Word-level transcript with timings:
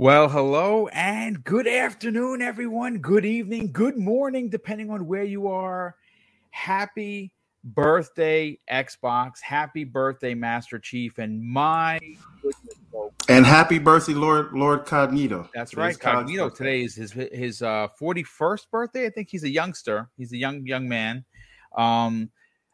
Well, 0.00 0.30
hello 0.30 0.88
and 0.94 1.44
good 1.44 1.68
afternoon, 1.68 2.40
everyone. 2.40 3.00
Good 3.00 3.26
evening, 3.26 3.70
good 3.70 3.98
morning, 3.98 4.48
depending 4.48 4.88
on 4.90 5.06
where 5.06 5.24
you 5.24 5.48
are. 5.48 5.94
Happy 6.48 7.34
birthday, 7.62 8.58
Xbox. 8.72 9.42
Happy 9.42 9.84
birthday, 9.84 10.32
Master 10.32 10.78
Chief. 10.78 11.18
And 11.18 11.44
my 11.44 11.98
goodness, 12.40 12.76
folks. 12.90 13.26
And 13.28 13.44
happy 13.44 13.78
birthday, 13.78 14.14
Lord 14.14 14.54
Lord 14.54 14.86
Cognito. 14.86 15.50
That's 15.54 15.76
right, 15.76 15.94
Cognito. 15.94 16.54
Today 16.54 16.80
is 16.80 16.94
his 16.94 17.12
his 17.12 17.60
uh, 17.60 17.88
41st 18.00 18.70
birthday. 18.70 19.04
I 19.04 19.10
think 19.10 19.28
he's 19.30 19.44
a 19.44 19.50
youngster. 19.50 20.08
He's 20.16 20.32
a 20.32 20.38
young 20.38 20.64
young 20.64 20.88
man. 20.88 21.26
Um, 21.76 22.30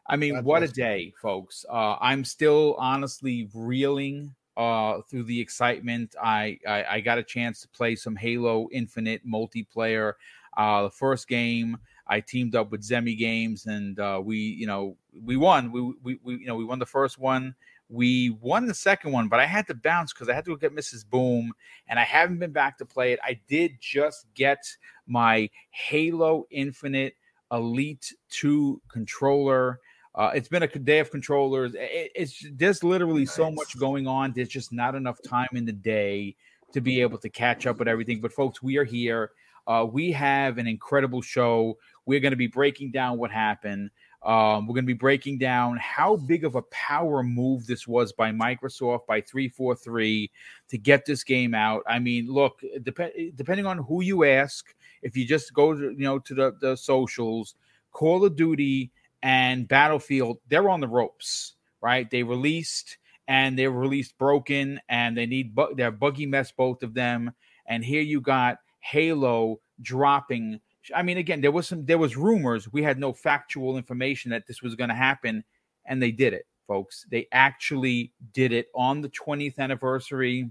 I 0.07 0.15
mean, 0.15 0.35
God 0.35 0.45
what 0.45 0.63
a 0.63 0.69
day, 0.69 1.11
folks. 1.21 1.65
Uh, 1.69 1.97
I'm 1.99 2.23
still 2.23 2.77
honestly 2.79 3.49
reeling 3.53 4.33
uh, 4.57 5.01
through 5.03 5.23
the 5.23 5.39
excitement. 5.39 6.15
I, 6.21 6.57
I, 6.67 6.85
I 6.89 6.99
got 6.99 7.19
a 7.19 7.23
chance 7.23 7.61
to 7.61 7.67
play 7.69 7.95
some 7.95 8.15
Halo 8.15 8.67
Infinite 8.71 9.25
multiplayer. 9.25 10.13
Uh, 10.57 10.83
the 10.83 10.89
first 10.89 11.27
game, 11.27 11.77
I 12.07 12.19
teamed 12.19 12.55
up 12.55 12.71
with 12.71 12.81
Zemi 12.81 13.15
Games, 13.15 13.67
and 13.67 13.99
uh, 13.99 14.19
we 14.23 14.37
you 14.37 14.65
know 14.65 14.97
we 15.23 15.37
won. 15.37 15.71
We, 15.71 15.81
we 16.03 16.19
we 16.23 16.33
you 16.39 16.47
know 16.47 16.55
we 16.55 16.65
won 16.65 16.79
the 16.79 16.85
first 16.85 17.19
one. 17.19 17.53
We 17.89 18.31
won 18.41 18.65
the 18.65 18.73
second 18.73 19.11
one, 19.13 19.29
but 19.29 19.39
I 19.39 19.45
had 19.45 19.67
to 19.67 19.75
bounce 19.75 20.11
because 20.11 20.27
I 20.27 20.33
had 20.33 20.43
to 20.45 20.51
go 20.51 20.57
get 20.57 20.75
Mrs. 20.75 21.07
Boom, 21.07 21.53
and 21.87 21.99
I 21.99 22.03
haven't 22.03 22.39
been 22.39 22.51
back 22.51 22.79
to 22.79 22.85
play 22.85 23.13
it. 23.13 23.19
I 23.23 23.39
did 23.47 23.77
just 23.79 24.25
get 24.33 24.65
my 25.05 25.49
Halo 25.69 26.47
Infinite 26.49 27.15
Elite 27.51 28.13
2 28.29 28.81
controller. 28.91 29.79
Uh, 30.17 30.31
it's 30.33 30.47
been 30.47 30.63
a 30.63 30.67
day 30.67 30.97
of 30.97 31.11
controllers. 31.11 31.75
It, 31.75 32.11
it's 32.15 32.43
there's 32.53 32.83
literally 32.83 33.21
nice. 33.21 33.35
so 33.35 33.51
much 33.51 33.77
going 33.77 34.07
on. 34.07 34.33
There's 34.35 34.49
just 34.49 34.73
not 34.73 34.95
enough 34.95 35.21
time 35.21 35.49
in 35.53 35.63
the 35.63 35.71
day 35.71 36.35
to 36.73 36.81
be 36.81 37.01
able 37.01 37.19
to 37.19 37.29
catch 37.29 37.67
up 37.67 37.77
with 37.77 37.87
everything. 37.87 38.19
But 38.19 38.33
folks, 38.33 38.61
we 38.63 38.77
are 38.77 38.83
here. 38.83 39.31
Uh, 39.67 39.85
we 39.89 40.11
have 40.13 40.57
an 40.57 40.65
incredible 40.65 41.21
show. 41.21 41.77
We're 42.07 42.19
going 42.19 42.31
to 42.31 42.37
be 42.37 42.47
breaking 42.47 42.91
down 42.91 43.19
what 43.19 43.29
happened. 43.29 43.91
Um, 44.23 44.65
we're 44.65 44.73
going 44.73 44.85
to 44.85 44.93
be 44.93 44.93
breaking 44.93 45.37
down 45.37 45.77
how 45.77 46.15
big 46.15 46.43
of 46.43 46.55
a 46.55 46.63
power 46.63 47.21
move 47.21 47.67
this 47.67 47.87
was 47.87 48.11
by 48.11 48.31
Microsoft 48.31 49.05
by 49.05 49.21
343 49.21 50.31
to 50.69 50.77
get 50.79 51.05
this 51.05 51.23
game 51.23 51.53
out. 51.53 51.83
I 51.87 51.99
mean, 51.99 52.27
look, 52.27 52.61
dep- 52.81 53.13
depending 53.35 53.67
on 53.67 53.77
who 53.77 54.01
you 54.01 54.23
ask, 54.23 54.73
if 55.03 55.15
you 55.15 55.27
just 55.27 55.53
go 55.53 55.75
to, 55.75 55.91
you 55.91 55.97
know 55.99 56.17
to 56.17 56.33
the, 56.33 56.57
the 56.59 56.75
socials, 56.75 57.55
Call 57.91 58.25
of 58.25 58.35
Duty 58.35 58.91
and 59.27 59.67
Battlefield, 59.67 60.37
they're 60.47 60.69
on 60.69 60.79
the 60.79 60.87
ropes, 60.87 61.55
right? 61.81 62.09
They 62.09 62.23
released 62.23 62.97
and 63.27 63.59
they 63.59 63.67
released 63.67 64.17
broken 64.17 64.79
and 64.87 65.17
they 65.17 65.25
need 65.25 65.53
bu- 65.53 65.75
they're 65.75 65.91
buggy 65.91 66.25
mess 66.25 66.53
both 66.53 66.81
of 66.81 66.93
them. 66.93 67.33
And 67.65 67.83
here 67.83 68.01
you 68.01 68.21
got 68.21 68.59
Halo 68.79 69.59
dropping. 69.81 70.61
I 70.95 71.03
mean, 71.03 71.17
again, 71.17 71.41
there 71.41 71.51
was 71.51 71.67
some 71.67 71.85
there 71.85 71.97
was 71.97 72.15
rumors. 72.15 72.71
We 72.71 72.83
had 72.83 72.99
no 72.99 73.11
factual 73.11 73.75
information 73.75 74.31
that 74.31 74.47
this 74.47 74.61
was 74.61 74.75
going 74.75 74.91
to 74.91 74.95
happen, 74.95 75.43
and 75.85 76.01
they 76.01 76.11
did 76.11 76.31
it, 76.31 76.45
folks. 76.65 77.05
They 77.11 77.27
actually 77.33 78.13
did 78.31 78.53
it 78.53 78.67
on 78.73 79.01
the 79.01 79.09
20th 79.09 79.59
anniversary 79.59 80.49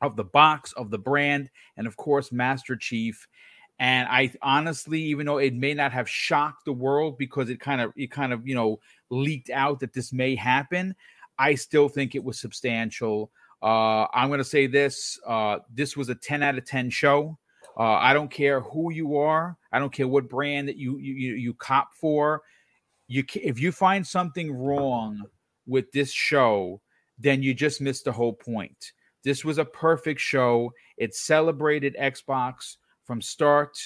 of 0.00 0.16
the 0.16 0.24
box 0.24 0.72
of 0.72 0.90
the 0.90 0.98
brand, 0.98 1.50
and 1.76 1.86
of 1.86 1.98
course, 1.98 2.32
Master 2.32 2.76
Chief 2.76 3.28
and 3.80 4.06
I 4.10 4.30
honestly, 4.42 5.00
even 5.00 5.24
though 5.24 5.38
it 5.38 5.54
may 5.54 5.72
not 5.72 5.90
have 5.92 6.08
shocked 6.08 6.66
the 6.66 6.72
world 6.72 7.16
because 7.16 7.48
it 7.48 7.60
kind 7.60 7.80
of 7.80 7.92
it 7.96 8.10
kind 8.10 8.30
of 8.34 8.46
you 8.46 8.54
know 8.54 8.78
leaked 9.08 9.48
out 9.48 9.80
that 9.80 9.94
this 9.94 10.12
may 10.12 10.36
happen, 10.36 10.94
I 11.38 11.54
still 11.54 11.88
think 11.88 12.14
it 12.14 12.22
was 12.22 12.38
substantial. 12.38 13.32
Uh, 13.62 14.06
I'm 14.12 14.28
going 14.28 14.38
to 14.38 14.44
say 14.44 14.66
this: 14.66 15.18
uh, 15.26 15.60
this 15.72 15.96
was 15.96 16.10
a 16.10 16.14
10 16.14 16.42
out 16.42 16.58
of 16.58 16.66
10 16.66 16.90
show. 16.90 17.38
Uh, 17.74 17.94
I 17.94 18.12
don't 18.12 18.30
care 18.30 18.60
who 18.60 18.92
you 18.92 19.16
are. 19.16 19.56
I 19.72 19.78
don't 19.78 19.92
care 19.92 20.08
what 20.08 20.28
brand 20.28 20.68
that 20.68 20.76
you 20.76 20.98
you 20.98 21.34
you 21.34 21.54
cop 21.54 21.94
for. 21.94 22.42
You 23.08 23.24
if 23.34 23.58
you 23.58 23.72
find 23.72 24.06
something 24.06 24.52
wrong 24.52 25.22
with 25.66 25.90
this 25.92 26.12
show, 26.12 26.82
then 27.18 27.42
you 27.42 27.54
just 27.54 27.80
missed 27.80 28.04
the 28.04 28.12
whole 28.12 28.34
point. 28.34 28.92
This 29.24 29.42
was 29.42 29.56
a 29.56 29.64
perfect 29.64 30.20
show. 30.20 30.70
It 30.98 31.14
celebrated 31.14 31.96
Xbox 31.98 32.76
from 33.10 33.20
start 33.20 33.76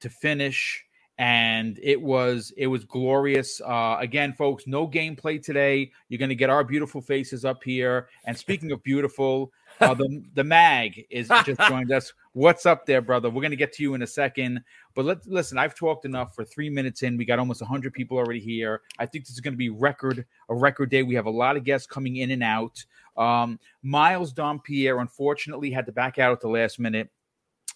to 0.00 0.10
finish 0.10 0.84
and 1.16 1.80
it 1.82 1.98
was 1.98 2.52
it 2.58 2.66
was 2.66 2.84
glorious. 2.84 3.58
Uh 3.62 3.96
again 4.00 4.34
folks 4.34 4.66
no 4.66 4.86
gameplay 4.86 5.42
today. 5.42 5.90
You're 6.10 6.18
going 6.18 6.28
to 6.28 6.34
get 6.34 6.50
our 6.50 6.62
beautiful 6.62 7.00
faces 7.00 7.46
up 7.46 7.64
here. 7.64 8.10
And 8.26 8.36
speaking 8.36 8.70
of 8.70 8.82
beautiful 8.82 9.50
uh, 9.80 9.94
the 9.94 10.22
the 10.34 10.44
mag 10.44 11.06
is 11.08 11.28
just 11.46 11.58
joined 11.68 11.90
us. 11.90 12.12
What's 12.34 12.66
up 12.66 12.84
there 12.84 13.00
brother? 13.00 13.30
We're 13.30 13.40
going 13.40 13.50
to 13.50 13.56
get 13.56 13.72
to 13.74 13.82
you 13.82 13.94
in 13.94 14.02
a 14.02 14.06
second. 14.06 14.60
But 14.94 15.06
let 15.06 15.26
listen 15.26 15.56
i've 15.56 15.74
talked 15.74 16.04
enough. 16.04 16.34
For 16.34 16.44
three 16.44 16.68
minutes 16.68 17.02
in. 17.02 17.16
We 17.16 17.24
got 17.24 17.38
almost 17.38 17.62
100 17.62 17.94
people 17.94 18.18
already 18.18 18.40
here. 18.40 18.82
I 18.98 19.06
think 19.06 19.24
this 19.24 19.32
is 19.32 19.40
going 19.40 19.54
to 19.54 19.58
be 19.58 19.70
record 19.70 20.26
a 20.50 20.54
record 20.54 20.90
day. 20.90 21.02
We 21.02 21.14
have 21.14 21.24
a 21.24 21.30
lot 21.30 21.56
of 21.56 21.64
guests 21.64 21.86
coming 21.86 22.16
in 22.16 22.30
and 22.30 22.42
out. 22.42 22.84
Um 23.16 23.58
miles 23.82 24.34
Dompier 24.34 25.00
unfortunately 25.00 25.70
had 25.70 25.86
to 25.86 25.92
back 25.92 26.18
out 26.18 26.32
at 26.32 26.42
the 26.42 26.48
last 26.48 26.78
minute 26.78 27.08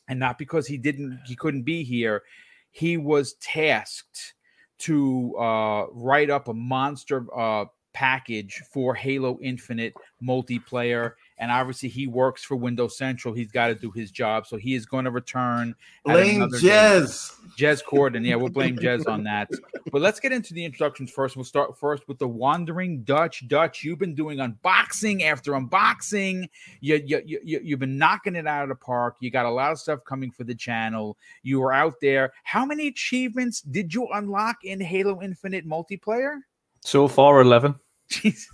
and 0.09 0.19
not 0.19 0.39
because 0.39 0.67
he 0.67 0.77
didn't 0.77 1.19
he 1.27 1.37
couldn't 1.37 1.63
be 1.63 1.83
here 1.83 2.23
he 2.71 2.97
was 2.97 3.35
tasked 3.35 4.35
to 4.79 5.35
uh, 5.39 5.87
write 5.93 6.31
up 6.31 6.49
a 6.49 6.55
monster 6.55 7.27
uh, 7.37 7.65
package 7.93 8.63
for 8.73 8.95
halo 8.95 9.39
infinite 9.43 9.95
multiplayer 10.23 11.13
and 11.39 11.51
obviously 11.51 11.89
he 11.89 12.07
works 12.07 12.45
for 12.45 12.57
Windows 12.57 12.97
Central. 12.97 13.35
He's 13.35 13.51
got 13.51 13.69
to 13.69 13.75
do 13.75 13.91
his 13.91 14.11
job, 14.11 14.47
so 14.47 14.57
he 14.57 14.75
is 14.75 14.87
going 14.87 15.05
to 15.05 15.11
return. 15.11 15.75
Blame 16.05 16.43
Jez. 16.51 17.35
Jez 17.59 17.83
Corden. 17.83 18.25
Yeah, 18.25 18.37
we'll 18.37 18.51
blame 18.51 18.77
Jez 18.77 19.09
on 19.09 19.25
that. 19.25 19.51
But 19.91 20.01
let's 20.01 20.21
get 20.21 20.33
into 20.33 20.55
the 20.55 20.65
introductions 20.65 21.11
first. 21.11 21.37
We'll 21.37 21.45
start 21.45 21.77
first 21.77 22.07
with 22.07 22.19
the 22.19 22.29
Wandering 22.29 23.03
Dutch. 23.03 23.49
Dutch, 23.49 23.83
you've 23.83 23.99
been 23.99 24.15
doing 24.15 24.39
unboxing 24.39 25.23
after 25.23 25.53
unboxing. 25.53 26.49
You, 26.81 27.03
you, 27.05 27.21
you, 27.25 27.61
you've 27.63 27.81
been 27.81 27.99
knocking 27.99 28.37
it 28.37 28.47
out 28.47 28.63
of 28.63 28.69
the 28.69 28.77
park. 28.77 29.17
You 29.21 29.31
got 29.31 29.47
a 29.47 29.51
lot 29.51 29.73
of 29.73 29.79
stuff 29.79 30.05
coming 30.05 30.31
for 30.31 30.45
the 30.45 30.55
channel. 30.55 31.17
You 31.43 31.61
were 31.61 31.73
out 31.73 31.95
there. 32.01 32.33
How 32.45 32.65
many 32.65 32.87
achievements 32.87 33.61
did 33.61 33.93
you 33.93 34.07
unlock 34.15 34.65
in 34.65 34.81
Halo 34.81 35.21
Infinite 35.21 35.67
multiplayer? 35.67 36.39
So 36.81 37.09
far, 37.09 37.41
eleven. 37.41 37.75
Jeez 38.11 38.45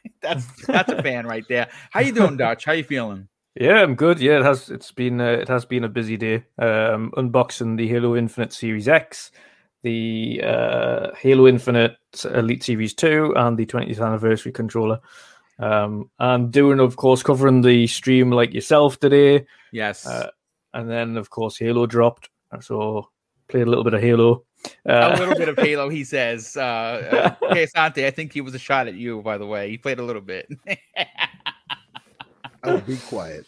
that's 0.22 0.66
that's 0.66 0.92
a 0.92 1.02
fan 1.02 1.26
right 1.26 1.44
there. 1.48 1.68
How 1.90 2.00
you 2.00 2.12
doing, 2.12 2.36
Dutch? 2.36 2.64
How 2.64 2.72
you 2.72 2.84
feeling? 2.84 3.28
Yeah, 3.54 3.82
I'm 3.82 3.94
good. 3.94 4.20
Yeah, 4.20 4.38
it 4.38 4.44
has. 4.44 4.70
It's 4.70 4.92
been. 4.92 5.20
Uh, 5.20 5.32
it 5.32 5.48
has 5.48 5.64
been 5.64 5.84
a 5.84 5.88
busy 5.88 6.16
day. 6.16 6.44
Um, 6.58 7.12
unboxing 7.16 7.76
the 7.76 7.88
Halo 7.88 8.16
Infinite 8.16 8.52
Series 8.52 8.88
X, 8.88 9.32
the 9.82 10.40
uh, 10.44 11.14
Halo 11.16 11.48
Infinite 11.48 11.96
Elite 12.24 12.62
Series 12.62 12.94
Two, 12.94 13.34
and 13.36 13.58
the 13.58 13.66
20th 13.66 14.04
anniversary 14.04 14.52
controller. 14.52 15.00
Um, 15.58 16.10
and 16.20 16.52
doing, 16.52 16.78
of 16.78 16.96
course, 16.96 17.24
covering 17.24 17.62
the 17.62 17.88
stream 17.88 18.30
like 18.30 18.54
yourself 18.54 19.00
today. 19.00 19.46
Yes. 19.72 20.06
Uh, 20.06 20.30
and 20.72 20.88
then, 20.88 21.16
of 21.16 21.30
course, 21.30 21.58
Halo 21.58 21.86
dropped. 21.86 22.30
So 22.60 23.08
played 23.48 23.66
a 23.66 23.70
little 23.70 23.84
bit 23.84 23.94
of 23.94 24.00
Halo. 24.00 24.44
Uh, 24.88 25.14
a 25.14 25.18
little 25.18 25.34
bit 25.34 25.48
of 25.48 25.58
Halo, 25.58 25.88
he 25.88 26.04
says. 26.04 26.56
Uh, 26.56 27.34
uh, 27.42 27.66
Sante, 27.66 28.06
I 28.06 28.10
think 28.10 28.32
he 28.32 28.40
was 28.40 28.54
a 28.54 28.58
shot 28.58 28.88
at 28.88 28.94
you, 28.94 29.22
by 29.22 29.38
the 29.38 29.46
way. 29.46 29.70
He 29.70 29.78
played 29.78 29.98
a 29.98 30.02
little 30.02 30.22
bit. 30.22 30.48
I'll 32.62 32.80
be 32.86 32.96
quiet. 32.96 33.46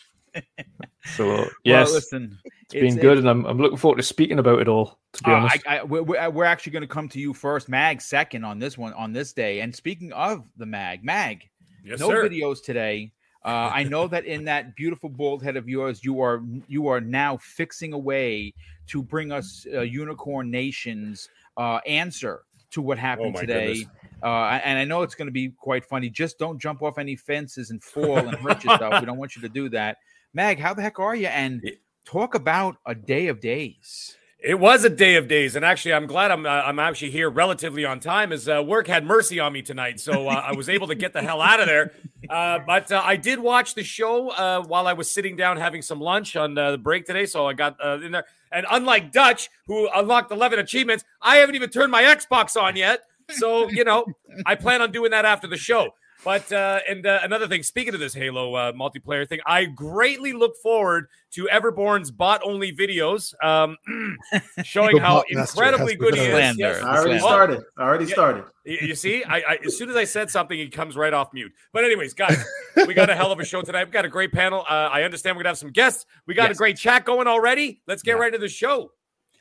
So 1.16 1.48
yes, 1.64 1.88
well, 1.88 1.94
listen, 1.94 2.38
it's, 2.44 2.74
it's 2.74 2.94
been 2.94 3.02
good, 3.02 3.18
and 3.18 3.28
I'm, 3.28 3.44
I'm 3.46 3.58
looking 3.58 3.78
forward 3.78 3.96
to 3.96 4.02
speaking 4.02 4.38
about 4.38 4.60
it 4.60 4.68
all. 4.68 4.98
To 5.14 5.22
be 5.24 5.30
uh, 5.30 5.34
honest, 5.34 5.58
I, 5.66 5.78
I, 5.78 5.82
we're, 5.82 6.30
we're 6.30 6.44
actually 6.44 6.72
going 6.72 6.82
to 6.82 6.88
come 6.88 7.08
to 7.08 7.18
you 7.18 7.34
first, 7.34 7.68
Mag, 7.68 8.00
second 8.00 8.44
on 8.44 8.58
this 8.58 8.78
one 8.78 8.92
on 8.92 9.12
this 9.12 9.32
day. 9.32 9.60
And 9.60 9.74
speaking 9.74 10.12
of 10.12 10.44
the 10.56 10.66
Mag, 10.66 11.04
Mag, 11.04 11.48
yes, 11.84 11.98
no 11.98 12.10
sir. 12.10 12.28
videos 12.28 12.62
today. 12.62 13.12
Uh, 13.42 13.70
I 13.72 13.84
know 13.84 14.06
that 14.06 14.26
in 14.26 14.44
that 14.44 14.76
beautiful 14.76 15.08
bald 15.08 15.42
head 15.42 15.56
of 15.56 15.66
yours, 15.68 16.04
you 16.04 16.20
are 16.20 16.42
you 16.68 16.88
are 16.88 17.00
now 17.00 17.38
fixing 17.38 17.94
a 17.94 17.98
way 17.98 18.52
to 18.90 19.02
bring 19.02 19.32
us 19.32 19.66
uh, 19.72 19.80
Unicorn 19.80 20.50
Nation's 20.50 21.28
uh, 21.56 21.80
answer 21.86 22.42
to 22.70 22.82
what 22.82 22.98
happened 22.98 23.34
oh 23.36 23.40
today. 23.40 23.86
Uh, 24.22 24.60
and 24.64 24.78
I 24.78 24.84
know 24.84 25.02
it's 25.02 25.14
going 25.14 25.26
to 25.26 25.32
be 25.32 25.50
quite 25.50 25.84
funny. 25.84 26.10
Just 26.10 26.38
don't 26.38 26.58
jump 26.58 26.82
off 26.82 26.98
any 26.98 27.16
fences 27.16 27.70
and 27.70 27.82
fall 27.82 28.18
and 28.18 28.34
hurt 28.34 28.62
yourself. 28.64 29.00
we 29.00 29.06
don't 29.06 29.18
want 29.18 29.34
you 29.34 29.42
to 29.42 29.48
do 29.48 29.68
that. 29.70 29.98
Mag, 30.34 30.58
how 30.58 30.74
the 30.74 30.82
heck 30.82 30.98
are 30.98 31.16
you? 31.16 31.26
And 31.28 31.62
talk 32.04 32.34
about 32.34 32.76
a 32.86 32.94
day 32.94 33.28
of 33.28 33.40
days. 33.40 34.16
It 34.42 34.58
was 34.58 34.84
a 34.84 34.90
day 34.90 35.16
of 35.16 35.28
days, 35.28 35.54
and 35.54 35.66
actually, 35.66 35.92
I'm 35.92 36.06
glad 36.06 36.30
I'm 36.30 36.46
uh, 36.46 36.48
I'm 36.48 36.78
actually 36.78 37.10
here 37.10 37.28
relatively 37.28 37.84
on 37.84 38.00
time. 38.00 38.32
As 38.32 38.48
uh, 38.48 38.62
work 38.66 38.86
had 38.86 39.04
mercy 39.04 39.38
on 39.38 39.52
me 39.52 39.60
tonight, 39.60 40.00
so 40.00 40.28
uh, 40.28 40.32
I 40.32 40.52
was 40.52 40.70
able 40.70 40.86
to 40.86 40.94
get 40.94 41.12
the 41.12 41.20
hell 41.20 41.42
out 41.42 41.60
of 41.60 41.66
there. 41.66 41.92
Uh, 42.30 42.60
but 42.64 42.92
uh, 42.92 43.02
I 43.04 43.16
did 43.16 43.40
watch 43.40 43.74
the 43.74 43.82
show 43.82 44.30
uh, 44.30 44.62
while 44.62 44.86
I 44.86 44.92
was 44.92 45.10
sitting 45.10 45.34
down 45.34 45.56
having 45.56 45.82
some 45.82 46.00
lunch 46.00 46.36
on 46.36 46.54
the 46.54 46.78
break 46.80 47.04
today, 47.04 47.26
so 47.26 47.46
I 47.46 47.54
got 47.54 47.76
in 48.02 48.12
there. 48.12 48.24
And 48.52 48.66
unlike 48.70 49.10
Dutch, 49.10 49.50
who 49.66 49.88
unlocked 49.94 50.30
11 50.30 50.60
achievements, 50.60 51.04
I 51.20 51.36
haven't 51.36 51.56
even 51.56 51.70
turned 51.70 51.90
my 51.90 52.02
Xbox 52.04 52.60
on 52.60 52.76
yet. 52.76 53.02
So 53.30 53.68
you 53.68 53.84
know, 53.84 54.06
I 54.46 54.54
plan 54.54 54.80
on 54.80 54.92
doing 54.92 55.10
that 55.10 55.24
after 55.24 55.46
the 55.46 55.56
show. 55.56 55.94
But 56.22 56.52
uh, 56.52 56.80
and 56.88 57.06
uh, 57.06 57.20
another 57.22 57.48
thing, 57.48 57.62
speaking 57.62 57.94
of 57.94 58.00
this 58.00 58.12
Halo 58.12 58.54
uh, 58.54 58.72
multiplayer 58.72 59.26
thing, 59.26 59.40
I 59.46 59.64
greatly 59.64 60.32
look 60.32 60.54
forward 60.62 61.06
to 61.32 61.48
Everborn's 61.50 62.10
bot 62.10 62.42
only 62.44 62.72
videos, 62.72 63.32
um, 63.42 63.76
showing 64.64 64.98
how 64.98 65.24
incredibly 65.28 65.94
good 65.94 66.14
he 66.14 66.20
is. 66.20 66.58
Yes. 66.58 66.82
I 66.82 66.98
already 66.98 67.18
started. 67.18 67.62
I 67.78 67.82
already 67.82 68.04
yeah, 68.04 68.12
started. 68.12 68.44
You 68.64 68.94
see, 68.94 69.24
I, 69.24 69.36
I, 69.38 69.58
as 69.64 69.78
soon 69.78 69.88
as 69.88 69.96
I 69.96 70.04
said 70.04 70.30
something, 70.30 70.58
he 70.58 70.68
comes 70.68 70.94
right 70.94 71.14
off 71.14 71.32
mute. 71.32 71.52
But 71.72 71.84
anyways, 71.84 72.12
guys, 72.12 72.44
we 72.86 72.92
got 72.92 73.08
a 73.08 73.14
hell 73.14 73.32
of 73.32 73.40
a 73.40 73.44
show 73.44 73.62
tonight. 73.62 73.86
We 73.86 73.90
got 73.90 74.04
a 74.04 74.10
great 74.10 74.32
panel. 74.32 74.60
Uh, 74.68 74.90
I 74.92 75.04
understand 75.04 75.36
we're 75.36 75.42
gonna 75.44 75.50
have 75.50 75.58
some 75.58 75.72
guests. 75.72 76.04
We 76.26 76.34
got 76.34 76.48
yes. 76.48 76.56
a 76.56 76.58
great 76.58 76.76
chat 76.76 77.06
going 77.06 77.28
already. 77.28 77.80
Let's 77.86 78.02
get 78.02 78.16
yeah. 78.16 78.22
right 78.22 78.32
to 78.32 78.38
the 78.38 78.48
show. 78.48 78.92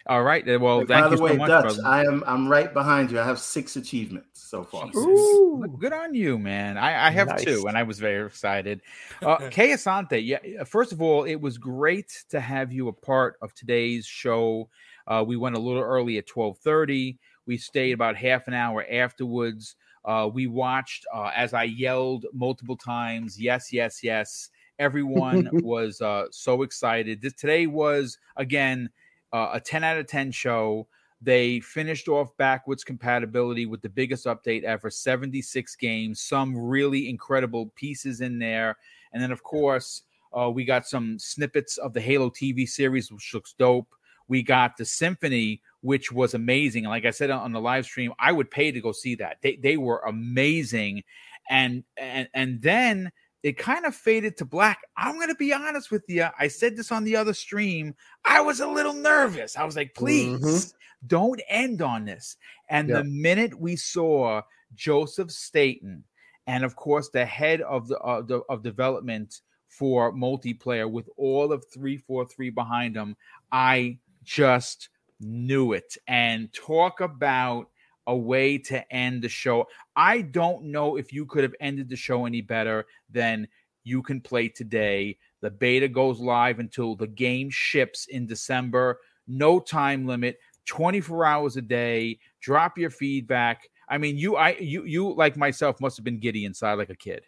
All 0.07 0.23
right. 0.23 0.45
Well, 0.59 0.79
thank 0.85 0.89
by 0.89 1.15
the 1.15 1.21
way, 1.21 1.31
so 1.31 1.37
much, 1.37 1.47
Dutch, 1.49 1.63
brother. 1.63 1.81
I 1.85 2.03
am 2.05 2.23
I'm 2.25 2.47
right 2.47 2.73
behind 2.73 3.11
you. 3.11 3.19
I 3.19 3.25
have 3.25 3.39
six 3.39 3.75
achievements 3.75 4.41
so 4.41 4.63
far. 4.63 4.89
Ooh, 4.95 5.77
good 5.79 5.93
on 5.93 6.13
you, 6.13 6.39
man. 6.39 6.77
I, 6.77 7.07
I 7.07 7.11
have 7.11 7.27
nice. 7.27 7.43
two, 7.43 7.65
and 7.67 7.77
I 7.77 7.83
was 7.83 7.99
very 7.99 8.25
excited. 8.25 8.81
Uh, 9.21 9.49
Kay 9.49 9.71
Asante, 9.71 10.25
yeah. 10.25 10.63
First 10.63 10.93
of 10.93 11.01
all, 11.01 11.25
it 11.25 11.35
was 11.35 11.57
great 11.57 12.23
to 12.29 12.39
have 12.39 12.71
you 12.71 12.87
a 12.87 12.93
part 12.93 13.35
of 13.41 13.53
today's 13.53 14.05
show. 14.05 14.69
Uh, 15.07 15.25
we 15.27 15.35
went 15.35 15.57
a 15.57 15.59
little 15.59 15.83
early 15.83 16.17
at 16.17 16.25
twelve 16.25 16.57
thirty. 16.59 17.19
We 17.45 17.57
stayed 17.57 17.91
about 17.91 18.15
half 18.15 18.47
an 18.47 18.53
hour 18.53 18.85
afterwards. 18.89 19.75
Uh, 20.05 20.29
we 20.31 20.47
watched 20.47 21.05
uh, 21.13 21.31
as 21.35 21.53
I 21.53 21.63
yelled 21.63 22.27
multiple 22.33 22.77
times, 22.77 23.39
"Yes, 23.39 23.73
yes, 23.73 24.01
yes." 24.03 24.49
Everyone 24.79 25.49
was 25.63 25.99
uh, 25.99 26.27
so 26.31 26.61
excited. 26.61 27.21
This 27.21 27.33
today 27.33 27.67
was 27.67 28.17
again 28.37 28.89
uh, 29.33 29.49
a 29.53 29.59
10 29.59 29.83
out 29.83 29.97
of 29.97 30.07
10 30.07 30.31
show. 30.31 30.87
They 31.21 31.59
finished 31.59 32.07
off 32.07 32.35
backwards 32.37 32.83
compatibility 32.83 33.65
with 33.65 33.81
the 33.81 33.89
biggest 33.89 34.25
update 34.25 34.63
ever 34.63 34.89
76 34.89 35.75
games, 35.75 36.21
some 36.21 36.57
really 36.57 37.09
incredible 37.09 37.71
pieces 37.75 38.21
in 38.21 38.39
there. 38.39 38.77
And 39.11 39.21
then, 39.21 39.31
of 39.31 39.43
course, 39.43 40.03
uh, 40.37 40.49
we 40.49 40.63
got 40.63 40.87
some 40.87 41.19
snippets 41.19 41.77
of 41.77 41.93
the 41.93 42.01
Halo 42.01 42.29
TV 42.29 42.67
series, 42.67 43.11
which 43.11 43.33
looks 43.33 43.53
dope. 43.53 43.93
We 44.27 44.43
got 44.43 44.77
the 44.77 44.85
Symphony, 44.85 45.61
which 45.81 46.11
was 46.11 46.35
amazing. 46.35 46.85
Like 46.85 47.05
I 47.05 47.09
said 47.09 47.31
on 47.31 47.51
the 47.51 47.59
live 47.59 47.85
stream, 47.85 48.13
I 48.19 48.31
would 48.31 48.51
pay 48.51 48.71
to 48.71 48.79
go 48.79 48.91
see 48.91 49.15
that. 49.15 49.37
They, 49.41 49.55
they 49.55 49.75
were 49.75 49.99
amazing. 50.07 51.03
And, 51.49 51.83
and, 51.97 52.29
and 52.33 52.61
then 52.61 53.11
it 53.43 53.57
kind 53.57 53.85
of 53.85 53.95
faded 53.95 54.37
to 54.37 54.45
black. 54.45 54.79
I'm 54.97 55.15
going 55.15 55.29
to 55.29 55.35
be 55.35 55.53
honest 55.53 55.91
with 55.91 56.03
you. 56.07 56.27
I 56.37 56.47
said 56.47 56.75
this 56.75 56.91
on 56.91 57.03
the 57.03 57.15
other 57.15 57.33
stream. 57.33 57.95
I 58.25 58.41
was 58.41 58.59
a 58.59 58.67
little 58.67 58.93
nervous. 58.93 59.55
I 59.55 59.63
was 59.63 59.75
like, 59.75 59.93
please 59.95 60.39
mm-hmm. 60.39 61.07
don't 61.07 61.41
end 61.47 61.81
on 61.81 62.05
this. 62.05 62.37
And 62.69 62.89
yep. 62.89 62.97
the 62.97 63.03
minute 63.05 63.59
we 63.59 63.75
saw 63.75 64.41
Joseph 64.75 65.31
Staten, 65.31 66.03
and 66.47 66.65
of 66.65 66.75
course, 66.75 67.09
the 67.09 67.25
head 67.25 67.61
of 67.61 67.87
the, 67.87 67.99
uh, 67.99 68.21
the 68.21 68.41
of 68.49 68.63
development 68.63 69.41
for 69.67 70.11
multiplayer 70.11 70.89
with 70.89 71.07
all 71.15 71.53
of 71.53 71.63
343 71.71 72.49
behind 72.49 72.95
him, 72.95 73.15
I 73.51 73.99
just 74.23 74.89
knew 75.21 75.73
it. 75.73 75.95
And 76.07 76.51
talk 76.53 77.01
about 77.01 77.69
a 78.09 78.15
way 78.15 78.57
to 78.57 78.93
end 78.93 79.21
the 79.21 79.29
show. 79.29 79.67
I 79.95 80.21
don't 80.21 80.65
know 80.65 80.97
if 80.97 81.13
you 81.13 81.27
could 81.27 81.43
have 81.43 81.53
ended 81.59 81.89
the 81.89 81.95
show 81.95 82.25
any 82.25 82.41
better 82.41 82.87
than 83.11 83.47
you 83.83 84.01
can 84.01 84.19
play 84.19 84.49
today. 84.49 85.17
The 85.41 85.51
beta 85.51 85.87
goes 85.87 86.19
live 86.19 86.57
until 86.57 86.95
the 86.95 87.07
game 87.07 87.51
ships 87.51 88.07
in 88.07 88.25
December. 88.25 88.99
No 89.27 89.59
time 89.59 90.07
limit, 90.07 90.39
24 90.65 91.23
hours 91.23 91.55
a 91.55 91.61
day. 91.61 92.17
Drop 92.41 92.79
your 92.79 92.89
feedback. 92.89 93.69
I 93.87 93.99
mean, 93.99 94.17
you 94.17 94.35
I 94.35 94.57
you 94.59 94.85
you 94.85 95.13
like 95.13 95.37
myself 95.37 95.79
must 95.79 95.95
have 95.97 96.03
been 96.03 96.19
giddy 96.19 96.45
inside 96.45 96.73
like 96.73 96.89
a 96.89 96.95
kid. 96.95 97.23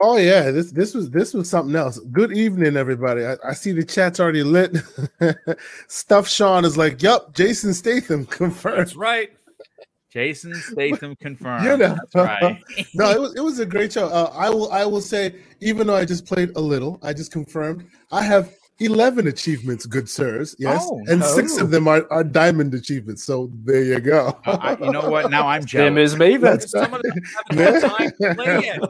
Oh 0.00 0.16
yeah, 0.16 0.50
this 0.50 0.72
this 0.72 0.94
was 0.94 1.10
this 1.10 1.34
was 1.34 1.48
something 1.48 1.76
else. 1.76 1.98
Good 1.98 2.32
evening, 2.32 2.76
everybody. 2.76 3.24
I, 3.24 3.36
I 3.44 3.52
see 3.52 3.72
the 3.72 3.84
chat's 3.84 4.18
already 4.18 4.42
lit. 4.42 4.76
Stuff 5.88 6.26
Sean 6.28 6.64
is 6.64 6.76
like, 6.76 7.02
"Yup, 7.02 7.34
Jason 7.34 7.74
Statham 7.74 8.24
confirmed." 8.30 8.78
That's 8.78 8.96
right. 8.96 9.30
Jason 10.16 10.54
Statham 10.72 11.14
confirmed. 11.16 11.64
You 11.64 11.76
know, 11.76 11.94
That's 11.94 12.14
right. 12.14 12.62
no, 12.94 13.10
it 13.10 13.20
was 13.20 13.36
it 13.36 13.44
was 13.44 13.58
a 13.58 13.66
great 13.66 13.92
show. 13.92 14.06
Uh, 14.06 14.32
I 14.34 14.48
will 14.48 14.72
I 14.72 14.86
will 14.86 15.02
say, 15.02 15.34
even 15.60 15.86
though 15.86 15.94
I 15.94 16.06
just 16.06 16.24
played 16.24 16.56
a 16.56 16.60
little, 16.60 16.98
I 17.02 17.12
just 17.12 17.30
confirmed 17.30 17.86
I 18.10 18.22
have 18.22 18.55
11 18.78 19.26
achievements, 19.26 19.86
good 19.86 20.08
sirs. 20.08 20.54
Yes. 20.58 20.86
Oh, 20.86 21.00
and 21.08 21.20
no. 21.20 21.26
six 21.26 21.56
of 21.56 21.70
them 21.70 21.88
are, 21.88 22.06
are 22.10 22.22
diamond 22.22 22.74
achievements. 22.74 23.24
So 23.24 23.50
there 23.64 23.82
you 23.82 24.00
go. 24.00 24.38
uh, 24.46 24.58
I, 24.60 24.84
you 24.84 24.90
know 24.90 25.08
what? 25.08 25.30
Now 25.30 25.46
I'm 25.46 25.64
jealous. 25.64 25.86
Them 25.86 25.98
is 25.98 26.14
Maven. 26.14 26.68
Some 26.68 26.92
of 26.92 27.02
them 27.02 27.14
haven't 27.50 27.82
had 27.82 27.90
time 27.96 28.12
to 28.20 28.34
play 28.34 28.60
yet. 28.64 28.80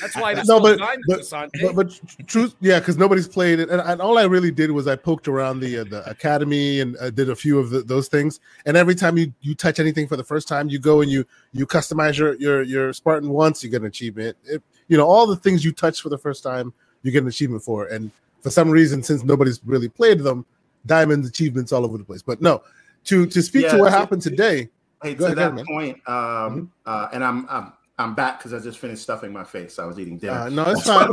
That's 0.00 0.16
why 0.16 0.32
no, 0.46 0.58
but, 0.58 0.80
but, 1.06 1.20
but, 1.30 1.74
but, 1.76 2.00
truth, 2.26 2.56
yeah, 2.60 2.80
because 2.80 2.96
nobody's 2.96 3.28
played 3.28 3.60
it. 3.60 3.70
And, 3.70 3.80
and, 3.80 4.00
all 4.00 4.18
I 4.18 4.24
really 4.24 4.50
did 4.50 4.70
was 4.72 4.88
I 4.88 4.96
poked 4.96 5.28
around 5.28 5.60
the 5.60 5.78
uh, 5.78 5.84
the 5.84 6.08
academy 6.10 6.80
and 6.80 6.96
uh, 6.96 7.10
did 7.10 7.30
a 7.30 7.36
few 7.36 7.58
of 7.60 7.70
the, 7.70 7.82
those 7.82 8.08
things. 8.08 8.40
And 8.64 8.76
every 8.76 8.96
time 8.96 9.16
you, 9.16 9.32
you 9.42 9.54
touch 9.54 9.78
anything 9.78 10.08
for 10.08 10.16
the 10.16 10.24
first 10.24 10.48
time, 10.48 10.68
you 10.68 10.80
go 10.80 11.02
and 11.02 11.10
you 11.10 11.24
you 11.52 11.66
customize 11.66 12.18
your 12.18 12.34
your, 12.34 12.62
your 12.62 12.92
Spartan 12.92 13.28
once, 13.28 13.62
you 13.62 13.70
get 13.70 13.82
an 13.82 13.86
achievement. 13.86 14.36
It, 14.44 14.60
you 14.88 14.96
know, 14.96 15.06
all 15.06 15.26
the 15.26 15.36
things 15.36 15.64
you 15.64 15.70
touch 15.70 16.00
for 16.00 16.08
the 16.08 16.18
first 16.18 16.42
time, 16.42 16.72
you 17.02 17.12
get 17.12 17.22
an 17.22 17.28
achievement 17.28 17.62
for. 17.62 17.86
And 17.86 18.10
for 18.46 18.50
some 18.50 18.70
reason, 18.70 19.02
since 19.02 19.24
nobody's 19.24 19.60
really 19.64 19.88
played 19.88 20.20
them, 20.20 20.46
diamond 20.86 21.24
achievements 21.24 21.72
all 21.72 21.84
over 21.84 21.98
the 21.98 22.04
place. 22.04 22.22
But 22.22 22.40
no, 22.40 22.62
to 23.06 23.26
to 23.26 23.42
speak 23.42 23.64
yeah, 23.64 23.72
to 23.72 23.78
what 23.78 23.90
to, 23.90 23.98
happened 23.98 24.22
today. 24.22 24.68
Hey, 25.02 25.16
to 25.16 25.24
ahead, 25.24 25.36
that 25.36 25.66
point, 25.66 25.96
um, 26.06 26.14
mm-hmm. 26.14 26.64
uh, 26.86 27.08
and 27.12 27.24
I'm 27.24 27.44
I'm 27.50 27.72
I'm 27.98 28.14
back 28.14 28.38
because 28.38 28.54
I 28.54 28.60
just 28.60 28.78
finished 28.78 29.02
stuffing 29.02 29.32
my 29.32 29.42
face. 29.42 29.80
I 29.80 29.84
was 29.84 29.98
eating 29.98 30.16
dinner. 30.16 30.34
Uh, 30.34 30.48
no, 30.48 30.62
it's 30.62 30.82
fine. 30.86 31.08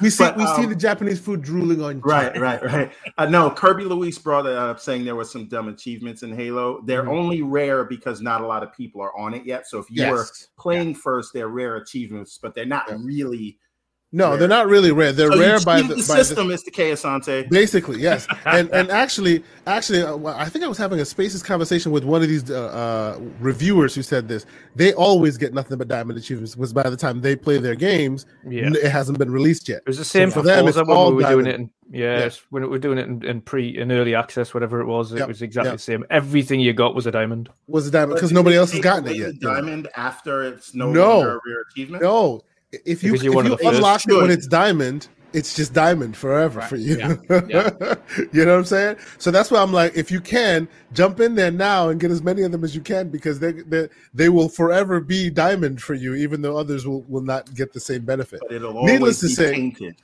we 0.00 0.08
see 0.08 0.24
but, 0.24 0.38
we 0.38 0.44
um, 0.44 0.56
see 0.56 0.64
the 0.64 0.74
Japanese 0.74 1.20
food 1.20 1.42
drooling 1.42 1.82
on. 1.82 2.00
Right, 2.00 2.40
right, 2.40 2.64
right. 2.64 2.90
Uh, 3.18 3.26
no, 3.26 3.50
Kirby 3.50 3.84
Luis 3.84 4.18
brought 4.18 4.46
it 4.46 4.56
up 4.56 4.80
saying 4.80 5.04
there 5.04 5.14
were 5.14 5.26
some 5.26 5.48
dumb 5.48 5.68
achievements 5.68 6.22
in 6.22 6.34
Halo. 6.34 6.80
They're 6.86 7.02
mm-hmm. 7.02 7.10
only 7.10 7.42
rare 7.42 7.84
because 7.84 8.22
not 8.22 8.40
a 8.40 8.46
lot 8.46 8.62
of 8.62 8.72
people 8.72 9.02
are 9.02 9.14
on 9.14 9.34
it 9.34 9.44
yet. 9.44 9.66
So 9.66 9.78
if 9.78 9.90
you 9.90 10.04
yes. 10.04 10.10
were 10.10 10.26
playing 10.58 10.92
yeah. 10.92 11.00
first, 11.04 11.34
they're 11.34 11.48
rare 11.48 11.76
achievements, 11.76 12.38
but 12.40 12.54
they're 12.54 12.64
not 12.64 12.86
yeah. 12.88 12.96
really 13.02 13.58
no, 14.14 14.30
rare. 14.30 14.36
they're 14.36 14.48
not 14.48 14.66
really 14.68 14.92
rare. 14.92 15.10
They're 15.10 15.32
so 15.32 15.40
rare 15.40 15.58
by 15.60 15.80
the, 15.80 15.88
the 15.88 15.94
by 15.94 16.02
system, 16.02 16.48
the, 16.48 16.54
Mr. 16.54 16.70
K. 16.70 16.92
Asante. 16.92 17.48
Basically, 17.48 17.98
yes. 17.98 18.26
and 18.44 18.70
and 18.70 18.90
actually, 18.90 19.42
actually, 19.66 20.02
uh, 20.02 20.34
I 20.36 20.50
think 20.50 20.64
I 20.64 20.68
was 20.68 20.76
having 20.76 21.00
a 21.00 21.04
Spaces 21.04 21.42
conversation 21.42 21.92
with 21.92 22.04
one 22.04 22.22
of 22.22 22.28
these 22.28 22.50
uh, 22.50 22.66
uh, 22.66 23.20
reviewers 23.40 23.94
who 23.94 24.02
said 24.02 24.28
this. 24.28 24.44
They 24.76 24.92
always 24.92 25.38
get 25.38 25.54
nothing 25.54 25.78
but 25.78 25.88
diamond 25.88 26.18
achievements. 26.18 26.56
Was 26.58 26.74
by 26.74 26.90
the 26.90 26.96
time 26.96 27.22
they 27.22 27.34
play 27.34 27.56
their 27.56 27.74
games, 27.74 28.26
yeah. 28.46 28.70
it 28.74 28.90
hasn't 28.92 29.18
been 29.18 29.30
released 29.30 29.66
yet. 29.66 29.78
It 29.78 29.88
was 29.88 29.98
the 29.98 30.04
same 30.04 30.30
so 30.30 30.40
for 30.40 30.42
them. 30.42 30.68
It's 30.68 30.76
all 30.76 31.14
we 31.14 31.24
were 31.24 31.30
doing 31.30 31.46
it. 31.46 31.54
In, 31.54 31.70
yeah, 31.90 32.20
yeah. 32.20 32.30
when 32.50 32.62
we 32.64 32.68
were 32.68 32.78
doing 32.78 32.98
it 32.98 33.06
in, 33.06 33.24
in, 33.24 33.40
pre 33.40 33.78
in 33.78 33.90
early 33.90 34.14
access, 34.14 34.52
whatever 34.52 34.82
it 34.82 34.86
was, 34.86 35.12
it 35.12 35.20
yep. 35.20 35.28
was 35.28 35.40
exactly 35.40 35.70
yep. 35.70 35.78
the 35.78 35.82
same. 35.82 36.04
Everything 36.10 36.60
you 36.60 36.74
got 36.74 36.94
was 36.94 37.06
a 37.06 37.10
diamond. 37.10 37.48
Was 37.66 37.86
a 37.86 37.90
diamond 37.90 38.16
because 38.16 38.32
nobody 38.32 38.56
else 38.56 38.72
has 38.72 38.80
gotten 38.82 39.08
it 39.08 39.16
yet. 39.16 39.40
Diamond 39.40 39.88
after 39.96 40.42
it's 40.42 40.74
no, 40.74 40.92
no 40.92 41.08
longer 41.08 41.30
a 41.30 41.40
rare 41.46 41.64
achievement. 41.70 42.02
No 42.02 42.42
if 42.72 43.02
you, 43.02 43.14
if 43.14 43.22
you 43.22 43.38
unlock 43.38 44.02
it 44.08 44.14
when 44.14 44.30
it's 44.30 44.46
diamond, 44.46 45.08
it's 45.32 45.54
just 45.54 45.72
diamond 45.72 46.16
forever 46.16 46.60
right. 46.60 46.68
for 46.68 46.76
you. 46.76 46.98
Yeah. 46.98 47.16
Yeah. 47.48 47.94
you 48.32 48.44
know 48.44 48.52
what 48.52 48.58
I'm 48.58 48.64
saying? 48.64 48.96
So 49.18 49.30
that's 49.30 49.50
why 49.50 49.60
I'm 49.60 49.72
like, 49.72 49.96
if 49.96 50.10
you 50.10 50.20
can 50.20 50.68
jump 50.92 51.20
in 51.20 51.34
there 51.34 51.50
now 51.50 51.88
and 51.88 52.00
get 52.00 52.10
as 52.10 52.22
many 52.22 52.42
of 52.42 52.52
them 52.52 52.64
as 52.64 52.74
you 52.74 52.80
can, 52.80 53.08
because 53.08 53.38
they 53.40 53.52
they, 53.52 53.88
they 54.14 54.28
will 54.28 54.48
forever 54.48 55.00
be 55.00 55.30
diamond 55.30 55.82
for 55.82 55.94
you, 55.94 56.14
even 56.14 56.42
though 56.42 56.56
others 56.56 56.86
will, 56.86 57.02
will 57.02 57.22
not 57.22 57.52
get 57.54 57.72
the 57.72 57.80
same 57.80 58.04
benefit. 58.04 58.40
But 58.42 58.52
it'll 58.52 58.84
Needless 58.84 59.20
to 59.20 59.28
say, 59.28 59.52
tainted. 59.52 59.96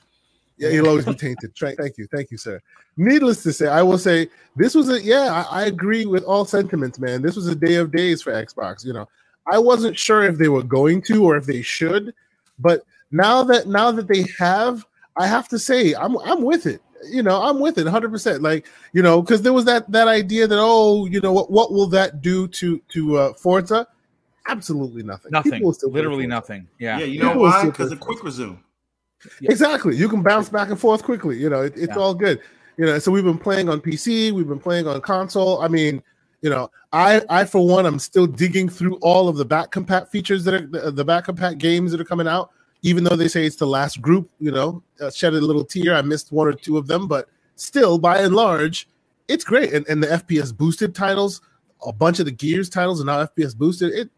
Yeah, 0.57 0.69
it'll 0.69 0.89
always 0.89 1.05
be 1.05 1.13
tainted. 1.13 1.53
Thank 1.55 1.97
you, 1.97 2.07
thank 2.07 2.31
you, 2.31 2.37
sir. 2.37 2.61
Needless 2.97 3.43
to 3.43 3.53
say, 3.53 3.67
I 3.67 3.81
will 3.81 3.97
say 3.97 4.27
this 4.55 4.75
was 4.75 4.89
a 4.89 5.01
yeah. 5.01 5.45
I, 5.49 5.61
I 5.61 5.65
agree 5.65 6.05
with 6.05 6.23
all 6.23 6.45
sentiments, 6.45 6.99
man. 6.99 7.21
This 7.21 7.35
was 7.35 7.47
a 7.47 7.55
day 7.55 7.75
of 7.75 7.91
days 7.91 8.21
for 8.21 8.33
Xbox. 8.33 8.85
You 8.85 8.93
know, 8.93 9.07
I 9.47 9.57
wasn't 9.57 9.97
sure 9.97 10.23
if 10.23 10.37
they 10.37 10.49
were 10.49 10.63
going 10.63 11.01
to 11.03 11.23
or 11.23 11.37
if 11.37 11.45
they 11.45 11.61
should 11.61 12.13
but 12.59 12.83
now 13.11 13.43
that 13.43 13.67
now 13.67 13.91
that 13.91 14.07
they 14.07 14.25
have, 14.37 14.85
I 15.17 15.27
have 15.27 15.47
to 15.49 15.59
say 15.59 15.93
I'm 15.93 16.17
I'm 16.19 16.41
with 16.41 16.65
it. 16.65 16.81
You 17.09 17.23
know, 17.23 17.41
I'm 17.41 17.59
with 17.59 17.77
it 17.77 17.85
100. 17.85 18.11
percent 18.11 18.43
Like 18.43 18.67
you 18.93 19.01
know, 19.01 19.21
because 19.21 19.41
there 19.41 19.53
was 19.53 19.65
that 19.65 19.89
that 19.91 20.07
idea 20.07 20.47
that 20.47 20.59
oh, 20.59 21.05
you 21.05 21.21
know 21.21 21.33
what 21.33 21.51
what 21.51 21.71
will 21.71 21.87
that 21.87 22.21
do 22.21 22.47
to 22.47 22.79
to 22.89 23.17
uh, 23.17 23.33
Forza? 23.33 23.87
Absolutely 24.47 25.03
nothing. 25.03 25.31
Nothing. 25.31 25.63
Literally 25.83 26.25
nothing. 26.25 26.67
Yeah. 26.79 26.99
Yeah. 26.99 27.05
You 27.05 27.21
know 27.21 27.37
why? 27.37 27.65
Because 27.65 27.91
of 27.91 27.99
quick 27.99 28.23
resume. 28.23 28.59
Yeah. 29.41 29.51
Exactly. 29.51 29.95
You 29.95 30.09
can 30.09 30.23
bounce 30.23 30.49
back 30.49 30.69
and 30.69 30.79
forth 30.79 31.03
quickly. 31.03 31.37
You 31.37 31.49
know, 31.49 31.61
it, 31.61 31.73
it's 31.75 31.89
yeah. 31.89 32.01
all 32.01 32.13
good. 32.13 32.41
You 32.77 32.85
know, 32.85 32.97
so 32.97 33.11
we've 33.11 33.25
been 33.25 33.37
playing 33.37 33.67
on 33.69 33.81
PC, 33.81 34.31
we've 34.31 34.47
been 34.47 34.59
playing 34.59 34.87
on 34.87 35.01
console. 35.01 35.61
I 35.61 35.67
mean, 35.67 36.01
you 36.41 36.49
know, 36.49 36.69
I 36.91 37.21
I 37.29 37.45
for 37.45 37.65
one, 37.65 37.85
I'm 37.85 37.99
still 37.99 38.27
digging 38.27 38.69
through 38.69 38.95
all 38.97 39.27
of 39.27 39.37
the 39.37 39.45
back 39.45 39.71
compat 39.71 40.09
features 40.09 40.43
that 40.45 40.53
are 40.53 40.65
the, 40.65 40.91
the 40.91 41.05
back 41.05 41.25
compat 41.25 41.57
games 41.57 41.91
that 41.91 42.01
are 42.01 42.05
coming 42.05 42.27
out. 42.27 42.51
Even 42.81 43.03
though 43.03 43.17
they 43.17 43.27
say 43.27 43.45
it's 43.45 43.57
the 43.57 43.67
last 43.67 44.01
group, 44.01 44.29
you 44.39 44.51
know, 44.51 44.81
uh, 45.01 45.11
shed 45.11 45.33
a 45.33 45.41
little 45.41 45.65
tear. 45.65 45.93
I 45.95 46.01
missed 46.01 46.31
one 46.31 46.47
or 46.47 46.53
two 46.53 46.77
of 46.77 46.87
them, 46.87 47.07
but 47.07 47.27
still, 47.55 47.97
by 47.97 48.19
and 48.19 48.33
large, 48.33 48.87
it's 49.27 49.43
great. 49.43 49.73
And, 49.73 49.85
and 49.89 50.01
the 50.01 50.07
FPS 50.07 50.55
boosted 50.55 50.95
titles, 50.95 51.41
a 51.85 51.91
bunch 51.91 52.19
of 52.19 52.25
the 52.25 52.31
Gears 52.31 52.69
titles, 52.69 53.01
and 53.01 53.07
now 53.07 53.25
FPS 53.25 53.55
boosted. 53.55 53.93
It 53.93 54.09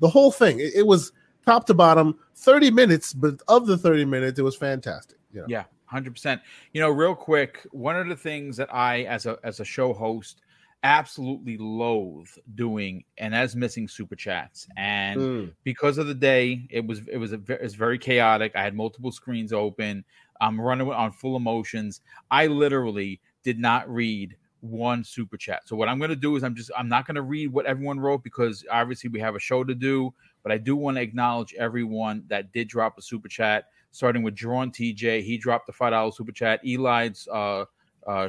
the 0.00 0.08
whole 0.08 0.30
thing. 0.30 0.60
It, 0.60 0.74
it 0.74 0.86
was 0.86 1.12
top 1.46 1.66
to 1.66 1.74
bottom, 1.74 2.18
30 2.36 2.70
minutes, 2.70 3.14
but 3.14 3.40
of 3.48 3.66
the 3.66 3.78
30 3.78 4.04
minutes, 4.04 4.38
it 4.38 4.42
was 4.42 4.56
fantastic. 4.56 5.16
Yeah. 5.32 5.42
Yeah, 5.48 5.64
100%. 5.92 6.40
You 6.72 6.80
know, 6.82 6.90
real 6.90 7.14
quick, 7.14 7.66
one 7.70 7.96
of 7.96 8.08
the 8.08 8.16
things 8.16 8.56
that 8.58 8.72
I 8.74 9.04
as 9.04 9.24
a 9.24 9.38
as 9.44 9.60
a 9.60 9.64
show 9.64 9.94
host 9.94 10.42
absolutely 10.82 11.58
loathe 11.58 12.28
doing 12.54 13.04
and 13.18 13.34
as 13.34 13.54
missing 13.54 13.86
super 13.86 14.16
chats 14.16 14.66
and 14.76 15.20
mm. 15.20 15.52
because 15.62 15.98
of 15.98 16.06
the 16.06 16.14
day 16.14 16.66
it 16.70 16.86
was 16.86 17.02
it 17.06 17.18
was 17.18 17.32
a, 17.32 17.40
it 17.48 17.62
was 17.62 17.74
very 17.74 17.98
chaotic 17.98 18.52
i 18.56 18.62
had 18.62 18.74
multiple 18.74 19.12
screens 19.12 19.52
open 19.52 20.02
i'm 20.40 20.58
running 20.58 20.90
on 20.90 21.12
full 21.12 21.36
emotions 21.36 22.00
i 22.30 22.46
literally 22.46 23.20
did 23.42 23.58
not 23.58 23.88
read 23.92 24.34
one 24.60 25.04
super 25.04 25.36
chat 25.36 25.68
so 25.68 25.76
what 25.76 25.88
i'm 25.88 25.98
going 25.98 26.10
to 26.10 26.16
do 26.16 26.34
is 26.36 26.42
i'm 26.42 26.54
just 26.54 26.70
i'm 26.76 26.88
not 26.88 27.06
going 27.06 27.14
to 27.14 27.22
read 27.22 27.48
what 27.48 27.66
everyone 27.66 28.00
wrote 28.00 28.22
because 28.22 28.64
obviously 28.70 29.10
we 29.10 29.20
have 29.20 29.34
a 29.34 29.40
show 29.40 29.62
to 29.62 29.74
do 29.74 30.12
but 30.42 30.50
i 30.50 30.56
do 30.56 30.76
want 30.76 30.96
to 30.96 31.02
acknowledge 31.02 31.54
everyone 31.58 32.24
that 32.28 32.52
did 32.52 32.68
drop 32.68 32.96
a 32.96 33.02
super 33.02 33.28
chat 33.28 33.66
starting 33.92 34.22
with 34.22 34.34
Drawn 34.34 34.70
TJ. 34.70 35.22
He 35.22 35.36
dropped 35.36 35.66
the 35.66 35.72
five 35.72 35.92
dollar 35.92 36.12
super 36.12 36.32
chat. 36.32 36.60
Eli's 36.64 37.28
uh, 37.32 37.64
uh, 38.06 38.28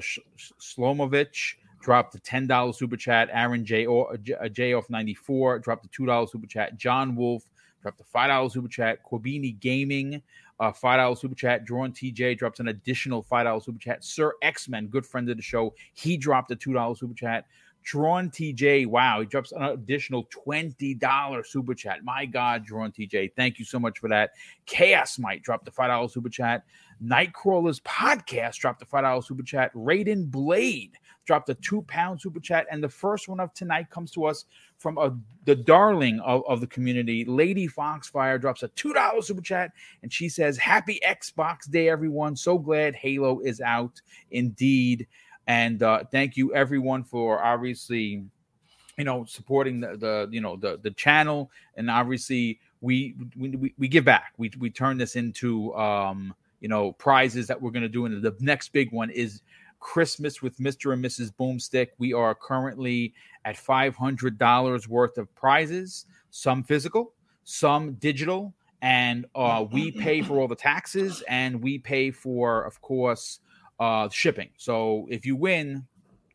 Slomovich 0.60 1.55
dropped 1.81 2.13
the 2.13 2.19
ten 2.19 2.47
dollar 2.47 2.73
super 2.73 2.97
chat. 2.97 3.29
Aaron 3.31 3.65
J 3.65 3.85
uh, 3.88 4.50
J 4.50 4.73
off 4.73 4.89
ninety 4.89 5.13
four 5.13 5.59
dropped 5.59 5.83
the 5.83 5.89
two 5.89 6.05
dollar 6.05 6.27
super 6.27 6.47
chat. 6.47 6.77
John 6.77 7.15
Wolf 7.15 7.43
dropped 7.81 7.97
the 7.97 8.03
five 8.03 8.29
dollar 8.29 8.50
super 8.50 8.67
chat. 8.67 9.00
Corbini 9.03 9.59
Gaming. 9.59 10.21
Uh, 10.59 10.71
five 10.71 11.00
dollar 11.00 11.15
super 11.15 11.35
chat. 11.35 11.65
Drawn 11.65 11.91
TJ 11.91 12.38
drops 12.38 12.59
an 12.59 12.67
additional 12.67 13.23
five 13.23 13.45
dollar 13.45 13.59
super 13.59 13.79
chat. 13.79 14.03
Sir 14.03 14.33
X 14.41 14.69
Men, 14.69 14.88
good 14.88 15.05
friend 15.05 15.29
of 15.29 15.38
the 15.38 15.43
show, 15.43 15.73
he 15.93 16.17
dropped 16.17 16.51
a 16.51 16.55
two 16.55 16.73
dollar 16.73 16.95
super 16.95 17.15
chat. 17.15 17.45
Drawn 17.83 18.29
TJ, 18.29 18.88
wow, 18.88 19.21
he 19.21 19.25
drops 19.25 19.51
an 19.51 19.63
additional 19.63 20.25
$20 20.25 21.45
super 21.45 21.73
chat. 21.73 22.03
My 22.03 22.25
God, 22.25 22.65
Drawn 22.65 22.91
TJ, 22.91 23.33
thank 23.35 23.57
you 23.59 23.65
so 23.65 23.79
much 23.79 24.00
for 24.00 24.09
that. 24.09 24.31
Chaos 24.65 25.17
might 25.17 25.41
drop 25.41 25.65
the 25.65 25.71
$5 25.71 26.11
super 26.11 26.29
chat. 26.29 26.63
Nightcrawlers 27.03 27.81
podcast 27.81 28.58
dropped 28.58 28.81
a 28.81 28.86
$5 28.86 29.24
super 29.25 29.43
chat. 29.43 29.74
Raiden 29.74 30.29
Blade 30.29 30.98
dropped 31.25 31.50
a 31.50 31.55
two 31.55 31.81
pound 31.84 32.22
super 32.22 32.39
chat. 32.39 32.67
And 32.70 32.84
the 32.84 32.89
first 32.89 33.27
one 33.27 33.39
of 33.39 33.53
tonight 33.53 33.89
comes 33.89 34.12
to 34.12 34.25
us 34.25 34.46
from 34.77 34.98
a, 34.98 35.15
the 35.46 35.55
darling 35.55 36.20
of, 36.20 36.43
of 36.48 36.62
the 36.62 36.67
community. 36.67 37.25
Lady 37.25 37.67
Foxfire 37.67 38.39
drops 38.39 38.63
a 38.63 38.70
$2 38.70 39.24
super 39.24 39.41
chat. 39.41 39.72
And 40.03 40.12
she 40.12 40.29
says, 40.29 40.58
Happy 40.58 41.00
Xbox 41.08 41.70
Day, 41.70 41.89
everyone. 41.89 42.36
So 42.36 42.58
glad 42.58 42.96
Halo 42.96 43.39
is 43.39 43.62
out. 43.62 44.01
Indeed. 44.29 45.08
And 45.48 45.81
uh, 45.84 46.03
thank 46.12 46.38
you 46.38 46.53
everyone 46.53 47.03
for 47.03 47.43
obviously, 47.43 48.24
you 48.98 49.03
know, 49.03 49.25
supporting 49.25 49.79
the, 49.79 49.98
the 49.98 50.29
you 50.31 50.39
know 50.39 50.55
the 50.55 50.79
the 50.81 50.91
channel, 50.91 51.50
and 51.75 51.89
obviously 51.89 52.60
we 52.81 53.15
we 53.36 53.74
we 53.77 53.88
give 53.88 54.05
back. 54.05 54.34
We 54.38 54.51
we 54.60 54.70
turn 54.70 54.98
this 54.98 55.15
into 55.15 55.74
um 55.75 56.36
you 56.62 56.70
know 56.70 56.94
prizes 56.94 57.48
that 57.48 57.62
we're 57.62 57.72
going 57.72 57.84
to 57.84 57.89
do, 57.89 58.06
and 58.06 58.24
the 58.24 58.36
next 58.39 58.72
big 58.72 58.91
one 58.91 59.10
is 59.10 59.41
Christmas 59.82 60.41
with 60.41 60.58
Mr. 60.60 60.94
and 60.94 61.03
Mrs. 61.03 61.34
Boomstick. 61.38 61.89
We 61.98 62.13
are 62.13 62.34
currently 62.34 63.13
at 63.44 63.58
$500 63.58 64.88
worth 64.88 65.18
of 65.18 65.36
prizes, 65.36 66.06
some 66.30 66.63
physical, 66.63 67.13
some 67.44 67.94
digital, 67.94 68.53
and 68.82 69.25
uh, 69.36 69.65
we 69.70 69.91
pay 69.91 70.22
for 70.22 70.39
all 70.39 70.48
the 70.48 70.56
taxes 70.56 71.24
and 71.27 71.62
we 71.62 71.77
pay 71.80 72.12
for, 72.12 72.63
of 72.63 72.82
course, 72.82 73.39
uh, 73.80 74.08
shipping. 74.10 74.50
So 74.58 75.08
if 75.10 75.25
you 75.25 75.36
win, 75.36 75.86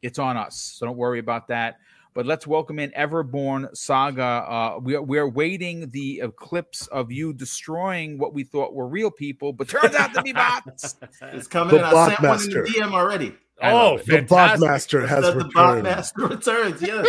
it's 0.03 0.19
on 0.19 0.37
us. 0.37 0.57
So 0.57 0.87
don't 0.87 0.97
worry 0.97 1.19
about 1.19 1.49
that. 1.49 1.79
But 2.17 2.25
let's 2.25 2.47
welcome 2.47 2.79
in 2.79 2.93
Everborn 2.93 3.77
Saga. 3.77 4.23
Uh, 4.23 4.79
we 4.81 4.95
are, 4.95 5.03
we 5.03 5.19
are 5.19 5.29
waiting 5.29 5.91
the 5.91 6.21
eclipse 6.21 6.87
of 6.87 7.13
you 7.13 7.35
destroying 7.35 8.17
what 8.17 8.33
we 8.33 8.43
thought 8.43 8.73
were 8.73 8.89
real 8.89 9.11
people, 9.11 9.53
but 9.53 9.69
turns 9.69 9.95
out 9.95 10.15
to 10.15 10.23
be 10.23 10.33
bots. 10.33 10.97
it's 11.21 11.47
coming. 11.47 11.75
The 11.75 11.81
in. 11.81 11.95
I 11.95 12.09
sent 12.09 12.23
master. 12.23 12.63
one 12.63 12.67
in 12.69 12.73
the 12.73 12.79
DM 12.79 12.93
already. 12.95 13.35
Oh, 13.63 13.99
the 13.99 14.23
bot 14.23 14.59
master 14.61 15.07
has 15.07 15.25
the, 15.25 15.33
returned. 15.33 15.51
The 15.51 15.55
bot 15.55 15.83
master 15.83 16.27
returns. 16.27 16.81
Yes, 16.81 17.07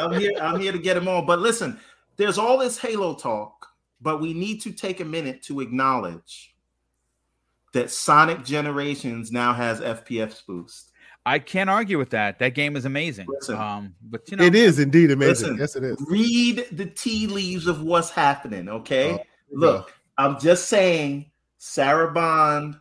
I'm 0.00 0.18
here. 0.18 0.32
I'm 0.42 0.58
here 0.58 0.72
to 0.72 0.80
get 0.80 0.96
him 0.96 1.06
on. 1.06 1.26
But 1.26 1.38
listen, 1.38 1.78
there's 2.16 2.36
all 2.36 2.58
this 2.58 2.76
Halo 2.76 3.14
talk, 3.14 3.68
but 4.00 4.20
we 4.20 4.34
need 4.34 4.60
to 4.62 4.72
take 4.72 4.98
a 4.98 5.04
minute 5.04 5.44
to 5.44 5.60
acknowledge 5.60 6.56
that 7.72 7.88
Sonic 7.88 8.44
Generations 8.44 9.30
now 9.30 9.52
has 9.52 9.80
FPS 9.80 10.44
boost. 10.44 10.89
I 11.26 11.38
can't 11.38 11.68
argue 11.68 11.98
with 11.98 12.10
that. 12.10 12.38
That 12.38 12.54
game 12.54 12.76
is 12.76 12.84
amazing. 12.84 13.26
Listen, 13.28 13.56
um, 13.56 13.94
but 14.02 14.30
you 14.30 14.36
know, 14.36 14.44
it 14.44 14.54
is 14.54 14.78
indeed 14.78 15.10
amazing. 15.10 15.56
Listen, 15.56 15.58
yes, 15.58 15.76
it 15.76 15.84
is. 15.84 15.96
Read 16.08 16.66
the 16.72 16.86
tea 16.86 17.26
leaves 17.26 17.66
of 17.66 17.82
what's 17.82 18.10
happening. 18.10 18.68
Okay, 18.68 19.12
oh, 19.12 19.22
Look, 19.52 19.94
I'm 20.18 20.38
just 20.40 20.68
saying. 20.68 21.26
Sarah 21.62 22.10
Bond 22.10 22.76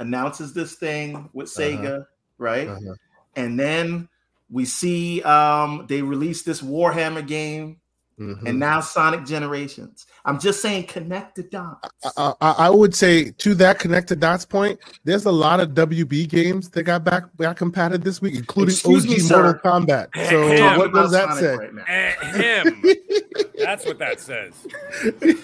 announces 0.00 0.52
this 0.52 0.74
thing 0.74 1.30
with 1.32 1.48
uh-huh. 1.48 1.68
Sega, 1.68 1.94
uh-huh. 1.94 2.04
right? 2.38 2.68
Uh-huh. 2.68 2.94
And 3.36 3.58
then 3.58 4.08
we 4.50 4.64
see 4.64 5.22
um, 5.22 5.86
they 5.88 6.02
release 6.02 6.42
this 6.42 6.60
Warhammer 6.60 7.26
game 7.26 7.80
Mm-hmm. 8.18 8.46
And 8.46 8.60
now 8.60 8.80
Sonic 8.80 9.24
Generations. 9.26 10.06
I'm 10.24 10.38
just 10.38 10.62
saying, 10.62 10.84
connect 10.84 11.34
the 11.34 11.42
dots. 11.42 11.88
I, 12.16 12.32
I, 12.40 12.50
I, 12.50 12.70
would 12.70 12.94
say 12.94 13.32
to 13.32 13.54
that 13.56 13.80
connect 13.80 14.08
the 14.08 14.16
dots 14.16 14.44
point, 14.44 14.78
there's 15.02 15.24
a 15.24 15.32
lot 15.32 15.58
of 15.58 15.70
WB 15.70 16.28
games 16.28 16.70
that 16.70 16.84
got 16.84 17.02
back 17.02 17.24
back 17.36 17.56
compatible 17.56 18.04
this 18.04 18.22
week, 18.22 18.36
including 18.36 18.72
Excuse 18.72 19.04
OG 19.04 19.10
me, 19.10 19.28
Mortal 19.28 19.60
Kombat. 19.60 20.08
So 20.30 20.46
him. 20.46 20.78
what 20.78 20.94
does 20.94 21.10
that 21.10 21.34
say? 21.34 21.56
Right 21.56 22.26
him. 22.36 22.84
That's 23.58 23.84
what 23.84 23.98
that 23.98 24.20
says. 24.20 24.54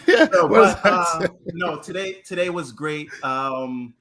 yeah, 0.06 0.24
no, 0.32 0.48
but, 0.48 0.80
uh, 0.84 1.26
no, 1.52 1.78
today 1.80 2.22
today 2.24 2.50
was 2.50 2.70
great. 2.70 3.10
Um, 3.24 3.94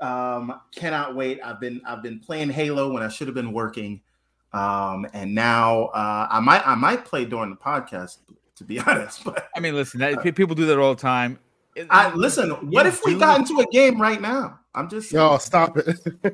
um, 0.00 0.60
cannot 0.74 1.14
wait. 1.14 1.40
I've 1.44 1.60
been 1.60 1.82
I've 1.86 2.02
been 2.02 2.20
playing 2.20 2.50
Halo 2.50 2.92
when 2.92 3.02
I 3.02 3.08
should 3.08 3.28
have 3.28 3.34
been 3.34 3.52
working. 3.52 4.00
Um, 4.52 5.06
and 5.12 5.34
now 5.34 5.86
uh, 5.86 6.28
I 6.30 6.40
might 6.40 6.66
I 6.66 6.74
might 6.74 7.04
play 7.04 7.24
during 7.24 7.50
the 7.50 7.56
podcast 7.56 8.18
to 8.56 8.64
be 8.64 8.78
honest. 8.86 9.24
But 9.24 9.48
I 9.56 9.60
mean, 9.60 9.74
listen, 9.74 10.00
that, 10.00 10.22
people 10.34 10.54
do 10.54 10.66
that 10.66 10.78
all 10.78 10.94
the 10.94 11.00
time. 11.00 11.38
I 11.90 12.12
listen. 12.14 12.50
What 12.70 12.86
if 12.86 13.04
we 13.04 13.14
got 13.16 13.38
into 13.38 13.60
a 13.60 13.66
game 13.66 14.00
right 14.00 14.20
now? 14.20 14.58
I'm 14.74 14.88
just 14.88 15.12
yo 15.12 15.30
oh, 15.30 15.38
stop 15.38 15.76
it. 15.76 15.86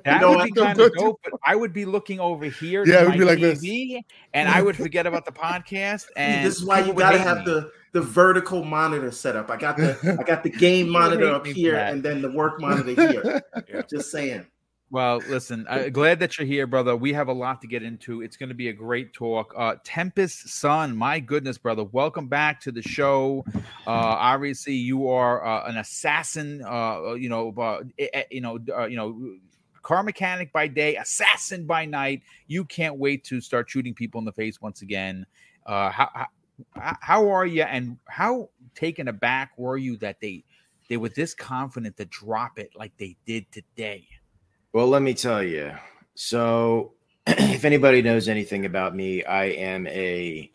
That 0.05 0.21
you 0.21 0.29
would 0.29 0.45
be 0.45 0.53
kind 0.53 0.79
of 0.79 0.93
dope, 0.95 1.21
but 1.23 1.33
I 1.47 1.55
would 1.55 1.73
be 1.73 1.85
looking 1.85 2.21
over 2.21 2.45
here. 2.45 2.85
Yeah, 2.87 3.03
it 3.03 3.09
would 3.09 3.19
be 3.19 3.25
like 3.25 3.39
TV, 3.39 3.95
this, 3.95 4.03
and 4.35 4.49
I 4.49 4.61
would 4.63 4.77
forget 4.77 5.07
about 5.07 5.25
the 5.25 5.33
podcast. 5.33 6.07
And 6.17 6.47
this 6.47 6.57
is 6.57 6.65
why 6.65 6.81
you 6.81 6.93
got 6.93 7.13
to 7.13 7.19
have 7.19 7.39
me. 7.39 7.45
the 7.45 7.71
the 7.93 8.01
vertical 8.01 8.65
monitor 8.65 9.11
set 9.11 9.37
up. 9.37 9.51
I 9.51 9.57
got 9.57 9.77
the 9.77 10.19
I 10.19 10.23
got 10.25 10.43
the 10.43 10.51
game 10.51 10.89
monitor 10.89 11.31
up 11.31 11.47
here, 11.47 11.77
and 11.77 12.03
then 12.03 12.23
the 12.23 12.31
work 12.31 12.61
monitor 12.61 12.95
here. 13.11 13.43
Yeah. 13.69 13.83
Just 13.89 14.11
saying. 14.11 14.47
Well, 14.91 15.17
listen, 15.29 15.67
I'm 15.69 15.91
glad 15.91 16.21
that 16.21 16.39
you're 16.39 16.47
here, 16.47 16.67
brother. 16.67 16.95
We 16.95 17.13
have 17.15 17.29
a 17.29 17.33
lot 17.33 17.61
to 17.63 17.67
get 17.67 17.83
into. 17.83 18.23
It's 18.23 18.37
going 18.37 18.51
to 18.51 18.55
be 18.55 18.69
a 18.69 18.73
great 18.73 19.13
talk. 19.13 19.53
Uh, 19.57 19.77
Tempest 19.83 20.49
Sun, 20.51 20.97
my 20.97 21.19
goodness, 21.19 21.59
brother, 21.59 21.85
welcome 21.85 22.29
back 22.29 22.61
to 22.61 22.71
the 22.71 22.83
show. 22.83 23.45
Uh, 23.55 23.61
obviously, 23.87 24.75
you 24.75 25.09
are 25.09 25.45
uh, 25.45 25.69
an 25.69 25.79
assassin. 25.79 26.63
Uh, 26.65 27.15
you 27.15 27.29
know, 27.29 27.53
uh, 27.57 27.81
eh, 27.99 28.09
eh, 28.13 28.25
you 28.31 28.41
know, 28.41 28.59
uh, 28.77 28.87
you 28.87 28.97
know, 28.97 29.37
car 29.83 30.03
mechanic 30.03 30.53
by 30.53 30.69
day, 30.69 30.97
assassin 30.97 31.67
by 31.67 31.87
night. 31.87 32.23
You 32.47 32.65
can't 32.65 32.97
wait 32.97 33.25
to 33.25 33.41
start 33.41 33.69
shooting 33.71 33.95
people 33.95 34.19
in 34.19 34.25
the 34.25 34.33
face 34.33 34.61
once 34.61 34.83
again. 34.83 35.27
Uh, 35.67 35.91
how, 35.91 36.11
how 36.77 36.97
how 37.01 37.29
are 37.31 37.47
you, 37.47 37.63
and 37.63 37.97
how 38.07 38.51
taken 38.75 39.09
aback 39.09 39.53
were 39.57 39.79
you 39.79 39.97
that 39.97 40.21
they 40.21 40.45
they 40.89 40.99
were 40.99 41.09
this 41.09 41.35
confident 41.35 41.97
to 41.97 42.05
drop 42.05 42.59
it 42.59 42.71
like 42.77 42.93
they 42.99 43.17
did 43.27 43.51
today? 43.51 44.07
Well, 44.75 44.89
let 44.89 45.03
me 45.03 45.15
tell 45.15 45.41
you. 45.41 45.71
So, 46.17 46.95
if 47.29 47.65
anybody 47.65 48.03
knows 48.03 48.29
anything 48.29 48.67
about 48.67 48.93
me, 48.95 49.23
I 49.23 49.45
am 49.45 49.87
a 49.87 50.51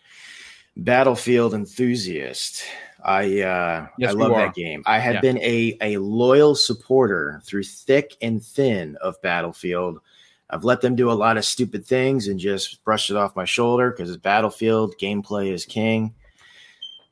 battlefield 0.75 1.53
enthusiast. 1.53 2.65
I 3.01 3.23
uh, 3.39 3.87
yes, 3.97 4.09
I 4.09 4.11
love 4.11 4.31
that 4.31 4.53
game. 4.53 4.83
I 4.85 4.99
have 4.99 5.15
yeah. 5.15 5.21
been 5.21 5.37
a 5.37 5.77
a 5.79 5.97
loyal 5.99 6.53
supporter 6.53 7.41
through 7.45 7.63
thick 7.63 8.17
and 8.21 8.43
thin 8.43 8.97
of 8.97 9.21
Battlefield. 9.21 10.01
I've 10.49 10.65
let 10.65 10.81
them 10.81 10.97
do 10.97 11.09
a 11.09 11.13
lot 11.13 11.37
of 11.37 11.45
stupid 11.45 11.85
things 11.85 12.27
and 12.27 12.37
just 12.37 12.83
brushed 12.83 13.09
it 13.09 13.15
off 13.15 13.37
my 13.37 13.45
shoulder 13.45 13.89
because 13.89 14.09
it's 14.09 14.21
Battlefield. 14.21 14.95
Gameplay 14.97 15.53
is 15.53 15.63
king. 15.63 16.13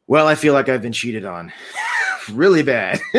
Well, 0.08 0.28
I 0.28 0.36
feel 0.36 0.54
like 0.54 0.68
I've 0.68 0.82
been 0.82 0.92
cheated 0.92 1.24
on. 1.24 1.54
really 2.30 2.64
bad. 2.64 3.00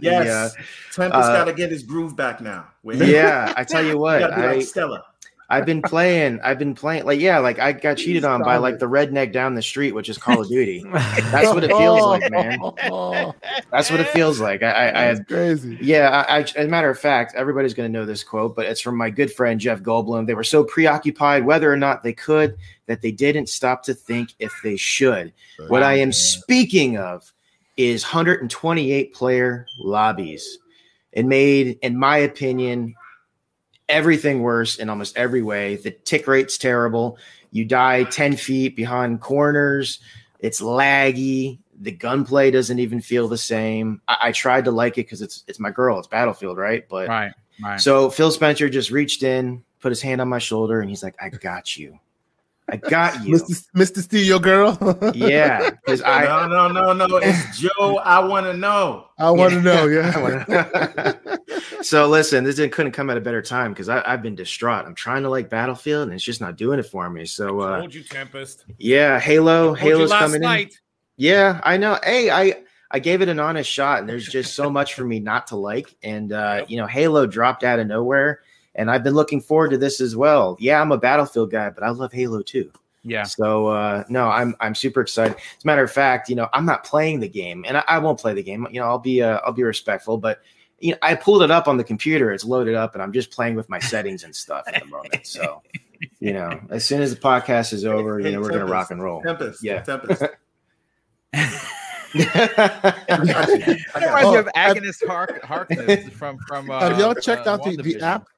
yes, 0.00 0.54
Tempest 0.92 1.28
uh, 1.28 1.32
got 1.32 1.44
to 1.44 1.52
get 1.52 1.70
his 1.70 1.82
groove 1.82 2.16
back 2.16 2.40
now. 2.40 2.66
yeah, 2.84 3.52
I 3.56 3.64
tell 3.64 3.84
you 3.84 3.98
what, 3.98 4.22
I, 4.22 4.54
like 4.54 4.66
Stella. 4.66 5.04
I've 5.50 5.64
been 5.64 5.80
playing. 5.80 6.40
I've 6.44 6.58
been 6.58 6.74
playing. 6.74 7.06
Like, 7.06 7.20
yeah, 7.20 7.38
like 7.38 7.58
I 7.58 7.72
got 7.72 7.96
cheated 7.96 8.22
on 8.22 8.42
by 8.42 8.58
like 8.58 8.78
the 8.78 8.86
redneck 8.86 9.32
down 9.32 9.54
the 9.54 9.62
street, 9.62 9.92
which 9.92 10.10
is 10.10 10.18
Call 10.18 10.42
of 10.42 10.48
Duty. 10.48 10.84
That's 10.92 11.54
what 11.54 11.64
it 11.64 11.70
feels 11.70 12.02
like, 12.02 12.30
man. 12.30 12.58
That's 13.70 13.90
what 13.90 13.98
it 13.98 14.08
feels 14.08 14.40
like. 14.40 14.62
I, 14.62 14.90
I, 14.90 15.10
I 15.10 15.14
crazy. 15.20 15.78
Yeah, 15.80 16.10
I, 16.10 16.36
I, 16.36 16.40
as 16.40 16.54
a 16.54 16.68
matter 16.68 16.90
of 16.90 16.98
fact, 16.98 17.34
everybody's 17.34 17.72
going 17.72 17.90
to 17.90 17.98
know 17.98 18.04
this 18.04 18.22
quote, 18.22 18.56
but 18.56 18.66
it's 18.66 18.82
from 18.82 18.98
my 18.98 19.08
good 19.08 19.32
friend 19.32 19.58
Jeff 19.58 19.80
Goldblum. 19.80 20.26
They 20.26 20.34
were 20.34 20.44
so 20.44 20.64
preoccupied 20.64 21.46
whether 21.46 21.72
or 21.72 21.78
not 21.78 22.02
they 22.02 22.12
could 22.12 22.58
that 22.84 23.00
they 23.00 23.10
didn't 23.10 23.48
stop 23.48 23.82
to 23.84 23.94
think 23.94 24.34
if 24.38 24.52
they 24.62 24.76
should. 24.76 25.32
What 25.68 25.82
I 25.82 25.94
am 25.94 26.12
speaking 26.12 26.98
of 26.98 27.32
is 27.78 28.02
128 28.02 29.14
player 29.14 29.66
lobbies. 29.78 30.58
It 31.12 31.24
made, 31.24 31.78
in 31.80 31.96
my 31.96 32.18
opinion, 32.18 32.94
everything 33.88 34.42
worse 34.42 34.76
in 34.76 34.90
almost 34.90 35.16
every 35.16 35.42
way. 35.42 35.76
The 35.76 35.92
tick 35.92 36.26
rate's 36.26 36.58
terrible. 36.58 37.16
You 37.52 37.64
die 37.64 38.04
10 38.04 38.36
feet 38.36 38.76
behind 38.76 39.20
corners. 39.20 40.00
It's 40.40 40.60
laggy. 40.60 41.60
The 41.80 41.92
gunplay 41.92 42.50
doesn't 42.50 42.80
even 42.80 43.00
feel 43.00 43.28
the 43.28 43.38
same. 43.38 44.02
I, 44.08 44.16
I 44.22 44.32
tried 44.32 44.64
to 44.64 44.72
like 44.72 44.98
it 44.98 45.06
because 45.06 45.22
it's 45.22 45.44
it's 45.46 45.60
my 45.60 45.70
girl. 45.70 45.98
It's 45.98 46.08
Battlefield, 46.08 46.58
right? 46.58 46.86
But 46.88 47.08
right, 47.08 47.32
right. 47.62 47.80
So 47.80 48.10
Phil 48.10 48.32
Spencer 48.32 48.68
just 48.68 48.90
reached 48.90 49.22
in, 49.22 49.62
put 49.78 49.90
his 49.90 50.02
hand 50.02 50.20
on 50.20 50.28
my 50.28 50.40
shoulder, 50.40 50.80
and 50.80 50.90
he's 50.90 51.04
like, 51.04 51.14
"I 51.22 51.28
got 51.28 51.76
you." 51.76 51.96
I 52.70 52.76
got 52.76 53.24
you, 53.24 53.34
Mr. 53.34 53.66
Mr. 53.74 54.02
Steal 54.02 54.24
Your 54.24 54.40
Girl. 54.40 54.76
yeah, 55.14 55.70
because 55.70 56.02
I 56.02 56.24
no 56.46 56.68
no 56.68 56.92
no 56.92 57.06
no. 57.06 57.16
It's 57.16 57.58
Joe. 57.58 57.96
I 58.04 58.18
want 58.18 58.44
to 58.44 58.54
know. 58.54 59.06
I 59.18 59.30
want 59.30 59.54
to 59.54 59.62
know. 59.62 59.86
Yeah. 59.86 61.14
so 61.82 62.08
listen, 62.08 62.44
this 62.44 62.56
couldn't 62.56 62.92
come 62.92 63.08
at 63.08 63.16
a 63.16 63.22
better 63.22 63.40
time 63.40 63.72
because 63.72 63.88
I've 63.88 64.22
been 64.22 64.34
distraught. 64.34 64.84
I'm 64.84 64.94
trying 64.94 65.22
to 65.22 65.30
like 65.30 65.48
Battlefield, 65.48 66.08
and 66.08 66.14
it's 66.14 66.24
just 66.24 66.42
not 66.42 66.56
doing 66.56 66.78
it 66.78 66.84
for 66.84 67.08
me. 67.08 67.24
So 67.24 67.60
uh, 67.60 67.80
told 67.80 67.94
you, 67.94 68.02
Tempest. 68.02 68.66
Yeah, 68.78 69.18
Halo. 69.18 69.72
Halo's 69.72 70.12
coming 70.12 70.42
night. 70.42 70.68
in. 70.68 70.72
Yeah, 71.16 71.60
I 71.64 71.78
know. 71.78 71.98
Hey, 72.04 72.30
I 72.30 72.62
I 72.90 72.98
gave 72.98 73.22
it 73.22 73.30
an 73.30 73.40
honest 73.40 73.70
shot, 73.70 74.00
and 74.00 74.08
there's 74.08 74.28
just 74.28 74.54
so 74.54 74.68
much 74.68 74.92
for 74.92 75.04
me 75.04 75.20
not 75.20 75.46
to 75.48 75.56
like. 75.56 75.96
And 76.02 76.32
uh, 76.32 76.66
you 76.68 76.76
know, 76.76 76.86
Halo 76.86 77.26
dropped 77.26 77.64
out 77.64 77.78
of 77.78 77.86
nowhere 77.86 78.40
and 78.78 78.90
I've 78.90 79.02
been 79.02 79.14
looking 79.14 79.40
forward 79.40 79.70
to 79.72 79.76
this 79.76 80.00
as 80.00 80.16
well. 80.16 80.56
Yeah, 80.60 80.80
I'm 80.80 80.92
a 80.92 80.96
Battlefield 80.96 81.50
guy, 81.50 81.68
but 81.68 81.82
I 81.82 81.90
love 81.90 82.12
Halo 82.12 82.40
too. 82.42 82.70
Yeah. 83.02 83.24
So 83.24 83.66
uh, 83.66 84.04
no, 84.08 84.28
I'm 84.28 84.54
I'm 84.60 84.74
super 84.74 85.00
excited. 85.00 85.36
As 85.36 85.64
a 85.64 85.66
matter 85.66 85.82
of 85.82 85.90
fact, 85.90 86.28
you 86.28 86.36
know, 86.36 86.48
I'm 86.52 86.64
not 86.64 86.84
playing 86.84 87.20
the 87.20 87.28
game, 87.28 87.64
and 87.66 87.76
I, 87.76 87.84
I 87.88 87.98
won't 87.98 88.18
play 88.18 88.34
the 88.34 88.42
game. 88.42 88.66
You 88.70 88.80
know, 88.80 88.86
I'll 88.86 88.98
be 88.98 89.20
uh, 89.22 89.40
I'll 89.44 89.52
be 89.52 89.64
respectful, 89.64 90.16
but 90.16 90.40
you 90.78 90.92
know, 90.92 90.98
I 91.02 91.16
pulled 91.16 91.42
it 91.42 91.50
up 91.50 91.66
on 91.66 91.76
the 91.76 91.84
computer. 91.84 92.32
It's 92.32 92.44
loaded 92.44 92.76
up, 92.76 92.94
and 92.94 93.02
I'm 93.02 93.12
just 93.12 93.32
playing 93.32 93.56
with 93.56 93.68
my 93.68 93.80
settings 93.80 94.22
and 94.22 94.34
stuff 94.34 94.64
at 94.68 94.80
the 94.80 94.86
moment. 94.86 95.26
So, 95.26 95.62
you 96.20 96.32
know, 96.32 96.60
as 96.70 96.84
soon 96.84 97.02
as 97.02 97.12
the 97.12 97.20
podcast 97.20 97.72
is 97.72 97.84
over, 97.84 98.20
you 98.20 98.30
know, 98.30 98.38
we're 98.40 98.50
Tempest, 98.50 98.60
gonna 98.60 98.72
rock 98.72 98.90
and 98.92 99.02
roll. 99.02 99.22
Tempest, 99.22 99.62
yeah, 99.62 99.82
Tempest. 99.82 100.22
reminds 103.98 104.32
me 104.32 104.36
of 104.36 104.48
Agnes 104.54 105.02
Hark- 105.06 105.42
Harkness 105.42 106.08
from 106.10 106.38
from. 106.46 106.70
Uh, 106.70 106.80
Have 106.80 106.98
y'all 106.98 107.14
checked 107.14 107.48
uh, 107.48 107.54
out 107.54 107.64
the, 107.64 107.76
the 107.76 108.00
app 108.00 108.28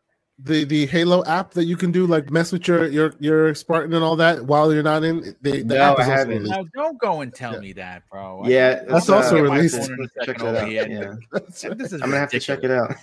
the 0.45 0.65
the 0.65 0.87
Halo 0.87 1.25
app 1.25 1.53
that 1.53 1.65
you 1.65 1.77
can 1.77 1.93
do 1.93 2.07
like 2.07 2.31
mess 2.31 2.53
with 2.53 2.67
your 2.67 2.87
your 2.89 3.15
your 3.19 3.55
Spartan 3.55 3.93
and 3.93 4.03
all 4.03 4.17
that 4.17 4.45
while 4.45 4.73
you're 4.73 4.83
not 4.83 5.05
in. 5.05 5.37
They, 5.41 5.63
the 5.63 5.75
no, 5.75 5.97
I 5.97 6.05
haven't. 6.05 6.45
Now, 6.45 6.65
don't 6.75 6.99
go 6.99 7.21
and 7.21 7.35
tell 7.35 7.55
yeah. 7.55 7.61
me 7.61 7.73
that, 7.75 8.09
bro. 8.11 8.43
Yeah, 8.47 8.83
that's 8.85 9.09
uh, 9.09 9.17
also 9.17 9.41
released. 9.41 9.91
Check 10.25 10.39
that 10.39 10.57
out. 10.57 10.71
Yeah. 10.71 11.15
this 11.33 11.93
is 11.93 11.95
I'm 11.95 12.11
gonna 12.11 12.19
have 12.19 12.31
to 12.31 12.41
check 12.41 12.61
it 12.63 12.71
out. 12.71 12.95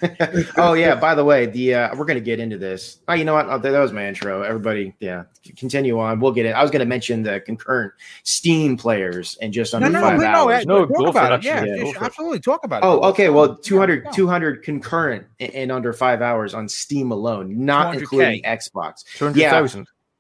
oh 0.58 0.74
yeah, 0.74 0.96
by 0.96 1.14
the 1.16 1.24
way, 1.24 1.46
the 1.46 1.76
uh, 1.76 1.96
we're 1.96 2.06
gonna 2.06 2.20
get 2.20 2.40
into 2.40 2.58
this. 2.58 3.00
Oh, 3.08 3.14
you 3.14 3.26
know 3.26 3.34
what? 3.34 3.48
Oh, 3.50 3.60
that 3.60 3.80
was 3.80 3.94
my 3.94 4.08
intro. 4.08 4.42
Everybody, 4.42 4.96
yeah, 5.00 5.24
continue 5.56 6.00
on. 6.00 6.20
We'll 6.20 6.32
get 6.32 6.46
it. 6.46 6.52
I 6.52 6.62
was 6.62 6.72
gonna 6.72 6.86
mention 6.86 7.24
the 7.24 7.40
concurrent 7.42 7.94
Steam 8.24 8.78
players 8.78 9.38
and 9.42 9.54
just 9.54 9.74
under 9.74 9.90
no, 9.90 10.00
no, 10.00 10.08
five 10.08 10.20
no, 10.20 10.26
hours. 10.26 10.66
No, 10.66 10.86
no, 10.86 10.88
talk 10.88 11.10
about 11.10 11.34
it. 11.34 11.44
Yeah, 11.44 11.64
yeah 11.64 11.94
absolutely. 12.02 12.40
Talk 12.40 12.64
about 12.64 12.84
it. 12.84 12.86
Oh, 12.86 13.02
okay. 13.10 13.30
Well, 13.30 13.56
200, 13.56 14.12
200 14.14 14.64
concurrent 14.64 15.26
in 15.40 15.72
under 15.72 15.94
five 15.94 16.22
hours 16.22 16.54
on 16.54 16.68
Steam 16.68 17.12
alone 17.12 17.27
alone, 17.28 17.66
not 17.66 17.96
including 17.96 18.42
Xbox. 18.44 19.04
Yeah. 19.36 19.68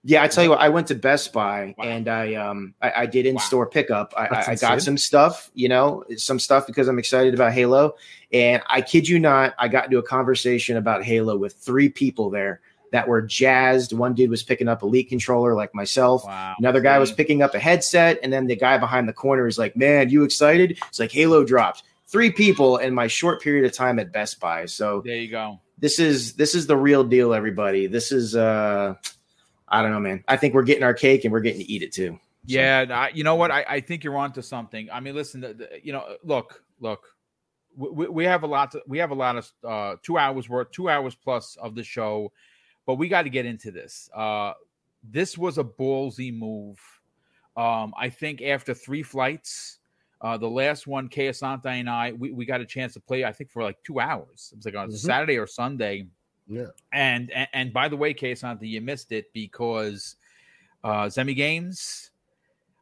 Yeah, 0.03 0.23
I 0.23 0.29
tell 0.29 0.43
you 0.43 0.51
what, 0.51 0.61
I 0.61 0.69
went 0.69 0.87
to 0.87 0.95
Best 0.95 1.33
Buy 1.33 1.75
wow. 1.77 1.83
and 1.83 2.07
I 2.07 2.35
um 2.35 2.73
I, 2.81 2.91
I 2.97 3.05
did 3.07 3.25
in 3.25 3.37
store 3.39 3.65
wow. 3.65 3.69
pickup. 3.69 4.13
I, 4.15 4.51
I, 4.51 4.55
got 4.55 4.81
some 4.81 4.97
stuff, 4.97 5.51
you 5.53 5.67
know, 5.67 6.05
some 6.15 6.39
stuff 6.39 6.65
because 6.65 6.87
I'm 6.87 6.97
excited 6.97 7.33
about 7.33 7.51
Halo. 7.51 7.95
And 8.31 8.63
I 8.69 8.81
kid 8.81 9.09
you 9.09 9.19
not, 9.19 9.53
I 9.59 9.67
got 9.67 9.85
into 9.85 9.97
a 9.97 10.03
conversation 10.03 10.77
about 10.77 11.03
Halo 11.03 11.35
with 11.35 11.55
three 11.55 11.89
people 11.89 12.29
there 12.29 12.61
that 12.93 13.09
were 13.09 13.21
jazzed. 13.21 13.91
One 13.91 14.13
dude 14.13 14.29
was 14.29 14.43
picking 14.43 14.69
up 14.69 14.81
a 14.81 14.85
Elite 14.85 15.09
controller 15.09 15.55
like 15.55 15.75
myself. 15.75 16.23
Wow. 16.23 16.55
Another 16.57 16.79
guy 16.79 16.99
was 16.99 17.11
picking 17.11 17.41
up 17.41 17.53
a 17.53 17.59
headset, 17.59 18.17
and 18.23 18.31
then 18.31 18.47
the 18.47 18.55
guy 18.55 18.77
behind 18.77 19.09
the 19.09 19.13
corner 19.13 19.45
is 19.45 19.57
like, 19.57 19.75
"Man, 19.75 20.09
you 20.09 20.23
excited?" 20.23 20.79
It's 20.87 20.99
like 20.99 21.11
Halo 21.11 21.43
dropped. 21.43 21.83
Three 22.07 22.31
people 22.31 22.77
in 22.77 22.93
my 22.93 23.07
short 23.07 23.41
period 23.41 23.65
of 23.65 23.73
time 23.73 23.99
at 23.99 24.13
Best 24.13 24.39
Buy. 24.39 24.67
So 24.67 25.01
there 25.03 25.17
you 25.17 25.29
go 25.29 25.59
this 25.77 25.99
is 25.99 26.33
this 26.33 26.55
is 26.55 26.67
the 26.67 26.77
real 26.77 27.03
deal, 27.03 27.33
everybody. 27.33 27.87
This 27.87 28.11
is 28.11 28.35
uh 28.35 28.95
I 29.67 29.81
don't 29.81 29.91
know, 29.91 29.99
man. 29.99 30.23
I 30.27 30.37
think 30.37 30.53
we're 30.53 30.63
getting 30.63 30.83
our 30.83 30.93
cake 30.93 31.25
and 31.25 31.31
we're 31.31 31.41
getting 31.41 31.61
to 31.61 31.71
eat 31.71 31.83
it 31.83 31.91
too. 31.91 32.17
So. 32.47 32.53
Yeah, 32.53 32.85
I, 32.89 33.09
you 33.09 33.25
know 33.25 33.35
what? 33.35 33.51
I, 33.51 33.65
I 33.67 33.79
think 33.81 34.05
you're 34.05 34.15
onto 34.15 34.41
something. 34.41 34.87
I 34.89 35.01
mean, 35.01 35.15
listen, 35.15 35.41
the, 35.41 35.53
the, 35.53 35.69
you 35.83 35.91
know, 35.91 36.15
look, 36.23 36.63
look, 36.79 37.03
we, 37.75 38.07
we 38.07 38.23
have 38.23 38.43
a 38.43 38.47
lot. 38.47 38.71
To, 38.71 38.81
we 38.87 38.99
have 38.99 39.11
a 39.11 39.15
lot 39.15 39.35
of 39.35 39.51
uh, 39.67 39.95
two 40.01 40.17
hours 40.17 40.47
worth, 40.47 40.71
two 40.71 40.89
hours 40.89 41.13
plus 41.13 41.57
of 41.57 41.75
the 41.75 41.83
show, 41.83 42.31
but 42.85 42.95
we 42.95 43.09
got 43.09 43.23
to 43.23 43.29
get 43.29 43.45
into 43.45 43.71
this. 43.71 44.09
Uh, 44.15 44.53
this 45.03 45.37
was 45.37 45.57
a 45.57 45.63
ballsy 45.63 46.37
move. 46.37 46.79
Um, 47.57 47.93
I 47.97 48.09
think 48.09 48.41
after 48.41 48.73
three 48.73 49.03
flights, 49.03 49.76
uh, 50.21 50.37
the 50.37 50.49
last 50.49 50.87
one, 50.87 51.07
Kay 51.07 51.29
Asante 51.29 51.65
and 51.65 51.89
I, 51.89 52.11
we, 52.11 52.31
we 52.31 52.45
got 52.45 52.61
a 52.61 52.65
chance 52.65 52.93
to 52.93 52.99
play, 52.99 53.23
I 53.23 53.31
think, 53.31 53.51
for 53.51 53.63
like 53.63 53.77
two 53.83 53.99
hours. 53.99 54.49
It 54.51 54.57
was 54.57 54.65
like 54.65 54.75
on 54.75 54.87
mm-hmm. 54.87 54.95
Saturday 54.95 55.37
or 55.37 55.47
Sunday. 55.47 56.07
Yeah. 56.47 56.67
And, 56.91 57.31
and, 57.31 57.47
and 57.53 57.73
by 57.73 57.87
the 57.87 57.97
way, 57.97 58.13
Kay 58.13 58.33
Asante, 58.33 58.67
you 58.67 58.81
missed 58.81 59.11
it 59.11 59.31
because 59.33 60.15
uh, 60.83 61.05
Zemi 61.05 61.35
Games, 61.35 62.11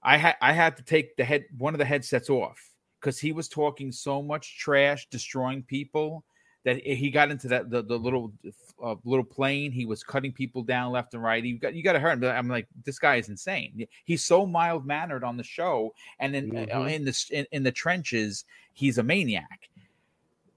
I 0.04 0.18
had 0.18 0.36
I 0.40 0.54
had 0.54 0.78
to 0.78 0.84
take 0.84 1.18
the 1.18 1.26
head 1.26 1.46
one 1.58 1.74
of 1.74 1.80
the 1.80 1.86
headsets 1.86 2.30
off 2.30 2.60
because 3.02 3.20
he 3.20 3.32
was 3.32 3.50
talking 3.50 3.92
so 3.92 4.22
much 4.22 4.60
trash, 4.60 5.08
destroying 5.10 5.64
people 5.64 6.24
that 6.64 6.78
he 6.78 7.10
got 7.10 7.32
into 7.32 7.48
that 7.48 7.72
the, 7.72 7.82
the 7.82 7.98
little 7.98 8.32
uh, 8.84 8.96
little 9.04 9.26
plane. 9.26 9.72
He 9.72 9.86
was 9.86 10.04
cutting 10.04 10.32
people 10.32 10.64
down 10.64 10.92
left 10.92 11.14
and 11.14 11.24
right. 11.24 11.44
You 11.44 11.58
got 11.58 11.74
you 11.74 11.84
got 11.84 11.94
to 11.94 12.00
hurt 12.00 12.22
him. 12.22 12.24
I'm 12.24 12.48
like, 12.48 12.68
this 12.84 13.00
guy 13.00 13.16
is 13.16 13.30
insane. 13.30 13.88
He's 14.06 14.24
so 14.24 14.46
mild 14.46 14.86
mannered 14.86 15.24
on 15.24 15.38
the 15.38 15.44
show, 15.44 15.94
and 16.20 16.36
in 16.36 16.56
uh, 16.56 16.62
mm-hmm. 16.62 16.82
uh, 16.82 16.86
in 16.86 17.06
the 17.06 17.26
in, 17.32 17.46
in, 17.52 17.64
the 17.64 17.72
trenches, 17.72 18.46
he's 18.74 18.98
a 18.98 19.04
maniac. 19.04 19.70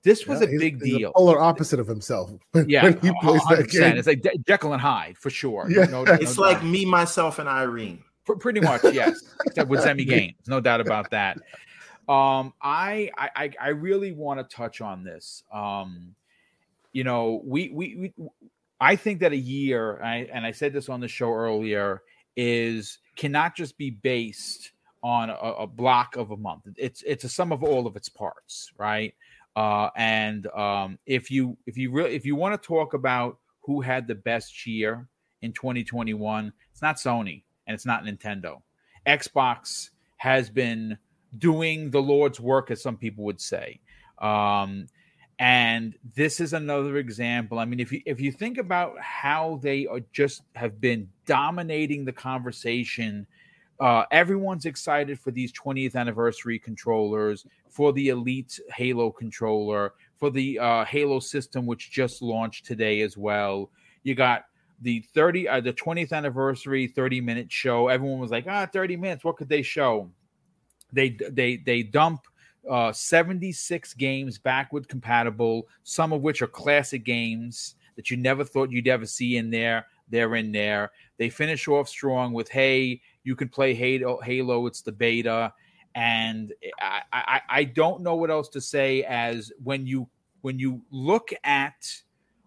This 0.02 0.26
was 0.26 0.40
yeah, 0.40 0.48
a 0.48 0.58
big 0.58 0.80
deal. 0.80 1.12
polar 1.14 1.40
opposite 1.40 1.80
of 1.80 1.86
himself. 1.86 2.30
yeah, 2.66 2.84
when 2.84 3.00
he 3.00 3.12
plays 3.20 3.42
that 3.50 3.68
game. 3.68 3.96
It's 3.96 4.06
like 4.06 4.22
De- 4.22 4.38
Jekyll 4.46 4.72
and 4.72 4.80
Hyde 4.80 5.18
for 5.18 5.30
sure. 5.30 5.66
Yeah. 5.68 5.84
No, 5.84 6.04
no, 6.04 6.14
it's 6.14 6.36
no 6.36 6.42
like 6.42 6.62
me, 6.62 6.84
myself, 6.84 7.38
and 7.38 7.48
Irene. 7.48 8.02
pretty 8.24 8.60
much, 8.60 8.82
yes. 8.92 9.22
Except 9.46 9.68
with 9.68 9.80
Zemi 9.80 10.06
Games, 10.08 10.36
no 10.46 10.60
doubt 10.60 10.80
about 10.80 11.10
that. 11.10 11.38
Um, 12.08 12.54
I, 12.62 13.10
I 13.18 13.50
I 13.60 13.68
really 13.68 14.12
want 14.12 14.40
to 14.40 14.56
touch 14.56 14.80
on 14.80 15.04
this. 15.04 15.42
Um, 15.52 16.14
you 16.92 17.04
know, 17.04 17.42
we 17.44 17.70
we, 17.70 17.96
we 17.96 18.28
I 18.80 18.96
think 18.96 19.20
that 19.20 19.32
a 19.32 19.36
year, 19.36 20.00
I, 20.02 20.28
and 20.32 20.46
I 20.46 20.52
said 20.52 20.72
this 20.72 20.88
on 20.88 21.00
the 21.00 21.08
show 21.08 21.32
earlier, 21.32 22.02
is 22.36 22.98
cannot 23.16 23.56
just 23.56 23.76
be 23.76 23.90
based 23.90 24.72
on 25.02 25.30
a, 25.30 25.34
a, 25.34 25.66
block 25.66 26.16
of 26.16 26.30
a 26.30 26.36
month. 26.36 26.62
It's 26.76 27.02
it's 27.02 27.24
a 27.24 27.28
sum 27.28 27.52
of 27.52 27.62
all 27.62 27.86
of 27.86 27.96
its 27.96 28.08
parts, 28.08 28.70
right? 28.78 29.14
Uh, 29.56 29.90
and 29.96 30.46
um, 30.48 30.98
if 31.06 31.30
you 31.30 31.56
if 31.66 31.76
you 31.76 31.90
really 31.90 32.14
if 32.14 32.24
you 32.24 32.36
want 32.36 32.60
to 32.60 32.66
talk 32.66 32.94
about 32.94 33.38
who 33.62 33.80
had 33.80 34.06
the 34.06 34.14
best 34.14 34.66
year 34.66 35.08
in 35.42 35.52
2021, 35.52 36.52
it's 36.70 36.82
not 36.82 36.96
Sony 36.96 37.42
and 37.66 37.74
it's 37.74 37.86
not 37.86 38.04
Nintendo. 38.04 38.62
Xbox 39.06 39.90
has 40.16 40.50
been 40.50 40.96
doing 41.36 41.90
the 41.90 42.00
Lord's 42.00 42.40
work, 42.40 42.70
as 42.70 42.82
some 42.82 42.96
people 42.96 43.24
would 43.24 43.40
say. 43.40 43.80
Um, 44.18 44.86
and 45.38 45.94
this 46.16 46.40
is 46.40 46.52
another 46.52 46.96
example. 46.96 47.58
I 47.58 47.64
mean, 47.64 47.78
if 47.78 47.92
you 47.92 48.02
if 48.04 48.20
you 48.20 48.32
think 48.32 48.58
about 48.58 48.98
how 49.00 49.60
they 49.62 49.86
are 49.86 50.00
just 50.12 50.42
have 50.56 50.80
been 50.80 51.08
dominating 51.26 52.04
the 52.04 52.12
conversation, 52.12 53.26
uh, 53.78 54.04
everyone's 54.10 54.66
excited 54.66 55.20
for 55.20 55.30
these 55.30 55.52
20th 55.52 55.94
anniversary 55.94 56.58
controllers, 56.58 57.46
for 57.68 57.92
the 57.92 58.08
Elite 58.08 58.58
Halo 58.74 59.10
controller, 59.12 59.92
for 60.16 60.30
the 60.30 60.58
uh, 60.58 60.84
Halo 60.84 61.20
system, 61.20 61.66
which 61.66 61.92
just 61.92 62.20
launched 62.20 62.66
today 62.66 63.02
as 63.02 63.16
well. 63.16 63.70
You 64.02 64.16
got 64.16 64.46
the 64.80 65.04
30 65.14 65.48
uh, 65.48 65.60
the 65.60 65.72
20th 65.72 66.12
anniversary 66.12 66.88
30 66.88 67.20
minute 67.20 67.52
show. 67.52 67.86
Everyone 67.86 68.18
was 68.18 68.32
like, 68.32 68.46
ah, 68.48 68.66
30 68.66 68.96
minutes. 68.96 69.24
What 69.24 69.36
could 69.36 69.48
they 69.48 69.62
show? 69.62 70.10
They 70.92 71.10
they 71.10 71.58
they 71.58 71.84
dump 71.84 72.22
uh, 72.68 72.92
76 72.92 73.94
games 73.94 74.38
backward 74.38 74.88
compatible, 74.88 75.66
some 75.82 76.12
of 76.12 76.22
which 76.22 76.42
are 76.42 76.46
classic 76.46 77.04
games 77.04 77.76
that 77.96 78.10
you 78.10 78.16
never 78.16 78.44
thought 78.44 78.70
you'd 78.70 78.88
ever 78.88 79.06
see 79.06 79.36
in 79.36 79.50
there. 79.50 79.86
They're 80.08 80.36
in 80.36 80.52
there. 80.52 80.90
They 81.18 81.28
finish 81.28 81.68
off 81.68 81.88
strong 81.88 82.32
with, 82.32 82.48
"Hey, 82.48 83.00
you 83.24 83.36
can 83.36 83.48
play 83.48 83.74
Halo. 83.74 84.20
Halo 84.20 84.66
it's 84.66 84.82
the 84.82 84.92
beta." 84.92 85.52
And 85.94 86.52
I, 86.80 87.02
I, 87.12 87.40
I 87.48 87.64
don't 87.64 88.02
know 88.02 88.14
what 88.14 88.30
else 88.30 88.48
to 88.50 88.60
say. 88.60 89.02
As 89.04 89.52
when 89.62 89.86
you 89.86 90.08
when 90.42 90.58
you 90.58 90.82
look 90.90 91.30
at 91.44 92.02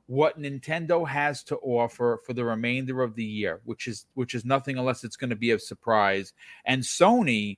what 0.08 0.40
Nintendo 0.40 1.08
has 1.08 1.44
to 1.44 1.58
offer 1.58 2.20
for 2.26 2.34
the 2.34 2.44
remainder 2.44 3.02
of 3.02 3.16
the 3.16 3.24
year, 3.24 3.62
which 3.66 3.88
is 3.88 4.08
which 4.14 4.36
is 4.36 4.44
nothing 4.44 4.78
unless 4.78 5.04
it's 5.04 5.16
going 5.16 5.30
to 5.30 5.36
be 5.36 5.52
a 5.52 5.60
surprise, 5.60 6.34
and 6.66 6.82
Sony 6.82 7.58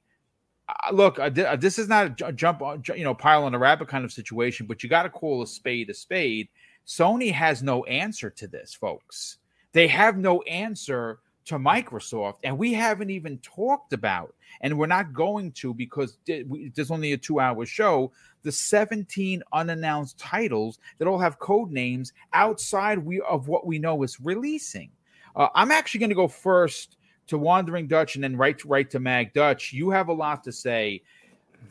look, 0.91 1.17
this 1.33 1.79
is 1.79 1.87
not 1.87 2.21
a 2.21 2.31
jump, 2.31 2.61
you 2.95 3.03
know, 3.03 3.13
pile 3.13 3.43
on 3.43 3.55
a 3.55 3.59
rabbit 3.59 3.87
kind 3.87 4.05
of 4.05 4.11
situation, 4.11 4.65
but 4.65 4.83
you 4.83 4.89
got 4.89 5.03
to 5.03 5.09
call 5.09 5.41
a 5.41 5.47
spade 5.47 5.89
a 5.89 5.93
spade. 5.93 6.49
Sony 6.85 7.31
has 7.31 7.63
no 7.63 7.83
answer 7.85 8.29
to 8.29 8.47
this, 8.47 8.73
folks. 8.73 9.37
They 9.71 9.87
have 9.87 10.17
no 10.17 10.41
answer 10.43 11.19
to 11.45 11.55
Microsoft, 11.55 12.35
and 12.43 12.57
we 12.57 12.73
haven't 12.73 13.09
even 13.09 13.37
talked 13.39 13.93
about, 13.93 14.33
and 14.61 14.77
we're 14.77 14.85
not 14.85 15.13
going 15.13 15.51
to 15.53 15.73
because 15.73 16.17
there's 16.25 16.91
only 16.91 17.13
a 17.13 17.17
two-hour 17.17 17.65
show. 17.65 18.11
The 18.43 18.51
17 18.51 19.43
unannounced 19.51 20.17
titles 20.17 20.79
that 20.97 21.07
all 21.07 21.19
have 21.19 21.39
code 21.39 21.71
names 21.71 22.13
outside 22.33 22.99
we 22.99 23.21
of 23.21 23.47
what 23.47 23.65
we 23.65 23.79
know 23.79 24.03
is 24.03 24.19
releasing. 24.21 24.91
Uh, 25.35 25.47
I'm 25.55 25.71
actually 25.71 25.99
going 25.99 26.09
to 26.09 26.15
go 26.15 26.27
first 26.27 26.97
to 27.27 27.37
Wandering 27.37 27.87
Dutch 27.87 28.15
and 28.15 28.23
then 28.23 28.35
right 28.35 28.57
to, 28.59 28.67
right 28.67 28.89
to 28.89 28.99
Mag 28.99 29.33
Dutch. 29.33 29.73
You 29.73 29.89
have 29.91 30.09
a 30.09 30.13
lot 30.13 30.43
to 30.43 30.51
say. 30.51 31.01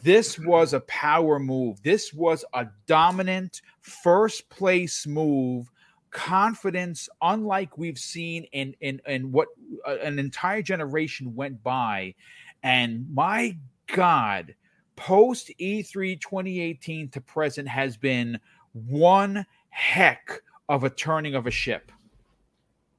This 0.03 0.39
was 0.39 0.73
a 0.73 0.81
power 0.81 1.39
move. 1.39 1.83
This 1.83 2.13
was 2.13 2.45
a 2.55 2.67
dominant 2.87 3.63
first 3.81 4.49
place 4.49 5.07
move. 5.07 5.71
Confidence, 6.11 7.09
unlike 7.21 7.79
we've 7.79 7.99
seen 7.99 8.45
in 8.53 8.75
in 8.81 9.01
in 9.07 9.33
what 9.33 9.49
uh, 9.87 9.97
an 10.03 10.19
entire 10.19 10.61
generation 10.61 11.35
went 11.35 11.63
by, 11.63 12.15
and 12.63 13.07
my 13.15 13.57
God, 13.87 14.55
post 14.97 15.51
E3 15.59 16.21
2018 16.21 17.09
to 17.11 17.21
present 17.21 17.69
has 17.69 17.97
been 17.97 18.39
one 18.73 19.47
heck 19.71 20.43
of 20.69 20.85
a 20.85 20.91
turning 20.91 21.35
of 21.35 21.47
a 21.47 21.51
ship. 21.51 21.91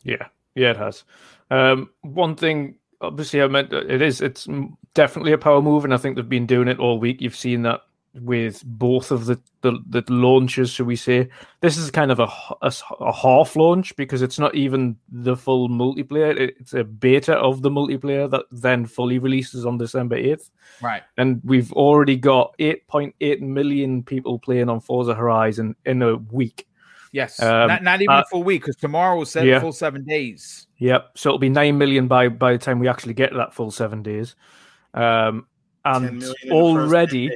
Yeah, 0.03 0.27
yeah, 0.55 0.71
it 0.71 0.77
has. 0.77 1.03
Um, 1.51 1.89
one 2.01 2.35
thing, 2.35 2.75
obviously, 3.01 3.41
I 3.41 3.47
meant 3.47 3.73
it 3.73 4.01
is. 4.01 4.21
It's 4.21 4.47
definitely 4.93 5.33
a 5.33 5.37
power 5.37 5.61
move, 5.61 5.83
and 5.83 5.93
I 5.93 5.97
think 5.97 6.15
they've 6.15 6.27
been 6.27 6.45
doing 6.45 6.67
it 6.67 6.79
all 6.79 6.99
week. 6.99 7.21
You've 7.21 7.35
seen 7.35 7.63
that 7.63 7.81
with 8.21 8.63
both 8.63 9.11
of 9.11 9.25
the, 9.25 9.39
the, 9.61 9.79
the 9.87 10.03
launches, 10.07 10.69
should 10.69 10.85
we 10.85 10.95
say? 10.95 11.29
This 11.61 11.77
is 11.77 11.89
kind 11.89 12.11
of 12.11 12.19
a, 12.19 12.27
a, 12.61 12.71
a, 12.99 13.11
half 13.11 13.55
launch 13.55 13.95
because 13.95 14.21
it's 14.21 14.37
not 14.37 14.53
even 14.53 14.95
the 15.11 15.35
full 15.35 15.67
multiplayer. 15.67 16.37
It's 16.37 16.73
a 16.73 16.83
beta 16.83 17.33
of 17.33 17.63
the 17.63 17.71
multiplayer 17.71 18.29
that 18.29 18.45
then 18.51 18.85
fully 18.85 19.17
releases 19.17 19.65
on 19.65 19.79
December 19.79 20.17
8th. 20.17 20.51
Right. 20.81 21.01
And 21.17 21.41
we've 21.43 21.73
already 21.73 22.15
got 22.15 22.55
8.8 22.59 23.41
million 23.41 24.03
people 24.03 24.37
playing 24.37 24.69
on 24.69 24.79
Forza 24.79 25.15
Horizon 25.15 25.75
in 25.85 26.03
a 26.03 26.17
week. 26.17 26.67
Yes, 27.13 27.39
um, 27.39 27.67
not, 27.67 27.83
not 27.83 28.01
even 28.01 28.15
uh, 28.15 28.21
a 28.21 28.25
full 28.25 28.43
week 28.43 28.63
because 28.63 28.75
tomorrow 28.75 29.21
is 29.21 29.29
seven, 29.29 29.47
yeah. 29.47 29.59
full 29.59 29.71
seven 29.71 30.03
days. 30.03 30.65
Yep. 30.79 31.11
So 31.15 31.29
it'll 31.29 31.39
be 31.39 31.47
nine 31.47 31.77
million 31.77 32.07
by 32.07 32.27
by 32.27 32.53
the 32.53 32.57
time 32.57 32.79
we 32.79 32.87
actually 32.87 33.13
get 33.13 33.31
that 33.35 33.53
full 33.53 33.69
seven 33.69 34.01
days. 34.01 34.35
Um, 34.95 35.45
and 35.85 36.23
already, 36.49 37.29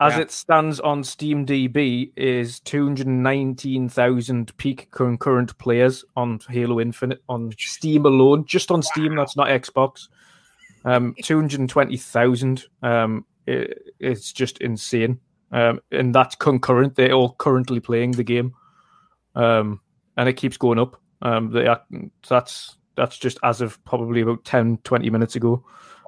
as 0.00 0.14
yeah. 0.14 0.20
it 0.20 0.30
stands 0.30 0.80
on 0.80 1.04
Steam 1.04 1.44
DB, 1.44 2.12
is 2.16 2.60
two 2.60 2.82
hundred 2.82 3.08
nineteen 3.08 3.90
thousand 3.90 4.56
peak 4.56 4.90
concurrent 4.90 5.56
players 5.58 6.02
on 6.16 6.40
Halo 6.48 6.80
Infinite 6.80 7.22
on 7.28 7.52
Steam 7.58 8.06
alone. 8.06 8.46
Just 8.46 8.70
on 8.70 8.82
Steam, 8.82 9.16
that's 9.16 9.36
not 9.36 9.48
Xbox. 9.48 10.08
Um, 10.86 11.14
two 11.22 11.36
hundred 11.36 11.68
twenty 11.68 11.98
thousand. 11.98 12.64
Um, 12.82 13.26
it, 13.46 13.92
it's 13.98 14.32
just 14.32 14.62
insane. 14.62 15.20
Um, 15.52 15.80
and 15.92 16.14
that's 16.14 16.36
concurrent. 16.36 16.94
They're 16.94 17.12
all 17.12 17.34
currently 17.34 17.80
playing 17.80 18.12
the 18.12 18.24
game 18.24 18.54
um, 19.34 19.80
and 20.16 20.28
it 20.28 20.34
keeps 20.34 20.56
going 20.56 20.78
up. 20.78 21.00
Um, 21.22 21.50
they 21.50 21.66
are, 21.66 21.82
that's 22.28 22.76
that's 22.96 23.18
just 23.18 23.38
as 23.42 23.60
of 23.60 23.82
probably 23.84 24.20
about 24.20 24.44
10, 24.44 24.78
20 24.84 25.10
minutes 25.10 25.36
ago. 25.36 25.64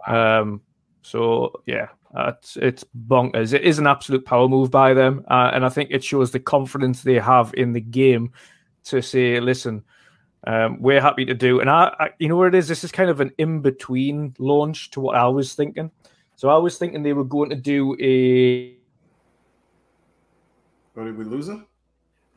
Um, 0.06 0.60
so 1.02 1.62
yeah, 1.66 1.88
it's 2.16 2.56
it's 2.56 2.84
bonkers. 3.08 3.52
It 3.52 3.62
is 3.62 3.78
an 3.78 3.86
absolute 3.86 4.24
power 4.24 4.48
move 4.48 4.70
by 4.70 4.94
them, 4.94 5.24
uh, 5.30 5.50
and 5.52 5.64
I 5.64 5.68
think 5.68 5.90
it 5.90 6.04
shows 6.04 6.30
the 6.30 6.40
confidence 6.40 7.02
they 7.02 7.18
have 7.18 7.52
in 7.54 7.72
the 7.72 7.80
game 7.80 8.32
to 8.84 9.02
say, 9.02 9.40
listen. 9.40 9.84
Um, 10.44 10.82
we're 10.82 11.00
happy 11.00 11.24
to 11.26 11.34
do, 11.34 11.60
and 11.60 11.70
I, 11.70 11.94
I, 12.00 12.08
you 12.18 12.28
know 12.28 12.36
what 12.36 12.48
it 12.48 12.56
is. 12.56 12.66
This 12.66 12.82
is 12.82 12.90
kind 12.90 13.08
of 13.08 13.20
an 13.20 13.30
in 13.38 13.60
between 13.60 14.34
launch 14.40 14.90
to 14.90 15.00
what 15.00 15.16
I 15.16 15.28
was 15.28 15.54
thinking. 15.54 15.92
So 16.34 16.48
I 16.48 16.58
was 16.58 16.78
thinking 16.78 17.04
they 17.04 17.12
were 17.12 17.22
going 17.22 17.50
to 17.50 17.54
do 17.54 17.94
a. 18.00 18.74
Oh, 20.96 21.04
did 21.04 21.16
we 21.16 21.24
lose 21.24 21.48
him? 21.48 21.68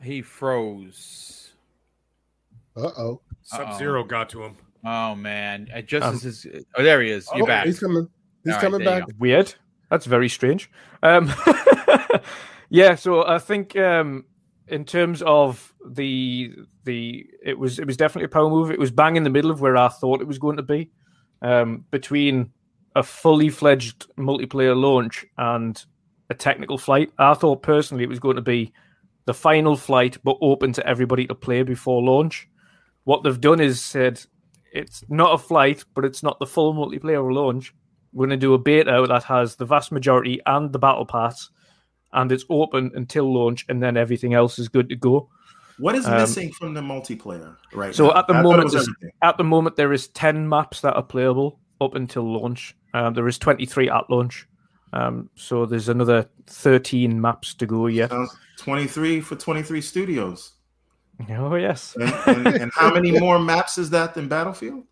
He 0.02 0.22
froze. 0.22 1.52
Uh 2.76 2.90
oh. 2.98 3.20
Sub 3.42 3.78
Zero 3.78 4.04
got 4.04 4.28
to 4.30 4.42
him. 4.42 4.56
Oh 4.84 5.14
man! 5.14 5.68
I 5.74 5.80
just 5.82 6.06
um, 6.06 6.14
as 6.14 6.46
oh 6.76 6.82
there 6.82 7.00
he 7.00 7.10
is. 7.10 7.28
You're 7.34 7.44
oh, 7.44 7.46
back. 7.46 7.66
He's 7.66 7.80
coming. 7.80 8.08
He's 8.44 8.54
All 8.54 8.60
coming 8.60 8.86
right, 8.86 9.06
back. 9.06 9.14
Weird. 9.18 9.54
That's 9.90 10.06
very 10.06 10.28
strange. 10.28 10.70
Um, 11.02 11.32
yeah. 12.68 12.94
So 12.94 13.26
I 13.26 13.38
think 13.38 13.76
um, 13.76 14.24
in 14.68 14.84
terms 14.84 15.22
of 15.22 15.74
the 15.84 16.54
the 16.84 17.26
it 17.44 17.58
was 17.58 17.78
it 17.78 17.86
was 17.86 17.96
definitely 17.96 18.26
a 18.26 18.28
power 18.28 18.50
move. 18.50 18.70
It 18.70 18.78
was 18.78 18.90
bang 18.90 19.16
in 19.16 19.24
the 19.24 19.30
middle 19.30 19.50
of 19.50 19.60
where 19.60 19.76
I 19.76 19.88
thought 19.88 20.20
it 20.20 20.26
was 20.26 20.38
going 20.38 20.56
to 20.56 20.62
be 20.62 20.90
um, 21.42 21.84
between 21.90 22.52
a 22.94 23.02
fully 23.02 23.50
fledged 23.50 24.06
multiplayer 24.16 24.76
launch 24.76 25.24
and 25.38 25.84
a 26.30 26.34
technical 26.34 26.78
flight. 26.78 27.12
I 27.18 27.34
thought 27.34 27.62
personally 27.62 28.04
it 28.04 28.08
was 28.08 28.18
going 28.18 28.36
to 28.36 28.42
be 28.42 28.72
the 29.26 29.34
final 29.34 29.76
flight, 29.76 30.16
but 30.24 30.38
open 30.40 30.72
to 30.72 30.86
everybody 30.86 31.26
to 31.26 31.34
play 31.34 31.62
before 31.62 32.02
launch. 32.02 32.48
What 33.04 33.22
they've 33.22 33.40
done 33.40 33.60
is 33.60 33.82
said 33.82 34.20
it's 34.72 35.04
not 35.08 35.34
a 35.34 35.38
flight, 35.38 35.84
but 35.94 36.04
it's 36.04 36.22
not 36.22 36.38
the 36.38 36.46
full 36.46 36.74
multiplayer 36.74 37.32
launch. 37.32 37.74
We're 38.12 38.26
going 38.26 38.38
to 38.40 38.46
do 38.46 38.54
a 38.54 38.58
beta 38.58 39.04
that 39.08 39.24
has 39.24 39.56
the 39.56 39.66
vast 39.66 39.92
majority 39.92 40.40
and 40.46 40.72
the 40.72 40.78
battle 40.78 41.06
pass, 41.06 41.50
and 42.12 42.32
it's 42.32 42.44
open 42.48 42.92
until 42.94 43.32
launch, 43.32 43.66
and 43.68 43.82
then 43.82 43.96
everything 43.96 44.32
else 44.32 44.58
is 44.58 44.68
good 44.68 44.88
to 44.88 44.96
go. 44.96 45.28
What 45.78 45.94
is 45.94 46.06
um, 46.06 46.16
missing 46.16 46.52
from 46.52 46.72
the 46.72 46.80
multiplayer 46.80 47.56
right 47.74 47.94
so 47.94 48.06
now? 48.06 48.18
at 48.18 48.26
the 48.28 48.34
I 48.34 48.42
moment, 48.42 48.74
at 49.22 49.36
the 49.36 49.44
moment 49.44 49.76
there 49.76 49.92
is 49.92 50.08
ten 50.08 50.48
maps 50.48 50.80
that 50.80 50.94
are 50.94 51.02
playable 51.02 51.60
up 51.80 51.94
until 51.94 52.22
launch. 52.22 52.74
Um, 52.94 53.12
there 53.12 53.28
is 53.28 53.38
twenty 53.38 53.66
three 53.66 53.90
at 53.90 54.08
launch. 54.08 54.48
Um, 54.92 55.30
so 55.34 55.66
there's 55.66 55.88
another 55.88 56.28
13 56.46 57.20
maps 57.20 57.54
to 57.54 57.66
go 57.66 57.86
yet. 57.86 58.10
Sounds 58.10 58.34
23 58.58 59.20
for 59.20 59.36
23 59.36 59.80
studios. 59.80 60.52
Oh 61.28 61.54
yes. 61.54 61.96
And, 61.96 62.46
and, 62.46 62.56
and 62.62 62.72
how 62.74 62.92
many 62.92 63.18
more 63.18 63.38
maps 63.38 63.78
is 63.78 63.90
that 63.90 64.14
than 64.14 64.28
Battlefield? 64.28 64.84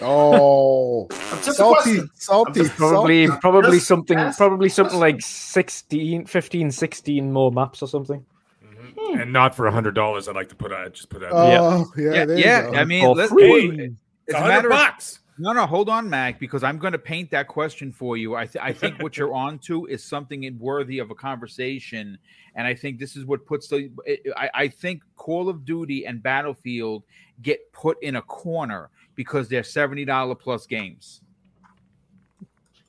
Oh, 0.00 1.08
salty, 1.40 2.00
salty, 2.14 2.68
probably, 2.68 3.26
salty. 3.26 3.40
probably 3.40 3.78
something, 3.80 4.32
probably 4.34 4.68
something 4.68 4.98
like 4.98 5.20
16, 5.20 6.26
15, 6.26 6.70
16 6.70 7.32
more 7.32 7.50
maps 7.50 7.82
or 7.82 7.88
something. 7.88 8.24
Mm-hmm. 8.64 9.20
And 9.20 9.32
not 9.32 9.56
for 9.56 9.66
a 9.66 9.72
hundred 9.72 9.96
dollars. 9.96 10.28
I'd 10.28 10.36
like 10.36 10.50
to 10.50 10.54
put 10.54 10.72
out, 10.72 10.92
just 10.92 11.08
put 11.08 11.24
out. 11.24 11.32
Oh, 11.32 11.92
yeah, 11.96 12.12
yeah. 12.12 12.26
yeah, 12.28 12.70
yeah 12.70 12.80
I 12.80 12.84
mean, 12.84 13.12
let's, 13.12 13.32
hey, 13.36 13.90
it's 14.28 14.38
a 14.38 14.40
matter 14.40 14.68
bucks. 14.68 15.18
No, 15.38 15.52
no, 15.52 15.66
hold 15.66 15.88
on, 15.88 16.08
Mac, 16.10 16.38
because 16.38 16.62
I'm 16.62 16.78
going 16.78 16.92
to 16.92 16.98
paint 16.98 17.30
that 17.30 17.48
question 17.48 17.90
for 17.90 18.16
you. 18.16 18.36
I, 18.36 18.46
th- 18.46 18.62
I 18.62 18.72
think 18.72 19.02
what 19.02 19.16
you're 19.16 19.32
on 19.34 19.58
to 19.60 19.86
is 19.86 20.04
something 20.04 20.58
worthy 20.58 20.98
of 20.98 21.10
a 21.10 21.14
conversation, 21.14 22.18
and 22.54 22.66
I 22.66 22.74
think 22.74 22.98
this 22.98 23.16
is 23.16 23.24
what 23.24 23.46
puts 23.46 23.68
the. 23.68 23.90
I, 24.36 24.50
I 24.54 24.68
think 24.68 25.02
Call 25.16 25.48
of 25.48 25.64
Duty 25.64 26.06
and 26.06 26.22
Battlefield 26.22 27.04
get 27.40 27.72
put 27.72 28.02
in 28.02 28.16
a 28.16 28.22
corner 28.22 28.90
because 29.14 29.48
they're 29.48 29.62
seventy 29.62 30.04
dollar 30.04 30.34
plus 30.34 30.66
games. 30.66 31.22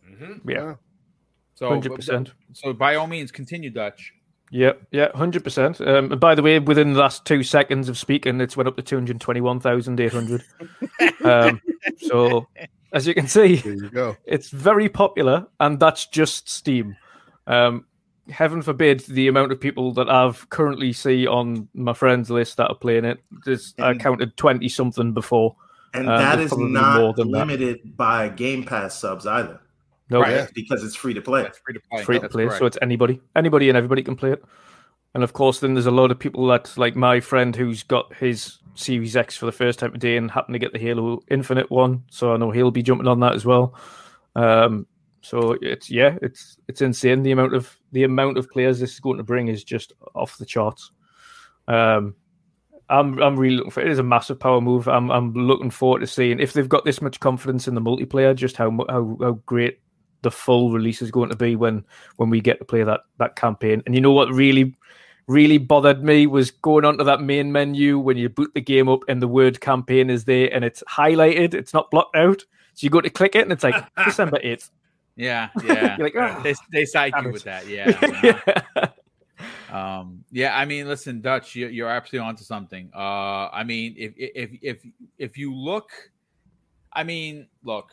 Mm-hmm. 0.10 0.50
Yeah. 0.50 0.76
So, 1.56 1.70
hundred 1.70 1.96
percent. 1.96 2.34
So 2.52 2.74
by 2.74 2.96
all 2.96 3.08
means, 3.08 3.32
continue, 3.32 3.70
Dutch. 3.70 4.14
Yep, 4.54 4.82
yeah, 4.92 5.08
hundred 5.16 5.44
percent. 5.44 5.82
Um, 5.82 6.12
and 6.12 6.22
by 6.22 6.36
the 6.36 6.44
way, 6.44 6.60
within 6.60 6.94
the 6.94 7.00
last 7.00 7.26
two 7.26 7.42
seconds 7.42 7.90
of 7.90 7.98
speaking, 7.98 8.40
it's 8.40 8.56
went 8.56 8.68
up 8.68 8.76
to 8.76 8.84
two 8.84 8.96
hundred 8.96 9.20
twenty-one 9.20 9.60
thousand 9.60 10.00
eight 10.00 10.14
hundred. 10.14 10.44
um, 11.24 11.60
so, 11.98 12.48
as 12.92 13.08
you 13.08 13.16
can 13.16 13.28
see, 13.28 13.56
you 13.56 13.90
go. 13.90 14.16
it's 14.26 14.52
very 14.52 14.90
popular, 14.90 15.48
and 15.60 15.80
that's 15.80 16.06
just 16.06 16.50
Steam. 16.50 16.96
Um, 17.48 17.86
heaven 18.30 18.62
forbid 18.62 19.00
the 19.08 19.28
amount 19.28 19.52
of 19.52 19.60
people 19.60 19.92
that 19.94 20.08
I've 20.08 20.48
currently 20.52 20.94
see 20.94 21.26
on 21.26 21.68
my 21.74 21.94
friends 21.94 22.30
list 22.30 22.58
that 22.58 22.70
are 22.70 22.76
playing 22.76 23.06
it. 23.06 23.24
There's, 23.46 23.74
I 23.80 23.96
counted 23.96 24.38
twenty 24.38 24.70
something 24.70 25.14
before, 25.14 25.56
and 25.96 26.08
um, 26.08 26.20
that 26.20 26.40
is 26.40 26.56
not 26.56 27.18
limited 27.18 27.80
that. 27.84 27.98
by 27.98 28.30
Game 28.30 28.66
Pass 28.66 29.00
subs 29.00 29.26
either. 29.26 29.60
No, 30.10 30.22
right. 30.22 30.32
yeah. 30.32 30.48
because 30.54 30.84
it's 30.84 30.96
free 30.96 31.14
to 31.14 31.22
play. 31.22 31.44
It's 31.44 31.60
free 31.60 31.74
to 31.74 31.80
play. 31.80 32.04
Free 32.04 32.20
to 32.20 32.30
play, 32.30 32.50
so 32.50 32.66
it's 32.66 32.78
anybody, 32.82 33.22
anybody, 33.36 33.70
and 33.70 33.78
everybody 33.78 34.04
can 34.04 34.16
play 34.16 34.32
it. 34.32 34.44
And 35.14 35.24
of 35.24 35.34
course, 35.34 35.60
then 35.60 35.76
there's 35.76 35.86
a 35.86 35.92
lot 35.92 36.12
of 36.12 36.20
people 36.20 36.48
that, 36.48 36.76
like 36.78 36.96
my 36.96 37.20
friend, 37.20 37.56
who's 37.56 37.84
got 37.84 38.14
his 38.16 38.60
Series 38.76 39.16
X 39.16 39.38
for 39.38 39.46
the 39.46 39.52
first 39.52 39.80
time 39.80 39.94
today 39.94 40.18
and 40.18 40.32
happened 40.32 40.56
to 40.56 40.60
get 40.60 40.74
the 40.74 40.80
Halo 40.80 41.22
Infinite 41.30 41.70
one, 41.70 42.04
so 42.10 42.34
I 42.34 42.38
know 42.38 42.52
he'll 42.52 42.72
be 42.72 42.84
jumping 42.84 43.08
on 43.08 43.20
that 43.20 43.34
as 43.34 43.46
well. 43.46 43.76
Um, 44.36 44.88
so 45.22 45.56
it's 45.62 45.90
yeah, 45.90 46.18
it's 46.22 46.58
it's 46.68 46.82
insane 46.82 47.24
the 47.24 47.32
amount 47.32 47.56
of 47.56 47.78
the 47.92 48.04
amount 48.04 48.38
of 48.38 48.50
players 48.50 48.80
this 48.80 48.94
is 48.94 49.00
going 49.00 49.18
to 49.18 49.24
bring 49.24 49.48
is 49.48 49.64
just 49.64 49.94
off 50.16 50.38
the 50.38 50.46
charts. 50.46 50.92
Um, 51.68 52.16
I'm 52.90 53.22
I'm 53.22 53.40
really 53.40 53.56
looking 53.56 53.72
for 53.72 53.82
it. 53.82 53.88
It 53.88 53.92
is 53.92 54.00
a 54.00 54.04
massive 54.04 54.40
power 54.40 54.60
move. 54.60 54.88
I'm 54.88 55.12
I'm 55.12 55.34
looking 55.34 55.70
forward 55.70 56.00
to 56.00 56.08
seeing 56.08 56.40
if 56.40 56.54
they've 56.54 56.68
got 56.68 56.84
this 56.84 57.02
much 57.02 57.20
confidence 57.20 57.68
in 57.68 57.76
the 57.76 57.82
multiplayer, 57.82 58.36
just 58.36 58.58
how 58.58 58.72
how 58.90 59.18
how 59.22 59.32
great 59.46 59.80
the 60.24 60.32
full 60.32 60.72
release 60.72 61.02
is 61.02 61.12
going 61.12 61.30
to 61.30 61.36
be 61.36 61.56
when 61.56 61.86
when 62.18 62.30
we 62.30 62.42
get 62.42 62.60
to 62.60 62.66
play 62.66 62.84
that 62.84 63.02
that 63.20 63.36
campaign. 63.36 63.84
And 63.86 63.94
you 63.94 64.02
know 64.02 64.12
what 64.12 64.30
really 64.34 64.76
really 65.28 65.58
bothered 65.58 66.04
me 66.04 66.28
was 66.28 66.52
going 66.52 66.86
onto 66.86 67.04
that 67.04 67.22
main 67.22 67.52
menu 67.52 67.98
when 67.98 68.18
you 68.18 68.28
boot 68.28 68.52
the 68.54 68.62
game 68.62 68.90
up 68.90 69.02
and 69.08 69.22
the 69.22 69.28
word 69.28 69.62
campaign 69.62 70.10
is 70.10 70.26
there 70.26 70.54
and 70.54 70.66
it's 70.66 70.84
highlighted, 70.90 71.54
it's 71.54 71.74
not 71.74 71.90
blocked 71.92 72.16
out. 72.16 72.42
So 72.74 72.86
you 72.86 72.90
go 72.90 73.00
to 73.00 73.10
click 73.10 73.36
it 73.36 73.44
and 73.44 73.52
it's 73.52 73.64
like 73.64 73.76
December 74.06 74.40
8th. 74.44 74.70
Yeah, 75.16 75.50
yeah. 75.64 75.96
Like, 76.00 76.16
oh, 76.16 76.42
they 76.44 76.56
they 76.72 76.86
side 76.86 77.14
you 77.22 77.32
with 77.32 77.44
that. 77.44 77.68
Yeah. 77.68 78.42
yeah. 78.76 78.88
Um, 79.72 80.24
yeah, 80.32 80.58
I 80.58 80.66
mean, 80.66 80.88
listen, 80.88 81.22
Dutch, 81.22 81.56
you, 81.56 81.68
you're 81.68 81.90
absolutely 81.90 82.28
onto 82.28 82.44
something. 82.44 82.90
Uh, 82.96 83.50
I 83.52 83.64
mean, 83.64 83.96
if 83.98 84.14
if 84.18 84.52
if 84.62 84.86
if 85.18 85.38
you 85.38 85.54
look, 85.54 85.90
I 86.92 87.04
mean, 87.04 87.48
look, 87.64 87.92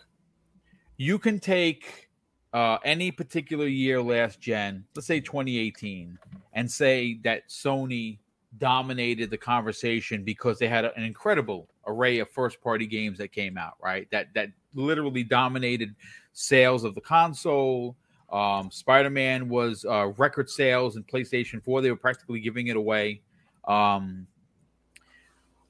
you 0.97 1.19
can 1.19 1.41
take 1.41 2.10
uh, 2.53 2.79
any 2.85 3.11
particular 3.11 3.67
year 3.67 4.03
last 4.03 4.41
gen, 4.41 4.85
let's 4.95 5.07
say 5.07 5.21
2018, 5.21 6.19
and 6.55 6.71
say 6.71 7.19
that 7.23 7.49
Sony 7.49 8.19
dominated 8.59 9.31
the 9.31 9.39
conversation 9.39 10.25
because 10.25 10.59
they 10.59 10.69
had 10.69 10.85
an 10.85 11.05
incredible 11.05 11.69
array 11.87 12.19
of 12.19 12.29
first 12.31 12.61
party 12.61 12.87
games 12.87 13.19
that 13.19 13.33
came 13.33 13.57
out, 13.57 13.75
right? 13.83 14.09
That 14.11 14.29
that 14.35 14.49
literally 14.75 15.23
dominated 15.23 15.95
sales 16.33 16.85
of 16.85 16.95
the 16.95 17.01
console. 17.01 17.97
Um, 18.31 18.71
Spider 18.71 19.11
Man 19.11 19.49
was 19.49 19.85
uh, 19.85 20.09
record 20.17 20.49
sales 20.49 20.97
in 20.97 21.05
PlayStation 21.05 21.63
4. 21.65 21.83
They 21.83 21.91
were 21.91 21.97
practically 21.97 22.41
giving 22.41 22.69
it 22.69 22.77
away. 22.77 23.23
Um, 23.67 24.27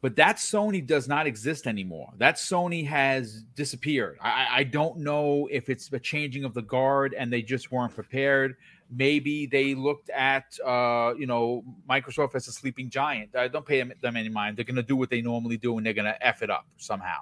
but 0.01 0.17
that 0.17 0.37
Sony 0.37 0.85
does 0.85 1.09
not 1.09 1.27
exist 1.27 1.67
anymore. 1.67 2.11
That 2.17 2.37
Sony 2.37 2.87
has 2.87 3.43
disappeared. 3.55 4.19
I, 4.21 4.47
I, 4.51 4.65
don't 4.65 4.99
know 4.99 5.47
if 5.51 5.69
it's 5.69 5.93
a 5.93 5.99
changing 5.99 6.45
of 6.45 6.55
the 6.55 6.63
guard 6.63 7.15
and 7.15 7.31
they 7.31 7.43
just 7.43 7.71
weren't 7.71 7.95
prepared. 7.95 8.57
Maybe 8.91 9.47
they 9.47 9.75
looked 9.75 10.09
at, 10.11 10.59
uh, 10.65 11.13
you 11.19 11.27
know, 11.27 11.65
Microsoft 11.89 12.35
as 12.35 12.49
a 12.49 12.53
sleeping 12.53 12.89
giant. 12.89 13.37
I 13.37 13.49
don't 13.49 13.67
pay 13.67 13.79
them, 13.79 13.93
them 14.01 14.17
any 14.17 14.31
mind. 14.31 14.57
They're 14.57 14.65
going 14.65 14.77
to 14.77 14.83
do 14.83 14.97
what 14.97 15.11
they 15.11 15.21
normally 15.21 15.59
do 15.59 15.77
and 15.77 15.85
they're 15.85 15.93
going 15.93 16.07
to 16.13 16.27
F 16.27 16.43
it 16.43 16.51
up 16.51 16.67
somehow 16.79 17.21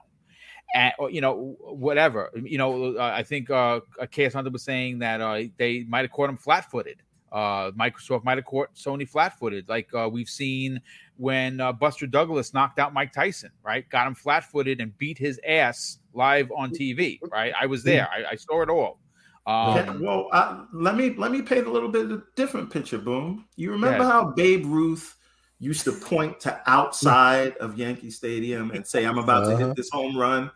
and 0.74 0.92
you 1.10 1.20
know 1.20 1.56
whatever 1.60 2.30
you 2.34 2.58
know 2.58 2.96
uh, 2.96 3.12
i 3.14 3.22
think 3.22 3.48
uh 3.50 3.80
ks 4.12 4.34
hunter 4.34 4.50
was 4.50 4.62
saying 4.62 4.98
that 4.98 5.20
uh 5.20 5.40
they 5.56 5.84
might 5.88 6.02
have 6.02 6.10
caught 6.10 6.28
him 6.28 6.36
flat-footed 6.36 7.02
uh 7.32 7.70
microsoft 7.70 8.24
might 8.24 8.36
have 8.36 8.44
caught 8.44 8.68
sony 8.74 9.08
flat-footed 9.08 9.66
like 9.68 9.88
uh, 9.94 10.08
we've 10.10 10.28
seen 10.28 10.80
when 11.18 11.60
uh, 11.60 11.72
buster 11.72 12.06
douglas 12.06 12.54
knocked 12.54 12.78
out 12.78 12.94
mike 12.94 13.12
tyson 13.12 13.50
right 13.62 13.88
got 13.90 14.06
him 14.06 14.14
flat-footed 14.14 14.80
and 14.80 14.96
beat 14.98 15.18
his 15.18 15.38
ass 15.46 15.98
live 16.14 16.50
on 16.56 16.70
tv 16.70 17.18
right 17.30 17.52
i 17.60 17.66
was 17.66 17.82
there 17.82 18.08
i, 18.10 18.32
I 18.32 18.34
saw 18.36 18.62
it 18.62 18.70
all 18.70 18.98
um, 19.46 20.02
well 20.02 20.28
uh, 20.32 20.64
let 20.72 20.94
me 20.96 21.14
let 21.14 21.30
me 21.32 21.42
paint 21.42 21.66
a 21.66 21.70
little 21.70 21.88
bit 21.88 22.06
of 22.06 22.10
a 22.12 22.22
different 22.36 22.70
picture 22.70 22.98
boom 22.98 23.46
you 23.56 23.70
remember 23.70 24.04
yeah. 24.04 24.10
how 24.10 24.30
babe 24.32 24.64
ruth 24.66 25.18
used 25.58 25.84
to 25.84 25.92
point 25.92 26.40
to 26.40 26.60
outside 26.66 27.56
of 27.56 27.76
Yankee 27.76 28.10
Stadium 28.10 28.70
and 28.70 28.86
say, 28.86 29.04
I'm 29.04 29.18
about 29.18 29.44
uh-huh. 29.44 29.50
to 29.50 29.56
hit 29.56 29.64
uh-huh. 29.64 29.74
this 29.76 29.90
home 29.90 30.16
run. 30.16 30.50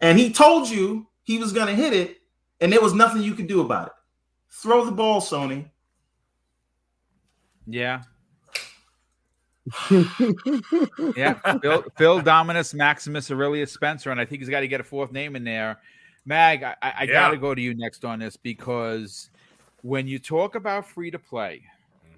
And 0.00 0.18
he 0.18 0.32
told 0.32 0.68
you 0.68 1.06
he 1.22 1.38
was 1.38 1.52
going 1.52 1.66
to 1.66 1.74
hit 1.74 1.92
it, 1.92 2.18
and 2.60 2.72
there 2.72 2.80
was 2.80 2.94
nothing 2.94 3.22
you 3.22 3.34
could 3.34 3.46
do 3.46 3.60
about 3.60 3.88
it. 3.88 3.92
Throw 4.50 4.84
the 4.84 4.92
ball, 4.92 5.20
Sony. 5.20 5.70
Yeah. 7.66 8.02
Yeah. 11.16 11.34
Phil, 11.60 11.84
Phil 11.96 12.20
Dominus 12.20 12.74
Maximus 12.74 13.30
Aurelius 13.30 13.72
Spencer, 13.72 14.10
and 14.10 14.20
I 14.20 14.24
think 14.24 14.40
he's 14.42 14.48
got 14.48 14.60
to 14.60 14.68
get 14.68 14.80
a 14.80 14.84
fourth 14.84 15.12
name 15.12 15.36
in 15.36 15.44
there. 15.44 15.78
Mag, 16.24 16.62
I, 16.62 16.76
I 16.82 17.02
yeah. 17.04 17.12
got 17.12 17.30
to 17.30 17.36
go 17.36 17.54
to 17.54 17.60
you 17.60 17.74
next 17.74 18.04
on 18.04 18.18
this 18.18 18.36
because 18.36 19.30
when 19.82 20.06
you 20.06 20.18
talk 20.18 20.54
about 20.54 20.88
free 20.88 21.10
to 21.10 21.18
play, 21.18 21.62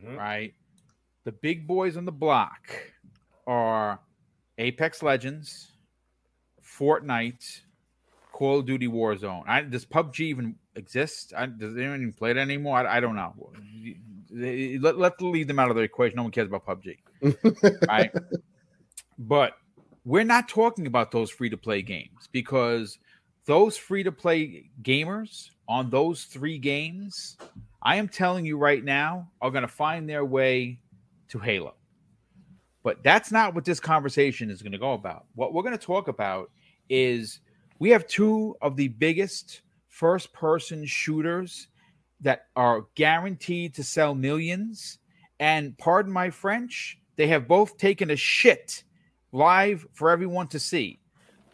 mm-hmm. 0.02 0.16
right? 0.16 0.54
the 1.28 1.32
big 1.32 1.66
boys 1.66 1.98
on 1.98 2.06
the 2.06 2.12
block 2.12 2.72
are 3.46 4.00
Apex 4.56 5.02
Legends, 5.02 5.72
Fortnite, 6.64 7.60
Call 8.32 8.60
of 8.60 8.64
Duty 8.64 8.88
Warzone. 8.88 9.46
I, 9.46 9.60
does 9.60 9.84
PUBG 9.84 10.20
even 10.20 10.54
exist? 10.74 11.34
I, 11.36 11.44
does 11.44 11.76
anyone 11.76 12.00
even 12.00 12.14
play 12.14 12.30
it 12.30 12.38
anymore? 12.38 12.78
I, 12.78 12.96
I 12.96 13.00
don't 13.00 13.14
know. 13.14 13.52
Let, 14.30 14.98
let 14.98 15.20
leave 15.22 15.48
them 15.48 15.58
out 15.58 15.70
of 15.70 15.76
the 15.76 15.82
equation. 15.82 16.16
No 16.16 16.22
one 16.22 16.32
cares 16.32 16.48
about 16.48 16.66
PUBG. 16.66 16.98
right? 17.88 18.12
But 19.18 19.54
we're 20.04 20.24
not 20.24 20.48
talking 20.48 20.86
about 20.86 21.10
those 21.10 21.30
free 21.30 21.50
to 21.50 21.56
play 21.56 21.82
games 21.82 22.28
because 22.32 22.98
those 23.46 23.76
free 23.76 24.02
to 24.02 24.12
play 24.12 24.70
gamers 24.82 25.50
on 25.68 25.90
those 25.90 26.24
three 26.24 26.58
games, 26.58 27.36
I 27.82 27.96
am 27.96 28.08
telling 28.08 28.44
you 28.44 28.58
right 28.58 28.84
now, 28.84 29.30
are 29.40 29.50
going 29.50 29.62
to 29.62 29.68
find 29.68 30.08
their 30.08 30.24
way 30.24 30.78
to 31.28 31.38
Halo. 31.38 31.74
But 32.82 33.02
that's 33.02 33.32
not 33.32 33.54
what 33.54 33.64
this 33.64 33.80
conversation 33.80 34.50
is 34.50 34.62
going 34.62 34.72
to 34.72 34.78
go 34.78 34.92
about. 34.92 35.26
What 35.34 35.52
we're 35.52 35.62
going 35.62 35.76
to 35.76 35.84
talk 35.84 36.08
about 36.08 36.50
is 36.88 37.40
we 37.78 37.90
have 37.90 38.06
two 38.06 38.56
of 38.62 38.76
the 38.76 38.88
biggest 38.88 39.62
first 39.88 40.32
person 40.32 40.86
shooters 40.86 41.68
that 42.20 42.46
are 42.56 42.86
guaranteed 42.94 43.74
to 43.74 43.84
sell 43.84 44.14
millions. 44.14 44.98
And 45.40 45.76
pardon 45.78 46.12
my 46.12 46.30
French, 46.30 46.98
they 47.16 47.28
have 47.28 47.48
both 47.48 47.76
taken 47.78 48.10
a 48.10 48.16
shit 48.16 48.84
live 49.32 49.86
for 49.92 50.10
everyone 50.10 50.48
to 50.48 50.58
see. 50.58 50.98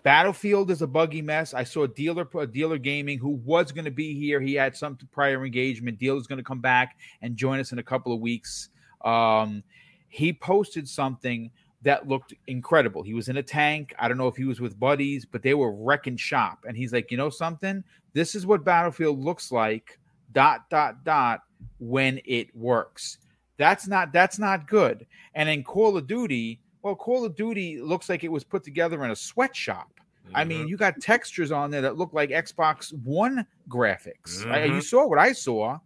Battlefield 0.03 0.71
is 0.71 0.83
a 0.83 0.87
buggy 0.87 1.23
mess. 1.23 1.55
I 1.55 1.65
saw 1.65 1.85
a 1.85 1.89
dealer 1.89 2.29
a 2.39 2.47
dealer 2.47 2.77
gaming 2.77 3.19
who 3.19 3.31
was 3.31 3.73
going 3.73 3.87
to 3.87 3.91
be 3.91 4.15
here. 4.15 4.39
He 4.39 4.55
had 4.55 4.77
some 4.77 4.99
prior 5.13 5.45
engagement. 5.45 5.99
Dealer's 5.99 6.27
going 6.27 6.39
to 6.39 6.45
come 6.45 6.61
back 6.61 6.99
and 7.23 7.37
join 7.37 7.59
us 7.59 7.73
in 7.73 7.79
a 7.79 7.83
couple 7.83 8.13
of 8.13 8.21
weeks. 8.21 8.69
Um, 9.03 9.63
he 10.09 10.33
posted 10.33 10.87
something 10.87 11.51
that 11.83 12.07
looked 12.07 12.35
incredible. 12.47 13.03
He 13.03 13.15
was 13.15 13.29
in 13.29 13.39
a 13.39 13.43
tank. 13.43 13.95
I 13.99 14.09
don't 14.09 14.19
know 14.19 14.29
if 14.29 14.37
he 14.37 14.45
was 14.45 14.61
with 14.61 14.79
buddies, 14.79 15.25
but 15.25 15.43
they 15.43 15.55
were 15.55 15.73
wrecking 15.73 16.17
shop. 16.17 16.65
And 16.67 16.77
he's 16.77 16.93
like, 16.93 17.11
you 17.11 17.17
know 17.17 17.31
something? 17.31 17.83
This 18.13 18.35
is 18.35 18.47
what 18.47 18.65
Battlefield 18.65 19.19
looks 19.19 19.51
like. 19.51 19.99
Dot 20.35 20.69
dot 20.69 21.05
dot 21.05 21.43
when 21.79 22.21
it 22.25 22.55
works. 22.55 23.19
That's 23.57 23.87
not 23.87 24.13
that's 24.13 24.39
not 24.39 24.67
good. 24.67 25.07
And 25.35 25.49
in 25.49 25.63
Call 25.63 25.97
of 25.97 26.07
Duty, 26.07 26.61
well, 26.83 26.95
Call 26.95 27.25
of 27.25 27.35
Duty 27.37 27.81
looks 27.81 28.09
like 28.09 28.25
it 28.25 28.33
was 28.33 28.45
put 28.45 28.63
together 28.65 29.05
in 29.05 29.11
a 29.11 29.17
sweatshop. 29.17 29.91
Mm-hmm. 30.27 30.37
I 30.37 30.45
mean, 30.45 30.61
mm-hmm. 30.61 30.69
you 30.69 30.77
got 30.77 31.01
textures 31.01 31.53
on 31.53 31.71
there 31.71 31.83
that 31.83 31.97
look 31.97 32.13
like 32.13 32.31
Xbox 32.31 32.93
One 33.05 33.47
graphics. 33.69 34.41
Mm-hmm. 34.41 34.53
I, 34.53 34.65
you 34.65 34.81
saw 34.81 35.07
what 35.07 35.19
I 35.19 35.33
saw. 35.33 35.79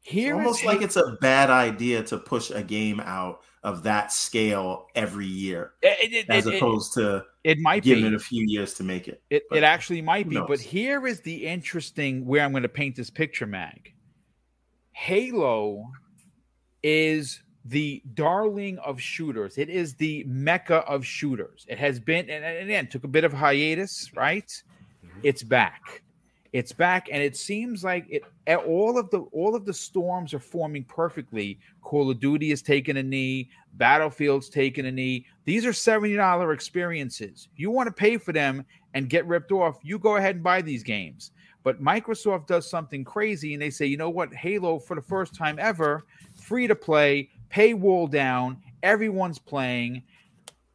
Here 0.00 0.34
it's 0.34 0.38
almost 0.38 0.64
like 0.64 0.82
it's 0.82 0.96
a 0.96 1.16
bad 1.20 1.50
idea 1.50 2.02
to 2.04 2.18
push 2.18 2.50
a 2.50 2.62
game 2.62 3.00
out 3.00 3.40
of 3.66 3.82
that 3.82 4.12
scale 4.12 4.86
every 4.94 5.26
year, 5.26 5.72
it, 5.82 6.12
it, 6.12 6.30
as 6.30 6.46
it, 6.46 6.54
opposed 6.54 6.94
to 6.94 7.24
it 7.42 7.58
might 7.58 7.82
give 7.82 7.98
be. 7.98 8.06
it 8.06 8.14
a 8.14 8.18
few 8.18 8.44
years 8.46 8.74
to 8.74 8.84
make 8.84 9.08
it. 9.08 9.20
It, 9.28 9.42
it 9.50 9.64
actually 9.64 10.00
might 10.00 10.28
be, 10.28 10.40
but 10.46 10.60
here 10.60 11.04
is 11.08 11.20
the 11.20 11.44
interesting 11.44 12.24
where 12.24 12.44
I'm 12.44 12.52
going 12.52 12.62
to 12.62 12.68
paint 12.68 12.94
this 12.94 13.10
picture, 13.10 13.44
Mag. 13.44 13.92
Halo 14.92 15.84
is 16.84 17.42
the 17.64 18.00
darling 18.14 18.78
of 18.78 19.00
shooters. 19.00 19.58
It 19.58 19.68
is 19.68 19.94
the 19.94 20.22
mecca 20.28 20.76
of 20.86 21.04
shooters. 21.04 21.66
It 21.68 21.80
has 21.80 21.98
been, 21.98 22.30
and, 22.30 22.44
and 22.44 22.68
again, 22.68 22.86
took 22.86 23.02
a 23.02 23.08
bit 23.08 23.24
of 23.24 23.32
hiatus, 23.32 24.12
right? 24.14 24.46
Mm-hmm. 25.04 25.20
It's 25.24 25.42
back. 25.42 26.02
It's 26.56 26.72
back, 26.72 27.08
and 27.12 27.22
it 27.22 27.36
seems 27.36 27.84
like 27.84 28.06
it. 28.08 28.22
All 28.64 28.98
of 28.98 29.10
the 29.10 29.20
all 29.32 29.54
of 29.54 29.66
the 29.66 29.74
storms 29.74 30.32
are 30.32 30.38
forming 30.38 30.84
perfectly. 30.84 31.58
Call 31.82 32.10
of 32.10 32.18
Duty 32.18 32.50
is 32.50 32.62
taking 32.62 32.96
a 32.96 33.02
knee. 33.02 33.50
Battlefield's 33.74 34.48
taking 34.48 34.86
a 34.86 34.90
knee. 34.90 35.26
These 35.44 35.66
are 35.66 35.74
seventy 35.74 36.16
dollar 36.16 36.54
experiences. 36.54 37.48
You 37.56 37.70
want 37.70 37.88
to 37.88 37.92
pay 37.92 38.16
for 38.16 38.32
them 38.32 38.64
and 38.94 39.10
get 39.10 39.26
ripped 39.26 39.52
off? 39.52 39.80
You 39.82 39.98
go 39.98 40.16
ahead 40.16 40.36
and 40.36 40.42
buy 40.42 40.62
these 40.62 40.82
games. 40.82 41.32
But 41.62 41.82
Microsoft 41.82 42.46
does 42.46 42.70
something 42.70 43.04
crazy, 43.04 43.52
and 43.52 43.60
they 43.60 43.68
say, 43.68 43.84
you 43.84 43.98
know 43.98 44.08
what? 44.08 44.32
Halo, 44.32 44.78
for 44.78 44.96
the 44.96 45.02
first 45.02 45.34
time 45.34 45.58
ever, 45.58 46.06
free 46.36 46.66
to 46.68 46.74
play, 46.74 47.28
paywall 47.50 48.10
down. 48.10 48.62
Everyone's 48.82 49.38
playing. 49.38 50.04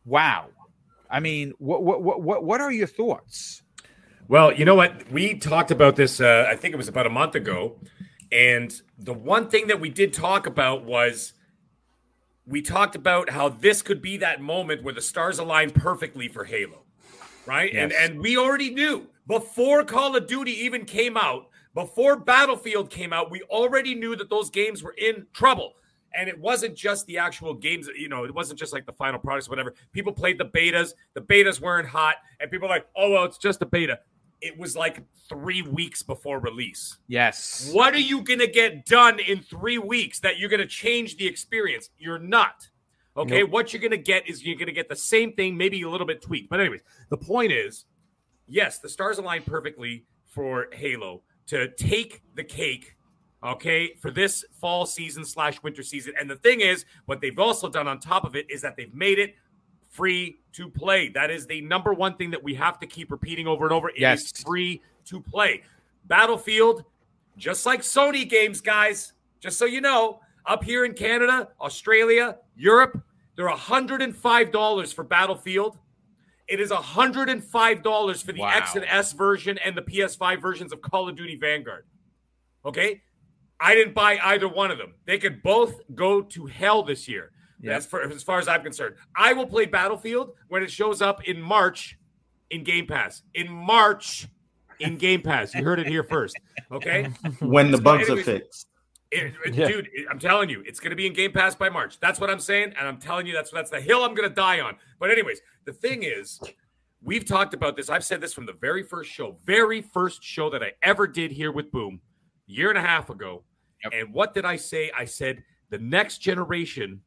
Wow. 0.06 0.50
I 1.10 1.22
mean, 1.22 1.54
what 1.58 1.82
what 1.82 2.22
what 2.22 2.44
what 2.44 2.62
are 2.62 2.72
your 2.72 2.86
thoughts? 2.86 3.64
Well, 4.32 4.54
you 4.54 4.64
know 4.64 4.76
what? 4.76 5.12
We 5.12 5.34
talked 5.34 5.72
about 5.72 5.98
this, 5.98 6.22
uh, 6.22 6.48
I 6.50 6.56
think 6.56 6.74
it 6.74 6.78
was 6.78 6.88
about 6.88 7.06
a 7.06 7.10
month 7.10 7.36
ago. 7.36 7.76
And 8.32 8.74
the 8.98 9.12
one 9.12 9.50
thing 9.50 9.68
that 9.68 9.82
we 9.82 9.90
did 9.90 10.14
talk 10.14 10.48
about 10.48 10.86
was 10.86 11.34
we 12.48 12.62
talked 12.62 12.96
about 12.96 13.30
how 13.30 13.50
this 13.50 13.82
could 13.82 14.02
be 14.02 14.16
that 14.20 14.40
moment 14.40 14.84
where 14.84 14.94
the 14.94 15.02
stars 15.02 15.40
align 15.40 15.72
perfectly 15.72 16.30
for 16.30 16.46
Halo. 16.46 16.84
Right? 17.46 17.74
Yes. 17.74 17.84
And 17.84 17.92
and 17.92 18.22
we 18.22 18.38
already 18.38 18.74
knew 18.74 19.06
before 19.28 19.84
Call 19.84 20.16
of 20.16 20.28
Duty 20.28 20.54
even 20.64 20.86
came 20.86 21.18
out, 21.18 21.50
before 21.76 22.16
Battlefield 22.16 22.90
came 22.90 23.12
out, 23.12 23.32
we 23.32 23.42
already 23.50 23.96
knew 23.96 24.16
that 24.16 24.30
those 24.30 24.50
games 24.50 24.82
were 24.82 24.96
in 24.98 25.28
trouble. 25.34 25.74
And 26.14 26.30
it 26.30 26.40
wasn't 26.40 26.78
just 26.78 27.06
the 27.06 27.18
actual 27.18 27.54
games, 27.54 27.90
you 27.98 28.08
know, 28.08 28.24
it 28.24 28.34
wasn't 28.34 28.60
just 28.60 28.72
like 28.72 28.86
the 28.86 28.94
final 28.94 29.20
products, 29.20 29.50
whatever. 29.50 29.74
People 29.92 30.14
played 30.14 30.38
the 30.38 30.46
betas, 30.46 30.94
the 31.16 31.22
betas 31.22 31.60
weren't 31.60 31.88
hot, 31.88 32.16
and 32.40 32.50
people 32.50 32.70
were 32.70 32.74
like, 32.74 32.88
oh, 32.96 33.12
well, 33.12 33.26
it's 33.26 33.38
just 33.38 33.62
a 33.62 33.66
beta 33.66 34.00
it 34.42 34.58
was 34.58 34.76
like 34.76 35.04
three 35.30 35.62
weeks 35.62 36.04
before 36.04 36.40
release. 36.40 36.98
Yes. 37.08 37.70
What 37.72 37.94
are 37.94 38.00
you 38.00 38.22
going 38.22 38.40
to 38.40 38.48
get 38.48 38.86
done 38.86 39.20
in 39.20 39.42
three 39.42 39.78
weeks 39.78 40.20
that 40.20 40.40
you're 40.40 40.50
going 40.50 40.62
to 40.62 40.68
change 40.68 41.18
the 41.18 41.28
experience? 41.28 41.90
You're 41.98 42.20
not. 42.20 42.68
Okay. 43.16 43.42
Nope. 43.42 43.52
What 43.52 43.74
you're 43.74 43.82
going 43.82 43.92
to 43.92 43.98
get 43.98 44.28
is 44.28 44.44
you're 44.44 44.56
going 44.56 44.68
to 44.68 44.74
get 44.74 44.90
the 44.90 44.96
same 44.96 45.34
thing, 45.34 45.56
maybe 45.58 45.82
a 45.82 45.90
little 45.90 46.08
bit 46.08 46.22
tweaked. 46.22 46.50
But, 46.50 46.60
anyways, 46.60 46.82
the 47.10 47.18
point 47.18 47.52
is 47.52 47.86
yes, 48.48 48.80
the 48.80 48.90
stars 48.90 49.18
align 49.18 49.44
perfectly 49.44 50.06
for 50.26 50.68
Halo 50.74 51.22
to 51.48 51.70
take 51.76 52.22
the 52.36 52.44
cake 52.44 52.96
okay, 53.44 53.96
for 53.96 54.12
this 54.12 54.46
fall 54.60 54.86
season 54.86 55.26
slash 55.26 55.62
winter 55.64 55.84
season. 55.84 56.14
And 56.20 56.30
the 56.30 56.36
thing 56.36 56.62
is, 56.62 56.86
what 57.06 57.22
they've 57.22 57.38
also 57.40 57.70
done 57.70 57.88
on 57.88 58.00
top 58.00 58.24
of 58.24 58.36
it 58.36 58.46
is 58.50 58.62
that 58.62 58.76
they've 58.78 58.94
made 58.94 59.20
it 59.20 59.36
free 59.92 60.40
to 60.54 60.70
play. 60.70 61.10
That 61.10 61.30
is 61.30 61.46
the 61.46 61.62
number 61.62 61.94
one 61.94 62.16
thing 62.16 62.32
that 62.32 62.44
we 62.44 62.56
have 62.56 62.80
to 62.80 62.88
keep 62.88 63.12
repeating 63.12 63.46
over 63.46 63.66
and 63.66 63.74
over. 63.74 63.90
It 63.90 64.00
yes. 64.00 64.22
is 64.24 64.32
free 64.44 64.82
to 65.06 65.22
play. 65.22 65.62
Battlefield, 66.06 66.84
just 67.38 67.66
like 67.66 67.82
Sony 67.82 68.28
games, 68.28 68.62
guys, 68.62 69.14
just 69.40 69.58
so 69.58 69.66
you 69.66 69.82
know, 69.82 70.22
up 70.46 70.64
here 70.64 70.86
in 70.86 70.94
Canada, 70.94 71.50
Australia, 71.60 72.38
Europe, 72.56 73.04
they're 73.36 73.50
$105 73.50 74.94
for 74.94 75.04
Battlefield. 75.04 75.78
It 76.48 76.60
is 76.60 76.72
$105 76.72 78.24
for 78.24 78.32
the 78.32 78.42
wow. 78.42 78.52
X 78.54 78.76
and 78.76 78.86
S 78.86 79.14
version 79.14 79.58
and 79.60 79.76
the 79.76 79.82
PS5 79.82 80.42
versions 80.42 80.74
of 80.74 80.82
Call 80.82 81.08
of 81.08 81.16
Duty 81.16 81.38
Vanguard. 81.38 81.86
Okay? 82.66 83.02
I 83.60 83.76
didn't 83.76 83.94
buy 83.94 84.20
either 84.24 84.48
one 84.48 84.72
of 84.72 84.78
them. 84.78 84.96
They 85.06 85.18
could 85.18 85.44
both 85.44 85.80
go 85.96 86.22
to 86.22 86.48
hell 86.48 86.84
this 86.84 87.08
year. 87.08 87.31
Yep. 87.62 87.78
As, 87.78 87.86
for, 87.86 88.02
as 88.02 88.24
far 88.24 88.40
as 88.40 88.48
I'm 88.48 88.64
concerned, 88.64 88.96
I 89.16 89.34
will 89.34 89.46
play 89.46 89.66
Battlefield 89.66 90.34
when 90.48 90.64
it 90.64 90.72
shows 90.72 91.02
up 91.02 91.28
in 91.28 91.42
March 91.42 91.98
in 92.50 92.64
Game 92.64 92.88
Pass. 92.88 93.22
In 93.34 93.52
March 93.52 94.28
in 94.80 94.98
Game 94.98 95.22
Pass. 95.22 95.54
You 95.54 95.64
heard 95.64 95.80
it 95.80 95.88
here 95.88 96.04
first. 96.04 96.38
Okay. 96.72 97.10
When 97.40 97.72
the 97.72 97.78
bugs 97.78 98.08
anyways, 98.08 98.28
are 98.28 98.40
fixed. 98.40 98.68
It, 99.12 99.34
it, 99.46 99.54
yeah. 99.54 99.68
Dude, 99.68 99.90
I'm 100.10 100.20
telling 100.20 100.50
you, 100.50 100.64
it's 100.66 100.80
going 100.80 100.92
to 100.92 100.96
be 100.96 101.06
in 101.06 101.14
Game 101.14 101.34
Pass 101.34 101.54
by 101.54 101.70
March. 101.70 102.00
That's 102.00 102.20
what 102.20 102.30
I'm 102.30 102.40
saying, 102.40 102.74
and 102.78 102.88
I'm 102.88 102.98
telling 102.98 103.28
you 103.28 103.34
that's 103.34 103.52
that's 103.52 103.70
the 103.70 103.82
hill 103.82 104.04
I'm 104.04 104.16
going 104.16 104.28
to 104.28 104.34
die 104.34 104.62
on. 104.62 104.76
But 105.00 105.12
anyways, 105.12 105.42
the 105.66 105.74
thing 105.74 106.04
is, 106.04 106.40
we've 107.04 107.26
talked 107.26 107.54
about 107.54 107.76
this. 107.76 107.90
I've 107.90 108.06
said 108.06 108.22
this 108.22 108.34
from 108.34 108.46
the 108.46 108.54
very 108.54 108.84
first 108.84 109.12
show, 109.12 109.38
very 109.46 109.82
first 109.82 110.24
show 110.24 110.50
that 110.50 110.64
I 110.64 110.72
ever 110.82 111.08
did 111.08 111.32
here 111.32 111.52
with 111.52 111.72
Boom, 111.72 112.00
year 112.48 112.70
and 112.70 112.78
a 112.78 112.82
half 112.82 113.10
ago. 113.10 113.44
Yep. 113.84 113.94
And 113.94 114.14
what 114.14 114.34
did 114.34 114.46
I 114.46 114.56
say? 114.56 114.92
I 114.98 115.06
said 115.06 115.44
the 115.70 115.80
next 115.80 116.20
generation 116.20 117.02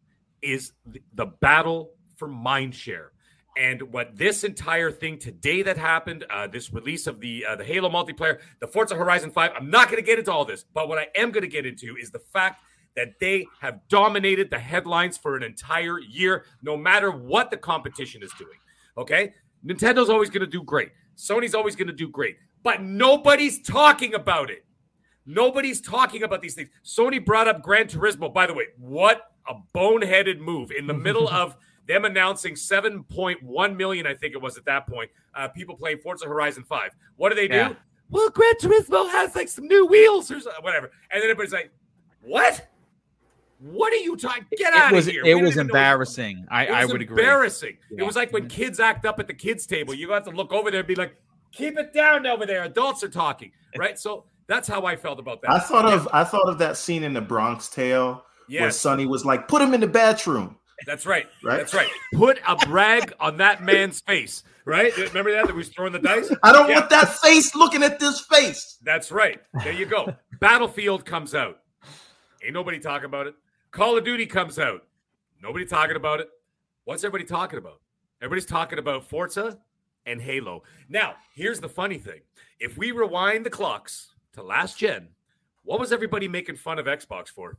is 0.45 0.73
the 1.15 1.27
battle 1.27 1.91
for 2.17 2.29
mindshare. 2.29 3.09
And 3.57 3.83
what 3.93 4.17
this 4.17 4.43
entire 4.43 4.91
thing 4.91 5.19
today 5.19 5.63
that 5.63 5.79
happened, 5.79 6.25
uh, 6.29 6.49
this 6.49 6.73
release 6.73 7.07
of 7.07 7.21
the 7.21 7.47
uh, 7.47 7.57
the 7.57 7.65
Halo 7.65 7.89
multiplayer, 7.89 8.41
the 8.61 8.67
Forza 8.67 8.97
Horizon 8.97 9.31
Five. 9.31 9.53
I'm 9.57 9.71
not 9.71 9.89
going 9.89 10.03
to 10.03 10.07
get 10.07 10.19
into 10.19 10.33
all 10.33 10.45
this, 10.45 10.65
but 10.75 10.89
what 10.89 10.99
I 10.99 11.07
am 11.17 11.31
going 11.31 11.43
to 11.43 11.49
get 11.49 11.65
into 11.65 11.97
is 11.97 12.11
the 12.11 12.19
fact 12.19 12.63
that 12.97 13.19
they 13.21 13.47
have 13.61 13.81
dominated 13.89 14.51
the 14.51 14.59
headlines 14.59 15.17
for 15.17 15.37
an 15.37 15.43
entire 15.43 16.01
year, 16.01 16.45
no 16.63 16.77
matter 16.77 17.11
what 17.11 17.51
the 17.51 17.57
competition 17.57 18.23
is 18.23 18.33
doing. 18.39 18.59
Okay, 18.99 19.33
Nintendo's 19.65 20.11
always 20.11 20.31
going 20.31 20.41
to 20.41 20.47
do 20.51 20.63
great. 20.63 20.91
Sony's 21.17 21.55
always 21.55 21.77
going 21.77 21.87
to 21.87 21.95
do 21.95 22.09
great, 22.09 22.37
but 22.65 22.83
nobody's 22.83 23.63
talking 23.63 24.15
about 24.15 24.51
it. 24.51 24.65
Nobody's 25.27 25.81
talking 25.81 26.23
about 26.23 26.43
these 26.43 26.55
things. 26.55 26.69
Sony 26.85 27.25
brought 27.25 27.49
up 27.49 27.63
Gran 27.63 27.87
Turismo. 27.87 28.33
By 28.33 28.47
the 28.47 28.55
way, 28.55 28.67
what 28.79 29.31
a 29.49 29.55
boneheaded 29.75 30.39
move 30.39 30.71
in 30.71 30.87
the 30.87 30.95
middle 30.95 31.29
of 31.29 31.57
them 31.87 32.05
announcing 32.05 32.55
7.1 32.55 33.77
million, 33.77 34.07
I 34.07 34.15
think 34.15 34.35
it 34.35 34.41
was 34.41 34.57
at 34.57 34.65
that 34.67 34.87
point, 34.87 35.11
uh, 35.35 35.49
people 35.49 35.77
playing 35.77 35.99
Forza 35.99 36.27
Horizon 36.27 36.65
5. 36.65 36.91
What 37.17 37.31
do 37.31 37.37
they 37.37 37.49
do? 37.49 37.57
Yeah. 37.57 37.73
Well, 38.11 38.31
Gran 38.31 38.55
Turismo 38.61 39.11
has 39.11 39.35
like 39.35 39.49
some 39.49 39.67
new 39.67 39.87
wheels 39.87 40.31
or 40.31 40.39
whatever. 40.61 40.91
And 41.11 41.23
then 41.23 41.31
everybody's 41.31 41.53
like, 41.53 41.71
what? 42.23 42.69
What 43.61 43.93
are 43.93 43.97
you 43.97 44.17
talking? 44.17 44.45
Get 44.57 44.75
out 44.75 44.93
was, 44.93 45.07
of 45.07 45.13
here. 45.13 45.25
It 45.25 45.43
was 45.43 45.57
embarrassing. 45.57 46.47
I, 46.51 46.67
I 46.67 46.85
would 46.85 47.01
agree. 47.01 47.23
Embarrassing. 47.23 47.79
Yeah. 47.91 48.03
It 48.03 48.07
was 48.07 48.17
like 48.17 48.33
when 48.33 48.49
kids 48.49 48.79
act 48.79 49.07
up 49.07 49.19
at 49.21 49.27
the 49.27 49.35
kids' 49.35 49.67
table. 49.67 49.95
You 49.95 50.11
have 50.13 50.25
to 50.25 50.31
look 50.31 50.53
over 50.53 50.71
there 50.71 50.81
and 50.81 50.89
be 50.89 50.95
like, 50.95 51.17
keep 51.51 51.79
it 51.79 51.93
down 51.95 52.27
over 52.27 52.47
there. 52.47 52.65
Adults 52.65 53.03
are 53.03 53.09
talking. 53.09 53.53
Right. 53.77 53.99
So 53.99 54.25
that's 54.47 54.69
how 54.69 54.85
I 54.85 54.97
felt 54.97 55.19
about 55.19 55.43
that. 55.43 55.51
I 55.51 55.59
thought 55.59 55.87
yeah. 55.87 55.95
of 55.95 56.09
I 56.13 56.25
thought 56.25 56.49
of 56.49 56.59
that 56.59 56.77
scene 56.77 57.05
in 57.05 57.13
the 57.13 57.21
Bronx 57.21 57.69
Tale 57.69 58.25
yes. 58.49 58.61
where 58.61 58.71
Sonny 58.71 59.07
was 59.07 59.25
like, 59.25 59.49
"Put 59.49 59.63
him 59.63 59.75
in 59.75 59.81
the 59.81 59.87
bathroom." 59.87 60.57
That's 60.87 61.07
right. 61.07 61.27
right. 61.43 61.59
That's 61.59 61.73
right. 61.73 61.89
Put 62.15 62.41
a 62.47 62.57
brag 62.67 63.13
on 63.21 63.37
that 63.39 63.63
man's 63.63 64.01
face. 64.01 64.43
Right? 64.67 64.97
Remember 64.97 65.31
that 65.31 65.47
that 65.47 65.55
was 65.55 65.69
throwing 65.69 65.93
the 65.93 65.99
dice. 65.99 66.35
I 66.43 66.51
don't 66.53 66.69
yeah. 66.69 66.79
want 66.79 66.91
that 66.91 67.15
face 67.19 67.55
looking 67.55 67.83
at 67.83 68.01
this 68.01 68.21
face. 68.21 68.79
That's 68.83 69.13
right. 69.13 69.41
There 69.63 69.73
you 69.73 69.85
go. 69.85 70.15
Battlefield 70.41 71.05
comes 71.05 71.35
out. 71.35 71.61
Ain't 72.43 72.55
nobody 72.55 72.79
talking 72.79 73.05
about 73.05 73.27
it. 73.27 73.35
Call 73.71 73.99
of 73.99 74.05
Duty 74.05 74.25
comes 74.25 74.59
out. 74.59 74.83
Nobody 75.43 75.67
talking 75.67 75.97
about 75.97 76.21
it. 76.21 76.29
What's 76.85 77.05
everybody 77.05 77.25
talking 77.25 77.59
about? 77.59 77.81
Everybody's 78.23 78.47
talking 78.47 78.79
about 78.79 79.05
Forza 79.05 79.59
and 80.07 80.21
Halo. 80.21 80.63
Now, 80.89 81.17
here's 81.35 81.61
the 81.61 81.69
funny 81.69 81.99
thing. 81.99 82.21
If 82.59 82.79
we 82.79 82.91
rewind 82.91 83.45
the 83.45 83.51
clocks 83.51 84.14
to 84.35 84.43
last 84.43 84.79
gen, 84.79 85.09
what 85.63 85.81
was 85.81 85.93
everybody 85.93 86.29
making 86.29 86.57
fun 86.57 86.79
of 86.79 86.87
Xbox 86.87 87.29
for? 87.29 87.59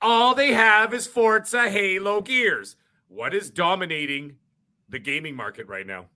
All 0.00 0.34
they 0.34 0.52
have 0.52 0.94
is 0.94 1.06
Forza 1.06 1.68
Halo 1.68 2.20
Gears. 2.20 2.76
What 3.08 3.34
is 3.34 3.50
dominating 3.50 4.36
the 4.88 4.98
gaming 4.98 5.36
market 5.36 5.68
right 5.68 5.86
now? 5.86 6.06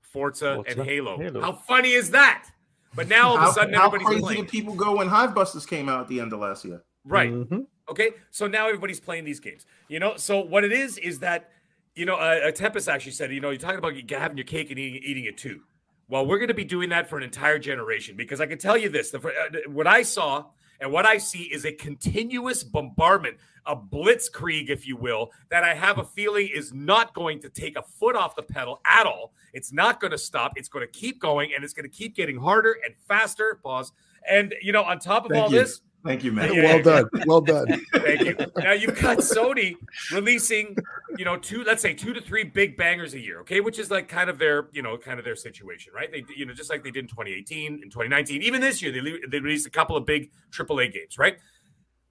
Forza, 0.00 0.56
Forza 0.56 0.80
and 0.80 0.88
Halo. 0.88 1.18
Halo. 1.18 1.40
How 1.40 1.52
funny 1.52 1.92
is 1.92 2.10
that? 2.10 2.46
But 2.94 3.08
now 3.08 3.28
all 3.28 3.38
of 3.38 3.50
a 3.50 3.52
sudden, 3.52 3.74
how, 3.74 3.86
everybody's 3.86 4.06
how 4.06 4.10
crazy 4.12 4.22
playing. 4.22 4.40
did 4.42 4.50
people 4.50 4.74
go 4.74 4.96
when 4.96 5.08
Hive 5.08 5.34
Busters 5.34 5.66
came 5.66 5.88
out 5.88 6.00
at 6.00 6.08
the 6.08 6.20
end 6.20 6.32
of 6.32 6.38
last 6.40 6.64
year? 6.64 6.82
Right. 7.04 7.30
Mm-hmm. 7.30 7.60
Okay. 7.90 8.12
So 8.30 8.46
now 8.46 8.66
everybody's 8.66 9.00
playing 9.00 9.24
these 9.24 9.38
games. 9.38 9.66
You 9.88 10.00
know. 10.00 10.16
So 10.16 10.40
what 10.40 10.64
it 10.64 10.72
is 10.72 10.96
is 10.98 11.18
that 11.20 11.50
you 11.96 12.04
know, 12.04 12.16
uh, 12.16 12.50
Tempest 12.52 12.88
actually 12.88 13.12
said, 13.12 13.32
you 13.32 13.40
know, 13.40 13.50
you're 13.50 13.58
talking 13.58 13.78
about 13.78 13.94
having 14.10 14.36
your 14.36 14.44
cake 14.44 14.70
and 14.70 14.78
eating, 14.78 15.02
eating 15.02 15.24
it 15.24 15.38
too. 15.38 15.62
Well, 16.08 16.24
we're 16.24 16.38
going 16.38 16.48
to 16.48 16.54
be 16.54 16.64
doing 16.64 16.90
that 16.90 17.08
for 17.08 17.16
an 17.16 17.24
entire 17.24 17.58
generation 17.58 18.16
because 18.16 18.40
I 18.40 18.46
can 18.46 18.58
tell 18.58 18.76
you 18.76 18.88
this: 18.88 19.10
the, 19.10 19.18
uh, 19.18 19.70
what 19.70 19.86
I 19.86 20.02
saw 20.02 20.46
and 20.80 20.92
what 20.92 21.06
I 21.06 21.18
see 21.18 21.42
is 21.44 21.64
a 21.64 21.72
continuous 21.72 22.62
bombardment, 22.62 23.38
a 23.64 23.74
blitzkrieg, 23.74 24.68
if 24.68 24.86
you 24.86 24.96
will, 24.96 25.30
that 25.50 25.64
I 25.64 25.74
have 25.74 25.98
a 25.98 26.04
feeling 26.04 26.48
is 26.52 26.72
not 26.72 27.14
going 27.14 27.40
to 27.40 27.48
take 27.48 27.76
a 27.76 27.82
foot 27.82 28.14
off 28.14 28.36
the 28.36 28.42
pedal 28.42 28.80
at 28.86 29.06
all. 29.06 29.32
It's 29.52 29.72
not 29.72 30.00
going 30.00 30.10
to 30.10 30.18
stop. 30.18 30.52
It's 30.56 30.68
going 30.68 30.86
to 30.86 30.92
keep 30.92 31.20
going, 31.20 31.52
and 31.54 31.64
it's 31.64 31.72
going 31.72 31.88
to 31.88 31.96
keep 31.96 32.14
getting 32.14 32.36
harder 32.36 32.76
and 32.84 32.94
faster. 33.08 33.58
Pause. 33.62 33.92
And 34.28 34.54
you 34.60 34.72
know, 34.72 34.82
on 34.82 34.98
top 34.98 35.24
of 35.24 35.30
Thank 35.30 35.44
all 35.44 35.50
you. 35.50 35.60
this, 35.60 35.80
Thank 36.04 36.22
you, 36.22 36.30
man. 36.30 36.54
Well 36.54 36.82
done. 36.82 37.08
Well 37.26 37.40
done. 37.40 37.66
Thank 37.92 38.20
you. 38.22 38.36
Now 38.58 38.72
you've 38.72 39.00
got 39.00 39.18
Sony 39.18 39.74
releasing, 40.12 40.76
you 41.18 41.24
know, 41.24 41.36
two, 41.36 41.64
let's 41.64 41.82
say 41.82 41.94
two 41.94 42.12
to 42.12 42.20
three 42.20 42.44
big 42.44 42.76
bangers 42.76 43.14
a 43.14 43.20
year, 43.20 43.40
okay, 43.40 43.60
which 43.60 43.78
is 43.78 43.90
like 43.90 44.08
kind 44.08 44.30
of 44.30 44.38
their, 44.38 44.68
you 44.72 44.82
know, 44.82 44.96
kind 44.96 45.18
of 45.18 45.24
their 45.24 45.34
situation, 45.34 45.92
right? 45.92 46.10
They, 46.12 46.24
you 46.36 46.46
know, 46.46 46.52
just 46.52 46.70
like 46.70 46.84
they 46.84 46.92
did 46.92 47.04
in 47.04 47.08
2018 47.08 47.80
and 47.82 47.90
2019, 47.90 48.42
even 48.42 48.60
this 48.60 48.80
year, 48.80 48.92
they, 48.92 49.00
they 49.28 49.40
released 49.40 49.66
a 49.66 49.70
couple 49.70 49.96
of 49.96 50.06
big 50.06 50.30
AAA 50.52 50.92
games, 50.92 51.18
right? 51.18 51.38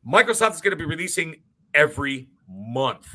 Microsoft 0.06 0.56
is 0.56 0.62
going 0.62 0.72
to 0.72 0.78
be 0.78 0.86
releasing 0.86 1.38
every 1.74 2.28
month. 2.50 3.08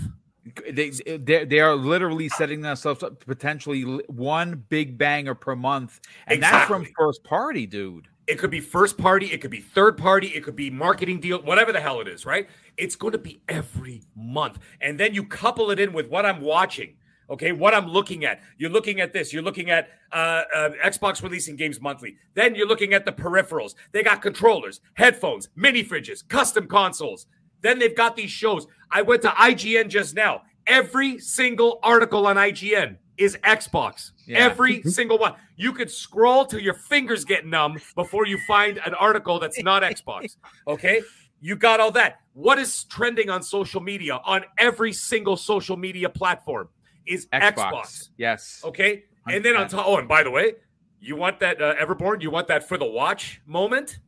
They, 0.68 0.90
they 0.90 1.44
they 1.44 1.60
are 1.60 1.76
literally 1.76 2.28
setting 2.30 2.62
themselves 2.62 3.02
up 3.02 3.24
potentially 3.24 3.82
one 4.08 4.64
big 4.68 4.96
banger 4.96 5.34
per 5.34 5.54
month, 5.54 6.00
and 6.26 6.38
exactly. 6.38 6.58
that's 6.58 6.68
from 6.68 6.94
first 6.96 7.22
party, 7.22 7.66
dude. 7.66 8.08
It 8.30 8.38
could 8.38 8.52
be 8.52 8.60
first 8.60 8.96
party, 8.96 9.26
it 9.26 9.40
could 9.40 9.50
be 9.50 9.58
third 9.58 9.98
party, 9.98 10.28
it 10.28 10.44
could 10.44 10.54
be 10.54 10.70
marketing 10.70 11.18
deal, 11.18 11.42
whatever 11.42 11.72
the 11.72 11.80
hell 11.80 12.00
it 12.00 12.06
is, 12.06 12.24
right? 12.24 12.48
It's 12.76 12.94
going 12.94 13.10
to 13.10 13.18
be 13.18 13.42
every 13.48 14.04
month. 14.14 14.60
And 14.80 15.00
then 15.00 15.14
you 15.14 15.24
couple 15.26 15.72
it 15.72 15.80
in 15.80 15.92
with 15.92 16.08
what 16.08 16.24
I'm 16.24 16.40
watching, 16.40 16.94
okay? 17.28 17.50
What 17.50 17.74
I'm 17.74 17.88
looking 17.88 18.24
at. 18.24 18.40
You're 18.56 18.70
looking 18.70 19.00
at 19.00 19.12
this, 19.12 19.32
you're 19.32 19.42
looking 19.42 19.70
at 19.70 19.88
uh, 20.12 20.42
uh, 20.54 20.70
Xbox 20.84 21.24
releasing 21.24 21.56
games 21.56 21.80
monthly. 21.80 22.18
Then 22.34 22.54
you're 22.54 22.68
looking 22.68 22.94
at 22.94 23.04
the 23.04 23.10
peripherals. 23.10 23.74
They 23.90 24.04
got 24.04 24.22
controllers, 24.22 24.80
headphones, 24.94 25.48
mini 25.56 25.82
fridges, 25.82 26.26
custom 26.28 26.68
consoles. 26.68 27.26
Then 27.62 27.80
they've 27.80 27.96
got 27.96 28.14
these 28.14 28.30
shows. 28.30 28.68
I 28.92 29.02
went 29.02 29.22
to 29.22 29.30
IGN 29.30 29.88
just 29.88 30.14
now. 30.14 30.42
Every 30.68 31.18
single 31.18 31.80
article 31.82 32.28
on 32.28 32.36
IGN 32.36 32.98
is 33.20 33.36
Xbox. 33.44 34.12
Yeah. 34.26 34.38
Every 34.38 34.82
single 34.84 35.18
one. 35.18 35.34
You 35.56 35.72
could 35.72 35.90
scroll 35.90 36.46
till 36.46 36.60
your 36.60 36.74
fingers 36.74 37.24
get 37.24 37.46
numb 37.46 37.78
before 37.94 38.26
you 38.26 38.38
find 38.48 38.78
an 38.86 38.94
article 38.94 39.38
that's 39.38 39.62
not 39.62 39.82
Xbox. 39.82 40.36
Okay? 40.66 41.02
You 41.42 41.56
got 41.56 41.80
all 41.80 41.90
that. 41.92 42.20
What 42.34 42.58
is 42.58 42.84
trending 42.84 43.30
on 43.30 43.42
social 43.42 43.80
media 43.80 44.20
on 44.24 44.44
every 44.58 44.92
single 44.92 45.36
social 45.36 45.76
media 45.76 46.08
platform 46.08 46.68
is 47.06 47.26
Xbox. 47.32 47.54
Xbox. 47.54 48.08
Yes. 48.18 48.60
Okay? 48.64 49.04
And 49.26 49.44
then 49.44 49.56
on 49.56 49.68
top, 49.68 49.86
oh, 49.86 49.96
and 49.98 50.08
by 50.08 50.22
the 50.22 50.30
way, 50.30 50.54
you 51.00 51.16
want 51.16 51.40
that 51.40 51.60
uh, 51.60 51.74
Everborn? 51.76 52.22
You 52.22 52.30
want 52.30 52.48
that 52.48 52.68
for 52.68 52.76
the 52.76 52.84
watch 52.84 53.40
moment? 53.46 53.98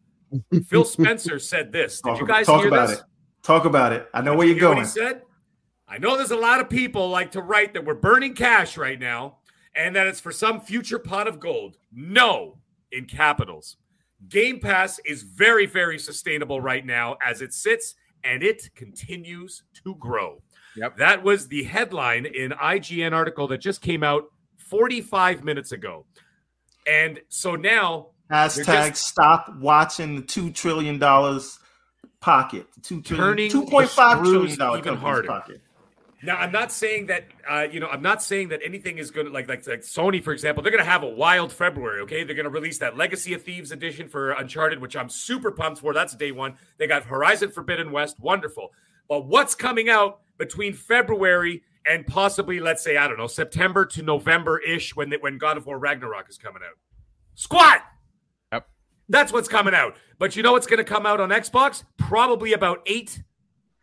Phil 0.66 0.84
Spencer 0.96 1.38
said 1.38 1.72
this. 1.72 2.00
Did 2.02 2.18
you 2.18 2.26
guys 2.26 2.46
talk 2.46 2.60
hear 2.60 2.68
about 2.68 2.88
this? 2.88 2.98
It. 2.98 3.04
Talk 3.42 3.64
about 3.64 3.92
it. 3.92 4.08
I 4.14 4.20
know 4.20 4.32
Did 4.32 4.38
where 4.38 4.46
you're 4.46 4.58
going. 4.58 4.78
he 4.78 4.84
said? 4.84 5.22
I 5.88 5.98
know 5.98 6.16
there's 6.16 6.30
a 6.30 6.36
lot 6.36 6.60
of 6.60 6.70
people 6.70 7.08
like 7.08 7.32
to 7.32 7.42
write 7.42 7.74
that 7.74 7.84
we're 7.84 7.94
burning 7.94 8.34
cash 8.34 8.76
right 8.76 8.98
now 8.98 9.38
and 9.74 9.94
that 9.96 10.06
it's 10.06 10.20
for 10.20 10.32
some 10.32 10.60
future 10.60 10.98
pot 10.98 11.28
of 11.28 11.40
gold. 11.40 11.76
No, 11.92 12.58
in 12.90 13.06
capitals. 13.06 13.76
Game 14.28 14.60
Pass 14.60 15.00
is 15.04 15.22
very, 15.22 15.66
very 15.66 15.98
sustainable 15.98 16.60
right 16.60 16.86
now 16.86 17.16
as 17.24 17.42
it 17.42 17.52
sits 17.52 17.94
and 18.24 18.42
it 18.42 18.70
continues 18.74 19.64
to 19.84 19.94
grow. 19.96 20.42
Yep. 20.76 20.96
That 20.96 21.22
was 21.22 21.48
the 21.48 21.64
headline 21.64 22.26
in 22.26 22.52
IGN 22.52 23.12
article 23.12 23.48
that 23.48 23.58
just 23.58 23.82
came 23.82 24.02
out 24.02 24.24
45 24.58 25.44
minutes 25.44 25.72
ago. 25.72 26.06
And 26.86 27.20
so 27.28 27.56
now 27.56 28.08
hashtag 28.30 28.88
just, 28.88 29.06
stop 29.06 29.54
watching 29.58 30.16
the 30.16 30.22
two 30.22 30.50
trillion 30.50 30.98
dollars 30.98 31.58
pocket. 32.20 32.66
Two 32.82 33.02
trillion, 33.02 33.50
two 33.50 33.66
point 33.66 33.90
five 33.90 34.18
trillion 34.18 34.58
dollar 34.58 34.78
even 34.78 34.96
harder. 34.96 35.28
Pocket. 35.28 35.60
Now, 36.24 36.36
I'm 36.36 36.52
not 36.52 36.70
saying 36.70 37.06
that 37.06 37.24
uh, 37.48 37.66
you 37.70 37.80
know 37.80 37.88
I'm 37.88 38.02
not 38.02 38.22
saying 38.22 38.48
that 38.50 38.60
anything 38.64 38.98
is 38.98 39.10
going 39.10 39.26
to 39.26 39.32
like, 39.32 39.48
like 39.48 39.66
like 39.66 39.80
Sony, 39.80 40.22
for 40.22 40.32
example. 40.32 40.62
They're 40.62 40.70
going 40.70 40.84
to 40.84 40.90
have 40.90 41.02
a 41.02 41.08
wild 41.08 41.52
February. 41.52 42.00
Okay, 42.02 42.22
they're 42.22 42.36
going 42.36 42.44
to 42.44 42.50
release 42.50 42.78
that 42.78 42.96
Legacy 42.96 43.34
of 43.34 43.42
Thieves 43.42 43.72
edition 43.72 44.08
for 44.08 44.30
Uncharted, 44.32 44.80
which 44.80 44.94
I'm 44.94 45.08
super 45.08 45.50
pumped 45.50 45.80
for. 45.80 45.92
That's 45.92 46.14
day 46.14 46.30
one. 46.30 46.54
They 46.78 46.86
got 46.86 47.04
Horizon 47.04 47.50
Forbidden 47.50 47.90
West, 47.90 48.20
wonderful. 48.20 48.72
But 49.08 49.26
what's 49.26 49.56
coming 49.56 49.88
out 49.88 50.20
between 50.38 50.74
February 50.74 51.64
and 51.88 52.06
possibly, 52.06 52.60
let's 52.60 52.84
say, 52.84 52.96
I 52.96 53.08
don't 53.08 53.18
know, 53.18 53.26
September 53.26 53.84
to 53.86 54.02
November 54.02 54.60
ish, 54.60 54.94
when 54.94 55.12
when 55.20 55.38
God 55.38 55.56
of 55.56 55.66
War 55.66 55.78
Ragnarok 55.78 56.28
is 56.28 56.38
coming 56.38 56.62
out? 56.64 56.78
Squat. 57.34 57.82
Yep. 58.52 58.68
That's 59.08 59.32
what's 59.32 59.48
coming 59.48 59.74
out. 59.74 59.96
But 60.20 60.36
you 60.36 60.44
know 60.44 60.52
what's 60.52 60.68
going 60.68 60.78
to 60.78 60.84
come 60.84 61.04
out 61.04 61.20
on 61.20 61.30
Xbox? 61.30 61.82
Probably 61.96 62.52
about 62.52 62.80
eight 62.86 63.24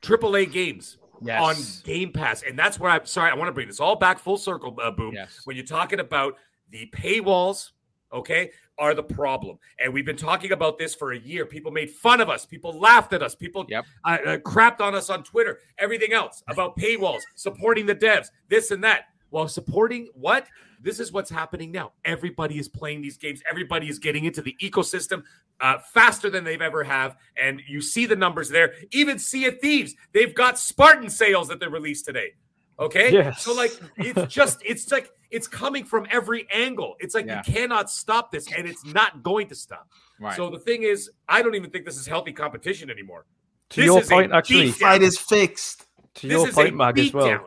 AAA 0.01 0.53
games 0.53 0.97
yes. 1.21 1.41
on 1.41 1.55
Game 1.83 2.11
Pass. 2.11 2.43
And 2.43 2.57
that's 2.57 2.79
where 2.79 2.91
I'm 2.91 3.05
sorry, 3.05 3.31
I 3.31 3.35
want 3.35 3.47
to 3.47 3.53
bring 3.53 3.67
this 3.67 3.79
all 3.79 3.95
back 3.95 4.19
full 4.19 4.37
circle, 4.37 4.75
uh, 4.81 4.91
Boom. 4.91 5.13
Yes. 5.13 5.41
When 5.45 5.55
you're 5.55 5.65
talking 5.65 5.99
about 5.99 6.35
the 6.69 6.89
paywalls, 6.93 7.71
okay, 8.11 8.51
are 8.77 8.93
the 8.93 9.03
problem. 9.03 9.59
And 9.79 9.93
we've 9.93 10.05
been 10.05 10.17
talking 10.17 10.51
about 10.51 10.77
this 10.77 10.95
for 10.95 11.11
a 11.11 11.19
year. 11.19 11.45
People 11.45 11.71
made 11.71 11.89
fun 11.89 12.21
of 12.21 12.29
us, 12.29 12.45
people 12.45 12.77
laughed 12.79 13.13
at 13.13 13.21
us, 13.21 13.35
people 13.35 13.65
yep. 13.67 13.85
uh, 14.05 14.17
uh, 14.25 14.37
crapped 14.37 14.79
on 14.79 14.95
us 14.95 15.09
on 15.09 15.23
Twitter, 15.23 15.59
everything 15.77 16.13
else 16.13 16.43
about 16.47 16.77
paywalls, 16.77 17.21
supporting 17.35 17.85
the 17.85 17.95
devs, 17.95 18.27
this 18.47 18.71
and 18.71 18.83
that. 18.83 19.05
While 19.29 19.47
supporting 19.47 20.09
what? 20.13 20.47
This 20.81 20.99
is 20.99 21.11
what's 21.11 21.29
happening 21.29 21.71
now. 21.71 21.91
Everybody 22.05 22.57
is 22.57 22.67
playing 22.67 23.01
these 23.01 23.17
games. 23.17 23.41
Everybody 23.49 23.89
is 23.89 23.99
getting 23.99 24.25
into 24.25 24.41
the 24.41 24.55
ecosystem 24.61 25.23
uh, 25.59 25.79
faster 25.93 26.29
than 26.29 26.43
they've 26.43 26.61
ever 26.61 26.83
have, 26.83 27.17
and 27.41 27.61
you 27.67 27.81
see 27.81 28.05
the 28.05 28.15
numbers 28.15 28.49
there. 28.49 28.73
Even 28.91 29.19
Sea 29.19 29.45
of 29.45 29.59
Thieves, 29.59 29.95
they've 30.13 30.33
got 30.33 30.57
Spartan 30.57 31.09
sales 31.09 31.49
that 31.49 31.59
they 31.59 31.67
released 31.67 32.05
today. 32.05 32.33
Okay, 32.79 33.11
yes. 33.11 33.41
so 33.41 33.53
like 33.53 33.77
it's 33.97 34.33
just 34.33 34.61
it's 34.65 34.89
like 34.91 35.11
it's 35.31 35.47
coming 35.47 35.83
from 35.83 36.07
every 36.09 36.47
angle. 36.51 36.95
It's 36.99 37.13
like 37.13 37.25
yeah. 37.25 37.41
you 37.45 37.53
cannot 37.53 37.89
stop 37.89 38.31
this, 38.31 38.51
and 38.53 38.65
it's 38.65 38.85
not 38.85 39.21
going 39.21 39.47
to 39.49 39.55
stop. 39.55 39.89
Right. 40.19 40.35
So 40.35 40.49
the 40.49 40.59
thing 40.59 40.83
is, 40.83 41.09
I 41.27 41.41
don't 41.41 41.55
even 41.55 41.71
think 41.71 41.85
this 41.85 41.97
is 41.97 42.07
healthy 42.07 42.31
competition 42.31 42.89
anymore. 42.89 43.25
To 43.71 43.81
this 43.81 43.85
your 43.85 44.01
point, 44.01 44.31
actually, 44.31 44.71
fight 44.71 45.01
is 45.01 45.17
fixed. 45.17 45.85
To 46.15 46.27
this 46.27 46.43
your 46.43 46.51
point, 46.51 46.75
Mag, 46.75 46.97
as 46.97 47.13
well. 47.13 47.27
Down. 47.27 47.45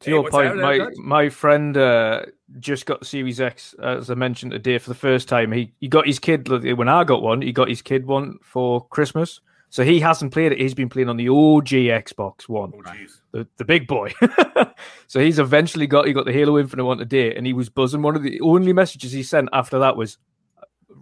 To 0.00 0.10
hey, 0.10 0.16
your 0.16 0.30
point, 0.30 0.56
my 0.56 0.88
my 0.96 1.28
friend 1.28 1.76
uh, 1.76 2.22
just 2.60 2.86
got 2.86 3.04
Series 3.04 3.40
X, 3.40 3.74
as 3.82 4.10
I 4.10 4.14
mentioned 4.14 4.52
today, 4.52 4.78
for 4.78 4.90
the 4.90 4.94
first 4.94 5.28
time. 5.28 5.50
He 5.50 5.72
he 5.80 5.88
got 5.88 6.06
his 6.06 6.20
kid 6.20 6.48
when 6.48 6.88
I 6.88 7.02
got 7.02 7.20
one. 7.20 7.42
He 7.42 7.52
got 7.52 7.68
his 7.68 7.82
kid 7.82 8.06
one 8.06 8.38
for 8.42 8.86
Christmas, 8.88 9.40
so 9.70 9.82
he 9.82 9.98
hasn't 9.98 10.32
played 10.32 10.52
it. 10.52 10.60
He's 10.60 10.74
been 10.74 10.88
playing 10.88 11.08
on 11.08 11.16
the 11.16 11.28
OG 11.28 11.68
Xbox 11.68 12.48
One, 12.48 12.72
oh, 12.76 12.92
the 13.32 13.46
the 13.56 13.64
big 13.64 13.88
boy. 13.88 14.12
so 15.08 15.18
he's 15.18 15.40
eventually 15.40 15.88
got 15.88 16.06
he 16.06 16.12
got 16.12 16.26
the 16.26 16.32
Halo 16.32 16.58
Infinite 16.58 16.84
one 16.84 16.98
today, 16.98 17.34
and 17.34 17.44
he 17.44 17.52
was 17.52 17.68
buzzing. 17.68 18.02
One 18.02 18.14
of 18.14 18.22
the 18.22 18.40
only 18.40 18.72
messages 18.72 19.10
he 19.10 19.24
sent 19.24 19.48
after 19.52 19.80
that 19.80 19.96
was, 19.96 20.16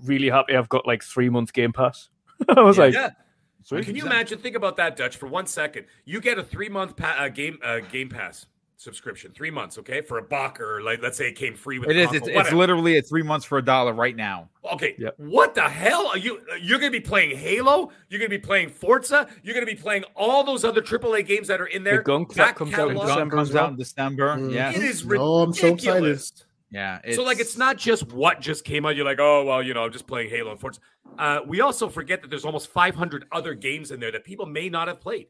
"Really 0.05 0.31
happy 0.31 0.57
I've 0.57 0.71
got 0.71 0.87
like 0.87 1.03
three 1.03 1.29
month 1.29 1.53
Game 1.53 1.73
Pass." 1.73 2.09
I 2.49 2.63
was 2.63 2.79
yeah, 2.79 2.85
like. 2.85 2.95
Yeah. 2.95 3.11
Can 3.69 3.97
you 3.97 4.07
imagine? 4.07 4.39
Think 4.39 4.55
about 4.55 4.77
that, 4.77 4.95
Dutch, 4.95 5.17
for 5.17 5.27
one 5.27 5.47
second. 5.47 5.87
You 6.05 6.21
get 6.21 6.39
a 6.39 6.43
three 6.45 6.69
month 6.69 6.97
pa- 6.97 7.17
uh, 7.19 7.29
game 7.29 7.59
uh, 7.65 7.81
Game 7.81 8.09
Pass 8.09 8.47
subscription, 8.77 9.33
three 9.33 9.51
months, 9.51 9.79
okay, 9.79 10.01
for 10.01 10.19
a 10.19 10.23
buck 10.23 10.61
or 10.61 10.83
like 10.83 11.03
let's 11.03 11.17
say 11.17 11.29
it 11.29 11.37
came 11.37 11.55
free 11.55 11.79
with 11.79 11.91
it 11.91 11.97
is. 11.97 12.13
It's, 12.13 12.29
it's, 12.29 12.53
literally 12.53 12.97
at 12.99 13.09
three 13.09 13.23
months 13.23 13.45
for 13.45 13.59
a 13.59 13.63
dollar 13.63 13.93
right 13.93 14.15
now. 14.15 14.49
Okay, 14.73 14.95
yep. 14.99 15.15
what 15.17 15.55
the 15.55 15.63
hell 15.63 16.09
are 16.09 16.19
you? 16.19 16.41
You're 16.61 16.79
going 16.79 16.93
to 16.93 16.99
be 16.99 17.05
playing 17.05 17.37
Halo. 17.37 17.91
You're 18.09 18.19
going 18.19 18.31
to 18.31 18.39
be 18.39 18.45
playing 18.45 18.71
Forza. 18.71 19.29
You're 19.43 19.55
going 19.55 19.67
to 19.67 19.73
be 19.73 19.81
playing 19.81 20.05
all 20.15 20.45
those 20.45 20.65
other 20.65 20.83
AAA 20.83 21.27
games 21.27 21.49
that 21.49 21.61
are 21.61 21.67
in 21.67 21.85
there. 21.85 21.99
The 21.99 22.05
Gunk 22.05 22.35
that 22.35 22.57
comes 22.57 22.75
out 22.75 22.91
in 22.91 22.97
December. 22.97 23.37
Comes 23.37 23.55
out 23.55 23.71
in 23.71 23.77
December. 23.77 24.37
Mm. 24.37 24.53
Yeah, 24.53 24.71
it 24.71 24.83
is 24.83 25.05
ridiculous. 25.05 25.39
Oh, 25.39 25.43
I'm 25.43 25.53
so 25.53 25.75
excited. 25.75 26.21
Yeah. 26.71 26.99
So 27.15 27.23
like 27.23 27.41
it's 27.41 27.57
not 27.57 27.79
just 27.79 28.13
what 28.13 28.41
just 28.41 28.65
came 28.65 28.85
out. 28.85 28.97
You're 28.97 29.05
like, 29.05 29.21
oh 29.21 29.45
well, 29.45 29.63
you 29.63 29.73
know, 29.73 29.85
I'm 29.85 29.93
just 29.93 30.07
playing 30.07 30.31
Halo 30.31 30.51
and 30.51 30.61
Forza. 30.61 30.81
Uh, 31.19 31.41
we 31.47 31.61
also 31.61 31.89
forget 31.89 32.21
that 32.21 32.29
there's 32.29 32.45
almost 32.45 32.69
500 32.69 33.27
other 33.33 33.55
games 33.55 33.91
in 33.91 34.01
there 34.01 34.13
that 34.13 34.25
people 34.25 34.45
may 34.45 34.69
not 34.69 34.89
have 34.89 35.01
played 35.01 35.29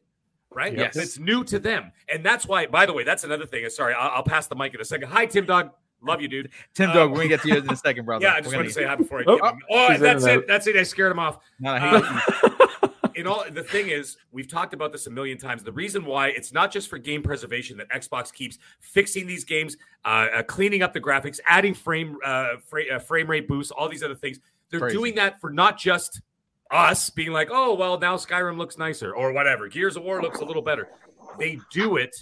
right? 0.57 0.75
Yes. 0.75 0.97
It's 0.97 1.19
new 1.19 1.43
to 1.45 1.59
them. 1.59 1.91
And 2.11 2.25
that's 2.25 2.47
why, 2.47 2.65
by 2.65 2.87
the 2.87 2.93
way, 2.93 3.03
that's 3.03 3.23
another 3.23 3.45
thing. 3.45 3.69
Sorry, 3.69 3.93
I'll, 3.93 4.09
I'll 4.09 4.23
pass 4.23 4.47
the 4.47 4.55
mic 4.55 4.73
in 4.73 4.81
a 4.81 4.85
second. 4.85 5.09
Hi, 5.09 5.27
Tim 5.27 5.45
Dog. 5.45 5.69
Love 6.01 6.19
you, 6.19 6.27
dude. 6.27 6.49
Tim 6.73 6.89
Dog, 6.89 6.97
um, 6.97 7.11
we're 7.11 7.17
going 7.17 7.29
to 7.29 7.35
get 7.35 7.41
to 7.43 7.47
you 7.49 7.57
in 7.57 7.71
a 7.71 7.75
second, 7.75 8.05
brother. 8.05 8.23
Yeah, 8.25 8.33
I 8.33 8.41
just 8.41 8.55
wanted 8.55 8.67
to 8.67 8.73
say 8.73 8.83
hi 8.83 8.95
before 8.95 9.19
I 9.19 9.23
oh, 9.27 9.39
oh, 9.41 9.51
oh 9.69 9.97
that's 9.97 10.25
it. 10.25 10.47
That's 10.47 10.65
it. 10.67 10.75
I 10.75 10.83
scared 10.83 11.11
him 11.11 11.19
off. 11.19 11.37
No, 11.59 11.75
um, 11.75 12.21
in 13.15 13.27
all 13.27 13.43
the 13.51 13.63
thing 13.63 13.89
is 13.89 14.17
we've 14.31 14.47
talked 14.47 14.73
about 14.73 14.91
this 14.91 15.07
a 15.07 15.09
million 15.09 15.37
times 15.37 15.63
the 15.63 15.71
reason 15.71 16.05
why 16.05 16.27
it's 16.27 16.53
not 16.53 16.71
just 16.71 16.87
for 16.87 16.99
game 16.99 17.23
preservation 17.23 17.75
that 17.75 17.89
xbox 17.89 18.31
keeps 18.31 18.59
fixing 18.79 19.25
these 19.25 19.43
games 19.43 19.75
uh, 20.05 20.27
uh, 20.35 20.43
cleaning 20.43 20.83
up 20.83 20.93
the 20.93 21.01
graphics 21.01 21.39
adding 21.47 21.73
frame 21.73 22.17
uh, 22.23 22.49
fra- 22.63 22.85
uh, 22.93 22.99
frame 22.99 23.27
rate 23.27 23.47
boosts 23.47 23.71
all 23.71 23.89
these 23.89 24.03
other 24.03 24.13
things 24.13 24.39
they're 24.69 24.81
Crazy. 24.81 24.95
doing 24.95 25.15
that 25.15 25.41
for 25.41 25.49
not 25.49 25.79
just 25.79 26.21
us 26.71 27.09
being 27.09 27.31
like 27.31 27.49
oh 27.51 27.73
well 27.73 27.99
now 27.99 28.15
skyrim 28.15 28.57
looks 28.57 28.77
nicer 28.77 29.13
or 29.13 29.31
whatever. 29.31 29.67
Gears 29.67 29.95
of 29.95 30.03
war 30.03 30.21
looks 30.21 30.39
a 30.39 30.45
little 30.45 30.61
better. 30.61 30.89
They 31.39 31.59
do 31.71 31.97
it 31.97 32.15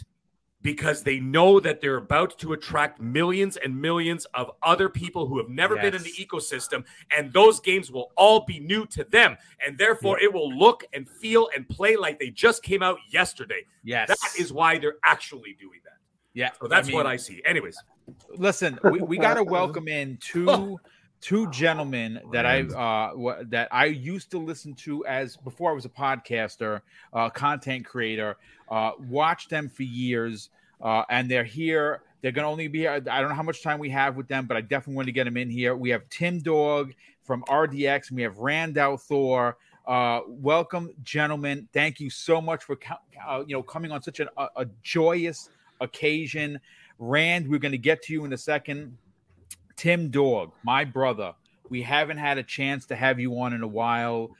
because 0.65 1.03
they 1.03 1.19
know 1.19 1.59
that 1.59 1.79
they're 1.79 1.97
about 1.97 2.39
to 2.39 2.53
attract 2.53 2.99
millions 2.99 3.55
and 3.55 3.79
millions 3.79 4.25
of 4.33 4.49
other 4.63 4.89
people 4.89 5.27
who 5.27 5.37
have 5.37 5.47
never 5.47 5.75
yes. 5.75 5.83
been 5.83 5.93
in 5.93 6.01
the 6.01 6.11
ecosystem 6.13 6.83
and 7.15 7.31
those 7.33 7.59
games 7.59 7.91
will 7.91 8.11
all 8.17 8.43
be 8.45 8.59
new 8.59 8.83
to 8.87 9.03
them 9.03 9.37
and 9.63 9.77
therefore 9.77 10.17
yeah. 10.19 10.25
it 10.25 10.33
will 10.33 10.51
look 10.51 10.83
and 10.91 11.07
feel 11.07 11.49
and 11.55 11.69
play 11.69 11.95
like 11.95 12.17
they 12.17 12.31
just 12.31 12.63
came 12.63 12.81
out 12.81 12.97
yesterday. 13.11 13.63
Yes. 13.83 14.07
That 14.07 14.41
is 14.41 14.51
why 14.51 14.79
they're 14.79 14.97
actually 15.03 15.55
doing 15.59 15.81
that. 15.83 15.99
Yeah 16.33 16.49
so 16.59 16.67
that's 16.67 16.87
I 16.87 16.89
mean, 16.89 16.97
what 16.97 17.05
i 17.05 17.15
see. 17.15 17.43
Anyways. 17.45 17.77
Listen 18.35 18.79
we, 18.83 19.01
we 19.01 19.17
got 19.19 19.35
to 19.35 19.43
welcome 19.43 19.87
in 19.87 20.17
two 20.19 20.79
two 21.25 21.49
gentlemen 21.49 22.19
that 22.31 22.45
I 22.45 22.61
uh, 22.61 23.09
w- 23.09 23.43
that 23.45 23.67
I 23.71 23.85
used 23.85 24.29
to 24.29 24.37
listen 24.37 24.75
to 24.75 25.03
as 25.07 25.35
before 25.37 25.71
I 25.71 25.73
was 25.73 25.85
a 25.85 25.89
podcaster, 25.89 26.81
uh, 27.13 27.31
content 27.31 27.83
creator. 27.83 28.37
Uh, 28.69 28.91
watched 29.09 29.49
them 29.49 29.67
for 29.67 29.81
years, 29.81 30.51
uh, 30.81 31.01
and 31.09 31.29
they're 31.29 31.43
here. 31.43 32.03
They're 32.21 32.31
gonna 32.31 32.49
only 32.49 32.67
be 32.67 32.79
here. 32.79 32.91
I 32.91 32.99
don't 32.99 33.29
know 33.29 33.35
how 33.35 33.41
much 33.41 33.63
time 33.63 33.79
we 33.79 33.89
have 33.89 34.15
with 34.15 34.27
them, 34.27 34.45
but 34.45 34.55
I 34.55 34.61
definitely 34.61 34.97
want 34.97 35.07
to 35.07 35.11
get 35.13 35.23
them 35.23 35.35
in 35.35 35.49
here. 35.49 35.75
We 35.75 35.89
have 35.89 36.07
Tim 36.09 36.41
Dog 36.41 36.93
from 37.23 37.41
RDX, 37.45 38.09
and 38.09 38.17
we 38.17 38.21
have 38.21 38.37
Rand 38.37 38.77
al 38.77 38.95
Thor. 38.95 39.57
Uh, 39.87 40.21
welcome, 40.27 40.91
gentlemen. 41.01 41.67
Thank 41.73 41.99
you 41.99 42.11
so 42.11 42.39
much 42.39 42.63
for 42.63 42.77
uh, 43.27 43.43
you 43.47 43.55
know 43.55 43.63
coming 43.63 43.91
on 43.91 44.03
such 44.03 44.19
an, 44.19 44.27
a, 44.37 44.47
a 44.57 44.65
joyous 44.83 45.49
occasion. 45.81 46.59
Rand, 46.99 47.47
we're 47.47 47.59
going 47.59 47.71
to 47.71 47.77
get 47.77 48.03
to 48.03 48.13
you 48.13 48.25
in 48.25 48.33
a 48.33 48.37
second. 48.37 48.95
Tim 49.75 50.09
Dog, 50.09 50.51
my 50.63 50.85
brother, 50.85 51.33
we 51.69 51.81
haven't 51.81 52.17
had 52.17 52.37
a 52.37 52.43
chance 52.43 52.85
to 52.87 52.95
have 52.95 53.19
you 53.19 53.39
on 53.39 53.53
in 53.53 53.61
a 53.61 53.67
while. 53.67 54.31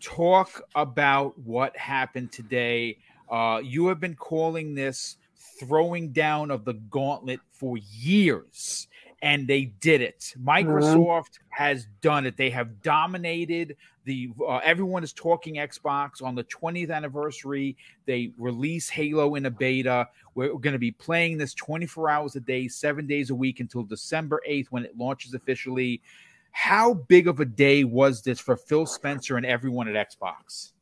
Talk 0.00 0.62
about 0.74 1.38
what 1.38 1.76
happened 1.76 2.32
today. 2.32 2.98
Uh, 3.30 3.60
you 3.64 3.86
have 3.86 4.00
been 4.00 4.16
calling 4.16 4.74
this 4.74 5.16
throwing 5.58 6.12
down 6.12 6.50
of 6.50 6.64
the 6.64 6.74
gauntlet 6.74 7.40
for 7.52 7.78
years, 7.78 8.88
and 9.24 9.48
they 9.48 9.64
did 9.64 10.02
it. 10.02 10.34
Microsoft 10.38 10.98
mm-hmm. 10.98 11.44
has 11.48 11.86
done 12.02 12.26
it. 12.26 12.36
They 12.36 12.50
have 12.50 12.82
dominated 12.82 13.76
the. 14.04 14.28
Uh, 14.46 14.58
everyone 14.58 15.02
is 15.02 15.14
talking 15.14 15.54
Xbox 15.54 16.22
on 16.22 16.34
the 16.34 16.44
20th 16.44 16.90
anniversary. 16.90 17.76
They 18.04 18.32
release 18.36 18.90
Halo 18.90 19.34
in 19.34 19.46
a 19.46 19.50
beta. 19.50 20.08
We're 20.34 20.48
going 20.58 20.74
to 20.74 20.78
be 20.78 20.90
playing 20.90 21.38
this 21.38 21.54
24 21.54 22.10
hours 22.10 22.36
a 22.36 22.40
day, 22.40 22.68
seven 22.68 23.06
days 23.06 23.30
a 23.30 23.34
week 23.34 23.60
until 23.60 23.82
December 23.82 24.42
8th 24.46 24.66
when 24.68 24.84
it 24.84 24.96
launches 24.96 25.32
officially. 25.32 26.02
How 26.50 26.92
big 26.94 27.26
of 27.26 27.40
a 27.40 27.46
day 27.46 27.82
was 27.82 28.20
this 28.22 28.38
for 28.38 28.56
Phil 28.58 28.84
Spencer 28.84 29.38
and 29.38 29.46
everyone 29.46 29.88
at 29.88 30.08
Xbox? 30.08 30.72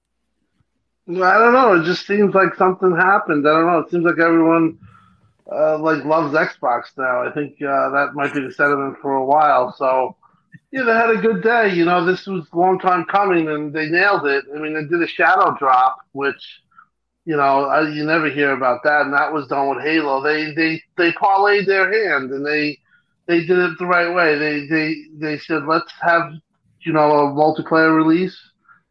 I 1.08 1.38
don't 1.38 1.52
know. 1.52 1.80
It 1.80 1.84
just 1.84 2.06
seems 2.08 2.34
like 2.34 2.56
something 2.56 2.94
happened. 2.96 3.48
I 3.48 3.52
don't 3.52 3.66
know. 3.66 3.78
It 3.78 3.90
seems 3.90 4.04
like 4.04 4.18
everyone 4.18 4.78
uh, 5.50 5.78
like 5.78 6.04
loves 6.04 6.34
Xbox 6.34 6.84
now. 6.96 7.26
I 7.26 7.32
think 7.32 7.54
uh, 7.62 7.90
that 7.90 8.10
might 8.14 8.32
be 8.34 8.40
the 8.40 8.52
sentiment 8.52 8.96
for 9.00 9.12
a 9.14 9.24
while. 9.24 9.72
So 9.76 10.16
yeah, 10.72 10.82
they 10.84 10.92
had 10.92 11.10
a 11.10 11.16
good 11.20 11.42
day. 11.42 11.72
You 11.74 11.84
know, 11.84 12.04
this 12.04 12.26
was 12.26 12.46
a 12.52 12.56
long 12.56 12.78
time 12.78 13.04
coming, 13.04 13.48
and 13.48 13.72
they 13.72 13.88
nailed 13.88 14.26
it. 14.26 14.44
I 14.54 14.58
mean, 14.58 14.74
they 14.74 14.84
did 14.84 15.02
a 15.02 15.06
shadow 15.06 15.56
drop, 15.58 15.96
which 16.12 16.42
you 17.24 17.36
know, 17.36 17.64
I, 17.66 17.88
you 17.88 18.04
never 18.04 18.28
hear 18.30 18.52
about 18.52 18.80
that, 18.84 19.02
and 19.02 19.14
that 19.14 19.32
was 19.32 19.46
done 19.48 19.68
with 19.70 19.84
Halo. 19.84 20.22
They 20.22 20.52
they 20.54 20.82
they 20.96 21.12
parlayed 21.12 21.66
their 21.66 21.92
hand, 21.92 22.30
and 22.30 22.44
they 22.44 22.78
they 23.26 23.40
did 23.46 23.58
it 23.58 23.78
the 23.78 23.86
right 23.86 24.14
way. 24.14 24.36
They 24.38 24.66
they 24.66 24.94
they 25.18 25.38
said 25.38 25.64
let's 25.66 25.92
have 26.00 26.32
you 26.84 26.92
know 26.92 27.10
a 27.10 27.32
multiplayer 27.32 27.94
release, 27.96 28.36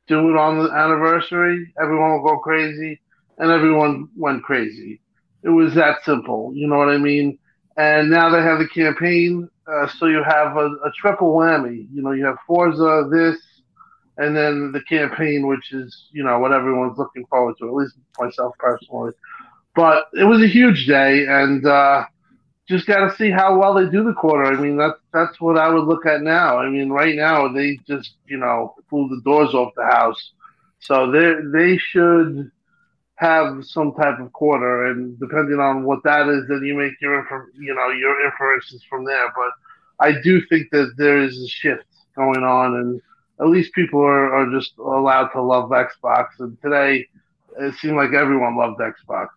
do 0.07 0.29
it 0.31 0.37
on 0.37 0.59
the 0.63 0.71
anniversary. 0.71 1.73
Everyone 1.81 2.11
will 2.11 2.23
go 2.23 2.39
crazy, 2.39 3.01
and 3.37 3.51
everyone 3.51 4.09
went 4.15 4.43
crazy. 4.43 5.00
It 5.43 5.49
was 5.49 5.73
that 5.75 6.03
simple. 6.03 6.51
You 6.53 6.67
know 6.67 6.77
what 6.77 6.89
I 6.89 6.97
mean? 6.97 7.37
And 7.77 8.09
now 8.09 8.29
they 8.29 8.41
have 8.41 8.59
the 8.59 8.67
campaign, 8.67 9.49
uh, 9.67 9.87
so 9.97 10.07
you 10.07 10.23
have 10.23 10.57
a, 10.57 10.67
a 10.67 10.91
triple 10.99 11.33
whammy. 11.33 11.87
You 11.93 12.01
know, 12.01 12.11
you 12.11 12.25
have 12.25 12.37
Forza, 12.45 13.07
this, 13.11 13.37
and 14.17 14.35
then 14.35 14.71
the 14.71 14.81
campaign, 14.83 15.47
which 15.47 15.71
is 15.71 16.09
you 16.11 16.23
know 16.23 16.39
what 16.39 16.51
everyone's 16.51 16.97
looking 16.97 17.25
forward 17.27 17.55
to. 17.59 17.67
At 17.67 17.73
least 17.73 17.95
myself 18.19 18.55
personally. 18.59 19.13
But 19.73 20.07
it 20.13 20.25
was 20.25 20.43
a 20.43 20.47
huge 20.47 20.85
day, 20.85 21.25
and 21.27 21.65
uh, 21.65 22.05
just 22.67 22.87
got 22.87 23.07
to 23.07 23.15
see 23.15 23.31
how 23.31 23.57
well 23.57 23.73
they 23.73 23.89
do 23.89 24.03
the 24.03 24.13
quarter. 24.13 24.45
I 24.45 24.59
mean, 24.59 24.77
that's 24.77 24.99
that's 25.13 25.39
what 25.39 25.57
I 25.57 25.69
would 25.69 25.85
look 25.85 26.05
at 26.05 26.21
now. 26.21 26.57
I 26.57 26.69
mean, 26.69 26.89
right 26.89 27.15
now 27.15 27.47
they 27.47 27.79
just 27.87 28.15
you 28.27 28.37
know 28.37 28.75
blew 28.89 29.07
the 29.09 29.21
doors 29.23 29.53
off 29.53 29.73
the 29.75 29.85
house, 29.85 30.31
so 30.79 31.09
they 31.11 31.33
they 31.53 31.77
should 31.77 32.51
have 33.21 33.63
some 33.63 33.93
type 33.93 34.19
of 34.19 34.33
quarter, 34.33 34.87
and 34.87 35.17
depending 35.19 35.59
on 35.59 35.83
what 35.83 36.03
that 36.03 36.27
is, 36.27 36.47
then 36.49 36.63
you 36.63 36.75
make 36.75 36.93
your 36.99 37.19
you 37.57 37.73
know 37.73 37.89
your 37.89 38.25
inferences 38.25 38.83
from 38.89 39.05
there. 39.05 39.31
But 39.35 39.51
I 40.05 40.19
do 40.21 40.41
think 40.47 40.71
that 40.71 40.93
there 40.97 41.21
is 41.21 41.37
a 41.39 41.47
shift 41.47 41.85
going 42.15 42.43
on, 42.43 42.75
and 42.75 43.01
at 43.39 43.47
least 43.47 43.73
people 43.73 44.01
are, 44.01 44.33
are 44.33 44.51
just 44.51 44.77
allowed 44.79 45.27
to 45.29 45.41
love 45.41 45.69
Xbox. 45.69 46.27
And 46.39 46.59
today, 46.61 47.07
it 47.59 47.75
seemed 47.75 47.95
like 47.95 48.13
everyone 48.13 48.57
loved 48.57 48.79
Xbox. 48.79 49.27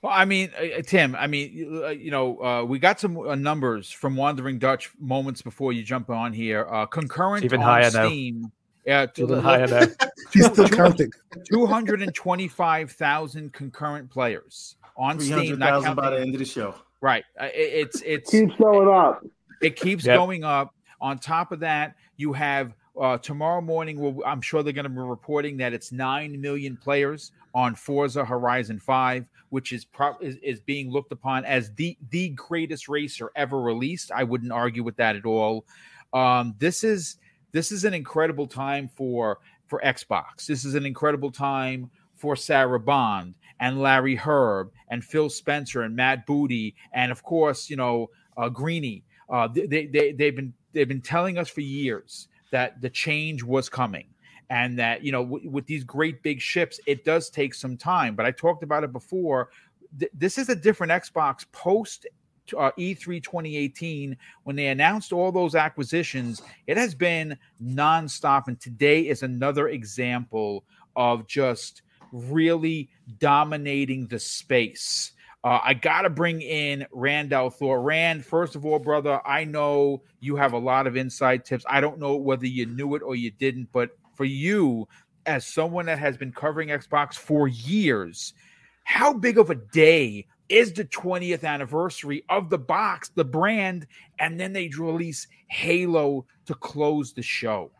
Well, 0.00 0.12
I 0.14 0.24
mean, 0.24 0.52
uh, 0.56 0.78
uh, 0.78 0.82
Tim, 0.82 1.16
I 1.16 1.26
mean, 1.26 1.82
uh, 1.82 1.88
you 1.88 2.12
know, 2.12 2.40
uh, 2.40 2.64
we 2.64 2.78
got 2.78 3.00
some 3.00 3.18
uh, 3.18 3.34
numbers 3.34 3.90
from 3.90 4.14
Wandering 4.14 4.60
Dutch 4.60 4.92
moments 5.00 5.42
before 5.42 5.72
you 5.72 5.82
jump 5.82 6.08
on 6.08 6.32
here. 6.32 6.68
Uh, 6.70 6.86
concurrent 6.86 7.44
even 7.44 7.60
on 7.60 7.66
higher 7.66 7.90
Steam. 7.90 8.42
Now. 8.42 8.50
Yeah, 8.88 9.04
to, 9.04 9.24
even 9.24 9.40
higher 9.40 9.66
now. 9.66 9.84
She's 10.30 10.46
still 10.46 10.66
counting. 10.66 11.12
225,000 11.52 13.52
concurrent 13.52 14.08
players 14.08 14.76
on 14.96 15.20
Steam. 15.20 15.58
Not 15.58 15.94
by 15.94 16.08
the 16.08 16.20
end 16.20 16.34
of 16.34 16.38
the 16.38 16.46
show. 16.46 16.74
Right. 17.02 17.22
It, 17.38 17.52
it's 17.54 18.00
it's 18.00 18.30
keeps 18.30 18.56
going 18.56 18.88
up. 18.88 19.22
It 19.60 19.76
keeps 19.76 20.06
yep. 20.06 20.16
going 20.16 20.42
up. 20.42 20.74
On 21.02 21.18
top 21.18 21.52
of 21.52 21.60
that, 21.60 21.96
you 22.16 22.32
have 22.32 22.72
uh, 22.98 23.18
tomorrow 23.18 23.60
morning. 23.60 24.00
We'll, 24.00 24.24
I'm 24.24 24.40
sure 24.40 24.62
they're 24.62 24.72
going 24.72 24.84
to 24.84 24.88
be 24.88 25.00
reporting 25.00 25.58
that 25.58 25.74
it's 25.74 25.92
nine 25.92 26.40
million 26.40 26.78
players 26.78 27.32
on 27.54 27.74
Forza 27.74 28.24
Horizon 28.24 28.78
Five 28.78 29.26
which 29.50 29.72
is, 29.72 29.84
pro- 29.84 30.16
is 30.18 30.36
is 30.42 30.60
being 30.60 30.90
looked 30.90 31.10
upon 31.10 31.42
as 31.46 31.72
the 31.74 31.96
the 32.10 32.28
greatest 32.30 32.88
racer 32.88 33.30
ever 33.36 33.60
released. 33.60 34.10
I 34.12 34.24
wouldn't 34.24 34.52
argue 34.52 34.82
with 34.82 34.96
that 34.96 35.16
at 35.16 35.26
all. 35.26 35.66
Um, 36.12 36.54
this 36.58 36.84
is 36.84 37.16
this 37.52 37.72
is 37.72 37.84
an 37.84 37.94
incredible 37.94 38.46
time 38.46 38.88
for 38.88 39.38
for 39.66 39.80
Xbox. 39.84 40.46
This 40.46 40.64
is 40.64 40.74
an 40.74 40.86
incredible 40.86 41.30
time 41.30 41.90
for 42.14 42.36
Sarah 42.36 42.80
Bond 42.80 43.34
and 43.60 43.80
Larry 43.80 44.16
Hryb 44.16 44.70
and 44.88 45.04
Phil 45.04 45.28
Spencer 45.28 45.82
and 45.82 45.94
Matt 45.94 46.26
Booty 46.26 46.74
and 46.92 47.12
of 47.12 47.22
course 47.22 47.70
you 47.70 47.76
know 47.76 48.10
uh, 48.36 48.48
Greeny. 48.48 49.04
Uh, 49.30 49.48
they, 49.48 49.86
they 49.86 50.12
they've 50.12 50.36
been 50.36 50.52
they've 50.72 50.88
been 50.88 51.00
telling 51.00 51.38
us 51.38 51.48
for 51.48 51.60
years 51.60 52.28
that 52.50 52.80
the 52.80 52.90
change 52.90 53.42
was 53.42 53.68
coming 53.68 54.06
and 54.50 54.78
that 54.78 55.02
you 55.02 55.12
know 55.12 55.24
w- 55.24 55.50
with 55.50 55.66
these 55.66 55.84
great 55.84 56.22
big 56.22 56.40
ships 56.40 56.80
it 56.86 57.04
does 57.04 57.30
take 57.30 57.54
some 57.54 57.76
time 57.76 58.14
but 58.14 58.24
i 58.26 58.30
talked 58.30 58.62
about 58.62 58.84
it 58.84 58.92
before 58.92 59.50
Th- 59.98 60.10
this 60.14 60.38
is 60.38 60.48
a 60.48 60.56
different 60.56 60.92
xbox 60.92 61.44
post 61.52 62.06
uh, 62.54 62.70
E3 62.78 63.22
2018 63.22 64.16
when 64.44 64.56
they 64.56 64.68
announced 64.68 65.12
all 65.12 65.32
those 65.32 65.54
acquisitions 65.54 66.42
it 66.66 66.76
has 66.76 66.94
been 66.94 67.36
nonstop 67.62 68.48
and 68.48 68.60
today 68.60 69.08
is 69.08 69.22
another 69.22 69.68
example 69.68 70.64
of 70.96 71.26
just 71.26 71.82
really 72.12 72.88
dominating 73.18 74.06
the 74.06 74.18
space 74.18 75.12
uh, 75.44 75.60
I 75.62 75.74
got 75.74 76.02
to 76.02 76.10
bring 76.10 76.42
in 76.42 76.84
Rand 76.90 77.30
Thor. 77.30 77.80
Rand, 77.80 78.24
first 78.24 78.56
of 78.56 78.66
all, 78.66 78.80
brother, 78.80 79.20
I 79.24 79.44
know 79.44 80.02
you 80.18 80.34
have 80.34 80.52
a 80.52 80.58
lot 80.58 80.88
of 80.88 80.96
inside 80.96 81.44
tips. 81.44 81.64
I 81.68 81.80
don't 81.80 82.00
know 82.00 82.16
whether 82.16 82.46
you 82.46 82.66
knew 82.66 82.96
it 82.96 83.02
or 83.02 83.14
you 83.14 83.30
didn't, 83.30 83.68
but 83.72 83.90
for 84.14 84.24
you 84.24 84.88
as 85.26 85.46
someone 85.46 85.86
that 85.86 85.98
has 85.98 86.16
been 86.16 86.32
covering 86.32 86.70
Xbox 86.70 87.14
for 87.14 87.46
years, 87.46 88.34
how 88.82 89.12
big 89.12 89.38
of 89.38 89.50
a 89.50 89.54
day 89.54 90.26
is 90.48 90.72
the 90.72 90.84
20th 90.84 91.44
anniversary 91.44 92.24
of 92.28 92.50
the 92.50 92.58
box, 92.58 93.10
the 93.14 93.24
brand, 93.24 93.86
and 94.18 94.38
then 94.38 94.52
they 94.52 94.68
release 94.78 95.26
Halo 95.48 96.26
to 96.46 96.54
close 96.54 97.12
the 97.12 97.22
show? 97.22 97.70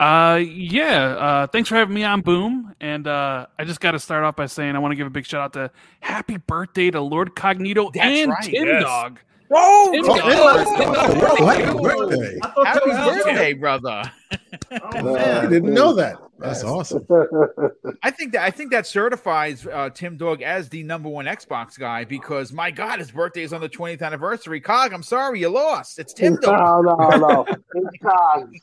Uh, 0.00 0.40
yeah. 0.44 1.06
Uh, 1.06 1.46
thanks 1.48 1.68
for 1.68 1.74
having 1.74 1.94
me 1.94 2.04
on 2.04 2.20
Boom. 2.20 2.74
And 2.80 3.06
uh, 3.06 3.46
I 3.58 3.64
just 3.64 3.80
got 3.80 3.92
to 3.92 3.98
start 3.98 4.24
off 4.24 4.36
by 4.36 4.46
saying 4.46 4.76
I 4.76 4.78
want 4.78 4.92
to 4.92 4.96
give 4.96 5.06
a 5.06 5.10
big 5.10 5.26
shout 5.26 5.42
out 5.42 5.52
to 5.54 5.70
Happy 6.00 6.36
Birthday 6.36 6.90
to 6.90 7.00
Lord 7.00 7.34
Cognito 7.34 7.92
That's 7.92 8.06
and 8.06 8.30
right. 8.30 8.44
Tim 8.44 8.66
yes. 8.66 8.82
Dog. 8.82 9.20
Whoa! 9.48 9.78
Oh, 11.40 11.46
happy 11.46 11.78
birthday! 11.78 12.38
Happy 12.64 12.90
birthday, 12.90 13.52
brother! 13.54 14.02
Oh, 14.70 15.02
man. 15.02 15.46
I 15.46 15.48
didn't 15.48 15.72
know 15.72 15.92
that. 15.94 16.18
That's 16.38 16.62
awesome. 16.62 17.06
I 18.02 18.10
think 18.10 18.32
that 18.32 18.42
I 18.42 18.50
think 18.50 18.70
that 18.70 18.86
certifies 18.86 19.66
uh, 19.66 19.90
Tim 19.90 20.16
Dog 20.16 20.42
as 20.42 20.68
the 20.68 20.82
number 20.82 21.08
one 21.08 21.24
Xbox 21.24 21.78
guy 21.78 22.04
because 22.04 22.52
my 22.52 22.70
God, 22.70 23.00
his 23.00 23.10
birthday 23.10 23.42
is 23.42 23.52
on 23.52 23.60
the 23.60 23.68
20th 23.68 24.02
anniversary. 24.02 24.60
Cog, 24.60 24.92
I'm 24.92 25.02
sorry 25.02 25.40
you 25.40 25.48
lost. 25.48 25.98
It's 25.98 26.12
Tim 26.12 26.36
Dog. 26.36 26.84
No, 26.84 26.94
no, 26.96 27.08
no. 27.16 27.46
It's 27.74 27.98
Cog. 28.02 28.54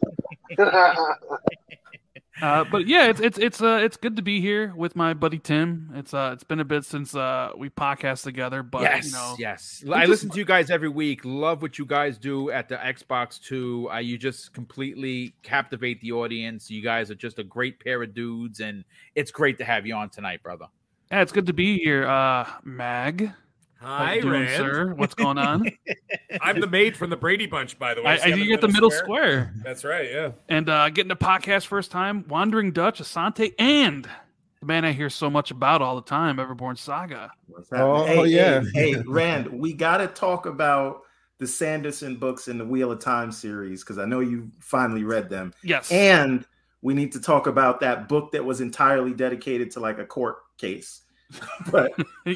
Uh, 2.41 2.65
but 2.65 2.85
yeah, 2.87 3.07
it's 3.07 3.21
it's 3.21 3.37
it's 3.37 3.61
uh 3.61 3.79
it's 3.81 3.95
good 3.95 4.17
to 4.17 4.21
be 4.21 4.41
here 4.41 4.73
with 4.75 4.95
my 4.95 5.13
buddy 5.13 5.39
Tim. 5.39 5.91
It's 5.95 6.13
uh 6.13 6.31
it's 6.33 6.43
been 6.43 6.59
a 6.59 6.65
bit 6.65 6.83
since 6.83 7.15
uh 7.15 7.51
we 7.55 7.69
podcast 7.69 8.23
together, 8.23 8.61
but 8.61 8.81
yes, 8.81 9.05
you 9.05 9.11
know, 9.13 9.35
yes, 9.39 9.83
I 9.89 10.01
just, 10.01 10.09
listen 10.09 10.29
to 10.31 10.37
you 10.37 10.45
guys 10.45 10.69
every 10.69 10.89
week. 10.89 11.21
Love 11.23 11.61
what 11.61 11.77
you 11.77 11.85
guys 11.85 12.17
do 12.17 12.51
at 12.51 12.67
the 12.67 12.75
Xbox 12.75 13.39
Two. 13.41 13.89
Uh, 13.89 13.99
you 13.99 14.17
just 14.17 14.53
completely 14.53 15.33
captivate 15.43 16.01
the 16.01 16.11
audience. 16.11 16.69
You 16.69 16.81
guys 16.81 17.09
are 17.09 17.15
just 17.15 17.39
a 17.39 17.43
great 17.43 17.79
pair 17.79 18.03
of 18.03 18.13
dudes, 18.13 18.59
and 18.59 18.83
it's 19.15 19.31
great 19.31 19.57
to 19.59 19.63
have 19.63 19.85
you 19.85 19.95
on 19.95 20.09
tonight, 20.09 20.43
brother. 20.43 20.65
Yeah, 21.11 21.21
it's 21.21 21.31
good 21.31 21.45
to 21.45 21.53
be 21.53 21.77
here, 21.77 22.05
uh, 22.05 22.49
Mag. 22.63 23.31
Hi, 23.81 24.19
doing, 24.19 24.43
Rand. 24.43 24.55
sir. 24.55 24.93
What's 24.95 25.13
going 25.13 25.37
on? 25.37 25.69
I'm 26.41 26.59
the 26.59 26.67
maid 26.67 26.97
from 26.97 27.09
the 27.09 27.17
Brady 27.17 27.45
Bunch, 27.45 27.77
by 27.77 27.93
the 27.93 28.01
way. 28.01 28.19
I, 28.19 28.31
I 28.31 28.35
you 28.35 28.45
get 28.45 28.61
the 28.61 28.67
middle 28.67 28.89
square. 28.89 29.51
square. 29.51 29.53
That's 29.63 29.83
right, 29.83 30.09
yeah. 30.09 30.31
And 30.49 30.69
uh, 30.69 30.89
getting 30.89 31.11
a 31.11 31.15
podcast 31.15 31.67
first 31.67 31.91
time, 31.91 32.25
Wandering 32.27 32.71
Dutch, 32.71 32.99
Asante, 32.99 33.53
and 33.59 34.09
the 34.59 34.65
man 34.65 34.85
I 34.85 34.91
hear 34.91 35.09
so 35.09 35.29
much 35.29 35.51
about 35.51 35.81
all 35.81 35.95
the 35.95 36.01
time, 36.01 36.37
Everborn 36.37 36.77
Saga. 36.77 37.31
Oh, 37.73 38.05
hey, 38.05 38.25
yeah. 38.25 38.63
Hey, 38.73 38.93
hey, 38.93 39.03
Rand, 39.05 39.47
we 39.47 39.73
got 39.73 39.97
to 39.97 40.07
talk 40.07 40.45
about 40.45 41.01
the 41.37 41.47
Sanderson 41.47 42.15
books 42.15 42.47
in 42.47 42.57
the 42.57 42.65
Wheel 42.65 42.91
of 42.91 42.99
Time 42.99 43.31
series 43.31 43.83
because 43.83 43.97
I 43.97 44.05
know 44.05 44.21
you 44.21 44.49
finally 44.59 45.03
read 45.03 45.29
them. 45.29 45.53
Yes. 45.63 45.91
And 45.91 46.45
we 46.81 46.93
need 46.93 47.11
to 47.11 47.21
talk 47.21 47.47
about 47.47 47.79
that 47.81 48.07
book 48.07 48.31
that 48.31 48.43
was 48.43 48.61
entirely 48.61 49.13
dedicated 49.13 49.71
to 49.71 49.79
like 49.79 49.99
a 49.99 50.05
court 50.05 50.37
case. 50.57 51.01
but 51.71 51.91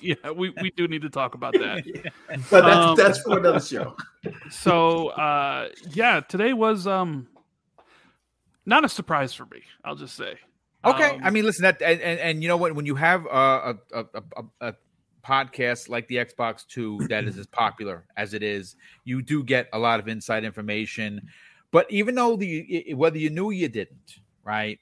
yeah, 0.00 0.30
we, 0.34 0.50
we 0.60 0.70
do 0.76 0.88
need 0.88 1.02
to 1.02 1.10
talk 1.10 1.34
about 1.34 1.54
that. 1.54 1.84
yeah. 1.86 2.10
But 2.50 2.62
that's 2.62 2.76
um, 2.76 2.96
that's 2.96 3.20
for 3.22 3.38
another 3.38 3.60
show. 3.60 3.96
so 4.50 5.08
uh 5.08 5.68
yeah, 5.90 6.20
today 6.20 6.52
was 6.52 6.86
um 6.86 7.28
not 8.66 8.84
a 8.84 8.88
surprise 8.88 9.32
for 9.34 9.46
me, 9.46 9.62
I'll 9.84 9.96
just 9.96 10.14
say. 10.14 10.38
Okay. 10.84 11.10
Um, 11.10 11.20
I 11.24 11.30
mean 11.30 11.44
listen 11.44 11.64
that 11.64 11.82
and, 11.82 12.00
and, 12.00 12.20
and 12.20 12.42
you 12.42 12.48
know 12.48 12.56
what 12.56 12.74
when 12.74 12.86
you 12.86 12.94
have 12.94 13.26
a 13.26 13.28
a, 13.28 13.76
a, 13.92 14.04
a, 14.14 14.44
a 14.68 14.74
podcast 15.24 15.88
like 15.88 16.08
the 16.08 16.16
Xbox 16.16 16.66
2 16.66 17.08
that 17.08 17.24
is 17.24 17.36
as 17.36 17.46
popular 17.46 18.06
as 18.16 18.32
it 18.32 18.42
is, 18.42 18.76
you 19.04 19.20
do 19.20 19.44
get 19.44 19.68
a 19.72 19.78
lot 19.78 20.00
of 20.00 20.08
inside 20.08 20.44
information. 20.44 21.28
But 21.70 21.90
even 21.90 22.14
though 22.14 22.36
the 22.36 22.94
whether 22.94 23.18
you 23.18 23.30
knew 23.30 23.50
you 23.50 23.68
didn't, 23.68 24.20
right? 24.42 24.78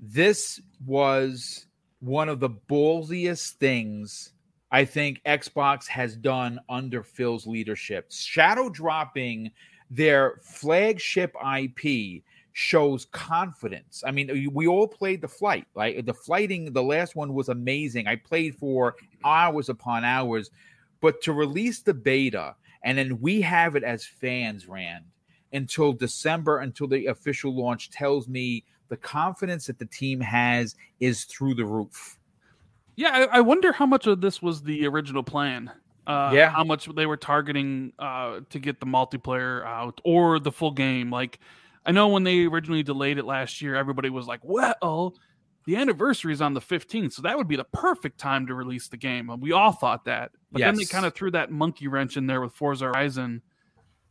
This 0.00 0.60
was 0.84 1.66
one 2.00 2.28
of 2.28 2.40
the 2.40 2.50
ballsiest 2.50 3.52
things 3.52 4.32
I 4.70 4.84
think 4.84 5.22
Xbox 5.24 5.86
has 5.86 6.16
done 6.16 6.60
under 6.68 7.02
Phil's 7.02 7.46
leadership. 7.46 8.12
Shadow 8.12 8.68
dropping 8.68 9.50
their 9.90 10.40
flagship 10.42 11.34
IP 11.56 12.22
shows 12.52 13.06
confidence. 13.06 14.02
I 14.06 14.10
mean, 14.10 14.50
we 14.52 14.66
all 14.66 14.88
played 14.88 15.22
the 15.22 15.28
flight, 15.28 15.66
right? 15.74 16.04
The 16.04 16.12
flighting, 16.12 16.72
the 16.72 16.82
last 16.82 17.16
one 17.16 17.32
was 17.32 17.48
amazing. 17.48 18.06
I 18.06 18.16
played 18.16 18.56
for 18.56 18.96
hours 19.24 19.68
upon 19.68 20.04
hours, 20.04 20.50
but 21.00 21.22
to 21.22 21.32
release 21.32 21.80
the 21.80 21.94
beta 21.94 22.54
and 22.82 22.96
then 22.96 23.20
we 23.20 23.40
have 23.40 23.76
it 23.76 23.84
as 23.84 24.04
fans, 24.04 24.68
Rand, 24.68 25.04
until 25.52 25.92
December, 25.92 26.58
until 26.58 26.86
the 26.86 27.06
official 27.06 27.54
launch 27.54 27.90
tells 27.90 28.28
me 28.28 28.64
the 28.88 28.96
confidence 28.96 29.66
that 29.66 29.78
the 29.78 29.86
team 29.86 30.20
has 30.20 30.74
is 31.00 31.24
through 31.24 31.54
the 31.54 31.64
roof. 31.64 32.18
Yeah, 32.96 33.10
I, 33.10 33.38
I 33.38 33.40
wonder 33.40 33.72
how 33.72 33.86
much 33.86 34.06
of 34.06 34.20
this 34.20 34.42
was 34.42 34.62
the 34.62 34.86
original 34.86 35.22
plan. 35.22 35.70
Uh, 36.06 36.32
yeah, 36.34 36.50
how 36.50 36.64
much 36.64 36.88
they 36.96 37.06
were 37.06 37.18
targeting 37.18 37.92
uh, 37.98 38.40
to 38.48 38.58
get 38.58 38.80
the 38.80 38.86
multiplayer 38.86 39.64
out 39.64 40.00
or 40.04 40.40
the 40.40 40.50
full 40.50 40.70
game. 40.70 41.10
Like, 41.10 41.38
I 41.84 41.92
know 41.92 42.08
when 42.08 42.24
they 42.24 42.46
originally 42.46 42.82
delayed 42.82 43.18
it 43.18 43.24
last 43.24 43.60
year, 43.60 43.76
everybody 43.76 44.08
was 44.08 44.26
like, 44.26 44.40
"Well, 44.42 45.14
the 45.66 45.76
anniversary 45.76 46.32
is 46.32 46.40
on 46.40 46.54
the 46.54 46.62
15th, 46.62 47.12
so 47.12 47.22
that 47.22 47.36
would 47.36 47.46
be 47.46 47.56
the 47.56 47.64
perfect 47.64 48.18
time 48.18 48.46
to 48.46 48.54
release 48.54 48.88
the 48.88 48.96
game." 48.96 49.28
And 49.28 49.42
we 49.42 49.52
all 49.52 49.72
thought 49.72 50.06
that, 50.06 50.32
but 50.50 50.60
yes. 50.60 50.68
then 50.68 50.76
they 50.76 50.86
kind 50.86 51.04
of 51.04 51.14
threw 51.14 51.30
that 51.32 51.52
monkey 51.52 51.88
wrench 51.88 52.16
in 52.16 52.26
there 52.26 52.40
with 52.40 52.54
Forza 52.54 52.86
Horizon 52.86 53.42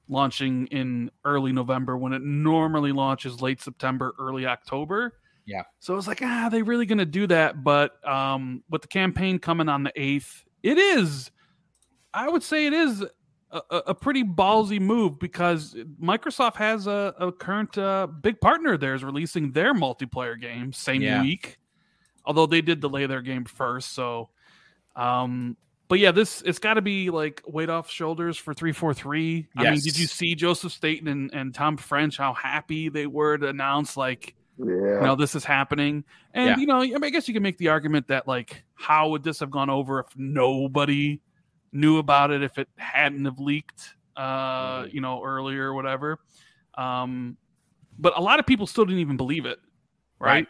launching 0.09 0.67
in 0.67 1.11
early 1.25 1.51
November 1.51 1.97
when 1.97 2.13
it 2.13 2.21
normally 2.21 2.91
launches 2.91 3.41
late 3.41 3.61
September, 3.61 4.13
early 4.19 4.45
October. 4.45 5.13
Yeah. 5.45 5.63
So 5.79 5.93
I 5.93 5.95
was 5.95 6.07
like, 6.07 6.21
ah, 6.21 6.49
they 6.51 6.61
really 6.61 6.85
going 6.85 6.97
to 6.97 7.05
do 7.05 7.27
that? 7.27 7.63
But 7.63 8.05
um, 8.07 8.63
with 8.69 8.81
the 8.81 8.87
campaign 8.87 9.39
coming 9.39 9.69
on 9.69 9.83
the 9.83 9.93
8th, 9.97 10.43
it 10.63 10.77
is, 10.77 11.31
I 12.13 12.27
would 12.29 12.43
say 12.43 12.65
it 12.65 12.73
is 12.73 13.05
a, 13.51 13.61
a 13.87 13.95
pretty 13.95 14.23
ballsy 14.23 14.79
move 14.79 15.19
because 15.19 15.75
Microsoft 16.01 16.55
has 16.57 16.87
a, 16.87 17.13
a 17.19 17.31
current 17.31 17.77
uh, 17.77 18.07
big 18.07 18.41
partner 18.41 18.77
there 18.77 18.93
is 18.93 19.03
releasing 19.03 19.51
their 19.51 19.73
multiplayer 19.73 20.39
game 20.39 20.73
same 20.73 21.01
yeah. 21.01 21.21
week. 21.21 21.57
Although 22.25 22.45
they 22.45 22.61
did 22.61 22.81
delay 22.81 23.05
their 23.05 23.21
game 23.21 23.45
first. 23.45 23.93
So, 23.93 24.29
um, 24.97 25.55
but 25.87 25.99
yeah, 25.99 26.11
this 26.11 26.41
it's 26.45 26.59
got 26.59 26.75
to 26.75 26.81
be 26.81 27.09
like 27.09 27.41
weight 27.45 27.69
off 27.69 27.89
shoulders 27.89 28.37
for 28.37 28.53
three 28.53 28.73
four 28.73 28.93
three. 28.93 29.47
I 29.55 29.63
mean, 29.71 29.79
did 29.79 29.97
you 29.97 30.07
see 30.07 30.35
Joseph 30.35 30.73
Staten 30.73 31.07
and, 31.07 31.33
and 31.33 31.53
Tom 31.53 31.77
French 31.77 32.17
how 32.17 32.33
happy 32.33 32.89
they 32.89 33.07
were 33.07 33.37
to 33.37 33.47
announce 33.47 33.95
like, 33.95 34.35
yeah. 34.57 34.65
you 34.65 35.01
know, 35.01 35.15
this 35.15 35.33
is 35.35 35.45
happening? 35.45 36.03
And 36.33 36.49
yeah. 36.49 36.57
you 36.57 36.65
know, 36.65 36.81
I, 36.81 36.87
mean, 36.87 37.03
I 37.03 37.09
guess 37.09 37.27
you 37.27 37.33
can 37.33 37.43
make 37.43 37.57
the 37.57 37.69
argument 37.69 38.07
that 38.09 38.27
like, 38.27 38.63
how 38.75 39.09
would 39.09 39.23
this 39.23 39.39
have 39.39 39.49
gone 39.49 39.69
over 39.69 39.99
if 40.01 40.07
nobody 40.17 41.21
knew 41.71 41.97
about 41.97 42.31
it 42.31 42.43
if 42.43 42.57
it 42.57 42.67
hadn't 42.77 43.25
have 43.25 43.39
leaked, 43.39 43.95
uh, 44.15 44.85
you 44.91 45.01
know, 45.01 45.23
earlier 45.23 45.67
or 45.67 45.73
whatever. 45.73 46.19
Um, 46.77 47.37
but 47.97 48.17
a 48.17 48.21
lot 48.21 48.39
of 48.39 48.45
people 48.45 48.67
still 48.67 48.85
didn't 48.85 49.01
even 49.01 49.17
believe 49.17 49.45
it, 49.45 49.59
right? 50.19 50.47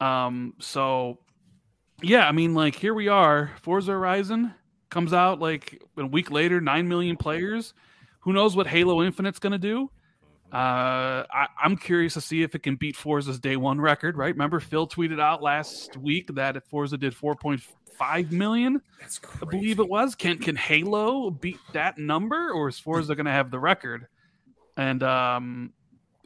right. 0.00 0.26
Um, 0.26 0.54
so 0.60 1.18
yeah, 2.00 2.28
I 2.28 2.32
mean, 2.32 2.54
like 2.54 2.74
here 2.74 2.94
we 2.94 3.08
are, 3.08 3.50
Forza 3.60 3.92
Horizon 3.92 4.54
comes 4.90 5.12
out 5.12 5.40
like 5.40 5.82
a 5.96 6.06
week 6.06 6.30
later, 6.30 6.60
nine 6.60 6.88
million 6.88 7.16
players. 7.16 7.74
Who 8.20 8.32
knows 8.32 8.56
what 8.56 8.66
Halo 8.66 9.02
Infinite's 9.02 9.38
going 9.38 9.52
to 9.52 9.58
do? 9.58 9.90
Uh, 10.52 11.24
I, 11.30 11.46
am 11.62 11.76
curious 11.76 12.14
to 12.14 12.22
see 12.22 12.42
if 12.42 12.54
it 12.54 12.62
can 12.62 12.76
beat 12.76 12.96
Forza's 12.96 13.38
day 13.38 13.56
one 13.56 13.80
record. 13.80 14.16
Right? 14.16 14.34
Remember, 14.34 14.60
Phil 14.60 14.88
tweeted 14.88 15.20
out 15.20 15.42
last 15.42 15.96
week 15.96 16.34
that 16.34 16.66
Forza 16.68 16.96
did 16.96 17.14
4.5 17.14 18.32
million. 18.32 18.80
That's 19.00 19.18
crazy. 19.18 19.46
I 19.46 19.50
believe 19.50 19.78
it 19.78 19.88
was. 19.88 20.14
Can 20.14 20.38
can 20.38 20.56
Halo 20.56 21.30
beat 21.30 21.58
that 21.74 21.98
number, 21.98 22.50
or 22.50 22.68
is 22.68 22.78
Forza 22.78 23.14
going 23.14 23.26
to 23.26 23.32
have 23.32 23.50
the 23.50 23.58
record? 23.58 24.06
And 24.76 25.02
um, 25.02 25.72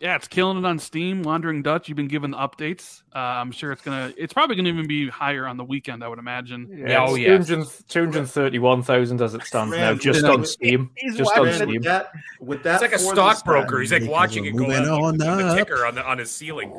yeah, 0.02 0.16
it's 0.16 0.26
killing 0.26 0.58
it 0.58 0.64
on 0.64 0.80
Steam. 0.80 1.22
Wandering 1.22 1.62
Dutch, 1.62 1.88
you've 1.88 1.94
been 1.94 2.08
given 2.08 2.32
the 2.32 2.36
updates. 2.36 3.02
Uh, 3.14 3.18
I'm 3.18 3.52
sure 3.52 3.70
it's 3.70 3.82
gonna. 3.82 4.12
It's 4.16 4.32
probably 4.32 4.56
gonna 4.56 4.68
even 4.68 4.88
be 4.88 5.08
higher 5.08 5.46
on 5.46 5.56
the 5.56 5.62
weekend. 5.62 6.02
I 6.02 6.08
would 6.08 6.18
imagine. 6.18 6.68
Yeah, 6.76 7.06
oh 7.06 7.14
yeah, 7.14 7.38
two 7.38 7.64
hundred 8.00 8.26
thirty-one 8.26 8.82
thousand 8.82 9.22
as 9.22 9.34
it 9.34 9.44
stands 9.44 9.76
now, 9.76 9.94
just 9.94 10.24
on 10.24 10.44
Steam. 10.44 10.90
Just 11.14 11.30
on 11.36 11.52
Steam. 11.52 11.68
With 11.68 11.84
that, 11.84 12.10
with 12.40 12.64
that, 12.64 12.82
it's 12.82 12.92
like 12.92 12.92
a 12.92 12.98
stockbroker. 12.98 13.78
He's 13.78 13.92
like 13.92 14.08
watching 14.08 14.44
it 14.46 14.56
go 14.56 14.64
on, 14.64 15.18
the 15.18 15.54
ticker 15.54 15.86
on 15.86 15.94
the 15.94 16.04
on 16.04 16.18
his 16.18 16.32
ceiling. 16.32 16.76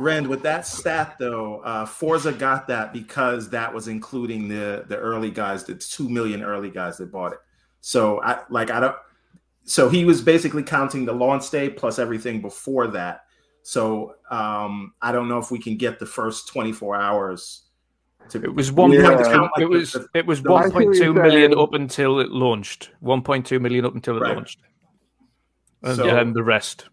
Rand, 0.00 0.26
with 0.26 0.42
that 0.42 0.66
stat 0.66 1.14
though, 1.20 1.60
uh, 1.60 1.86
Forza 1.86 2.32
got 2.32 2.66
that 2.66 2.92
because 2.92 3.50
that 3.50 3.72
was 3.72 3.86
including 3.86 4.48
the 4.48 4.84
the 4.88 4.96
early 4.96 5.30
guys, 5.30 5.62
the 5.62 5.76
two 5.76 6.08
million 6.08 6.42
early 6.42 6.70
guys 6.70 6.96
that 6.96 7.12
bought 7.12 7.34
it. 7.34 7.38
So 7.82 8.20
I 8.20 8.40
like 8.50 8.72
I 8.72 8.80
don't 8.80 8.96
so 9.64 9.88
he 9.88 10.04
was 10.04 10.20
basically 10.20 10.62
counting 10.62 11.04
the 11.04 11.12
launch 11.12 11.50
day 11.50 11.70
plus 11.70 11.98
everything 11.98 12.40
before 12.40 12.88
that. 12.88 13.22
So 13.62 14.16
um, 14.30 14.92
I 15.00 15.10
don't 15.10 15.28
know 15.28 15.38
if 15.38 15.50
we 15.50 15.58
can 15.58 15.76
get 15.76 15.98
the 15.98 16.06
first 16.06 16.48
24 16.48 16.96
hours. 16.96 17.62
To, 18.30 18.42
it 18.42 18.54
was 18.54 18.72
one 18.72 18.90
yeah. 18.92 19.08
like 19.08 19.50
it 19.58 19.68
was 19.68 19.92
the, 19.92 20.06
it 20.14 20.26
was 20.26 20.40
1.2 20.40 21.14
million 21.14 21.58
up 21.58 21.74
until 21.74 22.20
it 22.20 22.30
launched. 22.30 22.90
1.2 23.02 23.60
million 23.60 23.84
up 23.84 23.94
until 23.94 24.16
it 24.16 24.20
right. 24.20 24.34
launched, 24.34 24.60
and 25.82 25.96
so, 25.96 26.04
then 26.04 26.32
the 26.32 26.42
rest. 26.42 26.88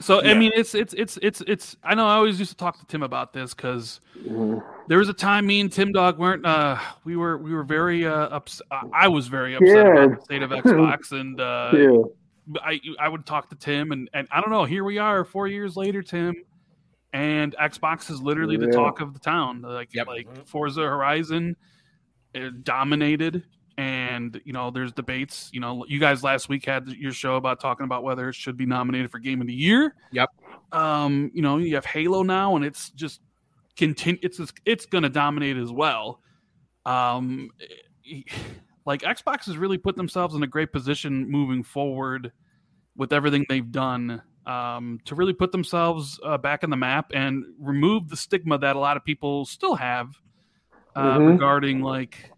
So 0.00 0.22
yeah. 0.22 0.30
I 0.30 0.34
mean, 0.34 0.52
it's 0.54 0.74
it's 0.74 0.92
it's 0.94 1.18
it's 1.22 1.40
it's. 1.46 1.76
I 1.82 1.94
know 1.94 2.06
I 2.06 2.14
always 2.14 2.38
used 2.38 2.50
to 2.50 2.56
talk 2.56 2.78
to 2.78 2.86
Tim 2.86 3.02
about 3.02 3.32
this 3.32 3.54
because 3.54 4.00
mm-hmm. 4.18 4.58
there 4.88 4.98
was 4.98 5.08
a 5.08 5.14
time 5.14 5.46
me 5.46 5.60
and 5.60 5.72
Tim 5.72 5.92
Dog 5.92 6.18
weren't. 6.18 6.44
Uh, 6.44 6.78
we 7.04 7.16
were 7.16 7.38
we 7.38 7.54
were 7.54 7.62
very 7.62 8.06
uh, 8.06 8.28
upset. 8.28 8.66
I 8.92 9.08
was 9.08 9.28
very 9.28 9.54
upset 9.54 9.86
yeah. 9.86 9.92
about 9.92 10.18
the 10.18 10.24
state 10.24 10.42
of 10.42 10.50
Xbox, 10.50 11.12
and 11.12 11.40
uh, 11.40 11.70
yeah. 11.74 12.58
I 12.62 12.80
I 12.98 13.08
would 13.08 13.24
talk 13.24 13.48
to 13.50 13.56
Tim, 13.56 13.92
and 13.92 14.10
and 14.12 14.26
I 14.32 14.40
don't 14.40 14.50
know. 14.50 14.64
Here 14.64 14.84
we 14.84 14.98
are, 14.98 15.24
four 15.24 15.46
years 15.46 15.76
later, 15.76 16.02
Tim, 16.02 16.34
and 17.12 17.54
Xbox 17.60 18.10
is 18.10 18.20
literally 18.20 18.56
the 18.56 18.68
talk 18.68 19.00
of 19.00 19.14
the 19.14 19.20
town. 19.20 19.62
Like 19.62 19.94
yep. 19.94 20.08
like 20.08 20.26
Forza 20.46 20.82
Horizon, 20.82 21.56
dominated 22.62 23.44
and 23.76 24.40
you 24.44 24.52
know 24.52 24.70
there's 24.70 24.92
debates 24.92 25.50
you 25.52 25.60
know 25.60 25.84
you 25.88 25.98
guys 25.98 26.22
last 26.22 26.48
week 26.48 26.64
had 26.64 26.88
your 26.88 27.12
show 27.12 27.36
about 27.36 27.60
talking 27.60 27.84
about 27.84 28.02
whether 28.02 28.28
it 28.28 28.34
should 28.34 28.56
be 28.56 28.66
nominated 28.66 29.10
for 29.10 29.18
game 29.18 29.40
of 29.40 29.46
the 29.46 29.54
year. 29.54 29.94
Yep. 30.12 30.28
Um 30.72 31.30
you 31.34 31.42
know 31.42 31.58
you 31.58 31.74
have 31.74 31.84
halo 31.84 32.22
now 32.22 32.56
and 32.56 32.64
it's 32.64 32.90
just 32.90 33.20
continue 33.76 34.20
it's 34.22 34.40
it's 34.64 34.86
going 34.86 35.02
to 35.02 35.08
dominate 35.08 35.56
as 35.56 35.72
well. 35.72 36.20
Um 36.86 37.50
like 38.86 39.00
xbox 39.00 39.46
has 39.46 39.56
really 39.56 39.78
put 39.78 39.96
themselves 39.96 40.34
in 40.34 40.42
a 40.42 40.46
great 40.46 40.70
position 40.70 41.30
moving 41.30 41.62
forward 41.62 42.32
with 42.96 43.12
everything 43.12 43.46
they've 43.48 43.72
done 43.72 44.22
um, 44.46 45.00
to 45.06 45.14
really 45.14 45.32
put 45.32 45.52
themselves 45.52 46.20
uh, 46.24 46.38
back 46.38 46.62
in 46.62 46.70
the 46.70 46.76
map 46.76 47.10
and 47.14 47.44
remove 47.58 48.08
the 48.08 48.16
stigma 48.16 48.58
that 48.58 48.76
a 48.76 48.78
lot 48.78 48.96
of 48.96 49.04
people 49.04 49.44
still 49.46 49.74
have 49.74 50.14
uh, 50.94 51.18
mm-hmm. 51.18 51.24
regarding 51.24 51.80
like 51.80 52.30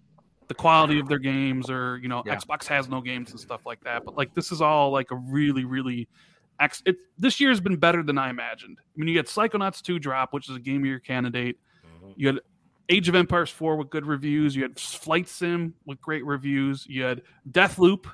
the 0.48 0.54
quality 0.54 1.00
of 1.00 1.08
their 1.08 1.18
games 1.18 1.70
or 1.70 1.98
you 1.98 2.08
know 2.08 2.22
yeah. 2.24 2.36
xbox 2.36 2.66
has 2.66 2.88
no 2.88 3.00
games 3.00 3.30
and 3.30 3.40
stuff 3.40 3.66
like 3.66 3.82
that 3.82 4.04
but 4.04 4.16
like 4.16 4.34
this 4.34 4.52
is 4.52 4.60
all 4.60 4.90
like 4.90 5.10
a 5.10 5.16
really 5.16 5.64
really 5.64 6.08
it, 6.84 6.96
this 7.18 7.40
year 7.40 7.50
has 7.50 7.60
been 7.60 7.76
better 7.76 8.02
than 8.02 8.18
i 8.18 8.30
imagined. 8.30 8.78
I 8.80 8.98
mean 8.98 9.08
you 9.08 9.16
had 9.16 9.26
psychonauts 9.26 9.82
2 9.82 9.98
drop 9.98 10.32
which 10.32 10.48
is 10.48 10.56
a 10.56 10.60
game 10.60 10.82
of 10.82 10.86
year 10.86 11.00
candidate. 11.00 11.58
Mm-hmm. 11.86 12.12
you 12.16 12.26
had 12.28 12.40
age 12.88 13.08
of 13.08 13.14
empires 13.14 13.50
4 13.50 13.76
with 13.76 13.90
good 13.90 14.06
reviews. 14.06 14.54
You 14.54 14.62
had 14.62 14.78
flight 14.78 15.28
sim 15.28 15.74
with 15.86 16.00
great 16.00 16.24
reviews. 16.24 16.86
You 16.88 17.02
had 17.02 17.22
deathloop 17.50 18.06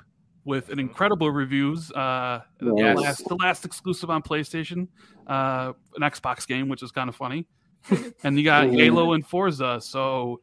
with 0.45 0.69
an 0.69 0.79
incredible 0.79 1.31
reviews 1.31 1.89
uh 1.91 2.41
yes. 2.61 2.95
the, 2.95 3.01
last, 3.01 3.27
the 3.29 3.35
last 3.35 3.65
exclusive 3.65 4.09
on 4.09 4.21
playstation 4.21 4.89
uh 5.27 5.71
an 5.95 6.01
xbox 6.01 6.45
game 6.45 6.67
which 6.67 6.83
is 6.83 6.91
kind 6.91 7.09
of 7.09 7.15
funny. 7.15 7.47
And 8.23 8.37
you 8.37 8.43
got 8.43 8.69
halo 8.69 9.13
and 9.13 9.25
forza 9.25 9.79
so 9.81 10.41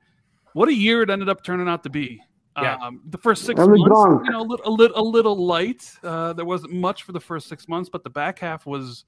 what 0.55 0.69
a 0.69 0.75
year 0.75 1.03
it 1.03 1.11
ended 1.11 1.29
up 1.29 1.43
turning 1.45 1.69
out 1.69 1.83
to 1.85 1.91
be. 1.91 2.21
Yeah. 2.61 2.77
Um, 2.77 3.01
the 3.07 3.19
first 3.19 3.45
six 3.45 3.59
months, 3.59 3.79
you 3.79 4.31
know, 4.31 4.41
a 4.41 4.43
little, 4.43 4.67
a 4.67 4.71
little, 4.71 4.99
a 4.99 5.03
little 5.03 5.47
light. 5.47 5.91
Uh, 6.03 6.33
there 6.33 6.45
wasn't 6.45 6.73
much 6.73 7.05
for 7.05 7.13
the 7.13 7.21
first 7.21 7.49
six 7.49 7.69
months, 7.69 7.89
but 7.89 8.05
the 8.05 8.11
back 8.11 8.39
half 8.41 8.67
was 8.67 9.05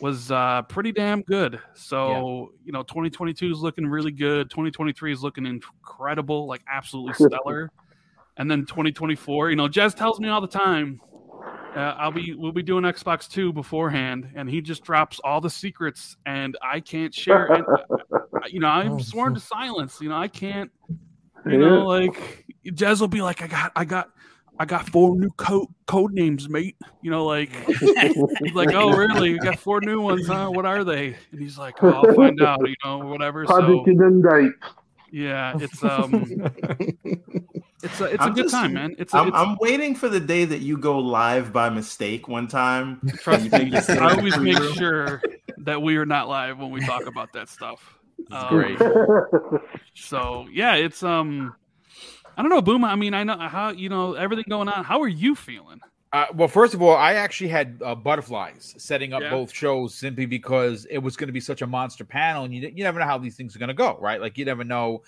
was 0.00 0.30
uh, 0.30 0.62
pretty 0.62 0.92
damn 0.92 1.22
good. 1.22 1.60
So 1.74 2.08
yeah. 2.08 2.66
you 2.66 2.72
know, 2.72 2.82
2022 2.82 3.50
is 3.50 3.58
looking 3.58 3.86
really 3.86 4.12
good. 4.12 4.50
2023 4.50 5.12
is 5.12 5.22
looking 5.22 5.46
incredible, 5.46 6.46
like 6.46 6.62
absolutely 6.72 7.14
stellar. 7.14 7.70
and 8.38 8.50
then 8.50 8.60
2024, 8.60 9.50
you 9.50 9.56
know, 9.56 9.68
Jez 9.68 9.94
tells 9.94 10.20
me 10.20 10.28
all 10.28 10.40
the 10.40 10.46
time, 10.46 11.00
uh, 11.76 11.94
I'll 11.98 12.12
be 12.12 12.34
we'll 12.34 12.52
be 12.52 12.62
doing 12.62 12.84
Xbox 12.84 13.28
Two 13.28 13.52
beforehand, 13.52 14.30
and 14.34 14.48
he 14.48 14.60
just 14.60 14.82
drops 14.82 15.20
all 15.22 15.40
the 15.40 15.50
secrets, 15.50 16.16
and 16.26 16.56
I 16.62 16.80
can't 16.80 17.14
share. 17.14 17.46
And, 17.46 17.64
you 18.48 18.60
know, 18.60 18.68
I'm 18.68 18.92
oh, 18.92 18.98
sworn 18.98 19.34
to 19.34 19.40
silence. 19.40 19.98
You 20.00 20.08
know, 20.08 20.16
I 20.16 20.28
can't. 20.28 20.70
You 21.46 21.58
know, 21.58 21.86
like 21.86 22.46
Jez 22.66 23.00
will 23.00 23.08
be 23.08 23.22
like, 23.22 23.40
I 23.42 23.46
got, 23.46 23.72
I 23.74 23.84
got, 23.84 24.10
I 24.58 24.66
got 24.66 24.88
four 24.88 25.16
new 25.16 25.30
code 25.30 25.68
code 25.86 26.12
names, 26.12 26.48
mate. 26.48 26.76
You 27.02 27.10
know, 27.10 27.24
like 27.24 27.50
he's 27.66 28.54
like, 28.54 28.72
oh 28.74 28.92
really? 28.92 29.30
You 29.30 29.38
got 29.38 29.58
four 29.58 29.80
new 29.80 30.00
ones, 30.00 30.26
huh? 30.26 30.50
What 30.50 30.66
are 30.66 30.84
they? 30.84 31.16
And 31.32 31.40
he's 31.40 31.56
like, 31.56 31.82
oh, 31.82 31.90
I'll 31.90 32.14
find 32.14 32.42
out. 32.42 32.60
You 32.68 32.74
know, 32.84 32.98
whatever. 32.98 33.44
Project 33.44 33.86
so, 33.86 34.50
yeah, 35.12 35.56
it's 35.58 35.82
um, 35.84 36.24
it's 37.82 38.00
a 38.00 38.04
it's 38.04 38.22
I'm 38.22 38.32
a 38.32 38.34
good 38.34 38.44
just, 38.44 38.54
time, 38.54 38.72
man. 38.74 38.94
It's, 38.98 39.14
a, 39.14 39.18
I'm, 39.18 39.28
it's 39.28 39.36
I'm 39.36 39.56
waiting 39.60 39.94
for 39.94 40.08
the 40.08 40.20
day 40.20 40.44
that 40.44 40.60
you 40.60 40.76
go 40.76 40.98
live 40.98 41.52
by 41.52 41.70
mistake 41.70 42.28
one 42.28 42.46
time. 42.46 43.00
Trust 43.18 43.50
me, 43.52 43.72
I 43.74 44.14
always 44.16 44.38
make 44.38 44.62
sure 44.74 45.22
that 45.58 45.80
we 45.80 45.96
are 45.96 46.06
not 46.06 46.28
live 46.28 46.58
when 46.58 46.70
we 46.70 46.80
talk 46.84 47.06
about 47.06 47.32
that 47.32 47.48
stuff. 47.48 47.96
Um, 48.30 48.48
great. 48.50 48.78
so 49.94 50.46
yeah, 50.52 50.74
it's 50.74 51.02
um, 51.02 51.56
I 52.36 52.42
don't 52.42 52.50
know, 52.50 52.60
Boom. 52.60 52.84
I 52.84 52.94
mean, 52.94 53.14
I 53.14 53.24
know 53.24 53.38
how 53.38 53.70
you 53.70 53.88
know 53.88 54.12
everything 54.12 54.44
going 54.46 54.68
on. 54.68 54.84
How 54.84 55.00
are 55.00 55.08
you 55.08 55.34
feeling? 55.34 55.80
Uh, 56.12 56.26
well, 56.34 56.46
first 56.46 56.74
of 56.74 56.82
all, 56.82 56.94
I 56.94 57.14
actually 57.14 57.48
had 57.48 57.80
uh, 57.84 57.94
butterflies 57.94 58.74
setting 58.76 59.14
up 59.14 59.22
yeah. 59.22 59.30
both 59.30 59.52
shows 59.52 59.94
simply 59.94 60.26
because 60.26 60.84
it 60.90 60.98
was 60.98 61.16
going 61.16 61.28
to 61.28 61.32
be 61.32 61.40
such 61.40 61.62
a 61.62 61.66
monster 61.66 62.04
panel, 62.04 62.44
and 62.44 62.54
you 62.54 62.60
you 62.74 62.84
never 62.84 62.98
know 62.98 63.06
how 63.06 63.16
these 63.16 63.36
things 63.36 63.56
are 63.56 63.58
going 63.58 63.68
to 63.68 63.74
go, 63.74 63.96
right? 64.00 64.20
Like 64.20 64.36
you 64.36 64.44
never 64.44 64.64
know 64.64 65.02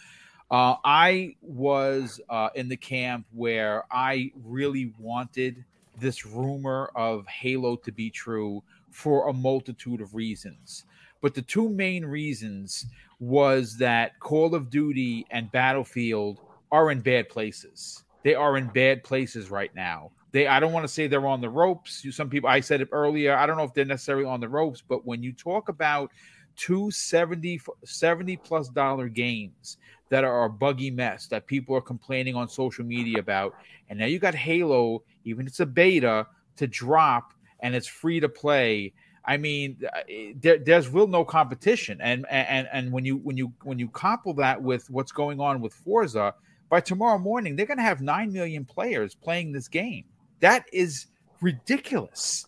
Uh, 0.53 0.77
I 0.85 1.35
was 1.41 2.21
uh, 2.29 2.51
in 2.55 2.69
the 2.69 2.77
camp 2.77 3.25
where 3.33 3.85
I 3.91 4.31
really 4.45 4.93
wanted 4.99 5.65
this 5.99 6.27
rumor 6.27 6.91
of 6.95 7.27
Halo 7.27 7.77
to 7.77 7.91
be 7.91 8.11
true 8.11 8.63
for 8.91 9.31
a 9.31 9.33
multitude 9.33 10.03
of 10.03 10.15
reasons. 10.15 10.85
But 11.23 11.35
the 11.35 11.41
two 11.41 11.71
main 11.71 12.05
reasons 12.05 12.85
was 13.19 13.79
that 13.79 14.21
Call 14.21 14.55
of 14.55 14.69
Duty 14.69 15.25
and 15.31 15.51
Battlefield 15.53 16.41
are 16.71 16.91
in 16.91 17.01
bad 17.01 17.31
places. 17.31 18.05
They 18.23 18.35
are 18.35 18.59
in 18.59 18.67
bad 18.67 19.05
places 19.05 19.51
right 19.51 19.75
now. 19.75 20.11
They 20.33 20.49
I 20.49 20.61
don't 20.61 20.73
want 20.73 20.85
to 20.85 20.93
say 20.93 21.07
they're 21.07 21.27
on 21.27 21.41
the 21.41 21.49
ropes. 21.49 22.05
Some 22.15 22.29
people 22.29 22.51
I 22.51 22.61
said 22.61 22.83
it 22.83 22.89
earlier. 22.93 23.35
I 23.35 23.47
don't 23.47 23.57
know 23.57 23.65
if 23.65 23.73
they're 23.73 23.87
necessarily 23.87 24.27
on 24.27 24.41
the 24.41 24.49
ropes, 24.51 24.83
but 24.87 25.07
when 25.07 25.23
you 25.23 25.33
talk 25.33 25.71
about 25.71 26.11
two 26.57 26.91
70, 26.91 27.61
70 27.85 28.37
plus 28.37 28.69
dollar 28.69 29.09
games 29.09 29.79
that 30.13 30.25
are 30.25 30.45
a 30.45 30.51
buggy 30.51 30.91
mess 30.91 31.27
that 31.29 31.47
people 31.47 31.75
are 31.75 31.81
complaining 31.81 32.35
on 32.35 32.47
social 32.47 32.85
media 32.85 33.19
about. 33.19 33.55
And 33.89 33.99
now 33.99 34.05
you 34.05 34.19
got 34.19 34.35
Halo, 34.35 35.05
even 35.25 35.47
it's 35.47 35.61
a 35.61 35.65
beta, 35.65 36.27
to 36.57 36.67
drop 36.67 37.33
and 37.61 37.75
it's 37.75 37.87
free 37.87 38.21
to 38.21 38.29
play. 38.29 38.93
I 39.25 39.39
mean, 39.39 39.79
uh, 39.91 40.01
there, 40.37 40.59
there's 40.59 40.91
real 40.91 41.07
no 41.07 41.25
competition, 41.25 41.99
and 42.03 42.27
and 42.29 42.69
and 42.71 42.93
when 42.93 43.07
you 43.07 43.17
when 43.19 43.39
you 43.39 43.55
when 43.63 43.79
you 43.79 43.89
couple 43.89 44.35
that 44.35 44.61
with 44.61 44.91
what's 44.91 45.13
going 45.13 45.41
on 45.41 45.63
with 45.63 45.73
Forza, 45.73 46.35
by 46.69 46.81
tomorrow 46.81 47.19
morning 47.19 47.57
they're 47.57 47.65
going 47.65 47.79
to 47.79 47.85
have 47.85 48.03
nine 48.03 48.33
million 48.33 48.67
players 48.67 49.15
playing 49.15 49.53
this 49.53 49.69
game. 49.69 50.05
That 50.41 50.67
is 50.75 51.07
ridiculous. 51.41 52.47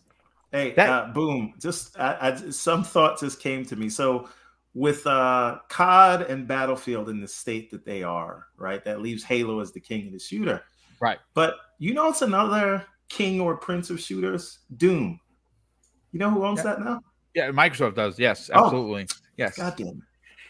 Hey, 0.51 0.73
that, 0.73 0.89
uh, 0.89 1.07
boom! 1.13 1.55
Just 1.59 1.97
I, 1.97 2.17
I, 2.29 2.49
some 2.51 2.83
thought 2.83 3.19
just 3.19 3.39
came 3.39 3.65
to 3.65 3.75
me. 3.75 3.89
So 3.89 4.29
with 4.75 5.07
uh, 5.07 5.57
COD 5.69 6.23
and 6.29 6.47
Battlefield 6.47 7.09
in 7.09 7.19
the 7.19 7.27
state 7.27 7.71
that 7.71 7.85
they 7.85 8.03
are, 8.03 8.45
right? 8.57 8.83
That 8.83 9.01
leaves 9.01 9.23
Halo 9.23 9.61
as 9.61 9.71
the 9.71 9.79
king 9.79 10.07
of 10.07 10.13
the 10.13 10.19
shooter. 10.19 10.61
Right. 10.99 11.17
But 11.33 11.55
you 11.79 11.93
know 11.93 12.09
it's 12.09 12.21
another 12.21 12.85
king 13.09 13.39
or 13.39 13.55
prince 13.57 13.89
of 13.89 13.99
shooters? 13.99 14.59
Doom. 14.77 15.19
You 16.11 16.19
know 16.19 16.29
who 16.29 16.45
owns 16.45 16.59
yeah. 16.59 16.63
that 16.63 16.81
now? 16.81 17.01
Yeah, 17.33 17.49
Microsoft 17.51 17.95
does. 17.95 18.19
Yes, 18.19 18.51
oh. 18.53 18.65
absolutely. 18.65 19.07
Oh, 19.09 19.15
yes. 19.37 19.57
God 19.57 19.75
damn 19.77 20.03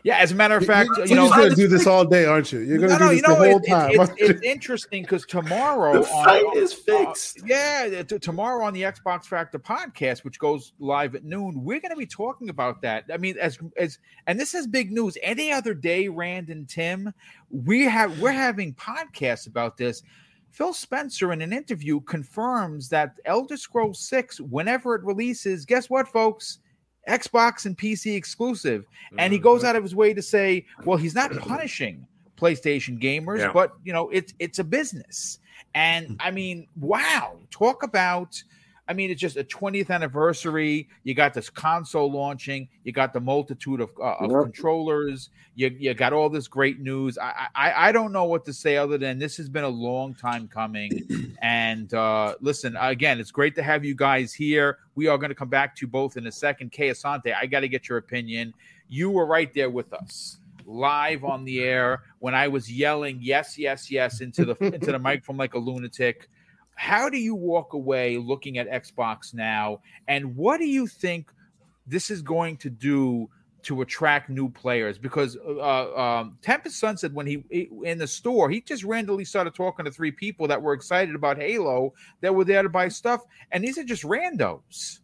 yeah, 0.05 0.17
as 0.17 0.31
a 0.31 0.35
matter 0.35 0.55
of 0.55 0.63
fact, 0.63 0.91
you, 0.97 1.05
you 1.05 1.15
know, 1.15 1.25
you're 1.25 1.35
going 1.35 1.49
to 1.49 1.55
do 1.55 1.67
this 1.67 1.87
all 1.87 2.05
day, 2.05 2.25
aren't 2.25 2.51
you? 2.51 2.59
You're 2.59 2.77
going 2.77 2.91
to 2.91 2.99
no, 2.99 3.09
do 3.09 3.15
this 3.15 3.23
no, 3.23 3.29
the 3.29 3.35
whole 3.35 3.57
it, 3.57 3.67
time. 3.67 3.89
It, 3.89 3.99
it, 4.01 4.11
it's 4.19 4.41
interesting 4.43 5.01
because 5.01 5.25
tomorrow 5.25 5.93
the 5.93 6.03
fight 6.03 6.45
on, 6.45 6.57
is 6.59 6.73
fixed. 6.73 7.41
Uh, 7.41 7.45
yeah, 7.47 8.03
t- 8.03 8.19
tomorrow 8.19 8.63
on 8.63 8.75
the 8.75 8.83
Xbox 8.83 9.25
Factor 9.25 9.57
podcast, 9.57 10.23
which 10.23 10.37
goes 10.37 10.73
live 10.77 11.15
at 11.15 11.23
noon, 11.23 11.63
we're 11.63 11.79
going 11.79 11.89
to 11.89 11.97
be 11.97 12.05
talking 12.05 12.49
about 12.49 12.83
that. 12.83 13.05
I 13.11 13.17
mean, 13.17 13.35
as 13.41 13.57
as 13.77 13.97
and 14.27 14.39
this 14.39 14.53
is 14.53 14.67
big 14.67 14.91
news. 14.91 15.17
Any 15.23 15.51
other 15.51 15.73
day, 15.73 16.07
Rand 16.07 16.51
and 16.51 16.69
Tim, 16.69 17.11
we 17.49 17.85
have 17.85 18.19
we're 18.21 18.31
having 18.31 18.75
podcasts 18.75 19.47
about 19.47 19.75
this. 19.75 20.03
Phil 20.51 20.73
Spencer, 20.73 21.33
in 21.33 21.41
an 21.41 21.51
interview, 21.51 21.99
confirms 22.01 22.89
that 22.89 23.15
Elder 23.25 23.57
Scrolls 23.57 23.97
Six, 23.97 24.39
whenever 24.39 24.93
it 24.93 25.03
releases, 25.03 25.65
guess 25.65 25.89
what, 25.89 26.07
folks? 26.07 26.59
Xbox 27.07 27.65
and 27.65 27.77
PC 27.77 28.15
exclusive. 28.15 28.85
And 29.17 29.31
he 29.31 29.39
goes 29.39 29.59
mm-hmm. 29.59 29.67
out 29.67 29.75
of 29.75 29.83
his 29.83 29.95
way 29.95 30.13
to 30.13 30.21
say, 30.21 30.65
well, 30.83 30.97
he's 30.97 31.15
not 31.15 31.31
punishing 31.37 32.05
PlayStation 32.37 33.01
gamers, 33.01 33.39
yeah. 33.39 33.51
but 33.53 33.73
you 33.83 33.93
know, 33.93 34.09
it's 34.09 34.33
it's 34.39 34.59
a 34.59 34.63
business. 34.63 35.39
And 35.73 36.17
I 36.19 36.31
mean, 36.31 36.67
wow, 36.79 37.37
talk 37.51 37.83
about 37.83 38.41
I 38.87 38.93
mean, 38.93 39.09
it's 39.09 39.19
just 39.19 39.35
a 39.35 39.43
20th 39.43 39.89
anniversary. 39.89 40.87
You 41.03 41.15
got 41.15 41.33
this 41.33 41.49
console 41.49 42.11
launching. 42.11 42.67
You 42.83 42.91
got 42.91 43.13
the 43.13 43.19
multitude 43.19 43.81
of, 43.81 43.89
uh, 43.99 44.15
of 44.19 44.31
yep. 44.31 44.43
controllers. 44.43 45.29
You, 45.55 45.75
you 45.79 45.93
got 45.95 46.13
all 46.13 46.29
this 46.29 46.47
great 46.47 46.79
news. 46.79 47.17
I, 47.17 47.47
I 47.55 47.87
I 47.87 47.91
don't 47.91 48.11
know 48.11 48.25
what 48.25 48.45
to 48.45 48.53
say 48.53 48.77
other 48.77 48.97
than 48.97 49.17
this 49.17 49.37
has 49.37 49.49
been 49.49 49.63
a 49.63 49.69
long 49.69 50.13
time 50.13 50.47
coming. 50.47 51.35
and 51.41 51.91
uh, 51.93 52.35
listen, 52.41 52.77
again, 52.79 53.19
it's 53.19 53.31
great 53.31 53.55
to 53.55 53.63
have 53.63 53.83
you 53.83 53.95
guys 53.95 54.33
here. 54.33 54.77
We 54.93 55.07
are 55.07 55.17
going 55.17 55.29
to 55.29 55.35
come 55.35 55.49
back 55.49 55.75
to 55.77 55.87
both 55.87 56.15
in 56.15 56.27
a 56.27 56.31
second. 56.31 56.71
Kay 56.71 56.89
Asante, 56.89 57.33
I 57.35 57.47
got 57.47 57.61
to 57.61 57.67
get 57.67 57.89
your 57.89 57.97
opinion. 57.97 58.53
You 58.87 59.09
were 59.09 59.25
right 59.25 59.51
there 59.53 59.69
with 59.69 59.93
us 59.93 60.37
live 60.67 61.23
on 61.23 61.45
the 61.45 61.61
air 61.61 62.01
when 62.19 62.33
I 62.33 62.47
was 62.47 62.71
yelling 62.71 63.19
yes, 63.21 63.57
yes, 63.57 63.91
yes 63.91 64.21
into 64.21 64.45
the 64.45 64.55
into 64.73 64.91
the 64.91 64.99
microphone 65.09 65.37
like 65.37 65.53
a 65.53 65.59
lunatic 65.59 66.27
how 66.75 67.09
do 67.09 67.17
you 67.17 67.35
walk 67.35 67.73
away 67.73 68.17
looking 68.17 68.57
at 68.57 68.69
Xbox 68.69 69.33
now, 69.33 69.79
and 70.07 70.35
what 70.35 70.59
do 70.59 70.65
you 70.65 70.87
think 70.87 71.31
this 71.87 72.09
is 72.09 72.21
going 72.21 72.57
to 72.57 72.69
do 72.69 73.29
to 73.63 73.81
attract 73.81 74.29
new 74.29 74.49
players? 74.49 74.97
Because 74.97 75.37
uh, 75.37 75.95
um, 75.95 76.37
Tempest 76.41 76.79
Sun 76.79 76.97
said 76.97 77.13
when 77.13 77.25
he 77.25 77.43
in 77.83 77.97
the 77.97 78.07
store, 78.07 78.49
he 78.49 78.61
just 78.61 78.83
randomly 78.83 79.25
started 79.25 79.55
talking 79.55 79.85
to 79.85 79.91
three 79.91 80.11
people 80.11 80.47
that 80.47 80.61
were 80.61 80.73
excited 80.73 81.15
about 81.15 81.37
Halo 81.37 81.93
that 82.21 82.35
were 82.35 82.45
there 82.45 82.61
to 82.61 82.69
buy 82.69 82.89
stuff, 82.89 83.21
and 83.51 83.63
these 83.63 83.77
are 83.77 83.83
just 83.83 84.03
randos. 84.03 84.99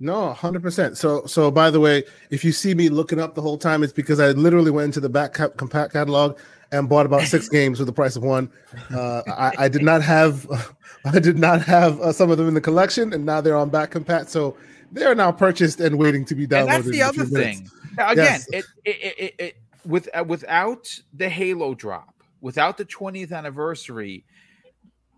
No, 0.00 0.32
hundred 0.32 0.62
percent. 0.62 0.96
So, 0.96 1.26
so 1.26 1.50
by 1.50 1.70
the 1.70 1.80
way, 1.80 2.04
if 2.30 2.44
you 2.44 2.52
see 2.52 2.72
me 2.72 2.88
looking 2.88 3.18
up 3.18 3.34
the 3.34 3.42
whole 3.42 3.58
time, 3.58 3.82
it's 3.82 3.92
because 3.92 4.20
I 4.20 4.30
literally 4.30 4.70
went 4.70 4.86
into 4.86 5.00
the 5.00 5.08
back 5.08 5.34
compat 5.34 5.92
catalog 5.92 6.38
and 6.72 6.88
bought 6.88 7.06
about 7.06 7.22
six 7.22 7.48
games 7.50 7.78
for 7.78 7.84
the 7.84 7.92
price 7.92 8.16
of 8.16 8.22
one. 8.22 8.50
Uh, 8.94 9.22
I, 9.26 9.52
I, 9.58 9.68
did 9.68 9.82
not 9.82 10.02
have, 10.02 10.46
I 11.04 11.18
did 11.18 11.38
not 11.38 11.62
have 11.62 12.00
uh, 12.00 12.12
some 12.12 12.30
of 12.30 12.38
them 12.38 12.48
in 12.48 12.54
the 12.54 12.60
collection, 12.60 13.12
and 13.12 13.24
now 13.24 13.40
they're 13.40 13.56
on 13.56 13.70
back 13.70 13.92
compat. 13.92 14.28
So 14.28 14.56
they 14.92 15.04
are 15.04 15.14
now 15.14 15.32
purchased 15.32 15.80
and 15.80 15.98
waiting 15.98 16.24
to 16.26 16.34
be 16.34 16.46
downloaded. 16.46 16.60
And 16.60 16.68
that's 16.68 16.90
the 16.90 17.02
other 17.02 17.24
thing. 17.24 17.68
Now, 17.96 18.10
again, 18.10 18.24
yes. 18.24 18.46
it, 18.52 18.64
it, 18.84 19.18
it, 19.18 19.34
it, 19.38 19.56
with 19.84 20.08
uh, 20.14 20.24
without 20.24 20.88
the 21.14 21.28
Halo 21.28 21.74
drop, 21.74 22.22
without 22.40 22.76
the 22.76 22.84
20th 22.84 23.32
anniversary, 23.32 24.24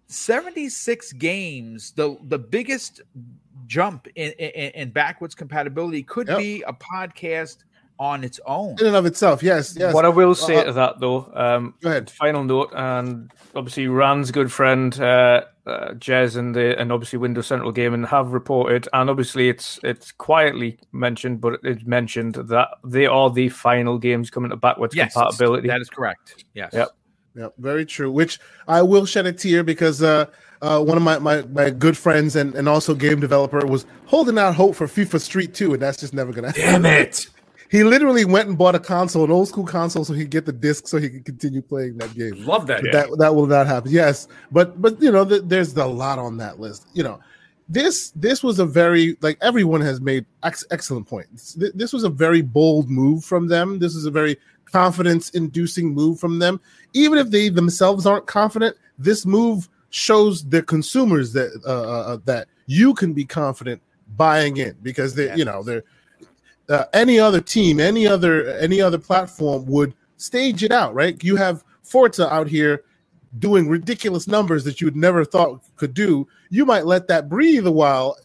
76 0.07 1.12
games, 1.14 1.92
the 1.92 2.16
the 2.24 2.38
biggest 2.38 3.03
jump 3.66 4.09
in, 4.16 4.32
in, 4.32 4.70
in 4.72 4.90
backwards 4.90 5.34
compatibility 5.34 6.03
could 6.03 6.26
yep. 6.26 6.38
be 6.38 6.62
a 6.62 6.72
podcast 6.72 7.59
on 8.01 8.24
its 8.24 8.40
own. 8.46 8.76
In 8.80 8.86
and 8.86 8.96
of 8.96 9.05
itself, 9.05 9.42
yes, 9.42 9.76
yes. 9.78 9.92
What 9.94 10.07
I 10.07 10.09
will 10.09 10.34
say 10.34 10.57
uh, 10.57 10.64
to 10.64 10.72
that 10.72 11.01
though, 11.01 11.30
um, 11.34 11.74
go 11.82 11.90
ahead. 11.90 12.11
Final 12.11 12.42
note, 12.42 12.72
and 12.74 13.30
obviously 13.55 13.86
Rand's 13.88 14.30
good 14.30 14.51
friend 14.51 14.98
uh, 14.98 15.42
uh, 15.66 15.92
Jez 15.92 16.34
and 16.36 16.55
the 16.57 16.80
and 16.80 16.90
obviously 16.90 17.18
Windows 17.18 17.46
Central 17.46 17.70
Gaming 17.70 18.05
have 18.05 18.32
reported, 18.32 18.88
and 18.94 19.11
obviously 19.11 19.51
it's 19.51 19.78
it's 19.84 20.12
quietly 20.12 20.78
mentioned, 20.92 21.42
but 21.42 21.61
it's 21.62 21.84
mentioned 21.84 22.36
that 22.36 22.68
they 22.84 23.05
are 23.05 23.30
the 23.30 23.51
final 23.51 23.98
games 23.98 24.30
coming 24.30 24.51
to 24.51 24.57
backwards 24.57 24.96
yes, 24.96 25.12
compatibility. 25.12 25.68
That 25.68 25.82
is 25.82 25.90
correct. 25.90 26.44
Yes. 26.55 26.70
Yep. 26.72 26.88
Yep. 27.36 27.55
Very 27.59 27.84
true. 27.84 28.11
Which 28.11 28.40
I 28.66 28.80
will 28.82 29.05
shed 29.05 29.26
a 29.26 29.32
tear 29.32 29.62
because. 29.62 30.03
Uh, 30.03 30.26
uh, 30.62 30.78
one 30.78 30.98
of 30.98 31.03
my, 31.03 31.18
my, 31.18 31.40
my 31.40 31.70
good 31.70 31.96
friends 31.96 32.36
and, 32.36 32.55
and 32.55 32.68
also 32.68 32.94
game 32.94 33.18
developer 33.18 33.64
was 33.64 33.86
holding 34.05 34.36
out 34.36 34.55
hope 34.55 34.76
for 34.76 34.86
FIFA 34.86 35.18
Street 35.18 35.55
2, 35.55 35.72
and 35.72 35.80
that's 35.80 35.98
just 35.98 36.12
never 36.12 36.34
gonna 36.34 36.48
happen. 36.48 36.82
Damn 36.82 36.84
it. 36.84 37.28
He 37.70 37.84
literally 37.84 38.24
went 38.24 38.48
and 38.48 38.58
bought 38.58 38.74
a 38.74 38.80
console, 38.80 39.24
an 39.24 39.30
old 39.30 39.46
school 39.46 39.64
console, 39.64 40.04
so 40.04 40.12
he 40.12 40.22
could 40.22 40.30
get 40.30 40.44
the 40.44 40.52
disc 40.52 40.88
so 40.88 40.98
he 40.98 41.08
could 41.08 41.24
continue 41.24 41.62
playing 41.62 41.98
that 41.98 42.12
game. 42.14 42.44
Love 42.44 42.66
that. 42.66 42.82
That 42.90 43.16
that 43.18 43.32
will 43.32 43.46
not 43.46 43.68
happen. 43.68 43.92
Yes, 43.92 44.26
but 44.50 44.82
but 44.82 45.00
you 45.00 45.12
know, 45.12 45.24
th- 45.24 45.42
there's 45.44 45.76
a 45.76 45.86
lot 45.86 46.18
on 46.18 46.36
that 46.38 46.58
list. 46.58 46.88
You 46.94 47.04
know, 47.04 47.20
this 47.68 48.10
this 48.16 48.42
was 48.42 48.58
a 48.58 48.66
very 48.66 49.16
like 49.20 49.38
everyone 49.40 49.80
has 49.82 50.00
made 50.00 50.26
ex- 50.42 50.66
excellent 50.72 51.06
points. 51.06 51.54
Th- 51.54 51.72
this 51.72 51.92
was 51.92 52.02
a 52.02 52.08
very 52.08 52.42
bold 52.42 52.90
move 52.90 53.24
from 53.24 53.46
them. 53.46 53.78
This 53.78 53.94
is 53.94 54.04
a 54.04 54.10
very 54.10 54.36
confidence 54.64 55.30
inducing 55.30 55.94
move 55.94 56.18
from 56.18 56.40
them. 56.40 56.60
Even 56.92 57.18
if 57.18 57.30
they 57.30 57.50
themselves 57.50 58.04
aren't 58.04 58.26
confident, 58.26 58.76
this 58.98 59.24
move 59.24 59.68
shows 59.90 60.44
the 60.48 60.62
consumers 60.62 61.32
that 61.34 61.52
uh, 61.64 61.70
uh, 61.70 62.14
uh 62.14 62.18
that 62.24 62.48
you 62.66 62.94
can 62.94 63.12
be 63.12 63.24
confident 63.24 63.80
buying 64.16 64.56
in 64.56 64.76
because 64.82 65.14
they 65.14 65.26
yes. 65.26 65.38
you 65.38 65.44
know 65.44 65.62
they're 65.62 65.84
uh, 66.70 66.86
any 66.94 67.20
other 67.20 67.42
team, 67.42 67.80
any 67.80 68.06
other 68.08 68.48
any 68.58 68.80
other 68.82 68.98
platform 68.98 69.66
would 69.66 69.94
stage 70.18 70.64
it 70.64 70.72
out, 70.72 70.94
right? 70.94 71.22
You 71.24 71.36
have 71.36 71.64
Forza 71.84 72.32
out 72.32 72.48
here 72.48 72.84
doing 73.38 73.68
ridiculous 73.68 74.28
numbers 74.28 74.64
that 74.64 74.80
you 74.80 74.86
would 74.86 74.96
never 74.96 75.24
thought 75.24 75.62
could 75.76 75.94
do. 75.94 76.28
You 76.50 76.66
might 76.66 76.86
let 76.86 77.08
that 77.08 77.28
breathe 77.30 77.66
a 77.66 77.72
while 77.72 78.16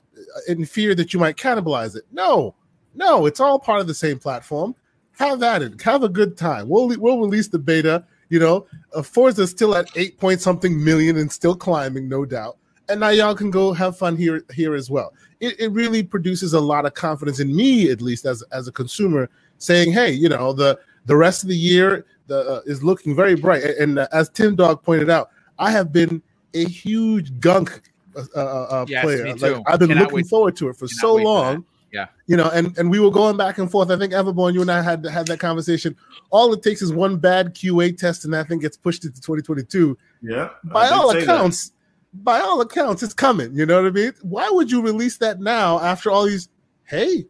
in 0.47 0.65
fear 0.65 0.95
that 0.95 1.13
you 1.13 1.19
might 1.19 1.37
cannibalize 1.37 1.95
it. 1.95 2.05
No, 2.11 2.55
no, 2.95 3.25
it's 3.27 3.41
all 3.41 3.59
part 3.59 3.81
of 3.81 3.87
the 3.87 3.95
same 3.95 4.19
platform. 4.19 4.75
Have 5.19 5.43
at 5.43 5.63
it. 5.63 5.81
Have 5.83 6.03
a 6.03 6.09
good 6.09 6.37
time. 6.37 6.69
We'll 6.69 6.89
we'll 6.99 7.19
release 7.21 7.49
the 7.49 7.59
beta. 7.59 8.05
You 8.29 8.39
know, 8.39 8.67
uh, 8.95 9.03
Forza 9.03 9.47
still 9.47 9.75
at 9.75 9.89
eight 9.97 10.19
point 10.19 10.41
something 10.41 10.83
million 10.83 11.17
and 11.17 11.31
still 11.31 11.55
climbing, 11.55 12.09
no 12.09 12.25
doubt. 12.25 12.57
And 12.88 12.99
now 12.99 13.09
y'all 13.09 13.36
can 13.36 13.51
go 13.51 13.73
have 13.73 13.97
fun 13.97 14.15
here 14.15 14.43
here 14.53 14.75
as 14.75 14.89
well 14.89 15.13
it, 15.39 15.59
it 15.59 15.71
really 15.71 16.03
produces 16.03 16.53
a 16.53 16.59
lot 16.59 16.86
of 16.86 16.93
confidence 16.93 17.39
in 17.39 17.55
me, 17.55 17.89
at 17.89 18.01
least 18.01 18.25
as 18.25 18.43
as 18.51 18.67
a 18.67 18.71
consumer, 18.71 19.29
saying, 19.57 19.91
"Hey, 19.91 20.11
you 20.11 20.29
know 20.29 20.53
the 20.53 20.79
the 21.05 21.15
rest 21.15 21.43
of 21.43 21.49
the 21.49 21.57
year 21.57 22.05
the, 22.27 22.39
uh, 22.39 22.61
is 22.65 22.83
looking 22.83 23.15
very 23.15 23.36
bright." 23.36 23.63
And, 23.63 23.99
uh, 23.99 24.07
as 24.11 24.29
Tim 24.29 24.55
Dog 24.55 24.83
pointed 24.83 25.09
out, 25.09 25.29
I 25.59 25.71
have 25.71 25.91
been 25.91 26.21
a 26.53 26.65
huge 26.65 27.39
gunk 27.39 27.81
uh, 28.15 28.23
uh, 28.36 28.39
uh 28.39 28.86
yes, 28.88 29.03
player. 29.03 29.36
Like, 29.36 29.63
I've 29.67 29.79
been 29.79 29.89
Cannot 29.89 30.11
looking 30.11 30.25
forward 30.25 30.55
to 30.57 30.69
it 30.69 30.77
for 30.77 30.88
so 30.88 31.15
long. 31.15 31.65
Yeah. 31.91 32.07
You 32.27 32.36
know, 32.36 32.49
and 32.49 32.77
and 32.77 32.89
we 32.91 32.99
were 32.99 33.11
going 33.11 33.38
back 33.38 33.57
and 33.57 33.71
forth. 33.71 33.89
I 33.89 33.97
think 33.97 34.11
Everborn, 34.11 34.53
you 34.53 34.61
and 34.61 34.71
I 34.71 34.81
had 34.81 35.05
had 35.05 35.27
that 35.27 35.39
conversation. 35.39 35.95
All 36.29 36.51
it 36.51 36.61
takes 36.61 36.81
is 36.81 36.91
one 36.91 37.17
bad 37.17 37.55
QA 37.55 37.97
test, 37.97 38.25
and 38.25 38.33
that 38.33 38.49
thing 38.49 38.59
gets 38.59 38.75
pushed 38.75 39.05
into 39.05 39.21
2022. 39.21 39.97
Yeah. 40.21 40.49
By 40.65 40.89
all 40.89 41.11
accounts, 41.11 41.69
that. 41.69 41.74
By 42.24 42.39
all 42.39 42.61
accounts, 42.61 43.03
it's 43.03 43.13
coming. 43.13 43.53
You 43.55 43.66
know 43.66 43.82
what 43.82 43.88
I 43.88 43.91
mean? 43.91 44.13
Why 44.22 44.49
would 44.49 44.72
you 44.72 44.82
release 44.82 45.18
that 45.18 45.39
now 45.39 45.80
after 45.80 46.11
all 46.11 46.26
these? 46.26 46.49
Hey, 46.84 47.26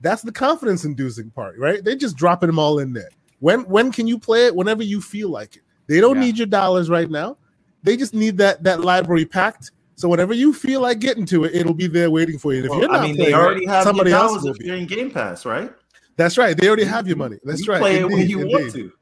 that's 0.00 0.22
the 0.22 0.32
confidence 0.32 0.84
inducing 0.84 1.30
part, 1.30 1.58
right? 1.58 1.82
They're 1.82 1.96
just 1.96 2.16
dropping 2.16 2.48
them 2.48 2.58
all 2.58 2.78
in 2.78 2.92
there. 2.92 3.10
When 3.40 3.60
when 3.62 3.92
can 3.92 4.06
you 4.06 4.18
play 4.18 4.46
it? 4.46 4.54
Whenever 4.54 4.82
you 4.82 5.00
feel 5.00 5.28
like 5.28 5.56
it. 5.56 5.62
They 5.86 6.00
don't 6.00 6.16
yeah. 6.16 6.22
need 6.22 6.38
your 6.38 6.46
dollars 6.46 6.88
right 6.88 7.10
now. 7.10 7.38
They 7.82 7.96
just 7.96 8.14
need 8.14 8.38
that 8.38 8.62
that 8.62 8.80
library 8.80 9.26
packed. 9.26 9.72
So 9.96 10.08
whenever 10.08 10.32
you 10.32 10.52
feel 10.52 10.80
like 10.80 10.98
getting 11.00 11.26
to 11.26 11.44
it, 11.44 11.54
it'll 11.54 11.74
be 11.74 11.86
there 11.86 12.10
waiting 12.10 12.38
for 12.38 12.52
you. 12.52 12.58
And 12.58 12.66
if 12.66 12.70
well, 12.70 12.80
you're 12.80 12.88
not 12.88 13.00
I 13.00 13.06
mean, 13.06 13.16
playing, 13.16 13.30
they 13.30 13.36
already 13.36 13.66
have 13.66 13.84
somebody 13.84 14.12
else 14.12 14.44
if 14.44 14.58
you're 14.58 14.76
in 14.76 14.86
Game 14.86 15.10
Pass, 15.10 15.44
right? 15.44 15.72
That's 16.16 16.38
right. 16.38 16.56
They 16.56 16.66
already 16.66 16.84
have 16.84 17.06
your 17.06 17.16
money. 17.16 17.38
That's 17.44 17.66
you 17.66 17.72
right. 17.72 17.80
Play 17.80 18.00
indeed, 18.00 18.12
it 18.12 18.14
when 18.14 18.28
you 18.28 18.40
indeed. 18.40 18.54
want 18.54 18.72
to. 18.72 18.92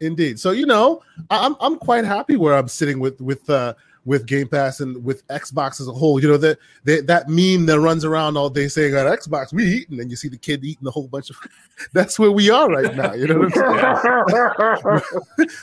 Indeed. 0.00 0.40
So 0.40 0.52
you 0.52 0.66
know, 0.66 1.02
I'm 1.28 1.56
I'm 1.60 1.76
quite 1.76 2.04
happy 2.04 2.36
where 2.36 2.56
I'm 2.56 2.68
sitting 2.68 3.00
with 3.00 3.20
with 3.20 3.48
uh 3.50 3.74
with 4.10 4.26
Game 4.26 4.48
Pass 4.48 4.80
and 4.80 5.04
with 5.04 5.24
Xbox 5.28 5.80
as 5.80 5.86
a 5.86 5.92
whole. 5.92 6.20
You 6.20 6.26
know 6.26 6.36
that 6.38 6.58
that, 6.82 7.06
that 7.06 7.28
meme 7.28 7.66
that 7.66 7.78
runs 7.78 8.04
around 8.04 8.36
all 8.36 8.50
day 8.50 8.66
saying 8.66 8.96
on 8.96 9.06
Xbox 9.06 9.52
we 9.52 9.64
eat, 9.64 9.88
and 9.88 10.00
then 10.00 10.10
you 10.10 10.16
see 10.16 10.26
the 10.26 10.36
kid 10.36 10.64
eating 10.64 10.88
a 10.88 10.90
whole 10.90 11.06
bunch 11.06 11.30
of. 11.30 11.36
That's 11.92 12.18
where 12.18 12.32
we 12.32 12.50
are 12.50 12.68
right 12.68 12.96
now. 12.96 13.12
You 13.12 13.28
know 13.28 13.38
what 13.38 13.56
I'm 13.56 15.00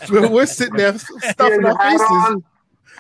saying? 0.09 0.31
we're 0.31 0.45
sitting 0.45 0.77
there 0.77 0.97
stuffing 0.97 1.65
our 1.65 1.77
faces. 1.77 2.43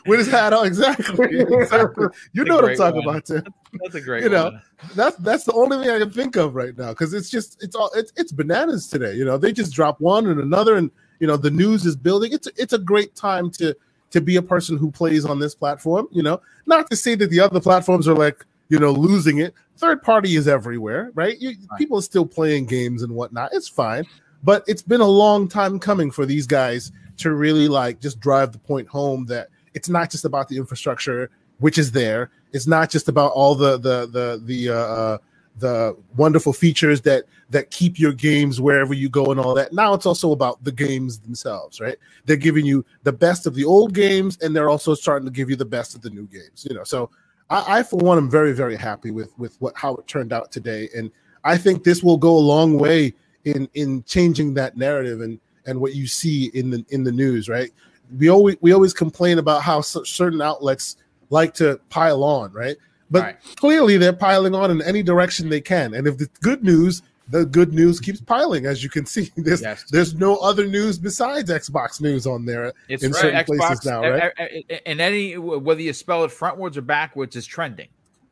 With 0.05 0.19
his 0.19 0.29
hat 0.29 0.51
on, 0.53 0.67
exactly. 0.67 1.39
exactly. 1.39 2.07
You 2.33 2.43
know 2.43 2.55
what 2.55 2.71
I'm 2.71 2.77
talking 2.77 3.05
one. 3.05 3.15
about, 3.15 3.25
Tim. 3.25 3.43
That's 3.81 3.95
a 3.95 4.01
great. 4.01 4.23
You 4.23 4.29
know, 4.29 4.45
one. 4.45 4.61
that's 4.95 5.15
that's 5.17 5.43
the 5.45 5.53
only 5.53 5.77
thing 5.77 5.89
I 5.89 5.99
can 5.99 6.11
think 6.11 6.35
of 6.35 6.55
right 6.55 6.77
now 6.77 6.89
because 6.89 7.13
it's 7.13 7.29
just 7.29 7.63
it's 7.63 7.75
all 7.75 7.89
it's 7.95 8.11
it's 8.17 8.33
bananas 8.33 8.87
today. 8.87 9.13
You 9.13 9.23
know, 9.23 9.37
they 9.37 9.53
just 9.53 9.73
drop 9.73 10.01
one 10.01 10.27
and 10.27 10.41
another, 10.41 10.75
and 10.75 10.91
you 11.21 11.27
know 11.27 11.37
the 11.37 11.51
news 11.51 11.85
is 11.85 11.95
building. 11.95 12.33
It's 12.33 12.47
it's 12.57 12.73
a 12.73 12.77
great 12.77 13.15
time 13.15 13.49
to 13.51 13.75
to 14.11 14.21
be 14.21 14.35
a 14.37 14.41
person 14.41 14.77
who 14.77 14.91
plays 14.91 15.25
on 15.25 15.39
this 15.39 15.55
platform. 15.55 16.07
You 16.11 16.23
know, 16.23 16.41
not 16.65 16.89
to 16.89 16.95
say 16.95 17.15
that 17.15 17.29
the 17.29 17.39
other 17.39 17.59
platforms 17.59 18.07
are 18.07 18.15
like 18.15 18.45
you 18.69 18.79
know 18.79 18.91
losing 18.91 19.39
it. 19.39 19.53
Third 19.77 20.01
party 20.01 20.35
is 20.35 20.47
everywhere, 20.47 21.11
right? 21.13 21.39
You, 21.39 21.49
right. 21.49 21.77
People 21.77 21.99
are 21.99 22.03
still 22.03 22.25
playing 22.25 22.65
games 22.65 23.03
and 23.03 23.13
whatnot. 23.13 23.51
It's 23.53 23.67
fine, 23.67 24.05
but 24.43 24.63
it's 24.67 24.81
been 24.81 25.01
a 25.01 25.07
long 25.07 25.47
time 25.47 25.79
coming 25.79 26.11
for 26.11 26.25
these 26.25 26.47
guys 26.47 26.91
to 27.17 27.33
really 27.33 27.67
like 27.67 27.99
just 27.99 28.19
drive 28.19 28.51
the 28.51 28.59
point 28.59 28.87
home 28.87 29.25
that 29.25 29.49
it's 29.73 29.89
not 29.89 30.09
just 30.09 30.25
about 30.25 30.47
the 30.47 30.57
infrastructure, 30.57 31.29
which 31.59 31.77
is 31.77 31.91
there. 31.91 32.31
It's 32.53 32.67
not 32.67 32.89
just 32.89 33.07
about 33.07 33.31
all 33.33 33.55
the 33.55 33.77
the 33.77 34.07
the 34.07 34.41
the 34.43 34.69
uh, 34.69 34.75
uh 34.75 35.17
the 35.59 35.95
wonderful 36.15 36.53
features 36.53 37.01
that 37.01 37.25
that 37.49 37.71
keep 37.71 37.99
your 37.99 38.13
games 38.13 38.59
wherever 38.59 38.93
you 38.93 39.09
go 39.09 39.31
and 39.31 39.39
all 39.39 39.53
that. 39.53 39.71
Now 39.73 39.93
it's 39.93 40.05
also 40.05 40.31
about 40.31 40.63
the 40.63 40.71
games 40.71 41.19
themselves, 41.19 41.79
right? 41.79 41.97
They're 42.25 42.35
giving 42.35 42.65
you 42.65 42.85
the 43.03 43.13
best 43.13 43.47
of 43.47 43.55
the 43.55 43.63
old 43.65 43.93
games, 43.93 44.37
and 44.41 44.55
they're 44.55 44.69
also 44.69 44.93
starting 44.93 45.25
to 45.25 45.31
give 45.31 45.49
you 45.49 45.55
the 45.55 45.65
best 45.65 45.95
of 45.95 46.01
the 46.01 46.09
new 46.09 46.27
games. 46.27 46.65
You 46.69 46.75
know, 46.75 46.83
so 46.83 47.09
I, 47.49 47.79
I 47.79 47.83
for 47.83 47.97
one, 47.97 48.17
am 48.17 48.29
very 48.29 48.53
very 48.53 48.75
happy 48.75 49.11
with 49.11 49.37
with 49.37 49.55
what 49.59 49.73
how 49.75 49.95
it 49.95 50.07
turned 50.07 50.33
out 50.33 50.51
today, 50.51 50.89
and 50.95 51.11
I 51.43 51.57
think 51.57 51.83
this 51.83 52.03
will 52.03 52.17
go 52.17 52.35
a 52.35 52.39
long 52.39 52.77
way 52.77 53.13
in 53.45 53.69
in 53.73 54.03
changing 54.03 54.53
that 54.55 54.77
narrative 54.77 55.21
and 55.21 55.39
and 55.65 55.79
what 55.79 55.95
you 55.95 56.07
see 56.07 56.45
in 56.53 56.69
the 56.69 56.85
in 56.89 57.03
the 57.03 57.11
news, 57.11 57.49
right? 57.49 57.71
We 58.17 58.29
always 58.29 58.57
we 58.61 58.73
always 58.73 58.93
complain 58.93 59.39
about 59.39 59.61
how 59.61 59.81
certain 59.81 60.41
outlets 60.41 60.97
like 61.29 61.53
to 61.55 61.79
pile 61.89 62.23
on, 62.23 62.51
right? 62.53 62.77
But 63.09 63.23
right. 63.23 63.37
clearly, 63.55 63.97
they're 63.97 64.13
piling 64.13 64.53
on 64.53 64.71
in 64.71 64.81
any 64.81 65.01
direction 65.01 65.49
they 65.49 65.61
can. 65.61 65.93
And 65.93 66.07
if 66.07 66.17
the 66.17 66.29
good 66.41 66.63
news, 66.63 67.01
the 67.29 67.45
good 67.45 67.73
news 67.73 67.99
keeps 67.99 68.21
piling, 68.21 68.65
as 68.65 68.83
you 68.83 68.89
can 68.89 69.05
see. 69.05 69.31
There's 69.37 69.61
yes. 69.61 69.85
there's 69.89 70.15
no 70.15 70.37
other 70.37 70.65
news 70.65 70.97
besides 70.97 71.49
Xbox 71.49 72.01
news 72.01 72.25
on 72.25 72.45
there 72.45 72.73
it's 72.87 73.03
in 73.03 73.11
right. 73.11 73.21
certain 73.21 73.39
Xbox, 73.39 73.57
places 73.57 73.85
now, 73.85 74.01
right? 74.01 74.81
And 74.85 75.01
any 75.01 75.37
whether 75.37 75.81
you 75.81 75.93
spell 75.93 76.23
it 76.23 76.31
frontwards 76.31 76.77
or 76.77 76.81
backwards 76.81 77.35
is 77.35 77.45
trending. 77.45 77.87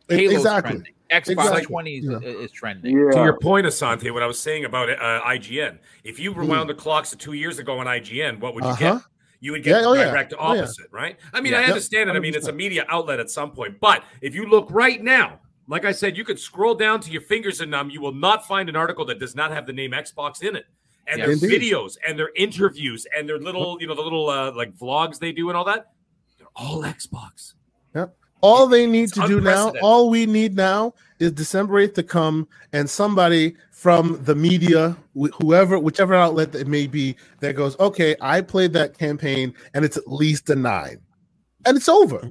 Halo's 0.10 0.34
exactly. 0.34 0.72
Trending. 0.72 0.94
Xbox 1.12 1.46
exactly. 1.46 1.66
20 1.66 1.98
is, 1.98 2.06
yeah. 2.06 2.18
is 2.20 2.52
trending. 2.52 2.98
Yeah. 2.98 3.12
To 3.12 3.24
your 3.24 3.40
point, 3.40 3.68
Asante, 3.68 4.12
what 4.12 4.24
I 4.24 4.28
was 4.28 4.40
saying 4.40 4.66
about 4.66 4.90
uh, 4.90 5.22
IGN, 5.22 5.78
if 6.04 6.20
you 6.20 6.34
rewound 6.34 6.66
mm. 6.66 6.76
the 6.76 6.82
clocks 6.82 7.12
to 7.12 7.16
two 7.16 7.34
years 7.34 7.60
ago 7.60 7.78
on 7.78 7.86
IGN, 7.86 8.40
what 8.40 8.56
would 8.56 8.64
you 8.64 8.72
uh-huh. 8.72 8.94
get? 8.96 9.04
You 9.46 9.52
would 9.52 9.64
get 9.64 9.82
yeah, 9.82 9.88
oh, 9.88 9.94
direct 9.94 10.32
yeah. 10.32 10.40
opposite, 10.40 10.88
oh, 10.92 10.98
yeah. 10.98 11.02
right? 11.02 11.20
I 11.32 11.40
mean, 11.40 11.54
I 11.54 11.66
understand 11.66 12.10
it. 12.10 12.16
I 12.16 12.20
mean, 12.20 12.34
it's 12.34 12.48
a 12.48 12.52
media 12.52 12.84
outlet 12.90 13.20
at 13.20 13.30
some 13.30 13.52
point, 13.52 13.80
but 13.80 14.04
if 14.22 14.34
you 14.34 14.48
look 14.48 14.68
right 14.72 15.02
now, 15.04 15.40
like 15.68 15.86
I 15.86 15.92
said, 15.92 16.18
you 16.18 16.26
could 16.26 16.40
scroll 16.40 16.74
down 16.74 17.00
to 17.02 17.12
your 17.12 17.22
fingers 17.22 17.62
and 17.62 17.70
numb. 17.70 17.92
You 17.92 18.02
will 18.02 18.14
not 18.14 18.48
find 18.48 18.70
an 18.70 18.76
article 18.76 19.06
that 19.06 19.20
does 19.20 19.36
not 19.36 19.52
have 19.52 19.68
the 19.68 19.74
name 19.74 19.92
Xbox 19.92 20.42
in 20.42 20.56
it. 20.56 20.66
And 21.08 21.22
their 21.22 21.36
videos 21.36 21.98
and 22.08 22.18
their 22.18 22.32
interviews 22.36 23.06
and 23.16 23.30
their 23.30 23.38
little, 23.38 23.78
you 23.80 23.86
know, 23.86 23.94
the 23.94 24.02
little 24.02 24.28
uh, 24.28 24.52
like 24.54 24.76
vlogs 24.76 25.20
they 25.20 25.32
do 25.32 25.50
and 25.50 25.58
all 25.58 25.66
that, 25.66 25.92
they're 26.40 26.48
all 26.56 26.82
Xbox. 26.82 27.54
Yep. 27.94 28.16
All 28.42 28.66
they 28.66 28.88
need 28.88 29.04
it's 29.04 29.14
to 29.14 29.28
do 29.28 29.40
now, 29.40 29.72
all 29.84 30.10
we 30.10 30.26
need 30.26 30.56
now 30.56 30.96
is 31.20 31.32
December 31.32 31.86
8th 31.86 31.96
to 31.96 32.04
come 32.04 32.48
and 32.74 32.90
somebody 32.90 33.56
from 33.72 34.24
the 34.24 34.36
media, 34.36 34.98
whoever, 35.14 35.80
whichever 35.80 36.16
outlet 36.16 36.56
it 36.56 36.68
may 36.68 36.88
be, 36.88 37.16
that 37.40 37.56
goes, 37.56 37.78
okay, 37.80 38.16
I 38.22 38.42
played 38.42 38.74
that 38.74 38.98
campaign 38.98 39.54
and 39.74 39.86
it's 39.86 39.98
at 39.98 40.08
least 40.08 40.50
a 40.50 40.56
nine, 40.56 41.00
and 41.66 41.78
it's 41.78 41.90
over. 41.90 42.30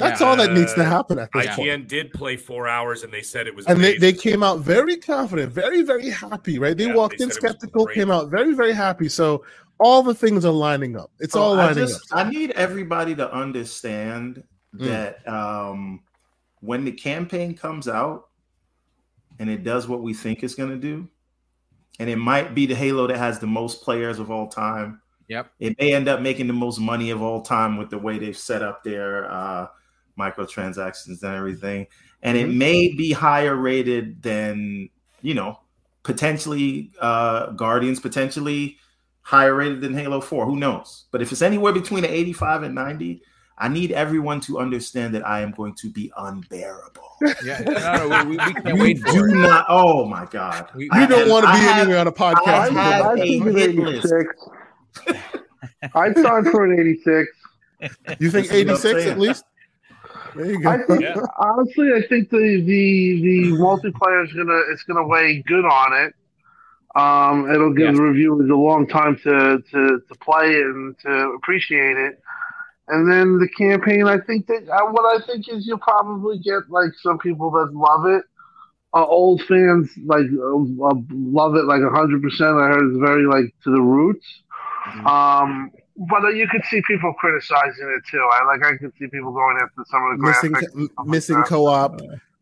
That's 0.00 0.22
yeah, 0.22 0.28
all 0.28 0.36
that 0.36 0.52
needs 0.52 0.72
to 0.74 0.84
happen 0.84 1.18
at 1.18 1.28
this 1.34 1.46
IGN 1.46 1.56
point. 1.56 1.88
did 1.88 2.12
play 2.12 2.36
four 2.36 2.66
hours, 2.66 3.02
and 3.02 3.12
they 3.12 3.20
said 3.20 3.46
it 3.46 3.54
was. 3.54 3.66
And 3.66 3.84
they, 3.84 3.98
they 3.98 4.14
came 4.14 4.42
out 4.42 4.60
very 4.60 4.96
confident, 4.96 5.52
very 5.52 5.82
very 5.82 6.08
happy. 6.08 6.58
Right? 6.58 6.74
They 6.74 6.86
yeah, 6.86 6.94
walked 6.94 7.18
they 7.18 7.24
in 7.24 7.30
skeptical, 7.30 7.86
came 7.86 8.10
out 8.10 8.30
very 8.30 8.54
very 8.54 8.72
happy. 8.72 9.10
So 9.10 9.44
all 9.78 10.02
the 10.02 10.14
things 10.14 10.46
are 10.46 10.52
lining 10.52 10.96
up. 10.96 11.10
It's 11.20 11.36
all 11.36 11.54
lining 11.54 11.84
I 11.84 11.86
just, 11.86 12.12
up. 12.12 12.26
I 12.26 12.30
need 12.30 12.52
everybody 12.52 13.14
to 13.16 13.30
understand 13.30 14.42
mm. 14.74 14.86
that 14.86 15.26
um, 15.28 16.00
when 16.60 16.84
the 16.84 16.92
campaign 16.92 17.54
comes 17.54 17.88
out, 17.88 18.28
and 19.38 19.48
it 19.48 19.64
does 19.64 19.88
what 19.88 20.02
we 20.02 20.14
think 20.14 20.42
it's 20.42 20.54
going 20.54 20.70
to 20.70 20.76
do, 20.76 21.08
and 21.98 22.08
it 22.08 22.16
might 22.16 22.54
be 22.54 22.66
the 22.66 22.74
Halo 22.74 23.06
that 23.06 23.16
has 23.16 23.38
the 23.38 23.46
most 23.46 23.82
players 23.82 24.18
of 24.18 24.30
all 24.30 24.48
time. 24.48 25.00
Yep. 25.28 25.52
It 25.60 25.76
may 25.78 25.94
end 25.94 26.08
up 26.08 26.20
making 26.20 26.46
the 26.46 26.52
most 26.52 26.80
money 26.80 27.10
of 27.10 27.22
all 27.22 27.42
time 27.42 27.76
with 27.76 27.90
the 27.90 27.98
way 27.98 28.18
they've 28.18 28.36
set 28.36 28.62
up 28.62 28.82
their 28.82 29.30
uh, 29.30 29.68
microtransactions 30.18 31.22
and 31.22 31.34
everything. 31.34 31.86
And 32.22 32.36
it 32.36 32.48
mm-hmm. 32.48 32.58
may 32.58 32.94
be 32.94 33.12
higher 33.12 33.54
rated 33.54 34.22
than, 34.22 34.88
you 35.22 35.34
know, 35.34 35.60
potentially 36.02 36.90
uh, 37.00 37.50
Guardians, 37.52 38.00
potentially 38.00 38.76
higher 39.22 39.54
rated 39.54 39.80
than 39.80 39.94
Halo 39.94 40.20
4. 40.20 40.46
Who 40.46 40.56
knows? 40.56 41.06
But 41.12 41.22
if 41.22 41.32
it's 41.32 41.42
anywhere 41.42 41.72
between 41.72 42.04
an 42.04 42.10
85 42.10 42.64
and 42.64 42.74
90, 42.74 43.22
I 43.60 43.68
need 43.68 43.92
everyone 43.92 44.40
to 44.42 44.58
understand 44.58 45.14
that 45.14 45.26
I 45.26 45.42
am 45.42 45.50
going 45.50 45.74
to 45.76 45.90
be 45.90 46.10
unbearable. 46.16 47.02
Yeah, 47.44 47.60
no, 47.60 48.08
no, 48.08 48.24
we, 48.24 48.30
we 48.38 48.54
can't 48.54 48.78
wait 48.78 49.04
do 49.04 49.24
it. 49.26 49.34
not. 49.34 49.66
Oh 49.68 50.06
my 50.06 50.24
god, 50.24 50.70
we, 50.74 50.84
you 50.84 51.06
don't 51.06 51.28
want 51.28 51.44
to 51.44 51.52
be 51.52 51.58
have, 51.58 51.82
anywhere 51.82 52.00
on 52.00 52.06
a 52.06 52.12
podcast. 52.12 52.46
I 52.46 52.70
have 52.70 53.18
a 53.18 53.26
hit 53.26 53.74
list. 53.74 54.12
I'd 55.94 56.16
sign 56.16 56.44
for 56.50 56.64
an 56.64 56.80
86. 56.80 57.28
You 58.18 58.30
think 58.30 58.50
86 58.50 59.06
at 59.06 59.18
least? 59.18 59.44
There 60.34 60.46
you 60.46 60.62
go. 60.62 60.70
I 60.70 60.78
think, 60.78 61.02
yeah. 61.02 61.16
honestly, 61.38 61.90
I 61.92 62.06
think 62.08 62.30
the 62.30 62.62
the 62.64 63.20
the 63.22 63.56
multiplayer 63.58 64.24
is 64.24 64.32
gonna 64.32 64.62
it's 64.70 64.82
gonna 64.84 65.06
weigh 65.06 65.42
good 65.46 65.66
on 65.66 66.04
it. 66.04 66.14
Um, 66.94 67.50
it'll 67.50 67.72
give 67.72 67.94
the 67.94 68.02
reviewers 68.02 68.48
a 68.50 68.54
long 68.54 68.86
time 68.86 69.16
to, 69.24 69.62
to 69.70 70.00
to 70.00 70.14
play 70.20 70.62
and 70.62 70.98
to 71.00 71.10
appreciate 71.36 71.96
it. 71.96 72.19
And 72.90 73.10
then 73.10 73.38
the 73.38 73.48
campaign, 73.48 74.06
I 74.06 74.18
think 74.18 74.46
that 74.48 74.68
uh, 74.68 74.90
what 74.90 75.04
I 75.04 75.24
think 75.24 75.48
is 75.48 75.66
you'll 75.66 75.78
probably 75.78 76.38
get 76.38 76.68
like 76.68 76.90
some 77.00 77.18
people 77.18 77.50
that 77.52 77.72
love 77.72 78.06
it. 78.06 78.24
Uh, 78.92 79.06
old 79.06 79.40
fans 79.42 79.88
like 80.04 80.26
uh, 80.36 80.86
uh 80.88 80.94
love 81.10 81.54
it 81.54 81.64
like 81.64 81.80
hundred 81.92 82.20
percent. 82.22 82.56
I 82.56 82.66
heard 82.66 82.90
it's 82.90 82.98
very 82.98 83.26
like 83.26 83.54
to 83.64 83.70
the 83.70 83.80
roots. 83.80 84.26
Mm-hmm. 84.88 85.06
Um, 85.06 85.70
but 85.96 86.24
uh, 86.24 86.28
you 86.30 86.48
could 86.48 86.64
see 86.64 86.82
people 86.88 87.12
criticizing 87.14 87.96
it 87.96 88.02
too. 88.10 88.26
I 88.32 88.44
like 88.46 88.64
I 88.64 88.76
could 88.78 88.92
see 88.98 89.06
people 89.06 89.32
going 89.32 89.58
after 89.62 89.84
some 89.88 90.02
of 90.10 90.18
the 90.18 90.26
missing 90.26 90.52
graphics, 90.52 91.06
missing 91.06 91.36
like 91.36 91.46
co-op. 91.46 92.00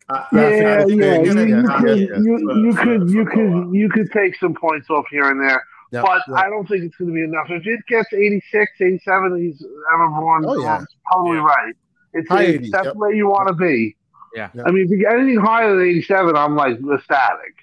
Uh, 0.08 0.24
yeah, 0.32 0.48
yeah, 0.48 0.86
you, 0.86 0.94
you, 0.94 1.64
could, 1.66 1.98
you, 2.24 2.64
you 2.64 2.74
could 2.74 3.10
you 3.10 3.26
could 3.26 3.74
you 3.74 3.88
could 3.90 4.10
take 4.12 4.34
some 4.36 4.54
points 4.54 4.88
off 4.88 5.04
here 5.10 5.30
and 5.30 5.38
there. 5.38 5.62
Yep, 5.90 6.04
but 6.04 6.22
yep. 6.28 6.36
I 6.36 6.50
don't 6.50 6.66
think 6.68 6.84
it's 6.84 6.96
going 6.96 7.08
to 7.08 7.14
be 7.14 7.22
enough. 7.22 7.46
If 7.48 7.66
it 7.66 7.80
gets 7.88 8.12
86, 8.12 8.72
87, 8.80 9.42
he's 9.42 9.64
Everborn. 9.92 10.44
Oh, 10.46 10.62
yeah. 10.62 10.84
Totally 11.12 11.38
yeah. 11.38 11.44
right. 11.44 11.74
It's, 12.12 12.28
it's 12.30 12.70
that's 12.70 12.86
yep. 12.86 12.96
where 12.96 13.12
you 13.12 13.28
want 13.28 13.48
to 13.48 13.54
be. 13.54 13.96
Yeah. 14.34 14.50
I 14.64 14.70
mean, 14.70 14.84
if 14.84 14.90
you 14.90 14.98
get 14.98 15.14
anything 15.14 15.40
higher 15.40 15.74
than 15.74 15.86
87, 15.86 16.36
I'm 16.36 16.56
like 16.56 16.78
ecstatic. 16.92 17.54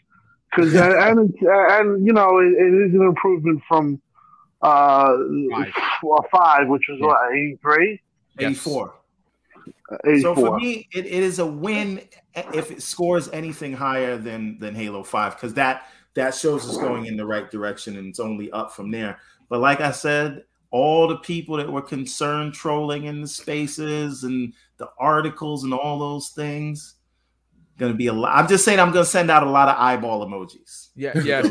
Because 0.50 0.74
and, 0.76 1.20
and, 1.20 1.36
and 1.42 2.06
you 2.06 2.14
know 2.14 2.40
it, 2.40 2.48
it 2.48 2.88
is 2.88 2.94
an 2.94 3.02
improvement 3.02 3.62
from 3.68 4.02
uh 4.62 5.16
five, 5.52 6.30
five 6.32 6.68
which 6.68 6.84
was 6.90 6.98
yeah. 7.00 7.08
what 7.08 7.34
83, 7.34 8.02
84. 8.40 8.94
So 10.22 10.34
for 10.34 10.58
me, 10.58 10.88
it, 10.92 11.06
it 11.06 11.24
is 11.24 11.38
a 11.40 11.46
win 11.46 12.02
if 12.34 12.72
it 12.72 12.82
scores 12.82 13.30
anything 13.30 13.74
higher 13.74 14.18
than 14.18 14.58
than 14.60 14.74
Halo 14.74 15.04
Five 15.04 15.36
because 15.36 15.54
that 15.56 15.88
that 16.16 16.34
shows 16.34 16.68
us 16.68 16.78
going 16.78 17.06
in 17.06 17.18
the 17.18 17.26
right 17.26 17.52
direction 17.52 17.98
and 17.98 18.08
it's 18.08 18.20
only 18.20 18.52
up 18.52 18.74
from 18.74 18.90
there. 18.90 19.20
But 19.50 19.60
like 19.60 19.82
I 19.82 19.92
said, 19.92 20.44
all 20.72 21.08
the 21.08 21.18
people 21.18 21.58
that 21.58 21.72
were 21.72 21.82
concerned 21.82 22.54
trolling 22.54 23.06
in 23.06 23.22
the 23.22 23.28
spaces 23.28 24.24
and 24.24 24.54
the 24.78 24.90
articles 24.98 25.64
and 25.64 25.74
all 25.74 26.00
those 26.00 26.30
things, 26.30 26.95
going 27.78 27.92
to 27.92 27.98
be 27.98 28.08
a 28.08 28.14
lot. 28.14 28.36
I'm 28.36 28.48
just 28.48 28.64
saying, 28.64 28.80
I'm 28.80 28.92
going 28.92 29.04
to 29.04 29.10
send 29.10 29.30
out 29.30 29.44
a 29.44 29.50
lot 29.50 29.68
of 29.68 29.76
eyeball 29.78 30.26
emojis. 30.26 30.90
Yeah, 30.96 31.18
yeah. 31.20 31.44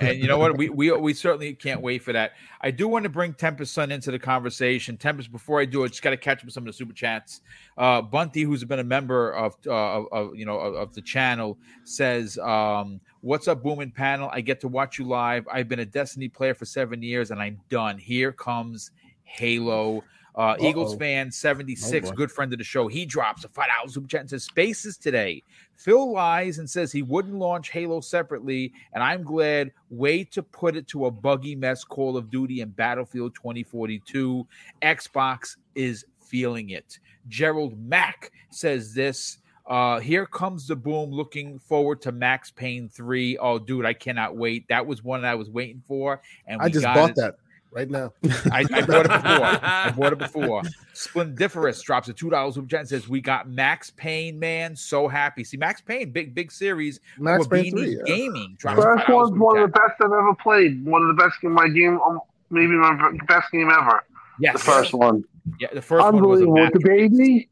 And 0.00 0.18
you 0.18 0.26
know 0.26 0.38
what? 0.38 0.58
We, 0.58 0.68
we 0.68 0.92
we 0.92 1.14
certainly 1.14 1.54
can't 1.54 1.80
wait 1.80 2.02
for 2.02 2.12
that. 2.12 2.32
I 2.60 2.70
do 2.70 2.86
want 2.86 3.04
to 3.04 3.08
bring 3.08 3.32
Tempest 3.32 3.72
Son 3.72 3.90
into 3.90 4.10
the 4.10 4.18
conversation. 4.18 4.98
Tempest, 4.98 5.32
before 5.32 5.60
I 5.60 5.64
do 5.64 5.84
it, 5.84 5.90
just 5.90 6.02
got 6.02 6.10
to 6.10 6.18
catch 6.18 6.40
up 6.40 6.44
with 6.44 6.54
some 6.54 6.64
of 6.64 6.66
the 6.66 6.72
super 6.74 6.92
chats. 6.92 7.40
Uh, 7.78 8.02
Bunty, 8.02 8.42
who's 8.42 8.62
been 8.64 8.78
a 8.78 8.84
member 8.84 9.30
of, 9.30 9.56
uh, 9.66 10.02
of 10.04 10.36
you 10.36 10.44
know 10.44 10.58
of, 10.58 10.74
of, 10.74 10.94
the 10.94 11.00
channel, 11.00 11.58
says, 11.84 12.36
um, 12.38 13.00
"What's 13.22 13.48
up, 13.48 13.62
Booming 13.62 13.92
Panel? 13.92 14.28
I 14.32 14.42
get 14.42 14.60
to 14.60 14.68
watch 14.68 14.98
you 14.98 15.06
live. 15.06 15.48
I've 15.50 15.68
been 15.68 15.80
a 15.80 15.86
Destiny 15.86 16.28
player 16.28 16.54
for 16.54 16.66
seven 16.66 17.02
years, 17.02 17.30
and 17.30 17.40
I'm 17.40 17.58
done. 17.70 17.96
Here 17.96 18.32
comes 18.32 18.90
Halo." 19.24 20.04
Uh, 20.38 20.54
Eagles 20.60 20.94
fan 20.94 21.32
76, 21.32 22.10
oh 22.10 22.12
good 22.12 22.30
friend 22.30 22.52
of 22.52 22.58
the 22.60 22.64
show. 22.64 22.86
He 22.86 23.04
drops 23.04 23.44
a 23.44 23.48
five 23.48 23.66
dollars 23.76 23.94
super 23.94 24.06
chat 24.06 24.20
and 24.20 24.30
says 24.30 24.44
spaces 24.44 24.96
today. 24.96 25.42
Phil 25.74 26.12
lies 26.12 26.58
and 26.60 26.70
says 26.70 26.92
he 26.92 27.02
wouldn't 27.02 27.34
launch 27.34 27.70
Halo 27.70 28.00
separately, 28.00 28.72
and 28.92 29.02
I'm 29.02 29.24
glad. 29.24 29.72
Way 29.90 30.22
to 30.24 30.42
put 30.44 30.76
it 30.76 30.86
to 30.88 31.06
a 31.06 31.10
buggy 31.10 31.56
mess. 31.56 31.82
Call 31.82 32.16
of 32.16 32.30
Duty 32.30 32.60
and 32.60 32.74
Battlefield 32.76 33.34
2042. 33.34 34.46
Xbox 34.80 35.56
is 35.74 36.04
feeling 36.20 36.70
it. 36.70 37.00
Gerald 37.26 37.76
Mack 37.76 38.30
says 38.50 38.94
this. 38.94 39.38
Uh, 39.66 39.98
here 39.98 40.24
comes 40.24 40.68
the 40.68 40.76
boom. 40.76 41.10
Looking 41.10 41.58
forward 41.58 42.00
to 42.02 42.12
Max 42.12 42.50
Payne 42.50 42.88
3. 42.88 43.38
Oh, 43.38 43.58
dude, 43.58 43.84
I 43.84 43.92
cannot 43.92 44.36
wait. 44.36 44.66
That 44.68 44.86
was 44.86 45.02
one 45.02 45.24
I 45.24 45.34
was 45.34 45.50
waiting 45.50 45.82
for. 45.86 46.22
And 46.46 46.62
I 46.62 46.68
just 46.68 46.84
bought 46.86 47.10
it. 47.10 47.16
that 47.16 47.34
right 47.70 47.88
now. 47.88 48.12
I, 48.52 48.64
I, 48.72 48.82
bought 48.82 49.06
it 49.06 49.10
before. 49.10 49.46
I 49.62 49.92
bought 49.96 50.12
it 50.12 50.18
before. 50.18 50.62
Splendiferous 50.92 51.82
drops 51.82 52.08
a 52.08 52.12
two 52.12 52.30
dollars 52.30 52.54
super 52.54 52.68
chat 52.68 52.80
and 52.80 52.88
says, 52.88 53.08
"We 53.08 53.20
got 53.20 53.48
Max 53.48 53.90
Payne, 53.90 54.38
man, 54.38 54.74
so 54.76 55.08
happy." 55.08 55.44
See, 55.44 55.56
Max 55.56 55.80
Payne, 55.80 56.10
big 56.10 56.34
big 56.34 56.50
series. 56.50 57.00
Max 57.18 57.46
Payne 57.46 57.70
three, 57.70 57.96
yeah. 57.96 58.02
gaming. 58.04 58.56
Drops 58.58 58.82
First 58.82 59.08
one's 59.08 59.38
one 59.38 59.58
of 59.58 59.70
the 59.70 59.72
best 59.72 59.94
I've 60.00 60.12
ever 60.12 60.34
played. 60.34 60.84
One 60.84 61.02
of 61.02 61.08
the 61.08 61.22
best 61.22 61.36
in 61.42 61.52
my 61.52 61.68
game, 61.68 62.00
um, 62.00 62.20
maybe 62.50 62.72
my 62.72 63.12
best 63.26 63.50
game 63.52 63.70
ever. 63.70 64.04
Yes, 64.40 64.54
the 64.54 64.58
first 64.58 64.94
one. 64.94 65.24
Yeah, 65.60 65.68
the 65.72 65.82
first 65.82 66.04
one 66.04 66.26
was 66.26 66.40
a 66.40 66.48
with 66.48 66.72
the 66.72 66.80
baby. 66.80 67.48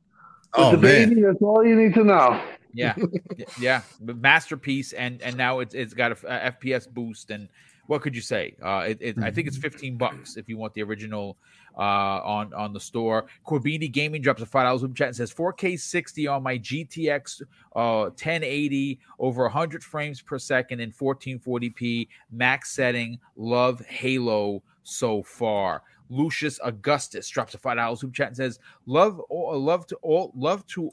Oh, 0.54 0.72
with 0.72 0.80
the 0.80 0.86
man. 0.86 1.08
baby, 1.08 1.22
that's 1.22 1.42
all 1.42 1.64
you 1.64 1.76
need 1.76 1.94
to 1.94 2.04
know. 2.04 2.40
Yeah, 2.72 2.94
yeah, 3.60 3.82
masterpiece, 4.00 4.92
and 4.92 5.22
and 5.22 5.36
now 5.36 5.60
it's 5.60 5.74
it's 5.74 5.94
got 5.94 6.12
a, 6.12 6.48
a 6.48 6.52
FPS 6.52 6.88
boost 6.88 7.30
and 7.30 7.48
what 7.86 8.02
could 8.02 8.14
you 8.14 8.22
say? 8.22 8.56
Uh, 8.62 8.84
it, 8.88 8.98
it, 9.00 9.18
I 9.22 9.30
think 9.30 9.46
it's 9.46 9.56
15 9.56 9.96
bucks 9.96 10.36
if 10.36 10.48
you 10.48 10.56
want 10.56 10.74
the 10.74 10.82
original 10.82 11.36
uh, 11.76 12.20
on 12.24 12.52
on 12.54 12.72
the 12.72 12.80
store. 12.80 13.26
Corbini 13.46 13.90
Gaming 13.90 14.22
drops 14.22 14.42
a 14.42 14.46
five 14.46 14.64
dollars 14.64 14.80
super 14.80 14.94
chat 14.94 15.08
and 15.08 15.16
says 15.16 15.32
4K 15.32 15.78
60 15.78 16.26
on 16.26 16.42
my 16.42 16.58
GTX 16.58 17.42
uh, 17.74 18.10
1080 18.10 18.98
over 19.18 19.42
100 19.44 19.82
frames 19.84 20.22
per 20.22 20.38
second 20.38 20.80
in 20.80 20.90
1440p 20.92 22.08
max 22.30 22.72
setting. 22.72 23.18
Love 23.36 23.80
Halo 23.86 24.62
so 24.82 25.22
far. 25.22 25.82
Lucius 26.08 26.60
Augustus 26.62 27.28
drops 27.28 27.54
a 27.54 27.58
five 27.58 27.76
dollars 27.76 28.00
super 28.00 28.14
chat 28.14 28.28
and 28.28 28.36
says, 28.36 28.58
"Love, 28.86 29.20
love 29.30 29.86
to 29.88 29.96
all, 29.96 30.32
love 30.36 30.66
to 30.68 30.90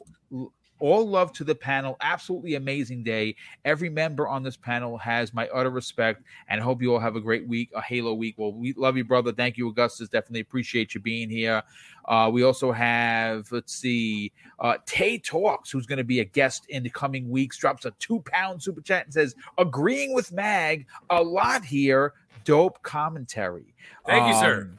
all 0.83 1.07
love 1.07 1.31
to 1.31 1.45
the 1.45 1.55
panel. 1.55 1.95
Absolutely 2.01 2.55
amazing 2.55 3.03
day. 3.03 3.37
Every 3.63 3.89
member 3.89 4.27
on 4.27 4.43
this 4.43 4.57
panel 4.57 4.97
has 4.97 5.33
my 5.33 5.47
utter 5.47 5.69
respect 5.69 6.23
and 6.49 6.59
hope 6.59 6.81
you 6.81 6.93
all 6.93 6.99
have 6.99 7.15
a 7.15 7.21
great 7.21 7.47
week, 7.47 7.69
a 7.73 7.81
Halo 7.81 8.13
week. 8.13 8.35
Well, 8.37 8.51
we 8.51 8.73
love 8.73 8.97
you, 8.97 9.05
brother. 9.05 9.31
Thank 9.31 9.57
you, 9.57 9.69
Augustus. 9.69 10.09
Definitely 10.09 10.41
appreciate 10.41 10.93
you 10.93 10.99
being 10.99 11.29
here. 11.29 11.63
Uh, 12.03 12.29
we 12.33 12.43
also 12.43 12.73
have, 12.73 13.49
let's 13.49 13.73
see, 13.73 14.33
uh, 14.59 14.75
Tay 14.85 15.19
Talks, 15.19 15.71
who's 15.71 15.85
going 15.85 15.99
to 15.99 16.03
be 16.03 16.19
a 16.19 16.25
guest 16.25 16.65
in 16.67 16.83
the 16.83 16.89
coming 16.89 17.29
weeks, 17.29 17.55
drops 17.55 17.85
a 17.85 17.91
two 17.91 18.19
pound 18.25 18.61
super 18.61 18.81
chat 18.81 19.05
and 19.05 19.13
says, 19.13 19.35
agreeing 19.57 20.13
with 20.13 20.33
Mag 20.33 20.85
a 21.09 21.23
lot 21.23 21.63
here. 21.63 22.13
Dope 22.43 22.81
commentary. 22.81 23.73
Thank 24.05 24.23
um, 24.23 24.29
you, 24.29 24.35
sir. 24.37 24.61
Um, 24.63 24.77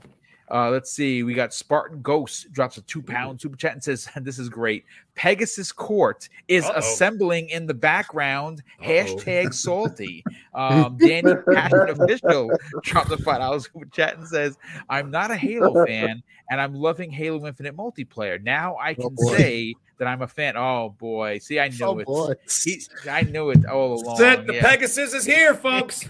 uh, 0.51 0.71
let's 0.71 0.91
see. 0.91 1.23
We 1.23 1.35
got 1.35 1.55
Spartan 1.55 2.03
Ghost 2.03 2.53
drops 2.53 2.77
a 2.77 2.83
two 2.83 3.03
pound 3.03 3.41
super 3.41 3.57
chat 3.57 3.73
and 3.73 3.83
says, 3.83 4.09
This 4.21 4.39
is 4.39 4.49
great. 4.49 4.85
Pegasus 5.15 5.73
Court 5.73 6.29
is 6.49 6.65
Uh-oh. 6.65 6.79
assembling 6.79 7.49
in 7.49 7.67
the 7.67 7.75
background. 7.75 8.63
Uh-oh. 8.81 8.89
Hashtag 8.89 9.55
salty. 9.55 10.25
Um, 10.55 10.97
Danny 10.99 11.35
Passion 11.53 11.89
Official 11.89 12.51
dropped 12.83 13.11
a 13.11 13.17
five 13.19 13.39
dollars 13.39 13.65
super 13.73 13.87
chat 13.87 14.17
and 14.17 14.27
says, 14.27 14.59
I'm 14.89 15.11
not 15.11 15.31
a 15.31 15.37
Halo 15.37 15.85
fan 15.87 16.23
and 16.51 16.61
I'm 16.61 16.75
loving 16.75 17.11
Halo 17.11 17.47
Infinite 17.47 17.77
multiplayer. 17.77 18.43
Now 18.43 18.75
I 18.77 18.93
oh, 18.93 18.95
can 18.95 19.17
oh 19.19 19.37
say 19.37 19.75
that 19.99 20.09
I'm 20.09 20.23
a 20.23 20.29
fan. 20.29 20.57
Oh 20.57 20.95
boy, 20.99 21.39
see, 21.39 21.61
I 21.61 21.69
knew 21.69 22.05
oh, 22.07 22.31
it. 22.31 22.41
He, 22.65 22.83
I 23.09 23.23
knew 23.23 23.51
it 23.51 23.65
all 23.67 23.95
along. 23.95 24.17
Set 24.17 24.47
the 24.47 24.55
yeah. 24.55 24.63
Pegasus 24.63 25.15
is 25.15 25.25
here, 25.25 25.55
folks. 25.55 26.09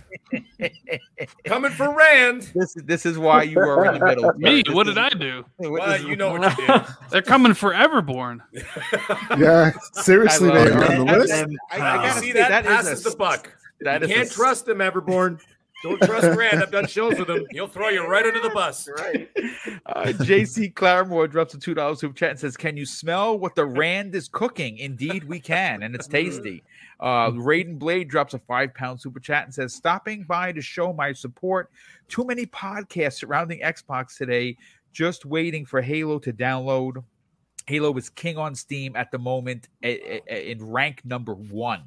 Coming 1.45 1.71
for 1.71 1.95
Rand. 1.95 2.51
This 2.55 2.77
is 2.77 2.83
this 2.85 3.07
is 3.07 3.19
why 3.19 3.43
you 3.43 3.57
were 3.57 3.85
in 3.87 3.99
the 3.99 4.05
middle. 4.05 4.33
Me? 4.35 4.63
This 4.63 4.75
what 4.75 4.89
is, 4.89 4.95
did 4.95 5.05
I 5.05 5.11
do? 5.11 5.45
Well, 5.59 6.01
you 6.01 6.17
know 6.17 6.33
what 6.33 6.59
you 6.59 6.67
did. 6.67 6.83
They're 7.11 7.23
coming 7.23 7.55
for 7.55 7.73
Everborn. 7.73 8.41
Yeah, 9.39 9.73
seriously, 9.93 10.51
they 10.51 10.71
are 10.71 10.85
on 10.85 11.07
the 11.07 11.19
list. 11.19 11.33
I, 11.71 11.77
I, 11.77 11.79
gotta 11.79 12.21
see 12.21 12.33
that, 12.33 12.49
that 12.49 12.65
passes 12.65 13.07
a, 13.07 13.11
the 13.11 13.17
buck. 13.17 13.53
That 13.81 14.03
you 14.03 14.09
can't 14.09 14.31
a, 14.31 14.33
trust 14.33 14.67
them, 14.67 14.79
Everborn. 14.79 15.41
Don't 15.85 16.01
trust 16.01 16.35
Rand. 16.35 16.63
I've 16.63 16.71
done 16.71 16.87
shows 16.87 17.19
with 17.19 17.29
him. 17.29 17.47
He'll 17.51 17.69
throw 17.69 17.91
you 17.91 18.07
right 18.07 18.25
under 18.25 18.41
the 18.41 18.49
bus. 18.49 18.89
Right. 18.89 19.29
Uh, 19.85 20.07
JC 20.07 20.73
Claremore 20.73 21.31
drops 21.31 21.53
a 21.53 21.59
two 21.59 21.75
dollars 21.75 22.01
super 22.01 22.15
chat 22.15 22.31
and 22.31 22.39
says, 22.39 22.57
"Can 22.57 22.75
you 22.75 22.87
smell 22.87 23.39
what 23.39 23.55
the 23.55 23.67
Rand 23.67 24.15
is 24.15 24.27
cooking? 24.29 24.79
Indeed, 24.79 25.25
we 25.25 25.39
can, 25.39 25.83
and 25.83 25.95
it's 25.95 26.07
tasty." 26.07 26.63
Uh, 27.01 27.33
Raiden 27.33 27.79
Blade 27.79 28.09
drops 28.09 28.33
a 28.33 28.39
five 28.39 28.73
pound 28.73 28.99
super 28.99 29.21
chat 29.21 29.45
and 29.45 29.53
says, 29.53 29.75
"Stopping 29.75 30.23
by 30.23 30.53
to 30.53 30.63
show 30.63 30.95
my 30.95 31.13
support. 31.13 31.71
Too 32.09 32.25
many 32.25 32.47
podcasts 32.47 33.19
surrounding 33.19 33.61
Xbox 33.61 34.17
today. 34.17 34.57
Just 34.95 35.27
waiting 35.27 35.67
for 35.67 35.83
Halo 35.83 36.19
to 36.21 36.33
download." 36.33 37.05
Halo 37.67 37.97
is 37.97 38.11
king 38.11 38.37
on 38.39 38.55
Steam 38.55 38.97
at 38.97 39.11
the 39.11 39.19
moment 39.19 39.69
in 39.83 40.71
rank 40.71 41.03
number 41.05 41.35
one. 41.35 41.83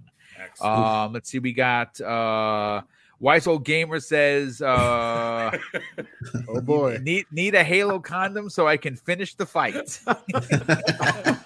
Um, 0.62 1.14
let's 1.14 1.30
see, 1.30 1.40
we 1.40 1.54
got 1.54 2.00
uh, 2.02 2.82
Wise 3.20 3.48
old 3.48 3.66
gamer 3.66 4.00
says, 4.00 4.62
uh, 4.62 5.58
"Oh 6.48 6.62
boy, 6.62 7.00
need 7.02 7.26
need 7.32 7.56
a 7.56 7.64
Halo 7.64 8.00
condom 8.00 8.50
so 8.50 8.68
I 8.68 8.78
can 8.78 8.96
finish 8.96 9.34
the 9.34 9.46
fight." 9.46 10.00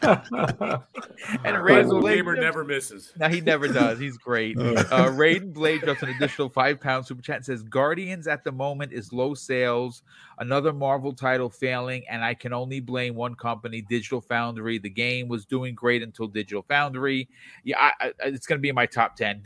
and 0.01 1.55
Raiden 1.57 2.01
Gamer 2.01 2.36
never 2.36 2.63
misses. 2.63 3.13
Now 3.17 3.30
he 3.30 3.39
never 3.39 3.67
does. 3.67 3.99
He's 3.99 4.17
great. 4.17 4.57
Uh, 4.91 5.07
Raiden 5.09 5.53
Blade 5.53 5.82
drops 5.82 6.01
an 6.01 6.09
additional 6.09 6.49
five 6.49 6.82
pounds 6.82 7.07
super 7.07 7.22
chat. 7.22 7.45
Says 7.45 7.63
Guardians 7.63 8.28
at 8.28 8.43
the 8.43 8.51
moment 8.51 8.91
is 8.91 9.13
low 9.13 9.34
sales. 9.34 10.03
Another 10.38 10.74
Marvel 10.74 11.13
title 11.13 11.49
failing, 11.49 12.03
and 12.09 12.24
I 12.24 12.34
can 12.34 12.51
only 12.51 12.80
blame 12.80 13.15
one 13.15 13.36
company, 13.36 13.82
Digital 13.82 14.22
Foundry. 14.22 14.80
The 14.80 14.89
game 14.89 15.28
was 15.28 15.45
doing 15.45 15.76
great 15.76 16.01
until 16.01 16.28
Digital 16.28 16.63
Foundry. 16.63 17.30
Yeah, 17.63 17.80
I, 17.80 17.91
I, 18.05 18.13
it's 18.26 18.47
going 18.47 18.57
to 18.57 18.61
be 18.61 18.69
in 18.69 18.76
my 18.76 18.86
top 18.86 19.15
ten. 19.15 19.43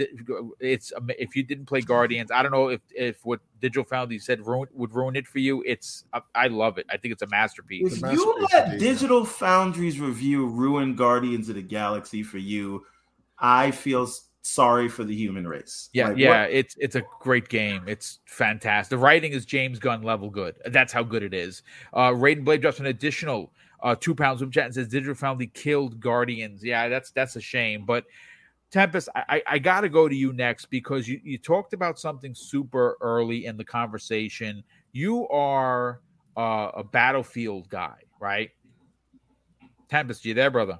It's 0.59 0.93
if 1.09 1.35
you 1.35 1.43
didn't 1.43 1.65
play 1.65 1.81
Guardians, 1.81 2.14
I 2.33 2.43
don't 2.43 2.51
know 2.51 2.69
if 2.69 2.81
if 2.95 3.25
what 3.25 3.39
Digital 3.61 3.83
Foundry 3.85 4.19
said 4.19 4.45
ruin, 4.45 4.67
would 4.73 4.93
ruin 4.93 5.15
it 5.15 5.27
for 5.27 5.39
you. 5.39 5.63
It's 5.65 6.05
I 6.33 6.47
love 6.47 6.77
it. 6.77 6.85
I 6.89 6.97
think 6.97 7.11
it's 7.11 7.21
a 7.21 7.27
masterpiece. 7.27 7.93
If 7.93 7.99
a 7.99 8.05
masterpiece 8.07 8.25
you 8.25 8.47
let 8.53 8.79
Digital 8.79 9.25
Foundry's 9.25 9.99
review 9.99 10.47
ruin 10.47 10.95
Guardians 10.95 11.49
of 11.49 11.55
the 11.55 11.61
Galaxy 11.61 12.23
for 12.23 12.37
you, 12.37 12.85
I 13.39 13.71
feel 13.71 14.07
sorry 14.45 14.87
for 14.87 15.03
the 15.03 15.15
human 15.15 15.47
race. 15.47 15.89
Yeah, 15.91 16.09
like, 16.09 16.17
yeah, 16.17 16.43
what? 16.43 16.51
it's 16.51 16.75
it's 16.79 16.95
a 16.95 17.03
great 17.19 17.49
game. 17.49 17.83
It's 17.87 18.19
fantastic. 18.25 18.91
The 18.91 18.97
writing 18.97 19.31
is 19.31 19.45
James 19.45 19.79
Gunn 19.79 20.03
level 20.03 20.29
good. 20.29 20.55
That's 20.65 20.93
how 20.93 21.03
good 21.03 21.23
it 21.23 21.33
is. 21.33 21.63
Uh 21.93 22.11
Raiden 22.11 22.45
Blade 22.45 22.61
drops 22.61 22.79
an 22.79 22.85
additional 22.85 23.51
uh 23.81 23.95
two 23.99 24.13
pounds 24.13 24.41
of 24.41 24.51
chat 24.51 24.65
and 24.65 24.73
says 24.75 24.87
Digital 24.87 25.15
Foundry 25.15 25.47
killed 25.47 25.99
Guardians. 25.99 26.63
Yeah, 26.63 26.89
that's 26.89 27.09
that's 27.11 27.35
a 27.35 27.41
shame. 27.41 27.85
But 27.85 28.05
Tempest, 28.71 29.09
I, 29.15 29.41
I 29.47 29.59
got 29.59 29.81
to 29.81 29.89
go 29.89 30.09
to 30.09 30.15
you 30.15 30.33
next 30.33 30.65
because 30.65 31.07
you, 31.07 31.19
you 31.23 31.37
talked 31.37 31.73
about 31.73 31.97
something 31.99 32.35
super 32.35 32.97
early 32.99 33.45
in 33.45 33.57
the 33.57 33.63
conversation. 33.63 34.63
You 34.91 35.27
are 35.29 36.01
uh, 36.35 36.71
a 36.75 36.83
battlefield 36.83 37.69
guy, 37.69 37.95
right? 38.19 38.49
Tempest, 39.87 40.25
you 40.25 40.33
there, 40.33 40.51
brother? 40.51 40.79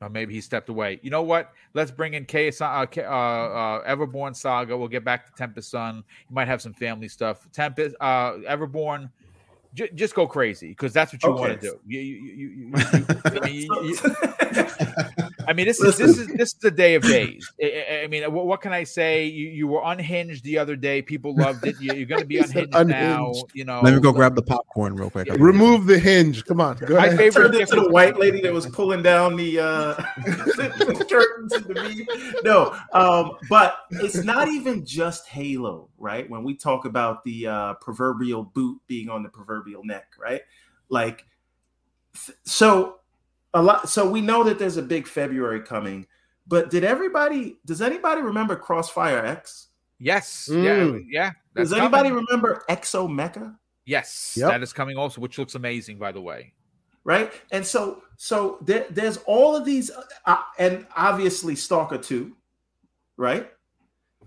Or 0.00 0.10
maybe 0.10 0.34
he 0.34 0.42
stepped 0.42 0.68
away. 0.68 1.00
You 1.02 1.10
know 1.10 1.22
what? 1.22 1.52
Let's 1.72 1.90
bring 1.90 2.14
in 2.14 2.26
K, 2.26 2.52
uh, 2.60 2.64
uh, 2.64 2.76
uh, 3.00 3.96
Everborn 3.96 4.36
Saga. 4.36 4.76
We'll 4.76 4.88
get 4.88 5.04
back 5.04 5.26
to 5.26 5.32
Tempest 5.32 5.70
Son. 5.70 6.04
You 6.28 6.34
might 6.34 6.48
have 6.48 6.60
some 6.60 6.74
family 6.74 7.08
stuff. 7.08 7.50
Tempest, 7.50 7.96
uh, 8.00 8.34
Everborn, 8.46 9.10
J- 9.72 9.90
just 9.94 10.14
go 10.14 10.26
crazy 10.26 10.68
because 10.68 10.92
that's 10.92 11.12
what 11.12 11.22
you 11.22 11.30
okay. 11.30 11.40
want 11.40 11.60
to 11.60 11.68
do. 11.68 11.80
You, 11.86 12.00
you, 12.00 12.16
you, 12.32 12.48
you 12.48 12.72
I 13.24 13.40
mean, 13.46 13.68
I 15.48 15.52
mean, 15.52 15.66
this 15.66 15.80
is 15.80 15.96
this 15.96 16.18
is 16.18 16.26
this 16.28 16.48
is 16.52 16.54
the 16.54 16.70
day 16.70 16.94
of 16.94 17.02
days. 17.02 17.50
I, 17.62 18.02
I 18.04 18.06
mean, 18.08 18.22
what, 18.32 18.46
what, 18.46 18.60
can 18.60 18.72
I 18.72 18.84
say? 18.84 19.26
You, 19.26 19.48
you 19.48 19.66
were 19.66 19.82
unhinged 19.84 20.44
the 20.44 20.58
other 20.58 20.76
day. 20.76 21.02
People 21.02 21.34
loved 21.34 21.66
it. 21.66 21.76
You, 21.80 22.02
are 22.02 22.04
going 22.04 22.20
to 22.20 22.26
be 22.26 22.38
unhinged, 22.38 22.74
unhinged, 22.74 22.90
now. 22.90 23.32
You 23.54 23.64
know. 23.64 23.80
Let 23.82 23.94
me 23.94 24.00
go 24.00 24.12
grab 24.12 24.34
the 24.34 24.42
popcorn 24.42 24.96
real 24.96 25.10
quick. 25.10 25.28
Remove 25.38 25.86
the 25.86 25.98
hinge. 25.98 26.44
Come 26.44 26.60
on. 26.60 26.76
Go 26.76 26.96
My 26.96 27.16
favorite 27.16 27.52
turned 27.52 27.54
into 27.54 27.76
the 27.76 27.90
white 27.90 28.18
lady 28.18 28.40
that 28.42 28.52
was 28.52 28.66
pulling 28.66 29.02
down 29.02 29.36
the, 29.36 29.60
uh, 29.60 29.94
curtains 31.08 31.52
in 31.52 31.62
the 31.62 32.40
No, 32.44 32.76
um, 32.92 33.36
but 33.48 33.78
it's 33.90 34.24
not 34.24 34.48
even 34.48 34.84
just 34.84 35.26
Halo, 35.28 35.88
right? 35.98 36.28
When 36.28 36.44
we 36.44 36.54
talk 36.56 36.84
about 36.84 37.24
the 37.24 37.46
uh, 37.46 37.74
proverbial 37.74 38.44
boot 38.44 38.80
being 38.86 39.08
on 39.08 39.22
the 39.22 39.28
proverbial 39.28 39.84
neck, 39.84 40.14
right? 40.18 40.42
Like, 40.88 41.24
so 42.44 43.00
a 43.56 43.62
lot. 43.62 43.88
So 43.88 44.08
we 44.08 44.20
know 44.20 44.44
that 44.44 44.58
there's 44.58 44.76
a 44.76 44.82
big 44.82 45.06
February 45.06 45.60
coming, 45.60 46.06
but 46.46 46.70
did 46.70 46.84
everybody? 46.84 47.58
Does 47.64 47.80
anybody 47.80 48.20
remember 48.20 48.54
Crossfire 48.54 49.24
X? 49.24 49.68
Yes. 49.98 50.48
Mm. 50.50 51.04
Yeah. 51.08 51.30
Yeah. 51.30 51.30
Does 51.54 51.72
anybody 51.72 52.12
remember 52.12 52.64
Exomecha? 52.68 53.56
Yes, 53.86 54.34
yep. 54.36 54.50
that 54.50 54.62
is 54.62 54.72
coming 54.72 54.98
also, 54.98 55.20
which 55.20 55.38
looks 55.38 55.54
amazing, 55.54 55.96
by 55.96 56.12
the 56.12 56.20
way. 56.20 56.52
Right, 57.04 57.32
and 57.52 57.64
so 57.64 58.02
so 58.16 58.58
there, 58.62 58.84
there's 58.90 59.18
all 59.26 59.54
of 59.54 59.64
these, 59.64 59.92
uh, 60.26 60.42
and 60.58 60.86
obviously 60.96 61.54
Stalker 61.54 61.98
Two, 61.98 62.36
right? 63.16 63.48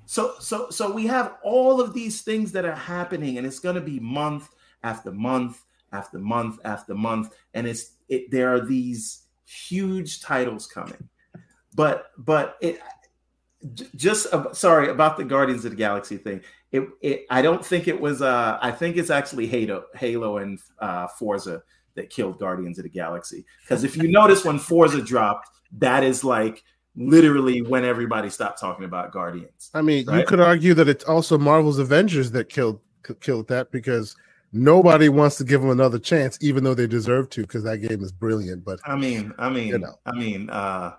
So 0.05 0.35
so 0.39 0.69
so 0.69 0.91
we 0.91 1.05
have 1.07 1.35
all 1.43 1.81
of 1.81 1.93
these 1.93 2.21
things 2.21 2.53
that 2.53 2.63
are 2.63 2.75
happening, 2.75 3.37
and 3.37 3.45
it's 3.45 3.59
going 3.59 3.75
to 3.75 3.81
be 3.81 3.99
month 3.99 4.49
after 4.81 5.11
month 5.11 5.61
after 5.91 6.19
month 6.19 6.59
after 6.63 6.95
month, 6.95 7.35
and 7.53 7.67
it's 7.67 7.91
it, 8.09 8.31
there 8.31 8.53
are 8.53 8.59
these 8.59 9.23
huge 9.45 10.21
titles 10.21 10.67
coming, 10.67 11.09
but 11.75 12.11
but 12.17 12.57
it 12.61 12.79
just 13.95 14.33
uh, 14.33 14.53
sorry 14.53 14.89
about 14.89 15.17
the 15.17 15.23
Guardians 15.23 15.65
of 15.65 15.71
the 15.71 15.77
Galaxy 15.77 16.17
thing. 16.17 16.41
It, 16.71 16.87
it 17.01 17.25
I 17.29 17.41
don't 17.41 17.65
think 17.65 17.87
it 17.87 17.99
was. 17.99 18.21
Uh, 18.21 18.57
I 18.61 18.71
think 18.71 18.97
it's 18.97 19.09
actually 19.09 19.47
Halo, 19.47 19.85
Halo 19.95 20.37
and 20.37 20.59
uh, 20.79 21.07
Forza 21.07 21.63
that 21.95 22.09
killed 22.09 22.39
Guardians 22.39 22.79
of 22.79 22.83
the 22.83 22.89
Galaxy. 22.89 23.45
Because 23.61 23.83
if 23.83 23.97
you 23.97 24.09
notice 24.09 24.45
when 24.45 24.59
Forza 24.59 25.01
dropped, 25.01 25.49
that 25.73 26.03
is 26.03 26.23
like 26.23 26.63
literally 26.95 27.61
when 27.61 27.85
everybody 27.85 28.29
stopped 28.29 28.59
talking 28.59 28.85
about 28.85 29.11
Guardians. 29.11 29.69
I 29.73 29.81
mean, 29.81 30.05
right? 30.05 30.19
you 30.19 30.25
could 30.25 30.39
argue 30.39 30.73
that 30.75 30.87
it's 30.87 31.03
also 31.03 31.37
Marvel's 31.37 31.79
Avengers 31.79 32.31
that 32.31 32.49
killed 32.49 32.79
killed 33.21 33.47
that 33.47 33.71
because 33.71 34.15
nobody 34.51 35.09
wants 35.09 35.37
to 35.37 35.43
give 35.43 35.61
them 35.61 35.69
another 35.69 35.99
chance, 35.99 36.37
even 36.41 36.63
though 36.63 36.73
they 36.73 36.87
deserve 36.87 37.29
to, 37.31 37.41
because 37.41 37.63
that 37.63 37.77
game 37.77 38.03
is 38.03 38.11
brilliant. 38.11 38.63
But 38.65 38.79
I 38.85 38.95
mean, 38.95 39.33
I 39.37 39.49
mean, 39.49 39.67
you 39.67 39.79
know. 39.79 39.95
I 40.05 40.11
mean, 40.13 40.49
uh, 40.49 40.93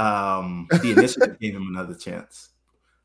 um, 0.00 0.66
the 0.70 0.92
initiative 0.92 1.38
gave 1.38 1.54
him 1.54 1.68
another 1.68 1.94
chance. 1.94 2.48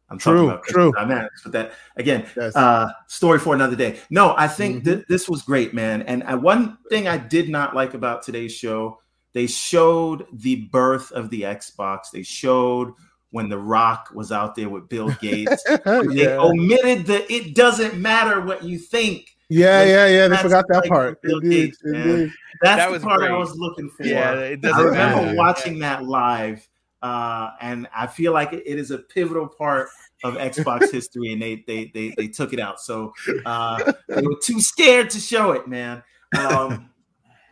I'm 0.09 0.19
true, 0.19 0.33
talking 0.33 0.49
about 0.49 0.63
true. 0.65 0.91
dynamics, 0.91 1.41
but 1.43 1.51
that 1.53 1.71
again, 1.97 2.27
yes. 2.37 2.55
uh, 2.55 2.89
story 3.07 3.39
for 3.39 3.55
another 3.55 3.75
day. 3.75 3.99
No, 4.11 4.35
I 4.37 4.47
think 4.47 4.77
mm-hmm. 4.77 4.93
th- 4.93 5.05
this 5.09 5.27
was 5.27 5.41
great, 5.41 5.73
man. 5.73 6.03
And 6.03 6.23
I, 6.23 6.35
one 6.35 6.77
thing 6.89 7.07
I 7.07 7.17
did 7.17 7.49
not 7.49 7.75
like 7.75 7.95
about 7.95 8.21
today's 8.21 8.53
show, 8.53 8.99
they 9.33 9.47
showed 9.47 10.27
the 10.31 10.67
birth 10.67 11.11
of 11.11 11.31
the 11.31 11.41
Xbox. 11.41 12.11
They 12.13 12.21
showed 12.21 12.93
when 13.31 13.49
The 13.49 13.57
Rock 13.57 14.09
was 14.13 14.31
out 14.31 14.55
there 14.55 14.69
with 14.69 14.87
Bill 14.89 15.09
Gates. 15.21 15.63
yeah. 15.67 16.01
They 16.03 16.37
omitted 16.37 17.05
the 17.05 17.31
"it 17.31 17.55
doesn't 17.55 17.97
matter 17.99 18.41
what 18.41 18.63
you 18.63 18.77
think." 18.79 19.35
Yeah, 19.49 19.79
like, 19.79 19.87
yeah, 19.89 20.07
yeah. 20.07 20.27
They 20.27 20.37
forgot 20.37 20.65
that 20.69 20.85
part. 20.85 21.21
Bill 21.21 21.39
indeed, 21.39 21.65
Gates, 21.65 21.77
indeed. 21.85 22.31
That's 22.61 22.91
that 22.91 22.99
the 22.99 23.05
part 23.05 23.19
great. 23.19 23.31
I 23.31 23.37
was 23.37 23.55
looking 23.55 23.89
for. 23.89 24.03
Yeah, 24.03 24.33
it 24.39 24.65
I 24.65 24.81
remember 24.81 25.21
matter. 25.21 25.37
watching 25.37 25.75
yeah. 25.77 25.97
that 25.97 26.05
live, 26.05 26.67
uh, 27.01 27.51
and 27.61 27.87
I 27.95 28.07
feel 28.07 28.33
like 28.33 28.53
it, 28.53 28.63
it 28.65 28.79
is 28.79 28.89
a 28.91 28.97
pivotal 28.97 29.47
part 29.47 29.89
of 30.23 30.35
Xbox 30.35 30.91
history, 30.91 31.31
and 31.33 31.41
they 31.41 31.63
they 31.67 31.91
they 31.93 32.13
they 32.17 32.27
took 32.27 32.53
it 32.53 32.59
out. 32.59 32.79
So 32.79 33.13
uh, 33.45 33.93
they 34.07 34.21
were 34.21 34.39
too 34.41 34.59
scared 34.59 35.11
to 35.11 35.19
show 35.19 35.51
it, 35.51 35.67
man. 35.67 36.01
Um, 36.39 36.89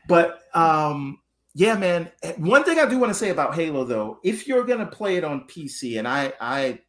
but 0.07 0.41
um, 0.53 1.19
yeah, 1.55 1.75
man. 1.75 2.11
One 2.37 2.63
thing 2.63 2.79
I 2.79 2.89
do 2.89 2.97
want 2.97 3.11
to 3.11 3.17
say 3.17 3.29
about 3.29 3.53
Halo, 3.53 3.83
though, 3.83 4.19
if 4.23 4.47
you're 4.47 4.63
gonna 4.63 4.87
play 4.87 5.17
it 5.17 5.23
on 5.23 5.41
PC, 5.47 5.99
and 5.99 6.07
I 6.07 6.33
I 6.41 6.79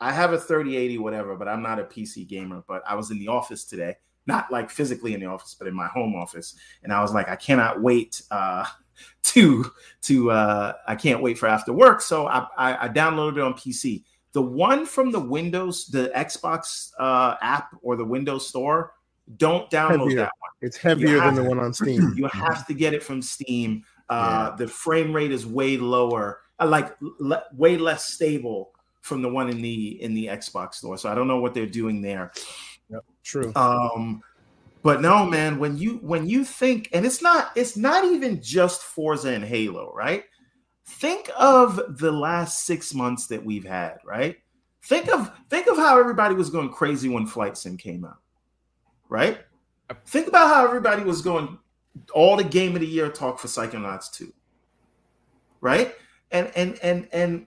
I 0.00 0.12
have 0.12 0.32
a 0.32 0.38
3080 0.38 0.98
whatever, 0.98 1.36
but 1.36 1.46
I'm 1.46 1.62
not 1.62 1.78
a 1.78 1.84
PC 1.84 2.26
gamer. 2.26 2.64
But 2.66 2.82
I 2.88 2.94
was 2.94 3.10
in 3.10 3.18
the 3.18 3.28
office 3.28 3.64
today, 3.64 3.96
not 4.26 4.50
like 4.50 4.70
physically 4.70 5.12
in 5.12 5.20
the 5.20 5.26
office, 5.26 5.54
but 5.58 5.68
in 5.68 5.74
my 5.74 5.88
home 5.88 6.14
office, 6.14 6.56
and 6.82 6.92
I 6.92 7.02
was 7.02 7.12
like, 7.12 7.28
I 7.28 7.36
cannot 7.36 7.82
wait 7.82 8.22
uh, 8.30 8.64
to 9.24 9.70
to 10.02 10.30
uh, 10.30 10.72
I 10.88 10.94
can't 10.94 11.22
wait 11.22 11.36
for 11.36 11.46
after 11.46 11.74
work. 11.74 12.00
So 12.00 12.26
I, 12.26 12.46
I, 12.56 12.86
I 12.86 12.88
downloaded 12.88 13.36
it 13.36 13.42
on 13.42 13.52
PC. 13.54 14.04
The 14.32 14.40
one 14.40 14.86
from 14.86 15.12
the 15.12 15.20
Windows, 15.20 15.88
the 15.88 16.10
Xbox 16.16 16.92
uh, 16.98 17.36
app 17.42 17.76
or 17.82 17.96
the 17.96 18.04
Windows 18.06 18.48
Store, 18.48 18.94
don't 19.36 19.70
download 19.70 20.00
heavier. 20.00 20.16
that 20.16 20.32
one. 20.38 20.50
It's 20.60 20.76
heavier 20.76 21.20
than 21.20 21.34
the 21.34 21.44
one 21.44 21.58
on 21.58 21.72
Steam. 21.72 22.14
You 22.16 22.28
have 22.28 22.66
to 22.66 22.74
get 22.74 22.94
it 22.94 23.02
from 23.02 23.22
Steam. 23.22 23.84
Uh, 24.08 24.50
yeah. 24.50 24.56
The 24.56 24.68
frame 24.68 25.12
rate 25.12 25.32
is 25.32 25.46
way 25.46 25.76
lower, 25.76 26.40
uh, 26.58 26.66
like 26.66 26.94
le- 27.00 27.44
way 27.54 27.76
less 27.76 28.04
stable 28.04 28.72
from 29.00 29.22
the 29.22 29.28
one 29.28 29.48
in 29.48 29.62
the 29.62 30.02
in 30.02 30.14
the 30.14 30.26
Xbox 30.26 30.74
store. 30.74 30.96
So 30.98 31.10
I 31.10 31.14
don't 31.14 31.28
know 31.28 31.40
what 31.40 31.54
they're 31.54 31.66
doing 31.66 32.02
there. 32.02 32.32
Yep, 32.90 33.04
true. 33.24 33.52
Um, 33.56 34.22
but 34.82 35.00
no, 35.00 35.24
man, 35.24 35.58
when 35.58 35.76
you 35.76 35.98
when 36.02 36.28
you 36.28 36.44
think, 36.44 36.88
and 36.92 37.06
it's 37.06 37.22
not 37.22 37.52
it's 37.56 37.76
not 37.76 38.04
even 38.04 38.42
just 38.42 38.82
Forza 38.82 39.30
and 39.30 39.44
Halo, 39.44 39.92
right? 39.94 40.24
Think 40.86 41.30
of 41.38 41.80
the 41.98 42.12
last 42.12 42.64
six 42.64 42.92
months 42.92 43.28
that 43.28 43.44
we've 43.44 43.64
had, 43.64 43.98
right? 44.04 44.36
Think 44.84 45.08
of 45.08 45.30
think 45.48 45.68
of 45.68 45.76
how 45.76 45.98
everybody 45.98 46.34
was 46.34 46.50
going 46.50 46.70
crazy 46.70 47.08
when 47.08 47.26
Flight 47.26 47.56
Sim 47.56 47.76
came 47.76 48.04
out 48.04 48.21
right? 49.12 49.42
Think 50.06 50.26
about 50.26 50.48
how 50.48 50.64
everybody 50.64 51.04
was 51.04 51.20
going 51.20 51.58
all 52.14 52.36
the 52.36 52.44
game 52.44 52.74
of 52.74 52.80
the 52.80 52.86
year 52.86 53.10
talk 53.10 53.38
for 53.38 53.46
Psychonauts 53.46 54.10
2. 54.12 54.32
Right? 55.60 55.94
And 56.30 56.50
and 56.56 56.78
and 56.82 57.08
and 57.12 57.46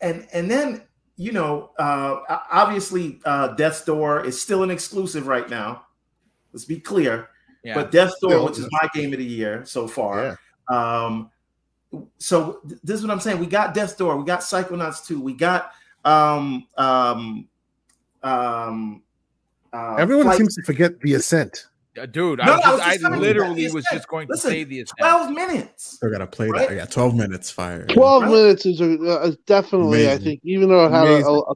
and 0.00 0.28
and 0.32 0.48
then 0.48 0.82
you 1.16 1.32
know, 1.32 1.72
uh 1.80 2.20
obviously 2.52 3.20
uh 3.24 3.48
Death's 3.48 3.84
Door 3.84 4.26
is 4.26 4.40
still 4.40 4.62
an 4.62 4.70
exclusive 4.70 5.26
right 5.26 5.50
now. 5.50 5.86
Let's 6.52 6.64
be 6.64 6.78
clear. 6.78 7.30
Yeah. 7.64 7.74
But 7.74 7.90
Death's 7.90 8.18
Door, 8.20 8.44
which 8.44 8.58
is 8.58 8.68
my 8.70 8.88
game 8.94 9.12
of 9.12 9.18
the 9.18 9.24
year 9.24 9.64
so 9.66 9.88
far. 9.88 10.38
Yeah. 10.70 11.04
Um 11.04 11.30
so 12.18 12.60
th- 12.68 12.80
this 12.84 13.00
is 13.00 13.02
what 13.04 13.10
I'm 13.10 13.18
saying. 13.18 13.40
We 13.40 13.46
got 13.46 13.74
Death's 13.74 13.96
Door, 13.96 14.18
we 14.18 14.24
got 14.24 14.40
Psychonauts 14.40 15.04
2, 15.04 15.20
we 15.20 15.32
got 15.32 15.72
um 16.04 16.68
um 16.76 17.48
um 18.22 19.02
uh, 19.72 19.96
Everyone 19.96 20.26
flight. 20.26 20.38
seems 20.38 20.54
to 20.56 20.62
forget 20.62 21.00
the 21.00 21.14
ascent. 21.14 21.66
Uh, 21.98 22.06
dude, 22.06 22.38
no, 22.38 22.44
I, 22.44 22.72
was 22.72 22.80
just, 22.80 23.04
I, 23.04 23.12
I 23.12 23.16
literally 23.16 23.70
was 23.70 23.84
just 23.92 24.06
going 24.08 24.28
Listen, 24.28 24.50
to 24.50 24.56
say 24.56 24.64
the 24.64 24.80
ascent. 24.80 24.98
12 24.98 25.30
minutes. 25.32 25.98
They're 26.00 26.10
going 26.10 26.20
to 26.20 26.26
play 26.26 26.48
right? 26.48 26.68
that. 26.68 26.76
Yeah, 26.76 26.84
12 26.84 27.14
minutes 27.16 27.50
fire. 27.50 27.86
12 27.86 28.22
right? 28.22 28.30
minutes 28.30 28.66
is 28.66 28.80
a, 28.80 28.94
uh, 29.04 29.32
definitely, 29.46 30.04
amazing. 30.04 30.20
I 30.20 30.24
think, 30.24 30.40
even 30.44 30.68
though 30.68 30.86
it 30.86 30.90
had 30.90 31.06
amazing. 31.06 31.26
A, 31.26 31.38
a, 31.38 31.54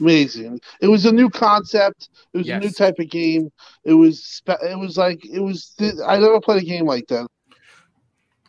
amazing. 0.00 0.60
It 0.80 0.88
was 0.88 1.06
a 1.06 1.12
new 1.12 1.28
concept. 1.28 2.08
It 2.32 2.38
was 2.38 2.46
yes. 2.46 2.62
a 2.62 2.66
new 2.66 2.72
type 2.72 2.98
of 2.98 3.10
game. 3.10 3.50
It 3.84 3.94
was, 3.94 4.42
it 4.46 4.78
was 4.78 4.96
like, 4.96 5.24
it 5.24 5.40
was, 5.40 5.74
I 6.06 6.18
never 6.18 6.40
played 6.40 6.62
a 6.62 6.66
game 6.66 6.86
like 6.86 7.06
that. 7.08 7.26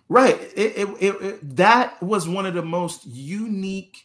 Right. 0.08 0.40
It, 0.56 0.78
it, 0.78 0.90
it, 1.00 1.22
it 1.22 1.56
that 1.56 2.02
was 2.02 2.28
one 2.28 2.46
of 2.46 2.54
the 2.54 2.62
most 2.62 3.08
unique 3.08 3.98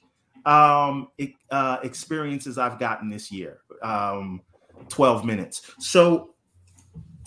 um, 0.47 1.09
uh, 1.51 1.79
experiences 1.83 2.57
I've 2.57 2.79
gotten 2.79 3.11
this 3.11 3.31
year. 3.31 3.61
Um, 3.83 4.41
12 4.89 5.25
minutes. 5.25 5.71
So 5.79 6.35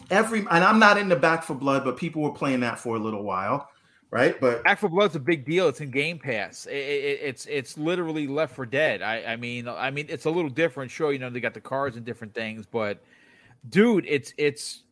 every 0.10 0.40
and 0.40 0.64
I'm 0.64 0.80
not 0.80 0.98
in 0.98 1.10
the 1.10 1.16
Back 1.16 1.44
4 1.44 1.56
Blood, 1.56 1.84
but 1.84 1.98
people 1.98 2.22
were 2.22 2.32
playing 2.34 2.62
that 2.62 2.80
for 2.80 2.96
a 2.96 3.00
little 3.00 3.24
while, 3.24 3.70
right? 4.12 4.40
But 4.40 4.64
Back 4.64 4.80
4 4.80 4.90
Blood's 4.90 5.16
a 5.16 5.20
big 5.20 5.46
deal. 5.46 5.68
It's 5.68 5.82
in 5.82 5.92
Game 5.92 6.20
Pass. 6.20 6.66
It, 6.66 6.76
it, 6.76 7.20
it's 7.22 7.46
it's 7.48 7.78
literally 7.78 8.28
Left 8.28 8.56
4 8.56 8.66
Dead. 8.66 9.02
I 9.02 9.24
I 9.34 9.36
mean 9.36 9.68
I 9.68 9.92
mean 9.92 10.08
it's 10.10 10.26
a 10.26 10.32
little 10.32 10.50
different. 10.50 10.92
Sure, 10.92 11.12
you 11.12 11.20
know 11.20 11.30
they 11.30 11.40
got 11.40 11.54
the 11.54 11.62
cars 11.62 11.96
and 11.96 12.06
different 12.06 12.34
things, 12.34 12.66
but 12.66 13.04
dude, 13.70 14.06
it's 14.08 14.34
it's 14.38 14.84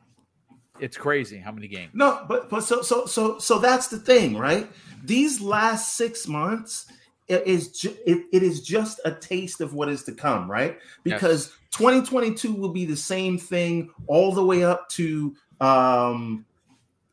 it's 0.80 0.98
crazy 0.98 1.38
how 1.38 1.52
many 1.52 1.68
games. 1.68 1.92
No, 1.94 2.26
but 2.28 2.50
but 2.50 2.64
so 2.64 2.82
so 2.82 3.06
so 3.06 3.38
so 3.38 3.60
that's 3.60 3.88
the 3.88 4.00
thing, 4.00 4.38
right? 4.38 4.68
These 5.04 5.42
last 5.42 5.96
six 5.96 6.28
months 6.28 6.92
it 7.28 7.46
is 7.48 7.70
ju- 7.70 7.98
it, 8.06 8.26
it 8.32 8.44
is 8.44 8.62
just 8.62 9.00
a 9.06 9.12
taste 9.12 9.62
of 9.62 9.74
what 9.74 9.90
is 9.90 10.04
to 10.04 10.12
come, 10.12 10.50
right? 10.50 10.78
Because 11.04 11.48
yes. 11.48 11.58
2022 11.72 12.54
will 12.54 12.70
be 12.70 12.86
the 12.86 12.96
same 12.96 13.38
thing 13.38 13.90
all 14.08 14.34
the 14.34 14.44
way 14.44 14.64
up 14.64 14.90
to 14.90 15.36
um 15.62 16.46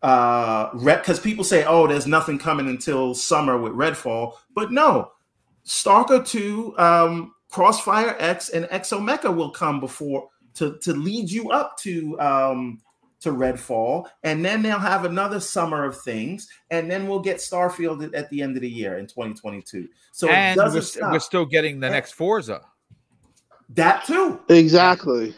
uh 0.02 0.70
rep. 0.74 1.02
because 1.02 1.18
people 1.18 1.42
say 1.42 1.64
oh 1.64 1.86
there's 1.86 2.06
nothing 2.06 2.38
coming 2.38 2.68
until 2.68 3.14
summer 3.14 3.58
with 3.58 3.72
redfall 3.72 4.34
but 4.54 4.70
no 4.70 5.10
stalker 5.64 6.22
2 6.22 6.72
um 6.78 7.34
crossfire 7.50 8.14
x 8.20 8.50
and 8.50 8.64
exomecha 8.66 9.34
will 9.34 9.50
come 9.50 9.80
before 9.80 10.28
to 10.54 10.78
to 10.78 10.92
lead 10.94 11.28
you 11.28 11.50
up 11.50 11.76
to 11.78 12.18
um 12.20 12.80
to 13.20 13.30
Redfall, 13.30 14.06
and 14.22 14.44
then 14.44 14.62
they'll 14.62 14.78
have 14.78 15.04
another 15.04 15.40
summer 15.40 15.84
of 15.84 16.00
things, 16.00 16.48
and 16.70 16.90
then 16.90 17.08
we'll 17.08 17.20
get 17.20 17.38
Starfield 17.38 18.14
at 18.14 18.30
the 18.30 18.42
end 18.42 18.56
of 18.56 18.62
the 18.62 18.70
year 18.70 18.98
in 18.98 19.06
2022. 19.06 19.88
So 20.12 20.28
and 20.28 20.56
we're, 20.56 20.82
we're, 21.10 21.18
still 21.18 21.44
getting 21.44 21.80
the 21.80 21.90
next 21.90 22.12
Forza. 22.12 22.62
That 23.70 24.04
too, 24.04 24.40
exactly. 24.48 25.34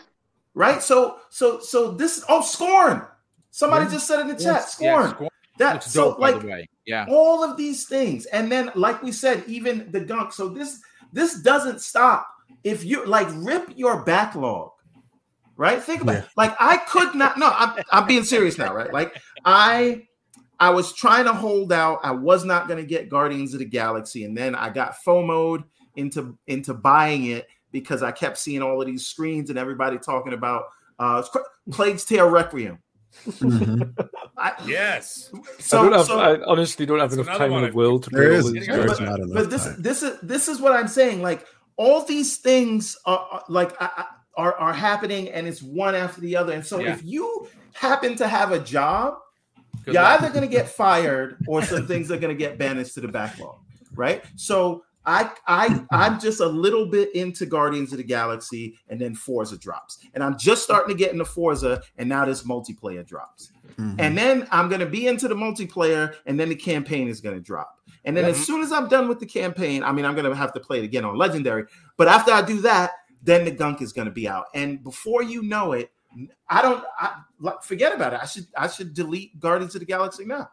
Right. 0.54 0.82
So 0.82 1.18
so 1.30 1.60
so 1.60 1.92
this. 1.92 2.24
Oh, 2.28 2.42
Scorn. 2.42 3.02
Somebody 3.50 3.90
just 3.90 4.06
said 4.06 4.20
in 4.20 4.28
the 4.28 4.36
chat, 4.36 4.68
Scorn. 4.68 5.02
Yeah, 5.02 5.14
Scorn. 5.14 5.30
That 5.58 5.82
so 5.82 6.10
dope, 6.12 6.18
like 6.20 6.68
yeah, 6.86 7.06
all 7.08 7.44
of 7.44 7.56
these 7.56 7.86
things, 7.86 8.26
and 8.26 8.50
then 8.50 8.70
like 8.74 9.02
we 9.02 9.12
said, 9.12 9.44
even 9.46 9.90
the 9.90 10.00
gunk. 10.00 10.32
So 10.32 10.48
this 10.48 10.80
this 11.12 11.40
doesn't 11.42 11.80
stop. 11.80 12.26
If 12.64 12.84
you 12.84 13.04
like 13.06 13.28
rip 13.34 13.70
your 13.76 14.02
backlog 14.04 14.72
right? 15.60 15.82
Think 15.82 16.00
about 16.00 16.12
yeah. 16.12 16.20
it. 16.20 16.28
Like 16.36 16.56
I 16.58 16.78
could 16.78 17.14
not. 17.14 17.38
No, 17.38 17.52
I'm, 17.54 17.84
I'm 17.92 18.06
being 18.06 18.24
serious 18.24 18.56
now, 18.56 18.74
right? 18.74 18.92
Like 18.92 19.20
I 19.44 20.08
I 20.58 20.70
was 20.70 20.94
trying 20.94 21.26
to 21.26 21.34
hold 21.34 21.70
out. 21.72 22.00
I 22.02 22.12
was 22.12 22.44
not 22.44 22.66
going 22.66 22.80
to 22.80 22.86
get 22.86 23.10
Guardians 23.10 23.52
of 23.52 23.60
the 23.60 23.66
Galaxy, 23.66 24.24
and 24.24 24.36
then 24.36 24.54
I 24.54 24.70
got 24.70 24.96
FOMOed 25.06 25.64
into 25.96 26.36
into 26.46 26.72
buying 26.72 27.26
it 27.26 27.46
because 27.72 28.02
I 28.02 28.10
kept 28.10 28.38
seeing 28.38 28.62
all 28.62 28.80
of 28.80 28.86
these 28.86 29.06
screens 29.06 29.50
and 29.50 29.58
everybody 29.58 29.98
talking 29.98 30.32
about 30.32 30.64
uh, 30.98 31.22
Plague's 31.70 32.06
Tale 32.06 32.28
Requiem. 32.28 32.78
Mm-hmm. 33.26 34.00
I, 34.38 34.52
yes. 34.66 35.30
So, 35.58 35.80
I 35.80 35.82
don't 35.82 35.92
have. 35.92 36.06
So, 36.06 36.18
I 36.18 36.42
honestly 36.46 36.86
don't 36.86 37.00
have 37.00 37.12
enough 37.12 37.26
time 37.26 37.52
in 37.52 37.64
the 37.64 37.76
world 37.76 38.04
to 38.04 38.10
play 38.10 38.40
all 38.40 38.50
these. 38.50 38.66
But, 38.66 38.98
but 39.34 39.50
this, 39.50 39.66
this 39.78 40.02
is 40.02 40.18
this 40.22 40.48
is 40.48 40.58
what 40.58 40.72
I'm 40.72 40.88
saying. 40.88 41.20
Like 41.20 41.46
all 41.76 42.02
these 42.04 42.38
things 42.38 42.96
are 43.04 43.44
like 43.48 43.74
I, 43.80 44.06
are, 44.40 44.54
are 44.54 44.72
happening 44.72 45.28
and 45.28 45.46
it's 45.46 45.62
one 45.62 45.94
after 45.94 46.20
the 46.20 46.36
other. 46.36 46.52
And 46.52 46.64
so 46.64 46.80
yeah. 46.80 46.92
if 46.92 47.04
you 47.04 47.48
happen 47.74 48.16
to 48.16 48.26
have 48.26 48.52
a 48.52 48.58
job, 48.58 49.18
Good 49.84 49.94
you're 49.94 50.02
luck. 50.02 50.22
either 50.22 50.32
going 50.32 50.48
to 50.48 50.54
get 50.54 50.68
fired 50.68 51.36
or 51.46 51.62
some 51.62 51.86
things 51.86 52.10
are 52.10 52.18
going 52.18 52.34
to 52.34 52.38
get 52.38 52.58
banished 52.58 52.94
to 52.94 53.00
the 53.00 53.08
backlog, 53.08 53.58
right? 53.94 54.24
So 54.36 54.82
I 55.06 55.30
I 55.46 55.82
I'm 55.90 56.20
just 56.20 56.40
a 56.40 56.46
little 56.46 56.86
bit 56.86 57.14
into 57.14 57.46
Guardians 57.46 57.92
of 57.92 57.98
the 57.98 58.04
Galaxy, 58.04 58.76
and 58.88 59.00
then 59.00 59.14
Forza 59.14 59.56
drops, 59.56 59.98
and 60.12 60.22
I'm 60.22 60.38
just 60.38 60.62
starting 60.62 60.94
to 60.94 60.98
get 60.98 61.12
into 61.12 61.24
Forza, 61.24 61.82
and 61.96 62.08
now 62.08 62.26
this 62.26 62.42
multiplayer 62.42 63.06
drops, 63.06 63.50
mm-hmm. 63.78 63.98
and 63.98 64.16
then 64.16 64.46
I'm 64.50 64.68
gonna 64.68 64.84
be 64.84 65.06
into 65.06 65.26
the 65.26 65.34
multiplayer, 65.34 66.16
and 66.26 66.38
then 66.38 66.50
the 66.50 66.54
campaign 66.54 67.08
is 67.08 67.22
gonna 67.22 67.40
drop, 67.40 67.80
and 68.04 68.14
then 68.14 68.24
mm-hmm. 68.24 68.38
as 68.38 68.46
soon 68.46 68.62
as 68.62 68.72
I'm 68.72 68.88
done 68.88 69.08
with 69.08 69.20
the 69.20 69.26
campaign, 69.26 69.82
I 69.82 69.90
mean 69.92 70.04
I'm 70.04 70.14
gonna 70.14 70.34
have 70.34 70.52
to 70.52 70.60
play 70.60 70.80
it 70.80 70.84
again 70.84 71.06
on 71.06 71.16
Legendary, 71.16 71.64
but 71.96 72.06
after 72.06 72.30
I 72.30 72.42
do 72.42 72.60
that, 72.60 72.90
then 73.22 73.44
the 73.44 73.50
gunk 73.50 73.82
is 73.82 73.92
going 73.92 74.06
to 74.06 74.12
be 74.12 74.28
out. 74.28 74.46
And 74.54 74.82
before 74.82 75.22
you 75.22 75.42
know 75.42 75.72
it, 75.72 75.90
I 76.48 76.62
don't 76.62 76.84
I, 76.98 77.22
forget 77.62 77.94
about 77.94 78.14
it. 78.14 78.20
I 78.22 78.26
should 78.26 78.46
I 78.56 78.66
should 78.68 78.94
delete 78.94 79.38
Guardians 79.38 79.74
of 79.74 79.80
the 79.80 79.86
Galaxy 79.86 80.24
now. 80.24 80.50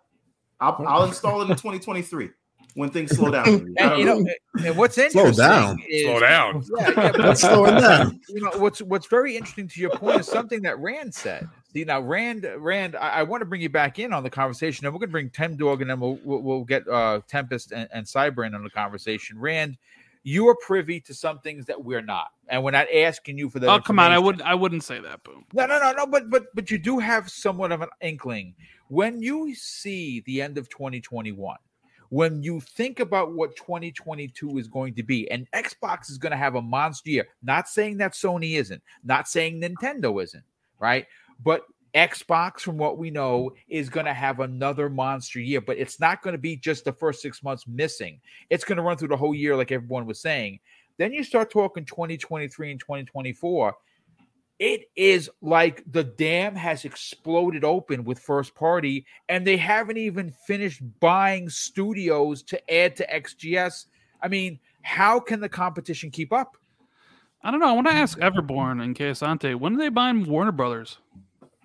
I'll, 0.59 0.83
I'll 0.87 1.03
install 1.03 1.41
it 1.41 1.49
in 1.49 1.55
2023 1.55 2.29
when 2.77 2.91
things 2.91 3.15
slow 3.15 3.31
down. 3.31 3.73
and, 3.77 3.99
you 3.99 4.05
know, 4.05 4.25
and 4.63 4.77
what's 4.77 4.97
interesting 4.97 5.33
slow 5.33 5.45
down, 5.47 5.79
is, 5.87 6.03
slow 6.03 6.19
down. 6.19 6.63
Yeah, 6.77 6.91
yeah 6.95 7.11
but, 7.11 7.37
slowing 7.37 7.75
down. 7.75 8.19
You 8.29 8.41
know 8.41 8.51
what's 8.57 8.81
what's 8.81 9.07
very 9.07 9.35
interesting 9.35 9.67
to 9.67 9.81
your 9.81 9.89
point 9.91 10.19
is 10.19 10.27
something 10.27 10.61
that 10.61 10.79
Rand 10.79 11.13
said. 11.13 11.49
See 11.73 11.83
now, 11.83 11.99
Rand, 11.99 12.47
Rand, 12.57 12.95
I, 12.95 13.09
I 13.09 13.23
want 13.23 13.41
to 13.41 13.45
bring 13.45 13.61
you 13.61 13.69
back 13.69 13.99
in 13.99 14.13
on 14.13 14.23
the 14.23 14.29
conversation, 14.29 14.85
and 14.85 14.93
we're 14.93 14.99
going 14.99 15.09
to 15.09 15.11
bring 15.11 15.29
Tim 15.31 15.57
Dog, 15.57 15.81
and 15.81 15.89
then 15.89 15.99
we'll 15.99 16.19
we'll, 16.23 16.41
we'll 16.41 16.63
get 16.63 16.87
uh, 16.87 17.21
Tempest 17.27 17.71
and, 17.71 17.89
and 17.91 18.05
Cyber 18.05 18.45
in 18.45 18.53
on 18.53 18.63
the 18.63 18.69
conversation. 18.69 19.39
Rand, 19.39 19.77
you 20.23 20.47
are 20.47 20.55
privy 20.55 20.99
to 21.01 21.13
some 21.13 21.39
things 21.39 21.65
that 21.65 21.83
we're 21.83 22.01
not, 22.01 22.31
and 22.47 22.63
we're 22.63 22.71
not 22.71 22.87
asking 22.93 23.37
you 23.37 23.49
for 23.49 23.59
that. 23.59 23.69
Oh, 23.69 23.79
come 23.79 23.99
on! 23.99 24.11
I 24.11 24.19
wouldn't. 24.19 24.43
I 24.43 24.55
wouldn't 24.55 24.83
say 24.83 24.99
that. 24.99 25.23
Boom. 25.23 25.45
No, 25.53 25.65
no, 25.65 25.79
no, 25.79 25.93
no. 25.93 26.05
But 26.05 26.29
but 26.29 26.45
but 26.53 26.71
you 26.71 26.77
do 26.77 26.99
have 26.99 27.29
somewhat 27.29 27.71
of 27.71 27.81
an 27.81 27.89
inkling 28.01 28.55
when 28.89 29.21
you 29.21 29.53
see 29.55 30.21
the 30.21 30.41
end 30.41 30.57
of 30.57 30.69
2021. 30.69 31.57
When 32.09 32.41
you 32.41 32.61
think 32.61 33.01
about 33.01 33.33
what 33.33 33.57
2022 33.57 34.57
is 34.57 34.69
going 34.69 34.93
to 34.95 35.03
be, 35.03 35.29
and 35.29 35.45
Xbox 35.51 36.09
is 36.09 36.17
going 36.17 36.31
to 36.31 36.37
have 36.37 36.55
a 36.55 36.61
monster 36.61 37.09
year. 37.09 37.27
Not 37.43 37.67
saying 37.67 37.97
that 37.97 38.13
Sony 38.13 38.53
isn't. 38.53 38.81
Not 39.03 39.27
saying 39.27 39.59
Nintendo 39.59 40.23
isn't. 40.23 40.43
Right. 40.79 41.05
But 41.43 41.63
Xbox, 41.93 42.61
from 42.61 42.77
what 42.77 42.97
we 42.97 43.09
know, 43.09 43.51
is 43.67 43.89
going 43.89 44.05
to 44.05 44.13
have 44.13 44.39
another 44.39 44.89
monster 44.89 45.39
year, 45.39 45.61
but 45.61 45.77
it's 45.77 45.99
not 45.99 46.21
going 46.21 46.33
to 46.33 46.39
be 46.39 46.55
just 46.55 46.85
the 46.85 46.91
first 46.91 47.21
six 47.21 47.43
months 47.43 47.67
missing. 47.67 48.19
It's 48.49 48.63
going 48.63 48.77
to 48.77 48.83
run 48.83 48.97
through 48.97 49.09
the 49.09 49.17
whole 49.17 49.35
year, 49.35 49.55
like 49.55 49.71
everyone 49.71 50.05
was 50.05 50.19
saying. 50.19 50.59
Then 50.97 51.13
you 51.13 51.23
start 51.23 51.51
talking 51.51 51.85
2023 51.85 52.71
and 52.71 52.79
2024. 52.79 53.75
It 54.59 54.89
is 54.95 55.29
like 55.41 55.83
the 55.91 56.03
dam 56.03 56.55
has 56.55 56.83
exploded 56.83 57.63
open 57.63 58.03
with 58.03 58.17
first 58.17 58.55
party, 58.55 59.05
and 59.29 59.45
they 59.45 59.57
haven't 59.57 59.97
even 59.97 60.31
finished 60.31 60.81
buying 60.99 61.49
studios 61.49 62.41
to 62.43 62.73
add 62.73 62.95
to 62.95 63.07
XGS. 63.07 63.85
I 64.21 64.27
mean, 64.27 64.59
how 64.81 65.19
can 65.19 65.39
the 65.39 65.49
competition 65.49 66.09
keep 66.09 66.33
up? 66.33 66.57
I 67.43 67.51
don't 67.51 67.59
know. 67.59 67.69
I 67.69 67.73
want 67.73 67.87
to 67.87 67.93
ask 67.93 68.17
Everborn 68.17 68.83
and 68.83 68.95
Casante, 68.95 69.53
when 69.53 69.75
are 69.75 69.77
they 69.77 69.89
buying 69.89 70.25
Warner 70.25 70.51
Brothers? 70.51 70.97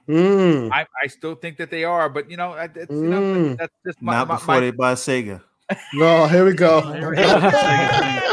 Mm. 0.08 0.70
I, 0.72 0.86
I 1.02 1.06
still 1.06 1.34
think 1.34 1.58
that 1.58 1.70
they 1.70 1.84
are, 1.84 2.08
but 2.08 2.30
you 2.30 2.36
know, 2.36 2.52
it's, 2.54 2.74
mm. 2.74 3.02
you 3.02 3.08
know 3.08 3.20
mm. 3.20 3.56
that's 3.56 3.74
just 3.86 4.02
my, 4.02 4.12
not 4.12 4.28
my, 4.28 4.34
before 4.34 4.54
my... 4.54 4.60
they 4.60 4.70
buy 4.70 4.94
Sega. 4.94 5.40
no, 5.94 6.26
here 6.26 6.44
we 6.44 6.54
go. 6.54 6.80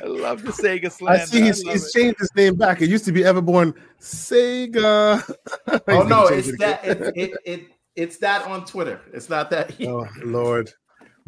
I 0.00 0.06
love 0.06 0.42
the 0.42 0.52
Sega 0.52 0.90
slander. 0.90 1.22
I 1.22 1.24
see 1.26 1.42
he's, 1.42 1.66
I 1.66 1.72
he's 1.72 1.92
changed 1.92 2.18
his 2.20 2.30
name 2.34 2.54
back. 2.54 2.80
It 2.80 2.88
used 2.88 3.04
to 3.06 3.12
be 3.12 3.22
Everborn 3.22 3.74
Sega. 4.00 5.22
oh 5.88 6.02
no, 6.04 6.26
it's 6.26 6.56
that 6.58 6.84
it, 6.84 7.12
it, 7.14 7.38
it, 7.44 7.66
it's 7.94 8.18
that 8.18 8.46
on 8.46 8.64
Twitter. 8.64 9.00
It's 9.12 9.28
not 9.28 9.50
that. 9.50 9.74
oh 9.82 10.06
Lord 10.24 10.70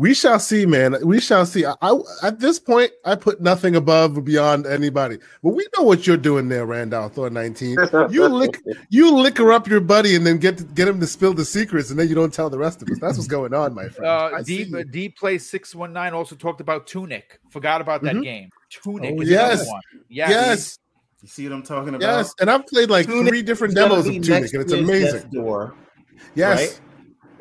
we 0.00 0.14
shall 0.14 0.38
see, 0.38 0.64
man. 0.64 0.96
We 1.04 1.20
shall 1.20 1.44
see. 1.44 1.66
I, 1.66 1.74
I, 1.82 1.98
at 2.22 2.40
this 2.40 2.58
point, 2.58 2.90
I 3.04 3.16
put 3.16 3.42
nothing 3.42 3.76
above 3.76 4.16
or 4.16 4.22
beyond 4.22 4.64
anybody. 4.66 5.18
But 5.42 5.50
we 5.50 5.66
know 5.76 5.84
what 5.84 6.06
you're 6.06 6.16
doing 6.16 6.48
there, 6.48 6.64
Rand 6.64 6.94
al 6.94 7.10
Thor 7.10 7.28
19. 7.28 7.76
You 8.10 8.26
lick 8.26 8.62
you 8.88 9.14
liquor 9.14 9.52
up 9.52 9.68
your 9.68 9.80
buddy 9.80 10.16
and 10.16 10.26
then 10.26 10.38
get 10.38 10.56
to, 10.56 10.64
get 10.64 10.88
him 10.88 11.00
to 11.00 11.06
spill 11.06 11.34
the 11.34 11.44
secrets, 11.44 11.90
and 11.90 12.00
then 12.00 12.08
you 12.08 12.14
don't 12.14 12.32
tell 12.32 12.48
the 12.48 12.56
rest 12.56 12.80
of 12.80 12.88
us. 12.88 12.98
That's 12.98 13.18
what's 13.18 13.28
going 13.28 13.52
on, 13.52 13.74
my 13.74 13.88
friend. 13.88 14.34
Uh, 14.34 14.42
D, 14.42 14.72
D 14.90 15.10
play 15.10 15.36
six 15.36 15.74
one 15.74 15.92
nine 15.92 16.14
also 16.14 16.34
talked 16.34 16.62
about 16.62 16.86
Tunic. 16.86 17.38
Forgot 17.50 17.82
about 17.82 18.02
that 18.04 18.14
mm-hmm. 18.14 18.22
game. 18.22 18.50
Tunic. 18.70 19.16
Oh, 19.18 19.22
yes. 19.22 19.68
yes. 20.08 20.30
Yes. 20.30 20.78
You 21.20 21.28
see 21.28 21.46
what 21.46 21.54
I'm 21.56 21.62
talking 21.62 21.94
about? 21.94 22.00
Yes, 22.00 22.34
and 22.40 22.50
I've 22.50 22.66
played 22.66 22.88
like 22.88 23.04
Tunic 23.04 23.28
three 23.28 23.42
different 23.42 23.74
demos 23.74 24.06
of 24.06 24.14
Tunic, 24.14 24.50
and 24.54 24.62
it's 24.62 24.72
amazing. 24.72 25.28
Door, 25.30 25.74
yes. 26.34 26.58
Right? 26.58 26.80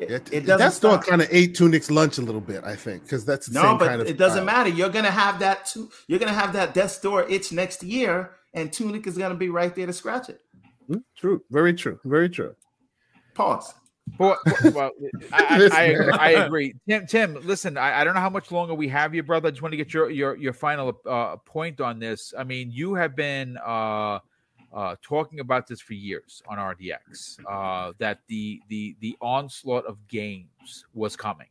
It, 0.00 0.28
it 0.32 0.40
doesn't. 0.40 0.58
That's 0.58 0.76
still 0.76 0.98
kind 0.98 1.22
of 1.22 1.28
ate 1.30 1.54
Tunic's 1.54 1.90
lunch 1.90 2.18
a 2.18 2.22
little 2.22 2.40
bit, 2.40 2.64
I 2.64 2.74
think, 2.74 3.02
because 3.02 3.24
that's 3.24 3.46
the 3.46 3.60
no, 3.60 3.76
but 3.76 3.88
kind 3.88 4.00
of 4.00 4.08
it 4.08 4.16
doesn't 4.16 4.44
matter. 4.44 4.70
You're 4.70 4.88
gonna 4.88 5.10
have 5.10 5.38
that. 5.40 5.66
Tu- 5.66 5.90
you're 6.06 6.18
gonna 6.18 6.32
have 6.32 6.52
that 6.54 6.74
Death's 6.74 6.98
Door 7.00 7.28
itch 7.28 7.52
next 7.52 7.82
year, 7.82 8.32
and 8.54 8.72
Tunic 8.72 9.06
is 9.06 9.18
gonna 9.18 9.34
be 9.34 9.48
right 9.48 9.74
there 9.74 9.86
to 9.86 9.92
scratch 9.92 10.28
it. 10.28 10.40
Hmm, 10.86 10.98
true. 11.16 11.42
Very 11.50 11.74
true. 11.74 12.00
Very 12.04 12.28
true. 12.28 12.54
Pause. 13.34 13.74
Well, 14.18 14.36
well 14.72 14.90
I, 15.32 15.68
I, 15.72 16.18
I, 16.18 16.30
agree. 16.44 16.74
Tim, 16.88 17.06
Tim, 17.06 17.38
listen, 17.44 17.76
I, 17.76 18.00
I, 18.00 18.04
don't 18.04 18.14
know 18.14 18.20
how 18.20 18.30
much 18.30 18.50
longer 18.50 18.74
we 18.74 18.88
have 18.88 19.14
you, 19.14 19.22
brother. 19.22 19.48
I 19.48 19.50
just 19.50 19.62
want 19.62 19.72
to 19.72 19.76
get 19.76 19.94
your 19.94 20.10
your 20.10 20.36
your 20.36 20.52
final 20.52 20.98
uh, 21.06 21.36
point 21.36 21.80
on 21.80 21.98
this. 21.98 22.34
I 22.36 22.44
mean, 22.44 22.70
you 22.70 22.94
have 22.94 23.14
been 23.14 23.56
uh, 23.64 24.18
uh, 24.72 24.96
talking 25.02 25.40
about 25.40 25.66
this 25.66 25.80
for 25.80 25.94
years 25.94 26.42
on 26.48 26.58
RDX 26.58 27.38
uh, 27.48 27.92
that 27.98 28.20
the 28.28 28.60
the 28.68 28.96
the 29.00 29.16
onslaught 29.20 29.84
of 29.86 29.96
games 30.08 30.84
was 30.94 31.16
coming, 31.16 31.48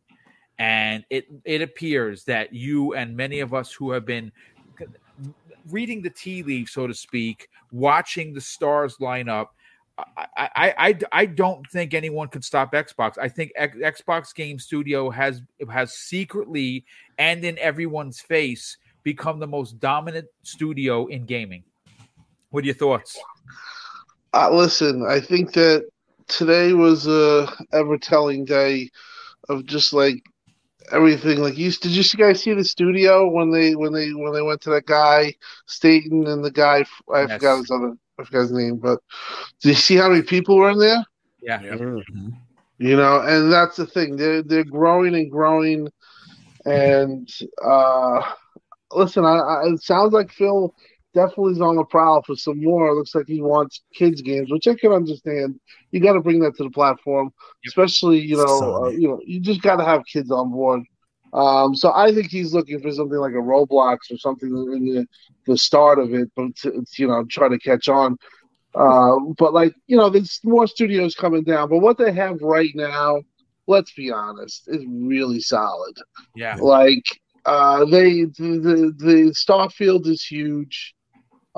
and 0.58 1.04
it 1.10 1.28
it 1.46 1.62
appears 1.62 2.24
that 2.26 2.54
you 2.54 2.94
and 2.94 3.16
many 3.16 3.40
of 3.40 3.54
us 3.54 3.74
who 3.74 3.91
have 3.91 4.06
been 4.06 4.32
reading 5.70 6.02
the 6.02 6.10
tea 6.10 6.44
leaves, 6.44 6.72
so 6.72 6.88
to 6.88 6.94
speak, 6.94 7.50
watching 7.72 8.34
the 8.34 8.41
stars 8.41 9.00
line 9.00 9.30
up. 9.30 9.56
I, 10.16 10.28
I, 10.38 10.74
I, 10.78 11.00
I 11.12 11.26
don't 11.26 11.68
think 11.72 11.94
anyone 11.94 12.30
could 12.30 12.46
stop 12.46 12.72
Xbox. 12.72 13.18
I 13.18 13.28
think 13.28 13.52
X, 13.58 13.76
Xbox 13.76 14.34
Game 14.34 14.58
Studio 14.58 15.10
has 15.10 15.41
has 15.70 15.94
secretly 15.94 16.86
and 17.18 17.44
in 17.44 17.58
everyone's 17.60 18.22
face 18.22 18.78
become 19.04 19.40
the 19.40 19.48
most 19.48 19.78
dominant 19.82 20.28
studio 20.44 21.08
in 21.08 21.26
gaming. 21.26 21.64
What 22.50 22.64
are 22.64 22.68
your 22.68 22.76
thoughts? 22.76 23.18
Uh, 24.34 24.50
listen, 24.52 25.06
I 25.08 25.20
think 25.20 25.54
that 25.54 25.88
today 26.28 26.74
was 26.74 27.08
a 27.08 27.48
ever 27.74 27.98
telling 27.98 28.46
day 28.46 28.90
of 29.50 29.66
just 29.66 29.94
like 29.94 30.24
everything. 30.92 31.42
Like, 31.42 31.58
you 31.58 31.72
did 31.72 31.92
you 31.92 32.04
guys 32.18 32.42
see 32.42 32.54
the 32.54 32.64
studio 32.64 33.30
when 33.30 33.52
they 33.52 33.76
when 33.76 33.94
they 33.94 34.14
when 34.14 34.34
they 34.34 34.42
went 34.42 34.62
to 34.62 34.70
that 34.72 34.86
guy 34.86 35.34
Staten 35.66 36.28
and 36.28 36.44
the 36.44 36.52
guy 36.52 36.86
I 37.14 37.22
yes. 37.22 37.34
forgot 37.34 37.58
his 37.58 37.72
other 37.72 37.94
I 38.20 38.24
forgot 38.24 38.42
his 38.42 38.52
name, 38.52 38.78
but 38.78 39.00
did 39.62 39.70
you 39.70 39.76
see 39.76 39.96
how 39.96 40.10
many 40.10 40.22
people 40.22 40.58
were 40.58 40.72
in 40.72 40.80
there? 40.80 41.06
Yeah. 41.42 41.60
Mm-hmm. 41.60 42.30
You 42.78 42.96
know, 42.96 43.22
and 43.22 43.52
that's 43.52 43.76
the 43.76 43.86
thing. 43.86 44.16
They're 44.16 44.42
they're 44.42 44.64
growing 44.64 45.16
and 45.16 45.30
growing, 45.30 45.90
and 46.66 47.30
uh, 47.62 48.22
listen, 48.92 49.26
I, 49.26 49.38
I, 49.38 49.74
it 49.74 49.82
sounds 49.82 50.14
like 50.14 50.32
Phil 50.32 50.74
definitely 51.14 51.53
is 51.53 51.61
on 51.61 51.76
the 51.76 51.84
prowl 51.84 52.22
for 52.23 52.36
some 52.36 52.61
more. 52.64 52.90
It 52.90 52.95
looks 52.95 53.15
like 53.15 53.27
he 53.27 53.41
wants 53.41 53.81
kids 53.94 54.22
games, 54.22 54.52
which 54.52 54.68
I 54.68 54.76
can 54.76 54.91
understand. 54.91 55.60
You 55.91 55.99
got 55.99 56.14
to 56.14 56.22
bring 56.22 56.40
that 56.41 56.56
to 56.57 56.64
the 56.64 56.69
platform, 56.69 57.31
yep. 57.64 57.69
especially 57.69 58.19
you 58.19 58.38
know, 58.38 58.86
uh, 58.86 58.90
you 58.90 59.07
know, 59.07 59.19
you 59.26 59.40
just 59.40 59.61
got 59.61 59.77
to 59.77 59.86
have 59.86 60.06
kids 60.06 60.31
on 60.31 60.52
board. 60.52 60.84
Um, 61.34 61.76
so 61.76 61.94
I 61.94 62.11
think 62.11 62.27
he's 62.27 62.53
looking 62.53 62.81
for 62.81 62.91
something 62.91 63.18
like 63.18 63.34
a 63.34 63.36
Roblox 63.36 63.98
or 64.11 64.18
something 64.18 64.49
in 64.49 64.86
the, 64.86 65.07
the 65.45 65.57
start 65.57 65.99
of 65.99 66.14
it, 66.14 66.30
but 66.36 66.56
to, 66.57 66.84
you 66.98 67.07
know, 67.07 67.23
try 67.26 67.48
to 67.48 67.60
catch 67.60 67.88
on. 67.88 68.18
Uh, 68.76 69.18
but 69.38 69.53
like 69.53 69.73
you 69.88 69.98
know, 69.98 70.10
there's 70.10 70.40
more 70.44 70.68
studios 70.68 71.15
coming 71.15 71.44
down. 71.44 71.69
But 71.69 71.80
what 71.80 71.98
they 71.98 72.11
have 72.14 72.41
right 72.41 72.72
now, 72.76 73.22
let's 73.68 73.94
be 73.94 74.11
honest, 74.11 74.68
is 74.68 74.84
really 74.88 75.40
solid. 75.40 75.98
Yeah, 76.36 76.56
like 76.56 77.03
uh, 77.45 77.86
they 77.86 78.26
the, 78.26 78.60
the 78.61 78.94
the 78.98 79.34
Starfield 79.36 80.07
is 80.07 80.23
huge. 80.23 80.94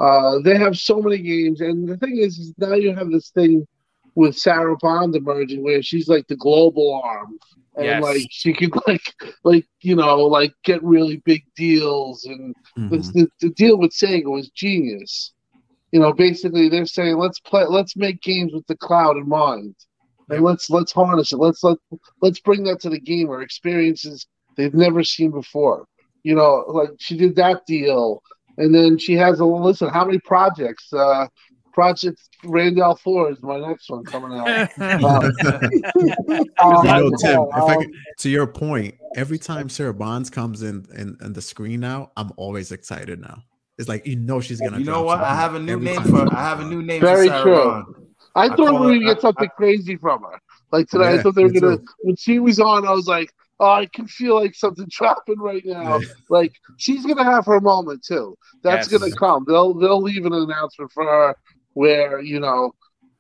Uh, 0.02 0.40
they 0.40 0.58
have 0.58 0.76
so 0.76 1.00
many 1.00 1.20
games, 1.20 1.62
and 1.62 1.88
the 1.88 1.96
thing 1.98 2.18
is, 2.18 2.40
is 2.40 2.54
now 2.58 2.74
you 2.74 2.96
have 2.96 3.12
this 3.12 3.30
thing 3.30 3.68
with 4.16 4.36
Sarah 4.36 4.76
Bond 4.78 5.16
emerging, 5.16 5.64
where 5.64 5.84
she's 5.84 6.08
like 6.08 6.28
the 6.28 6.36
global 6.36 7.00
arm, 7.04 7.38
and 7.76 7.86
yes. 7.86 8.04
like 8.04 8.28
she 8.32 8.52
can 8.52 8.72
like 8.88 9.14
like 9.44 9.68
you 9.82 9.96
know 9.96 10.22
like 10.22 10.54
get 10.64 10.82
really 10.82 11.18
big 11.18 11.44
deals, 11.56 12.26
and 12.26 12.56
mm-hmm. 12.76 12.90
the, 12.90 13.30
the 13.42 13.50
deal 13.50 13.78
with 13.78 13.92
Sega 13.92 14.26
was 14.26 14.50
genius. 14.50 15.34
You 15.92 16.00
know, 16.00 16.14
basically 16.14 16.68
they're 16.68 16.88
saying 16.88 17.18
let's 17.18 17.40
play, 17.40 17.66
let's 17.70 17.96
make 17.96 18.24
games 18.24 18.54
with 18.54 18.66
the 18.66 18.78
cloud 18.78 19.18
in 19.18 19.30
mind, 19.30 19.76
and 20.30 20.44
let's 20.44 20.68
let's 20.72 20.92
harness 20.92 21.32
it. 21.32 21.38
Let's 21.38 21.64
let 21.64 21.78
let's 22.24 22.40
bring 22.40 22.64
that 22.64 22.80
to 22.82 22.90
the 22.90 23.00
gamer 23.00 23.44
experiences 23.44 24.26
they've 24.58 24.74
never 24.74 25.04
seen 25.04 25.30
before. 25.30 25.86
You 26.24 26.34
know, 26.34 26.64
like 26.70 26.90
she 26.98 27.16
did 27.18 27.36
that 27.36 27.68
deal, 27.68 28.24
and 28.62 28.74
then 28.74 28.98
she 28.98 29.14
has 29.14 29.40
a 29.40 29.46
listen. 29.46 29.90
How 29.90 30.06
many 30.06 30.20
projects? 30.20 30.94
Uh, 30.94 31.28
Project 31.74 32.20
Randall 32.44 32.96
Four 32.96 33.32
is 33.32 33.42
my 33.42 33.58
next 33.58 33.90
one 33.90 34.04
coming 34.04 34.38
out. 34.38 34.48
um, 34.80 35.32
you 36.30 36.84
know, 36.84 37.12
Tim, 37.18 37.40
um, 37.40 37.68
can, 37.68 37.92
to 38.20 38.30
your 38.30 38.46
point, 38.46 38.96
every 39.16 39.40
time 39.40 39.70
Sarah 39.70 39.94
Bonds 39.94 40.30
comes 40.30 40.64
in, 40.64 40.86
in 40.96 41.18
in 41.22 41.34
the 41.34 41.42
screen 41.42 41.80
now, 41.80 42.12
I'm 42.18 42.32
always 42.38 42.72
excited 42.72 43.22
now. 43.22 43.44
It's 43.78 43.88
like 43.88 44.06
you 44.06 44.18
know 44.18 44.42
she's 44.42 44.60
gonna. 44.60 44.80
You 44.80 44.86
know 44.86 45.04
what? 45.04 45.20
I 45.20 45.34
have 45.34 45.56
a 45.56 45.60
new 45.60 45.80
name 45.80 46.04
for. 46.04 46.34
I 46.36 46.44
have 46.44 46.60
a 46.60 46.66
new 46.66 46.84
name. 46.84 47.02
Very 47.02 47.30
for 47.30 47.42
true. 47.42 47.56
Bond. 47.56 47.96
I, 48.36 48.46
I 48.46 48.50
thought 48.50 48.60
we 48.60 48.72
were 48.72 48.94
gonna 48.94 49.14
get 49.14 49.22
something 49.22 49.50
I, 49.50 49.56
crazy 49.56 49.96
from 49.96 50.24
her. 50.24 50.40
Like 50.72 50.88
tonight, 50.88 51.14
yeah, 51.14 51.20
I 51.20 51.24
thought 51.24 51.36
they 51.36 51.44
were 51.44 51.52
gonna. 51.52 51.78
Too. 51.78 51.86
When 52.02 52.16
she 52.16 52.40
was 52.40 52.60
on, 52.60 52.86
I 52.86 52.92
was 52.92 53.08
like, 53.08 53.34
oh, 53.62 53.72
I 53.72 53.86
can 53.86 54.08
feel 54.08 54.36
like 54.36 54.56
something 54.56 54.88
dropping 54.90 55.40
right 55.40 55.64
now. 55.66 56.00
Like 56.30 56.54
she's 56.78 57.06
gonna 57.06 57.24
have 57.24 57.46
her 57.46 57.62
moment 57.62 58.04
too. 58.04 58.38
That's 58.64 58.92
yes. 58.92 59.00
gonna 59.00 59.16
come. 59.16 59.46
They'll 59.48 59.74
they'll 59.74 60.02
leave 60.02 60.26
an 60.26 60.34
announcement 60.34 60.92
for 60.92 61.06
her 61.06 61.36
where 61.74 62.20
you 62.20 62.40
know, 62.40 62.74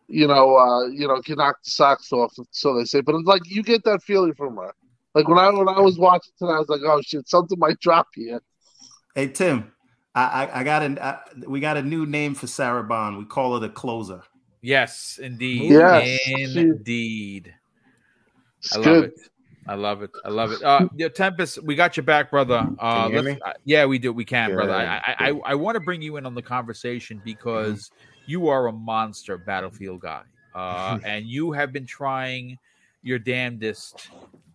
you 0.08 0.28
know, 0.28 0.58
uh, 0.58 0.88
you 0.88 1.08
know, 1.08 1.22
can 1.22 1.38
knock 1.38 1.58
the 1.64 1.70
socks 1.70 2.12
off, 2.12 2.34
so 2.50 2.78
they 2.78 2.86
say. 2.86 3.02
But 3.02 3.16
it's 3.16 3.28
like 3.28 3.44
you 3.46 3.64
get 3.64 3.84
that 3.86 4.04
feeling 4.04 4.34
from 4.34 4.58
her. 4.58 4.74
Like 5.14 5.28
when 5.28 5.38
I 5.38 5.50
when 5.52 5.70
I 5.70 5.80
was 5.80 5.98
watching 5.98 6.34
tonight, 6.38 6.56
I 6.56 6.60
was 6.60 6.70
like, 6.70 6.82
oh 6.84 7.02
shit, 7.02 7.30
something 7.30 7.60
might 7.60 7.80
drop 7.80 8.08
here. 8.16 8.42
Hey 9.14 9.28
Tim, 9.28 9.72
I 10.16 10.46
I, 10.46 10.60
I 10.60 10.64
got 10.64 10.84
a 10.84 11.20
we 11.48 11.60
got 11.60 11.78
a 11.78 11.84
new 11.84 12.06
name 12.06 12.34
for 12.34 12.48
Sarah 12.48 12.84
Bond. 12.84 13.18
We 13.18 13.26
call 13.26 13.54
her 13.54 13.60
the 13.60 13.70
closer. 13.70 14.24
Yes, 14.64 15.20
indeed. 15.22 15.72
Yes. 15.72 16.20
Indeed. 16.28 17.54
I 18.72 18.76
love 18.76 18.86
good. 18.86 19.04
it. 19.06 19.31
I 19.68 19.76
love 19.76 20.02
it. 20.02 20.12
I 20.26 20.30
love 20.30 20.52
it. 20.52 20.64
Uh, 20.64 20.88
Tempest, 21.10 21.64
we 21.64 21.76
got 21.76 21.96
your 21.96 22.04
back, 22.04 22.32
brother. 22.32 22.68
Uh, 22.80 23.10
uh, 23.10 23.54
yeah, 23.64 23.86
we 23.86 24.00
do. 24.00 24.12
We 24.12 24.26
can, 24.26 24.50
Good. 24.50 24.56
brother. 24.56 24.74
I 24.74 24.98
I, 24.98 25.16
I, 25.20 25.40
I 25.46 25.56
want 25.56 25.76
to 25.76 25.80
bring 25.80 26.02
you 26.02 26.18
in 26.18 26.26
on 26.26 26.34
the 26.34 26.42
conversation 26.42 27.22
because 27.24 27.90
mm-hmm. 27.90 28.32
you 28.32 28.48
are 28.48 28.68
a 28.68 28.72
monster 28.72 29.38
battlefield 29.38 30.02
guy, 30.02 30.24
uh, 30.56 31.00
and 31.06 31.26
you 31.26 31.52
have 31.52 31.72
been 31.72 31.86
trying 31.86 32.58
your 33.04 33.20
damnedest 33.20 34.10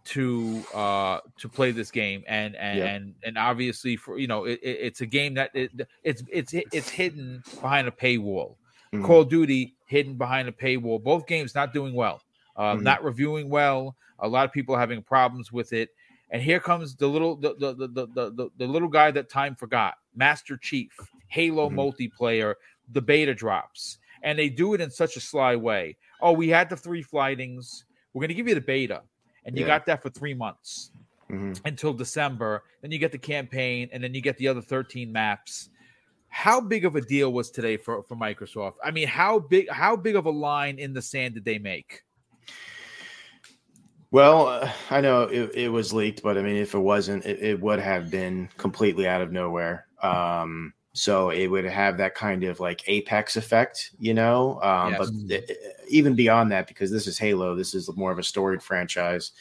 to 0.05 0.63
uh 0.73 1.19
to 1.37 1.49
play 1.49 1.73
this 1.73 1.91
game 1.91 2.23
and 2.29 2.55
and 2.55 2.79
yeah. 2.79 2.85
and, 2.87 3.15
and 3.25 3.37
obviously 3.37 3.97
for 3.97 4.19
you 4.19 4.29
know 4.29 4.45
it, 4.45 4.61
it, 4.63 4.79
it's 4.81 5.01
a 5.01 5.07
game 5.07 5.35
that 5.35 5.51
it, 5.53 5.73
it's 6.05 6.23
it's 6.31 6.55
it's 6.55 6.89
hidden 6.89 7.43
behind 7.61 7.89
a 7.89 7.91
paywall 7.91 8.55
mm-hmm. 8.95 9.05
call 9.05 9.23
of 9.23 9.29
duty 9.29 9.75
hidden 9.87 10.15
behind 10.15 10.49
a 10.49 10.53
paywall 10.53 11.03
both 11.03 11.27
games 11.27 11.57
not 11.57 11.75
doing 11.75 11.93
well 11.93 12.23
uh, 12.57 12.75
mm-hmm. 12.75 12.83
not 12.83 13.05
reviewing 13.05 13.49
well 13.49 13.97
a 14.21 14.29
lot 14.29 14.45
of 14.45 14.53
people 14.53 14.77
having 14.77 15.03
problems 15.03 15.53
with 15.53 15.73
it. 15.73 15.91
And 16.31 16.43
here 16.43 16.61
comes 16.61 16.97
the 16.97 17.07
little 17.07 17.37
the 17.37 17.55
the 17.55 17.75
the 17.75 17.89
the, 17.89 18.31
the, 18.31 18.51
the 18.59 18.67
little 18.67 18.89
guy 18.89 19.11
that 19.13 19.29
time 19.29 19.55
forgot, 19.55 19.95
Master 20.15 20.57
Chief, 20.57 20.93
Halo 21.29 21.69
mm-hmm. 21.69 21.79
multiplayer, 21.79 22.55
the 22.93 23.03
beta 23.03 23.35
drops. 23.35 23.99
And 24.23 24.39
they 24.39 24.49
do 24.49 24.75
it 24.75 24.81
in 24.81 24.91
such 24.91 25.17
a 25.17 25.21
sly 25.21 25.55
way. 25.55 25.97
Oh, 26.21 26.33
we 26.33 26.49
had 26.49 26.69
the 26.69 26.77
three 26.77 27.03
flightings. 27.03 27.85
We're 28.13 28.23
gonna 28.23 28.35
give 28.35 28.49
you 28.49 28.55
the 28.55 28.61
beta. 28.61 29.03
And 29.45 29.57
you 29.57 29.63
yeah. 29.63 29.69
got 29.69 29.87
that 29.87 30.03
for 30.03 30.11
three 30.11 30.35
months 30.35 30.91
mm-hmm. 31.31 31.53
until 31.65 31.93
December. 31.93 32.65
Then 32.83 32.91
you 32.91 32.99
get 32.99 33.13
the 33.13 33.19
campaign, 33.19 33.89
and 33.93 34.03
then 34.03 34.15
you 34.15 34.21
get 34.21 34.37
the 34.39 34.49
other 34.49 34.63
13 34.63 35.13
maps 35.13 35.69
how 36.29 36.61
big 36.61 36.85
of 36.85 36.97
a 36.97 37.01
deal 37.01 37.33
was 37.33 37.51
today 37.51 37.79
for, 37.79 38.03
for 38.03 38.15
Microsoft? 38.15 38.75
I 38.85 38.91
mean, 38.91 39.09
how 39.09 39.39
big 39.39 39.71
how 39.71 39.97
big 39.97 40.17
of 40.17 40.27
a 40.27 40.31
line 40.31 40.79
in 40.79 40.93
the 40.93 41.01
sand 41.01 41.33
did 41.33 41.47
they 41.47 41.59
make? 41.59 42.03
Well, 44.11 44.47
uh, 44.47 44.71
I 44.91 45.01
know 45.01 45.23
it, 45.23 45.51
it, 45.55 45.69
was 45.69 45.93
leaked, 45.93 46.23
but 46.23 46.39
I 46.39 46.43
mean, 46.43 46.57
if 46.57 46.75
it 46.75 46.79
wasn't, 46.79 47.27
it, 47.27 47.43
it 47.43 47.61
would 47.61 47.81
have 47.81 48.11
been 48.11 48.49
completely 48.57 49.09
out 49.09 49.21
of 49.21 49.33
nowhere. 49.33 49.87
Um, 50.03 50.73
so 50.93 51.31
it 51.31 51.49
would 51.49 51.65
have 51.65 51.99
that 51.99 52.15
kind 52.15 52.45
of 52.45 52.59
like 52.61 52.83
apex 52.87 53.37
effect, 53.37 53.91
you 53.99 54.15
know. 54.15 54.61
Um, 54.63 54.93
yes. 54.93 54.99
But 54.99 55.31
it, 55.31 55.59
even 55.89 56.15
beyond 56.15 56.53
that, 56.53 56.67
because 56.67 56.91
this 56.91 57.07
is 57.07 57.19
Halo, 57.19 57.55
this 57.55 57.75
is 57.75 57.95
more 57.97 58.13
of 58.13 58.19
a 58.19 58.23
storied 58.23 58.63
franchise. 58.63 59.33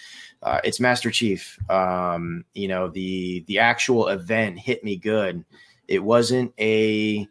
Uh, 0.41 0.59
it's 0.63 0.79
Master 0.79 1.11
Chief. 1.11 1.57
Um, 1.69 2.43
you 2.53 2.67
know, 2.67 2.89
the 2.89 3.45
the 3.47 3.59
actual 3.59 4.09
event 4.09 4.59
hit 4.59 4.83
me 4.83 4.97
good. 4.97 5.45
It 5.87 6.03
wasn't 6.03 6.53
a, 6.59 7.27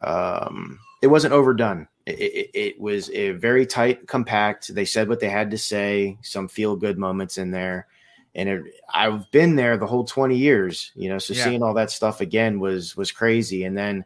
um, 0.00 0.78
it 1.02 1.06
wasn't 1.06 1.34
overdone 1.34 1.86
it, 2.06 2.50
it, 2.54 2.80
was 2.80 3.10
a 3.10 3.30
very 3.30 3.66
tight, 3.66 4.06
compact. 4.06 4.74
They 4.74 4.84
said 4.84 5.08
what 5.08 5.20
they 5.20 5.28
had 5.28 5.50
to 5.52 5.58
say. 5.58 6.18
Some 6.22 6.48
feel 6.48 6.76
good 6.76 6.98
moments 6.98 7.38
in 7.38 7.50
there, 7.50 7.86
and 8.34 8.48
it, 8.48 8.62
I've 8.92 9.30
been 9.30 9.56
there 9.56 9.76
the 9.76 9.86
whole 9.86 10.04
twenty 10.04 10.36
years. 10.36 10.92
You 10.94 11.08
know, 11.08 11.18
so 11.18 11.34
yeah. 11.34 11.44
seeing 11.44 11.62
all 11.62 11.74
that 11.74 11.90
stuff 11.90 12.20
again 12.20 12.60
was 12.60 12.96
was 12.96 13.10
crazy. 13.10 13.64
And 13.64 13.76
then, 13.76 14.04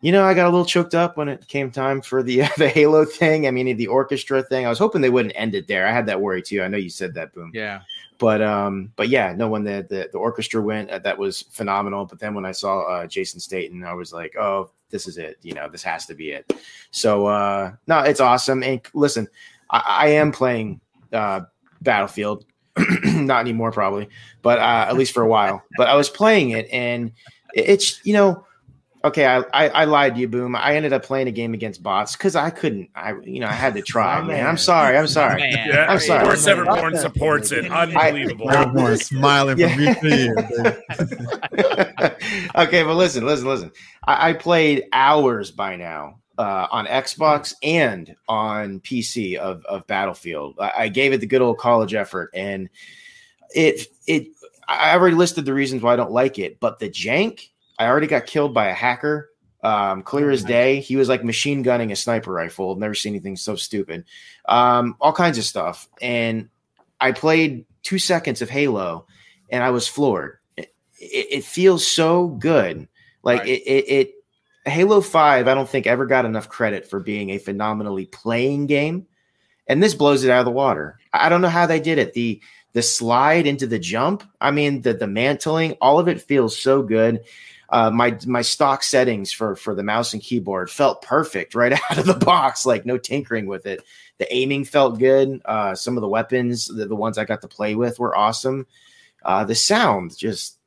you 0.00 0.12
know, 0.12 0.24
I 0.24 0.34
got 0.34 0.46
a 0.46 0.50
little 0.50 0.64
choked 0.64 0.94
up 0.94 1.16
when 1.16 1.28
it 1.28 1.48
came 1.48 1.70
time 1.70 2.00
for 2.00 2.22
the 2.22 2.42
the 2.58 2.68
Halo 2.68 3.04
thing. 3.04 3.46
I 3.46 3.50
mean, 3.50 3.76
the 3.76 3.86
orchestra 3.88 4.42
thing. 4.42 4.64
I 4.64 4.68
was 4.68 4.78
hoping 4.78 5.00
they 5.00 5.10
wouldn't 5.10 5.34
end 5.36 5.54
it 5.54 5.66
there. 5.66 5.86
I 5.86 5.92
had 5.92 6.06
that 6.06 6.20
worry 6.20 6.42
too. 6.42 6.62
I 6.62 6.68
know 6.68 6.78
you 6.78 6.90
said 6.90 7.14
that, 7.14 7.34
boom. 7.34 7.50
Yeah. 7.54 7.80
But 8.18 8.42
um, 8.42 8.92
but 8.96 9.08
yeah, 9.08 9.32
no. 9.36 9.48
When 9.48 9.64
the 9.64 9.86
the, 9.88 10.08
the 10.12 10.18
orchestra 10.18 10.60
went, 10.60 10.90
uh, 10.90 10.98
that 11.00 11.18
was 11.18 11.42
phenomenal. 11.42 12.04
But 12.04 12.18
then 12.18 12.34
when 12.34 12.44
I 12.44 12.52
saw 12.52 12.82
uh, 12.82 13.06
Jason 13.06 13.40
Staten, 13.40 13.84
I 13.84 13.94
was 13.94 14.12
like, 14.12 14.36
oh, 14.36 14.70
this 14.90 15.06
is 15.06 15.18
it. 15.18 15.38
You 15.42 15.54
know, 15.54 15.68
this 15.68 15.82
has 15.82 16.06
to 16.06 16.14
be 16.14 16.30
it. 16.30 16.52
So 16.90 17.26
uh, 17.26 17.72
no, 17.86 18.00
it's 18.00 18.20
awesome. 18.20 18.62
And 18.62 18.80
listen, 18.94 19.28
I, 19.70 19.82
I 19.86 20.08
am 20.08 20.32
playing 20.32 20.80
uh, 21.12 21.42
Battlefield. 21.80 22.44
Not 23.04 23.40
anymore, 23.40 23.72
probably, 23.72 24.08
but 24.42 24.60
uh, 24.60 24.86
at 24.88 24.96
least 24.96 25.12
for 25.12 25.24
a 25.24 25.28
while. 25.28 25.64
But 25.76 25.88
I 25.88 25.96
was 25.96 26.08
playing 26.08 26.50
it, 26.50 26.68
and 26.70 27.10
it's 27.54 28.04
you 28.06 28.12
know 28.12 28.46
Okay, 29.04 29.26
I, 29.26 29.38
I, 29.52 29.68
I 29.68 29.84
lied 29.84 30.16
to 30.16 30.20
you, 30.20 30.26
Boom. 30.26 30.56
I 30.56 30.74
ended 30.74 30.92
up 30.92 31.04
playing 31.04 31.28
a 31.28 31.30
game 31.30 31.54
against 31.54 31.82
bots 31.82 32.16
because 32.16 32.34
I 32.34 32.50
couldn't. 32.50 32.90
I 32.96 33.14
you 33.22 33.38
know 33.38 33.46
I 33.46 33.52
had 33.52 33.74
to 33.74 33.82
try, 33.86 34.18
oh, 34.18 34.24
man. 34.24 34.44
I'm 34.44 34.58
sorry. 34.58 34.96
I'm 34.96 35.06
sorry. 35.06 35.42
Yeah, 35.42 35.86
I'm 35.88 36.00
sorry. 36.00 36.26
Or 36.26 36.32
Severborn 36.32 36.98
supports 37.00 37.52
it. 37.52 37.70
Unbelievable. 37.70 38.48
Severborn 38.48 39.00
smiling 39.00 39.56
from 39.56 39.80
you 39.80 39.88
okay, 42.56 42.82
but 42.82 42.94
listen, 42.94 43.24
listen, 43.24 43.46
listen. 43.46 43.70
I, 44.04 44.30
I 44.30 44.32
played 44.32 44.86
hours 44.92 45.52
by 45.52 45.76
now 45.76 46.18
uh, 46.36 46.66
on 46.72 46.86
Xbox 46.86 47.54
and 47.62 48.16
on 48.28 48.80
PC 48.80 49.36
of 49.36 49.64
of 49.66 49.86
Battlefield. 49.86 50.56
I, 50.58 50.72
I 50.76 50.88
gave 50.88 51.12
it 51.12 51.20
the 51.20 51.26
good 51.26 51.42
old 51.42 51.58
college 51.58 51.94
effort, 51.94 52.30
and 52.34 52.68
it 53.54 53.86
it. 54.08 54.26
I 54.66 54.92
already 54.92 55.14
listed 55.14 55.44
the 55.44 55.54
reasons 55.54 55.82
why 55.82 55.92
I 55.92 55.96
don't 55.96 56.10
like 56.10 56.38
it, 56.38 56.58
but 56.58 56.78
the 56.78 56.90
jank 56.90 57.48
I 57.78 57.86
already 57.86 58.06
got 58.06 58.26
killed 58.26 58.54
by 58.54 58.68
a 58.68 58.74
hacker. 58.74 59.30
Um, 59.60 60.02
clear 60.02 60.30
as 60.30 60.44
day. 60.44 60.80
He 60.80 60.94
was 60.96 61.08
like 61.08 61.24
machine 61.24 61.62
gunning 61.62 61.90
a 61.90 61.96
sniper 61.96 62.32
rifle. 62.32 62.70
I've 62.70 62.78
never 62.78 62.94
seen 62.94 63.12
anything 63.12 63.36
so 63.36 63.56
stupid. 63.56 64.04
Um, 64.48 64.96
all 65.00 65.12
kinds 65.12 65.36
of 65.36 65.44
stuff. 65.44 65.88
And 66.00 66.48
I 67.00 67.12
played 67.12 67.66
two 67.82 67.98
seconds 67.98 68.40
of 68.40 68.50
Halo 68.50 69.06
and 69.50 69.62
I 69.62 69.70
was 69.70 69.88
floored. 69.88 70.38
It, 70.56 70.72
it, 71.00 71.26
it 71.30 71.44
feels 71.44 71.86
so 71.86 72.28
good. 72.28 72.86
Like 73.22 73.40
right. 73.40 73.48
it, 73.48 73.62
it, 73.62 73.88
it, 73.88 74.70
Halo 74.70 75.00
5, 75.00 75.48
I 75.48 75.54
don't 75.54 75.68
think 75.68 75.86
ever 75.86 76.06
got 76.06 76.24
enough 76.24 76.48
credit 76.48 76.88
for 76.88 77.00
being 77.00 77.30
a 77.30 77.38
phenomenally 77.38 78.06
playing 78.06 78.66
game. 78.66 79.06
And 79.66 79.82
this 79.82 79.94
blows 79.94 80.24
it 80.24 80.30
out 80.30 80.40
of 80.40 80.44
the 80.46 80.50
water. 80.50 80.98
I 81.12 81.28
don't 81.28 81.42
know 81.42 81.48
how 81.48 81.66
they 81.66 81.80
did 81.80 81.98
it. 81.98 82.14
The 82.14 82.40
the 82.74 82.82
slide 82.82 83.46
into 83.46 83.66
the 83.66 83.78
jump, 83.78 84.22
I 84.40 84.50
mean, 84.50 84.82
the 84.82 84.94
the 84.94 85.06
mantling, 85.06 85.72
all 85.80 85.98
of 85.98 86.08
it 86.08 86.20
feels 86.20 86.56
so 86.56 86.82
good. 86.82 87.24
Uh, 87.70 87.90
my 87.90 88.16
my 88.26 88.42
stock 88.42 88.82
settings 88.82 89.30
for 89.30 89.54
for 89.54 89.74
the 89.74 89.82
mouse 89.82 90.12
and 90.12 90.22
keyboard 90.22 90.70
felt 90.70 91.02
perfect 91.02 91.54
right 91.54 91.72
out 91.90 91.98
of 91.98 92.06
the 92.06 92.14
box, 92.14 92.64
like 92.64 92.86
no 92.86 92.98
tinkering 92.98 93.46
with 93.46 93.66
it. 93.66 93.82
The 94.18 94.32
aiming 94.34 94.64
felt 94.64 94.98
good. 94.98 95.40
Uh, 95.44 95.74
some 95.74 95.96
of 95.96 96.00
the 96.00 96.08
weapons, 96.08 96.66
the, 96.66 96.86
the 96.86 96.96
ones 96.96 97.18
I 97.18 97.24
got 97.24 97.42
to 97.42 97.48
play 97.48 97.74
with, 97.74 97.98
were 97.98 98.16
awesome. 98.16 98.66
Uh, 99.22 99.44
the 99.44 99.54
sound 99.54 100.16
just 100.16 100.58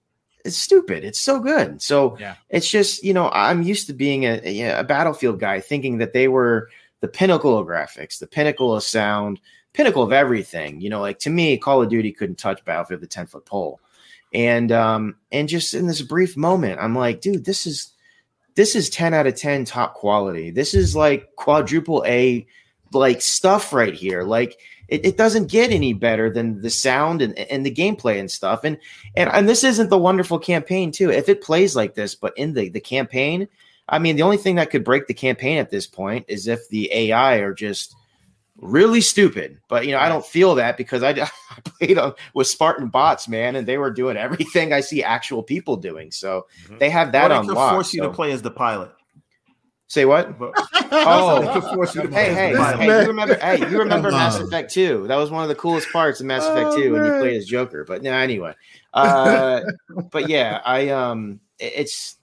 it's 0.44 0.58
stupid. 0.58 1.04
It's 1.04 1.20
so 1.20 1.40
good. 1.40 1.82
So 1.82 2.18
yeah. 2.20 2.36
it's 2.50 2.70
just 2.70 3.04
you 3.04 3.14
know 3.14 3.30
I'm 3.30 3.64
used 3.64 3.88
to 3.88 3.94
being 3.94 4.26
a, 4.26 4.42
a, 4.44 4.80
a 4.80 4.84
battlefield 4.84 5.40
guy, 5.40 5.60
thinking 5.60 5.98
that 5.98 6.14
they 6.14 6.28
were 6.28 6.70
the 7.02 7.08
pinnacle 7.08 7.58
of 7.58 7.68
graphics, 7.68 8.20
the 8.20 8.28
pinnacle 8.28 8.76
of 8.76 8.84
sound, 8.84 9.40
pinnacle 9.74 10.04
of 10.04 10.14
everything. 10.14 10.82
You 10.82 10.90
know, 10.90 11.02
like 11.02 11.20
to 11.20 11.30
me, 11.30 11.58
Call 11.58 11.82
of 11.82 11.90
Duty 11.90 12.12
couldn't 12.12 12.38
touch 12.38 12.64
Battlefield 12.64 13.02
the 13.02 13.08
10 13.08 13.28
foot 13.28 13.46
pole. 13.46 13.80
And 14.34 14.72
um, 14.72 15.16
and 15.32 15.50
just 15.50 15.74
in 15.74 15.88
this 15.88 16.02
brief 16.02 16.38
moment, 16.38 16.80
I'm 16.80 16.96
like, 16.96 17.22
dude, 17.22 17.46
this 17.46 17.68
is 17.68 17.92
this 18.56 18.76
is 18.76 18.90
10 18.90 19.14
out 19.14 19.28
of 19.28 19.36
10 19.36 19.66
top 19.66 19.94
quality. 19.94 20.52
This 20.52 20.74
is 20.74 20.96
like 20.96 21.36
quadruple 21.36 22.04
A 22.06 22.46
like 22.94 23.22
stuff 23.22 23.74
right 23.74 23.94
here. 23.94 24.24
Like 24.24 24.60
it, 24.88 25.06
it 25.06 25.18
doesn't 25.18 25.50
get 25.50 25.72
any 25.72 25.94
better 25.94 26.30
than 26.30 26.62
the 26.62 26.70
sound 26.70 27.22
and, 27.22 27.38
and 27.38 27.66
the 27.66 27.74
gameplay 27.74 28.20
and 28.20 28.30
stuff. 28.30 28.64
And 28.64 28.78
and 29.16 29.30
and 29.30 29.50
this 29.50 29.64
isn't 29.64 29.90
the 29.90 29.98
wonderful 29.98 30.40
campaign 30.40 30.92
too. 30.92 31.10
If 31.10 31.30
it 31.30 31.42
plays 31.42 31.76
like 31.76 31.96
this, 31.96 32.16
but 32.16 32.38
in 32.38 32.54
the 32.54 32.70
the 32.70 32.82
campaign, 32.82 33.48
I 33.88 34.00
mean, 34.00 34.16
the 34.16 34.24
only 34.24 34.38
thing 34.38 34.56
that 34.56 34.70
could 34.70 34.84
break 34.84 35.08
the 35.08 35.14
campaign 35.14 35.58
at 35.58 35.70
this 35.70 35.88
point 35.88 36.26
is 36.28 36.48
if 36.48 36.68
the 36.70 36.92
AI 36.94 37.36
are 37.38 37.54
just 37.54 37.96
really 38.62 39.02
stupid. 39.02 39.60
But 39.68 39.86
you 39.86 39.92
know, 39.92 40.00
I 40.00 40.08
don't 40.08 40.26
feel 40.26 40.56
that 40.56 40.78
because 40.78 41.04
I, 41.04 41.10
I 41.12 41.30
played 41.66 41.98
on, 41.98 42.14
with 42.34 42.48
Spartan 42.48 42.88
bots, 42.88 43.28
man, 43.28 43.56
and 43.56 43.68
they 43.68 43.78
were 43.78 43.92
doing 43.92 44.16
everything 44.16 44.72
I 44.72 44.80
see 44.80 45.04
actual 45.04 45.44
people 45.44 45.76
doing. 45.76 46.12
So 46.12 46.48
mm-hmm. 46.64 46.78
they 46.78 46.90
have 46.90 47.12
that 47.12 47.32
on 47.32 47.48
lock. 47.48 47.74
Force 47.74 47.94
you 47.94 48.04
to 48.04 48.10
play 48.10 48.32
as 48.32 48.42
the 48.42 48.52
pilot. 48.52 48.92
Say 49.88 50.06
what? 50.06 50.34
oh, 50.40 51.54
to 51.54 51.62
force 51.76 51.94
you 51.96 52.04
hey, 52.08 52.34
hey, 52.34 52.56
hey! 52.56 52.86
You 52.86 53.08
remember? 53.08 53.36
Hey, 53.36 53.60
you 53.60 53.78
remember 53.78 54.10
Mass 54.10 54.40
Effect 54.40 54.72
Two? 54.72 55.06
That 55.08 55.18
was 55.18 55.32
one 55.32 55.44
of 55.44 55.50
the 55.50 55.56
coolest 55.56 55.92
parts 55.92 56.22
of 56.22 56.28
Mass 56.28 56.46
Effect 56.46 56.70
oh, 56.72 56.78
Two 56.78 56.94
when 56.94 57.04
you 57.04 57.12
played 57.20 57.36
as 57.36 57.46
Joker. 57.46 57.84
But 57.84 58.02
no, 58.02 58.14
anyway. 58.14 58.54
Uh, 58.94 59.60
but 60.12 60.30
yeah, 60.30 60.62
I 60.64 60.88
um, 60.90 61.42
it's 61.60 62.16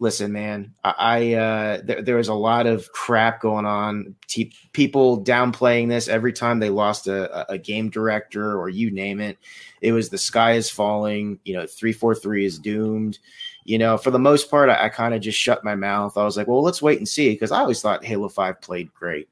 listen, 0.00 0.32
man, 0.32 0.74
I, 0.82 1.34
uh, 1.34 1.82
there, 1.84 2.02
there 2.02 2.16
was 2.16 2.28
a 2.28 2.34
lot 2.34 2.66
of 2.66 2.90
crap 2.92 3.40
going 3.40 3.66
on. 3.66 4.16
T- 4.26 4.52
people 4.72 5.22
downplaying 5.22 5.90
this 5.90 6.08
every 6.08 6.32
time 6.32 6.58
they 6.58 6.70
lost 6.70 7.06
a, 7.06 7.52
a 7.52 7.58
game 7.58 7.90
director 7.90 8.58
or 8.58 8.70
you 8.70 8.90
name 8.90 9.20
it. 9.20 9.38
It 9.82 9.92
was 9.92 10.08
the 10.08 10.18
sky 10.18 10.52
is 10.52 10.70
falling. 10.70 11.38
You 11.44 11.54
know, 11.54 11.66
three 11.66 11.92
four 11.92 12.14
three 12.14 12.46
is 12.46 12.58
doomed. 12.58 13.18
You 13.64 13.78
know, 13.78 13.98
for 13.98 14.10
the 14.10 14.18
most 14.18 14.50
part, 14.50 14.70
I, 14.70 14.86
I 14.86 14.88
kind 14.88 15.14
of 15.14 15.20
just 15.20 15.38
shut 15.38 15.62
my 15.62 15.74
mouth. 15.74 16.16
I 16.16 16.24
was 16.24 16.36
like, 16.36 16.48
well, 16.48 16.62
let's 16.62 16.82
wait 16.82 16.98
and 16.98 17.08
see 17.08 17.30
because 17.30 17.52
I 17.52 17.60
always 17.60 17.82
thought 17.82 18.04
Halo 18.04 18.30
Five 18.30 18.60
played 18.62 18.92
great. 18.94 19.28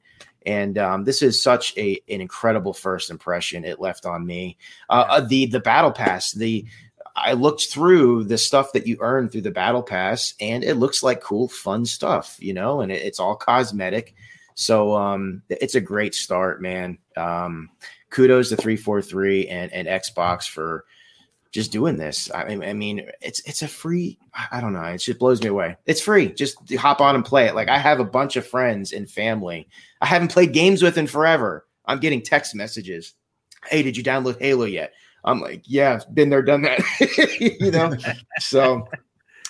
And 0.46 0.78
um, 0.78 1.04
this 1.04 1.22
is 1.22 1.42
such 1.42 1.76
a 1.78 1.98
an 2.10 2.20
incredible 2.20 2.74
first 2.74 3.10
impression 3.10 3.64
it 3.64 3.80
left 3.80 4.04
on 4.04 4.26
me. 4.26 4.58
Uh, 4.90 5.06
uh, 5.08 5.20
the 5.20 5.46
the 5.46 5.60
battle 5.60 5.92
pass, 5.92 6.32
the 6.32 6.66
I 7.24 7.32
looked 7.32 7.66
through 7.66 8.24
the 8.24 8.38
stuff 8.38 8.72
that 8.72 8.86
you 8.86 8.96
earn 9.00 9.28
through 9.28 9.42
the 9.42 9.50
battle 9.50 9.82
pass, 9.82 10.34
and 10.40 10.64
it 10.64 10.74
looks 10.74 11.02
like 11.02 11.20
cool, 11.20 11.48
fun 11.48 11.84
stuff, 11.86 12.36
you 12.38 12.54
know, 12.54 12.80
and 12.80 12.92
it, 12.92 13.02
it's 13.02 13.20
all 13.20 13.36
cosmetic. 13.36 14.14
So 14.54 14.96
um, 14.96 15.42
it's 15.48 15.74
a 15.74 15.80
great 15.80 16.14
start, 16.14 16.60
man. 16.60 16.98
Um, 17.16 17.70
kudos 18.10 18.48
to 18.48 18.56
343 18.56 19.48
and, 19.48 19.72
and 19.72 19.86
Xbox 19.86 20.48
for 20.48 20.84
just 21.50 21.72
doing 21.72 21.96
this. 21.96 22.30
I 22.30 22.42
I 22.42 22.72
mean, 22.72 23.08
it's 23.20 23.40
it's 23.40 23.62
a 23.62 23.68
free. 23.68 24.18
I 24.50 24.60
don't 24.60 24.72
know. 24.72 24.82
It 24.82 24.98
just 24.98 25.18
blows 25.18 25.42
me 25.42 25.48
away. 25.48 25.76
It's 25.86 26.00
free. 26.00 26.32
Just 26.32 26.58
hop 26.74 27.00
on 27.00 27.14
and 27.14 27.24
play 27.24 27.46
it. 27.46 27.54
Like 27.54 27.68
I 27.68 27.78
have 27.78 28.00
a 28.00 28.04
bunch 28.04 28.36
of 28.36 28.46
friends 28.46 28.92
and 28.92 29.10
family 29.10 29.68
I 30.00 30.06
haven't 30.06 30.32
played 30.32 30.52
games 30.52 30.82
with 30.82 30.98
in 30.98 31.06
forever. 31.06 31.66
I'm 31.84 31.98
getting 31.98 32.22
text 32.22 32.54
messages. 32.54 33.14
Hey, 33.66 33.82
did 33.82 33.96
you 33.96 34.04
download 34.04 34.40
Halo 34.40 34.64
yet? 34.64 34.92
I'm 35.24 35.40
like, 35.40 35.62
yeah, 35.64 36.00
been 36.12 36.30
there, 36.30 36.42
done 36.42 36.62
that. 36.62 36.80
you 37.60 37.70
know, 37.70 37.96
so 38.38 38.88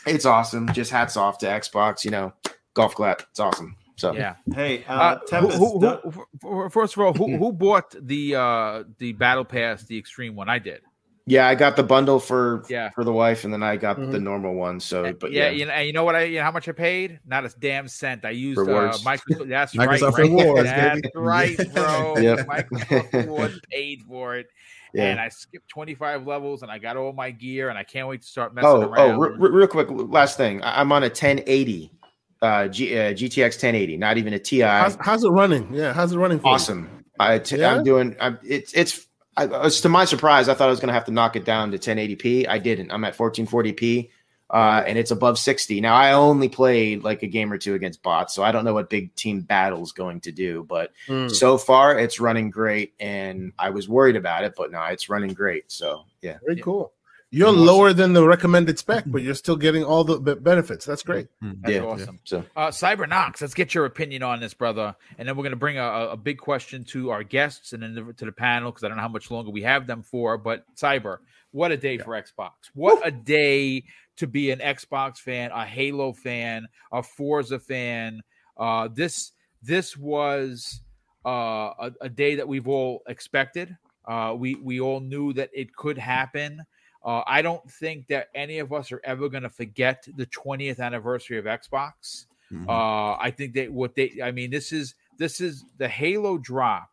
it's 0.07 0.25
awesome. 0.25 0.73
Just 0.73 0.91
hats 0.91 1.17
off 1.17 1.39
to 1.39 1.47
Xbox. 1.47 2.05
You 2.05 2.11
know, 2.11 2.33
golf 2.75 2.95
clap. 2.95 3.23
It's 3.31 3.41
awesome. 3.41 3.77
So 3.97 4.13
yeah. 4.15 4.37
Hey, 4.55 4.85
uh, 4.85 5.19
uh, 5.31 5.41
who, 5.41 5.79
who, 5.81 6.27
who, 6.41 6.71
first 6.71 6.97
of 6.97 7.03
all, 7.03 7.13
who 7.13 7.37
who 7.39 7.53
bought 7.53 7.95
the 8.01 8.37
uh 8.37 8.85
the 8.99 9.13
battle 9.13 9.45
pass, 9.45 9.83
the 9.85 9.99
extreme 9.99 10.37
one? 10.37 10.49
I 10.49 10.59
did. 10.59 10.83
Yeah, 11.27 11.47
I 11.47 11.57
got 11.57 11.77
the 11.77 11.83
bundle 11.83 12.21
for 12.21 12.65
yeah. 12.71 12.89
for 12.91 13.05
the 13.05 13.13
wife, 13.13 13.45
and 13.45 13.53
then 13.53 13.63
I 13.63 13.77
got 13.77 13.99
mm-hmm. 13.99 14.13
the 14.13 14.19
normal 14.19 14.55
one. 14.55 14.81
So, 14.81 15.13
but 15.13 15.31
yeah, 15.31 15.51
yeah. 15.51 15.51
You, 15.51 15.67
know, 15.67 15.79
you 15.81 15.93
know 15.93 16.05
what? 16.05 16.17
I 16.17 16.23
you 16.23 16.39
know 16.39 16.45
how 16.45 16.53
much 16.53 16.69
I 16.69 16.73
paid? 16.73 17.21
Not 17.27 17.45
a 17.45 17.51
damn 17.59 17.87
cent. 17.87 18.25
I 18.25 18.31
used 18.31 18.59
Rewards. 18.59 19.05
uh, 19.05 19.11
Microsoft. 19.11 19.49
That's 19.49 19.75
Microsoft 19.77 20.13
right. 20.13 20.19
Rewards, 20.19 20.71
that's 20.71 21.01
right, 21.15 21.75
bro. 21.75 22.17
yep. 22.19 22.47
Microsoft 22.47 23.13
Rewards 23.13 23.61
paid 23.71 24.03
for 24.09 24.37
it. 24.37 24.47
Yeah. 24.95 25.05
And 25.05 25.21
I 25.21 25.29
skipped 25.29 25.69
25 25.69 26.27
levels 26.27 26.63
and 26.63 26.71
I 26.71 26.79
got 26.79 26.97
all 26.97 27.13
my 27.13 27.31
gear 27.31 27.69
and 27.69 27.79
I 27.79 27.85
can't 27.85 28.09
wait 28.09 28.23
to 28.23 28.27
start 28.27 28.55
messing 28.55 28.71
oh, 28.71 28.83
around. 28.83 29.17
Oh, 29.17 29.23
r- 29.23 29.31
real 29.33 29.67
quick, 29.67 29.89
last 29.91 30.37
thing. 30.37 30.61
I'm 30.63 30.93
on 30.93 31.03
a 31.03 31.09
1080 31.09 31.93
uh, 32.41 32.69
G, 32.69 32.97
uh, 32.97 33.13
GTX 33.13 33.43
1080, 33.43 33.97
not 33.97 34.17
even 34.17 34.33
a 34.33 34.39
TI. 34.39 34.61
How's, 34.61 34.97
how's 35.01 35.25
it 35.25 35.31
running? 35.31 35.73
Yeah, 35.73 35.93
how's 35.93 36.13
it 36.13 36.19
running? 36.19 36.41
awesome. 36.45 37.05
I 37.21 37.39
t- 37.39 37.59
yeah? 37.59 37.75
I'm 37.75 37.85
doing. 37.85 38.17
I'm, 38.21 38.39
it's 38.45 38.73
it's. 38.75 39.07
I, 39.37 39.47
to 39.47 39.89
my 39.89 40.05
surprise, 40.05 40.49
I 40.49 40.55
thought 40.55 40.67
I 40.67 40.71
was 40.71 40.81
going 40.81 40.89
to 40.89 40.95
have 40.95 41.05
to 41.07 41.13
knock 41.13 41.37
it 41.37 41.45
down 41.45 41.71
to 41.71 41.79
1080p. 41.79 42.49
I 42.49 42.59
didn't. 42.59 42.91
I'm 42.91 43.05
at 43.05 43.17
1440p 43.17 44.11
uh, 44.51 44.83
and 44.87 44.97
it's 44.97 45.11
above 45.11 45.39
60. 45.39 45.81
Now, 45.81 45.95
I 45.95 46.13
only 46.13 46.49
played 46.49 47.05
like 47.05 47.23
a 47.23 47.27
game 47.27 47.53
or 47.53 47.59
two 47.59 47.75
against 47.75 48.03
bots, 48.03 48.35
so 48.35 48.43
I 48.43 48.53
don't 48.53 48.65
know 48.65 48.75
what 48.75 48.89
big 48.89 49.15
team 49.15 49.43
battle's 49.43 49.93
going 49.93 50.21
to 50.23 50.33
do, 50.33 50.65
but 50.69 50.93
mm. 51.07 51.31
so 51.31 51.59
far 51.59 51.99
it's 51.99 52.21
running 52.21 52.51
great. 52.51 52.95
And 52.99 53.53
I 53.59 53.71
was 53.71 53.89
worried 53.89 54.17
about 54.17 54.45
it, 54.45 54.55
but 54.57 54.71
now 54.71 54.87
it's 54.87 55.09
running 55.09 55.35
great. 55.35 55.71
So, 55.71 56.05
yeah. 56.23 56.39
Very 56.45 56.61
cool. 56.61 56.93
You're 57.31 57.53
lower 57.53 57.93
than 57.93 58.15
the 58.15 58.27
recommended 58.27 58.79
spec, 58.79 59.05
but 59.07 59.23
you're 59.23 59.35
still 59.35 59.57
getting 59.57 59.85
all 59.85 60.03
the 60.03 60.37
benefits. 60.37 60.87
That's 60.87 61.03
great. 61.03 61.29
Hmm. 61.43 61.53
That's 61.61 61.75
yeah, 61.75 61.81
awesome. 61.83 62.15
Yeah. 62.15 62.21
So, 62.25 62.45
uh, 62.57 62.69
Cyber 62.69 63.07
Knox, 63.07 63.43
let's 63.43 63.53
get 63.53 63.75
your 63.75 63.85
opinion 63.85 64.23
on 64.23 64.41
this, 64.41 64.55
brother. 64.55 64.97
And 65.19 65.29
then 65.29 65.37
we're 65.37 65.43
going 65.43 65.51
to 65.51 65.57
bring 65.57 65.77
a, 65.77 66.09
a, 66.13 66.17
big 66.17 66.39
question 66.39 66.85
to 66.85 67.11
our 67.11 67.23
guests 67.23 67.75
and 67.75 67.83
then 67.83 68.15
to 68.17 68.25
the 68.25 68.33
panel 68.33 68.71
because 68.71 68.83
I 68.83 68.89
don't 68.89 68.97
know 68.97 69.03
how 69.03 69.09
much 69.09 69.31
longer 69.31 69.51
we 69.51 69.61
have 69.63 69.87
them 69.87 70.03
for. 70.03 70.39
But 70.39 70.65
Cyber, 70.75 71.19
what 71.51 71.71
a 71.71 71.77
day 71.77 71.97
yeah. 71.97 72.05
for 72.05 72.11
Xbox! 72.13 72.53
What 72.73 73.07
a 73.07 73.11
day 73.11 73.85
to 74.19 74.27
be 74.27 74.51
an 74.51 74.59
Xbox 74.59 75.19
fan, 75.19 75.51
a 75.53 75.65
Halo 75.65 76.13
fan, 76.13 76.69
a 76.93 77.03
Forza 77.03 77.59
fan. 77.59 78.23
Uh, 78.57 78.89
this 78.93 79.33
this 79.63 79.97
was 79.97 80.81
uh, 81.27 81.73
a, 81.79 81.93
a, 82.03 82.09
day 82.09 82.37
that 82.37 82.47
we've 82.47 82.69
all 82.69 83.03
expected. 83.09 83.77
Uh, 84.07 84.35
we 84.37 84.55
we 84.57 84.81
all 84.81 85.01
knew 85.01 85.33
that 85.33 85.51
it 85.53 85.75
could 85.75 85.99
happen. 85.99 86.63
Uh, 87.05 87.23
I 87.27 87.43
don't 87.43 87.69
think 87.71 88.09
that 88.09 88.29
any 88.35 88.59
of 88.59 88.73
us 88.73 88.91
are 88.93 89.01
ever 89.05 89.29
going 89.29 89.45
to 89.45 89.51
forget 89.51 90.05
the 90.17 90.27
20th 90.27 90.81
anniversary 90.81 91.39
of 91.39 91.45
Xbox. 91.45 92.27
Mm-hmm. 92.53 92.69
Uh, 92.69 93.17
I 93.17 93.33
think 93.35 93.55
that 93.55 93.73
what 93.73 93.95
they, 93.95 94.21
I 94.23 94.33
mean, 94.33 94.51
this 94.51 94.73
is 94.73 94.95
this 95.19 95.41
is 95.41 95.65
the 95.79 95.89
Halo 95.89 96.39
drop 96.39 96.91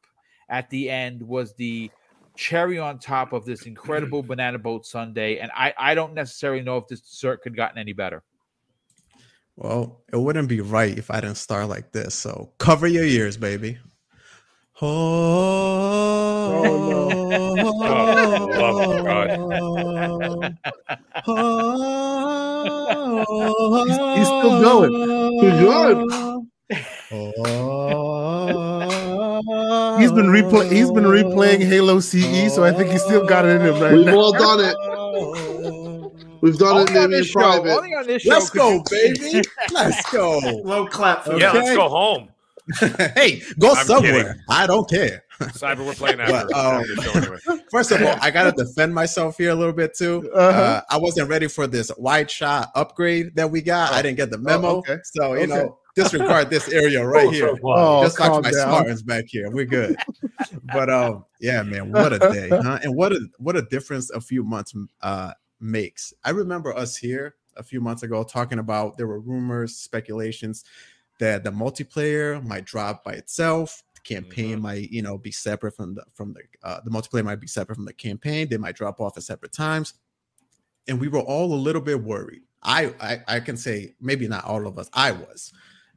at 0.50 0.70
the 0.70 0.90
end 0.90 1.22
was 1.22 1.54
the 1.54 1.90
cherry 2.36 2.80
on 2.80 3.00
top 3.00 3.34
of 3.34 3.46
this 3.46 3.64
incredible 3.64 4.22
mm-hmm. 4.22 4.30
banana 4.30 4.60
boat 4.60 4.86
sundae. 4.86 5.38
And 5.38 5.52
I, 5.56 5.74
I 5.78 5.96
don't 5.96 6.14
necessarily 6.14 6.62
know 6.62 6.78
if 6.78 6.88
this 6.88 7.02
dessert 7.02 7.42
could 7.42 7.52
have 7.54 7.58
gotten 7.58 7.78
any 7.78 7.94
better. 7.94 8.24
Well, 9.56 10.02
it 10.12 10.18
wouldn't 10.18 10.50
be 10.50 10.62
right 10.62 10.98
if 10.98 11.10
I 11.10 11.22
didn't 11.22 11.38
start 11.38 11.70
like 11.70 11.92
this. 11.92 12.14
So 12.14 12.52
cover 12.58 12.88
your 12.88 13.06
ears, 13.06 13.38
baby. 13.38 13.78
Oh, 14.82 14.88
oh 16.66 17.30
no. 17.30 17.72
oh, 18.54 19.04
God. 19.04 19.30
Oh, 23.28 23.86
he's, 23.86 23.98
he's 24.18 24.28
still 24.28 24.62
going. 24.62 24.92
He's 25.40 25.54
good. 25.62 25.98
Oh 29.96 30.00
he's 30.00 30.12
been 30.12 30.26
replay. 30.26 30.70
He's 30.70 30.92
been 30.92 31.06
replaying 31.06 31.66
Halo 31.66 32.02
CE, 32.02 32.54
so 32.54 32.66
I 32.66 32.74
think 32.74 32.92
he's 32.92 33.04
still 33.04 33.26
got 33.26 33.46
it 33.46 33.62
in 33.62 33.62
him 33.62 33.82
right 33.82 33.94
We've 33.94 34.06
now. 34.06 34.18
all 34.18 34.34
done 34.34 34.60
it. 34.60 36.42
We've 36.42 36.58
done 36.58 36.78
Only 36.80 36.92
it 36.92 37.10
maybe 37.10 37.18
in 37.20 37.32
private. 37.32 38.26
Let's 38.26 38.50
go, 38.50 38.84
baby. 38.92 39.42
Let's 39.72 40.12
go. 40.12 40.40
Low 40.40 40.86
clap. 40.86 41.28
Okay. 41.28 41.40
Yeah, 41.40 41.54
let's 41.54 41.76
go 41.76 41.88
home. 41.88 42.30
hey, 43.16 43.42
go 43.58 43.72
I'm 43.72 43.86
somewhere. 43.86 44.24
Kidding. 44.24 44.42
I 44.50 44.68
don't 44.68 44.90
care. 44.90 45.24
Cyber, 45.40 45.86
we're 45.86 45.94
playing 45.94 46.20
after. 46.20 46.48
But, 46.52 46.58
um, 46.58 46.84
anyway. 47.16 47.38
First 47.72 47.92
of 47.92 48.02
all, 48.02 48.18
I 48.22 48.32
gotta 48.32 48.52
defend 48.52 48.94
myself 48.94 49.38
here 49.38 49.52
a 49.52 49.56
little 49.56 49.74
bit 49.74 49.94
too. 49.96 50.30
Uh-huh. 50.34 50.60
Uh, 50.60 50.82
I 50.90 50.98
wasn't 50.98 51.30
ready 51.30 51.48
for 51.48 51.68
this 51.68 51.90
wide 51.98 52.30
shot 52.30 52.70
upgrade 52.76 53.36
that 53.36 53.50
we 53.50 53.62
got. 53.62 53.92
Oh. 53.92 53.96
I 53.96 54.02
didn't 54.02 54.18
get 54.18 54.30
the 54.30 54.38
memo, 54.38 54.68
oh, 54.68 54.78
okay. 54.80 54.98
so 55.04 55.34
you 55.34 55.44
okay. 55.44 55.46
know 55.48 55.78
disregard 55.96 56.50
this 56.50 56.70
area 56.70 57.06
right 57.08 57.32
here. 57.34 57.58
Oh, 57.64 58.04
Just 58.04 58.18
talk 58.18 58.34
to 58.34 58.42
my 58.42 58.52
down. 58.52 58.68
Spartans 58.68 59.02
back 59.02 59.26
here. 59.28 59.50
We're 59.50 59.66
good. 59.66 59.96
but 60.74 60.90
um, 60.90 61.26
yeah, 61.40 61.64
man, 61.64 61.92
what 61.92 62.14
a 62.14 62.20
day, 62.20 62.50
huh? 62.52 62.80
And 62.84 62.96
what 62.96 63.14
a 63.14 63.28
what 63.38 63.56
a 63.56 63.64
difference 63.64 64.10
a 64.12 64.22
few 64.22 64.44
months 64.44 64.74
uh 65.02 65.34
makes. 65.60 66.14
I 66.24 66.32
remember 66.32 66.76
us 66.76 66.98
here 66.98 67.36
a 67.58 67.64
few 67.64 67.82
months 67.82 68.04
ago 68.04 68.24
talking 68.24 68.60
about 68.60 68.98
there 68.98 69.08
were 69.08 69.20
rumors, 69.20 69.76
speculations 69.78 70.66
that 71.20 71.44
the 71.44 71.52
multiplayer 71.52 72.44
might 72.44 72.66
drop 72.66 73.04
by 73.04 73.14
itself. 73.14 73.82
The 73.96 74.02
campaign 74.02 74.54
mm-hmm. 74.54 74.62
might, 74.62 74.92
you 74.92 75.02
know, 75.02 75.18
be 75.18 75.32
separate 75.32 75.76
from 75.76 75.96
the 75.96 76.04
from 76.14 76.34
the 76.34 76.42
uh, 76.64 76.82
the 76.84 76.92
multiplayer 76.92 77.24
might 77.24 77.40
be 77.40 77.48
separate 77.48 77.76
from 77.76 77.86
the 77.86 77.94
campaign. 77.94 78.50
They 78.50 78.58
might 78.58 78.76
drop 78.76 79.00
off 79.00 79.18
at 79.18 79.24
separate 79.24 79.54
times, 79.54 79.94
and 80.88 81.00
we 81.00 81.08
were 81.08 81.22
all 81.22 81.54
a 81.54 81.56
little 81.56 81.82
bit 81.82 82.02
worried. 82.02 82.42
I 82.62 82.94
I, 83.00 83.36
I 83.36 83.40
can 83.40 83.58
say 83.58 83.96
maybe 84.02 84.28
not 84.28 84.46
all 84.46 84.68
of 84.68 84.78
us. 84.78 84.90
I 84.94 85.12
was. 85.12 85.54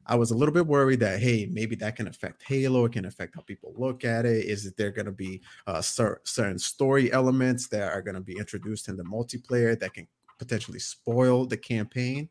I 0.09 0.15
was 0.15 0.31
a 0.31 0.35
little 0.35 0.53
bit 0.53 0.65
worried 0.65 0.99
that 1.01 1.19
hey, 1.19 1.47
maybe 1.51 1.75
that 1.77 1.95
can 1.95 2.07
affect 2.07 2.41
Halo. 2.41 2.85
It 2.85 2.93
can 2.93 3.05
affect 3.05 3.35
how 3.35 3.41
people 3.41 3.73
look 3.77 4.03
at 4.03 4.25
it. 4.25 4.45
Is 4.45 4.65
it 4.65 4.75
there 4.75 4.89
going 4.89 5.05
to 5.05 5.11
be 5.11 5.39
uh, 5.67 5.81
certain 5.81 6.57
story 6.57 7.13
elements 7.13 7.67
that 7.67 7.93
are 7.93 8.01
going 8.01 8.15
to 8.15 8.21
be 8.21 8.35
introduced 8.37 8.89
in 8.89 8.97
the 8.97 9.03
multiplayer 9.03 9.79
that 9.79 9.93
can 9.93 10.07
potentially 10.39 10.79
spoil 10.79 11.45
the 11.45 11.57
campaign? 11.57 12.27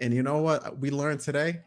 And 0.00 0.14
you 0.14 0.22
know 0.22 0.38
what 0.38 0.78
we 0.78 0.90
learned 0.90 1.20
today? 1.20 1.62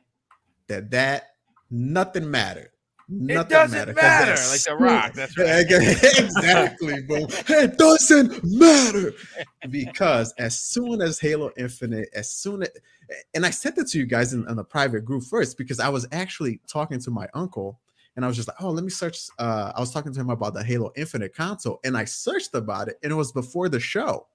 That 0.67 0.89
that 0.91 1.31
nothing 1.69 2.31
mattered. 2.31 2.71
Nothing 3.11 3.41
it 3.41 3.49
doesn't 3.49 3.95
matter, 3.95 4.35
like 4.51 4.63
the 4.63 4.75
rock. 4.75 5.13
That's 5.13 5.37
right. 5.37 5.65
exactly, 6.19 7.01
bro. 7.01 7.25
It 7.49 7.77
doesn't 7.77 8.43
matter 8.43 9.13
because 9.69 10.33
as 10.37 10.59
soon 10.59 11.01
as 11.01 11.19
Halo 11.19 11.51
Infinite, 11.57 12.09
as 12.13 12.31
soon 12.31 12.61
as, 12.61 12.69
and 13.33 13.45
I 13.45 13.49
sent 13.49 13.79
it 13.79 13.87
to 13.87 13.97
you 13.97 14.05
guys 14.05 14.33
in, 14.33 14.47
in 14.47 14.55
the 14.55 14.63
private 14.63 15.05
group 15.05 15.23
first 15.23 15.57
because 15.57 15.79
I 15.79 15.89
was 15.89 16.05
actually 16.11 16.61
talking 16.67 16.99
to 16.99 17.09
my 17.09 17.27
uncle 17.33 17.79
and 18.15 18.25
I 18.25 18.27
was 18.27 18.35
just 18.35 18.47
like, 18.47 18.61
oh, 18.61 18.69
let 18.69 18.83
me 18.83 18.89
search. 18.89 19.27
Uh, 19.39 19.71
I 19.75 19.79
was 19.79 19.91
talking 19.91 20.13
to 20.13 20.19
him 20.19 20.29
about 20.29 20.53
the 20.53 20.63
Halo 20.63 20.91
Infinite 20.95 21.33
console, 21.33 21.79
and 21.83 21.97
I 21.97 22.03
searched 22.03 22.53
about 22.53 22.89
it, 22.89 22.99
and 23.01 23.11
it 23.11 23.15
was 23.15 23.31
before 23.31 23.69
the 23.69 23.79
show. 23.79 24.27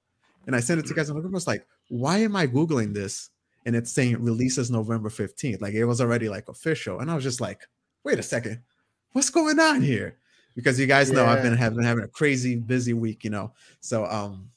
And 0.47 0.57
I 0.57 0.61
sent 0.61 0.81
it 0.81 0.87
to 0.87 0.95
guys, 0.95 1.11
and 1.11 1.25
I 1.25 1.29
was 1.29 1.47
like, 1.47 1.67
why 1.89 2.19
am 2.19 2.35
I 2.35 2.47
googling 2.47 2.95
this? 2.95 3.31
And 3.67 3.77
it's 3.77 3.93
saying 3.93 4.23
releases 4.23 4.71
November 4.71 5.11
fifteenth, 5.11 5.61
like 5.61 5.75
it 5.75 5.85
was 5.85 6.01
already 6.01 6.29
like 6.29 6.49
official, 6.49 7.01
and 7.01 7.11
I 7.11 7.15
was 7.15 7.25
just 7.25 7.41
like, 7.43 7.67
wait 8.05 8.19
a 8.19 8.23
second, 8.23 8.61
what's 9.13 9.31
going 9.31 9.59
on 9.59 9.83
here? 9.83 10.19
Because 10.55 10.79
you 10.79 10.87
guys 10.87 11.11
know. 11.11 11.27
I've 11.27 11.43
been 11.43 11.57
having 11.57 11.83
having 11.83 12.05
a 12.05 12.09
crazy 12.09 12.55
busy 12.55 12.93
week, 12.93 13.25
you 13.25 13.31
know. 13.31 13.53
So 13.81 14.05
um 14.07 14.51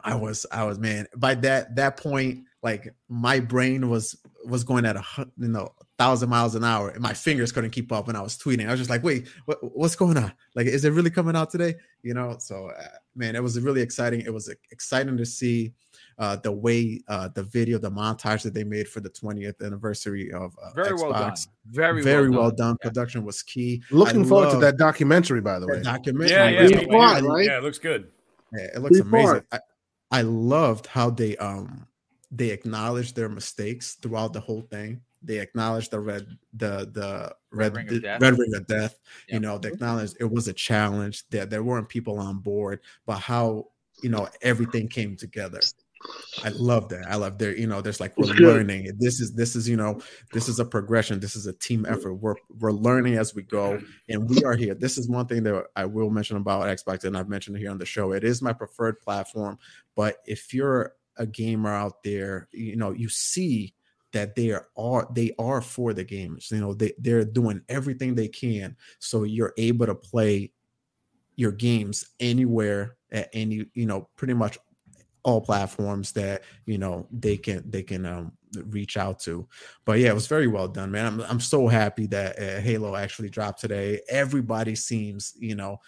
I 0.00 0.14
was 0.14 0.46
I 0.52 0.62
was 0.64 0.78
man 0.78 1.06
by 1.16 1.34
that 1.36 1.74
that 1.74 1.96
point 1.96 2.44
like 2.62 2.94
my 3.08 3.40
brain 3.40 3.90
was 3.90 4.16
was 4.44 4.62
going 4.62 4.84
at 4.84 4.96
a 4.96 5.04
you 5.38 5.48
know 5.48 5.72
thousand 5.98 6.28
miles 6.28 6.54
an 6.54 6.62
hour 6.62 6.90
and 6.90 7.00
my 7.00 7.12
fingers 7.12 7.50
couldn't 7.50 7.70
keep 7.70 7.90
up 7.90 8.08
and 8.08 8.16
I 8.16 8.22
was 8.22 8.36
tweeting. 8.36 8.68
I 8.68 8.70
was 8.70 8.80
just 8.80 8.90
like, 8.90 9.02
wait, 9.02 9.28
what, 9.46 9.58
what's 9.76 9.96
going 9.96 10.18
on? 10.18 10.32
Like, 10.54 10.66
is 10.66 10.84
it 10.84 10.90
really 10.90 11.10
coming 11.10 11.34
out 11.34 11.50
today? 11.50 11.74
You 12.02 12.14
know, 12.14 12.36
so 12.38 12.70
uh, 12.78 12.88
man, 13.14 13.34
it 13.34 13.42
was 13.42 13.58
really 13.60 13.80
exciting. 13.80 14.20
It 14.20 14.32
was 14.32 14.54
exciting 14.70 15.16
to 15.16 15.26
see 15.26 15.72
uh, 16.18 16.36
the 16.36 16.52
way 16.52 17.00
uh, 17.08 17.28
the 17.34 17.42
video, 17.42 17.78
the 17.78 17.90
montage 17.90 18.42
that 18.42 18.54
they 18.54 18.64
made 18.64 18.88
for 18.88 19.00
the 19.00 19.10
20th 19.10 19.64
anniversary 19.64 20.32
of 20.32 20.56
uh, 20.62 20.70
very 20.74 20.90
Xbox. 20.90 21.02
well 21.02 21.12
done, 21.12 21.34
very 21.66 22.02
very 22.02 22.30
well, 22.30 22.40
well 22.40 22.50
done. 22.50 22.68
done. 22.68 22.78
Production 22.78 23.24
was 23.24 23.42
key. 23.42 23.82
Looking 23.90 24.24
I 24.24 24.28
forward 24.28 24.52
to 24.52 24.58
that 24.58 24.78
documentary, 24.78 25.40
by 25.40 25.58
the 25.58 25.66
way. 25.66 25.82
Documentary, 25.82 26.34
yeah, 26.34 26.48
yeah, 26.48 26.68
yeah, 26.68 27.20
right? 27.20 27.46
yeah, 27.46 27.58
it 27.58 27.62
looks 27.62 27.78
good. 27.78 28.10
Yeah, 28.52 28.68
it 28.74 28.80
looks 28.80 28.98
amazing. 28.98 29.42
I, 29.52 29.58
I 30.10 30.22
loved 30.22 30.86
how 30.86 31.10
they 31.10 31.36
um 31.36 31.86
they 32.30 32.50
acknowledged 32.50 33.16
their 33.16 33.28
mistakes 33.28 33.94
throughout 33.94 34.32
the 34.32 34.40
whole 34.40 34.62
thing. 34.62 35.00
They 35.22 35.38
acknowledged 35.38 35.90
the 35.90 36.00
red 36.00 36.26
the 36.54 36.90
the 36.92 37.34
red 37.50 37.74
red 37.74 37.76
ring 37.76 37.96
of 37.96 38.02
death. 38.02 38.22
Red 38.22 38.38
ring 38.38 38.54
of 38.54 38.66
death. 38.66 38.98
Yep. 39.28 39.34
You 39.34 39.40
know, 39.40 39.58
they 39.58 39.68
acknowledged 39.68 40.16
it 40.20 40.30
was 40.30 40.48
a 40.48 40.52
challenge. 40.52 41.28
That 41.30 41.50
there 41.50 41.62
weren't 41.62 41.88
people 41.88 42.18
on 42.18 42.38
board, 42.38 42.80
but 43.06 43.18
how 43.18 43.68
you 44.02 44.10
know 44.10 44.28
everything 44.42 44.88
came 44.88 45.16
together. 45.16 45.60
I 46.44 46.50
love 46.50 46.88
that. 46.90 47.06
I 47.08 47.16
love 47.16 47.38
there. 47.38 47.56
You 47.56 47.66
know, 47.66 47.80
there's 47.80 48.00
like 48.00 48.16
we're 48.16 48.34
learning. 48.34 48.92
This 48.98 49.20
is 49.20 49.34
this 49.34 49.56
is 49.56 49.68
you 49.68 49.76
know 49.76 50.00
this 50.32 50.48
is 50.48 50.60
a 50.60 50.64
progression. 50.64 51.20
This 51.20 51.36
is 51.36 51.46
a 51.46 51.52
team 51.52 51.84
mm-hmm. 51.84 51.94
effort. 51.94 52.14
We're 52.14 52.36
we're 52.58 52.72
learning 52.72 53.16
as 53.16 53.34
we 53.34 53.42
go, 53.42 53.80
and 54.08 54.28
we 54.28 54.42
are 54.44 54.54
here. 54.54 54.74
This 54.74 54.98
is 54.98 55.08
one 55.08 55.26
thing 55.26 55.42
that 55.44 55.66
I 55.76 55.84
will 55.84 56.10
mention 56.10 56.36
about 56.36 56.64
Xbox, 56.64 57.04
and 57.04 57.16
I've 57.16 57.28
mentioned 57.28 57.56
here 57.58 57.70
on 57.70 57.78
the 57.78 57.86
show. 57.86 58.12
It 58.12 58.24
is 58.24 58.42
my 58.42 58.52
preferred 58.52 59.00
platform, 59.00 59.58
but 59.94 60.18
if 60.26 60.52
you're 60.52 60.94
a 61.16 61.26
gamer 61.26 61.72
out 61.72 62.02
there, 62.02 62.48
you 62.52 62.76
know, 62.76 62.92
you 62.92 63.08
see 63.08 63.74
that 64.12 64.34
they 64.34 64.52
are 64.76 65.08
they 65.14 65.32
are 65.38 65.60
for 65.60 65.92
the 65.92 66.04
gamers. 66.04 66.50
You 66.50 66.60
know, 66.60 66.74
they 66.74 66.92
they're 66.98 67.24
doing 67.24 67.62
everything 67.68 68.14
they 68.14 68.28
can 68.28 68.76
so 68.98 69.24
you're 69.24 69.54
able 69.56 69.86
to 69.86 69.94
play 69.94 70.52
your 71.36 71.52
games 71.52 72.06
anywhere 72.18 72.96
at 73.12 73.28
any 73.32 73.66
you 73.74 73.86
know 73.86 74.08
pretty 74.16 74.34
much 74.34 74.58
all 75.26 75.40
platforms 75.40 76.12
that 76.12 76.44
you 76.66 76.78
know 76.78 77.06
they 77.10 77.36
can 77.36 77.68
they 77.68 77.82
can 77.82 78.06
um, 78.06 78.32
reach 78.66 78.96
out 78.96 79.18
to. 79.18 79.46
But 79.84 79.98
yeah, 79.98 80.10
it 80.10 80.14
was 80.14 80.28
very 80.28 80.46
well 80.46 80.68
done, 80.68 80.92
man. 80.92 81.04
I'm 81.04 81.20
I'm 81.22 81.40
so 81.40 81.66
happy 81.66 82.06
that 82.06 82.38
uh, 82.38 82.60
Halo 82.60 82.94
actually 82.94 83.28
dropped 83.28 83.60
today. 83.60 84.00
Everybody 84.08 84.76
seems, 84.76 85.34
you 85.38 85.56
know, 85.56 85.80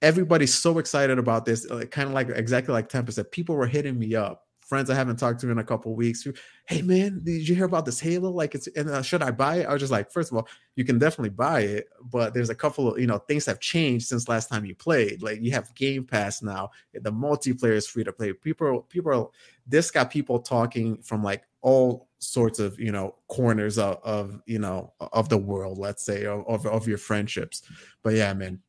everybody's 0.00 0.54
so 0.54 0.78
excited 0.78 1.18
about 1.18 1.44
this. 1.44 1.70
Uh, 1.70 1.84
kind 1.90 2.08
of 2.08 2.14
like 2.14 2.30
exactly 2.30 2.72
like 2.72 2.88
Tempest 2.88 3.16
said, 3.16 3.30
people 3.30 3.54
were 3.54 3.66
hitting 3.66 3.98
me 3.98 4.14
up 4.14 4.47
friends 4.68 4.90
I 4.90 4.94
haven't 4.94 5.16
talked 5.16 5.40
to 5.40 5.50
in 5.50 5.58
a 5.58 5.64
couple 5.64 5.94
weeks. 5.96 6.26
Hey 6.66 6.82
man, 6.82 7.22
did 7.24 7.48
you 7.48 7.54
hear 7.54 7.64
about 7.64 7.86
this 7.86 7.98
Halo? 7.98 8.30
Like, 8.30 8.54
it's 8.54 8.68
and 8.76 8.90
uh, 8.90 9.02
should 9.02 9.22
I 9.22 9.30
buy 9.30 9.56
it? 9.56 9.66
I 9.66 9.72
was 9.72 9.80
just 9.80 9.90
like, 9.90 10.12
first 10.12 10.30
of 10.30 10.36
all, 10.36 10.46
you 10.76 10.84
can 10.84 10.98
definitely 10.98 11.30
buy 11.30 11.60
it, 11.60 11.88
but 12.02 12.34
there's 12.34 12.50
a 12.50 12.54
couple 12.54 12.92
of 12.92 13.00
you 13.00 13.06
know 13.06 13.18
things 13.18 13.46
have 13.46 13.60
changed 13.60 14.06
since 14.06 14.28
last 14.28 14.48
time 14.48 14.66
you 14.66 14.74
played. 14.74 15.22
Like 15.22 15.40
you 15.40 15.50
have 15.52 15.74
Game 15.74 16.04
Pass 16.04 16.42
now, 16.42 16.70
the 16.92 17.10
multiplayer 17.10 17.72
is 17.72 17.88
free 17.88 18.04
to 18.04 18.12
play. 18.12 18.32
People, 18.34 18.82
people, 18.82 19.32
this 19.66 19.90
got 19.90 20.10
people 20.10 20.38
talking 20.38 21.02
from 21.02 21.22
like 21.22 21.44
all 21.62 22.08
sorts 22.18 22.58
of 22.58 22.78
you 22.78 22.92
know 22.92 23.14
corners 23.28 23.78
of, 23.78 23.98
of 24.04 24.40
you 24.46 24.58
know 24.58 24.92
of 25.12 25.30
the 25.30 25.38
world, 25.38 25.78
let's 25.78 26.04
say, 26.04 26.26
of, 26.26 26.66
of 26.66 26.86
your 26.86 26.98
friendships. 26.98 27.62
But 28.02 28.14
yeah, 28.14 28.34
man, 28.34 28.60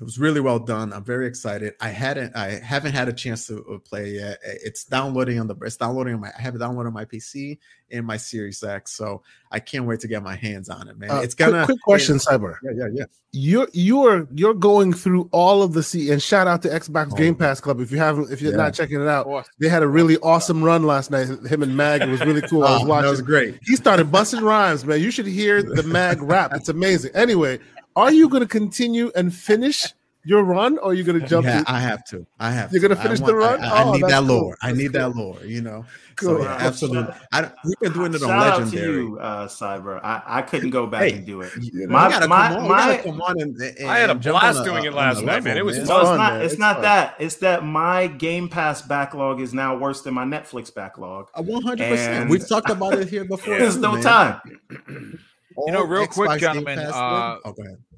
it 0.00 0.04
was 0.04 0.18
really 0.18 0.40
well 0.40 0.58
done. 0.58 0.92
I'm 0.92 1.04
very 1.04 1.26
excited. 1.26 1.74
I 1.80 1.88
hadn't, 1.88 2.34
I 2.34 2.58
haven't 2.60 2.92
had 2.92 3.08
a 3.08 3.12
chance 3.12 3.46
to 3.48 3.64
uh, 3.66 3.78
play 3.78 4.12
yet. 4.12 4.38
It's 4.42 4.84
downloading 4.84 5.38
on 5.38 5.46
the, 5.46 5.54
it's 5.62 5.76
downloading 5.76 6.14
on 6.14 6.20
my, 6.20 6.32
I 6.36 6.40
have 6.40 6.54
it 6.54 6.58
downloaded 6.60 6.86
on 6.86 6.92
my 6.94 7.04
PC 7.04 7.58
and 7.90 8.06
my 8.06 8.16
Series 8.16 8.62
X. 8.62 8.92
So 8.92 9.22
I 9.50 9.60
can't 9.60 9.84
wait 9.84 10.00
to 10.00 10.08
get 10.08 10.22
my 10.22 10.34
hands 10.34 10.70
on 10.70 10.88
it, 10.88 10.98
man. 10.98 11.10
Uh, 11.10 11.20
it's 11.20 11.34
gonna. 11.34 11.66
Quick, 11.66 11.76
quick 11.76 11.82
question, 11.82 12.16
Cyber. 12.16 12.56
Yeah, 12.64 12.70
yeah, 12.74 12.88
yeah. 12.92 13.04
You're 13.32 13.68
you're 13.72 14.28
you're 14.34 14.54
going 14.54 14.92
through 14.92 15.28
all 15.30 15.62
of 15.62 15.74
the 15.74 15.82
C 15.82 16.10
and 16.10 16.22
shout 16.22 16.46
out 16.46 16.62
to 16.62 16.68
Xbox 16.68 17.10
oh. 17.12 17.16
Game 17.16 17.34
Pass 17.34 17.60
Club 17.60 17.80
if 17.80 17.92
you 17.92 17.98
haven't 17.98 18.32
if 18.32 18.42
you're 18.42 18.52
yeah. 18.52 18.58
not 18.58 18.74
checking 18.74 19.00
it 19.00 19.08
out. 19.08 19.46
They 19.58 19.68
had 19.68 19.82
a 19.82 19.88
really 19.88 20.16
awesome 20.18 20.64
run 20.64 20.84
last 20.84 21.10
night. 21.10 21.28
Him 21.28 21.62
and 21.62 21.76
Mag, 21.76 22.02
it 22.02 22.08
was 22.08 22.20
really 22.20 22.42
cool. 22.42 22.64
I 22.64 22.78
was 22.78 22.84
watching. 22.84 23.04
That 23.04 23.10
was 23.10 23.22
great. 23.22 23.58
He 23.62 23.76
started 23.76 24.10
busting 24.10 24.40
rhymes, 24.40 24.84
man. 24.84 25.00
You 25.00 25.10
should 25.10 25.26
hear 25.26 25.62
the 25.62 25.82
Mag 25.82 26.22
rap. 26.22 26.52
It's 26.54 26.68
amazing. 26.68 27.12
Anyway, 27.14 27.58
are 27.96 28.12
you 28.12 28.28
going 28.28 28.42
to 28.42 28.48
continue 28.48 29.10
and 29.14 29.34
finish? 29.34 29.86
your 30.24 30.44
run, 30.44 30.78
or 30.78 30.90
are 30.90 30.94
you 30.94 31.04
gonna 31.04 31.26
jump? 31.26 31.46
Yeah, 31.46 31.60
in? 31.60 31.64
I 31.66 31.80
have 31.80 32.04
to. 32.06 32.26
I 32.38 32.50
have. 32.50 32.72
You're 32.72 32.82
gonna 32.82 32.96
finish 32.96 33.20
want, 33.20 33.32
the 33.32 33.36
run. 33.36 33.60
I, 33.60 33.68
I, 33.68 33.84
oh, 33.84 33.92
need 33.92 34.02
that 34.02 34.18
cool. 34.18 34.26
lore. 34.26 34.58
I 34.62 34.72
need 34.72 34.92
cool. 34.92 35.00
that 35.00 35.16
lore. 35.16 35.44
You 35.44 35.62
know. 35.62 35.84
Cool. 36.16 36.38
So, 36.38 36.42
yeah, 36.42 36.56
absolutely. 36.60 37.14
I, 37.32 37.50
we've 37.64 37.78
been 37.80 37.92
doing 37.92 38.14
it 38.14 38.22
on 38.22 38.28
Shout 38.28 38.60
legendary. 38.60 38.86
Out 38.86 38.90
to 38.90 39.02
you, 39.02 39.18
uh, 39.18 39.48
Cyber. 39.48 40.00
I, 40.04 40.22
I 40.26 40.42
couldn't 40.42 40.70
go 40.70 40.86
back 40.86 41.02
hey, 41.02 41.12
and 41.14 41.26
do 41.26 41.40
it. 41.40 41.52
You 41.60 41.86
know, 41.86 41.92
my, 41.92 42.26
my, 42.26 42.56
on, 42.56 42.68
my, 42.68 43.00
come 43.02 43.20
on 43.22 43.40
and, 43.40 43.58
and, 43.58 43.90
I 43.90 43.98
had 43.98 44.10
a 44.10 44.14
blast 44.14 44.62
doing 44.64 44.84
it 44.84 44.92
last 44.92 45.22
night, 45.22 45.42
man. 45.42 45.56
It 45.56 45.64
was 45.64 45.78
man. 45.78 45.86
fun. 45.86 46.00
it's 46.02 46.18
not. 46.18 46.42
It's, 46.42 46.52
it's 46.52 46.60
not 46.60 46.74
fun. 46.76 46.82
that. 46.82 47.16
It's 47.18 47.36
that 47.36 47.64
my 47.64 48.06
Game 48.06 48.48
Pass 48.48 48.82
backlog 48.82 49.40
is 49.40 49.54
now 49.54 49.76
worse 49.76 50.02
than 50.02 50.14
my 50.14 50.24
Netflix 50.24 50.72
backlog. 50.72 51.28
One 51.34 51.62
hundred 51.62 51.88
percent. 51.88 52.30
We've 52.30 52.46
talked 52.46 52.70
about 52.70 52.94
it 52.94 53.08
here 53.08 53.24
before. 53.28 53.58
There's 53.58 53.76
no 53.76 54.00
time. 54.00 54.40
You 55.66 55.72
know, 55.72 55.84
real 55.84 56.06
quick, 56.06 56.40
gentlemen. 56.40 56.78
Uh, 56.78 57.38
oh, 57.44 57.54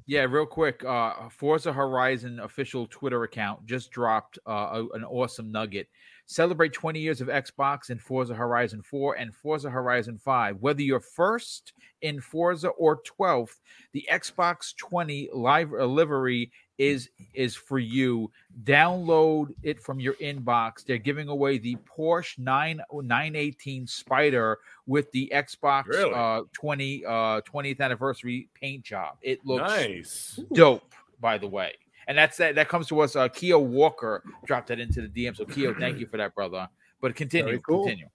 yeah, 0.07 0.21
real 0.21 0.45
quick. 0.45 0.83
Uh, 0.83 1.29
Forza 1.29 1.73
Horizon 1.73 2.39
official 2.39 2.87
Twitter 2.87 3.23
account 3.23 3.65
just 3.65 3.91
dropped 3.91 4.37
uh, 4.47 4.51
a, 4.83 4.87
an 4.95 5.03
awesome 5.03 5.51
nugget. 5.51 5.87
Celebrate 6.27 6.73
20 6.73 6.99
years 6.99 7.21
of 7.21 7.27
Xbox 7.27 7.89
in 7.91 7.99
Forza 7.99 8.33
Horizon 8.33 8.81
4 8.81 9.15
and 9.15 9.33
Forza 9.35 9.69
Horizon 9.69 10.17
5. 10.17 10.57
Whether 10.59 10.81
you're 10.81 10.99
first 10.99 11.73
in 12.01 12.19
Forza 12.19 12.69
or 12.69 13.01
12th, 13.03 13.59
the 13.93 14.07
Xbox 14.11 14.75
20 14.75 15.29
live 15.33 15.71
uh, 15.71 15.85
livery 15.85 16.51
is 16.77 17.09
is 17.33 17.55
for 17.55 17.79
you. 17.79 18.31
Download 18.63 19.53
it 19.63 19.81
from 19.81 19.99
your 19.99 20.13
inbox. 20.15 20.85
They're 20.85 20.97
giving 20.97 21.27
away 21.29 21.57
the 21.57 21.77
Porsche 21.97 22.39
9 22.39 22.81
918 22.91 23.87
Spider 23.87 24.59
with 24.85 25.11
the 25.11 25.31
Xbox 25.33 25.87
really? 25.87 26.13
uh 26.13 26.41
20 26.53 27.05
uh 27.05 27.41
20th 27.41 27.79
anniversary 27.79 28.49
paint 28.53 28.83
job. 28.83 29.17
It 29.21 29.45
looks 29.45 29.69
nice. 29.69 30.39
dope, 30.53 30.93
by 31.19 31.37
the 31.37 31.47
way. 31.47 31.73
And 32.07 32.17
that's 32.17 32.37
that 32.37 32.55
that 32.55 32.69
comes 32.69 32.87
to 32.87 32.99
us. 32.99 33.15
Uh 33.15 33.27
Keo 33.29 33.59
Walker 33.59 34.23
dropped 34.45 34.67
that 34.67 34.79
into 34.79 35.01
the 35.01 35.07
DM. 35.07 35.35
So 35.35 35.45
Keo, 35.45 35.73
thank 35.73 35.99
you 35.99 36.07
for 36.07 36.17
that, 36.17 36.35
brother. 36.35 36.67
But 37.01 37.15
continue, 37.15 37.59
cool. 37.59 37.83
continue. 37.83 38.07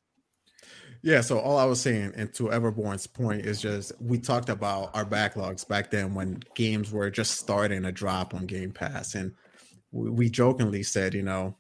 Yeah, 1.03 1.23
so 1.23 1.39
all 1.39 1.57
I 1.57 1.65
was 1.65 1.81
saying, 1.81 2.13
and 2.15 2.33
to 2.35 2.45
Everborn's 2.45 3.07
point, 3.07 3.47
is 3.47 3.61
just 3.61 3.93
we 4.01 4.19
talked 4.19 4.51
about 4.51 4.95
our 4.95 5.05
backlogs 5.05 5.67
back 5.67 5.91
then 5.91 6.15
when 6.15 6.43
games 6.55 6.93
were 6.93 7.11
just 7.11 7.39
starting 7.39 7.83
to 7.85 7.93
drop 7.93 8.35
on 8.35 8.45
Game 8.47 8.71
Pass, 8.71 9.15
and 9.15 9.33
we, 9.93 10.11
we 10.11 10.31
jokingly 10.31 10.83
said, 10.83 11.15
you 11.15 11.23
know, 11.23 11.57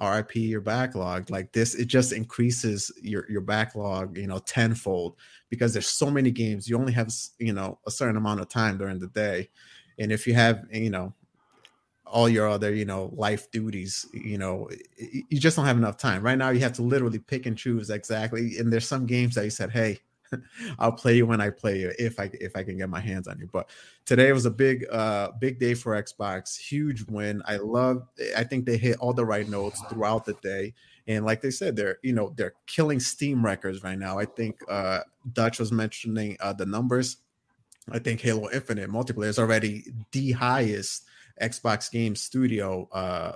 RIP 0.00 0.36
your 0.36 0.60
backlog. 0.60 1.30
Like 1.30 1.52
this, 1.52 1.74
it 1.74 1.86
just 1.86 2.12
increases 2.12 2.92
your 3.02 3.28
your 3.30 3.40
backlog, 3.40 4.16
you 4.16 4.28
know, 4.28 4.38
tenfold 4.38 5.16
because 5.50 5.72
there's 5.72 5.88
so 5.88 6.10
many 6.10 6.30
games. 6.30 6.68
You 6.68 6.78
only 6.78 6.92
have 6.92 7.12
you 7.38 7.52
know 7.52 7.78
a 7.86 7.90
certain 7.90 8.16
amount 8.16 8.40
of 8.40 8.48
time 8.48 8.78
during 8.78 9.00
the 9.00 9.08
day, 9.08 9.48
and 9.98 10.12
if 10.12 10.26
you 10.28 10.34
have 10.34 10.64
you 10.70 10.90
know 10.90 11.12
all 12.06 12.28
your 12.28 12.48
other 12.48 12.72
you 12.72 12.84
know 12.84 13.10
life 13.14 13.50
duties 13.50 14.06
you 14.12 14.38
know 14.38 14.68
you 14.98 15.40
just 15.40 15.56
don't 15.56 15.66
have 15.66 15.76
enough 15.76 15.96
time 15.96 16.22
right 16.22 16.38
now 16.38 16.50
you 16.50 16.60
have 16.60 16.72
to 16.72 16.82
literally 16.82 17.18
pick 17.18 17.46
and 17.46 17.58
choose 17.58 17.90
exactly 17.90 18.58
and 18.58 18.72
there's 18.72 18.86
some 18.86 19.06
games 19.06 19.34
that 19.34 19.44
you 19.44 19.50
said 19.50 19.70
hey 19.70 19.98
I'll 20.78 20.92
play 20.92 21.16
you 21.16 21.26
when 21.26 21.40
I 21.40 21.50
play 21.50 21.80
you 21.80 21.92
if 21.98 22.18
I 22.18 22.30
if 22.34 22.56
I 22.56 22.62
can 22.62 22.78
get 22.78 22.88
my 22.88 23.00
hands 23.00 23.28
on 23.28 23.38
you. 23.38 23.48
But 23.52 23.70
today 24.04 24.32
was 24.32 24.46
a 24.46 24.50
big 24.50 24.86
uh 24.90 25.30
big 25.40 25.58
day 25.58 25.74
for 25.74 26.00
Xbox, 26.00 26.56
huge 26.58 27.04
win. 27.08 27.42
I 27.46 27.56
love 27.56 28.06
I 28.36 28.44
think 28.44 28.66
they 28.66 28.76
hit 28.76 28.98
all 28.98 29.12
the 29.12 29.24
right 29.24 29.48
notes 29.48 29.80
throughout 29.90 30.24
the 30.24 30.34
day. 30.34 30.74
And 31.06 31.24
like 31.24 31.40
they 31.40 31.50
said, 31.50 31.76
they're 31.76 31.98
you 32.02 32.12
know 32.12 32.32
they're 32.36 32.54
killing 32.66 33.00
Steam 33.00 33.44
records 33.44 33.82
right 33.82 33.98
now. 33.98 34.18
I 34.18 34.24
think 34.24 34.60
uh 34.68 35.00
Dutch 35.32 35.58
was 35.58 35.72
mentioning 35.72 36.36
uh 36.40 36.52
the 36.52 36.66
numbers. 36.66 37.18
I 37.90 38.00
think 38.00 38.20
Halo 38.20 38.50
Infinite 38.50 38.90
multiplayer 38.90 39.28
is 39.28 39.38
already 39.38 39.84
the 40.10 40.32
highest 40.32 41.04
Xbox 41.42 41.90
game 41.90 42.16
studio 42.16 42.88
uh 42.92 43.32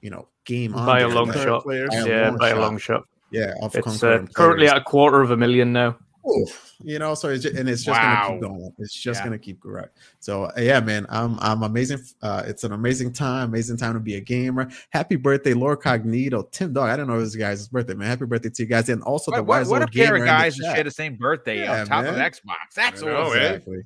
you 0.00 0.10
know 0.10 0.28
game 0.44 0.72
by 0.72 1.00
a 1.00 1.08
long 1.08 1.32
shot. 1.32 1.64
Yeah, 1.68 2.30
by 2.38 2.50
a 2.50 2.60
long 2.60 2.78
shot. 2.78 3.04
Yeah, 3.30 3.54
it's 3.62 4.02
uh, 4.02 4.26
currently 4.34 4.68
at 4.68 4.76
a 4.76 4.80
quarter 4.80 5.20
of 5.20 5.30
a 5.30 5.36
million 5.36 5.72
now. 5.72 5.96
Oof, 6.28 6.74
you 6.82 6.98
know, 6.98 7.14
so 7.14 7.30
it's 7.30 7.44
just, 7.44 7.56
and 7.56 7.68
it's 7.68 7.82
just 7.82 7.98
wow. 7.98 8.28
gonna 8.28 8.34
keep 8.34 8.42
going. 8.42 8.72
It's 8.78 8.92
just 8.92 9.20
yeah. 9.20 9.24
gonna 9.24 9.38
keep 9.38 9.58
growing. 9.58 9.88
So 10.18 10.44
uh, 10.44 10.52
yeah, 10.58 10.80
man, 10.80 11.06
I'm 11.08 11.38
I'm 11.40 11.62
amazing. 11.62 12.00
Uh, 12.20 12.42
it's 12.44 12.62
an 12.64 12.72
amazing 12.72 13.12
time, 13.12 13.48
amazing 13.48 13.78
time 13.78 13.94
to 13.94 14.00
be 14.00 14.16
a 14.16 14.20
gamer. 14.20 14.70
Happy 14.90 15.16
birthday, 15.16 15.54
Lord 15.54 15.80
Cognito, 15.80 16.50
Tim 16.50 16.74
Dog. 16.74 16.90
I 16.90 16.96
don't 16.96 17.06
know 17.06 17.20
this 17.20 17.36
guy's 17.36 17.68
birthday, 17.68 17.94
man. 17.94 18.08
Happy 18.08 18.26
birthday 18.26 18.50
to 18.50 18.62
you 18.62 18.68
guys, 18.68 18.90
and 18.90 19.02
also 19.02 19.30
the 19.30 19.42
what, 19.42 19.66
what 19.68 19.82
a 19.82 19.86
pair 19.86 20.16
of 20.16 20.24
guys 20.24 20.56
who 20.56 20.64
share 20.64 20.84
the 20.84 20.90
same 20.90 21.16
birthday 21.16 21.60
yeah, 21.60 21.80
on 21.80 21.86
top 21.86 22.04
man. 22.04 22.14
of 22.14 22.20
Xbox. 22.20 22.74
That's 22.74 23.00
know, 23.00 23.16
awesome. 23.16 23.38
Exactly. 23.38 23.82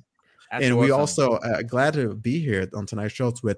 That's 0.51 0.65
and 0.65 0.73
awesome. 0.73 0.85
we 0.85 0.91
also 0.91 1.33
uh, 1.33 1.61
glad 1.63 1.93
to 1.95 2.13
be 2.13 2.39
here 2.39 2.69
on 2.73 2.85
tonight's 2.85 3.13
show 3.13 3.33
with 3.43 3.57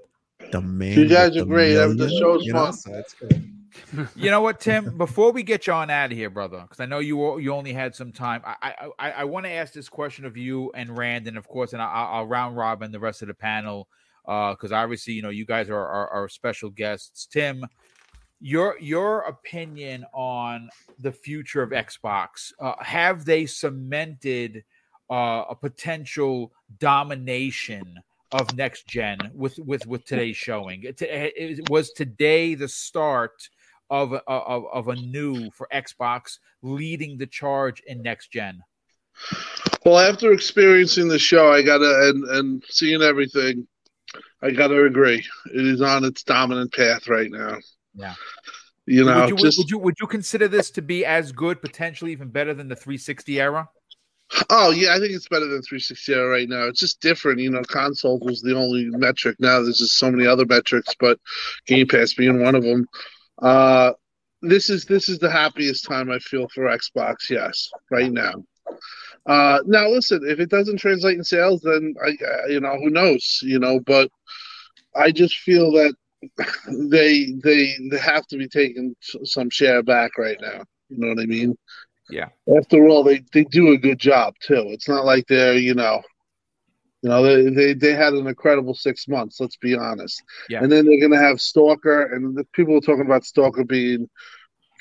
the 0.52 0.62
man. 0.62 0.98
You 0.98 1.08
guys 1.08 1.36
are 1.38 1.46
great. 1.46 1.74
Million, 1.74 1.98
the 1.98 2.10
show's 2.10 2.48
fun. 2.50 2.66
Know, 2.66 2.72
so 2.72 2.94
it's 2.94 3.14
good 3.14 3.54
you 4.16 4.32
know 4.32 4.42
what, 4.42 4.60
Tim? 4.60 4.98
Before 4.98 5.32
we 5.32 5.44
get 5.44 5.68
you 5.68 5.74
on 5.74 5.90
out 5.90 6.12
of 6.12 6.18
here, 6.18 6.30
brother, 6.30 6.62
because 6.62 6.80
I 6.80 6.86
know 6.86 7.00
you 7.00 7.40
you 7.40 7.54
only 7.54 7.74
had 7.74 7.96
some 7.96 8.12
time. 8.12 8.42
I 8.46 8.90
I, 9.00 9.12
I 9.12 9.24
want 9.24 9.46
to 9.46 9.52
ask 9.52 9.74
this 9.74 9.90
question 9.90 10.26
of 10.26 10.38
you 10.38 10.72
and 10.74 10.98
Rand, 10.98 11.28
and 11.28 11.38
of 11.38 11.48
course, 11.48 11.74
and 11.74 11.82
I'll, 11.82 12.08
I'll 12.08 12.28
round 12.28 12.58
robin 12.58 12.92
the 12.92 13.00
rest 13.00 13.22
of 13.22 13.28
the 13.28 13.34
panel 13.34 13.88
because 14.26 14.72
uh, 14.72 14.76
obviously, 14.76 15.14
you 15.14 15.22
know, 15.22 15.30
you 15.30 15.46
guys 15.46 15.70
are, 15.70 15.76
are, 15.76 16.10
are 16.10 16.30
special 16.30 16.70
guests. 16.70 17.28
Tim, 17.28 17.66
your 18.40 18.78
your 18.80 19.22
opinion 19.22 20.06
on 20.14 20.70
the 21.00 21.12
future 21.12 21.62
of 21.62 21.72
Xbox? 21.72 22.52
Uh, 22.60 22.74
have 22.80 23.26
they 23.26 23.46
cemented 23.46 24.64
uh, 25.10 25.46
a 25.50 25.56
potential 25.56 26.52
domination? 26.80 28.00
of 28.34 28.58
next 28.58 28.88
gen 28.88 29.18
with 29.34 29.58
with 29.60 29.88
with 29.88 30.04
today's 30.04 30.36
showing 30.36 30.84
it, 30.84 31.02
it, 31.02 31.70
was 31.70 31.92
today 31.92 32.56
the 32.56 32.68
start 32.68 33.50
of 33.90 34.14
of 34.28 34.66
of 34.66 34.88
a 34.90 34.96
new 34.96 35.50
for 35.52 35.68
Xbox 35.74 36.40
leading 36.62 37.18
the 37.18 37.28
charge 37.28 37.82
in 37.88 38.02
next 38.02 38.32
gen? 38.32 38.62
Well, 39.86 40.00
after 40.00 40.32
experiencing 40.32 41.08
the 41.08 41.20
show, 41.20 41.52
I 41.52 41.62
gotta 41.62 42.10
and 42.10 42.24
and 42.26 42.64
seeing 42.70 43.02
everything, 43.02 43.68
I 44.42 44.52
gotta 44.52 44.86
agree. 44.86 45.26
It 45.54 45.66
is 45.66 45.82
on 45.82 46.04
its 46.04 46.24
dominant 46.24 46.74
path 46.74 47.08
right 47.08 47.32
now. 47.32 47.58
Yeah. 47.96 48.14
You 48.86 49.04
know, 49.04 49.22
would 49.22 49.30
you, 49.30 49.36
just, 49.36 49.58
would 49.58 49.70
you 49.70 49.78
would 49.80 49.96
you 50.00 50.08
consider 50.08 50.48
this 50.48 50.72
to 50.72 50.82
be 50.82 51.06
as 51.06 51.32
good, 51.32 51.62
potentially 51.62 52.12
even 52.12 52.30
better 52.30 52.54
than 52.54 52.68
the 52.70 52.76
360 52.76 53.40
era? 53.40 53.70
Oh 54.50 54.72
yeah, 54.72 54.94
I 54.94 55.00
think 55.00 55.14
it's 55.14 55.28
better 55.28 55.48
than 55.48 55.62
360 55.62 56.14
right 56.14 56.50
now. 56.50 56.64
It's 56.64 56.80
just 56.80 57.02
different, 57.02 57.40
you 57.40 57.50
know. 57.50 57.62
Console 57.64 58.20
was 58.20 58.42
the 58.42 58.56
only 58.56 58.86
metric. 58.90 59.38
Now 59.40 59.62
there's 59.62 59.78
just 59.78 59.98
so 59.98 60.12
many 60.12 60.28
other 60.28 60.46
metrics, 60.46 60.94
but 61.00 61.20
Game 61.66 61.88
Pass 61.88 62.14
being 62.14 62.42
one 62.42 62.56
of 62.56 62.64
them. 62.64 62.88
Uh, 63.42 63.94
this 64.42 64.70
is 64.70 64.86
this 64.86 65.10
is 65.10 65.20
the 65.20 65.32
happiest 65.32 65.86
time 65.86 66.12
I 66.12 66.20
feel 66.20 66.48
for 66.54 66.64
Xbox. 66.66 67.30
Yes, 67.30 67.70
right 67.90 68.12
now. 68.12 68.34
Uh, 69.26 69.60
now 69.66 69.88
listen, 69.90 70.22
if 70.28 70.40
it 70.40 70.50
doesn't 70.50 70.78
translate 70.78 71.18
in 71.18 71.24
sales, 71.24 71.62
then 71.62 71.94
I, 72.06 72.10
you 72.50 72.60
know, 72.60 72.78
who 72.78 72.90
knows, 72.90 73.40
you 73.44 73.60
know. 73.60 73.80
But 73.86 74.10
I 74.96 75.12
just 75.12 75.38
feel 75.40 75.72
that 75.74 75.94
they 76.90 77.34
they 77.44 77.74
they 77.92 77.98
have 77.98 78.28
to 78.28 78.38
be 78.38 78.48
taking 78.48 78.96
some 79.24 79.50
share 79.50 79.84
back 79.84 80.18
right 80.18 80.38
now. 80.42 80.64
You 80.90 80.98
know 81.00 81.10
what 81.10 81.20
I 81.20 81.26
mean? 81.26 81.56
Yeah. 82.10 82.30
After 82.58 82.88
all, 82.88 83.04
they 83.04 83.24
they 83.34 83.44
do 83.44 83.72
a 83.72 83.78
good 83.78 84.00
job 84.00 84.36
too. 84.40 84.66
It's 84.70 84.88
not 84.88 85.06
like 85.06 85.26
they're 85.28 85.58
you 85.58 85.74
know 85.74 86.02
you 87.04 87.10
know, 87.10 87.24
they, 87.24 87.50
they 87.50 87.74
they 87.74 87.94
had 87.94 88.14
an 88.14 88.28
incredible 88.28 88.74
six 88.74 89.08
months. 89.08 89.40
Let's 89.40 89.58
be 89.58 89.76
honest. 89.76 90.22
Yeah. 90.50 90.64
And 90.64 90.72
then 90.72 90.86
they're 90.86 91.00
going 91.00 91.12
to 91.12 91.26
have 91.26 91.40
Stalker, 91.40 92.14
and 92.14 92.36
the 92.36 92.44
people 92.54 92.76
are 92.76 92.82
talking 92.82 93.06
about 93.06 93.24
Stalker 93.24 93.64
being 93.64 94.10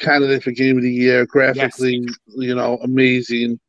candidate 0.01 0.43
for 0.43 0.51
Game 0.51 0.77
of 0.77 0.83
the 0.83 0.93
Year, 0.93 1.27
graphically, 1.27 2.05
yes. 2.07 2.15
you 2.37 2.55
know, 2.55 2.79
amazing. 2.83 3.61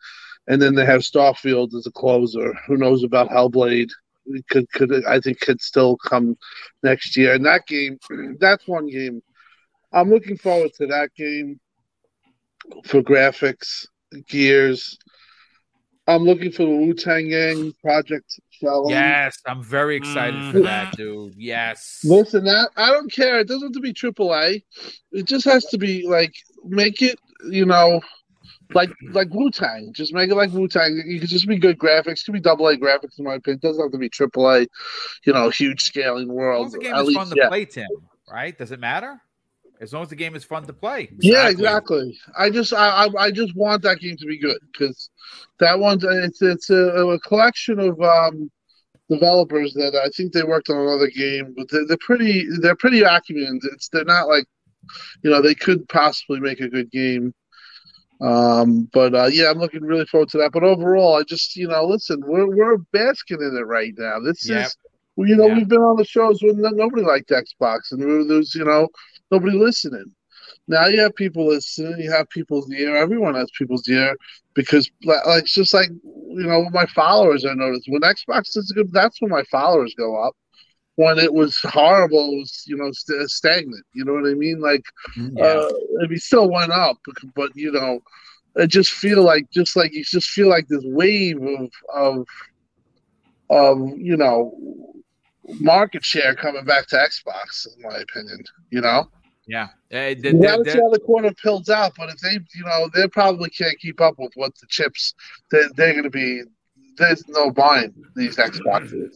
And 0.48 0.62
then 0.62 0.76
they 0.76 0.86
have 0.86 1.02
Starfield 1.02 1.76
as 1.76 1.88
a 1.88 1.92
closer. 1.92 2.54
Who 2.68 2.78
knows 2.78 3.04
about 3.04 3.30
Hellblade? 3.30 3.90
Could 4.50 4.70
could 4.72 5.06
I 5.06 5.20
think 5.20 5.42
could 5.42 5.62
still 5.62 5.98
come 5.98 6.38
next 6.84 7.18
year. 7.18 7.34
And 7.34 7.46
that 7.46 7.68
game, 7.68 7.98
that's 8.40 8.68
one 8.68 8.88
game. 8.88 9.22
I'm 9.92 10.10
looking 10.10 10.38
forward 10.38 10.72
to 10.76 10.88
that 10.88 11.14
game 11.16 11.60
for 12.86 13.02
graphics, 13.02 13.88
gears, 14.28 14.98
I'm 16.08 16.24
looking 16.24 16.52
for 16.52 16.64
the 16.64 16.72
Wu 16.72 16.94
Tang 16.94 17.30
Gang 17.30 17.74
Project 17.84 18.40
Challenge. 18.52 18.92
Yes, 18.92 19.40
I'm 19.46 19.62
very 19.62 19.98
excited 19.98 20.40
mm. 20.40 20.52
for 20.54 20.62
that, 20.62 20.96
dude. 20.96 21.34
Yes. 21.36 22.00
Listen, 22.06 22.46
that 22.46 22.70
I 22.78 22.92
don't 22.92 23.12
care. 23.12 23.40
It 23.40 23.48
doesn't 23.48 23.64
have 23.64 23.74
to 23.74 23.80
be 23.82 23.94
AAA. 23.94 24.64
It 25.12 25.26
just 25.26 25.46
has 25.46 25.66
to 25.66 25.78
be 25.78 26.08
like 26.08 26.34
make 26.64 27.02
it, 27.02 27.20
you 27.50 27.66
know, 27.66 28.00
like 28.74 28.90
like 29.12 29.34
Wu 29.34 29.52
Tang. 29.52 29.92
Just 29.94 30.14
make 30.14 30.30
it 30.30 30.36
like 30.36 30.52
Wu 30.54 30.70
Tang. 30.70 31.02
You 31.06 31.20
could 31.20 31.30
just 31.30 31.48
be 31.48 31.58
good 31.58 31.78
graphics. 31.78 32.22
It 32.22 32.26
could 32.26 32.34
be 32.34 32.40
double 32.40 32.68
A 32.70 32.78
graphics 32.78 33.20
in 33.20 33.26
my 33.26 33.36
opinion. 33.36 33.60
It 33.62 33.68
doesn't 33.68 33.84
have 33.84 33.92
to 33.92 33.98
be 33.98 34.10
AAA. 34.10 34.68
You 35.26 35.34
know, 35.34 35.50
huge 35.50 35.84
scaling 35.84 36.30
world. 36.30 36.72
the 36.72 36.80
game 36.80 36.94
At 36.94 37.02
is 37.02 37.08
least, 37.08 37.20
fun 37.20 37.30
to 37.30 37.36
yeah. 37.36 37.50
play, 37.50 37.66
Tim. 37.66 37.88
Right? 38.32 38.58
Does 38.58 38.72
it 38.72 38.80
matter? 38.80 39.22
As 39.80 39.94
long 39.94 40.04
as 40.04 40.10
the 40.10 40.16
game 40.16 40.36
is 40.36 40.44
fun 40.44 40.66
to 40.66 40.74
play. 40.74 41.04
Exactly. 41.04 41.30
Yeah, 41.30 41.50
exactly. 41.50 42.20
I 42.38 42.50
just 42.50 42.74
I, 42.74 43.06
I, 43.06 43.24
I 43.26 43.32
just 43.32 43.56
want 43.56 43.84
that 43.84 44.00
game 44.00 44.18
to 44.18 44.26
be 44.26 44.38
good 44.38 44.60
because 44.72 45.10
that 45.60 45.80
one's 45.80 46.04
it's 46.04 46.42
it's 46.42 46.70
a, 46.70 46.76
a, 46.76 47.20
collection 47.20 47.80
of 47.80 48.00
um, 48.02 48.52
developers 49.10 49.74
that 49.74 49.96
I 49.96 50.10
think 50.16 50.34
they 50.34 50.44
worked 50.44 50.70
on 50.70 50.78
another 50.78 51.10
game, 51.10 51.54
but 51.56 51.70
they're, 51.70 51.86
they're 51.88 51.98
pretty 52.00 52.46
they're 52.62 52.76
pretty 52.76 53.02
acumen. 53.02 53.60
It's 53.74 53.90
they're 53.90 54.06
not 54.06 54.28
like 54.28 54.46
you 55.24 55.30
know 55.30 55.42
they 55.42 55.56
could 55.56 55.88
possibly 55.90 56.40
make 56.40 56.60
a 56.60 56.70
good 56.70 56.92
game. 56.92 57.34
Um, 58.20 58.90
but 58.94 59.14
uh, 59.14 59.30
yeah, 59.32 59.52
I'm 59.52 59.60
looking 59.60 59.84
really 59.84 60.06
forward 60.06 60.30
to 60.30 60.40
that. 60.40 60.52
But 60.52 60.64
overall, 60.64 61.16
I 61.16 61.24
just 61.24 61.56
you 61.56 61.68
know 61.68 61.86
listen, 61.86 62.22
we're 62.26 62.48
we're 62.48 62.78
basking 62.92 63.42
in 63.42 63.56
it 63.56 63.66
right 63.66 63.94
now. 63.98 64.20
This 64.20 64.50
yep. 64.50 64.66
is 64.66 64.78
you 65.26 65.36
know, 65.36 65.48
yeah. 65.48 65.56
we've 65.56 65.68
been 65.68 65.82
on 65.82 65.98
the 65.98 66.06
shows 66.06 66.44
when 66.44 66.62
nobody 66.62 67.02
liked 67.02 67.30
Xbox, 67.30 67.92
and 67.92 68.30
there's 68.30 68.54
you 68.54 68.64
know 68.64 68.88
nobody 69.32 69.58
listening. 69.58 70.14
Now 70.68 70.88
you 70.88 71.00
have 71.02 71.16
people 71.16 71.48
listening. 71.48 72.00
You 72.00 72.12
have 72.12 72.30
people's 72.30 72.72
ear. 72.72 72.96
Everyone 72.96 73.36
has 73.36 73.50
people's 73.58 73.88
ear 73.88 74.16
because, 74.54 74.90
like, 75.04 75.22
it's 75.26 75.54
just 75.54 75.74
like 75.74 75.90
you 76.38 76.44
know, 76.44 76.70
my 76.72 76.86
followers. 76.88 77.46
I 77.46 77.54
noticed 77.54 77.88
when 77.90 78.02
Xbox 78.02 78.56
is 78.58 78.72
good, 78.74 78.92
that's 78.92 79.22
when 79.22 79.32
my 79.32 79.44
followers 79.44 79.94
go 79.98 80.22
up. 80.22 80.36
When 80.96 81.20
it 81.20 81.34
was 81.34 81.60
horrible, 81.60 82.34
it 82.34 82.38
was 82.38 82.64
you 82.68 82.76
know 82.76 82.92
st- 82.92 83.30
stagnant. 83.30 83.86
You 83.94 84.06
know 84.06 84.14
what 84.14 84.30
I 84.30 84.34
mean? 84.34 84.60
Like, 84.60 84.84
yeah. 85.16 85.44
uh, 85.44 85.70
it 86.10 86.22
still 86.22 86.50
went 86.50 86.72
up, 86.72 86.98
but 87.36 87.52
you 87.56 87.72
know, 87.72 88.00
I 88.60 88.66
just 88.66 88.92
feel 88.92 89.24
like 89.24 89.50
just 89.52 89.76
like 89.76 89.94
you 89.94 90.04
just 90.04 90.30
feel 90.30 90.50
like 90.50 90.68
this 90.68 90.84
wave 90.86 91.42
of 91.42 91.70
of 91.94 92.28
of 93.50 93.98
you 93.98 94.18
know 94.18 94.54
market 95.60 96.04
share 96.04 96.36
coming 96.36 96.66
back 96.66 96.88
to 96.88 96.96
Xbox, 96.96 97.68
in 97.76 97.82
my 97.84 97.98
opinion. 97.98 98.44
You 98.72 98.82
know. 98.82 99.10
Yeah, 99.48 99.64
uh, 99.64 99.68
they, 99.90 100.16
see 100.16 100.46
how 100.46 100.62
the 100.90 101.02
corner 101.06 101.34
pills 101.34 101.70
out, 101.70 101.94
but 101.98 102.10
if 102.10 102.18
they, 102.18 102.34
you 102.34 102.66
know, 102.66 102.90
they 102.94 103.08
probably 103.08 103.50
can't 103.50 103.80
keep 103.80 104.02
up 104.02 104.16
with 104.18 104.34
what 104.36 104.54
the 104.60 104.68
chips. 104.68 105.14
They're, 105.52 105.70
they're 105.76 105.94
going 105.94 106.04
to 106.04 106.10
be. 106.10 106.42
There's 106.98 107.26
no 107.30 107.52
buying 107.52 107.94
these 108.16 108.38
Xboxes. 108.38 109.16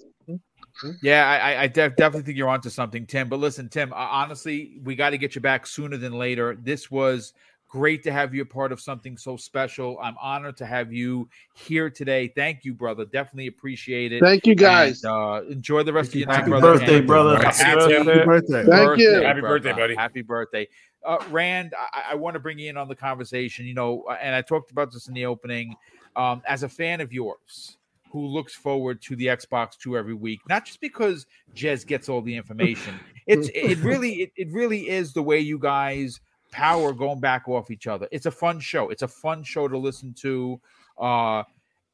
Yeah, 1.02 1.28
I, 1.28 1.64
I 1.64 1.68
def- 1.68 1.96
definitely 1.96 2.24
think 2.24 2.38
you're 2.38 2.50
onto 2.50 2.70
something, 2.70 3.06
Tim. 3.06 3.28
But 3.28 3.40
listen, 3.40 3.70
Tim, 3.70 3.92
honestly, 3.94 4.80
we 4.84 4.96
got 4.96 5.12
to 5.12 5.18
get 5.18 5.36
you 5.36 5.42
back 5.42 5.68
sooner 5.68 5.98
than 5.98 6.14
later. 6.14 6.58
This 6.60 6.90
was 6.90 7.34
Great 7.72 8.04
to 8.04 8.12
have 8.12 8.36
you 8.36 8.42
a 8.42 8.46
part 8.46 8.74
of 8.74 8.82
something 8.82 9.16
so 9.16 9.38
special. 9.38 9.98
I'm 10.04 10.18
honored 10.22 10.58
to 10.58 10.66
have 10.66 10.92
you 10.92 11.30
here 11.54 11.90
today. 11.90 12.28
Thank 12.28 12.66
you, 12.66 12.74
brother. 12.74 13.06
Definitely 13.06 13.48
appreciate 13.48 14.12
it. 14.12 14.22
Thank 14.22 14.46
you, 14.46 14.56
guys. 14.56 15.06
And, 15.06 15.14
uh, 15.14 15.42
enjoy 15.50 15.84
the 15.84 15.94
rest 15.94 16.10
of 16.10 16.16
your 16.16 16.28
night, 16.28 16.46
brother. 16.46 16.74
Happy 16.74 16.80
birthday, 16.80 17.02
brother. 17.06 17.38
Happy, 17.38 17.64
happy 17.64 18.26
birthday. 18.26 18.66
Thank 18.66 19.00
you. 19.00 19.22
Happy 19.22 19.40
birthday, 19.40 19.72
buddy. 19.72 19.96
Happy 19.96 20.22
birthday. 20.22 20.68
Uh, 21.06 21.18
Rand, 21.30 21.74
I, 21.94 22.12
I 22.12 22.16
want 22.16 22.34
to 22.34 22.42
bring 22.42 22.60
you 22.60 22.70
in 22.70 22.76
on 22.76 22.90
the 22.90 22.96
conversation. 22.96 23.66
You 23.66 23.74
know, 23.74 24.04
uh, 24.10 24.18
and 24.22 24.36
I 24.36 24.42
talked 24.42 24.72
about 24.72 24.92
this 24.92 25.08
in 25.08 25.14
the 25.14 25.26
opening. 25.26 25.74
Um, 26.18 26.42
as 26.46 26.64
a 26.64 26.70
fan 26.70 27.00
of 27.00 27.14
yours, 27.14 27.78
who 28.12 28.28
looks 28.28 28.54
forward 28.54 29.02
to 29.04 29.16
the 29.16 29.28
Xbox 29.28 29.78
2 29.78 29.98
every 29.98 30.14
week, 30.14 30.42
not 30.50 30.66
just 30.66 30.82
because 30.82 31.26
Jez 31.56 31.88
gets 31.88 32.10
all 32.10 32.22
the 32.22 32.36
information. 32.36 33.00
It's 33.28 33.50
it 33.54 33.78
really 33.78 34.24
it, 34.24 34.32
it 34.36 34.52
really 34.52 34.90
is 34.90 35.14
the 35.14 35.24
way 35.24 35.40
you 35.40 35.58
guys 35.58 36.20
power 36.52 36.94
going 36.94 37.20
back 37.20 37.48
off 37.48 37.72
each 37.72 37.88
other. 37.88 38.08
It's 38.12 38.26
a 38.26 38.32
fun 38.32 38.60
show. 38.60 38.90
It's 38.90 39.02
a 39.02 39.08
fun 39.08 39.44
show 39.44 39.68
to 39.68 39.78
listen 39.78 40.14
to. 40.22 40.60
Uh 40.98 41.44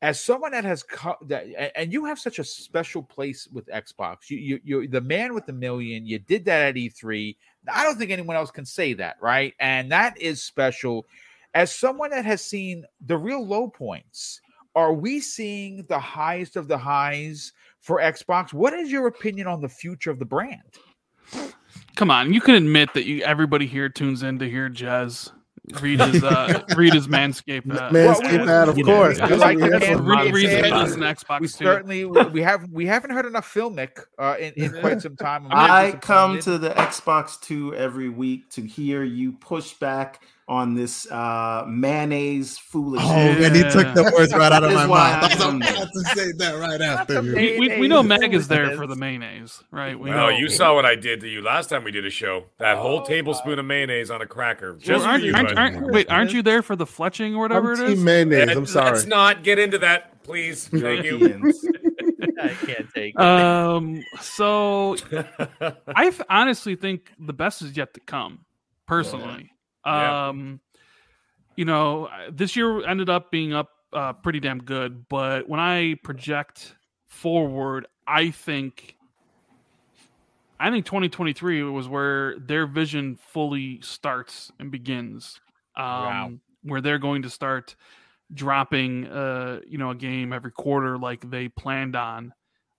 as 0.01 0.19
someone 0.19 0.51
that 0.51 0.63
has 0.63 0.83
co- 0.83 1.17
that 1.23 1.45
and 1.75 1.91
you 1.91 2.05
have 2.05 2.19
such 2.19 2.39
a 2.39 2.43
special 2.43 3.01
place 3.01 3.47
with 3.51 3.67
Xbox. 3.67 4.29
You 4.29 4.37
you 4.37 4.59
you're 4.63 4.87
the 4.87 5.01
man 5.01 5.33
with 5.33 5.45
the 5.45 5.53
million. 5.53 6.05
You 6.05 6.19
did 6.19 6.45
that 6.45 6.69
at 6.69 6.75
E3. 6.75 7.35
I 7.71 7.83
don't 7.83 7.97
think 7.97 8.11
anyone 8.11 8.35
else 8.35 8.51
can 8.51 8.65
say 8.65 8.93
that, 8.93 9.17
right? 9.21 9.53
And 9.59 9.91
that 9.91 10.19
is 10.19 10.43
special. 10.43 11.05
As 11.53 11.73
someone 11.73 12.11
that 12.11 12.25
has 12.25 12.43
seen 12.43 12.85
the 13.05 13.17
real 13.17 13.45
low 13.45 13.67
points, 13.67 14.41
are 14.75 14.93
we 14.93 15.19
seeing 15.19 15.83
the 15.89 15.99
highest 15.99 16.55
of 16.55 16.67
the 16.67 16.77
highs 16.77 17.53
for 17.79 17.99
Xbox? 17.99 18.53
What 18.53 18.73
is 18.73 18.91
your 18.91 19.07
opinion 19.07 19.47
on 19.47 19.61
the 19.61 19.69
future 19.69 20.11
of 20.11 20.19
the 20.19 20.25
brand? 20.25 20.61
Come 21.97 22.11
on, 22.11 22.31
you 22.31 22.41
can 22.41 22.55
admit 22.55 22.93
that 22.93 23.05
you 23.05 23.23
everybody 23.23 23.65
here 23.65 23.89
tunes 23.89 24.21
in 24.23 24.37
to 24.39 24.49
hear 24.49 24.69
Jez 24.69 25.31
read 25.81 25.99
his 25.99 26.23
uh, 26.23 26.63
read 26.77 26.93
his 26.93 27.07
Manscaped. 27.07 27.75
Uh, 27.75 27.89
Manscaped 27.89 28.45
well, 28.45 28.49
ad, 28.49 28.69
of 28.69 28.75
course. 28.83 29.17
know, 29.17 29.35
like 29.35 29.57
what 29.59 29.65
we 29.65 29.71
have 29.71 29.81
the 29.81 29.87
for 29.87 30.03
man- 30.03 30.25
Re- 30.25 30.31
reason 30.31 30.61
we- 30.61 30.67
he 30.67 30.69
does 30.69 30.93
an 30.93 31.01
Xbox 31.01 31.39
we 31.41 31.47
too. 31.47 31.53
certainly 31.53 32.05
we 32.05 32.41
have 32.41 32.69
we 32.71 32.85
haven't 32.85 33.11
heard 33.11 33.25
enough 33.25 33.51
filmic 33.51 34.03
uh, 34.19 34.35
in, 34.39 34.53
in 34.55 34.79
quite 34.79 35.01
some 35.01 35.15
time. 35.15 35.47
I'm 35.47 35.51
I 35.53 35.89
very 35.89 35.99
come 36.01 36.39
to 36.41 36.57
the 36.57 36.69
Xbox 36.69 37.39
2 37.41 37.75
every 37.75 38.09
week 38.09 38.49
to 38.51 38.61
hear 38.61 39.03
you 39.03 39.33
push 39.33 39.73
back 39.73 40.21
on 40.49 40.75
this 40.75 41.05
uh, 41.11 41.65
mayonnaise 41.67 42.57
foolishness. 42.57 43.09
Oh, 43.11 43.39
man, 43.41 43.53
he 43.53 43.63
took 43.63 43.93
the 43.93 44.09
words 44.17 44.33
right 44.33 44.49
out 44.51 44.63
of 44.63 44.71
my 44.71 44.85
mouth. 44.87 45.23
I 45.23 45.27
was 45.35 45.41
I 45.43 45.47
am 45.49 45.55
about 45.61 45.87
to 45.91 45.99
say 46.15 46.31
that 46.37 46.57
right 46.57 46.79
after 46.79 47.21
you. 47.21 47.35
we, 47.35 47.59
we, 47.59 47.79
we 47.81 47.87
know 47.89 48.01
Meg 48.01 48.33
is 48.33 48.47
there 48.47 48.75
for 48.77 48.87
the 48.87 48.95
mayonnaise, 48.95 49.61
right? 49.71 49.99
We 49.99 50.09
Well, 50.09 50.29
know. 50.31 50.37
you 50.37 50.47
saw 50.49 50.73
what 50.73 50.85
I 50.85 50.95
did 50.95 51.19
to 51.21 51.27
you 51.27 51.41
last 51.41 51.69
time 51.69 51.83
we 51.83 51.91
did 51.91 52.05
a 52.05 52.09
show. 52.09 52.45
That 52.59 52.77
whole 52.77 53.01
tablespoon 53.01 53.59
of 53.59 53.65
mayonnaise 53.65 54.09
on 54.09 54.21
a 54.21 54.25
cracker. 54.25 54.77
Just 54.77 55.03
for 55.03 55.09
aren't, 55.09 55.23
you, 55.25 55.33
aren't, 55.35 55.57
aren't, 55.57 55.91
wait, 55.91 56.09
aren't 56.09 56.31
you 56.31 56.41
there 56.41 56.61
for 56.61 56.77
the 56.77 56.85
fletching 56.85 57.35
or 57.35 57.39
whatever 57.39 57.73
I'm 57.73 57.81
it 57.81 57.89
is? 57.89 57.95
team 57.95 58.03
mayonnaise. 58.05 58.55
I'm 58.55 58.65
sorry. 58.65 58.91
Let's 58.91 59.05
not 59.05 59.43
get 59.43 59.59
into 59.59 59.79
that, 59.79 60.23
please. 60.23 60.67
Thank 60.69 61.03
you. 61.03 61.53
I 62.41 62.49
can't 62.49 62.87
take 62.93 63.15
it. 63.15 63.19
Um, 63.21 64.01
so 64.21 64.95
I 65.87 66.05
f- 66.07 66.21
honestly 66.29 66.75
think 66.75 67.11
the 67.19 67.33
best 67.33 67.61
is 67.63 67.75
yet 67.75 67.93
to 67.95 67.99
come. 67.99 68.45
Personally, 68.87 69.49
Yeah. 69.51 69.56
Um, 69.87 70.59
you 71.55 71.65
know, 71.65 72.09
this 72.31 72.55
year 72.55 72.85
ended 72.85 73.09
up 73.09 73.31
being 73.31 73.53
up 73.53 73.69
uh, 73.93 74.13
pretty 74.13 74.39
damn 74.39 74.59
good, 74.59 75.07
but 75.09 75.47
when 75.47 75.59
I 75.59 75.95
project 76.03 76.75
forward, 77.07 77.87
I 78.05 78.31
think. 78.31 78.95
I 80.59 80.71
think 80.71 80.85
2023 80.85 81.61
was 81.63 81.87
where 81.87 82.39
their 82.39 82.65
vision 82.65 83.15
fully 83.15 83.79
starts 83.81 84.51
and 84.59 84.71
begins. 84.71 85.39
Um, 85.75 85.85
Wow. 85.85 86.31
Where 86.63 86.81
they're 86.81 86.97
going 86.97 87.21
to 87.21 87.29
start 87.29 87.75
dropping, 88.33 89.05
uh, 89.07 89.59
you 89.67 89.77
know, 89.77 89.91
a 89.91 89.95
game 89.95 90.33
every 90.33 90.51
quarter 90.51 90.97
like 90.97 91.29
they 91.29 91.47
planned 91.47 91.95
on. 91.95 92.33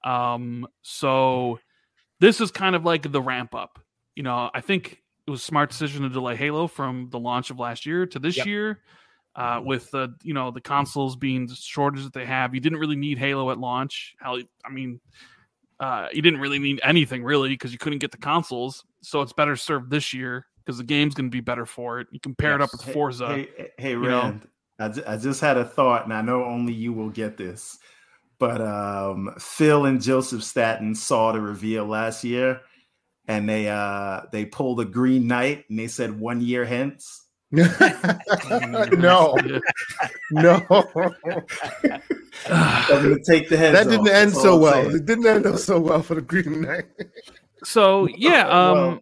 Um, 0.05 0.66
so 0.82 1.60
this 2.20 2.40
is 2.40 2.51
kind 2.51 2.74
of 2.74 2.85
like 2.85 3.10
the 3.10 3.22
ramp 3.22 3.55
up. 3.55 3.78
You 4.14 4.24
know, 4.24 4.51
I 4.52 4.60
think 4.60 5.01
it 5.29 5.31
was 5.31 5.43
a 5.43 5.45
smart 5.45 5.69
decision 5.69 6.03
to 6.03 6.09
delay 6.09 6.35
Halo 6.35 6.67
from 6.67 7.09
the 7.11 7.19
launch 7.19 7.51
of 7.51 7.59
last 7.59 7.85
year 7.85 8.07
to 8.07 8.19
this 8.19 8.39
Yep. 8.39 8.47
year. 8.47 8.81
Uh, 9.37 9.61
with 9.63 9.89
the 9.93 10.13
you 10.25 10.35
know 10.35 10.51
the 10.51 10.61
consoles 10.61 11.15
being 11.15 11.47
the 11.47 11.55
shortage 11.55 12.03
that 12.03 12.13
they 12.13 12.25
have, 12.25 12.55
you 12.55 12.61
didn't 12.61 12.79
really 12.79 12.97
need 12.97 13.19
Halo 13.19 13.53
at 13.53 13.59
launch. 13.59 14.17
Hell, 14.21 14.41
I 14.65 14.71
mean, 14.71 15.01
uh, 15.79 16.09
you 16.13 16.23
didn't 16.23 16.41
really 16.41 16.59
need 16.59 16.81
anything 16.83 17.23
really 17.23 17.51
because 17.51 17.71
you 17.71 17.79
couldn't 17.79 18.01
get 18.01 18.11
the 18.11 18.19
consoles. 18.19 18.85
So 19.03 19.21
it's 19.21 19.33
better 19.33 19.55
served 19.55 19.91
this 19.91 20.13
year 20.13 20.47
because 20.65 20.79
the 20.79 20.85
game's 20.85 21.15
going 21.15 21.27
to 21.27 21.31
be 21.31 21.41
better 21.41 21.67
for 21.67 22.01
it. 22.01 22.09
You 22.11 22.19
can 22.19 22.35
pair 22.35 22.55
it 22.55 22.63
up 22.63 22.71
Yes. 22.73 22.85
with 22.87 22.95
Forza. 22.95 23.29
Hey, 23.29 23.49
hey, 23.57 23.71
hey? 23.79 23.95
Rand, 23.95 24.49
I, 24.81 25.17
just 25.19 25.41
had 25.41 25.57
a 25.57 25.65
thought, 25.65 26.05
and 26.05 26.13
I 26.13 26.23
know 26.23 26.45
only 26.45 26.73
you 26.73 26.93
will 26.93 27.11
get 27.11 27.37
this. 27.37 27.79
But 28.41 28.61
um, 28.61 29.35
Phil 29.39 29.85
and 29.85 30.01
Joseph 30.01 30.43
Staten 30.43 30.95
saw 30.95 31.33
the 31.33 31.41
reveal 31.41 31.85
last 31.85 32.25
year, 32.25 32.63
and 33.29 33.49
they 33.49 33.69
uh, 33.69 34.23
they 34.33 34.45
pulled 34.47 34.81
a 34.81 34.85
Green 34.85 35.27
Knight, 35.29 35.67
and 35.69 35.79
they 35.79 35.87
said 35.87 36.19
one 36.19 36.41
year 36.41 36.65
hence. 36.65 37.25
no, 37.51 37.65
Yeah. 38.93 39.59
no, 40.31 40.67
I'm 42.47 43.03
gonna 43.03 43.17
take 43.25 43.49
the 43.49 43.57
heads. 43.57 43.73
that 43.77 43.87
off, 43.87 43.91
didn't 43.91 44.05
that's 44.05 44.17
end 44.17 44.35
all 44.35 44.43
so 44.43 44.57
well. 44.59 44.73
saying. 44.85 44.97
It 44.97 45.07
didn't 45.07 45.27
end 45.27 45.47
up 45.47 45.57
so 45.59 45.79
well 45.81 46.03
for 46.03 46.15
the 46.15 46.21
Green 46.23 46.61
Knight. 46.63 46.87
So 47.65 48.07
yeah, 48.07 48.47
um, 48.49 48.77
Well- 48.77 48.99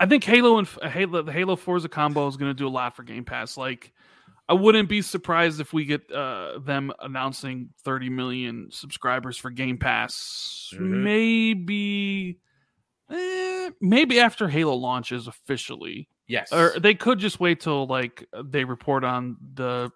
I 0.00 0.06
think 0.06 0.22
Halo 0.22 0.58
and 0.58 0.68
Halo, 0.82 1.22
the 1.22 1.32
Halo 1.32 1.56
Forza 1.56 1.88
combo 1.88 2.28
is 2.28 2.36
going 2.36 2.50
to 2.50 2.54
do 2.54 2.68
a 2.68 2.70
lot 2.70 2.94
for 2.94 3.02
Game 3.02 3.24
Pass. 3.24 3.56
Like, 3.56 3.92
I 4.48 4.52
wouldn't 4.54 4.88
be 4.88 5.02
surprised 5.02 5.60
if 5.60 5.72
we 5.72 5.84
get 5.86 6.08
uh, 6.12 6.60
them 6.60 6.92
announcing 7.00 7.70
30 7.82 8.08
million 8.08 8.68
subscribers 8.70 9.36
for 9.36 9.50
Game 9.50 9.76
Pass. 9.76 10.72
Mhm. 10.72 11.02
Maybe, 11.02 12.38
eh, 13.10 13.70
maybe 13.80 14.20
after 14.20 14.48
Halo 14.48 14.74
launches 14.74 15.26
officially, 15.28 16.08
yes. 16.26 16.52
or 16.52 16.74
they 16.78 16.94
could 16.94 17.18
just 17.18 17.40
wait 17.40 17.60
till 17.60 17.86
like 17.86 18.26
they 18.44 18.64
report 18.64 19.04
on 19.04 19.36
the 19.54 19.90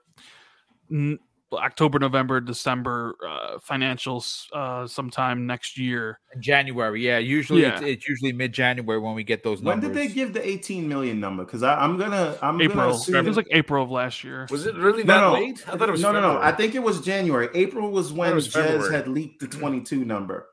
n- 0.90 1.18
October, 1.52 1.98
November, 1.98 2.40
December 2.40 3.14
uh, 3.26 3.58
financials 3.58 4.46
uh, 4.54 4.86
sometime 4.86 5.46
next 5.46 5.78
year. 5.78 6.18
in 6.34 6.40
January. 6.40 7.04
Yeah, 7.04 7.18
usually 7.18 7.62
Yeah. 7.62 7.74
It's, 7.74 7.82
it's 7.82 8.08
usually 8.08 8.32
mid 8.32 8.52
January 8.52 8.98
when 8.98 9.14
we 9.14 9.24
get 9.24 9.42
those 9.42 9.60
Numbers. 9.60 9.88
When 9.88 9.94
did 9.94 10.10
they 10.10 10.12
give 10.14 10.32
the 10.32 10.46
18 10.46 10.88
million 10.88 11.20
number? 11.20 11.44
Because 11.44 11.62
I'm 11.62 11.98
gonna 11.98 12.36
I'm 12.42 12.58
gonna 12.58 12.88
assume 12.88 13.16
It 13.16 13.24
was 13.24 13.36
like 13.36 13.48
April 13.50 13.84
of 13.84 13.90
last 13.90 14.24
year. 14.24 14.46
Was 14.50 14.66
it 14.66 14.76
really 14.76 15.04
No, 15.04 15.14
that 15.14 15.20
no. 15.20 15.32
late? 15.34 15.64
I 15.68 15.76
thought 15.76 15.88
it 15.88 15.92
was 15.92 16.00
no, 16.02 16.12
no, 16.12 16.20
no. 16.20 16.40
I 16.40 16.52
think 16.52 16.74
it 16.74 16.82
was 16.82 17.00
January. 17.02 17.48
April 17.54 17.90
was 17.90 18.12
when 18.12 18.32
it 18.32 18.34
was 18.34 18.48
Jez 18.48 18.90
had 18.90 19.08
leaked 19.08 19.40
the 19.40 19.46
22 19.48 20.04
number. 20.04 20.48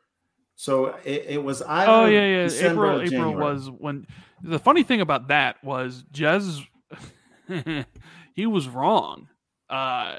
So 0.62 0.88
it, 1.06 1.26
it 1.30 1.42
was 1.44 1.62
either 1.62 1.90
Oh 1.90 2.06
yeah, 2.06 2.26
yeah. 2.26 2.44
December 2.44 3.02
April. 3.02 3.30
April 3.30 3.34
was 3.36 3.70
when. 3.70 4.06
The 4.44 4.60
funny 4.60 4.84
thing 4.84 5.00
about 5.00 5.30
that 5.30 5.64
was 5.64 6.04
Jez. 6.12 6.60
he 8.34 8.46
was 8.46 8.68
wrong. 8.68 9.30
Uh, 9.70 10.18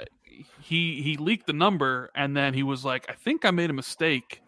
he 0.63 1.03
he 1.03 1.19
leaked 1.19 1.47
the 1.47 1.53
number 1.53 2.11
and 2.15 2.35
then 2.35 2.55
he 2.55 2.63
was 2.63 2.87
like, 2.87 3.05
"I 3.11 3.13
think 3.13 3.45
I 3.45 3.51
made 3.51 3.69
a 3.69 3.75
mistake." 3.75 4.41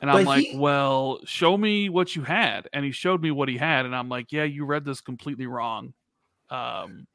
And 0.00 0.08
I'm 0.08 0.18
But 0.18 0.26
like, 0.26 0.46
he- 0.46 0.56
"Well, 0.56 1.18
show 1.24 1.56
me 1.56 1.88
what 1.88 2.14
you 2.14 2.22
had." 2.22 2.68
And 2.72 2.84
he 2.84 2.92
showed 2.92 3.20
me 3.20 3.32
what 3.32 3.48
he 3.48 3.56
had, 3.56 3.86
and 3.86 3.96
I'm 3.96 4.08
like, 4.08 4.30
"Yeah, 4.30 4.44
you 4.44 4.64
read 4.64 4.84
this 4.84 5.00
completely 5.00 5.48
wrong." 5.48 5.94
Um, 6.48 7.08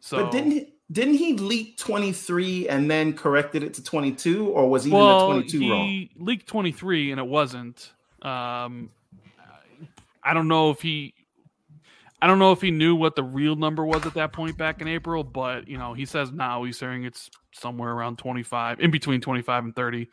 so 0.00 0.18
But 0.18 0.32
didn't 0.32 0.50
he, 0.50 0.73
didn't 0.92 1.14
he 1.14 1.34
leak 1.34 1.78
23 1.78 2.68
and 2.68 2.90
then 2.90 3.14
corrected 3.14 3.62
it 3.62 3.74
to 3.74 3.82
22, 3.82 4.48
or 4.48 4.68
was 4.68 4.86
even 4.86 4.98
well, 4.98 5.20
the 5.20 5.26
22 5.26 5.58
he 5.58 5.70
wrong? 5.70 6.08
leaked 6.16 6.46
23 6.46 7.10
and 7.12 7.20
it 7.20 7.26
wasn't. 7.26 7.92
Um, 8.22 8.90
I 10.22 10.34
don't 10.34 10.48
know 10.48 10.70
if 10.70 10.80
he, 10.80 11.14
I 12.20 12.26
don't 12.26 12.38
know 12.38 12.52
if 12.52 12.60
he 12.60 12.70
knew 12.70 12.96
what 12.96 13.16
the 13.16 13.22
real 13.22 13.56
number 13.56 13.84
was 13.84 14.06
at 14.06 14.14
that 14.14 14.32
point 14.32 14.56
back 14.56 14.80
in 14.80 14.88
April, 14.88 15.24
but 15.24 15.68
you 15.68 15.78
know, 15.78 15.94
he 15.94 16.06
says 16.06 16.32
now 16.32 16.64
he's 16.64 16.78
saying 16.78 17.04
it's 17.04 17.30
somewhere 17.52 17.92
around 17.92 18.18
25, 18.18 18.80
in 18.80 18.90
between 18.90 19.20
25 19.20 19.64
and 19.64 19.76
30. 19.76 20.08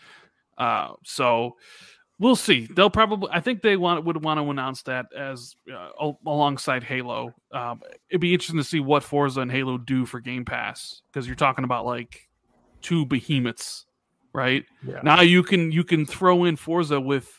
Uh, 0.57 0.93
so 1.03 1.55
we'll 2.21 2.35
see. 2.37 2.67
They'll 2.67 2.89
probably, 2.91 3.29
I 3.33 3.41
think 3.41 3.61
they 3.63 3.75
want 3.75 4.05
would 4.05 4.23
want 4.23 4.39
to 4.39 4.49
announce 4.49 4.83
that 4.83 5.07
as 5.17 5.55
uh, 5.73 6.11
alongside 6.25 6.83
Halo. 6.83 7.33
Um, 7.51 7.81
it'd 8.09 8.21
be 8.21 8.33
interesting 8.33 8.59
to 8.59 8.63
see 8.63 8.79
what 8.79 9.03
Forza 9.03 9.41
and 9.41 9.51
Halo 9.51 9.77
do 9.77 10.05
for 10.05 10.21
Game 10.21 10.45
Pass 10.45 11.01
because 11.11 11.27
you're 11.27 11.35
talking 11.35 11.65
about 11.65 11.85
like 11.85 12.29
two 12.81 13.05
behemoths, 13.05 13.87
right? 14.33 14.63
Yeah. 14.87 15.01
Now 15.03 15.21
you 15.21 15.43
can 15.43 15.71
you 15.71 15.83
can 15.83 16.05
throw 16.05 16.45
in 16.45 16.55
Forza 16.55 17.01
with 17.01 17.29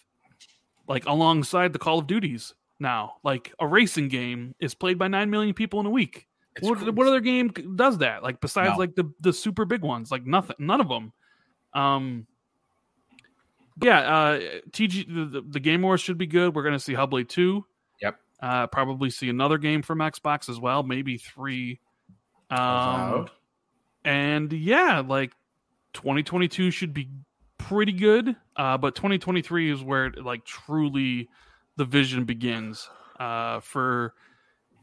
like 0.88 1.06
alongside 1.06 1.72
the 1.72 1.78
Call 1.78 2.00
of 2.00 2.06
Duties 2.08 2.52
now. 2.80 3.14
Like 3.22 3.52
a 3.60 3.66
racing 3.66 4.08
game 4.08 4.54
is 4.60 4.74
played 4.74 4.98
by 4.98 5.08
nine 5.08 5.30
million 5.30 5.54
people 5.54 5.80
in 5.80 5.86
a 5.86 5.90
week. 5.90 6.26
What, 6.60 6.94
what 6.94 7.06
other 7.06 7.20
game 7.20 7.48
does 7.76 7.96
that? 7.98 8.22
Like 8.22 8.40
besides 8.42 8.72
No. 8.72 8.78
like 8.78 8.94
the 8.94 9.10
the 9.20 9.32
super 9.32 9.64
big 9.64 9.82
ones, 9.82 10.10
like 10.10 10.26
nothing, 10.26 10.56
none 10.58 10.80
of 10.82 10.88
them. 10.88 11.12
Um, 11.72 12.26
yeah, 13.80 14.00
uh, 14.00 14.40
TG 14.70 15.32
the, 15.32 15.42
the, 15.48 15.60
Game 15.60 15.82
Awards 15.82 16.02
should 16.02 16.18
be 16.18 16.26
good. 16.26 16.54
We're 16.54 16.62
gonna 16.62 16.78
see 16.78 16.94
Hellblade 16.94 17.28
two. 17.28 17.64
Yep. 18.00 18.16
Uh, 18.40 18.66
probably 18.66 19.10
see 19.10 19.28
another 19.28 19.58
game 19.58 19.82
from 19.82 19.98
Xbox 19.98 20.48
as 20.48 20.58
well, 20.58 20.82
maybe 20.82 21.16
three. 21.16 21.80
Um, 22.50 23.28
and 24.04 24.52
yeah, 24.52 25.00
like 25.00 25.32
2022 25.94 26.70
should 26.70 26.92
be 26.92 27.08
pretty 27.58 27.92
good, 27.92 28.36
uh, 28.56 28.76
but 28.76 28.94
2023 28.94 29.70
is 29.70 29.82
where 29.82 30.10
like 30.10 30.44
truly 30.44 31.28
the 31.76 31.84
vision 31.84 32.24
begins 32.24 32.88
uh, 33.18 33.60
for 33.60 34.14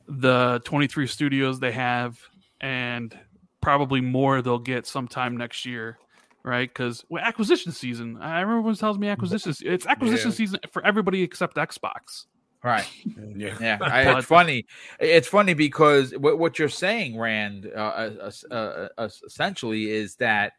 the 0.07 0.61
23 0.66 1.06
studios 1.06 1.60
they 1.60 1.72
have, 1.72 2.20
and 2.61 3.18
probably 3.61 4.02
more 4.02 4.41
they'll 4.41 4.57
get 4.57 4.88
sometime 4.88 5.38
next 5.38 5.66
year, 5.66 5.99
right? 6.44 6.70
Because 6.70 7.06
well, 7.10 7.24
acquisition 7.24 7.72
season. 7.72 8.18
I 8.18 8.41
remember 8.41 8.60
everyone 8.60 8.76
tells 8.76 8.98
me 8.98 9.07
acquisition. 9.07 9.53
It's 9.61 9.86
acquisition 9.86 10.30
yeah. 10.30 10.36
season 10.36 10.60
for 10.72 10.86
everybody 10.86 11.22
except 11.24 11.56
Xbox. 11.56 12.26
Right. 12.64 12.88
Yeah. 13.36 13.57
Yeah. 13.61 13.78
I, 13.82 14.18
it's 14.18 14.26
funny. 14.26 14.66
It's 14.99 15.28
funny 15.28 15.53
because 15.53 16.11
what, 16.18 16.40
what 16.40 16.60
you're 16.60 16.68
saying, 16.68 17.18
Rand, 17.18 17.72
uh, 17.74 18.30
uh, 18.49 18.53
uh, 18.53 19.10
essentially 19.26 19.90
is 19.90 20.16
that 20.16 20.53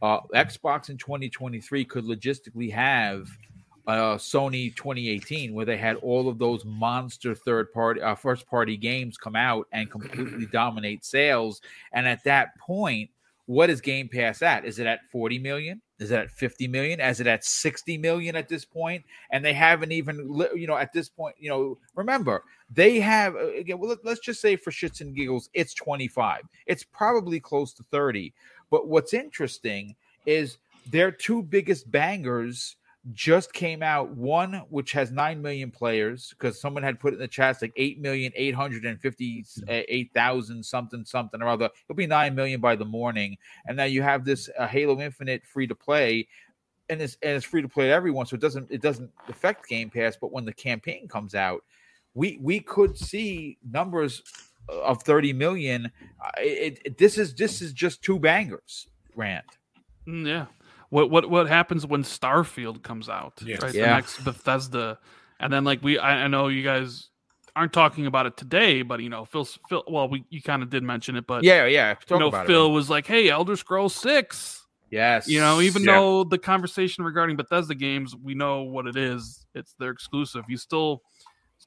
uh, 0.00 0.20
Xbox 0.34 0.88
in 0.88 0.96
2023 0.96 1.84
could 1.84 2.04
logistically 2.04 2.72
have 2.72 3.28
uh, 3.86 4.16
Sony 4.16 4.74
2018, 4.74 5.52
where 5.52 5.66
they 5.66 5.76
had 5.76 5.96
all 5.96 6.28
of 6.28 6.38
those 6.38 6.64
monster 6.64 7.34
third 7.34 7.72
party, 7.72 8.00
uh, 8.00 8.14
first 8.14 8.46
party 8.46 8.76
games 8.76 9.18
come 9.18 9.36
out 9.36 9.66
and 9.72 9.90
completely 9.90 10.46
dominate 10.46 11.04
sales. 11.04 11.60
And 11.92 12.06
at 12.06 12.24
that 12.24 12.56
point, 12.58 13.10
what 13.46 13.70
is 13.70 13.80
Game 13.80 14.08
Pass 14.08 14.42
at? 14.42 14.64
Is 14.64 14.78
it 14.78 14.86
at 14.86 15.00
40 15.10 15.38
million? 15.38 15.80
Is 15.98 16.10
it 16.10 16.18
at 16.18 16.30
50 16.30 16.68
million? 16.68 17.00
Is 17.00 17.20
it 17.20 17.26
at 17.26 17.44
60 17.44 17.98
million 17.98 18.36
at 18.36 18.48
this 18.48 18.64
point? 18.64 19.04
And 19.30 19.44
they 19.44 19.52
haven't 19.52 19.92
even, 19.92 20.28
you 20.54 20.66
know, 20.66 20.76
at 20.76 20.92
this 20.92 21.08
point, 21.08 21.34
you 21.38 21.48
know, 21.48 21.78
remember, 21.94 22.44
they 22.70 23.00
have, 23.00 23.34
uh, 23.34 23.52
again, 23.54 23.78
well, 23.78 23.96
let's 24.04 24.20
just 24.20 24.40
say 24.40 24.56
for 24.56 24.70
shits 24.70 25.00
and 25.00 25.14
giggles, 25.14 25.48
it's 25.54 25.74
25. 25.74 26.42
It's 26.66 26.84
probably 26.84 27.40
close 27.40 27.72
to 27.74 27.82
30. 27.90 28.32
But 28.70 28.88
what's 28.88 29.14
interesting 29.14 29.96
is 30.26 30.58
their 30.90 31.10
two 31.10 31.42
biggest 31.42 31.90
bangers 31.90 32.76
just 33.12 33.52
came 33.52 33.82
out 33.82 34.10
one 34.10 34.62
which 34.68 34.92
has 34.92 35.10
9 35.10 35.42
million 35.42 35.72
players 35.72 36.30
because 36.30 36.60
someone 36.60 36.84
had 36.84 37.00
put 37.00 37.12
in 37.12 37.18
the 37.18 37.26
chat 37.26 37.60
like 37.60 37.72
8 37.76 38.00
million 38.00 38.30
858,000 38.36 40.64
something 40.64 41.04
something 41.04 41.42
or 41.42 41.48
other. 41.48 41.68
It'll 41.88 41.96
be 41.96 42.06
9 42.06 42.32
million 42.34 42.60
by 42.60 42.76
the 42.76 42.84
morning. 42.84 43.36
And 43.66 43.76
now 43.76 43.84
you 43.84 44.02
have 44.02 44.24
this 44.24 44.48
uh, 44.56 44.68
Halo 44.68 45.00
Infinite 45.00 45.44
free 45.44 45.66
to 45.66 45.74
play 45.74 46.28
and 46.88 47.02
it's 47.02 47.16
and 47.22 47.32
it's 47.32 47.44
free 47.44 47.62
to 47.62 47.68
play 47.68 47.86
to 47.86 47.92
everyone 47.92 48.26
so 48.26 48.34
it 48.34 48.40
doesn't 48.40 48.70
it 48.70 48.82
doesn't 48.82 49.10
affect 49.28 49.68
Game 49.68 49.90
Pass 49.90 50.16
but 50.20 50.30
when 50.30 50.44
the 50.44 50.52
campaign 50.52 51.08
comes 51.08 51.34
out 51.34 51.64
we 52.14 52.38
we 52.40 52.60
could 52.60 52.96
see 52.96 53.58
numbers 53.68 54.22
of 54.68 55.02
30 55.02 55.32
million. 55.32 55.90
Uh, 56.24 56.30
it, 56.38 56.78
it, 56.84 56.98
this 56.98 57.18
is 57.18 57.34
this 57.34 57.60
is 57.60 57.72
just 57.72 58.02
two 58.02 58.18
bangers 58.18 58.86
Rand 59.16 59.44
mm, 60.06 60.26
yeah 60.26 60.46
what 60.92 61.08
what 61.08 61.30
what 61.30 61.48
happens 61.48 61.86
when 61.86 62.02
Starfield 62.02 62.82
comes 62.82 63.08
out? 63.08 63.40
Yes. 63.42 63.62
Right, 63.62 63.72
yeah. 63.72 63.86
the 63.86 63.94
next 63.94 64.22
Bethesda, 64.24 64.98
and 65.40 65.50
then 65.50 65.64
like 65.64 65.82
we, 65.82 65.98
I, 65.98 66.24
I, 66.24 66.28
know 66.28 66.48
you 66.48 66.62
guys 66.62 67.08
aren't 67.56 67.72
talking 67.72 68.04
about 68.04 68.26
it 68.26 68.36
today, 68.36 68.82
but 68.82 69.00
you 69.00 69.08
know, 69.08 69.24
Phil, 69.24 69.46
Phil, 69.70 69.82
well, 69.88 70.06
we 70.06 70.26
you 70.28 70.42
kind 70.42 70.62
of 70.62 70.68
did 70.68 70.82
mention 70.82 71.16
it, 71.16 71.26
but 71.26 71.44
yeah, 71.44 71.64
yeah, 71.64 71.94
you 72.10 72.18
know, 72.18 72.30
Phil 72.30 72.66
it, 72.66 72.72
was 72.72 72.90
like, 72.90 73.06
"Hey, 73.06 73.30
Elder 73.30 73.56
Scrolls 73.56 73.94
Six. 73.94 74.66
Yes, 74.90 75.26
you 75.26 75.40
know, 75.40 75.62
even 75.62 75.82
yeah. 75.82 75.94
though 75.94 76.24
the 76.24 76.36
conversation 76.36 77.04
regarding 77.04 77.36
Bethesda 77.36 77.74
games, 77.74 78.14
we 78.14 78.34
know 78.34 78.64
what 78.64 78.86
it 78.86 78.94
is. 78.94 79.46
It's 79.54 79.72
their 79.78 79.92
exclusive. 79.92 80.44
You 80.46 80.58
still 80.58 81.00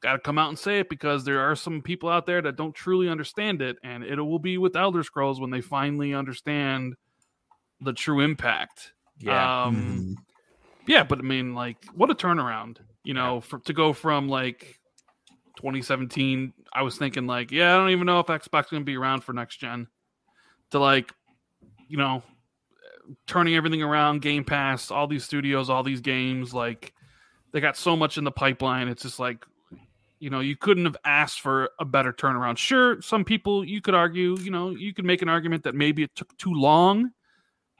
got 0.01 0.13
to 0.13 0.19
come 0.19 0.37
out 0.37 0.49
and 0.49 0.59
say 0.59 0.81
it 0.81 0.89
because 0.89 1.23
there 1.23 1.39
are 1.39 1.55
some 1.55 1.81
people 1.81 2.09
out 2.09 2.27
there 2.27 2.43
that 2.43 2.57
don't 2.57 2.75
truly 2.75 3.09
understand 3.09 3.63
it, 3.63 3.77
and 3.83 4.03
it 4.03 4.21
will 4.21 4.37
be 4.37 4.59
with 4.59 4.75
Elder 4.75 5.01
Scrolls 5.01 5.41
when 5.41 5.49
they 5.49 5.61
finally 5.61 6.13
understand 6.13 6.93
the 7.81 7.91
true 7.91 8.19
impact 8.19 8.91
yeah. 9.19 9.63
Um, 9.65 9.75
mm-hmm. 9.75 10.13
Yeah, 10.87 11.03
but 11.03 11.19
I 11.19 11.21
mean, 11.23 11.55
like, 11.55 11.77
what 11.95 12.11
a 12.11 12.15
turnaround, 12.15 12.77
you 13.03 13.13
know, 13.13 13.41
for, 13.41 13.59
to 13.59 13.73
go 13.73 13.93
from 13.93 14.29
like 14.29 14.79
2017. 15.57 16.53
I 16.73 16.83
was 16.83 16.97
thinking, 16.97 17.25
like, 17.25 17.51
yeah, 17.51 17.73
I 17.73 17.77
don't 17.77 17.89
even 17.89 18.05
know 18.05 18.19
if 18.19 18.27
Xbox 18.27 18.65
is 18.65 18.71
going 18.71 18.81
to 18.81 18.85
be 18.85 18.97
around 18.97 19.23
for 19.23 19.33
next 19.33 19.57
gen, 19.57 19.87
to 20.71 20.79
like, 20.79 21.11
you 21.87 21.97
know, 21.97 22.21
turning 23.27 23.55
everything 23.55 23.81
around, 23.81 24.21
Game 24.21 24.43
Pass, 24.43 24.91
all 24.91 25.07
these 25.07 25.23
studios, 25.23 25.69
all 25.69 25.83
these 25.83 26.01
games. 26.01 26.53
Like, 26.53 26.93
they 27.51 27.61
got 27.61 27.77
so 27.77 27.95
much 27.95 28.17
in 28.17 28.23
the 28.23 28.31
pipeline. 28.31 28.87
It's 28.87 29.03
just 29.03 29.19
like, 29.19 29.45
you 30.19 30.29
know, 30.29 30.39
you 30.39 30.55
couldn't 30.55 30.85
have 30.85 30.97
asked 31.03 31.41
for 31.41 31.69
a 31.79 31.85
better 31.85 32.13
turnaround. 32.13 32.57
Sure, 32.57 33.01
some 33.01 33.23
people 33.23 33.63
you 33.63 33.81
could 33.81 33.95
argue, 33.95 34.37
you 34.39 34.51
know, 34.51 34.69
you 34.69 34.93
could 34.93 35.05
make 35.05 35.21
an 35.21 35.29
argument 35.29 35.63
that 35.63 35.73
maybe 35.73 36.03
it 36.03 36.11
took 36.15 36.35
too 36.37 36.53
long 36.53 37.11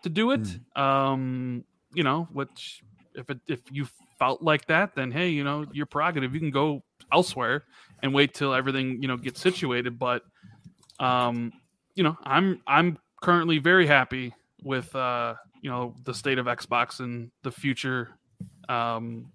to 0.05 0.09
do 0.09 0.31
it. 0.31 0.43
Mm. 0.77 0.81
Um, 0.81 1.65
you 1.93 2.03
know, 2.03 2.27
which 2.31 2.83
if 3.15 3.29
it, 3.29 3.39
if 3.47 3.59
you 3.71 3.87
felt 4.19 4.43
like 4.43 4.67
that, 4.67 4.95
then 4.95 5.11
hey, 5.11 5.29
you 5.29 5.43
know, 5.43 5.65
your 5.73 5.87
prerogative. 5.87 6.33
You 6.33 6.39
can 6.39 6.51
go 6.51 6.83
elsewhere 7.11 7.63
and 8.03 8.13
wait 8.13 8.33
till 8.35 8.53
everything 8.53 9.01
you 9.01 9.07
know 9.07 9.17
gets 9.17 9.41
situated. 9.41 9.97
But 9.97 10.21
um, 10.99 11.51
you 11.95 12.03
know, 12.03 12.15
I'm 12.23 12.61
I'm 12.67 12.99
currently 13.21 13.57
very 13.57 13.87
happy 13.87 14.31
with 14.63 14.95
uh, 14.95 15.33
you 15.61 15.71
know 15.71 15.95
the 16.03 16.13
state 16.13 16.37
of 16.37 16.45
Xbox 16.45 16.99
and 16.99 17.31
the 17.41 17.51
future 17.51 18.11
um, 18.69 19.31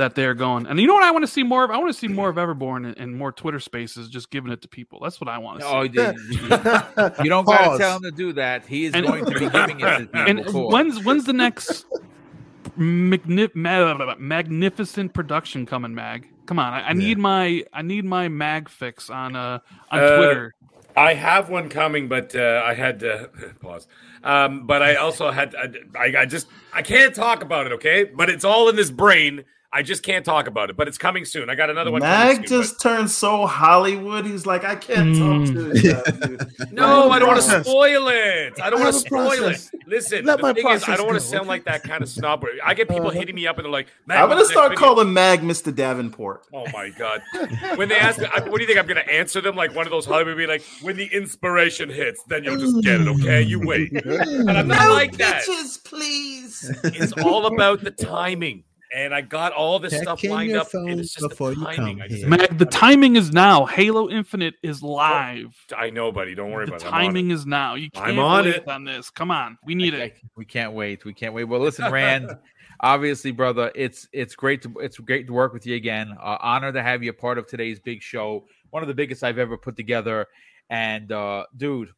that 0.00 0.14
they're 0.14 0.34
going. 0.34 0.66
And 0.66 0.80
you 0.80 0.86
know 0.86 0.94
what 0.94 1.02
I 1.02 1.10
want 1.10 1.24
to 1.24 1.30
see 1.30 1.42
more 1.42 1.62
of? 1.62 1.70
I 1.70 1.76
want 1.76 1.92
to 1.92 1.98
see 1.98 2.08
more 2.08 2.30
of 2.30 2.36
Everborn 2.36 2.86
and, 2.86 2.98
and, 2.98 3.16
more 3.16 3.32
Twitter 3.32 3.60
spaces 3.60 4.08
just 4.08 4.30
giving 4.30 4.50
it 4.50 4.62
to 4.62 4.68
people. 4.68 4.98
That's 4.98 5.20
what 5.20 5.28
I 5.28 5.36
want 5.36 5.60
to 5.60 5.66
see. 5.66 5.72
Oh, 5.72 5.82
you, 5.82 7.22
you 7.22 7.28
don't 7.28 7.44
got 7.44 7.72
to 7.72 7.78
tell 7.78 7.96
him 7.96 8.02
to 8.02 8.10
do 8.10 8.32
that. 8.32 8.64
He 8.64 8.86
is 8.86 8.94
and, 8.94 9.06
going 9.06 9.26
to 9.26 9.30
be 9.32 9.40
giving 9.50 9.80
it 9.80 9.98
to 9.98 10.06
people. 10.06 10.20
And 10.26 10.72
when's 10.72 11.04
when's 11.04 11.24
the 11.24 11.34
next 11.34 11.84
magnif- 12.78 14.18
magnificent 14.18 15.12
production 15.12 15.66
coming, 15.66 15.94
Mag? 15.94 16.26
Come 16.46 16.58
on, 16.58 16.72
I, 16.72 16.80
I 16.80 16.88
yeah. 16.88 16.92
need 16.94 17.18
my 17.18 17.64
I 17.74 17.82
need 17.82 18.06
my 18.06 18.28
mag 18.28 18.70
fix 18.70 19.10
on 19.10 19.36
uh 19.36 19.58
on 19.90 20.00
uh, 20.00 20.16
Twitter. 20.16 20.54
I 20.96 21.14
have 21.14 21.50
one 21.50 21.68
coming, 21.68 22.08
but 22.08 22.34
uh, 22.34 22.62
I 22.64 22.74
had 22.74 23.00
to 23.00 23.30
pause. 23.60 23.86
Um, 24.24 24.66
but 24.66 24.82
I 24.82 24.96
also 24.96 25.30
had 25.30 25.54
I, 25.94 26.20
I 26.20 26.24
just 26.24 26.46
I 26.72 26.80
can't 26.80 27.14
talk 27.14 27.42
about 27.42 27.66
it. 27.66 27.72
Okay, 27.72 28.04
but 28.04 28.30
it's 28.30 28.44
all 28.44 28.70
in 28.70 28.76
this 28.76 28.90
brain 28.90 29.44
I 29.72 29.82
just 29.82 30.02
can't 30.02 30.24
talk 30.24 30.48
about 30.48 30.68
it, 30.68 30.76
but 30.76 30.88
it's 30.88 30.98
coming 30.98 31.24
soon. 31.24 31.48
I 31.48 31.54
got 31.54 31.70
another 31.70 31.92
one. 31.92 32.00
Mag 32.00 32.36
soon, 32.38 32.46
just 32.46 32.78
but... 32.78 32.82
turned 32.82 33.10
so 33.10 33.46
Hollywood. 33.46 34.26
He's 34.26 34.44
like, 34.44 34.64
I 34.64 34.74
can't 34.74 35.14
mm. 35.14 35.44
talk 35.44 35.54
to 35.54 36.66
you. 36.66 36.66
no, 36.72 37.08
I 37.10 37.20
don't 37.20 37.28
want 37.28 37.40
to 37.40 37.64
spoil 37.64 38.08
it. 38.08 38.60
I 38.60 38.68
don't 38.68 38.80
want 38.80 38.94
to 38.94 39.00
spoil 39.00 39.44
it. 39.44 39.70
Listen, 39.86 40.24
Let 40.24 40.40
the 40.40 40.54
thing 40.54 40.68
is, 40.70 40.88
I 40.88 40.96
don't 40.96 41.06
want 41.06 41.20
to 41.20 41.24
sound 41.24 41.46
like 41.46 41.64
that 41.66 41.84
kind 41.84 42.02
of 42.02 42.08
snob. 42.08 42.44
I 42.64 42.74
get 42.74 42.88
people 42.88 43.06
uh, 43.06 43.10
hitting 43.10 43.36
me 43.36 43.46
up 43.46 43.58
and 43.58 43.64
they're 43.64 43.72
like, 43.72 43.86
I'm 44.08 44.28
going 44.28 44.44
to 44.44 44.50
start 44.50 44.74
calling 44.74 45.12
Mag 45.12 45.40
Mr. 45.40 45.74
Davenport. 45.74 46.46
Oh 46.52 46.66
my 46.72 46.90
god! 46.90 47.22
When 47.76 47.88
they 47.88 47.96
ask 47.96 48.18
me, 48.18 48.26
what 48.26 48.56
do 48.56 48.60
you 48.60 48.66
think 48.66 48.78
I'm 48.78 48.86
going 48.86 49.04
to 49.04 49.12
answer 49.12 49.40
them? 49.40 49.54
Like 49.54 49.74
one 49.74 49.86
of 49.86 49.92
those 49.92 50.06
Hollywood 50.06 50.36
be 50.36 50.46
like, 50.46 50.62
when 50.82 50.96
the 50.96 51.06
inspiration 51.06 51.88
hits, 51.88 52.22
then 52.24 52.42
you'll 52.42 52.58
just 52.58 52.82
get 52.82 53.00
it. 53.00 53.08
Okay, 53.08 53.42
you 53.42 53.60
wait. 53.60 53.92
And 53.92 54.50
I'm 54.50 54.68
not 54.68 54.88
no 54.88 54.94
like 54.94 55.16
that. 55.18 55.44
Please. 55.84 56.70
It's 56.84 57.12
all 57.24 57.46
about 57.46 57.82
the 57.82 57.90
timing 57.90 58.64
and 58.92 59.14
I 59.14 59.20
got 59.20 59.52
all 59.52 59.78
this 59.78 59.92
Check 59.92 60.02
stuff 60.02 60.24
lined 60.24 60.56
up. 60.56 60.68
it's 60.72 61.14
just 61.14 61.28
before 61.28 61.54
the 61.54 61.64
timing. 61.64 62.02
You 62.08 62.20
come 62.22 62.30
Mag, 62.30 62.58
the 62.58 62.66
timing 62.66 63.16
is 63.16 63.32
now. 63.32 63.66
Halo 63.66 64.08
Infinite 64.10 64.54
is 64.62 64.82
live. 64.82 65.54
I 65.76 65.90
know, 65.90 66.10
buddy. 66.10 66.34
Don't 66.34 66.50
worry 66.50 66.66
the 66.66 66.72
about 66.74 66.86
it. 66.86 66.90
timing 66.90 67.30
is 67.30 67.46
now. 67.46 67.74
You 67.74 67.90
can't 67.90 68.08
I'm 68.08 68.18
on 68.18 68.44
wait 68.44 68.56
it. 68.56 68.68
on 68.68 68.84
this. 68.84 69.10
Come 69.10 69.30
on, 69.30 69.58
we 69.64 69.74
need 69.74 69.94
it. 69.94 70.18
We 70.36 70.44
can't 70.44 70.72
wait. 70.72 71.04
We 71.04 71.14
can't 71.14 71.34
wait. 71.34 71.44
Well, 71.44 71.60
listen, 71.60 71.90
Rand. 71.90 72.36
obviously, 72.80 73.30
brother, 73.30 73.70
it's 73.74 74.08
it's 74.12 74.34
great 74.34 74.62
to 74.62 74.72
it's 74.80 74.98
great 74.98 75.26
to 75.28 75.32
work 75.32 75.52
with 75.52 75.66
you 75.66 75.76
again. 75.76 76.16
Uh, 76.20 76.36
honor 76.40 76.72
to 76.72 76.82
have 76.82 77.02
you 77.02 77.10
a 77.10 77.14
part 77.14 77.38
of 77.38 77.46
today's 77.46 77.78
big 77.78 78.02
show, 78.02 78.46
one 78.70 78.82
of 78.82 78.88
the 78.88 78.94
biggest 78.94 79.22
I've 79.22 79.38
ever 79.38 79.56
put 79.56 79.76
together. 79.76 80.26
And 80.68 81.10
uh, 81.12 81.46
dude, 81.56 81.90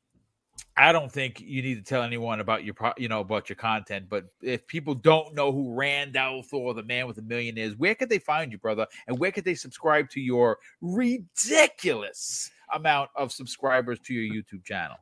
I 0.76 0.92
don't 0.92 1.12
think 1.12 1.40
you 1.40 1.60
need 1.60 1.74
to 1.74 1.82
tell 1.82 2.02
anyone 2.02 2.40
about 2.40 2.64
your, 2.64 2.74
you 2.96 3.08
know, 3.08 3.20
about 3.20 3.48
your 3.48 3.56
content. 3.56 4.06
But 4.08 4.24
if 4.40 4.66
people 4.66 4.94
don't 4.94 5.34
know 5.34 5.52
who 5.52 5.74
Rand 5.74 6.16
al 6.16 6.42
Thor, 6.42 6.72
the 6.72 6.82
man 6.82 7.06
with 7.06 7.18
a 7.18 7.22
million, 7.22 7.58
is, 7.58 7.76
where 7.76 7.94
could 7.94 8.08
they 8.08 8.18
find 8.18 8.50
you, 8.50 8.58
brother? 8.58 8.86
And 9.06 9.18
where 9.18 9.30
could 9.30 9.44
they 9.44 9.54
subscribe 9.54 10.08
to 10.10 10.20
your 10.20 10.58
ridiculous 10.80 12.50
amount 12.72 13.10
of 13.14 13.32
subscribers 13.32 14.00
to 14.00 14.14
your 14.14 14.34
YouTube 14.34 14.64
channel? 14.64 14.96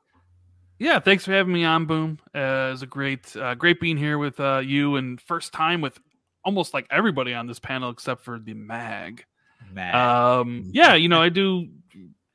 Yeah, 0.78 0.98
thanks 0.98 1.24
for 1.24 1.32
having 1.32 1.52
me 1.52 1.64
on, 1.64 1.86
Boom. 1.86 2.18
Uh, 2.34 2.70
it's 2.72 2.82
a 2.82 2.86
great, 2.86 3.36
uh, 3.36 3.54
great 3.54 3.80
being 3.80 3.96
here 3.98 4.18
with 4.18 4.40
uh, 4.40 4.62
you, 4.64 4.96
and 4.96 5.20
first 5.20 5.52
time 5.52 5.82
with 5.82 6.00
almost 6.44 6.74
like 6.74 6.86
everybody 6.90 7.34
on 7.34 7.46
this 7.46 7.58
panel 7.58 7.90
except 7.90 8.24
for 8.24 8.38
the 8.38 8.54
Mag. 8.54 9.24
Mag. 9.72 9.94
Um, 9.94 10.70
yeah, 10.72 10.94
you 10.94 11.08
know, 11.08 11.22
I 11.22 11.28
do 11.28 11.68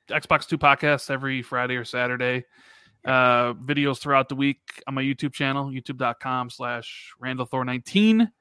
Xbox 0.08 0.48
Two 0.48 0.60
podcasts 0.60 1.10
every 1.10 1.42
Friday 1.42 1.76
or 1.76 1.84
Saturday 1.84 2.46
uh, 3.06 3.54
videos 3.54 4.00
throughout 4.00 4.30
the 4.30 4.36
week 4.36 4.60
on 4.88 4.94
my 4.96 5.04
YouTube 5.04 5.34
channel, 5.34 5.70
youtube.com 5.70 6.50
slash 6.50 7.14
randallthor19. 7.22 8.32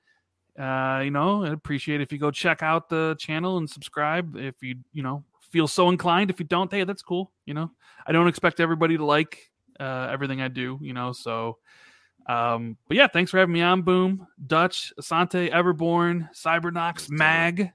Uh, 0.59 1.01
you 1.05 1.11
know, 1.11 1.45
I'd 1.45 1.53
appreciate 1.53 2.01
if 2.01 2.13
you 2.13 2.19
go 2.19 2.31
check 2.31 2.63
out 2.63 2.89
the 2.89 3.17
channel 3.19 3.59
and 3.59 3.69
subscribe 3.69 4.37
if 4.37 4.63
you, 4.63 4.77
you 4.93 5.03
know, 5.03 5.25
feel 5.51 5.69
so 5.69 5.89
inclined. 5.89 6.31
If 6.31 6.39
you 6.39 6.47
don't, 6.47 6.71
hey, 6.73 6.85
that's 6.85 7.03
cool. 7.03 7.33
You 7.45 7.55
know, 7.55 7.71
I 8.07 8.13
don't 8.13 8.29
expect 8.29 8.61
everybody 8.61 8.97
to 8.97 9.05
like 9.05 9.51
uh, 9.79 10.09
everything 10.11 10.41
I 10.41 10.49
do. 10.49 10.79
You 10.81 10.93
know, 10.93 11.13
so. 11.13 11.59
Um, 12.27 12.79
but 12.89 12.97
yeah, 12.97 13.07
thanks 13.07 13.31
for 13.31 13.39
having 13.39 13.53
me 13.53 13.61
on. 13.61 13.83
Boom, 13.83 14.27
Dutch, 14.47 14.95
Asante, 14.99 15.53
Everborn, 15.53 16.31
Cybernox, 16.35 17.11
Mag, 17.11 17.71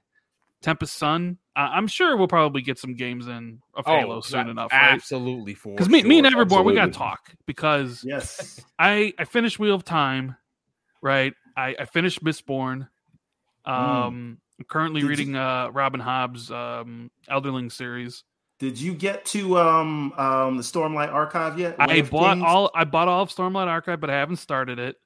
Tempest 0.60 0.96
Sun. 0.96 1.38
Uh, 1.56 1.68
I'm 1.72 1.88
sure 1.88 2.16
we'll 2.16 2.28
probably 2.28 2.62
get 2.62 2.78
some 2.78 2.94
games 2.94 3.26
in 3.26 3.60
of 3.74 3.84
oh, 3.86 3.98
Halo 3.98 4.20
soon 4.20 4.48
enough. 4.48 4.72
Right? 4.72 4.92
Absolutely, 4.92 5.54
for 5.54 5.74
because 5.74 5.88
me, 5.88 6.00
sure. 6.00 6.08
me 6.08 6.18
and 6.18 6.26
Everborn, 6.26 6.42
absolutely. 6.42 6.72
we 6.72 6.74
got 6.76 6.86
to 6.86 6.92
talk 6.92 7.32
because 7.46 8.04
yes, 8.04 8.60
I 8.78 9.12
I 9.18 9.24
finished 9.24 9.58
Wheel 9.58 9.74
of 9.74 9.84
Time, 9.84 10.36
right? 11.02 11.34
I 11.56 11.74
I 11.80 11.84
finished 11.86 12.22
Mistborn. 12.24 12.88
Hmm. 13.66 13.72
Um, 13.72 14.14
mm. 14.14 14.36
I'm 14.60 14.64
currently 14.68 15.00
Did 15.00 15.08
reading 15.08 15.30
you... 15.32 15.40
uh 15.40 15.70
Robin 15.72 16.00
Hobb's 16.00 16.50
um 16.50 17.10
Elderling 17.28 17.72
series. 17.72 18.24
Did 18.60 18.78
you 18.78 18.94
get 18.94 19.24
to 19.26 19.58
um 19.58 20.12
um 20.12 20.56
the 20.56 20.62
Stormlight 20.62 21.12
Archive 21.12 21.58
yet? 21.58 21.76
I 21.78 22.02
bought 22.02 22.34
Kings? 22.34 22.44
all 22.46 22.70
I 22.74 22.84
bought 22.84 23.08
all 23.08 23.22
of 23.22 23.30
Stormlight 23.30 23.66
Archive, 23.66 24.00
but 24.00 24.10
I 24.10 24.14
haven't 24.14 24.36
started 24.36 24.78
it. 24.78 24.96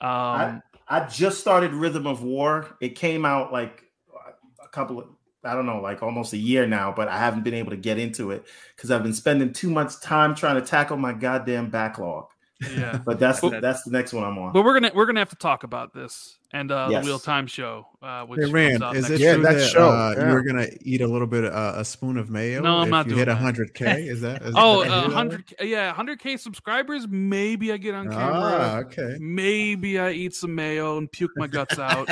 Um 0.00 0.10
I, 0.10 0.62
I 0.88 1.06
just 1.06 1.40
started 1.40 1.72
Rhythm 1.72 2.06
of 2.06 2.22
War. 2.22 2.76
It 2.80 2.90
came 2.90 3.24
out 3.24 3.52
like 3.52 3.84
a 4.62 4.68
couple 4.68 4.98
of 4.98 5.06
I 5.44 5.54
don't 5.54 5.66
know, 5.66 5.80
like 5.80 6.02
almost 6.02 6.32
a 6.32 6.36
year 6.36 6.66
now, 6.66 6.92
but 6.92 7.08
I 7.08 7.18
haven't 7.18 7.44
been 7.44 7.54
able 7.54 7.70
to 7.70 7.76
get 7.76 7.98
into 7.98 8.32
it 8.32 8.44
because 8.76 8.90
I've 8.90 9.02
been 9.02 9.14
spending 9.14 9.52
too 9.52 9.70
much 9.70 10.00
time 10.00 10.34
trying 10.34 10.56
to 10.56 10.66
tackle 10.66 10.96
my 10.96 11.12
goddamn 11.12 11.70
backlog. 11.70 12.26
Yeah, 12.60 12.98
but 13.04 13.20
that's 13.20 13.40
the, 13.40 13.60
that's 13.60 13.84
the 13.84 13.92
next 13.92 14.12
one 14.12 14.24
I'm 14.24 14.36
on. 14.36 14.52
But 14.52 14.64
we're 14.64 14.74
gonna 14.74 14.90
we're 14.94 15.06
gonna 15.06 15.20
have 15.20 15.30
to 15.30 15.36
talk 15.36 15.62
about 15.62 15.94
this 15.94 16.37
and 16.52 16.72
uh, 16.72 16.88
yes. 16.90 17.04
the 17.04 17.10
Wheel 17.10 17.18
Time 17.18 17.46
show. 17.46 17.86
Uh, 18.00 18.24
which 18.24 18.40
hey, 18.40 18.50
Rand, 18.50 18.84
is 18.94 19.10
it 19.10 19.20
yeah, 19.20 19.34
true 19.34 19.42
that, 19.42 19.54
that 19.54 19.68
show? 19.68 19.88
Uh, 19.88 20.14
yeah. 20.16 20.30
You're 20.30 20.42
gonna 20.42 20.68
eat 20.82 21.00
a 21.00 21.06
little 21.06 21.26
bit 21.26 21.44
of 21.44 21.52
uh, 21.52 21.80
a 21.80 21.84
spoon 21.84 22.16
of 22.16 22.30
mayo? 22.30 22.62
No, 22.62 22.78
I'm 22.78 22.90
not. 22.90 23.08
You 23.08 23.16
hit 23.16 23.28
hundred 23.28 23.74
k. 23.74 24.02
Is 24.08 24.20
that? 24.20 24.42
Is 24.42 24.54
oh, 24.56 24.84
hundred. 25.10 25.44
yeah, 25.60 25.92
hundred 25.92 26.20
k 26.20 26.36
subscribers. 26.36 27.06
Maybe 27.08 27.72
I 27.72 27.76
get 27.76 27.94
on 27.94 28.08
camera. 28.08 28.34
Ah, 28.34 28.76
okay. 28.78 29.16
Maybe 29.20 29.98
I 29.98 30.10
eat 30.10 30.34
some 30.34 30.54
mayo 30.54 30.96
and 30.96 31.10
puke 31.10 31.32
my 31.36 31.48
guts 31.48 31.78
out. 31.78 32.08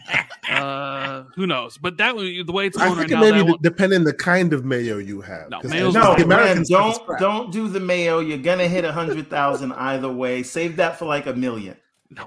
uh, 0.50 1.24
who 1.34 1.46
knows? 1.46 1.76
But 1.76 1.96
that 1.98 2.16
the 2.16 2.44
way 2.52 2.66
it's 2.66 2.76
going 2.76 2.92
I 2.92 2.94
think 2.94 3.12
right 3.12 3.24
it 3.24 3.32
now, 3.32 3.44
maybe 3.44 3.58
depending 3.60 4.04
the 4.04 4.14
kind 4.14 4.52
of 4.52 4.64
mayo 4.64 4.98
you 4.98 5.20
have. 5.20 5.50
No, 5.50 5.60
no, 5.90 6.16
man, 6.26 6.62
don't 6.68 7.18
don't 7.18 7.52
do 7.52 7.68
the 7.68 7.80
mayo. 7.80 8.20
You're 8.20 8.38
gonna 8.38 8.68
hit 8.68 8.84
a 8.84 8.92
hundred 8.92 9.28
thousand 9.28 9.72
either 9.72 10.10
way. 10.10 10.42
Save 10.42 10.76
that 10.76 10.98
for 10.98 11.06
like 11.06 11.26
a 11.26 11.34
million. 11.34 11.76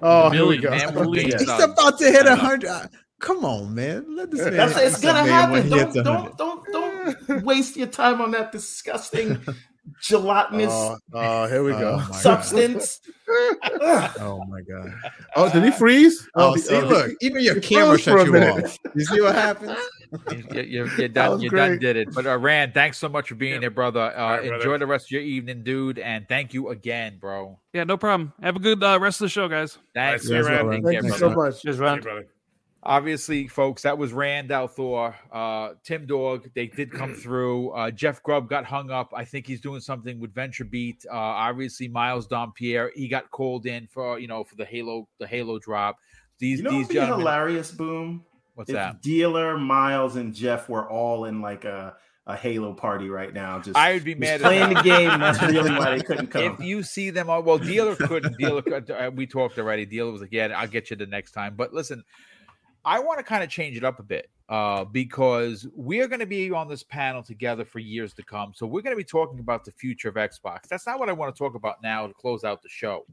Oh, 0.01 0.29
here 0.29 0.45
we 0.45 0.57
go. 0.57 0.69
Man, 0.69 1.13
He's 1.13 1.49
about 1.49 1.97
to 1.99 2.11
hit 2.11 2.25
a 2.25 2.35
hundred. 2.35 2.89
Come 3.19 3.45
on, 3.45 3.73
man. 3.73 4.05
Let 4.15 4.31
this 4.31 4.41
man. 4.41 4.53
That's, 4.53 4.77
it's 4.77 5.01
gonna 5.01 5.25
happen. 5.29 5.69
Don't 5.69 5.93
don't, 5.93 6.37
don't 6.37 6.63
don't 6.71 7.43
waste 7.43 7.75
your 7.75 7.87
time 7.87 8.21
on 8.21 8.31
that 8.31 8.51
disgusting 8.51 9.39
gelatinous. 10.01 10.71
Oh, 10.71 10.97
oh 11.13 11.47
here 11.47 11.63
we 11.63 11.71
go. 11.71 11.99
Oh, 11.99 12.11
substance. 12.13 13.01
oh 13.29 14.43
my 14.47 14.61
god. 14.61 14.93
Oh, 15.35 15.51
did 15.51 15.63
he 15.63 15.71
freeze? 15.71 16.27
Oh, 16.35 16.51
oh 16.51 16.55
see, 16.55 16.75
oh, 16.75 16.85
look, 16.85 17.11
even 17.21 17.41
your 17.41 17.59
camera 17.59 17.97
shut 17.97 18.25
you 18.25 18.37
off. 18.37 18.77
You 18.95 19.05
see 19.05 19.21
what 19.21 19.35
happens? 19.35 19.77
you, 20.31 20.61
you, 20.61 20.89
you're 20.97 21.07
done. 21.07 21.41
You 21.41 21.49
done 21.49 21.79
did 21.79 21.97
it. 21.97 22.13
But 22.13 22.25
uh, 22.25 22.37
Rand, 22.37 22.73
thanks 22.73 22.97
so 22.97 23.09
much 23.09 23.29
for 23.29 23.35
being 23.35 23.55
yeah. 23.55 23.59
here, 23.61 23.69
brother. 23.69 23.99
Uh, 24.17 24.37
right, 24.37 24.43
enjoy 24.45 24.63
brother. 24.63 24.77
the 24.79 24.87
rest 24.87 25.07
of 25.07 25.11
your 25.11 25.21
evening, 25.21 25.63
dude, 25.63 25.99
and 25.99 26.27
thank 26.27 26.53
you 26.53 26.69
again, 26.69 27.17
bro. 27.19 27.59
Yeah, 27.73 27.83
no 27.83 27.97
problem. 27.97 28.33
Have 28.41 28.55
a 28.55 28.59
good 28.59 28.81
uh, 28.83 28.97
rest 28.99 29.21
of 29.21 29.25
the 29.25 29.29
show, 29.29 29.47
guys. 29.47 29.77
Thanks, 29.93 30.29
right, 30.29 30.45
Rand. 30.45 30.69
Thank, 30.69 30.85
thank 30.85 31.03
you 31.03 31.11
so 31.11 31.29
much. 31.29 31.61
Cheers, 31.61 31.79
Rand. 31.79 32.07
Obviously, 32.87 33.49
folks, 33.49 33.81
that 33.81 33.97
was 33.97 34.13
Rand 34.13 34.49
al 34.49 34.69
Thor, 34.69 35.13
uh, 35.33 35.71
Tim 35.83 36.05
Dog. 36.05 36.49
They 36.55 36.67
did 36.67 36.89
come 36.89 37.13
through. 37.23 37.71
Uh, 37.71 37.91
Jeff 37.91 38.23
Grubb 38.23 38.49
got 38.49 38.63
hung 38.63 38.89
up. 38.91 39.11
I 39.13 39.25
think 39.25 39.45
he's 39.45 39.59
doing 39.59 39.81
something 39.81 40.21
with 40.21 40.33
VentureBeat. 40.33 41.05
Uh, 41.05 41.13
obviously, 41.13 41.89
Miles 41.89 42.29
Dompier, 42.29 42.89
he 42.95 43.09
got 43.09 43.29
called 43.29 43.65
in 43.65 43.87
for 43.87 44.17
you 44.19 44.29
know 44.29 44.45
for 44.45 44.55
the 44.55 44.63
Halo 44.63 45.05
the 45.19 45.27
Halo 45.27 45.59
drop. 45.59 45.97
These 46.39 46.59
you 46.59 46.63
know 46.63 46.71
these 46.71 46.89
hilarious 46.89 47.71
boom. 47.71 48.23
What's 48.55 48.69
if 48.69 48.75
that? 48.75 49.01
Dealer, 49.01 49.57
Miles, 49.57 50.15
and 50.15 50.33
Jeff 50.33 50.69
were 50.69 50.89
all 50.89 51.25
in 51.25 51.41
like 51.41 51.65
a 51.65 51.97
a 52.25 52.37
Halo 52.37 52.73
party 52.73 53.09
right 53.09 53.33
now. 53.33 53.59
Just 53.59 53.75
I 53.75 53.93
would 53.93 54.05
be 54.05 54.15
mad 54.15 54.39
playing 54.39 54.73
the 54.73 54.81
game. 54.81 55.19
That's 55.19 55.41
really 55.41 55.71
why 55.71 55.97
they 55.97 56.03
couldn't 56.03 56.27
come. 56.31 56.43
If 56.43 56.59
you 56.61 56.83
see 56.83 57.09
them, 57.09 57.29
all, 57.29 57.43
well, 57.43 57.57
Dealer 57.57 57.95
couldn't. 57.95 58.37
Dealer, 58.37 58.63
uh, 58.97 59.11
we 59.11 59.27
talked 59.27 59.57
already. 59.57 59.85
Dealer 59.85 60.11
was 60.11 60.21
like, 60.21 60.31
"Yeah, 60.31 60.53
I'll 60.55 60.67
get 60.67 60.89
you 60.89 60.95
the 60.95 61.05
next 61.05 61.31
time." 61.31 61.55
But 61.55 61.73
listen, 61.73 62.03
I 62.85 62.99
want 62.99 63.19
to 63.19 63.23
kind 63.23 63.43
of 63.43 63.49
change 63.49 63.77
it 63.77 63.83
up 63.83 63.99
a 63.99 64.03
bit 64.03 64.29
uh, 64.49 64.85
because 64.85 65.67
we 65.75 65.99
are 66.01 66.07
going 66.07 66.19
to 66.19 66.25
be 66.25 66.51
on 66.51 66.67
this 66.67 66.83
panel 66.83 67.21
together 67.21 67.65
for 67.65 67.79
years 67.79 68.13
to 68.13 68.23
come. 68.23 68.53
So 68.55 68.65
we're 68.65 68.81
going 68.81 68.95
to 68.95 68.97
be 68.97 69.03
talking 69.03 69.39
about 69.39 69.65
the 69.65 69.71
future 69.71 70.09
of 70.09 70.15
Xbox. 70.15 70.67
That's 70.69 70.87
not 70.87 70.99
what 70.99 71.09
I 71.09 71.13
want 71.13 71.35
to 71.35 71.37
talk 71.37 71.55
about 71.55 71.81
now 71.83 72.07
to 72.07 72.13
close 72.13 72.43
out 72.43 72.61
the 72.61 72.69
show. 72.69 73.05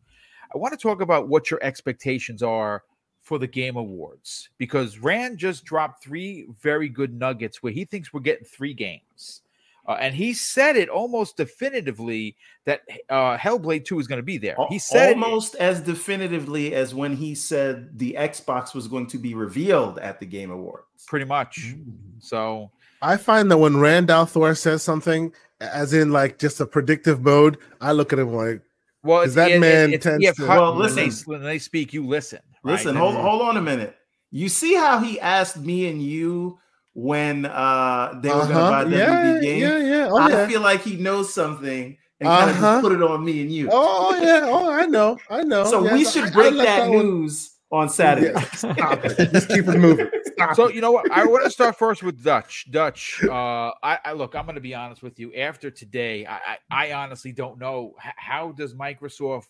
I 0.55 0.59
want 0.59 0.73
to 0.73 0.79
talk 0.79 1.01
about 1.01 1.29
what 1.29 1.51
your 1.51 1.63
expectations 1.63 2.43
are 2.43 2.85
for 3.23 3.39
the 3.39 3.47
Game 3.47 3.77
Awards 3.77 4.51
because 4.59 4.99
Rand 4.99 5.39
just 5.39 5.65
dropped 5.65 6.05
three 6.05 6.47
very 6.61 6.89
good 6.89 7.15
nuggets 7.15 7.63
where 7.63 7.73
he 7.73 7.85
thinks 7.85 8.13
we're 8.13 8.21
getting 8.21 8.45
three 8.45 8.75
games. 8.75 9.43
Uh, 9.87 9.97
and 10.01 10.15
he 10.15 10.33
said 10.33 10.77
it 10.77 10.89
almost 10.89 11.37
definitively 11.37 12.37
that 12.65 12.83
uh, 13.11 13.37
Hellblade 13.37 13.85
2 13.85 14.01
is 14.01 14.07
going 14.07 14.19
to 14.19 14.25
be 14.25 14.39
there. 14.39 14.57
He 14.71 14.79
said 14.79 15.15
almost 15.15 15.55
it, 15.55 15.61
as 15.61 15.81
definitively 15.81 16.75
as 16.75 16.95
when 16.95 17.15
he 17.15 17.35
said 17.35 17.99
the 17.99 18.17
Xbox 18.19 18.75
was 18.75 18.89
going 18.89 19.07
to 19.09 19.19
be 19.19 19.35
revealed 19.35 19.99
at 19.99 20.21
the 20.21 20.27
Game 20.27 20.51
Awards. 20.51 20.87
Pretty 21.07 21.27
much. 21.27 21.61
Mm. 21.61 21.93
So 22.19 22.71
I 23.03 23.19
find 23.19 23.51
that 23.51 23.59
when 23.59 23.77
Rand 23.77 24.11
al 24.11 24.25
Thor 24.25 24.55
says 24.55 24.83
something, 24.83 25.33
as 25.61 25.93
in 25.93 26.13
like 26.13 26.39
just 26.39 26.61
a 26.61 26.67
predictive 26.67 27.23
mode, 27.23 27.59
I 27.81 27.93
look 27.93 28.13
at 28.13 28.19
him 28.19 28.33
like, 28.33 28.63
well, 29.03 29.29
that 29.29 29.51
it, 29.51 29.61
man 29.61 29.93
it, 29.93 30.01
tends 30.01 30.25
yeah, 30.25 30.33
to. 30.33 30.47
Well, 30.47 30.75
listen, 30.75 31.11
when 31.31 31.43
they 31.43 31.59
speak, 31.59 31.93
you 31.93 32.07
listen. 32.07 32.41
Listen, 32.63 32.97
hold, 32.97 33.15
hold 33.15 33.43
on 33.43 33.59
a 33.59 33.63
minute. 33.63 33.95
You 34.31 34.49
see 34.49 34.75
how 34.75 34.99
he 34.99 35.21
asked 35.21 35.59
me 35.59 35.89
and 35.89 36.03
you 36.03 36.59
when 36.95 37.45
uh 37.45 38.19
they 38.23 38.29
were 38.29 38.37
uh-huh. 38.37 38.53
going 38.53 38.65
to 38.65 38.71
buy 38.71 38.85
the 38.85 38.97
yeah, 38.97 39.41
game. 39.41 39.61
Yeah, 39.61 39.79
yeah. 39.79 40.09
Oh, 40.11 40.17
I 40.17 40.31
yeah. 40.31 40.47
feel 40.47 40.61
like 40.61 40.83
he 40.83 40.97
knows 40.97 41.35
something 41.35 41.99
and 42.21 42.29
uh-huh. 42.29 42.39
kind 42.39 42.51
of 42.51 42.57
just 42.57 42.83
put 42.83 42.93
it 42.93 43.03
on 43.03 43.25
me 43.25 43.43
and 43.43 43.53
you. 43.53 43.69
Oh 43.71 44.19
yeah. 44.23 44.43
Oh, 44.45 44.71
I 44.71 44.87
know. 44.87 45.19
I 45.29 45.43
know. 45.43 45.65
So 45.65 45.85
yes, 45.85 45.93
we 45.93 46.05
should 46.05 46.33
break 46.33 46.55
that, 46.55 46.89
that 46.89 46.91
news 46.91 47.55
on 47.75 47.89
Saturday. 47.89 48.33
Yeah. 48.33 48.45
Stop 48.53 49.05
it. 49.05 49.17
Just 49.33 49.49
keep 49.49 49.67
it 49.67 49.79
moving. 49.79 50.09
Stop 50.27 50.55
so 50.55 50.69
you 50.69 50.81
know 50.81 50.93
what? 50.93 51.11
I 51.11 51.25
want 51.25 51.45
to 51.45 51.51
start 51.51 51.77
first 51.77 52.03
with 52.05 52.23
Dutch. 52.23 52.67
Dutch. 52.71 53.23
Uh, 53.25 53.73
I, 53.83 53.99
I 54.05 54.13
look. 54.13 54.37
I'm 54.37 54.45
going 54.45 54.55
to 54.55 54.61
be 54.61 54.75
honest 54.75 55.03
with 55.03 55.19
you. 55.19 55.35
After 55.35 55.71
today, 55.71 56.25
I, 56.25 56.37
I, 56.37 56.59
I 56.71 56.93
honestly 56.93 57.33
don't 57.33 57.59
know 57.59 57.95
how 57.99 58.53
does 58.53 58.75
Microsoft 58.75 59.47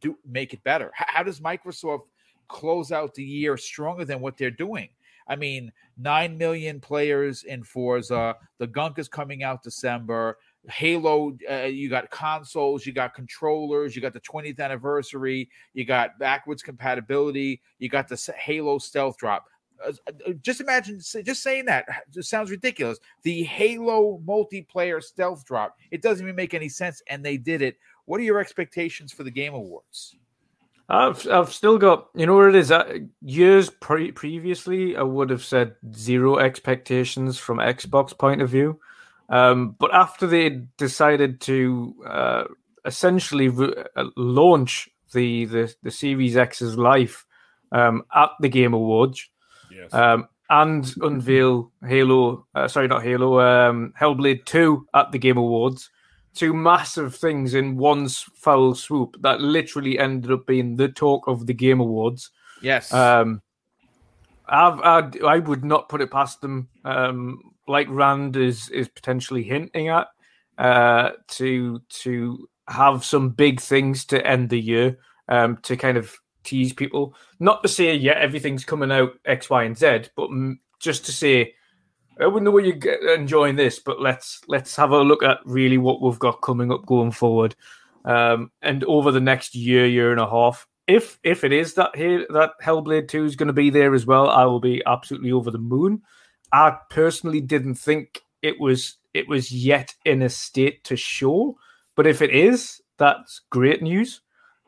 do 0.00 0.16
make 0.26 0.52
it 0.54 0.64
better. 0.64 0.90
How, 0.94 1.06
how 1.08 1.22
does 1.22 1.40
Microsoft 1.40 2.02
close 2.48 2.90
out 2.90 3.14
the 3.14 3.24
year 3.24 3.56
stronger 3.56 4.04
than 4.04 4.20
what 4.20 4.36
they're 4.36 4.50
doing? 4.50 4.88
I 5.28 5.36
mean, 5.36 5.72
nine 5.96 6.36
million 6.38 6.80
players 6.80 7.44
in 7.44 7.62
Forza. 7.62 8.36
The 8.58 8.66
gunk 8.66 8.98
is 8.98 9.08
coming 9.08 9.42
out 9.42 9.62
December. 9.62 10.38
Halo, 10.68 11.36
uh, 11.50 11.64
you 11.64 11.88
got 11.88 12.10
consoles, 12.10 12.86
you 12.86 12.92
got 12.92 13.14
controllers, 13.14 13.96
you 13.96 14.02
got 14.02 14.12
the 14.12 14.20
20th 14.20 14.60
anniversary, 14.60 15.50
you 15.74 15.84
got 15.84 16.18
backwards 16.20 16.62
compatibility, 16.62 17.60
you 17.78 17.88
got 17.88 18.08
the 18.08 18.34
Halo 18.38 18.78
stealth 18.78 19.16
drop. 19.16 19.46
Uh, 19.84 19.92
uh 20.08 20.32
just 20.40 20.60
imagine, 20.60 21.00
just 21.00 21.42
saying 21.42 21.64
that 21.64 21.86
sounds 22.20 22.50
ridiculous. 22.50 22.98
The 23.24 23.42
Halo 23.42 24.20
multiplayer 24.24 25.02
stealth 25.02 25.44
drop, 25.44 25.76
it 25.90 26.00
doesn't 26.00 26.24
even 26.24 26.36
make 26.36 26.54
any 26.54 26.68
sense, 26.68 27.02
and 27.08 27.24
they 27.24 27.36
did 27.36 27.60
it. 27.60 27.76
What 28.04 28.20
are 28.20 28.24
your 28.24 28.38
expectations 28.38 29.12
for 29.12 29.24
the 29.24 29.30
Game 29.30 29.54
Awards? 29.54 30.16
I've 30.92 31.26
I've 31.26 31.52
still 31.52 31.78
got 31.78 32.08
you 32.14 32.26
know 32.26 32.36
where 32.36 32.50
it 32.50 32.54
is. 32.54 32.70
Uh, 32.70 32.98
years 33.22 33.70
pre- 33.70 34.12
previously, 34.12 34.94
I 34.94 35.02
would 35.02 35.30
have 35.30 35.42
said 35.42 35.74
zero 35.94 36.36
expectations 36.36 37.38
from 37.38 37.58
Xbox 37.58 38.16
point 38.16 38.42
of 38.42 38.50
view, 38.50 38.78
um, 39.30 39.74
but 39.78 39.92
after 39.94 40.26
they 40.26 40.50
decided 40.76 41.40
to 41.42 41.94
uh, 42.06 42.44
essentially 42.84 43.48
re- 43.48 43.84
uh, 43.96 44.04
launch 44.16 44.90
the, 45.14 45.46
the 45.46 45.74
the 45.82 45.90
Series 45.90 46.36
X's 46.36 46.76
life 46.76 47.24
um, 47.72 48.02
at 48.14 48.28
the 48.40 48.50
Game 48.50 48.74
Awards, 48.74 49.30
yes. 49.74 49.94
um, 49.94 50.28
and 50.50 50.94
unveil 51.00 51.72
Halo, 51.86 52.46
uh, 52.54 52.68
sorry, 52.68 52.88
not 52.88 53.02
Halo, 53.02 53.40
um, 53.40 53.94
Hellblade 53.98 54.44
Two 54.44 54.86
at 54.92 55.10
the 55.10 55.18
Game 55.18 55.38
Awards 55.38 55.88
two 56.34 56.54
massive 56.54 57.14
things 57.14 57.54
in 57.54 57.76
one 57.76 58.08
foul 58.08 58.74
swoop 58.74 59.16
that 59.20 59.40
literally 59.40 59.98
ended 59.98 60.30
up 60.30 60.46
being 60.46 60.76
the 60.76 60.88
talk 60.88 61.26
of 61.26 61.46
the 61.46 61.54
Game 61.54 61.80
Awards. 61.80 62.30
Yes. 62.62 62.92
Um, 62.92 63.42
I've, 64.48 64.80
I'd, 64.80 65.22
I 65.22 65.38
would 65.38 65.64
not 65.64 65.88
put 65.88 66.00
it 66.00 66.10
past 66.10 66.40
them. 66.40 66.68
Um, 66.84 67.40
like 67.68 67.86
Rand 67.90 68.36
is 68.36 68.68
is 68.70 68.88
potentially 68.88 69.42
hinting 69.42 69.88
at 69.88 70.08
uh, 70.58 71.10
to 71.28 71.80
to 71.88 72.48
have 72.68 73.04
some 73.04 73.30
big 73.30 73.60
things 73.60 74.04
to 74.06 74.26
end 74.26 74.50
the 74.50 74.60
year 74.60 74.98
um, 75.28 75.58
to 75.62 75.76
kind 75.76 75.96
of 75.96 76.14
tease 76.44 76.72
people. 76.72 77.14
Not 77.38 77.62
to 77.62 77.68
say 77.68 77.94
yeah 77.94 78.12
everything's 78.12 78.64
coming 78.64 78.92
out 78.92 79.12
X, 79.24 79.48
Y, 79.48 79.64
and 79.64 79.76
Z, 79.76 80.04
but 80.16 80.28
just 80.80 81.06
to 81.06 81.12
say 81.12 81.54
I 82.20 82.26
wouldn't 82.26 82.44
know 82.44 82.50
where 82.50 82.64
you're 82.64 83.14
enjoying 83.14 83.56
this, 83.56 83.78
but 83.78 84.00
let's 84.00 84.40
let's 84.48 84.76
have 84.76 84.90
a 84.90 85.00
look 85.00 85.22
at 85.22 85.38
really 85.44 85.78
what 85.78 86.00
we've 86.00 86.18
got 86.18 86.42
coming 86.42 86.70
up 86.70 86.86
going 86.86 87.10
forward, 87.10 87.54
um, 88.04 88.50
and 88.60 88.84
over 88.84 89.10
the 89.10 89.20
next 89.20 89.54
year, 89.54 89.86
year 89.86 90.12
and 90.12 90.20
a 90.20 90.28
half. 90.28 90.66
If 90.86 91.18
if 91.22 91.44
it 91.44 91.52
is 91.52 91.74
that 91.74 91.96
here 91.96 92.26
that 92.30 92.52
Hellblade 92.62 93.08
Two 93.08 93.24
is 93.24 93.36
going 93.36 93.46
to 93.46 93.52
be 93.52 93.70
there 93.70 93.94
as 93.94 94.06
well, 94.06 94.28
I 94.28 94.44
will 94.44 94.60
be 94.60 94.82
absolutely 94.86 95.32
over 95.32 95.50
the 95.50 95.58
moon. 95.58 96.02
I 96.52 96.76
personally 96.90 97.40
didn't 97.40 97.76
think 97.76 98.20
it 98.42 98.60
was 98.60 98.98
it 99.14 99.28
was 99.28 99.50
yet 99.50 99.94
in 100.04 100.22
a 100.22 100.28
state 100.28 100.84
to 100.84 100.96
show, 100.96 101.56
but 101.96 102.06
if 102.06 102.20
it 102.20 102.30
is, 102.30 102.80
that's 102.98 103.40
great 103.50 103.82
news 103.82 104.20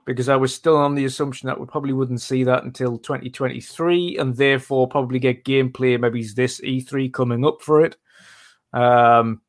because 0.04 0.28
I 0.28 0.36
was 0.36 0.54
still 0.54 0.76
on 0.76 0.94
the 0.94 1.04
assumption 1.04 1.46
that 1.46 1.58
we 1.58 1.66
probably 1.66 1.92
wouldn't 1.92 2.20
see 2.20 2.44
that 2.44 2.64
until 2.64 2.98
2023, 2.98 4.18
and 4.18 4.36
therefore 4.36 4.88
probably 4.88 5.18
get 5.18 5.44
gameplay 5.44 5.98
maybe 5.98 6.22
this 6.24 6.60
E3 6.60 7.12
coming 7.12 7.44
up 7.44 7.62
for 7.62 7.84
it. 7.84 7.96
Um, 8.72 9.40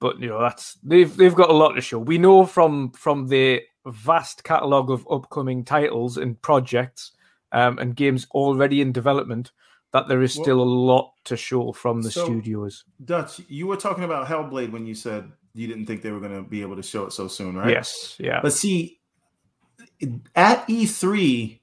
but 0.00 0.20
you 0.20 0.28
know 0.28 0.40
that's 0.40 0.74
they've 0.82 1.14
they've 1.16 1.34
got 1.34 1.50
a 1.50 1.54
lot 1.54 1.72
to 1.72 1.80
show. 1.80 1.98
We 1.98 2.18
know 2.18 2.44
from 2.44 2.92
from 2.92 3.28
the 3.28 3.62
vast 3.86 4.44
catalog 4.44 4.90
of 4.90 5.06
upcoming 5.10 5.64
titles 5.64 6.16
and 6.16 6.40
projects 6.42 7.12
um, 7.52 7.78
and 7.78 7.96
games 7.96 8.26
already 8.32 8.80
in 8.80 8.92
development 8.92 9.52
that 9.92 10.08
there 10.08 10.22
is 10.22 10.32
still 10.32 10.58
well, 10.58 10.66
a 10.66 10.68
lot 10.68 11.12
to 11.24 11.36
show 11.36 11.72
from 11.72 12.02
the 12.02 12.10
so, 12.10 12.24
studios. 12.24 12.84
Dutch, 13.04 13.40
you 13.48 13.66
were 13.66 13.76
talking 13.76 14.04
about 14.04 14.26
Hellblade 14.26 14.72
when 14.72 14.84
you 14.84 14.94
said 14.94 15.30
you 15.54 15.66
didn't 15.66 15.86
think 15.86 16.02
they 16.02 16.10
were 16.10 16.20
going 16.20 16.34
to 16.34 16.42
be 16.42 16.60
able 16.60 16.76
to 16.76 16.82
show 16.82 17.06
it 17.06 17.12
so 17.12 17.28
soon, 17.28 17.56
right? 17.56 17.70
Yes, 17.70 18.16
yeah. 18.18 18.40
But 18.42 18.52
see, 18.52 19.00
at 20.34 20.66
E3, 20.68 21.60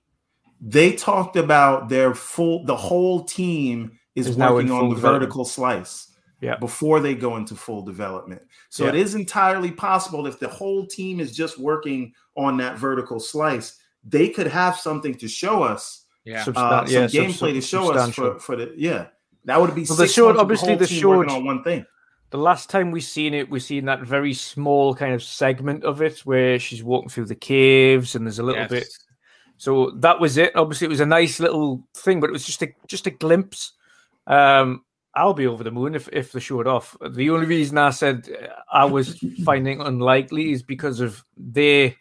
they 0.62 0.94
talked 0.94 1.36
about 1.36 1.90
their 1.90 2.16
full 2.16 2.66
the 2.66 2.76
whole 2.76 3.24
team 3.24 4.00
is, 4.16 4.28
is 4.28 4.38
working 4.38 4.72
on 4.72 4.90
the 4.90 4.96
vertical 4.96 5.46
slice 5.46 6.12
yeah. 6.42 6.58
before 6.58 7.00
they 7.00 7.16
go 7.16 7.38
into 7.38 7.56
full 7.56 7.82
development. 7.82 8.42
So 8.70 8.84
yeah. 8.84 8.90
it 8.90 8.96
is 8.96 9.16
entirely 9.16 9.72
possible 9.72 10.28
if 10.28 10.40
the 10.40 10.48
whole 10.48 10.86
team 10.86 11.20
is 11.20 11.36
just 11.36 11.60
working 11.60 12.14
on 12.36 12.58
that 12.58 12.78
vertical 12.78 13.20
slice, 13.20 13.78
they 14.04 14.30
could 14.30 14.48
have 14.48 14.78
something 14.78 15.16
to 15.16 15.28
show 15.28 15.64
us. 15.64 16.06
Yeah, 16.26 16.46
uh, 16.56 16.86
some 16.86 16.88
yeah, 16.88 17.08
gameplay 17.08 17.52
to 17.54 17.62
show 17.62 17.94
us 17.94 18.16
for, 18.16 18.40
for 18.40 18.56
the 18.56 18.74
yeah. 18.78 19.08
That 19.46 19.60
would 19.60 19.76
be 19.76 19.86
well, 19.90 19.98
the 19.98 20.08
short, 20.08 20.38
obviously 20.38 20.76
the, 20.76 20.86
the 20.86 20.88
short 20.88 21.28
on 21.28 21.44
one 21.44 21.64
thing 21.64 21.86
the 22.34 22.40
last 22.40 22.68
time 22.68 22.90
we've 22.90 23.04
seen 23.04 23.36
it, 23.36 23.48
we've 23.48 23.62
seen 23.62 23.86
that 23.86 24.02
very 24.02 24.34
small 24.34 24.96
kind 24.96 25.14
of 25.14 25.22
segment 25.22 25.84
of 25.84 26.02
it 26.02 26.22
where 26.22 26.58
she's 26.58 26.84
walking 26.84 27.10
through 27.10 27.28
the 27.28 27.36
caves 27.36 28.16
and 28.16 28.26
there's 28.26 28.40
a 28.40 28.44
little 28.44 28.64
yes. 28.64 28.72
bit. 28.72 28.88
So 29.58 29.92
that 29.98 30.20
was 30.20 30.38
it. 30.38 30.56
Obviously, 30.56 30.86
it 30.86 30.90
was 30.90 31.00
a 31.00 31.06
nice 31.06 31.40
little 31.40 31.84
thing, 31.94 32.20
but 32.20 32.32
it 32.32 32.34
was 32.34 32.44
just 32.44 32.64
a 32.64 32.74
just 32.88 33.06
a 33.06 33.12
glimpse. 33.12 33.74
Um, 34.26 34.84
I'll 35.14 35.36
be 35.36 35.46
over 35.46 35.64
the 35.64 35.70
moon 35.70 35.94
if 35.94 36.10
if 36.12 36.32
they 36.32 36.40
showed 36.40 36.66
off. 36.66 36.98
The 37.08 37.30
only 37.30 37.46
reason 37.46 37.78
I 37.78 37.92
said 37.92 38.28
I 38.72 38.86
was 38.86 39.24
finding 39.46 39.80
unlikely 39.80 40.54
is 40.54 40.64
because 40.64 41.02
of 41.02 41.24
they 41.38 41.98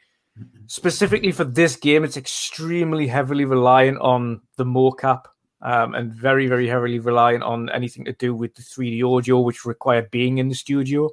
specifically 0.67 1.33
for 1.33 1.45
this 1.45 1.77
game, 1.77 2.05
it's 2.05 2.17
extremely 2.17 3.07
heavily 3.07 3.45
reliant 3.45 3.99
on 3.99 4.41
the 4.57 4.65
mocap 4.65 5.25
um, 5.63 5.95
and 5.95 6.13
very, 6.13 6.49
very 6.49 6.69
heavily 6.69 6.99
reliant 6.99 7.45
on 7.45 7.71
anything 7.71 8.05
to 8.05 8.13
do 8.13 8.35
with 8.35 8.55
the 8.55 8.63
3D 8.63 9.03
audio, 9.05 9.41
which 9.41 9.65
required 9.65 10.11
being 10.11 10.39
in 10.39 10.49
the 10.49 10.55
studio. 10.55 11.09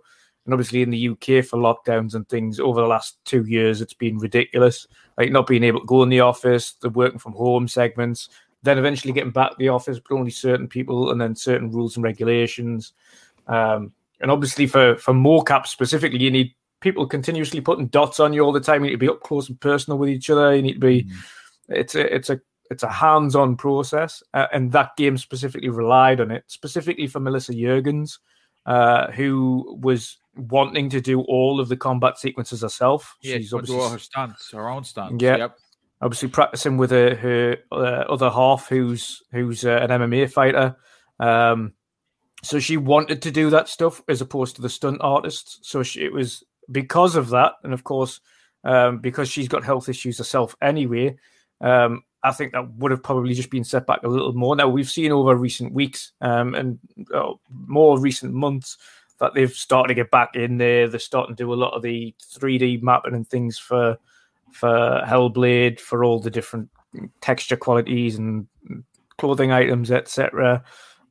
And 0.46 0.54
obviously, 0.54 0.82
in 0.82 0.90
the 0.90 1.10
UK 1.10 1.46
for 1.46 1.60
lockdowns 1.60 2.16
and 2.16 2.28
things 2.28 2.60
over 2.60 2.82
the 2.82 2.88
last 2.88 3.24
two 3.26 3.44
years, 3.46 3.82
it's 3.82 3.94
been 3.94 4.18
ridiculous. 4.18 4.88
Like 5.18 5.32
not 5.32 5.46
being 5.46 5.64
able 5.64 5.82
to 5.82 5.86
go 5.86 6.02
in 6.02 6.10
the 6.10 6.22
office, 6.22 6.74
the 6.74 6.90
working 6.90 7.20
from 7.20 7.34
home 7.34 7.68
segments, 7.68 8.30
then 8.64 8.80
eventually 8.80 9.14
getting 9.14 9.32
back 9.32 9.52
to 9.52 9.58
the 9.60 9.70
office, 9.70 10.00
but 10.00 10.16
only 10.16 10.32
certain 10.32 10.68
people, 10.68 11.12
and 11.12 11.22
then 11.22 11.36
certain 11.36 11.72
rules 11.72 11.96
and 11.96 12.04
regulations. 12.04 12.94
Um, 13.48 13.92
and 14.20 14.32
obviously, 14.32 14.66
for 14.66 14.96
for 14.98 15.14
mocap 15.14 15.68
specifically, 15.68 16.20
you 16.20 16.32
need 16.32 16.56
people 16.80 17.06
continuously 17.06 17.62
putting 17.62 17.88
dots 17.88 18.20
on 18.20 18.34
you 18.34 18.42
all 18.42 18.52
the 18.52 18.60
time. 18.60 18.84
You 18.84 18.90
need 18.90 18.96
to 18.96 18.98
be 18.98 19.10
up 19.10 19.22
close 19.22 19.50
and 19.50 19.60
personal 19.60 20.00
with 20.00 20.10
each 20.10 20.32
other. 20.32 20.56
You 20.56 20.64
need 20.64 20.74
to 20.74 20.80
be. 20.80 21.04
Mm. 21.04 21.12
It's 21.70 21.94
a 21.94 22.16
it's 22.16 22.30
a 22.32 22.42
it's 22.70 22.84
a 22.84 22.90
hands-on 22.90 23.56
process, 23.56 24.22
uh, 24.34 24.48
and 24.54 24.72
that 24.72 24.96
game 24.96 25.18
specifically 25.18 25.70
relied 25.70 26.22
on 26.22 26.32
it, 26.32 26.44
specifically 26.48 27.08
for 27.08 27.20
Melina 27.20 27.40
Juergens, 27.40 28.20
uh, 28.66 29.12
who 29.12 29.80
was 29.82 30.18
wanting 30.36 30.90
to 30.90 31.02
do 31.02 31.22
all 31.22 31.60
of 31.60 31.70
the 31.70 31.78
combat 31.78 32.18
sequences 32.18 32.62
herself. 32.62 33.16
Yeah, 33.22 33.38
she's 33.38 33.54
obviously 33.54 33.90
her 33.90 34.00
stunts, 34.00 34.52
her 34.52 34.70
own 34.70 34.84
stunts. 34.84 35.22
Yeah, 35.22 35.38
yep. 35.38 35.58
obviously 36.02 36.30
practicing 36.30 36.78
with 36.78 36.92
her, 36.92 37.16
her 37.16 37.58
uh, 37.72 38.06
other 38.10 38.30
half, 38.30 38.68
who's 38.70 39.24
who's 39.32 39.66
uh, 39.66 39.80
an 39.82 39.90
MMA 39.90 40.32
fighter. 40.32 40.76
Um, 41.20 41.74
so 42.44 42.60
she 42.60 42.78
wanted 42.78 43.22
to 43.24 43.32
do 43.32 43.50
that 43.50 43.68
stuff 43.68 44.02
as 44.08 44.22
opposed 44.22 44.56
to 44.56 44.62
the 44.62 44.70
stunt 44.70 45.00
artists. 45.02 45.60
So 45.64 45.84
she, 45.84 46.04
it 46.04 46.14
was 46.14 46.44
because 46.72 47.16
of 47.16 47.30
that, 47.30 47.54
and 47.64 47.74
of 47.74 47.84
course, 47.84 48.22
um, 48.64 49.00
because 49.00 49.30
she's 49.30 49.48
got 49.48 49.64
health 49.64 49.90
issues 49.90 50.18
herself 50.18 50.56
anyway. 50.62 51.18
Um, 51.62 52.04
I 52.24 52.32
think 52.32 52.52
that 52.52 52.74
would 52.76 52.92
have 52.92 53.04
probably 53.04 53.34
just 53.34 53.50
been 53.50 53.64
set 53.64 53.88
back 53.88 54.04
a 54.04 54.08
little 54.08 54.34
more. 54.34 54.56
Now 54.56 54.68
we've 54.68 54.90
seen 54.90 55.12
over 55.12 55.36
recent 55.36 55.74
weeks 55.74 56.12
um, 56.22 56.54
and 56.54 56.80
uh, 57.14 57.34
more 57.68 58.00
recent 58.00 58.34
months 58.34 58.78
that 59.20 59.34
they've 59.34 59.52
started 59.52 59.90
to 59.90 59.94
get 59.94 60.12
back 60.12 60.36
in 60.36 60.58
there. 60.58 60.88
They're 60.88 61.00
starting 61.00 61.36
to 61.36 61.44
do 61.44 61.54
a 61.54 61.56
lot 61.56 61.74
of 61.74 61.82
the 61.82 62.14
3D 62.36 62.82
mapping 62.82 63.14
and 63.14 63.28
things 63.28 63.58
for 63.58 63.98
for 64.52 65.04
Hellblade 65.06 65.80
for 65.80 66.04
all 66.04 66.20
the 66.20 66.32
different 66.32 66.70
texture 67.22 67.56
qualities 67.56 68.18
and 68.18 68.48
clothing 69.18 69.52
items, 69.52 69.92
etc. 69.92 70.64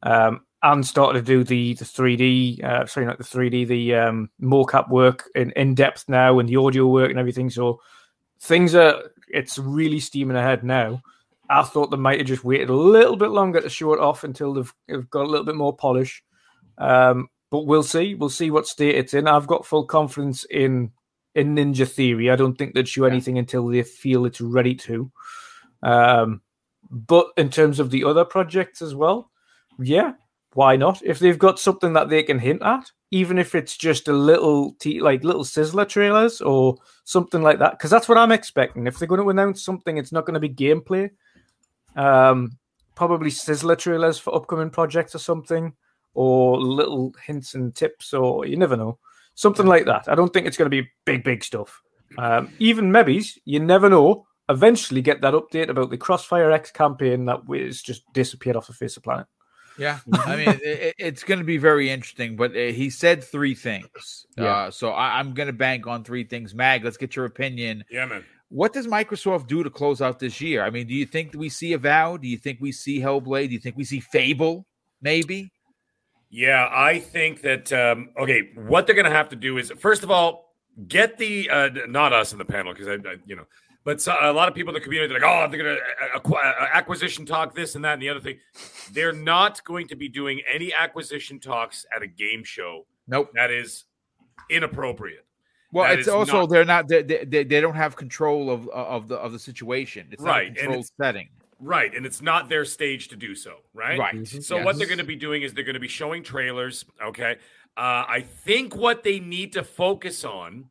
Um, 0.02 0.40
and 0.62 0.84
started 0.84 1.24
to 1.24 1.24
do 1.24 1.44
the 1.44 1.74
the 1.74 1.84
3D, 1.84 2.64
uh, 2.64 2.86
sorry, 2.86 3.06
not 3.06 3.18
the 3.18 3.24
3D, 3.24 3.66
the 3.68 3.94
um, 3.94 4.30
mocap 4.42 4.88
work 4.90 5.30
in 5.34 5.52
in 5.52 5.74
depth 5.74 6.04
now 6.08 6.38
and 6.38 6.48
the 6.48 6.56
audio 6.56 6.86
work 6.86 7.10
and 7.10 7.18
everything. 7.18 7.48
So 7.48 7.80
things 8.40 8.74
are 8.74 9.02
it's 9.32 9.58
really 9.58 10.00
steaming 10.00 10.36
ahead 10.36 10.64
now. 10.64 11.02
I 11.50 11.62
thought 11.62 11.90
they 11.90 11.96
might 11.96 12.18
have 12.18 12.26
just 12.26 12.44
waited 12.44 12.68
a 12.68 12.74
little 12.74 13.16
bit 13.16 13.30
longer 13.30 13.60
to 13.60 13.70
show 13.70 13.94
it 13.94 14.00
off 14.00 14.24
until 14.24 14.52
they've, 14.52 14.74
they've 14.86 15.08
got 15.10 15.24
a 15.24 15.28
little 15.28 15.46
bit 15.46 15.54
more 15.54 15.74
polish. 15.74 16.22
Um, 16.76 17.28
but 17.50 17.66
we'll 17.66 17.82
see. 17.82 18.14
We'll 18.14 18.28
see 18.28 18.50
what 18.50 18.66
state 18.66 18.94
it's 18.94 19.14
in. 19.14 19.26
I've 19.26 19.46
got 19.46 19.66
full 19.66 19.84
confidence 19.84 20.44
in 20.44 20.92
in 21.34 21.54
Ninja 21.54 21.88
Theory. 21.88 22.30
I 22.30 22.36
don't 22.36 22.56
think 22.56 22.74
they'd 22.74 22.88
show 22.88 23.04
anything 23.04 23.38
until 23.38 23.66
they 23.66 23.82
feel 23.82 24.26
it's 24.26 24.40
ready 24.40 24.74
to. 24.74 25.10
Um, 25.82 26.42
but 26.90 27.28
in 27.36 27.50
terms 27.50 27.80
of 27.80 27.90
the 27.90 28.04
other 28.04 28.24
projects 28.24 28.82
as 28.82 28.94
well, 28.94 29.30
yeah, 29.78 30.14
why 30.58 30.74
not? 30.74 31.00
If 31.04 31.20
they've 31.20 31.38
got 31.38 31.60
something 31.60 31.92
that 31.92 32.08
they 32.08 32.24
can 32.24 32.40
hint 32.40 32.62
at, 32.62 32.90
even 33.12 33.38
if 33.38 33.54
it's 33.54 33.76
just 33.76 34.08
a 34.08 34.12
little 34.12 34.72
t- 34.80 35.00
like 35.00 35.22
little 35.22 35.44
sizzler 35.44 35.88
trailers 35.88 36.40
or 36.40 36.74
something 37.04 37.42
like 37.42 37.60
that, 37.60 37.78
because 37.78 37.92
that's 37.92 38.08
what 38.08 38.18
I'm 38.18 38.32
expecting. 38.32 38.88
If 38.88 38.98
they're 38.98 39.06
going 39.06 39.20
to 39.20 39.30
announce 39.30 39.62
something, 39.62 39.98
it's 39.98 40.10
not 40.10 40.26
going 40.26 40.34
to 40.34 40.40
be 40.40 40.48
gameplay. 40.48 41.10
Um, 41.94 42.58
probably 42.96 43.30
sizzler 43.30 43.78
trailers 43.78 44.18
for 44.18 44.34
upcoming 44.34 44.70
projects 44.70 45.14
or 45.14 45.20
something, 45.20 45.74
or 46.14 46.60
little 46.60 47.14
hints 47.24 47.54
and 47.54 47.72
tips, 47.72 48.12
or 48.12 48.44
you 48.44 48.56
never 48.56 48.76
know, 48.76 48.98
something 49.36 49.66
like 49.66 49.84
that. 49.84 50.08
I 50.08 50.16
don't 50.16 50.32
think 50.32 50.48
it's 50.48 50.56
going 50.56 50.68
to 50.68 50.82
be 50.82 50.90
big, 51.04 51.22
big 51.22 51.44
stuff. 51.44 51.80
Um, 52.18 52.52
even 52.58 52.90
maybe 52.90 53.24
you 53.44 53.60
never 53.60 53.88
know. 53.88 54.26
Eventually, 54.48 55.02
get 55.02 55.20
that 55.20 55.34
update 55.34 55.68
about 55.68 55.90
the 55.90 55.96
Crossfire 55.96 56.50
X 56.50 56.72
campaign 56.72 57.26
that 57.26 57.46
was 57.46 57.80
just 57.80 58.02
disappeared 58.12 58.56
off 58.56 58.66
the 58.66 58.72
face 58.72 58.96
of 58.96 59.04
the 59.04 59.06
planet. 59.06 59.26
Yeah, 59.78 60.00
I 60.12 60.36
mean 60.36 60.60
it, 60.62 60.94
it's 60.98 61.22
going 61.22 61.38
to 61.38 61.44
be 61.44 61.58
very 61.58 61.88
interesting. 61.90 62.36
But 62.36 62.52
uh, 62.52 62.72
he 62.72 62.90
said 62.90 63.22
three 63.22 63.54
things, 63.54 64.26
yeah. 64.36 64.44
Uh, 64.44 64.70
so 64.70 64.90
I, 64.90 65.20
am 65.20 65.34
going 65.34 65.46
to 65.46 65.52
bank 65.52 65.86
on 65.86 66.04
three 66.04 66.24
things. 66.24 66.54
Mag, 66.54 66.84
let's 66.84 66.96
get 66.96 67.16
your 67.16 67.24
opinion. 67.24 67.84
Yeah, 67.90 68.06
man. 68.06 68.24
What 68.50 68.72
does 68.72 68.86
Microsoft 68.86 69.46
do 69.46 69.62
to 69.62 69.70
close 69.70 70.00
out 70.00 70.18
this 70.18 70.40
year? 70.40 70.64
I 70.64 70.70
mean, 70.70 70.86
do 70.86 70.94
you 70.94 71.06
think 71.06 71.34
we 71.34 71.48
see 71.48 71.74
Avowed? 71.74 72.22
Do 72.22 72.28
you 72.28 72.38
think 72.38 72.58
we 72.60 72.72
see 72.72 72.98
Hellblade? 72.98 73.48
Do 73.48 73.54
you 73.54 73.60
think 73.60 73.76
we 73.76 73.84
see 73.84 74.00
Fable? 74.00 74.66
Maybe. 75.02 75.52
Yeah, 76.30 76.68
I 76.70 76.98
think 76.98 77.42
that. 77.42 77.72
Um, 77.72 78.10
okay, 78.18 78.50
what 78.54 78.86
they're 78.86 78.96
going 78.96 79.04
to 79.04 79.10
have 79.10 79.28
to 79.30 79.36
do 79.36 79.58
is 79.58 79.72
first 79.78 80.02
of 80.02 80.10
all 80.10 80.54
get 80.86 81.18
the 81.18 81.50
uh, 81.50 81.70
not 81.88 82.12
us 82.12 82.32
in 82.32 82.38
the 82.38 82.44
panel 82.44 82.72
because 82.72 82.88
I, 82.88 82.94
I, 82.94 83.16
you 83.26 83.36
know 83.36 83.46
but 83.88 84.02
so, 84.02 84.14
a 84.20 84.30
lot 84.34 84.48
of 84.48 84.54
people 84.54 84.68
in 84.68 84.74
the 84.74 84.84
community 84.84 85.14
are 85.14 85.18
like, 85.18 85.26
oh, 85.26 85.50
they're 85.50 85.64
going 85.64 85.78
to 85.78 86.30
uh, 86.30 86.38
uh, 86.38 86.66
acquisition 86.74 87.24
talk, 87.24 87.54
this 87.54 87.74
and 87.74 87.82
that, 87.86 87.94
and 87.94 88.02
the 88.02 88.10
other 88.10 88.20
thing. 88.20 88.36
They're 88.92 89.14
not 89.14 89.64
going 89.64 89.88
to 89.88 89.96
be 89.96 90.10
doing 90.10 90.42
any 90.52 90.74
acquisition 90.74 91.40
talks 91.40 91.86
at 91.96 92.02
a 92.02 92.06
game 92.06 92.44
show. 92.44 92.84
Nope. 93.06 93.30
That 93.32 93.50
is 93.50 93.84
inappropriate. 94.50 95.24
Well, 95.72 95.88
that 95.88 96.00
it's 96.00 96.06
also 96.06 96.40
not, 96.40 96.50
they're 96.50 96.64
not 96.66 96.86
they, 96.86 97.00
they, 97.00 97.44
they 97.44 97.62
don't 97.62 97.76
have 97.76 97.96
control 97.96 98.50
of 98.50 98.68
of 98.68 99.08
the 99.08 99.16
of 99.16 99.32
the 99.32 99.38
situation. 99.38 100.08
It's 100.10 100.22
right, 100.22 100.48
not 100.48 100.58
a 100.58 100.60
controlled 100.60 100.90
setting. 101.00 101.28
Right, 101.58 101.94
and 101.94 102.04
it's 102.04 102.20
not 102.20 102.50
their 102.50 102.66
stage 102.66 103.08
to 103.08 103.16
do 103.16 103.34
so. 103.34 103.54
Right, 103.72 103.98
right. 103.98 104.16
Mm-hmm. 104.16 104.40
So 104.40 104.56
yes. 104.56 104.66
what 104.66 104.76
they're 104.76 104.86
going 104.86 104.98
to 104.98 105.04
be 105.04 105.16
doing 105.16 105.44
is 105.44 105.54
they're 105.54 105.64
going 105.64 105.72
to 105.72 105.80
be 105.80 105.88
showing 105.88 106.22
trailers. 106.22 106.84
Okay, 107.02 107.36
uh, 107.78 108.04
I 108.06 108.22
think 108.44 108.76
what 108.76 109.02
they 109.02 109.18
need 109.18 109.54
to 109.54 109.64
focus 109.64 110.26
on 110.26 110.66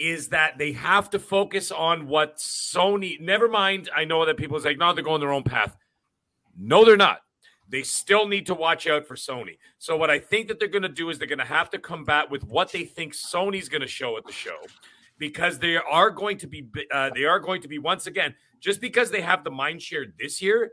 is 0.00 0.28
that 0.28 0.56
they 0.56 0.72
have 0.72 1.10
to 1.10 1.18
focus 1.18 1.70
on 1.70 2.08
what 2.08 2.38
Sony. 2.38 3.20
Never 3.20 3.48
mind. 3.48 3.90
I 3.94 4.04
know 4.04 4.24
that 4.24 4.38
people 4.38 4.58
say, 4.58 4.74
no, 4.74 4.94
they're 4.94 5.04
going 5.04 5.20
their 5.20 5.32
own 5.32 5.44
path. 5.44 5.76
No, 6.56 6.84
they're 6.84 6.96
not. 6.96 7.20
they 7.70 7.82
still 7.82 8.26
need 8.26 8.46
to 8.46 8.54
watch 8.54 8.86
out 8.86 9.06
for 9.06 9.14
Sony. 9.14 9.56
So 9.78 9.96
what 9.96 10.10
I 10.10 10.18
think 10.18 10.48
that 10.48 10.58
they're 10.58 10.68
going 10.68 10.82
to 10.82 10.88
do 10.88 11.08
is 11.08 11.18
they're 11.18 11.28
going 11.28 11.38
to 11.38 11.44
have 11.44 11.70
to 11.70 11.78
combat 11.78 12.30
with 12.30 12.44
what 12.44 12.72
they 12.72 12.84
think 12.84 13.14
Sony's 13.14 13.68
going 13.68 13.80
to 13.80 13.86
show 13.88 14.16
at 14.16 14.26
the 14.26 14.32
show, 14.32 14.58
because 15.18 15.58
they 15.58 15.76
are 15.76 16.10
going 16.10 16.36
to 16.38 16.46
be 16.46 16.66
uh, 16.92 17.10
they 17.14 17.24
are 17.24 17.38
going 17.38 17.62
to 17.62 17.68
be 17.68 17.78
once 17.78 18.06
again 18.06 18.34
just 18.60 18.80
because 18.80 19.10
they 19.10 19.20
have 19.20 19.44
the 19.44 19.50
mind 19.50 19.80
share 19.80 20.06
this 20.18 20.42
year 20.42 20.72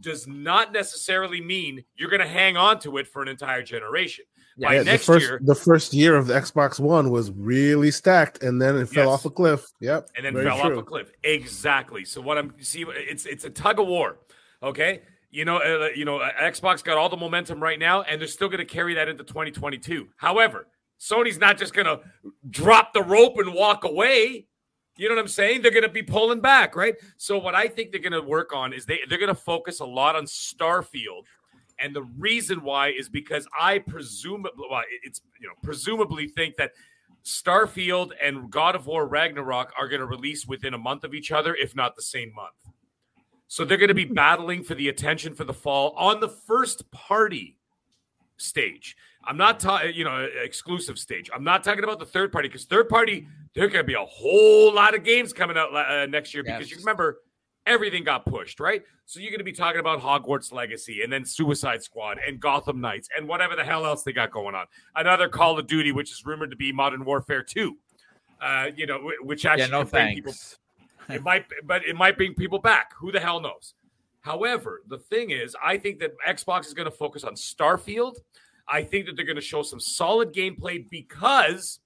does 0.00 0.26
not 0.26 0.72
necessarily 0.72 1.40
mean 1.40 1.82
you're 1.96 2.10
going 2.10 2.20
to 2.20 2.28
hang 2.28 2.56
on 2.56 2.78
to 2.80 2.98
it 2.98 3.06
for 3.06 3.22
an 3.22 3.28
entire 3.28 3.62
generation. 3.62 4.24
Yeah, 4.58 4.82
next 4.82 5.06
the 5.06 5.12
first, 5.12 5.26
year, 5.26 5.40
the 5.42 5.54
first 5.54 5.94
year 5.94 6.16
of 6.16 6.26
the 6.26 6.34
Xbox 6.34 6.80
One 6.80 7.10
was 7.10 7.30
really 7.30 7.92
stacked, 7.92 8.42
and 8.42 8.60
then 8.60 8.76
it 8.76 8.88
fell 8.88 9.08
off 9.08 9.24
a 9.24 9.30
cliff. 9.30 9.64
Yep, 9.80 10.10
and 10.16 10.26
then 10.26 10.34
fell 10.34 10.60
true. 10.60 10.78
off 10.78 10.82
a 10.82 10.82
cliff. 10.82 11.12
Exactly. 11.22 12.04
So 12.04 12.20
what 12.20 12.38
I'm 12.38 12.52
see, 12.58 12.84
it's 12.88 13.24
it's 13.24 13.44
a 13.44 13.50
tug 13.50 13.78
of 13.78 13.86
war. 13.86 14.18
Okay, 14.60 15.02
you 15.30 15.44
know, 15.44 15.58
uh, 15.58 15.90
you 15.94 16.04
know, 16.04 16.18
uh, 16.18 16.32
Xbox 16.40 16.82
got 16.82 16.96
all 16.96 17.08
the 17.08 17.16
momentum 17.16 17.62
right 17.62 17.78
now, 17.78 18.02
and 18.02 18.20
they're 18.20 18.28
still 18.28 18.48
going 18.48 18.58
to 18.58 18.64
carry 18.64 18.94
that 18.94 19.08
into 19.08 19.22
2022. 19.22 20.08
However, 20.16 20.66
Sony's 20.98 21.38
not 21.38 21.56
just 21.56 21.72
going 21.72 21.86
to 21.86 22.00
drop 22.50 22.92
the 22.92 23.02
rope 23.02 23.38
and 23.38 23.54
walk 23.54 23.84
away. 23.84 24.46
You 24.96 25.08
know 25.08 25.14
what 25.14 25.20
I'm 25.20 25.28
saying? 25.28 25.62
They're 25.62 25.70
going 25.70 25.84
to 25.84 25.88
be 25.88 26.02
pulling 26.02 26.40
back, 26.40 26.74
right? 26.74 26.96
So 27.16 27.38
what 27.38 27.54
I 27.54 27.68
think 27.68 27.92
they're 27.92 28.00
going 28.00 28.12
to 28.12 28.22
work 28.22 28.52
on 28.52 28.72
is 28.72 28.84
they 28.84 28.98
they're 29.08 29.18
going 29.18 29.28
to 29.28 29.34
focus 29.34 29.78
a 29.78 29.86
lot 29.86 30.16
on 30.16 30.24
Starfield. 30.24 31.22
And 31.80 31.94
the 31.94 32.02
reason 32.02 32.62
why 32.62 32.88
is 32.88 33.08
because 33.08 33.46
I 33.58 33.78
presume 33.78 34.42
well, 34.42 34.82
it's 35.02 35.20
you 35.40 35.46
know 35.46 35.54
presumably 35.62 36.28
think 36.28 36.56
that 36.56 36.72
Starfield 37.24 38.12
and 38.22 38.50
God 38.50 38.74
of 38.74 38.86
War 38.86 39.06
Ragnarok 39.06 39.72
are 39.78 39.88
going 39.88 40.00
to 40.00 40.06
release 40.06 40.46
within 40.46 40.74
a 40.74 40.78
month 40.78 41.04
of 41.04 41.14
each 41.14 41.30
other, 41.30 41.54
if 41.54 41.76
not 41.76 41.94
the 41.96 42.02
same 42.02 42.32
month. 42.34 42.54
So 43.48 43.64
they're 43.64 43.78
going 43.78 43.88
to 43.88 43.94
be 43.94 44.04
battling 44.04 44.62
for 44.62 44.74
the 44.74 44.88
attention 44.88 45.34
for 45.34 45.44
the 45.44 45.54
fall 45.54 45.90
on 45.96 46.20
the 46.20 46.28
first 46.28 46.90
party 46.90 47.56
stage. 48.36 48.96
I'm 49.24 49.36
not 49.36 49.60
talking, 49.60 49.94
you 49.94 50.04
know, 50.04 50.28
exclusive 50.42 50.98
stage. 50.98 51.30
I'm 51.34 51.44
not 51.44 51.64
talking 51.64 51.84
about 51.84 51.98
the 51.98 52.06
third 52.06 52.32
party 52.32 52.48
because 52.48 52.64
third 52.64 52.88
party, 52.88 53.26
there 53.54 53.68
going 53.68 53.80
to 53.80 53.84
be 53.84 53.94
a 53.94 54.04
whole 54.04 54.72
lot 54.72 54.94
of 54.94 55.02
games 55.02 55.32
coming 55.32 55.56
out 55.56 55.74
uh, 55.74 56.06
next 56.06 56.32
year 56.32 56.42
yes. 56.46 56.58
because 56.58 56.70
you 56.70 56.78
remember 56.78 57.20
everything 57.68 58.02
got 58.02 58.24
pushed, 58.24 58.58
right? 58.58 58.82
So 59.04 59.20
you're 59.20 59.30
going 59.30 59.38
to 59.38 59.44
be 59.44 59.52
talking 59.52 59.78
about 59.78 60.00
Hogwarts 60.00 60.52
Legacy 60.52 61.02
and 61.02 61.12
then 61.12 61.24
Suicide 61.24 61.82
Squad 61.82 62.18
and 62.26 62.40
Gotham 62.40 62.80
Knights 62.80 63.08
and 63.16 63.28
whatever 63.28 63.54
the 63.54 63.64
hell 63.64 63.86
else 63.86 64.02
they 64.02 64.12
got 64.12 64.32
going 64.32 64.54
on. 64.54 64.66
Another 64.96 65.28
Call 65.28 65.58
of 65.58 65.66
Duty, 65.66 65.92
which 65.92 66.10
is 66.10 66.24
rumored 66.24 66.50
to 66.50 66.56
be 66.56 66.72
Modern 66.72 67.04
Warfare 67.04 67.42
2. 67.42 67.76
Uh, 68.40 68.66
you 68.76 68.86
know, 68.86 69.10
which 69.20 69.44
actually 69.44 69.64
yeah, 69.64 69.78
no 69.78 69.84
thanks. 69.84 70.14
people 70.14 70.34
it 71.14 71.22
might, 71.22 71.46
but 71.64 71.84
it 71.84 71.96
might 71.96 72.16
bring 72.16 72.34
people 72.34 72.58
back. 72.58 72.92
Who 72.98 73.12
the 73.12 73.20
hell 73.20 73.40
knows? 73.40 73.74
However, 74.20 74.82
the 74.86 74.98
thing 74.98 75.30
is, 75.30 75.56
I 75.62 75.78
think 75.78 76.00
that 76.00 76.12
Xbox 76.26 76.66
is 76.66 76.74
going 76.74 76.90
to 76.90 76.96
focus 76.96 77.24
on 77.24 77.34
Starfield. 77.34 78.16
I 78.68 78.82
think 78.82 79.06
that 79.06 79.16
they're 79.16 79.24
going 79.24 79.36
to 79.36 79.42
show 79.42 79.62
some 79.62 79.80
solid 79.80 80.34
gameplay 80.34 80.84
because, 80.90 81.80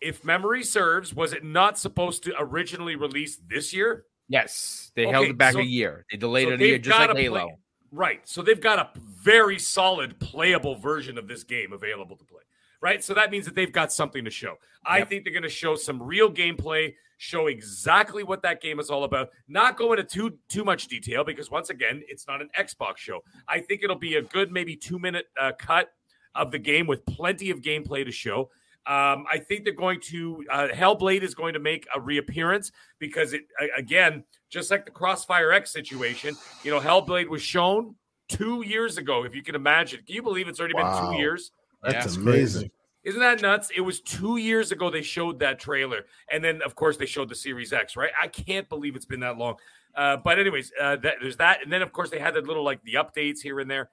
if 0.00 0.24
memory 0.24 0.64
serves, 0.64 1.14
was 1.14 1.32
it 1.32 1.44
not 1.44 1.78
supposed 1.78 2.22
to 2.24 2.34
originally 2.38 2.96
release 2.96 3.38
this 3.48 3.74
year? 3.74 4.04
Yes, 4.28 4.92
they 4.94 5.04
okay, 5.04 5.12
held 5.12 5.26
it 5.26 5.38
back 5.38 5.54
so, 5.54 5.60
a 5.60 5.64
year. 5.64 6.04
They 6.10 6.18
delayed 6.18 6.48
so 6.48 6.54
it 6.54 6.60
a 6.60 6.66
year, 6.66 6.78
just 6.78 6.98
like 6.98 7.16
Halo. 7.16 7.46
Play, 7.46 7.56
right. 7.92 8.28
So 8.28 8.42
they've 8.42 8.60
got 8.60 8.78
a 8.78 8.90
very 8.98 9.58
solid, 9.58 10.18
playable 10.20 10.74
version 10.74 11.16
of 11.16 11.28
this 11.28 11.44
game 11.44 11.72
available 11.72 12.16
to 12.16 12.24
play. 12.24 12.42
Right. 12.80 13.02
So 13.02 13.14
that 13.14 13.30
means 13.30 13.44
that 13.46 13.54
they've 13.54 13.72
got 13.72 13.92
something 13.92 14.24
to 14.24 14.30
show. 14.30 14.50
Yep. 14.50 14.58
I 14.86 15.04
think 15.04 15.24
they're 15.24 15.32
going 15.32 15.42
to 15.42 15.48
show 15.48 15.74
some 15.74 16.00
real 16.00 16.30
gameplay 16.30 16.94
show 17.16 17.48
exactly 17.48 18.22
what 18.22 18.42
that 18.42 18.62
game 18.62 18.78
is 18.78 18.88
all 18.88 19.04
about. 19.04 19.30
Not 19.48 19.76
go 19.76 19.92
into 19.92 20.04
too 20.04 20.38
too 20.48 20.64
much 20.64 20.86
detail 20.86 21.24
because 21.24 21.50
once 21.50 21.70
again, 21.70 22.02
it's 22.08 22.26
not 22.26 22.40
an 22.40 22.48
Xbox 22.58 22.98
show. 22.98 23.20
I 23.48 23.60
think 23.60 23.82
it'll 23.82 23.96
be 23.96 24.14
a 24.14 24.22
good 24.22 24.52
maybe 24.52 24.76
two 24.76 24.98
minute 24.98 25.26
uh, 25.38 25.52
cut 25.58 25.90
of 26.34 26.52
the 26.52 26.58
game 26.58 26.86
with 26.86 27.04
plenty 27.04 27.50
of 27.50 27.60
gameplay 27.60 28.04
to 28.04 28.12
show. 28.12 28.50
Um, 28.88 29.26
I 29.30 29.36
think 29.36 29.64
they're 29.64 29.74
going 29.74 30.00
to 30.04 30.42
uh, 30.50 30.68
Hellblade 30.72 31.20
is 31.20 31.34
going 31.34 31.52
to 31.52 31.60
make 31.60 31.86
a 31.94 32.00
reappearance 32.00 32.72
because 32.98 33.34
it 33.34 33.42
again, 33.76 34.24
just 34.48 34.70
like 34.70 34.86
the 34.86 34.90
Crossfire 34.90 35.52
X 35.52 35.70
situation, 35.70 36.34
you 36.64 36.70
know, 36.70 36.80
Hellblade 36.80 37.28
was 37.28 37.42
shown 37.42 37.94
two 38.30 38.64
years 38.66 38.96
ago. 38.96 39.24
If 39.24 39.34
you 39.34 39.42
can 39.42 39.54
imagine, 39.54 40.00
can 40.06 40.14
you 40.14 40.22
believe 40.22 40.48
it's 40.48 40.58
already 40.58 40.74
wow. 40.74 41.02
been 41.02 41.10
two 41.10 41.18
years? 41.18 41.50
That's 41.82 42.16
yeah. 42.16 42.22
amazing. 42.22 42.70
Isn't 43.04 43.20
that 43.20 43.42
nuts? 43.42 43.70
It 43.76 43.82
was 43.82 44.00
two 44.00 44.38
years 44.38 44.72
ago 44.72 44.90
they 44.90 45.02
showed 45.02 45.38
that 45.40 45.58
trailer, 45.58 46.06
and 46.32 46.42
then 46.42 46.62
of 46.62 46.74
course 46.74 46.96
they 46.96 47.06
showed 47.06 47.28
the 47.28 47.34
Series 47.34 47.74
X. 47.74 47.94
Right? 47.94 48.10
I 48.20 48.28
can't 48.28 48.68
believe 48.70 48.96
it's 48.96 49.06
been 49.06 49.20
that 49.20 49.36
long. 49.36 49.56
Uh, 49.94 50.16
but 50.16 50.38
anyways, 50.38 50.72
uh, 50.80 50.96
that, 50.96 51.16
there's 51.20 51.36
that, 51.36 51.62
and 51.62 51.70
then 51.70 51.82
of 51.82 51.92
course 51.92 52.08
they 52.08 52.18
had 52.18 52.32
the 52.32 52.40
little 52.40 52.64
like 52.64 52.82
the 52.84 52.94
updates 52.94 53.40
here 53.42 53.60
and 53.60 53.70
there. 53.70 53.90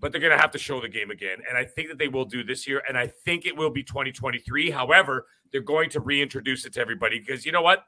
But 0.00 0.12
they're 0.12 0.20
going 0.20 0.32
to 0.34 0.40
have 0.40 0.50
to 0.52 0.58
show 0.58 0.80
the 0.80 0.88
game 0.88 1.10
again, 1.10 1.38
and 1.46 1.58
I 1.58 1.64
think 1.64 1.88
that 1.88 1.98
they 1.98 2.08
will 2.08 2.24
do 2.24 2.42
this 2.42 2.66
year, 2.66 2.82
and 2.88 2.96
I 2.96 3.06
think 3.06 3.44
it 3.44 3.54
will 3.54 3.70
be 3.70 3.82
2023. 3.82 4.70
However, 4.70 5.26
they're 5.52 5.60
going 5.60 5.90
to 5.90 6.00
reintroduce 6.00 6.64
it 6.64 6.72
to 6.74 6.80
everybody 6.80 7.18
because 7.18 7.44
you 7.44 7.52
know 7.52 7.62
what? 7.62 7.84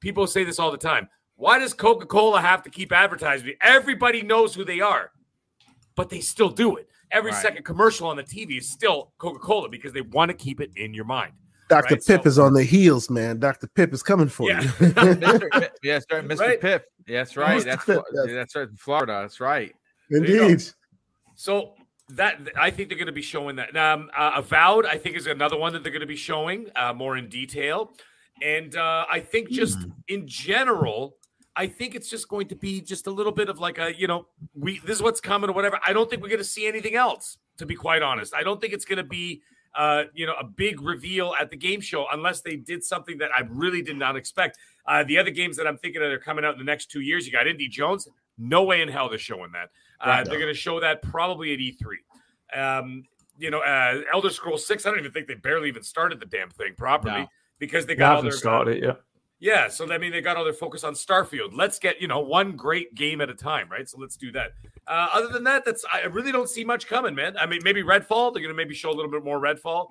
People 0.00 0.26
say 0.26 0.42
this 0.42 0.58
all 0.58 0.72
the 0.72 0.76
time. 0.76 1.08
Why 1.36 1.58
does 1.60 1.72
Coca 1.72 2.06
Cola 2.06 2.40
have 2.40 2.62
to 2.64 2.70
keep 2.70 2.90
advertising? 2.90 3.54
Everybody 3.60 4.22
knows 4.22 4.54
who 4.54 4.64
they 4.64 4.80
are, 4.80 5.12
but 5.94 6.10
they 6.10 6.20
still 6.20 6.50
do 6.50 6.76
it 6.76 6.88
every 7.12 7.30
right. 7.30 7.42
second 7.42 7.64
commercial 7.64 8.08
on 8.08 8.16
the 8.16 8.24
TV 8.24 8.58
is 8.58 8.68
still 8.68 9.12
Coca 9.18 9.38
Cola 9.38 9.68
because 9.68 9.92
they 9.92 10.00
want 10.00 10.30
to 10.30 10.36
keep 10.36 10.60
it 10.60 10.70
in 10.76 10.92
your 10.94 11.04
mind. 11.04 11.32
Dr. 11.68 11.94
Right? 11.94 12.04
Pip 12.04 12.22
so, 12.22 12.28
is 12.28 12.38
on 12.38 12.54
the 12.54 12.64
heels, 12.64 13.08
man. 13.08 13.38
Dr. 13.38 13.68
Pip 13.68 13.92
is 13.94 14.02
coming 14.02 14.28
for 14.28 14.50
yeah. 14.50 14.62
you. 14.62 14.68
Mr. 14.68 15.68
yes, 15.82 16.04
right, 16.10 16.26
Mr. 16.26 16.38
Right? 16.40 16.60
Pip. 16.60 16.86
That's 17.06 17.36
right. 17.36 17.60
Mr. 17.60 17.64
That's 17.64 17.84
Pip, 17.84 18.02
yes. 18.12 18.26
that's 18.28 18.56
right. 18.56 18.68
Florida. 18.76 19.18
That's 19.22 19.40
right. 19.40 19.72
Indeed. 20.10 20.62
So 21.42 21.74
that 22.10 22.38
I 22.56 22.70
think 22.70 22.88
they're 22.88 22.96
going 22.96 23.06
to 23.06 23.12
be 23.12 23.20
showing 23.20 23.56
that. 23.56 23.76
Um, 23.76 24.10
uh, 24.16 24.34
Avowed, 24.36 24.86
I 24.86 24.96
think, 24.96 25.16
is 25.16 25.26
another 25.26 25.58
one 25.58 25.72
that 25.72 25.82
they're 25.82 25.90
going 25.90 26.00
to 26.00 26.06
be 26.06 26.14
showing 26.14 26.68
uh, 26.76 26.92
more 26.92 27.16
in 27.16 27.28
detail. 27.28 27.94
And 28.40 28.76
uh, 28.76 29.06
I 29.10 29.18
think 29.18 29.50
just 29.50 29.80
mm. 29.80 29.90
in 30.06 30.28
general, 30.28 31.16
I 31.56 31.66
think 31.66 31.96
it's 31.96 32.08
just 32.08 32.28
going 32.28 32.46
to 32.46 32.54
be 32.54 32.80
just 32.80 33.08
a 33.08 33.10
little 33.10 33.32
bit 33.32 33.48
of 33.48 33.58
like 33.58 33.78
a, 33.78 33.92
you 33.92 34.06
know, 34.06 34.28
we 34.54 34.78
this 34.86 34.98
is 34.98 35.02
what's 35.02 35.20
coming 35.20 35.50
or 35.50 35.52
whatever. 35.52 35.80
I 35.84 35.92
don't 35.92 36.08
think 36.08 36.22
we're 36.22 36.28
going 36.28 36.38
to 36.38 36.44
see 36.44 36.68
anything 36.68 36.94
else, 36.94 37.38
to 37.58 37.66
be 37.66 37.74
quite 37.74 38.02
honest. 38.02 38.32
I 38.36 38.44
don't 38.44 38.60
think 38.60 38.72
it's 38.72 38.84
going 38.84 38.98
to 38.98 39.02
be, 39.02 39.42
uh, 39.74 40.04
you 40.14 40.26
know, 40.26 40.34
a 40.38 40.44
big 40.44 40.80
reveal 40.80 41.34
at 41.40 41.50
the 41.50 41.56
game 41.56 41.80
show 41.80 42.06
unless 42.12 42.40
they 42.42 42.54
did 42.54 42.84
something 42.84 43.18
that 43.18 43.30
I 43.36 43.42
really 43.48 43.82
did 43.82 43.96
not 43.96 44.14
expect. 44.14 44.58
Uh, 44.86 45.02
the 45.02 45.18
other 45.18 45.32
games 45.32 45.56
that 45.56 45.66
I'm 45.66 45.76
thinking 45.76 46.02
that 46.02 46.12
are 46.12 46.18
coming 46.20 46.44
out 46.44 46.52
in 46.52 46.58
the 46.58 46.64
next 46.64 46.88
two 46.92 47.00
years, 47.00 47.26
you 47.26 47.32
got 47.32 47.48
Indy 47.48 47.68
Jones. 47.68 48.06
No 48.38 48.62
way 48.62 48.80
in 48.80 48.88
hell 48.88 49.08
they're 49.08 49.18
showing 49.18 49.50
that. 49.52 49.70
Uh, 50.04 50.08
right, 50.08 50.24
they're 50.24 50.38
going 50.38 50.52
to 50.52 50.58
show 50.58 50.80
that 50.80 51.02
probably 51.02 51.52
at 51.52 51.58
E3. 51.58 52.80
Um, 52.80 53.04
you 53.38 53.50
know, 53.50 53.60
uh, 53.60 54.02
Elder 54.12 54.30
Scrolls 54.30 54.66
Six. 54.66 54.84
I 54.84 54.90
don't 54.90 54.98
even 54.98 55.12
think 55.12 55.26
they 55.26 55.34
barely 55.34 55.68
even 55.68 55.82
started 55.82 56.20
the 56.20 56.26
damn 56.26 56.50
thing 56.50 56.74
properly 56.76 57.22
no. 57.22 57.26
because 57.58 57.86
they 57.86 57.94
got 57.94 58.16
all 58.16 58.22
their 58.22 58.32
started. 58.32 58.82
Yeah 58.82 58.94
yeah, 59.42 59.66
so 59.66 59.92
I 59.92 59.98
mean, 59.98 60.12
they 60.12 60.20
got 60.20 60.36
all 60.36 60.44
their 60.44 60.52
focus 60.52 60.84
on 60.84 60.94
Starfield. 60.94 61.50
Let's 61.52 61.80
get 61.80 62.00
you 62.00 62.06
know 62.06 62.20
one 62.20 62.52
great 62.52 62.94
game 62.94 63.20
at 63.20 63.28
a 63.28 63.34
time, 63.34 63.68
right? 63.68 63.88
So 63.88 63.98
let's 63.98 64.16
do 64.16 64.30
that. 64.30 64.52
Uh, 64.86 65.08
other 65.12 65.26
than 65.26 65.42
that, 65.42 65.64
that's 65.64 65.84
I 65.92 66.02
really 66.02 66.30
don't 66.30 66.48
see 66.48 66.62
much 66.62 66.86
coming, 66.86 67.12
man. 67.12 67.36
I 67.36 67.46
mean, 67.46 67.58
maybe 67.64 67.82
Redfall. 67.82 68.32
They're 68.32 68.40
going 68.40 68.50
to 68.50 68.54
maybe 68.54 68.72
show 68.72 68.90
a 68.90 68.94
little 68.94 69.10
bit 69.10 69.24
more 69.24 69.40
Redfall. 69.40 69.88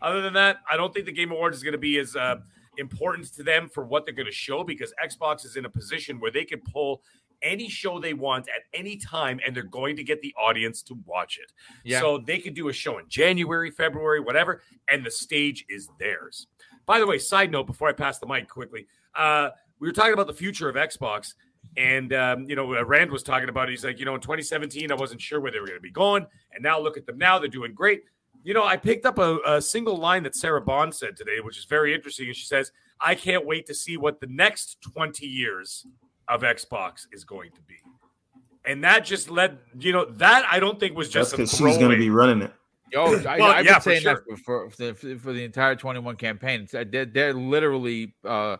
Other 0.00 0.22
than 0.22 0.32
that, 0.34 0.58
I 0.70 0.76
don't 0.76 0.94
think 0.94 1.06
the 1.06 1.12
Game 1.12 1.32
Awards 1.32 1.56
is 1.56 1.64
going 1.64 1.72
to 1.72 1.78
be 1.78 1.98
as 1.98 2.14
uh, 2.14 2.36
important 2.78 3.34
to 3.34 3.42
them 3.42 3.68
for 3.68 3.84
what 3.84 4.06
they're 4.06 4.14
going 4.14 4.26
to 4.26 4.32
show 4.32 4.62
because 4.62 4.94
Xbox 5.04 5.44
is 5.44 5.56
in 5.56 5.64
a 5.64 5.70
position 5.70 6.20
where 6.20 6.30
they 6.30 6.44
can 6.44 6.60
pull 6.60 7.02
any 7.42 7.68
show 7.68 7.98
they 7.98 8.14
want 8.14 8.48
at 8.48 8.62
any 8.78 8.96
time 8.96 9.40
and 9.44 9.54
they're 9.54 9.62
going 9.62 9.96
to 9.96 10.04
get 10.04 10.20
the 10.20 10.34
audience 10.38 10.82
to 10.82 10.98
watch 11.06 11.38
it. 11.42 11.52
Yeah. 11.84 12.00
So 12.00 12.18
they 12.18 12.38
could 12.38 12.54
do 12.54 12.68
a 12.68 12.72
show 12.72 12.98
in 12.98 13.08
January, 13.08 13.70
February, 13.70 14.20
whatever, 14.20 14.62
and 14.88 15.04
the 15.04 15.10
stage 15.10 15.64
is 15.68 15.88
theirs. 15.98 16.46
By 16.86 16.98
the 16.98 17.06
way, 17.06 17.18
side 17.18 17.50
note 17.50 17.66
before 17.66 17.88
I 17.88 17.92
pass 17.92 18.18
the 18.18 18.26
mic 18.26 18.48
quickly, 18.48 18.86
uh, 19.14 19.50
we 19.78 19.88
were 19.88 19.92
talking 19.92 20.14
about 20.14 20.26
the 20.26 20.32
future 20.32 20.68
of 20.68 20.76
Xbox. 20.76 21.34
And, 21.76 22.12
um, 22.12 22.44
you 22.48 22.56
know, 22.56 22.74
uh, 22.74 22.84
Rand 22.84 23.10
was 23.10 23.22
talking 23.22 23.48
about 23.48 23.68
it. 23.68 23.72
He's 23.72 23.84
like, 23.84 23.98
you 23.98 24.04
know, 24.04 24.14
in 24.14 24.20
2017, 24.20 24.90
I 24.90 24.94
wasn't 24.94 25.20
sure 25.20 25.40
where 25.40 25.52
they 25.52 25.60
were 25.60 25.66
going 25.66 25.78
to 25.78 25.82
be 25.82 25.92
going. 25.92 26.26
And 26.52 26.62
now 26.62 26.78
look 26.78 26.96
at 26.96 27.06
them 27.06 27.18
now. 27.18 27.38
They're 27.38 27.48
doing 27.48 27.72
great. 27.72 28.02
You 28.44 28.52
know, 28.52 28.64
I 28.64 28.76
picked 28.76 29.06
up 29.06 29.18
a, 29.18 29.38
a 29.46 29.62
single 29.62 29.96
line 29.96 30.24
that 30.24 30.34
Sarah 30.34 30.60
Bond 30.60 30.92
said 30.94 31.16
today, 31.16 31.38
which 31.40 31.56
is 31.58 31.64
very 31.64 31.94
interesting. 31.94 32.26
And 32.26 32.36
she 32.36 32.46
says, 32.46 32.72
I 33.00 33.14
can't 33.14 33.46
wait 33.46 33.66
to 33.66 33.74
see 33.74 33.96
what 33.96 34.20
the 34.20 34.26
next 34.26 34.78
20 34.82 35.24
years 35.24 35.86
of 36.32 36.42
Xbox 36.42 37.06
is 37.12 37.24
going 37.24 37.50
to 37.52 37.60
be. 37.62 37.76
And 38.64 38.84
that 38.84 39.04
just 39.04 39.30
led, 39.30 39.58
you 39.78 39.92
know, 39.92 40.04
that 40.04 40.46
I 40.50 40.60
don't 40.60 40.78
think 40.78 40.96
was 40.96 41.08
just 41.08 41.32
because 41.32 41.50
she's 41.50 41.78
going 41.78 41.90
to 41.90 41.96
be 41.96 42.10
running 42.10 42.42
it. 42.42 42.52
Oh, 42.94 43.16
I, 43.26 43.38
well, 43.38 43.50
I've 43.50 43.64
yeah, 43.64 43.74
been 43.74 43.82
saying 43.82 44.02
sure. 44.02 44.22
that 44.28 44.38
for, 44.40 44.70
for, 44.70 44.76
the, 44.76 44.94
for 44.94 45.32
the 45.32 45.44
entire 45.44 45.74
21 45.74 46.16
campaign. 46.16 46.68
They're, 46.70 47.06
they're 47.06 47.32
literally 47.32 48.14
uh, 48.24 48.58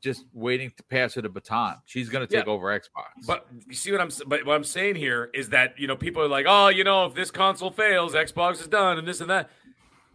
just 0.00 0.26
waiting 0.34 0.70
to 0.76 0.82
pass 0.84 1.14
her 1.14 1.22
the 1.22 1.30
baton. 1.30 1.76
She's 1.86 2.08
going 2.08 2.26
to 2.26 2.32
take 2.32 2.46
yeah. 2.46 2.52
over 2.52 2.78
Xbox. 2.78 3.26
But 3.26 3.46
you 3.66 3.74
see 3.74 3.90
what 3.90 4.00
I'm 4.00 4.10
but 4.26 4.44
what 4.44 4.54
I'm 4.54 4.64
saying 4.64 4.96
here 4.96 5.30
is 5.32 5.48
that, 5.50 5.78
you 5.78 5.86
know, 5.86 5.96
people 5.96 6.22
are 6.22 6.28
like, 6.28 6.44
"Oh, 6.48 6.68
you 6.68 6.84
know, 6.84 7.06
if 7.06 7.14
this 7.14 7.30
console 7.30 7.70
fails, 7.70 8.12
Xbox 8.12 8.60
is 8.60 8.68
done 8.68 8.98
and 8.98 9.08
this 9.08 9.20
and 9.20 9.30
that." 9.30 9.48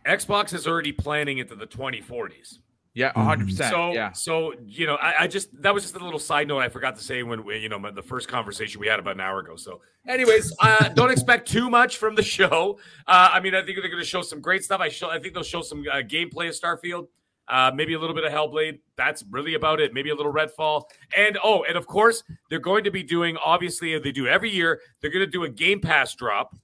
Xbox 0.05 0.53
is 0.53 0.67
already 0.67 0.91
planning 0.93 1.37
into 1.37 1.55
the 1.55 1.67
2040s. 1.67 2.59
Yeah, 2.97 3.11
100. 3.13 3.45
percent 3.47 3.69
So, 3.71 3.93
Yeah. 3.93 4.11
so 4.11 4.53
you 4.65 4.87
know, 4.87 4.95
I, 4.95 5.23
I 5.23 5.27
just 5.27 5.49
that 5.61 5.73
was 5.73 5.83
just 5.83 5.95
a 5.95 5.99
little 6.03 6.19
side 6.19 6.47
note 6.47 6.59
I 6.59 6.69
forgot 6.69 6.95
to 6.95 7.03
say 7.03 7.21
when 7.23 7.45
we, 7.45 7.57
you 7.59 7.69
know 7.69 7.79
the 7.91 8.01
first 8.01 8.27
conversation 8.27 8.81
we 8.81 8.87
had 8.87 8.99
about 8.99 9.13
an 9.15 9.21
hour 9.21 9.39
ago. 9.39 9.55
So, 9.55 9.81
anyways, 10.07 10.51
uh, 10.59 10.89
don't 10.95 11.11
expect 11.11 11.47
too 11.47 11.69
much 11.69 11.97
from 11.97 12.15
the 12.15 12.23
show. 12.23 12.79
Uh, 13.07 13.29
I 13.33 13.39
mean, 13.39 13.53
I 13.53 13.61
think 13.63 13.77
they're 13.79 13.89
going 13.89 14.01
to 14.03 14.05
show 14.15 14.21
some 14.23 14.41
great 14.41 14.63
stuff. 14.63 14.81
I 14.81 14.89
show, 14.89 15.09
I 15.09 15.19
think 15.19 15.33
they'll 15.35 15.43
show 15.43 15.61
some 15.61 15.85
uh, 15.91 15.97
gameplay 15.97 16.47
of 16.49 16.55
Starfield. 16.59 17.07
Uh, 17.49 17.71
maybe 17.73 17.93
a 17.93 17.99
little 17.99 18.15
bit 18.15 18.25
of 18.25 18.31
Hellblade. 18.33 18.79
That's 18.97 19.23
really 19.29 19.53
about 19.53 19.79
it. 19.79 19.93
Maybe 19.93 20.09
a 20.09 20.15
little 20.15 20.33
Redfall. 20.33 20.83
And 21.15 21.37
oh, 21.43 21.63
and 21.63 21.77
of 21.77 21.87
course, 21.87 22.23
they're 22.49 22.59
going 22.59 22.83
to 22.83 22.91
be 22.91 23.03
doing, 23.03 23.37
obviously, 23.37 23.97
they 23.99 24.11
do 24.11 24.27
every 24.27 24.49
year, 24.49 24.81
they're 25.01 25.11
going 25.11 25.23
to 25.25 25.31
do 25.31 25.43
a 25.45 25.49
Game 25.49 25.79
Pass 25.79 26.13
drop. 26.15 26.55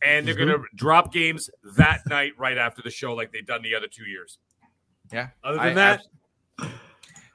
And 0.00 0.24
they're 0.28 0.36
Mm-hmm. 0.36 0.46
going 0.48 0.60
to 0.60 0.66
drop 0.76 1.12
games 1.12 1.50
that 1.76 2.02
night 2.08 2.32
right 2.38 2.56
after 2.56 2.82
the 2.82 2.90
show, 2.90 3.14
like 3.14 3.32
they've 3.32 3.44
done 3.44 3.62
the 3.62 3.74
other 3.74 3.88
two 3.88 4.04
years. 4.04 4.38
Yeah. 5.12 5.28
Other 5.44 5.58
than 5.58 5.66
I- 5.66 5.74
that, 5.74 6.02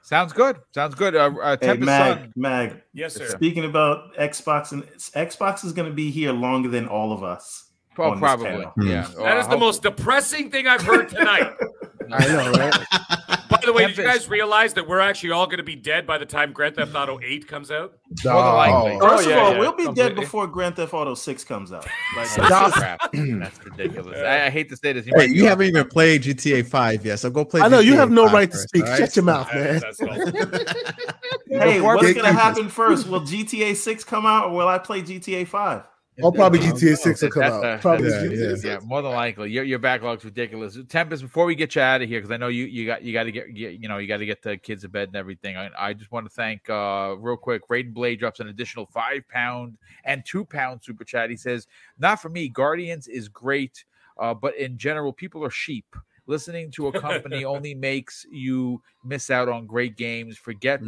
Sounds 0.02 0.34
good. 0.34 0.58
Sounds 0.74 0.94
good. 0.94 1.16
Uh, 1.16 1.30
uh, 1.42 1.56
Hey, 1.58 1.78
Mag, 1.78 2.18
Sun. 2.18 2.32
Mag. 2.36 2.82
Yes, 2.92 3.14
sir. 3.14 3.26
Speaking 3.26 3.64
about 3.64 4.14
Xbox, 4.16 4.72
and 4.72 4.82
Xbox 4.82 5.64
is 5.64 5.72
going 5.72 5.88
to 5.88 5.94
be 5.94 6.10
here 6.10 6.30
longer 6.32 6.68
than 6.68 6.86
all 6.86 7.10
of 7.10 7.22
us. 7.22 7.70
Oh, 7.96 8.04
on 8.04 8.10
this 8.12 8.20
probably. 8.20 8.46
panel. 8.48 8.72
Yeah. 8.82 9.08
that 9.18 9.38
is 9.38 9.48
the 9.48 9.56
most 9.56 9.82
depressing 9.82 10.50
thing 10.50 10.66
I've 10.66 10.82
heard 10.82 11.08
tonight. 11.08 11.54
I 12.12 12.26
know, 12.26 12.52
right? 12.52 13.18
By 13.60 13.66
the 13.66 13.72
way, 13.72 13.86
did 13.86 13.96
you 13.98 14.04
guys 14.04 14.28
realize 14.28 14.74
that 14.74 14.86
we're 14.88 15.00
actually 15.00 15.30
all 15.30 15.46
going 15.46 15.58
to 15.58 15.62
be 15.64 15.76
dead 15.76 16.06
by 16.06 16.18
the 16.18 16.26
time 16.26 16.52
Grand 16.52 16.76
Theft 16.76 16.94
Auto 16.94 17.18
8 17.22 17.46
comes 17.48 17.70
out? 17.70 17.98
More 18.24 18.34
than 18.42 18.54
likely. 18.54 18.92
Oh, 18.92 19.08
first 19.08 19.26
Oh, 19.26 19.30
yeah, 19.30 19.36
of 19.36 19.42
all, 19.42 19.52
yeah, 19.52 19.58
we'll 19.58 19.72
be 19.72 19.84
completely. 19.84 20.14
dead 20.14 20.16
before 20.20 20.46
Grand 20.46 20.76
Theft 20.76 20.94
Auto 20.94 21.14
6 21.14 21.44
comes 21.44 21.72
out. 21.72 21.86
Like, 22.16 22.28
That's 22.36 22.74
crap. 22.74 23.00
That's 23.12 23.64
ridiculous. 23.64 24.18
I, 24.18 24.46
I 24.46 24.50
hate 24.50 24.68
to 24.70 24.76
say 24.76 24.92
this. 24.92 25.06
Hey, 25.06 25.28
you 25.28 25.46
haven't 25.46 25.66
even 25.66 25.88
played 25.88 26.22
GTA 26.22 26.64
5 26.66 27.04
yet, 27.04 27.18
so 27.18 27.30
go 27.30 27.44
play. 27.44 27.60
I 27.60 27.68
know 27.68 27.80
you 27.80 27.94
have 27.94 28.10
no 28.10 28.24
5 28.26 28.32
right 28.32 28.50
to 28.50 28.56
speak. 28.58 28.84
all 28.84 28.90
right? 28.90 28.98
Shut 28.98 29.16
your 29.16 29.24
mouth, 29.24 29.48
man. 29.54 29.80
That's 29.80 30.00
all. 30.00 30.08
hey, 31.48 31.80
what's 31.80 32.02
going 32.02 32.14
to 32.16 32.32
happen 32.32 32.68
first? 32.68 33.08
Will 33.08 33.20
GTA 33.22 33.74
6 33.76 34.04
come 34.04 34.26
out 34.26 34.46
or 34.46 34.56
will 34.56 34.68
I 34.68 34.78
play 34.78 35.02
GTA 35.02 35.46
5? 35.48 35.82
Oh, 36.22 36.30
probably 36.30 36.60
GTA 36.60 36.96
Six 36.96 37.22
will 37.22 37.30
come 37.30 37.40
That's 37.40 37.54
out. 37.54 37.64
a- 37.64 37.78
Probably 37.78 38.08
Yeah, 38.08 38.22
GTA 38.22 38.38
yeah. 38.40 38.48
6. 38.54 38.64
Yeah, 38.64 38.78
more 38.84 39.02
than 39.02 39.10
likely. 39.12 39.50
Your 39.50 39.64
your 39.64 39.80
backlog's 39.80 40.24
ridiculous. 40.24 40.78
Tempest, 40.88 41.22
before 41.22 41.44
we 41.44 41.54
get 41.56 41.74
you 41.74 41.82
out 41.82 42.02
of 42.02 42.08
here, 42.08 42.20
because 42.20 42.30
I 42.30 42.36
know 42.36 42.46
you 42.48 42.64
you 42.66 42.86
got 42.86 43.02
you 43.02 43.12
got 43.12 43.24
to 43.24 43.32
get, 43.32 43.52
get 43.52 43.80
you 43.80 43.88
know 43.88 43.98
you 43.98 44.06
got 44.06 44.18
to 44.18 44.26
get 44.26 44.40
the 44.42 44.56
kids 44.56 44.82
to 44.82 44.88
bed 44.88 45.08
and 45.08 45.16
everything. 45.16 45.56
I, 45.56 45.70
I 45.76 45.92
just 45.92 46.12
want 46.12 46.26
to 46.26 46.30
thank 46.30 46.70
uh 46.70 47.16
real 47.18 47.36
quick. 47.36 47.66
Raiden 47.68 47.92
Blade 47.92 48.20
drops 48.20 48.38
an 48.38 48.48
additional 48.48 48.86
five 48.86 49.26
pound 49.28 49.76
and 50.04 50.22
two 50.24 50.44
pound 50.44 50.82
super 50.84 51.04
chat. 51.04 51.30
He 51.30 51.36
says, 51.36 51.66
"Not 51.98 52.22
for 52.22 52.28
me. 52.28 52.48
Guardians 52.48 53.08
is 53.08 53.28
great, 53.28 53.84
uh, 54.18 54.34
but 54.34 54.56
in 54.56 54.78
general, 54.78 55.12
people 55.12 55.44
are 55.44 55.50
sheep." 55.50 55.96
Listening 56.26 56.70
to 56.70 56.86
a 56.86 57.00
company 57.00 57.44
only 57.44 57.74
makes 57.74 58.24
you 58.30 58.80
miss 59.04 59.30
out 59.30 59.48
on 59.48 59.66
great 59.66 59.96
games. 59.96 60.38
Forget 60.38 60.80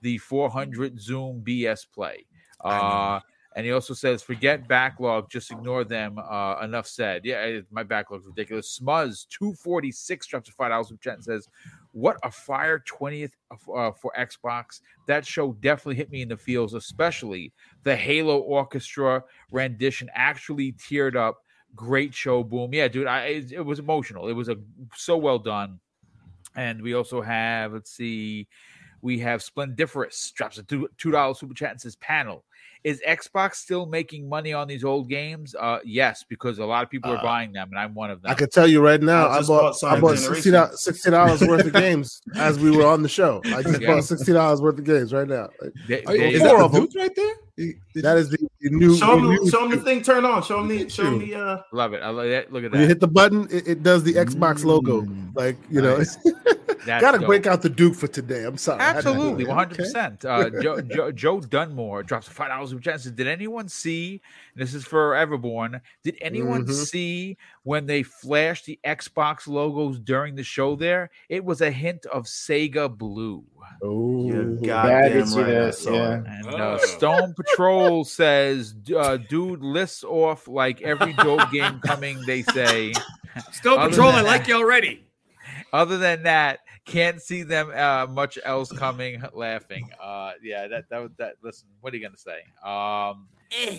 the 0.00 0.16
400 0.18 0.98
Zoom 0.98 1.42
BS 1.44 1.80
play. 1.92 2.24
Uh, 2.64 3.20
and 3.58 3.66
he 3.66 3.72
also 3.72 3.92
says, 3.92 4.22
forget 4.22 4.68
backlog, 4.68 5.28
just 5.28 5.50
ignore 5.50 5.82
them. 5.82 6.16
Uh, 6.16 6.60
enough 6.62 6.86
said. 6.86 7.24
Yeah, 7.24 7.58
my 7.72 7.82
backlog's 7.82 8.24
ridiculous. 8.24 8.78
Smuzz, 8.80 9.26
246 9.30 10.28
drops 10.28 10.48
a 10.48 10.52
$5 10.52 10.92
with 10.92 11.00
chat 11.00 11.14
and 11.14 11.24
says, 11.24 11.48
what 11.90 12.18
a 12.22 12.30
fire 12.30 12.84
20th 12.88 13.32
uh, 13.50 13.90
for 13.90 14.12
Xbox. 14.16 14.80
That 15.08 15.26
show 15.26 15.54
definitely 15.54 15.96
hit 15.96 16.12
me 16.12 16.22
in 16.22 16.28
the 16.28 16.36
feels, 16.36 16.72
especially 16.72 17.52
the 17.82 17.96
Halo 17.96 18.38
Orchestra 18.38 19.24
rendition 19.50 20.08
actually 20.14 20.74
teared 20.74 21.16
up. 21.16 21.38
Great 21.74 22.14
show, 22.14 22.44
boom. 22.44 22.72
Yeah, 22.72 22.86
dude, 22.86 23.08
I, 23.08 23.24
it, 23.24 23.50
it 23.50 23.66
was 23.66 23.80
emotional. 23.80 24.28
It 24.28 24.34
was 24.34 24.48
a 24.48 24.56
so 24.94 25.16
well 25.16 25.40
done. 25.40 25.80
And 26.54 26.80
we 26.80 26.94
also 26.94 27.20
have, 27.22 27.72
let's 27.72 27.90
see, 27.90 28.46
we 29.02 29.18
have 29.18 29.42
Splendiferous 29.42 30.32
drops 30.32 30.58
a 30.58 30.62
two 30.62 30.88
two 30.96 31.10
dollar 31.10 31.34
super 31.34 31.54
chat 31.54 31.72
and 31.72 31.80
says 31.80 31.96
panel. 31.96 32.44
Is 32.84 33.00
Xbox 33.06 33.54
still 33.56 33.86
making 33.86 34.28
money 34.28 34.52
on 34.52 34.68
these 34.68 34.84
old 34.84 35.08
games? 35.08 35.54
Uh 35.58 35.78
yes, 35.84 36.24
because 36.28 36.58
a 36.58 36.64
lot 36.64 36.82
of 36.84 36.90
people 36.90 37.10
are 37.12 37.18
Uh, 37.18 37.22
buying 37.22 37.52
them, 37.52 37.68
and 37.70 37.78
I'm 37.78 37.94
one 37.94 38.10
of 38.10 38.22
them. 38.22 38.30
I 38.30 38.34
could 38.34 38.52
tell 38.52 38.66
you 38.66 38.80
right 38.80 39.00
now, 39.02 39.26
I 39.26 39.34
I 39.34 39.38
just 39.38 39.48
bought 39.48 39.74
bought 39.80 39.92
I 39.92 40.00
bought 40.00 40.18
sixty 40.18 41.10
dollars 41.10 41.40
worth 41.42 41.66
of 41.66 41.72
games 41.84 42.20
as 42.36 42.58
we 42.58 42.70
were 42.70 42.86
on 42.86 43.02
the 43.02 43.08
show. 43.08 43.40
I 43.46 43.62
just 43.62 43.80
Yeah. 43.80 43.88
bought 43.94 44.04
sixty 44.04 44.32
dollars 44.32 44.60
worth 44.60 44.78
of 44.78 44.84
games 44.84 45.12
right 45.12 45.28
now. 45.28 45.48
They- 45.88 46.02
they- 46.06 46.32
is 46.34 46.40
Four 46.40 46.58
that 46.58 46.64
of 46.64 46.72
the 46.72 46.78
them. 46.78 46.86
dude 46.88 46.96
right 46.96 47.14
there? 47.16 47.34
You- 47.56 47.74
did 47.92 48.04
That 48.04 48.12
you- 48.14 48.18
is 48.20 48.30
the, 48.30 48.38
the 48.60 48.70
new. 48.70 48.96
Show 48.96 49.16
the 49.20 49.22
new- 49.28 49.50
show 49.50 49.64
him 49.64 49.70
the 49.72 49.76
thing 49.78 50.02
turn 50.02 50.24
on. 50.24 50.42
Show 50.44 50.60
him 50.60 50.68
the, 50.68 50.88
show 50.88 51.02
him 51.04 51.18
the, 51.18 51.34
uh, 51.34 51.58
love 51.72 51.92
it. 51.92 52.02
I 52.02 52.10
love 52.10 52.28
that. 52.28 52.52
Look 52.52 52.62
at 52.62 52.70
when 52.70 52.80
you 52.80 52.86
that. 52.86 52.92
hit 52.92 53.00
the 53.00 53.08
button, 53.08 53.48
it, 53.50 53.66
it 53.66 53.82
does 53.82 54.04
the 54.04 54.14
Xbox 54.14 54.64
logo. 54.64 55.02
Mm. 55.02 55.34
Like 55.34 55.56
you 55.68 55.82
know, 55.82 55.96
That's 55.96 56.16
gotta 56.86 57.18
dope. 57.18 57.26
break 57.26 57.46
out 57.46 57.62
the 57.62 57.68
Duke 57.68 57.94
for 57.94 58.06
today. 58.08 58.44
I'm 58.44 58.56
sorry. 58.56 58.80
I 58.80 58.84
had 58.84 58.96
to 58.96 59.02
do 59.02 59.08
Absolutely, 59.10 59.46
one 59.46 59.56
hundred 59.56 59.76
percent. 59.78 60.24
Uh, 60.24 60.50
Joe, 60.62 60.80
Joe, 60.80 61.10
Joe 61.12 61.40
Dunmore 61.40 62.02
drops 62.02 62.28
five 62.28 62.48
dollars 62.48 62.74
with 62.74 62.82
chances. 62.82 63.12
Did 63.12 63.26
anyone 63.26 63.68
see? 63.68 64.20
and 64.54 64.62
This 64.62 64.74
is 64.74 64.84
for 64.84 65.12
Everborn. 65.12 65.80
Did 66.04 66.16
anyone 66.20 66.64
Mhm. 66.66 66.72
see 66.86 67.36
when 67.62 67.86
they 67.86 68.02
flashed 68.02 68.66
the 68.66 68.78
Xbox 68.84 69.46
logos 69.46 69.98
during 69.98 70.34
the 70.34 70.42
show? 70.44 70.76
There, 70.76 71.10
it 71.28 71.44
was 71.44 71.60
a 71.60 71.70
hint 71.70 72.06
of 72.06 72.24
Sega 72.24 72.94
Blue. 72.96 73.44
Oh, 73.82 74.26
You're 74.26 74.58
I 74.62 74.66
goddamn 74.66 75.12
did 75.12 75.28
see 75.28 75.38
right. 75.40 75.48
I 75.48 75.52
that, 75.52 75.84
yeah. 75.84 76.14
it. 76.18 76.24
And 76.26 76.54
uh, 76.60 76.78
Stone 76.78 77.34
Patrol 77.34 78.04
says, 78.04 78.74
uh, 78.96 79.16
"Dude 79.18 79.62
lists 79.62 80.04
off 80.04 80.48
like 80.48 80.80
every 80.82 81.12
dope 81.12 81.50
game 81.52 81.80
coming." 81.80 82.18
They 82.26 82.42
say. 82.42 82.92
Stone 83.52 83.90
Patrol, 83.90 84.10
I 84.10 84.22
like 84.22 84.42
that- 84.42 84.48
you 84.48 84.56
already. 84.56 85.04
Other 85.72 85.98
than 85.98 86.22
that, 86.22 86.60
can't 86.88 87.22
see 87.22 87.42
them 87.42 87.70
uh, 87.70 88.06
much 88.06 88.38
else 88.44 88.72
coming. 88.72 89.22
Laughing. 89.32 89.90
Uh, 90.02 90.32
yeah, 90.42 90.66
that 90.66 90.88
that 90.90 90.98
was 91.00 91.10
that. 91.18 91.34
Listen, 91.42 91.68
what 91.80 91.92
are 91.92 91.96
you 91.96 92.02
gonna 92.02 92.16
say? 92.16 92.40
Um, 92.64 93.28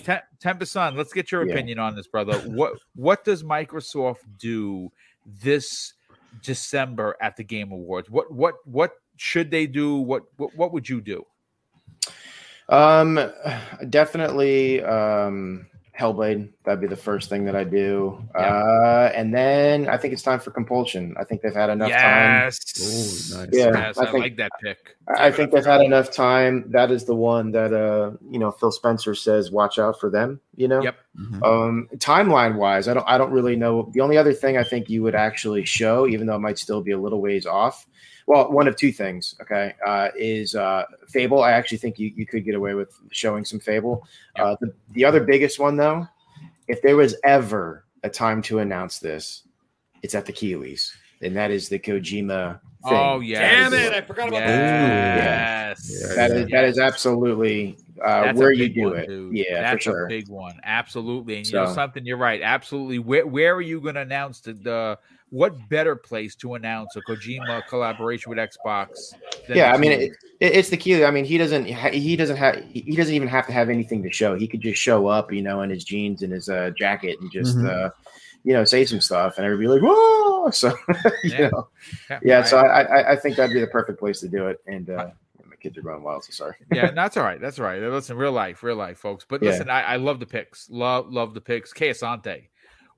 Tem- 0.03 0.21
Tempest 0.39 0.71
Sun, 0.71 0.95
let's 0.95 1.13
get 1.13 1.31
your 1.31 1.45
Yeah. 1.45 1.53
opinion 1.53 1.79
on 1.79 1.95
this, 1.95 2.07
brother. 2.07 2.37
What 2.39 2.73
what 2.95 3.23
does 3.23 3.43
Microsoft 3.43 4.23
do 4.37 4.91
this 5.25 5.93
December 6.41 7.15
at 7.21 7.35
the 7.35 7.43
Game 7.43 7.71
Awards? 7.71 8.09
What 8.09 8.31
what 8.31 8.55
what 8.65 8.93
should 9.17 9.51
they 9.51 9.67
do? 9.67 9.97
What 9.97 10.23
what, 10.37 10.55
what 10.55 10.71
would 10.73 10.87
you 10.87 11.01
do? 11.01 11.25
Um, 12.69 13.19
definitely 13.89 14.81
um, 14.83 15.67
Hellblade. 15.99 16.49
That'd 16.63 16.79
be 16.79 16.87
the 16.87 16.95
first 16.95 17.29
thing 17.29 17.43
that 17.45 17.55
I 17.55 17.63
do. 17.63 18.23
Yeah. 18.35 18.41
Uh, 18.41 19.11
and 19.13 19.33
then 19.33 19.87
I 19.89 19.97
think 19.97 20.13
it's 20.13 20.23
time 20.23 20.39
for 20.39 20.51
Compulsion. 20.51 21.13
I 21.19 21.23
think 21.25 21.41
they've 21.41 21.53
had 21.53 21.69
enough 21.69 21.91
time. 21.91 22.43
Yes, 22.43 23.31
Ooh, 23.33 23.37
nice. 23.37 23.49
Yeah, 23.51 23.65
yes, 23.73 23.97
I 23.97 24.01
I, 24.03 24.11
think- 24.11 24.23
like 24.23 24.37
that 24.37 24.51
pick. 24.61 24.95
I 25.07 25.27
I 25.27 25.31
think 25.31 25.51
they've 25.51 25.65
had 25.65 25.81
enough 25.81 26.09
time. 26.11 26.65
That 26.71 26.89
is 26.91 27.03
the 27.05 27.15
one 27.15 27.51
that 27.51 27.73
uh, 27.73 28.11
you 28.31 28.39
know 28.39 28.51
Phil 28.51 28.71
Spencer 28.71 29.13
says, 29.13 29.51
"Watch 29.51 29.77
out 29.77 29.99
for 29.99 30.09
them." 30.09 30.39
You 30.55 30.67
know. 30.69 30.81
Yep. 30.81 30.95
Mhm. 31.19 31.43
Um, 31.43 31.89
timeline 31.97 32.55
wise, 32.55 32.87
I 32.87 32.93
don't. 32.93 33.05
I 33.07 33.17
don't 33.17 33.31
really 33.31 33.55
know. 33.55 33.89
The 33.93 34.01
only 34.01 34.17
other 34.17 34.33
thing 34.33 34.57
I 34.57 34.63
think 34.63 34.89
you 34.89 35.03
would 35.03 35.15
actually 35.15 35.65
show, 35.65 36.07
even 36.07 36.27
though 36.27 36.35
it 36.35 36.39
might 36.39 36.57
still 36.57 36.81
be 36.81 36.91
a 36.91 36.97
little 36.97 37.21
ways 37.21 37.45
off. 37.45 37.85
Well, 38.29 38.51
one 38.51 38.67
of 38.67 38.75
two 38.75 38.91
things. 38.91 39.33
Okay, 39.41 39.73
uh, 39.83 40.09
is 40.15 40.53
uh, 40.53 40.85
Fable. 41.07 41.41
I 41.41 41.51
actually 41.53 41.79
think 41.79 41.97
you, 41.97 42.13
you 42.15 42.27
could 42.27 42.45
get 42.45 42.53
away 42.53 42.75
with 42.75 42.93
showing 43.09 43.43
some 43.43 43.59
Fable. 43.59 44.07
Uh, 44.35 44.55
the 44.61 44.71
the 44.91 45.03
other 45.03 45.23
biggest 45.23 45.57
one 45.57 45.75
though, 45.75 46.07
if 46.67 46.79
there 46.83 46.95
was 46.95 47.15
ever 47.23 47.85
a 48.03 48.09
time 48.09 48.43
to 48.43 48.59
announce 48.59 48.99
this, 48.99 49.47
it's 50.03 50.13
at 50.13 50.27
the 50.27 50.31
Keighleys, 50.31 50.91
and 51.23 51.35
that 51.35 51.49
is 51.49 51.69
the 51.69 51.79
Kojima. 51.79 52.59
Thing. 52.83 52.93
Oh 52.93 53.19
yeah, 53.19 53.39
Damn 53.41 53.73
it, 53.73 53.93
I 53.93 54.01
forgot 54.01 54.27
about 54.27 54.41
that. 54.41 55.77
Yes, 55.79 56.15
That 56.15 56.31
is 56.31 56.47
that 56.49 56.65
is 56.65 56.77
absolutely 56.77 57.77
uh, 58.05 58.25
That's 58.25 58.39
where 58.39 58.51
you 58.51 58.65
big 58.65 58.75
do 58.75 58.83
one, 58.83 58.97
it. 58.97 59.07
dude. 59.07 59.35
Yeah, 59.35 59.61
that's 59.61 59.83
for 59.83 59.91
sure. 59.91 60.05
a 60.05 60.07
big 60.07 60.29
one. 60.29 60.59
Absolutely, 60.63 61.37
and 61.37 61.47
you 61.47 61.53
know 61.53 61.73
something. 61.73 62.05
You're 62.05 62.15
right. 62.17 62.41
Absolutely. 62.43 62.99
Where 62.99 63.25
where 63.25 63.55
are 63.55 63.61
you 63.61 63.81
going 63.81 63.95
to 63.95 64.01
announce 64.01 64.39
the, 64.41 64.53
the 64.53 64.99
what 65.31 65.53
better 65.69 65.95
place 65.95 66.35
to 66.35 66.55
announce 66.55 66.95
a 66.95 67.01
Kojima 67.01 67.67
collaboration 67.67 68.29
with 68.29 68.39
Xbox? 68.39 69.13
than 69.47 69.57
yeah, 69.57 69.73
I 69.73 69.77
mean, 69.77 69.91
it, 69.91 70.01
it, 70.39 70.53
it's 70.55 70.69
the 70.69 70.77
key. 70.77 71.03
I 71.03 71.11
mean, 71.11 71.25
he 71.25 71.37
doesn't 71.37 71.65
he 71.65 72.15
doesn't 72.15 72.37
have 72.37 72.55
he 72.71 72.95
doesn't 72.95 73.13
even 73.13 73.27
have 73.27 73.45
to 73.47 73.53
have 73.53 73.69
anything 73.69 74.03
to 74.03 74.11
show. 74.11 74.35
He 74.35 74.47
could 74.47 74.61
just 74.61 74.81
show 74.81 75.07
up, 75.07 75.31
you 75.31 75.41
know, 75.41 75.61
in 75.61 75.69
his 75.69 75.83
jeans 75.83 76.21
and 76.23 76.31
his 76.33 76.49
uh, 76.49 76.71
jacket 76.77 77.19
and 77.21 77.31
just 77.31 77.57
Mm-hmm. 77.57 77.67
Mhm. 77.67 77.85
uh, 77.87 77.89
you 78.45 78.53
know 78.53 78.63
say 78.63 78.85
some 78.85 79.01
stuff, 79.01 79.37
and 79.37 79.45
everybody 79.45 79.67
like 79.67 79.81
whoa. 79.83 80.49
So 80.51 80.73
you 81.23 81.31
Yeah. 81.33 81.49
know, 81.49 81.67
yeah. 82.23 82.43
So 82.43 82.57
I, 82.57 82.81
I 82.83 83.11
I 83.11 83.15
think 83.17 83.35
that'd 83.35 83.53
be 83.53 83.59
the 83.59 83.67
perfect 83.67 83.99
place 83.99 84.19
to 84.21 84.27
do 84.29 84.47
it. 84.47 84.59
And 84.65 84.89
uh, 84.89 85.09
my 85.47 85.55
kids 85.57 85.77
are 85.77 85.81
going 85.81 86.01
wild. 86.03 86.23
So 86.23 86.31
sorry. 86.31 86.55
yeah, 86.71 86.91
that's 86.91 87.17
all 87.17 87.23
right. 87.23 87.39
That's 87.41 87.59
all 87.59 87.65
right. 87.65 87.81
Listen, 87.81 88.15
real 88.17 88.31
life, 88.31 88.63
real 88.63 88.77
life, 88.77 88.97
folks. 88.97 89.25
But 89.27 89.43
Yeah. 89.43 89.49
listen, 89.51 89.69
I, 89.69 89.81
I 89.81 89.95
love 89.97 90.19
the 90.21 90.25
picks. 90.25 90.69
Love, 90.69 91.11
love 91.11 91.33
the 91.33 91.41
picks. 91.41 91.73
Que 91.73 91.89
Asante. 91.89 92.47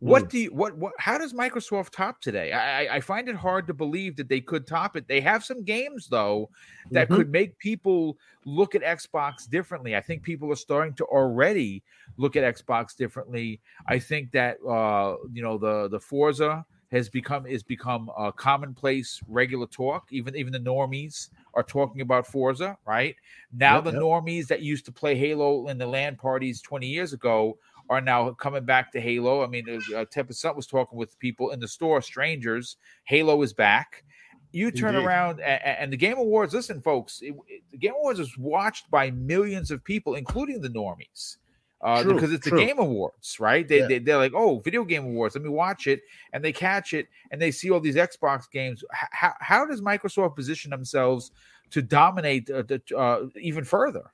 What 0.01 0.23
Mm. 0.25 0.29
do 0.29 0.39
you 0.39 0.49
what 0.51 0.75
what 0.77 0.93
how 0.97 1.19
does 1.19 1.31
Microsoft 1.31 1.91
top 1.91 2.21
today? 2.21 2.51
I, 2.51 2.95
I 2.95 2.99
find 2.99 3.29
it 3.29 3.35
hard 3.35 3.67
to 3.67 3.73
believe 3.73 4.15
that 4.15 4.29
they 4.29 4.41
could 4.41 4.65
top 4.65 4.95
it. 4.95 5.07
They 5.07 5.21
have 5.21 5.43
some 5.45 5.63
games 5.63 6.07
though 6.07 6.49
that 6.89 7.05
Mm-hmm. 7.05 7.13
Mhm. 7.13 7.17
could 7.17 7.29
make 7.31 7.57
people 7.59 8.17
look 8.43 8.73
at 8.73 8.81
Xbox 8.81 9.47
differently. 9.47 9.95
I 9.95 10.01
think 10.01 10.23
people 10.23 10.51
are 10.51 10.55
starting 10.55 10.95
to 10.95 11.05
already 11.05 11.83
look 12.17 12.35
at 12.35 12.43
Xbox 12.55 12.95
differently. 12.95 13.61
I 13.85 13.99
think 13.99 14.31
that 14.31 14.57
uh 14.67 15.17
you 15.31 15.43
know 15.43 15.59
the 15.59 15.87
the 15.89 15.99
Forza 15.99 16.65
has 16.91 17.07
become 17.07 17.45
is 17.45 17.61
become 17.63 18.09
a 18.17 18.33
commonplace, 18.33 19.21
regular 19.27 19.67
talk. 19.67 20.07
Even 20.11 20.35
even 20.35 20.51
the 20.51 20.59
normies 20.59 21.29
are 21.53 21.63
talking 21.63 22.01
about 22.01 22.25
Forza, 22.25 22.75
right? 22.87 23.15
Now 23.53 23.75
yep, 23.75 23.83
the 23.85 23.91
yep. 23.91 24.01
normies 24.01 24.47
that 24.47 24.61
used 24.63 24.85
to 24.85 24.91
play 24.91 25.15
Halo 25.15 25.67
in 25.67 25.77
the 25.77 25.85
LAN 25.85 26.15
parties 26.15 26.59
20 26.61 26.87
years 26.87 27.13
ago 27.13 27.59
are 27.91 27.99
now 27.99 28.31
coming 28.31 28.63
back 28.63 28.89
to 28.93 29.01
Halo. 29.01 29.43
I 29.43 29.47
mean, 29.47 29.65
uh, 29.93 30.05
Tempest 30.05 30.45
was 30.55 30.65
talking 30.65 30.97
with 30.97 31.19
people 31.19 31.51
in 31.51 31.59
the 31.59 31.67
store, 31.67 32.01
strangers. 32.01 32.77
Halo 33.03 33.41
is 33.41 33.51
back. 33.51 34.05
You 34.53 34.71
turn 34.71 34.95
Indeed. 34.95 35.07
around 35.07 35.39
and, 35.41 35.61
and, 35.61 35.93
the 35.93 35.97
Game 35.97 36.17
Awards. 36.17 36.53
Listen, 36.53 36.81
folks, 36.81 37.21
it, 37.21 37.35
it, 37.47 37.63
the 37.69 37.77
Game 37.77 37.93
Awards 37.93 38.19
is 38.19 38.37
watched 38.37 38.89
by 38.89 39.11
millions 39.11 39.71
of 39.71 39.83
people, 39.83 40.15
including 40.15 40.61
the 40.61 40.69
normies 40.69 41.35
uh, 41.81 42.01
true, 42.01 42.13
because 42.13 42.31
it's 42.31 42.47
true. 42.47 42.57
the 42.57 42.65
Game 42.65 42.79
Awards, 42.79 43.39
right? 43.41 43.67
They, 43.67 43.79
yeah. 43.79 43.87
they 43.87 43.99
they're 43.99 44.17
like, 44.17 44.33
oh, 44.33 44.59
video 44.59 44.85
game 44.85 45.03
awards. 45.03 45.35
Let 45.35 45.43
me 45.43 45.49
watch 45.49 45.87
it, 45.87 46.01
and 46.31 46.43
they 46.43 46.53
catch 46.53 46.93
it, 46.93 47.07
and 47.31 47.41
they 47.41 47.51
see 47.51 47.71
all 47.71 47.81
these 47.81 47.97
Xbox 47.97 48.49
games. 48.49 48.85
How 48.91 49.33
how 49.41 49.65
does 49.65 49.81
Microsoft 49.81 50.37
position 50.37 50.71
themselves 50.71 51.31
to 51.71 51.81
dominate 51.81 52.49
uh, 52.49 52.63
the, 52.63 52.81
uh, 52.95 53.27
even 53.35 53.65
further? 53.65 54.11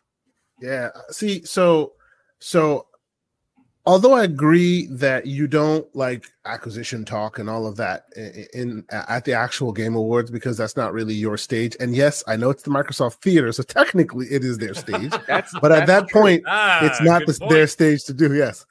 Yeah. 0.62 0.90
See, 1.12 1.44
so 1.44 1.94
so 2.40 2.87
although 3.88 4.14
I 4.14 4.26
agree 4.26 4.88
that 4.88 5.26
you 5.26 5.48
don't 5.48 5.88
like 5.96 6.26
acquisition 6.46 7.06
talk 7.06 7.40
and 7.40 7.50
all 7.50 7.66
of 7.66 7.78
that 7.78 8.04
in, 8.18 8.46
in, 8.54 8.86
at 8.92 9.24
the 9.24 9.32
actual 9.32 9.72
game 9.72 9.96
awards 9.96 10.30
because 10.30 10.58
that's 10.58 10.76
not 10.76 10.94
really 10.94 11.14
your 11.14 11.38
stage. 11.38 11.76
And 11.80 11.96
yes, 11.96 12.22
I 12.28 12.36
know 12.36 12.50
it's 12.50 12.64
the 12.64 12.70
Microsoft 12.70 13.16
Theater, 13.16 13.52
so 13.54 13.64
technically 13.64 14.28
it 14.28 14.44
is 14.44 14.58
their 14.58 14.74
stage. 14.74 15.12
but 15.28 15.72
at 15.72 15.88
that 15.88 16.10
true. 16.10 16.22
point, 16.22 16.44
ah, 16.48 16.86
it's 16.86 17.02
not 17.02 17.26
the, 17.26 17.48
their 17.50 17.66
stage 17.66 18.04
to 18.04 18.14
do. 18.14 18.36
Yes. 18.36 18.66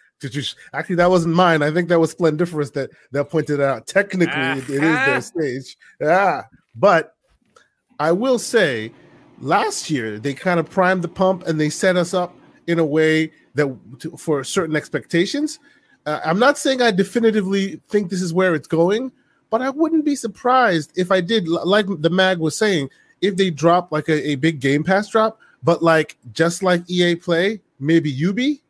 Actually, 0.72 0.96
that 0.96 1.10
wasn't 1.10 1.34
mine. 1.34 1.62
I 1.62 1.70
think 1.70 1.88
that 1.88 2.00
was 2.00 2.14
Splendiferous 2.14 2.72
that 2.72 2.90
that 3.12 3.28
pointed 3.30 3.60
out. 3.60 3.86
Technically, 3.86 4.34
it, 4.34 4.68
it 4.70 4.82
is 4.82 4.96
their 5.06 5.20
stage. 5.20 5.76
Yeah, 6.00 6.42
but 6.74 7.14
I 7.98 8.12
will 8.12 8.38
say, 8.38 8.92
last 9.40 9.90
year 9.90 10.18
they 10.18 10.32
kind 10.32 10.58
of 10.58 10.70
primed 10.70 11.02
the 11.02 11.08
pump 11.08 11.46
and 11.46 11.60
they 11.60 11.68
set 11.68 11.96
us 11.96 12.14
up 12.14 12.34
in 12.66 12.78
a 12.78 12.84
way 12.84 13.30
that 13.54 13.76
to, 14.00 14.16
for 14.16 14.44
certain 14.44 14.76
expectations. 14.76 15.58
Uh, 16.04 16.20
I'm 16.24 16.38
not 16.38 16.58
saying 16.58 16.82
I 16.82 16.90
definitively 16.90 17.80
think 17.88 18.10
this 18.10 18.22
is 18.22 18.32
where 18.32 18.54
it's 18.54 18.68
going, 18.68 19.12
but 19.50 19.62
I 19.62 19.70
wouldn't 19.70 20.04
be 20.04 20.16
surprised 20.16 20.92
if 20.96 21.10
I 21.10 21.20
did, 21.20 21.48
like 21.48 21.86
the 21.88 22.10
mag 22.10 22.38
was 22.38 22.56
saying, 22.56 22.90
if 23.20 23.36
they 23.36 23.50
drop 23.50 23.92
like 23.92 24.08
a, 24.08 24.30
a 24.30 24.34
big 24.36 24.60
Game 24.60 24.84
Pass 24.84 25.08
drop, 25.08 25.40
but 25.62 25.82
like 25.82 26.16
just 26.32 26.62
like 26.62 26.88
EA 26.88 27.16
Play, 27.16 27.60
maybe 27.80 28.10
Ubi, 28.10 28.62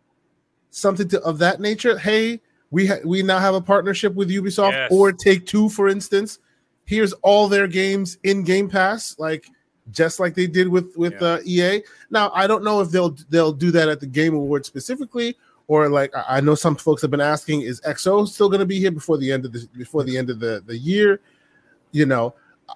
something 0.71 1.09
to, 1.09 1.21
of 1.23 1.39
that 1.39 1.61
nature. 1.61 1.99
Hey, 1.99 2.41
we 2.71 2.87
ha- 2.87 3.05
we 3.05 3.23
now 3.23 3.39
have 3.39 3.55
a 3.55 3.61
partnership 3.61 4.15
with 4.15 4.31
Ubisoft 4.31 4.73
yes. 4.73 4.93
or 4.93 5.13
Take 5.13 5.47
Two, 5.47 5.69
for 5.69 5.89
instance. 5.89 6.39
Here's 6.85 7.13
all 7.15 7.49
their 7.49 7.67
games 7.67 8.19
in 8.23 8.45
Game 8.45 8.69
Pass. 8.69 9.19
Like 9.19 9.51
just 9.91 10.19
like 10.21 10.35
they 10.35 10.47
did 10.47 10.69
with 10.69 10.97
with 10.97 11.15
yeah. 11.21 11.27
uh, 11.27 11.41
EA. 11.45 11.83
Now 12.11 12.31
I 12.35 12.47
don't 12.47 12.65
know 12.65 12.81
if 12.81 12.91
they'll 12.91 13.17
they'll 13.29 13.53
do 13.53 13.71
that 13.73 13.89
at 13.89 14.01
the 14.01 14.07
Game 14.07 14.35
Awards 14.35 14.67
specifically, 14.69 15.37
or 15.69 15.89
like 15.89 16.13
I 16.29 16.41
know 16.41 16.55
some 16.55 16.77
folks 16.77 17.03
have 17.03 17.11
been 17.11 17.21
asking, 17.21 17.63
is 17.63 17.81
XO 17.83 18.27
still 18.29 18.49
going 18.49 18.61
to 18.61 18.67
be 18.67 18.79
here 18.79 18.91
before 18.91 19.19
the 19.19 19.33
end 19.33 19.45
of 19.45 19.53
the 19.53 19.69
before 19.77 20.05
the 20.05 20.17
end 20.17 20.31
of 20.31 20.41
the 20.41 20.63
the 20.67 20.77
year? 20.77 21.21
You 21.93 22.07
know, 22.07 22.35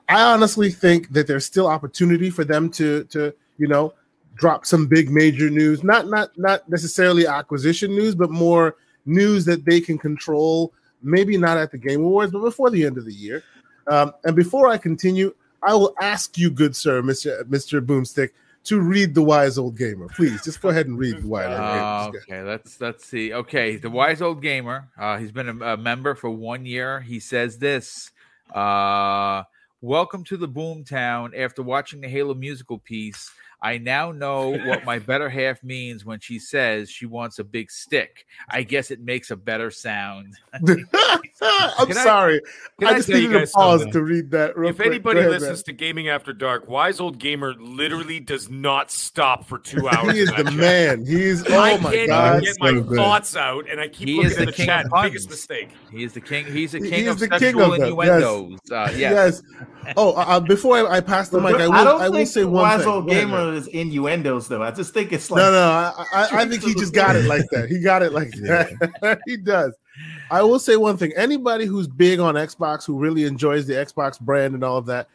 I 0.09 0.23
honestly 0.23 0.71
think 0.71 1.13
that 1.13 1.27
there's 1.27 1.45
still 1.45 1.67
opportunity 1.67 2.31
for 2.31 2.45
them 2.45 2.71
to 2.71 3.05
to 3.05 3.35
you 3.59 3.69
know 3.69 3.95
drop 4.35 4.65
some 4.65 4.87
big 4.87 5.11
major 5.11 5.51
news, 5.51 5.85
not 5.85 6.09
not 6.09 6.37
not 6.39 6.69
necessarily 6.69 7.27
acquisition 7.27 7.91
news, 7.91 8.15
but 8.15 8.31
more 8.31 8.77
news 9.07 9.45
that 9.45 9.65
they 9.65 9.81
can 9.81 9.99
control. 9.99 10.73
Maybe 11.03 11.37
not 11.37 11.57
at 11.57 11.71
the 11.71 11.79
Game 11.79 12.05
Awards, 12.05 12.33
but 12.33 12.43
before 12.43 12.71
the 12.71 12.85
end 12.85 12.99
of 12.99 13.07
the 13.07 13.13
year. 13.13 13.43
Um, 13.87 14.13
and 14.25 14.37
before 14.37 14.69
I 14.69 14.77
continue, 14.77 15.35
I 15.63 15.75
will 15.75 15.95
ask 16.01 16.39
you, 16.39 16.51
good 16.51 16.75
sir, 16.75 17.03
Mister 17.03 17.45
Mister 17.49 17.83
Boomstick, 17.83 18.31
to 18.65 18.81
read 18.81 19.15
the 19.15 19.23
wise 19.23 19.59
old 19.59 19.77
gamer. 19.77 20.09
Please, 20.09 20.43
just 20.45 20.61
go 20.61 20.69
ahead 20.71 20.87
and 20.87 20.99
read 20.99 21.23
the 21.23 21.27
wise 21.27 21.47
old 21.47 22.15
gamer. 22.15 22.25
Okay, 22.25 22.43
let's 22.43 22.81
let's 22.81 23.05
see. 23.05 23.33
Okay, 23.33 23.77
the 23.77 23.91
wise 23.91 24.23
old 24.23 24.43
gamer. 24.43 24.89
Uh, 24.99 25.19
he's 25.19 25.33
been 25.33 25.49
a, 25.49 25.75
a, 25.75 25.77
member 25.77 26.15
for 26.15 26.31
one 26.31 26.65
year. 26.67 27.01
He 27.01 27.21
says 27.21 27.59
this. 27.59 28.11
Uh, 28.55 29.45
Welcome 29.83 30.25
to 30.25 30.37
the 30.37 30.47
Boomtown. 30.47 31.35
After 31.35 31.63
watching 31.63 32.03
the 32.03 32.09
Halo 32.09 32.35
musical 32.35 32.79
piece, 32.79 33.31
I 33.63 33.79
now 33.79 34.13
know 34.13 34.51
what 34.51 34.85
my 34.85 34.99
better 35.11 35.29
half 35.29 35.63
means 35.63 36.05
when 36.05 36.21
she 36.21 36.39
says 36.39 36.91
she 36.91 37.07
wants 37.07 37.39
a 37.39 37.45
big 37.45 37.71
stick. 37.71 38.27
I 38.49 38.63
guess 38.63 38.91
it 38.91 39.01
makes 39.01 39.31
a 39.31 39.37
better 39.37 39.71
sound. 39.71 40.35
I'm 41.43 41.87
can 41.87 41.95
sorry. 41.95 42.41
I, 42.83 42.87
I, 42.87 42.95
just 42.95 43.09
needed 43.09 43.35
a 43.35 43.47
pause 43.47 43.81
something? 43.81 43.93
to 43.93 44.03
read 44.03 44.31
that. 44.31 44.51
if 44.51 44.77
quick. 44.77 44.87
anybody 44.87 45.21
ahead, 45.21 45.31
listens 45.31 45.59
man. 45.59 45.65
to 45.65 45.73
Gaming 45.73 46.09
After 46.09 46.33
Dark, 46.33 46.69
Wise 46.69 47.01
Old 47.01 47.19
Gamer 47.19 47.55
literally 47.55 48.21
does 48.21 48.51
not 48.51 48.91
stop 48.91 49.47
for 49.47 49.59
two 49.59 49.89
hours. 49.89 50.13
he 50.13 50.21
is 50.21 50.33
the 50.33 50.51
man. 50.51 51.05
He's 51.05 51.47
oh 51.49 51.59
I 51.59 51.77
my 51.79 52.07
god. 52.07 52.43
get 52.43 52.57
my 52.61 52.73
so 52.73 52.83
thoughts 52.95 53.37
out, 53.37 53.69
and 53.71 53.81
I 53.81 53.89
keep 53.89 54.09
he 54.09 54.17
looking 54.17 54.33
at 54.33 54.39
the, 54.39 54.47
the 54.47 54.53
chat. 54.53 54.87
Biggest 55.03 55.31
mistake. 55.31 55.71
He 55.91 56.05
is 56.05 56.13
the 56.13 56.21
king. 56.21 56.47
He's 56.47 56.73
the 56.73 56.81
king 56.81 56.93
he 56.93 57.07
of 57.07 57.19
the 57.19 57.29
king 57.29 57.61
of 57.61 57.75
innuendos. 57.75 58.51
Yes. 58.51 58.71
Uh, 58.71 58.93
yes. 58.97 59.43
yes. 59.45 59.95
Oh, 59.97 60.13
uh, 60.13 60.25
uh, 60.27 60.41
before 60.41 60.77
I, 60.77 60.97
I 60.97 61.01
pass 61.01 61.29
the 61.29 61.41
mic, 61.41 61.57
I 61.57 61.69
will. 61.69 61.75
I, 61.75 62.07
I 62.07 62.09
will 62.09 62.27
say 62.27 62.45
one 62.45 62.63
Wise 62.63 62.81
thing. 62.81 62.89
Old 62.89 63.07
Gamer 63.51 63.59
is 63.59 63.67
innuendos 63.69 64.49
though. 64.49 64.63
I 64.63 64.71
just 64.71 64.95
think 64.95 65.13
it's 65.13 65.31
like 65.31 65.43
no, 65.43 65.51
no. 65.51 65.59
I, 65.59 66.05
I, 66.13 66.29
I 66.43 66.49
think 66.49 66.63
he 66.63 66.75
just 66.75 66.95
got 66.95 67.17
it 67.17 67.25
like 67.27 67.45
that. 67.51 67.69
He 67.69 67.81
got 67.81 68.03
it 68.03 68.13
like 68.13 68.31
that. 68.33 69.21
he 69.27 69.37
does. 69.37 69.75
I 70.31 70.43
will 70.43 70.59
say 70.59 70.77
one 70.77 70.97
thing: 70.97 71.13
anybody 71.17 71.67
who's 71.67 71.89
big 71.89 72.21
on 72.21 72.35
Xbox, 72.35 72.85
who 72.85 72.99
really 72.99 73.25
enjoys 73.25 73.67
the 73.67 73.75
Xbox 73.75 74.21
brand 74.21 74.55
and 74.55 74.65
all 74.65 74.79
of 74.79 74.87
that, 74.87 75.09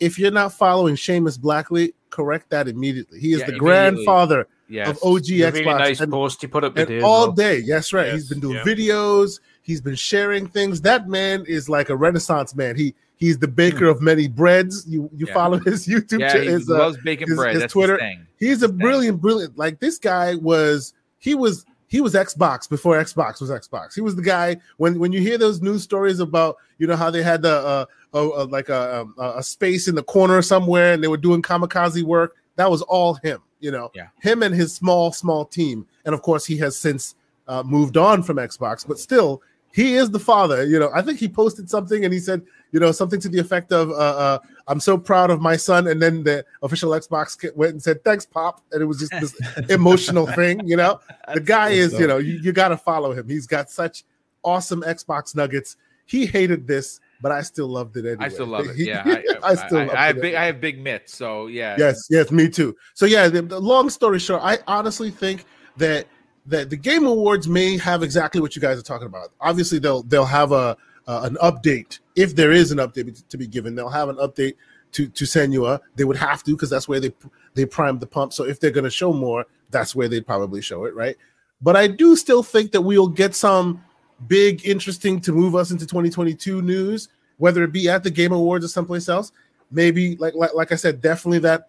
if 0.00 0.18
you're 0.18 0.30
not 0.30 0.52
following 0.52 0.96
Seamus 0.96 1.38
Blackley, 1.38 1.94
correct 2.10 2.50
that 2.50 2.68
immediately. 2.68 3.20
He 3.20 3.32
is 3.32 3.40
yeah, 3.40 3.46
the 3.46 3.58
grandfather 3.58 4.48
yes. 4.68 4.88
of 4.88 4.96
OG 5.02 5.24
Xbox. 5.24 5.52
Really 5.52 5.64
nice 5.64 6.00
and, 6.00 6.12
post 6.12 6.40
he 6.40 6.46
put 6.46 6.64
up 6.64 6.76
and 6.76 7.02
all 7.02 7.26
well. 7.26 7.32
day. 7.32 7.58
Yes, 7.58 7.92
right. 7.92 8.06
Yes. 8.06 8.14
He's 8.14 8.28
been 8.28 8.40
doing 8.40 8.56
yeah. 8.56 8.64
videos. 8.64 9.40
He's 9.62 9.80
been 9.80 9.94
sharing 9.94 10.48
things. 10.48 10.80
That 10.80 11.08
man 11.08 11.44
is 11.46 11.68
like 11.68 11.88
a 11.88 11.96
renaissance 11.96 12.54
man. 12.54 12.76
He 12.76 12.94
He's 13.22 13.38
the 13.38 13.46
baker 13.46 13.86
of 13.86 14.02
many 14.02 14.26
breads. 14.26 14.84
You 14.88 15.08
you 15.14 15.28
yeah. 15.28 15.32
follow 15.32 15.58
his 15.58 15.86
YouTube 15.86 16.18
yeah, 16.18 16.32
channel. 16.32 16.58
He 16.58 16.64
uh, 16.72 16.76
loves 16.76 16.96
baking 17.04 17.28
his, 17.28 17.36
bread. 17.36 17.52
His 17.52 17.62
That's 17.62 17.72
Twitter. 17.72 17.96
His 17.96 18.18
He's 18.40 18.62
a 18.64 18.68
brilliant, 18.68 19.20
brilliant. 19.20 19.56
Like 19.56 19.78
this 19.78 19.96
guy 19.96 20.34
was. 20.34 20.92
He 21.18 21.36
was 21.36 21.64
he 21.86 22.00
was 22.00 22.14
Xbox 22.14 22.68
before 22.68 22.96
Xbox 22.96 23.40
was 23.40 23.48
Xbox. 23.48 23.94
He 23.94 24.00
was 24.00 24.16
the 24.16 24.22
guy 24.22 24.56
when 24.78 24.98
when 24.98 25.12
you 25.12 25.20
hear 25.20 25.38
those 25.38 25.62
news 25.62 25.84
stories 25.84 26.18
about 26.18 26.56
you 26.78 26.88
know 26.88 26.96
how 26.96 27.12
they 27.12 27.22
had 27.22 27.42
the 27.42 27.54
uh, 27.54 27.84
uh, 28.12 28.46
like 28.46 28.68
a, 28.70 29.06
a, 29.16 29.38
a 29.38 29.42
space 29.44 29.86
in 29.86 29.94
the 29.94 30.02
corner 30.02 30.42
somewhere 30.42 30.94
and 30.94 31.04
they 31.04 31.06
were 31.06 31.16
doing 31.16 31.42
kamikaze 31.42 32.02
work. 32.02 32.34
That 32.56 32.72
was 32.72 32.82
all 32.82 33.14
him. 33.14 33.40
You 33.60 33.70
know, 33.70 33.92
yeah. 33.94 34.08
him 34.20 34.42
and 34.42 34.52
his 34.52 34.74
small 34.74 35.12
small 35.12 35.44
team. 35.44 35.86
And 36.04 36.12
of 36.12 36.22
course, 36.22 36.44
he 36.44 36.56
has 36.56 36.76
since 36.76 37.14
uh, 37.46 37.62
moved 37.62 37.96
on 37.96 38.24
from 38.24 38.38
Xbox, 38.38 38.84
but 38.84 38.98
still 38.98 39.42
he 39.72 39.94
is 39.94 40.10
the 40.10 40.18
father. 40.18 40.64
You 40.64 40.78
know, 40.78 40.90
I 40.94 41.02
think 41.02 41.18
he 41.18 41.28
posted 41.28 41.68
something 41.68 42.04
and 42.04 42.12
he 42.12 42.20
said, 42.20 42.42
you 42.72 42.80
know, 42.80 42.90
something 42.90 43.20
to 43.20 43.28
the 43.28 43.38
effect 43.38 43.72
of, 43.72 43.90
uh, 43.90 43.94
uh, 43.94 44.38
"I'm 44.66 44.80
so 44.80 44.98
proud 44.98 45.30
of 45.30 45.40
my 45.40 45.56
son." 45.56 45.86
And 45.86 46.02
then 46.02 46.24
the 46.24 46.44
official 46.62 46.90
Xbox 46.90 47.38
kit 47.38 47.56
went 47.56 47.72
and 47.72 47.82
said, 47.82 48.02
"Thanks, 48.02 48.26
Pop," 48.26 48.62
and 48.72 48.82
it 48.82 48.86
was 48.86 48.98
just 48.98 49.12
this 49.12 49.70
emotional 49.70 50.26
thing. 50.26 50.66
You 50.66 50.76
know, 50.76 51.00
the 51.32 51.40
guy 51.40 51.70
is, 51.70 51.92
you 51.98 52.06
know, 52.06 52.18
you, 52.18 52.38
you 52.38 52.52
got 52.52 52.68
to 52.68 52.76
follow 52.76 53.12
him. 53.12 53.28
He's 53.28 53.46
got 53.46 53.70
such 53.70 54.04
awesome 54.42 54.82
Xbox 54.82 55.36
nuggets. 55.36 55.76
He 56.06 56.26
hated 56.26 56.66
this, 56.66 57.00
but 57.20 57.30
I 57.30 57.42
still 57.42 57.68
loved 57.68 57.96
it 57.96 58.06
anyway. 58.06 58.24
I 58.24 58.28
still 58.28 58.46
love 58.46 58.66
it. 58.66 58.76
Yeah, 58.76 59.02
I, 59.06 59.10
I, 59.10 59.50
I 59.50 59.54
still 59.54 59.90
I, 59.90 59.94
I 59.94 60.06
have 60.06 60.20
big, 60.20 60.34
I 60.34 60.44
have 60.46 60.60
big 60.60 60.80
mitts, 60.80 61.16
so 61.16 61.46
yeah. 61.46 61.76
Yes, 61.78 62.06
yes, 62.10 62.30
me 62.30 62.48
too. 62.48 62.76
So 62.94 63.06
yeah, 63.06 63.28
the, 63.28 63.42
the 63.42 63.60
long 63.60 63.90
story 63.90 64.18
short, 64.18 64.42
I 64.42 64.58
honestly 64.66 65.10
think 65.10 65.44
that 65.76 66.06
that 66.46 66.70
the 66.70 66.76
game 66.76 67.06
awards 67.06 67.46
may 67.46 67.78
have 67.78 68.02
exactly 68.02 68.40
what 68.40 68.56
you 68.56 68.62
guys 68.62 68.78
are 68.78 68.82
talking 68.82 69.06
about. 69.06 69.30
Obviously, 69.40 69.78
they'll 69.78 70.02
they'll 70.02 70.24
have 70.24 70.52
a 70.52 70.76
uh, 71.06 71.22
an 71.24 71.36
update 71.42 71.98
if 72.16 72.34
there 72.34 72.52
is 72.52 72.72
an 72.72 72.78
update 72.78 73.26
to 73.28 73.38
be 73.38 73.46
given. 73.46 73.74
They'll 73.74 73.88
have 73.88 74.08
an 74.08 74.16
update 74.16 74.54
to 74.92 75.08
to 75.08 75.24
Senua. 75.24 75.80
They 75.96 76.04
would 76.04 76.16
have 76.16 76.42
to 76.44 76.52
because 76.52 76.70
that's 76.70 76.88
where 76.88 77.00
they 77.00 77.12
they 77.54 77.66
primed 77.66 78.00
the 78.00 78.06
pump. 78.06 78.32
So 78.32 78.44
if 78.44 78.60
they're 78.60 78.70
going 78.70 78.84
to 78.84 78.90
show 78.90 79.12
more, 79.12 79.46
that's 79.70 79.94
where 79.94 80.08
they'd 80.08 80.26
probably 80.26 80.60
show 80.60 80.84
it, 80.84 80.94
right? 80.94 81.16
But 81.60 81.76
I 81.76 81.86
do 81.86 82.16
still 82.16 82.42
think 82.42 82.72
that 82.72 82.80
we'll 82.80 83.08
get 83.08 83.34
some 83.34 83.82
big, 84.26 84.66
interesting 84.66 85.20
to 85.22 85.32
move 85.32 85.54
us 85.54 85.70
into 85.70 85.86
2022 85.86 86.62
news, 86.62 87.08
whether 87.38 87.62
it 87.62 87.72
be 87.72 87.88
at 87.88 88.02
the 88.02 88.10
Game 88.10 88.32
Awards 88.32 88.64
or 88.64 88.68
someplace 88.68 89.08
else. 89.08 89.32
Maybe, 89.70 90.16
like 90.16 90.34
like, 90.34 90.54
like 90.54 90.72
I 90.72 90.76
said, 90.76 91.00
definitely 91.00 91.38
that, 91.40 91.68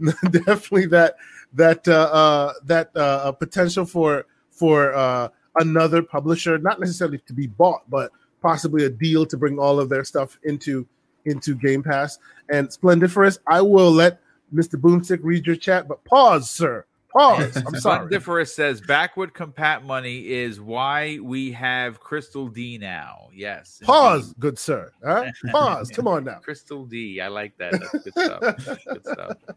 definitely 0.30 0.86
that 0.86 1.16
that 1.52 1.86
uh, 1.86 2.08
uh, 2.12 2.52
that 2.64 2.96
uh, 2.96 3.32
potential 3.32 3.84
for 3.84 4.26
for 4.50 4.94
uh, 4.94 5.28
another 5.56 6.02
publisher, 6.02 6.58
not 6.58 6.80
necessarily 6.80 7.18
to 7.26 7.32
be 7.32 7.46
bought, 7.46 7.88
but 7.88 8.10
possibly 8.40 8.84
a 8.84 8.90
deal 8.90 9.24
to 9.26 9.36
bring 9.36 9.58
all 9.58 9.78
of 9.78 9.88
their 9.88 10.04
stuff 10.04 10.38
into 10.44 10.86
into 11.24 11.54
Game 11.54 11.82
Pass. 11.82 12.18
And 12.48 12.68
Splendiferous, 12.68 13.38
I 13.46 13.62
will 13.62 13.90
let 13.90 14.20
Mr. 14.52 14.74
Boomstick 14.74 15.20
read 15.22 15.46
your 15.46 15.56
chat, 15.56 15.86
but 15.88 16.04
pause, 16.04 16.50
sir. 16.50 16.84
Pause. 17.12 17.62
I'm 17.66 17.74
sorry. 17.80 18.08
Bundiferous 18.08 18.54
says 18.54 18.80
backward 18.80 19.34
compat 19.34 19.82
money 19.82 20.28
is 20.28 20.60
why 20.60 21.18
we 21.22 21.52
have 21.52 22.00
Crystal 22.00 22.48
D 22.48 22.78
now. 22.78 23.28
Yes. 23.34 23.80
Pause, 23.84 24.28
indeed. 24.28 24.40
good 24.40 24.58
sir. 24.58 24.92
Huh? 25.04 25.30
Pause. 25.50 25.90
Come 25.90 26.08
on 26.08 26.24
now. 26.24 26.40
Crystal 26.42 26.84
D. 26.86 27.20
I 27.20 27.28
like 27.28 27.56
that. 27.58 27.72
That's 27.72 28.04
good 28.04 28.12
stuff. 28.12 28.84
good 28.86 29.06
stuff. 29.06 29.36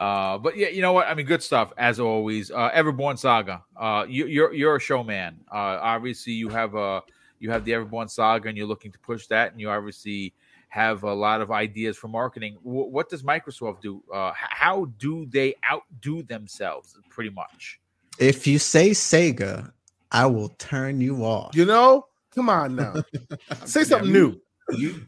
Uh, 0.00 0.38
but 0.38 0.56
yeah, 0.56 0.68
you 0.68 0.82
know 0.82 0.92
what? 0.92 1.06
I 1.06 1.14
mean, 1.14 1.26
good 1.26 1.42
stuff 1.42 1.72
as 1.76 1.98
always. 2.00 2.50
Uh, 2.50 2.70
Everborn 2.74 3.18
Saga. 3.18 3.62
Uh, 3.76 4.04
you, 4.08 4.26
you're 4.26 4.52
you're 4.52 4.76
a 4.76 4.80
showman. 4.80 5.40
Uh, 5.50 5.78
obviously, 5.80 6.32
you 6.32 6.48
have 6.48 6.74
a 6.74 7.02
you 7.38 7.50
have 7.50 7.64
the 7.64 7.72
Everborn 7.72 8.10
Saga, 8.10 8.48
and 8.48 8.58
you're 8.58 8.66
looking 8.66 8.92
to 8.92 8.98
push 8.98 9.26
that, 9.28 9.52
and 9.52 9.60
you 9.60 9.70
obviously 9.70 10.34
have 10.68 11.04
a 11.04 11.12
lot 11.12 11.40
of 11.40 11.50
ideas 11.50 11.96
for 11.96 12.08
marketing. 12.08 12.58
W- 12.64 12.88
what 12.88 13.08
does 13.08 13.22
Microsoft 13.22 13.80
do? 13.80 14.02
Uh, 14.12 14.32
how 14.34 14.86
do 14.98 15.26
they 15.26 15.54
outdo 15.70 16.22
themselves? 16.22 16.98
Pretty 17.08 17.30
much. 17.30 17.80
If 18.18 18.46
you 18.46 18.58
say 18.58 18.90
Sega, 18.90 19.72
I 20.12 20.26
will 20.26 20.50
turn 20.50 21.00
you 21.00 21.24
off. 21.24 21.54
You 21.54 21.64
know, 21.64 22.06
come 22.34 22.50
on 22.50 22.76
now, 22.76 22.94
say 23.64 23.84
something 23.84 24.12
new. 24.12 24.40
You 24.72 25.06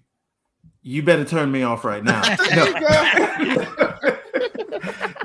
you 0.82 1.02
better 1.02 1.24
turn 1.24 1.50
me 1.52 1.62
off 1.62 1.84
right 1.84 2.02
now. 2.02 2.22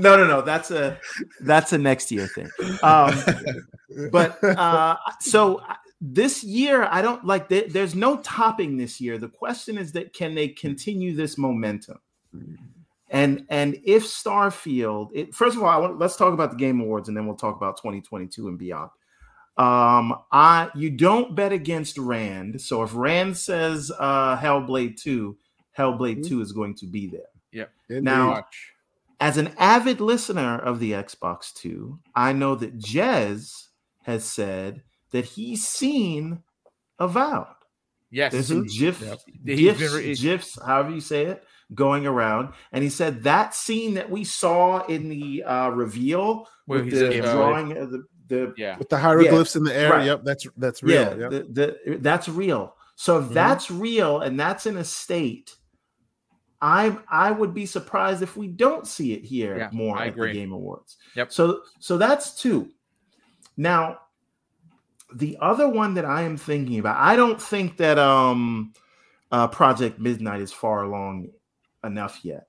No. 0.03 0.15
no, 0.15 0.25
no, 0.25 0.27
no. 0.27 0.41
That's 0.41 0.71
a 0.71 0.99
that's 1.41 1.73
a 1.73 1.77
next 1.77 2.11
year 2.11 2.27
thing. 2.27 2.49
Um, 2.83 3.15
but 4.11 4.43
uh, 4.43 4.97
so 5.19 5.61
this 6.05 6.43
year 6.43 6.83
i 6.91 7.01
don't 7.01 7.25
like 7.25 7.47
there's 7.47 7.95
no 7.95 8.17
topping 8.17 8.75
this 8.75 8.99
year 8.99 9.17
the 9.17 9.29
question 9.29 9.77
is 9.77 9.93
that 9.93 10.11
can 10.13 10.35
they 10.35 10.49
continue 10.49 11.15
this 11.15 11.37
momentum 11.37 11.97
and 13.09 13.45
and 13.49 13.79
if 13.85 14.03
starfield 14.03 15.09
it, 15.13 15.33
first 15.33 15.55
of 15.55 15.63
all 15.63 15.81
want, 15.81 15.99
let's 15.99 16.17
talk 16.17 16.33
about 16.33 16.51
the 16.51 16.57
game 16.57 16.81
awards 16.81 17.07
and 17.07 17.15
then 17.15 17.25
we'll 17.25 17.37
talk 17.37 17.55
about 17.55 17.77
2022 17.77 18.49
and 18.49 18.57
beyond 18.57 18.89
um 19.55 20.13
i 20.33 20.69
you 20.75 20.89
don't 20.89 21.35
bet 21.35 21.53
against 21.53 21.97
rand 21.97 22.59
so 22.59 22.83
if 22.83 22.93
rand 22.93 23.37
says 23.37 23.89
uh 23.97 24.35
hellblade 24.35 25.01
2 25.01 25.37
hellblade 25.77 26.17
mm-hmm. 26.17 26.27
2 26.27 26.41
is 26.41 26.51
going 26.51 26.75
to 26.75 26.85
be 26.85 27.07
there 27.07 27.21
yeah 27.53 27.65
now 28.01 28.43
as 29.19 29.37
an 29.37 29.53
avid 29.57 30.01
listener 30.01 30.59
of 30.59 30.79
the 30.79 30.91
xbox 30.91 31.53
2 31.53 31.99
i 32.15 32.33
know 32.33 32.55
that 32.55 32.77
jez 32.77 33.67
has 34.03 34.23
said 34.23 34.83
that 35.11 35.25
he's 35.25 35.65
seen 35.65 36.43
avowed. 36.99 37.47
Yes, 38.11 38.31
there's 38.31 38.47
some 38.47 38.67
GIF, 38.67 39.01
yep. 39.01 39.19
GIFs, 39.43 39.93
re- 39.93 40.13
GIFs, 40.13 40.59
however 40.63 40.91
you 40.91 41.01
say 41.01 41.25
it, 41.25 41.43
going 41.73 42.05
around, 42.05 42.53
and 42.71 42.83
he 42.83 42.89
said 42.89 43.23
that 43.23 43.55
scene 43.55 43.95
that 43.95 44.09
we 44.09 44.23
saw 44.23 44.85
in 44.85 45.09
the 45.09 45.43
uh, 45.43 45.69
reveal 45.69 46.47
with 46.67 46.91
the 46.91 47.21
drawing 47.21 47.75
of 47.75 47.89
the, 47.89 48.03
the 48.27 48.53
yeah 48.55 48.77
with 48.77 48.89
the 48.89 48.97
hieroglyphs 48.97 49.55
yeah, 49.55 49.59
in 49.59 49.63
the 49.63 49.75
air. 49.75 49.89
Right. 49.89 50.05
Yep, 50.05 50.21
that's 50.25 50.47
that's 50.57 50.83
real. 50.83 51.01
Yeah, 51.01 51.15
yep. 51.15 51.31
the, 51.31 51.77
the, 51.85 51.97
that's 51.97 52.29
real. 52.29 52.75
So 52.95 53.17
if 53.17 53.25
mm-hmm. 53.25 53.33
that's 53.33 53.71
real 53.71 54.19
and 54.19 54.39
that's 54.39 54.67
in 54.67 54.77
a 54.77 54.83
state, 54.83 55.55
I 56.63 56.97
I 57.09 57.29
would 57.29 57.53
be 57.53 57.65
surprised 57.65 58.23
if 58.23 58.37
we 58.37 58.47
don't 58.47 58.87
see 58.87 59.11
it 59.11 59.25
here 59.25 59.57
yeah, 59.57 59.69
more 59.73 59.97
I 59.97 60.07
at 60.07 60.13
agree. 60.13 60.31
the 60.31 60.39
Game 60.39 60.53
Awards. 60.53 60.95
Yep. 61.13 61.33
So 61.33 61.63
so 61.79 61.97
that's 61.97 62.41
two. 62.41 62.71
Now 63.57 63.99
the 65.13 65.37
other 65.41 65.67
one 65.67 65.95
that 65.95 66.05
I 66.05 66.21
am 66.21 66.37
thinking 66.37 66.79
about, 66.79 66.95
I 66.97 67.17
don't 67.17 67.39
think 67.39 67.75
that 67.77 67.99
um 67.99 68.71
uh 69.29 69.49
Project 69.49 69.99
Midnight 69.99 70.39
is 70.39 70.53
far 70.53 70.83
along 70.83 71.31
enough 71.83 72.21
yet. 72.23 72.47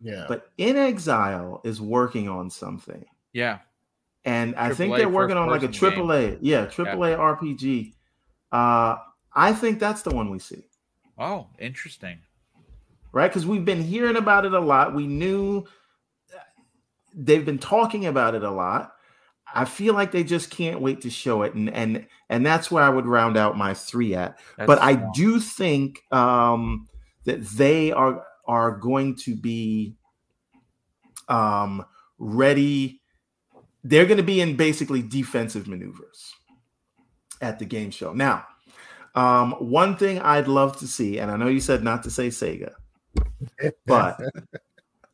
Yeah. 0.00 0.24
But 0.26 0.56
inXile 0.56 1.64
is 1.66 1.82
working 1.82 2.30
on 2.30 2.48
something. 2.48 3.04
Yeah. 3.34 3.58
And 4.24 4.56
I 4.56 4.72
think 4.72 4.96
they're 4.96 5.06
working 5.06 5.36
on 5.36 5.50
like 5.50 5.64
a 5.64 5.68
triple 5.68 6.14
A. 6.14 6.38
Yeah, 6.40 6.64
triple 6.64 7.04
A 7.04 7.14
RPG. 7.14 7.92
Uh 8.50 8.96
I 9.34 9.52
think 9.52 9.78
that's 9.80 10.00
the 10.00 10.14
one 10.14 10.30
we 10.30 10.38
see. 10.38 10.64
Oh, 11.18 11.48
interesting. 11.58 12.20
Right? 13.12 13.28
Because 13.28 13.46
we've 13.46 13.64
been 13.64 13.82
hearing 13.82 14.16
about 14.16 14.44
it 14.44 14.52
a 14.52 14.60
lot. 14.60 14.94
We 14.94 15.06
knew 15.06 15.66
they've 17.14 17.44
been 17.44 17.58
talking 17.58 18.06
about 18.06 18.34
it 18.34 18.42
a 18.42 18.50
lot. 18.50 18.92
I 19.52 19.64
feel 19.64 19.94
like 19.94 20.12
they 20.12 20.22
just 20.22 20.50
can't 20.50 20.80
wait 20.80 21.00
to 21.02 21.10
show 21.10 21.42
it, 21.42 21.54
and 21.54 21.68
and 21.70 22.06
and 22.28 22.46
that's 22.46 22.70
where 22.70 22.84
I 22.84 22.88
would 22.88 23.06
round 23.06 23.36
out 23.36 23.58
my 23.58 23.74
three 23.74 24.14
at. 24.14 24.38
That's 24.56 24.66
but 24.66 24.80
I 24.80 24.94
do 25.14 25.40
think 25.40 26.00
um, 26.12 26.86
that 27.24 27.42
they 27.42 27.90
are 27.90 28.24
are 28.46 28.72
going 28.72 29.16
to 29.16 29.34
be 29.34 29.96
um, 31.28 31.84
ready. 32.18 33.00
They're 33.82 34.06
going 34.06 34.18
to 34.18 34.22
be 34.22 34.40
in 34.40 34.56
basically 34.56 35.02
defensive 35.02 35.66
maneuvers 35.66 36.32
at 37.40 37.58
the 37.58 37.64
game 37.64 37.90
show. 37.90 38.12
Now, 38.12 38.44
um, 39.14 39.52
one 39.52 39.96
thing 39.96 40.20
I'd 40.20 40.48
love 40.48 40.78
to 40.78 40.86
see, 40.86 41.18
and 41.18 41.30
I 41.30 41.36
know 41.36 41.48
you 41.48 41.60
said 41.60 41.82
not 41.82 42.04
to 42.04 42.10
say 42.10 42.28
Sega, 42.28 42.72
but 43.86 44.20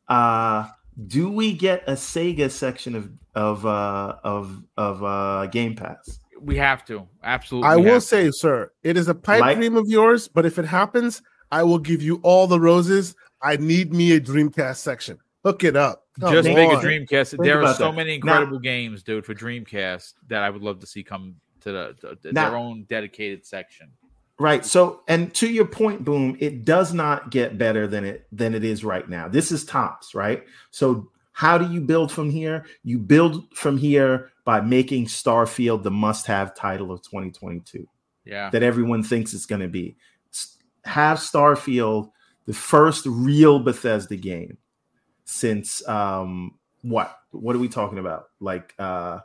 uh, 0.07 0.67
do 1.07 1.29
we 1.29 1.53
get 1.53 1.83
a 1.87 1.93
Sega 1.93 2.49
section 2.49 2.95
of 2.95 3.11
of 3.35 3.65
uh, 3.65 4.15
of 4.23 4.63
of 4.77 5.03
uh, 5.03 5.47
Game 5.47 5.75
Pass? 5.75 6.19
We 6.39 6.57
have 6.57 6.85
to 6.85 7.07
absolutely. 7.23 7.69
I 7.69 7.75
will 7.77 8.01
say, 8.01 8.29
sir, 8.31 8.71
it 8.83 8.97
is 8.97 9.07
a 9.07 9.15
pipe 9.15 9.41
like, 9.41 9.57
dream 9.57 9.75
of 9.75 9.87
yours, 9.87 10.27
but 10.27 10.45
if 10.45 10.59
it 10.59 10.65
happens, 10.65 11.21
I 11.51 11.63
will 11.63 11.79
give 11.79 12.01
you 12.01 12.19
all 12.23 12.47
the 12.47 12.59
roses. 12.59 13.15
I 13.41 13.57
need 13.57 13.93
me 13.93 14.13
a 14.13 14.21
Dreamcast 14.21 14.77
section. 14.77 15.19
Hook 15.43 15.63
it 15.63 15.75
up. 15.75 16.05
Come 16.19 16.33
Just 16.33 16.49
on. 16.49 16.55
make 16.55 16.71
a 16.71 16.75
Dreamcast. 16.75 17.31
Think 17.31 17.43
there 17.43 17.63
are 17.63 17.73
so 17.73 17.85
that. 17.85 17.95
many 17.95 18.15
incredible 18.15 18.57
now, 18.57 18.61
games, 18.61 19.03
dude, 19.03 19.25
for 19.25 19.35
Dreamcast 19.35 20.13
that 20.27 20.43
I 20.43 20.49
would 20.49 20.61
love 20.61 20.79
to 20.79 20.87
see 20.87 21.03
come 21.03 21.35
to 21.61 21.71
the, 21.71 22.17
to 22.21 22.33
now, 22.33 22.49
their 22.49 22.57
own 22.57 22.85
dedicated 22.89 23.45
section. 23.45 23.91
Right. 24.39 24.63
So, 24.63 25.01
and 25.07 25.33
to 25.35 25.47
your 25.47 25.65
point, 25.65 26.05
boom, 26.05 26.37
it 26.39 26.63
does 26.63 26.93
not 26.93 27.31
get 27.31 27.57
better 27.57 27.87
than 27.87 28.05
it 28.05 28.27
than 28.31 28.53
it 28.53 28.63
is 28.63 28.83
right 28.83 29.07
now. 29.09 29.27
This 29.27 29.51
is 29.51 29.65
tops, 29.65 30.13
right? 30.13 30.43
So, 30.69 31.09
how 31.31 31.57
do 31.57 31.71
you 31.71 31.81
build 31.81 32.11
from 32.11 32.29
here? 32.29 32.65
You 32.83 32.99
build 32.99 33.45
from 33.55 33.77
here 33.77 34.31
by 34.45 34.61
making 34.61 35.05
Starfield 35.05 35.83
the 35.83 35.91
must-have 35.91 36.55
title 36.55 36.91
of 36.91 37.01
2022. 37.01 37.87
Yeah. 38.25 38.49
That 38.51 38.63
everyone 38.63 39.03
thinks 39.03 39.33
it's 39.33 39.45
going 39.45 39.61
to 39.61 39.67
be. 39.67 39.97
Have 40.85 41.17
Starfield 41.17 42.11
the 42.45 42.53
first 42.53 43.05
real 43.07 43.59
Bethesda 43.59 44.15
game 44.15 44.57
since 45.25 45.87
um 45.87 46.59
what? 46.83 47.17
What 47.31 47.55
are 47.55 47.59
we 47.59 47.69
talking 47.69 47.97
about? 47.97 48.29
Like 48.39 48.75
uh 48.77 49.19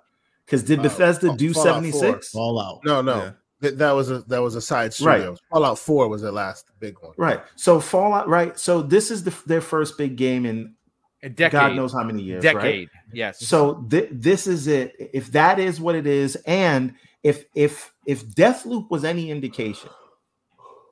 because 0.47 0.65
did 0.65 0.81
uh, 0.81 0.83
Bethesda 0.83 1.31
uh, 1.31 1.37
do 1.37 1.53
76? 1.53 2.31
Fallout. 2.31 2.81
No, 2.85 3.01
no. 3.01 3.17
Yeah. 3.17 3.31
That 3.63 3.93
was 3.93 4.11
a 4.11 4.21
that 4.23 4.43
was 4.43 4.55
a 4.55 4.61
side 4.61 4.93
studio. 4.93 5.31
Right. 5.31 5.39
Fallout 5.51 5.79
Four 5.79 6.09
was 6.09 6.23
the 6.23 6.33
last 6.33 6.71
big 6.81 6.97
one. 7.01 7.13
Right. 7.17 7.41
So 7.57 7.81
Fallout. 7.81 8.29
Right. 8.29 8.59
So 8.59 8.83
this 8.83 9.11
is 9.11 9.25
the, 9.25 9.35
their 9.47 9.61
first 9.61 9.97
big 9.97 10.17
game 10.17 10.45
in 10.45 10.75
a 11.23 11.29
decade. 11.29 11.53
God 11.53 11.77
knows 11.77 11.93
how 11.93 12.03
many 12.03 12.23
years. 12.23 12.43
Decade. 12.43 12.89
Right? 12.89 12.89
Yes. 13.13 13.47
So 13.47 13.87
th- 13.89 14.09
this 14.11 14.47
is 14.47 14.67
it. 14.67 14.95
If 14.99 15.33
that 15.33 15.59
is 15.59 15.81
what 15.81 15.95
it 15.95 16.07
is, 16.07 16.37
and 16.47 16.95
if 17.23 17.45
if 17.55 17.93
if 18.07 18.27
Deathloop 18.27 18.91
was 18.91 19.05
any 19.05 19.31
indication, 19.31 19.91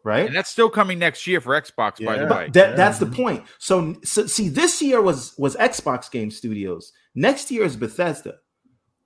right? 0.04 0.26
And 0.26 0.36
that's 0.36 0.50
still 0.50 0.70
coming 0.70 0.98
next 0.98 1.26
year 1.26 1.40
for 1.40 1.60
Xbox, 1.60 1.98
yeah. 1.98 2.06
by 2.06 2.18
the 2.18 2.26
way. 2.26 2.50
That, 2.52 2.70
yeah. 2.70 2.76
That's 2.76 2.98
the 2.98 3.06
point. 3.06 3.44
So, 3.58 3.96
so 4.04 4.26
see, 4.26 4.48
this 4.48 4.80
year 4.80 5.00
was 5.02 5.34
was 5.38 5.56
Xbox 5.56 6.10
Game 6.10 6.30
Studios. 6.30 6.92
Next 7.14 7.50
year 7.50 7.64
is 7.64 7.76
Bethesda, 7.76 8.36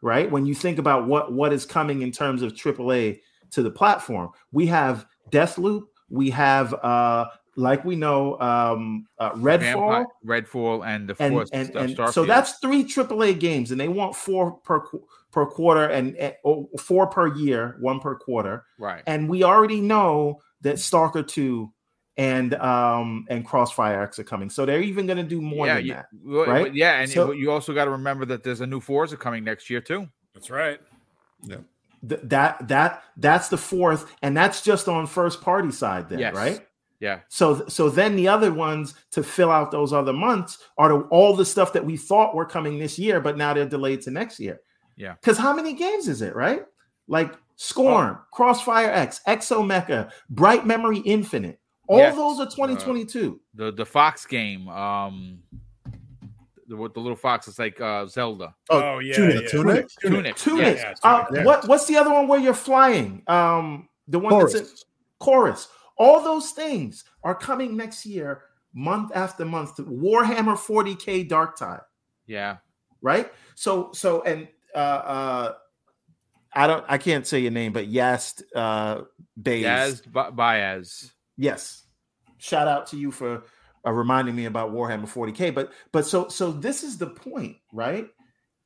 right? 0.03 0.31
When 0.31 0.45
you 0.47 0.55
think 0.55 0.79
about 0.79 1.07
what 1.07 1.33
what 1.33 1.53
is 1.53 1.65
coming 1.65 2.03
in 2.03 2.13
terms 2.13 2.43
of 2.43 2.53
AAA 2.53 3.21
to 3.55 3.63
the 3.63 3.71
platform. 3.71 4.31
We 4.53 4.67
have 4.67 5.07
Deathloop. 5.31 5.85
We 6.11 6.31
have, 6.31 6.75
uh, 6.75 7.27
like 7.57 7.85
we 7.85 7.97
know, 7.97 8.39
um, 8.41 9.07
uh, 9.19 9.33
Redfall, 9.33 9.61
Vampire, 9.61 10.07
Redfall, 10.25 10.87
and 10.87 11.09
the 11.09 11.17
and, 11.21 11.49
and, 11.53 11.77
and 11.77 12.13
so 12.13 12.25
that's 12.25 12.59
three 12.59 12.85
AAA 12.85 13.39
games, 13.39 13.71
and 13.71 13.81
they 13.81 13.89
want 13.89 14.15
four 14.15 14.53
per 14.53 14.83
per 15.31 15.47
quarter 15.47 15.87
and, 15.87 16.17
and 16.17 16.35
four 16.79 17.07
per 17.07 17.35
year, 17.37 17.77
one 17.81 18.01
per 18.01 18.17
quarter. 18.17 18.65
Right. 18.79 19.03
And 19.07 19.29
we 19.29 19.45
already 19.45 19.81
know 19.81 20.41
that 20.63 20.79
Stalker 20.79 21.23
Two 21.23 21.73
and 22.17 22.55
um 22.55 23.25
and 23.29 23.45
Crossfire 23.45 24.03
X 24.03 24.19
are 24.19 24.25
coming. 24.25 24.51
So 24.51 24.67
they're 24.67 24.83
even 24.83 25.07
going 25.07 25.17
to 25.17 25.25
do 25.25 25.41
more 25.41 25.67
yeah, 25.67 25.75
than 25.77 25.87
you, 25.87 25.93
that. 25.93 26.07
Right? 26.25 26.75
Yeah, 26.75 27.01
and 27.01 27.11
so, 27.11 27.33
you 27.33 27.51
also 27.51 27.73
got 27.73 27.87
to 27.87 27.91
remember 27.93 28.25
that 28.27 28.43
there's 28.43 28.61
a 28.61 28.67
new 28.67 28.81
Forza 28.81 29.17
coming 29.17 29.45
next 29.45 29.71
year 29.71 29.81
too. 29.81 30.09
That's 30.35 30.51
right. 30.51 30.81
Yeah 31.43 31.59
that 32.09 32.69
that 32.69 33.03
that's 33.17 33.49
the 33.49 33.57
fourth, 33.57 34.13
and 34.23 34.37
that's 34.37 34.63
just 34.63 34.89
on 34.89 35.07
first 35.07 35.41
party 35.41 35.71
side, 35.71 36.09
then, 36.09 36.19
yes. 36.19 36.35
right? 36.35 36.67
Yeah. 37.01 37.21
So 37.29 37.67
so 37.69 37.89
then 37.89 38.17
the 38.17 38.29
other 38.29 38.53
ones 38.53 38.95
to 39.13 39.23
fill 39.23 39.51
out 39.51 39.71
those 39.71 39.93
other 39.93 40.13
months 40.13 40.59
are 40.79 40.89
the, 40.89 41.01
all 41.11 41.35
the 41.35 41.45
stuff 41.45 41.73
that 41.75 41.85
we 41.85 41.97
thought 41.97 42.35
were 42.35 42.47
coming 42.47 42.79
this 42.79 42.99
year, 42.99 43.21
but 43.21 43.37
now 43.37 43.53
they're 43.53 43.69
delayed 43.69 44.03
to 44.03 44.11
next 44.11 44.41
year. 44.41 44.61
Yeah. 44.97 45.15
Because 45.21 45.39
how 45.39 45.55
many 45.55 45.75
games 45.75 46.09
is 46.09 46.23
it, 46.23 46.35
right? 46.35 46.63
Like 47.09 47.35
Scorn, 47.57 48.17
oh. 48.19 48.25
Crossfire 48.33 48.91
X, 48.91 49.21
Exomecha, 49.27 50.11
Bright 50.31 50.67
Memory 50.67 50.99
Infinite. 50.99 51.61
All 51.89 51.99
yes. 51.99 52.15
those 52.15 52.41
are 52.41 52.47
2022. 52.47 53.35
Uh, 53.35 53.65
the 53.65 53.73
the 53.73 53.85
Fox 53.85 54.25
game, 54.25 54.69
um 54.69 55.41
the, 56.69 56.77
the 56.77 57.01
little 57.01 57.17
fox. 57.17 57.49
It's 57.49 57.59
like 57.59 57.81
uh, 57.81 58.07
Zelda. 58.07 58.55
Oh, 58.71 58.81
oh 58.83 58.99
yeah, 58.99 59.15
tunic, 59.15 59.43
yeah. 59.43 59.49
tunic, 59.49 59.89
tunic, 60.01 60.37
tunic. 60.37 60.37
tunic. 60.37 60.77
Yeah, 60.79 60.95
uh, 61.03 61.25
yeah. 61.33 61.45
What 61.45 61.69
what's 61.69 61.87
the 61.87 61.97
other 61.97 62.13
one 62.13 62.29
where 62.29 62.41
you're 62.41 62.55
flying? 62.55 63.23
Um, 63.27 63.89
the 64.09 64.19
one 64.19 64.31
Chorus. 64.31 64.53
that's 64.53 64.71
in 64.71 64.77
chorus. 65.21 65.69
All 65.97 66.23
those 66.23 66.51
things 66.51 67.05
are 67.23 67.35
coming 67.35 67.77
next 67.77 68.05
year, 68.05 68.43
month 68.75 69.13
after 69.15 69.45
month. 69.45 69.77
Warhammer 69.77 70.57
40k 70.57 71.29
Dark 71.29 71.57
Tide. 71.57 71.81
Yeah. 72.27 72.59
Right. 73.01 73.33
So 73.55 73.91
so 73.93 74.23
and 74.23 74.49
uh 74.75 74.79
uh 74.79 75.53
I 76.53 76.67
don't 76.67 76.85
I 76.89 76.99
can't 76.99 77.27
say 77.27 77.41
your 77.41 77.53
name, 77.53 77.73
but 77.73 77.87
Yast 77.87 78.43
uh 78.55 79.03
Bays. 79.41 79.65
Yaz 79.65 80.35
Baez. 80.35 81.13
Yes. 81.37 81.85
Shout 82.39 82.69
out 82.69 82.89
to 82.89 82.97
you 82.97 83.11
for 83.11 83.45
uh, 83.87 83.93
reminding 83.93 84.35
me 84.35 84.47
about 84.47 84.73
Warhammer 84.73 85.09
40k. 85.09 85.55
But 85.55 85.73
but 85.93 86.07
so 86.07 86.29
so 86.29 86.53
this 86.53 86.83
is 86.83 86.99
the 86.99 87.09
point, 87.09 87.57
right? 87.73 88.09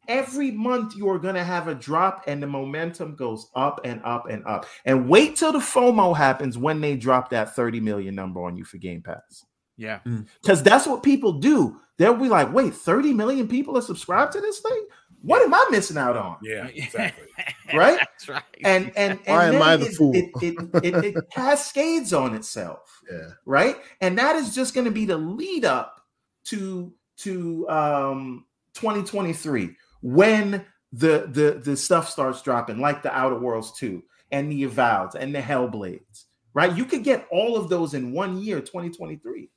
Every 0.06 0.50
month 0.50 0.96
you 0.96 1.08
are 1.10 1.18
gonna 1.18 1.44
have 1.44 1.68
a 1.68 1.74
drop, 1.74 2.24
and 2.26 2.42
the 2.42 2.46
momentum 2.46 3.14
goes 3.14 3.50
up 3.54 3.80
and 3.84 4.00
up 4.04 4.28
and 4.30 4.44
up. 4.46 4.66
And 4.84 5.08
wait 5.08 5.36
till 5.36 5.52
the 5.52 5.58
FOMO 5.58 6.16
happens 6.16 6.56
when 6.56 6.80
they 6.80 6.96
drop 6.96 7.30
that 7.30 7.54
30 7.54 7.80
million 7.80 8.14
number 8.14 8.42
on 8.42 8.56
you 8.56 8.64
for 8.64 8.78
Game 8.78 9.02
Pass. 9.02 9.44
Yeah, 9.76 10.00
because 10.42 10.60
mm. 10.60 10.64
that's 10.64 10.86
what 10.86 11.02
people 11.02 11.34
do. 11.34 11.78
They'll 11.98 12.14
be 12.14 12.28
like, 12.28 12.52
"Wait, 12.52 12.74
30 12.74 13.12
million 13.12 13.46
people 13.46 13.76
are 13.76 13.82
subscribed 13.82 14.32
to 14.32 14.40
this 14.40 14.60
thing? 14.60 14.86
What 15.22 15.42
am 15.42 15.52
I 15.52 15.66
missing 15.70 15.96
out 15.96 16.16
on?" 16.16 16.36
Yeah, 16.42 16.66
exactly. 16.74 17.26
right. 17.74 17.98
That's 17.98 18.28
right. 18.28 18.42
And 18.62 18.92
and, 18.96 19.18
and 19.26 19.36
why 19.36 19.46
am 19.46 19.62
I 19.62 19.76
the 19.76 19.86
it, 19.86 19.94
fool? 19.94 20.14
It, 20.14 20.30
it, 20.42 20.84
it, 20.84 21.04
it 21.04 21.30
cascades 21.32 22.12
on 22.12 22.34
itself. 22.34 23.00
Yeah. 23.10 23.30
Right. 23.44 23.76
And 24.00 24.18
that 24.18 24.36
is 24.36 24.54
just 24.54 24.74
going 24.74 24.84
to 24.84 24.90
be 24.90 25.04
the 25.04 25.18
lead 25.18 25.64
up 25.64 26.00
to 26.44 26.92
to 27.18 27.68
um 27.68 28.46
2023 28.74 29.74
when 30.02 30.64
the 30.92 31.28
the 31.32 31.60
the 31.62 31.76
stuff 31.76 32.08
starts 32.08 32.42
dropping, 32.42 32.78
like 32.78 33.02
the 33.02 33.14
Outer 33.14 33.38
Worlds 33.38 33.72
2 33.72 34.02
and 34.30 34.50
the 34.50 34.64
Avowed 34.64 35.14
and 35.14 35.34
the 35.34 35.40
Hellblades. 35.40 36.24
Right. 36.54 36.74
You 36.74 36.84
could 36.84 37.04
get 37.04 37.26
all 37.30 37.56
of 37.56 37.68
those 37.68 37.94
in 37.94 38.12
one 38.12 38.38
year, 38.38 38.60
2023. 38.60 39.50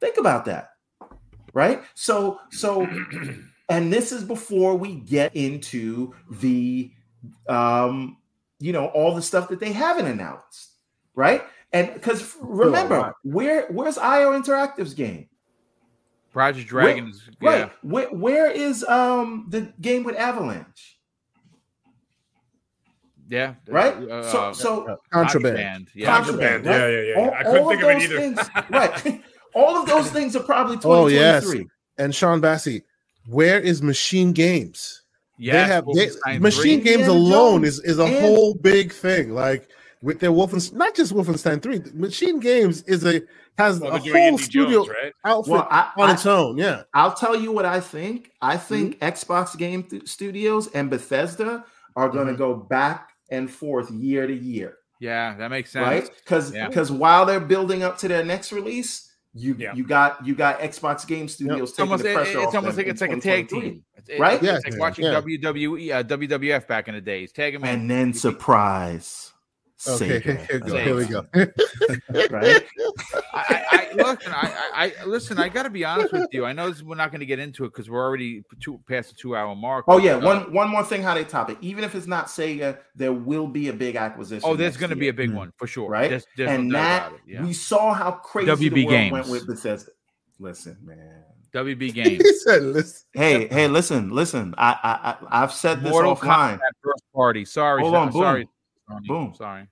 Think 0.00 0.16
about 0.16 0.44
that. 0.46 0.70
Right. 1.52 1.82
So 1.94 2.38
so 2.50 2.86
and 3.68 3.92
this 3.92 4.12
is 4.12 4.24
before 4.24 4.76
we 4.76 4.96
get 4.96 5.34
into 5.34 6.14
the 6.30 6.90
um 7.48 8.18
you 8.60 8.72
know 8.72 8.86
all 8.86 9.14
the 9.14 9.22
stuff 9.22 9.48
that 9.48 9.60
they 9.60 9.72
haven't 9.72 10.06
announced 10.06 10.74
right? 11.14 11.42
And 11.72 11.92
because 11.94 12.36
remember 12.40 13.14
where 13.22 13.66
where's 13.68 13.98
io 13.98 14.38
interactive's 14.40 14.94
game? 14.94 15.28
Project 16.32 16.68
Dragons, 16.68 17.28
where, 17.38 17.56
yeah. 17.56 17.62
right 17.62 17.72
where, 17.82 18.08
where 18.08 18.50
is 18.50 18.84
um 18.84 19.46
the 19.48 19.72
game 19.80 20.04
with 20.04 20.16
avalanche? 20.16 20.98
Yeah 23.28 23.54
right? 23.68 23.94
uh, 23.94 24.22
so 24.30 24.52
so 24.52 24.88
uh, 24.88 24.96
contraband. 25.10 25.88
Yeah. 25.94 26.06
Contraband, 26.16 26.66
right? 26.66 26.76
yeah 26.76 26.88
yeah 26.88 27.00
yeah 27.00 27.14
all, 27.16 27.34
i 27.34 27.42
couldn't 27.42 27.68
think 27.68 27.82
of, 27.82 27.88
of 27.88 27.96
it 27.96 28.02
either. 28.02 28.18
things, 28.18 28.50
right. 28.70 29.22
All 29.56 29.76
of 29.76 29.86
those 29.86 30.10
things 30.10 30.34
are 30.34 30.42
probably 30.42 30.74
2023 30.78 30.80
oh 30.88 31.06
yes. 31.06 31.68
and 31.96 32.12
sean 32.12 32.40
bassey 32.40 32.82
where 33.26 33.60
is 33.60 33.82
Machine 33.82 34.32
Games? 34.32 35.02
Yeah, 35.38 35.52
they 35.52 35.72
have 35.72 35.86
they, 35.94 36.38
Machine 36.38 36.80
Games 36.80 37.06
alone 37.08 37.64
is 37.64 37.80
is 37.80 37.98
a 37.98 38.04
and, 38.04 38.18
whole 38.18 38.54
big 38.54 38.92
thing. 38.92 39.34
Like 39.34 39.68
with 40.00 40.20
their 40.20 40.30
Wolfenstein, 40.30 40.74
not 40.74 40.94
just 40.94 41.12
Wolfenstein 41.12 41.62
Three. 41.62 41.80
Machine 41.92 42.38
Games 42.38 42.82
is 42.82 43.04
a 43.04 43.22
has 43.58 43.80
well, 43.80 43.94
a 43.94 43.98
whole 43.98 44.38
studio 44.38 44.84
Jones, 44.84 44.88
right? 44.90 45.12
outfit 45.24 45.52
well, 45.52 45.68
I, 45.70 45.90
on 45.96 46.10
I, 46.10 46.12
its 46.12 46.26
own. 46.26 46.56
Yeah, 46.56 46.82
I'll 46.92 47.14
tell 47.14 47.34
you 47.34 47.50
what 47.50 47.64
I 47.64 47.80
think. 47.80 48.30
I 48.40 48.56
think 48.56 48.98
mm-hmm. 48.98 49.04
Xbox 49.04 49.56
Game 49.56 49.82
th- 49.82 50.08
Studios 50.08 50.68
and 50.68 50.90
Bethesda 50.90 51.64
are 51.96 52.08
going 52.08 52.26
to 52.26 52.32
mm-hmm. 52.32 52.42
go 52.42 52.54
back 52.54 53.10
and 53.30 53.50
forth 53.50 53.90
year 53.90 54.26
to 54.26 54.34
year. 54.34 54.76
Yeah, 55.00 55.36
that 55.36 55.50
makes 55.50 55.72
sense. 55.72 55.86
Right? 55.86 56.10
Because 56.24 56.52
because 56.52 56.90
yeah. 56.90 56.96
while 56.96 57.26
they're 57.26 57.40
building 57.40 57.82
up 57.82 57.98
to 57.98 58.08
their 58.08 58.24
next 58.24 58.52
release, 58.52 59.10
you 59.34 59.56
yeah. 59.58 59.74
you 59.74 59.84
got 59.84 60.24
you 60.24 60.34
got 60.34 60.60
Xbox 60.60 61.06
Game 61.06 61.28
Studios 61.28 61.58
yep. 61.58 61.68
taking 61.68 61.82
almost, 61.82 62.04
the 62.04 62.14
pressure 62.14 62.38
it, 62.38 62.44
it's 62.44 62.54
almost 62.54 62.76
like 62.76 62.86
it's 62.86 63.00
like 63.00 63.12
a 63.12 63.20
tag 63.20 63.48
team, 63.48 63.84
it, 64.06 64.18
right? 64.18 64.42
Yeah, 64.42 64.56
it's 64.56 64.64
like 64.70 64.78
watching 64.78 65.04
yeah. 65.04 65.20
WWE, 65.20 65.92
uh, 65.92 66.02
WWF 66.04 66.66
back 66.66 66.88
in 66.88 66.94
the 66.94 67.00
days. 67.00 67.32
Tag 67.32 67.52
them 67.52 67.64
and 67.64 67.90
then 67.90 68.14
surprise. 68.14 69.33
Okay, 69.86 70.20
here, 70.48 70.60
go. 70.60 70.76
here 70.76 70.96
we 70.96 71.06
go. 71.06 71.26
right? 72.30 72.64
I, 73.32 73.64
I, 73.70 73.88
listen. 73.94 74.32
I, 74.32 74.52
I, 74.74 75.04
listen. 75.04 75.38
I 75.38 75.48
got 75.48 75.64
to 75.64 75.70
be 75.70 75.84
honest 75.84 76.12
with 76.12 76.28
you. 76.32 76.44
I 76.44 76.52
know 76.52 76.72
we're 76.84 76.94
not 76.94 77.10
going 77.10 77.20
to 77.20 77.26
get 77.26 77.38
into 77.38 77.64
it 77.64 77.72
because 77.72 77.90
we're 77.90 78.02
already 78.02 78.42
two, 78.60 78.80
past 78.88 79.10
the 79.10 79.14
two-hour 79.14 79.54
mark. 79.54 79.84
Oh 79.88 79.98
yeah, 79.98 80.16
one 80.16 80.52
one 80.52 80.68
more 80.70 80.84
thing. 80.84 81.02
How 81.02 81.14
they 81.14 81.24
top 81.24 81.50
it? 81.50 81.58
Even 81.60 81.84
if 81.84 81.94
it's 81.94 82.06
not 82.06 82.26
Sega, 82.26 82.78
there 82.94 83.12
will 83.12 83.46
be 83.46 83.68
a 83.68 83.72
big 83.72 83.96
acquisition. 83.96 84.48
Oh, 84.48 84.56
there's 84.56 84.76
going 84.76 84.90
to 84.90 84.96
be 84.96 85.08
a 85.08 85.12
big 85.12 85.30
hmm. 85.30 85.36
one 85.36 85.52
for 85.56 85.66
sure. 85.66 85.88
Right? 85.90 86.10
There's, 86.10 86.26
there's 86.36 86.50
and 86.50 86.68
no 86.68 86.78
that 86.78 87.12
yeah. 87.26 87.44
we 87.44 87.52
saw 87.52 87.92
how 87.92 88.12
crazy 88.12 88.50
WB 88.50 88.74
the 88.74 88.86
world 88.86 88.90
Games. 88.90 89.12
went 89.12 89.28
with 89.28 89.46
Bethesda. 89.46 89.90
Listen, 90.38 90.78
man. 90.82 91.24
WB 91.54 91.94
Games. 91.94 92.22
said, 92.42 92.62
listen. 92.62 93.06
Hey, 93.12 93.46
hey, 93.48 93.68
listen, 93.68 94.10
listen. 94.10 94.54
I, 94.58 95.16
I, 95.30 95.42
I've 95.42 95.52
said 95.52 95.82
this 95.82 95.90
Mortal 95.90 96.16
offline. 96.16 96.58
First 96.82 97.04
party. 97.14 97.44
Sorry, 97.44 97.80
Hold 97.82 97.94
on, 97.94 98.10
boom. 98.10 98.20
sorry. 98.20 98.48
Boom. 99.06 99.34
Sorry. 99.36 99.66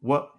What 0.00 0.30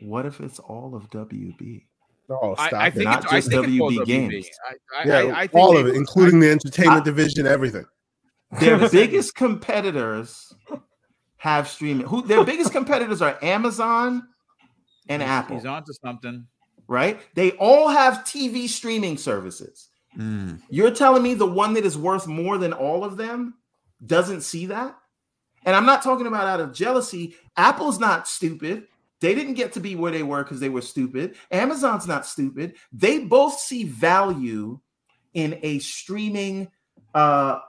what 0.00 0.26
if 0.26 0.40
it's 0.40 0.58
all 0.58 0.94
of 0.94 1.08
WB? 1.10 1.86
Oh, 2.30 2.54
stop 2.54 2.72
I, 2.72 2.86
I 2.86 2.90
think 2.90 3.04
not 3.04 3.28
just 3.30 3.50
WB 3.50 4.06
games. 4.06 4.48
I, 4.68 5.00
I, 5.00 5.06
yeah, 5.06 5.34
I, 5.34 5.48
all 5.52 5.76
of 5.76 5.86
it, 5.86 5.94
including 5.94 6.40
the 6.40 6.50
entertainment 6.50 7.04
division, 7.04 7.46
everything. 7.46 7.84
Their 8.60 8.88
biggest 8.88 9.34
competitors 9.34 10.52
have 11.36 11.68
streaming. 11.68 12.06
Who 12.06 12.22
their 12.22 12.44
biggest 12.44 12.72
competitors 12.72 13.20
are 13.20 13.38
Amazon 13.42 14.26
and 15.08 15.22
he's, 15.22 15.30
Apple. 15.30 15.56
He's 15.56 15.66
on 15.66 15.84
to 15.84 15.94
something, 16.02 16.46
right? 16.88 17.20
They 17.34 17.52
all 17.52 17.88
have 17.88 18.24
TV 18.24 18.68
streaming 18.68 19.18
services. 19.18 19.90
Mm. 20.18 20.62
You're 20.70 20.92
telling 20.92 21.22
me 21.22 21.34
the 21.34 21.46
one 21.46 21.74
that 21.74 21.84
is 21.84 21.98
worth 21.98 22.26
more 22.26 22.56
than 22.56 22.72
all 22.72 23.04
of 23.04 23.16
them 23.16 23.54
doesn't 24.06 24.42
see 24.42 24.66
that? 24.66 24.96
And 25.64 25.74
I'm 25.74 25.86
not 25.86 26.02
talking 26.02 26.26
about 26.26 26.46
out 26.46 26.60
of 26.60 26.72
jealousy. 26.72 27.36
Apple's 27.56 27.98
not 27.98 28.28
stupid. 28.28 28.86
They 29.20 29.34
didn't 29.34 29.54
get 29.54 29.72
to 29.72 29.80
be 29.80 29.96
where 29.96 30.12
they 30.12 30.22
were 30.22 30.42
because 30.42 30.60
they 30.60 30.68
were 30.68 30.82
stupid. 30.82 31.36
Amazon's 31.50 32.06
not 32.06 32.26
stupid. 32.26 32.74
They 32.92 33.20
both 33.20 33.58
see 33.58 33.84
value 33.84 34.80
in 35.32 35.58
a 35.62 35.78
streaming 35.78 36.68
uh, 37.14 37.60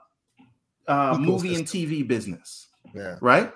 uh, 0.88 1.17
movie 1.19 1.56
and 1.56 1.65
TV 1.65 2.06
business. 2.06 2.67
Yeah. 2.93 3.17
Right. 3.22 3.53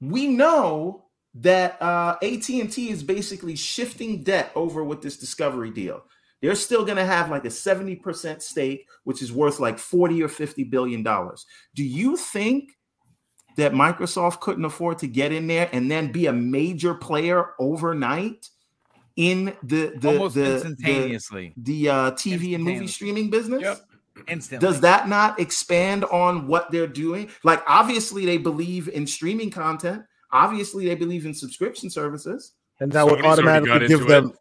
We 0.00 0.28
know 0.28 1.04
that 1.34 1.80
uh, 1.80 2.16
AT&T 2.22 2.90
is 2.90 3.02
basically 3.02 3.56
shifting 3.56 4.22
debt 4.22 4.52
over 4.54 4.84
with 4.84 5.00
this 5.00 5.16
Discovery 5.16 5.70
deal. 5.70 6.04
They're 6.40 6.56
still 6.56 6.84
going 6.84 6.96
to 6.96 7.04
have 7.04 7.30
like 7.30 7.44
a 7.44 7.48
70% 7.48 8.42
stake, 8.42 8.86
which 9.04 9.22
is 9.22 9.32
worth 9.32 9.60
like 9.60 9.78
40 9.78 10.22
or 10.22 10.28
50 10.28 10.64
billion 10.64 11.02
dollars. 11.02 11.46
Do 11.74 11.84
you 11.84 12.16
think 12.16 12.72
that 13.56 13.72
Microsoft 13.72 14.40
couldn't 14.40 14.64
afford 14.64 14.98
to 14.98 15.06
get 15.06 15.32
in 15.32 15.46
there 15.46 15.68
and 15.72 15.90
then 15.90 16.12
be 16.12 16.26
a 16.26 16.32
major 16.32 16.94
player 16.94 17.50
overnight 17.58 18.48
in 19.16 19.54
the 19.62 19.92
the 19.96 20.08
almost 20.08 20.34
the, 20.34 20.54
instantaneously 20.54 21.52
the, 21.56 21.84
the 21.84 21.88
uh, 21.90 22.10
TV 22.12 22.54
and 22.54 22.64
movie 22.64 22.86
streaming 22.86 23.30
business. 23.30 23.62
Yep. 23.62 23.80
Instantly. 24.28 24.66
Does 24.66 24.80
that 24.80 25.08
not 25.08 25.40
expand 25.40 26.04
on 26.04 26.46
what 26.46 26.70
they're 26.70 26.86
doing? 26.86 27.30
Like 27.44 27.62
obviously 27.66 28.26
they 28.26 28.38
believe 28.38 28.88
in 28.88 29.06
streaming 29.06 29.50
content. 29.50 30.04
Obviously 30.30 30.86
they 30.86 30.94
believe 30.94 31.26
in 31.26 31.34
subscription 31.34 31.90
services. 31.90 32.52
And 32.80 32.92
that 32.92 33.06
would 33.06 33.24
automatically 33.24 33.88
give 33.88 34.06
them 34.06 34.32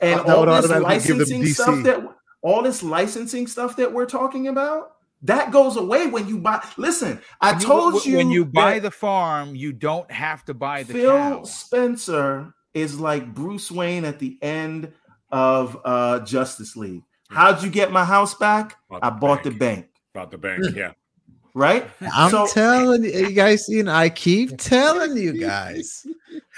it. 0.00 0.12
and 0.12 0.20
all 0.20 0.46
this 0.46 0.68
licensing 0.70 1.46
stuff 1.46 1.82
that 1.84 2.08
all 2.42 2.62
this 2.62 2.82
licensing 2.82 3.46
stuff 3.46 3.76
that 3.76 3.92
we're 3.92 4.06
talking 4.06 4.48
about 4.48 4.95
that 5.22 5.50
goes 5.50 5.76
away 5.76 6.06
when 6.06 6.28
you 6.28 6.38
buy. 6.38 6.64
Listen, 6.76 7.20
I 7.40 7.52
when 7.52 7.60
told 7.60 8.04
you, 8.04 8.18
when 8.18 8.30
you 8.30 8.44
buy 8.44 8.78
the 8.78 8.90
farm, 8.90 9.54
you 9.54 9.72
don't 9.72 10.10
have 10.10 10.44
to 10.46 10.54
buy 10.54 10.82
the 10.82 10.92
Phil 10.92 11.10
cow. 11.10 11.42
Spencer 11.44 12.54
is 12.74 13.00
like 13.00 13.34
Bruce 13.34 13.70
Wayne 13.70 14.04
at 14.04 14.18
the 14.18 14.38
end 14.42 14.92
of 15.30 15.78
uh 15.84 16.20
Justice 16.20 16.76
League. 16.76 17.02
How'd 17.28 17.62
you 17.62 17.70
get 17.70 17.90
my 17.90 18.04
house 18.04 18.34
back? 18.34 18.76
I 18.90 19.10
bought 19.10 19.42
bank. 19.42 19.42
the 19.42 19.50
bank. 19.50 19.86
Bought 20.12 20.30
the 20.30 20.38
bank, 20.38 20.64
yeah. 20.74 20.92
Right? 21.54 21.88
I'm 22.12 22.30
so, 22.30 22.46
telling 22.48 23.02
you, 23.02 23.10
you 23.10 23.32
guys, 23.32 23.66
you 23.66 23.82
know, 23.82 23.94
I 23.94 24.10
keep 24.10 24.58
telling 24.58 25.16
you 25.16 25.40
guys. 25.40 26.06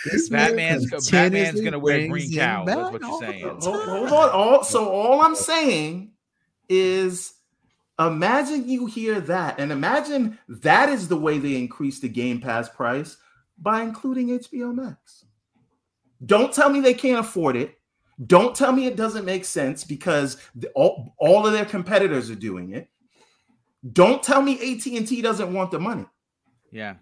This 0.04 0.28
Batman's, 0.28 0.90
Batman's 1.08 1.60
gonna 1.60 1.78
wear 1.78 2.08
green 2.08 2.34
cow. 2.34 2.64
That's 2.64 2.90
what 2.90 3.00
you're 3.02 3.20
saying. 3.20 3.44
Hold, 3.44 3.62
hold 3.62 4.12
on. 4.12 4.30
All, 4.30 4.64
so 4.64 4.88
all 4.88 5.20
I'm 5.20 5.36
saying 5.36 6.10
is 6.68 7.32
Imagine 7.98 8.68
you 8.68 8.86
hear 8.86 9.20
that, 9.22 9.58
and 9.58 9.72
imagine 9.72 10.38
that 10.48 10.88
is 10.88 11.08
the 11.08 11.16
way 11.16 11.38
they 11.38 11.56
increase 11.56 11.98
the 11.98 12.08
Game 12.08 12.40
Pass 12.40 12.68
price 12.68 13.16
by 13.60 13.82
including 13.82 14.28
HBO 14.28 14.72
Max. 14.72 15.24
Don't 16.24 16.52
tell 16.52 16.70
me 16.70 16.80
they 16.80 16.94
can't 16.94 17.18
afford 17.18 17.56
it. 17.56 17.78
Don't 18.26 18.54
tell 18.54 18.72
me 18.72 18.86
it 18.86 18.96
doesn't 18.96 19.24
make 19.24 19.44
sense 19.44 19.84
because 19.84 20.36
the, 20.54 20.68
all, 20.70 21.14
all 21.18 21.46
of 21.46 21.52
their 21.52 21.64
competitors 21.64 22.30
are 22.30 22.36
doing 22.36 22.72
it. 22.72 22.88
Don't 23.92 24.22
tell 24.22 24.42
me 24.42 24.54
AT 24.54 24.86
and 24.86 25.06
T 25.06 25.22
doesn't 25.22 25.52
want 25.52 25.70
the 25.70 25.78
money. 25.78 26.06
Yeah, 26.72 26.94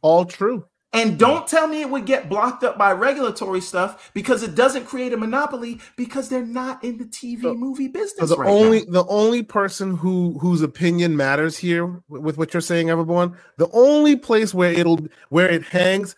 all 0.00 0.24
true. 0.24 0.66
And 0.94 1.18
don't 1.18 1.46
tell 1.46 1.66
me 1.66 1.80
it 1.80 1.90
would 1.90 2.06
get 2.06 2.28
blocked 2.28 2.62
up 2.62 2.78
by 2.78 2.92
regulatory 2.92 3.60
stuff 3.60 4.12
because 4.14 4.44
it 4.44 4.54
doesn't 4.54 4.86
create 4.86 5.12
a 5.12 5.16
monopoly 5.16 5.80
because 5.96 6.28
they're 6.28 6.46
not 6.46 6.82
in 6.84 6.98
the 6.98 7.04
TV 7.04 7.42
so, 7.42 7.54
movie 7.54 7.88
business. 7.88 8.28
So 8.28 8.36
the 8.36 8.36
right 8.36 8.48
only 8.48 8.84
now. 8.84 9.02
the 9.02 9.06
only 9.08 9.42
person 9.42 9.96
who 9.96 10.38
whose 10.38 10.62
opinion 10.62 11.16
matters 11.16 11.58
here 11.58 12.00
with 12.08 12.38
what 12.38 12.54
you're 12.54 12.60
saying, 12.60 12.90
everyone, 12.90 13.36
the 13.58 13.68
only 13.72 14.14
place 14.14 14.54
where 14.54 14.70
it'll 14.70 15.00
where 15.30 15.50
it 15.50 15.64
hangs 15.64 16.14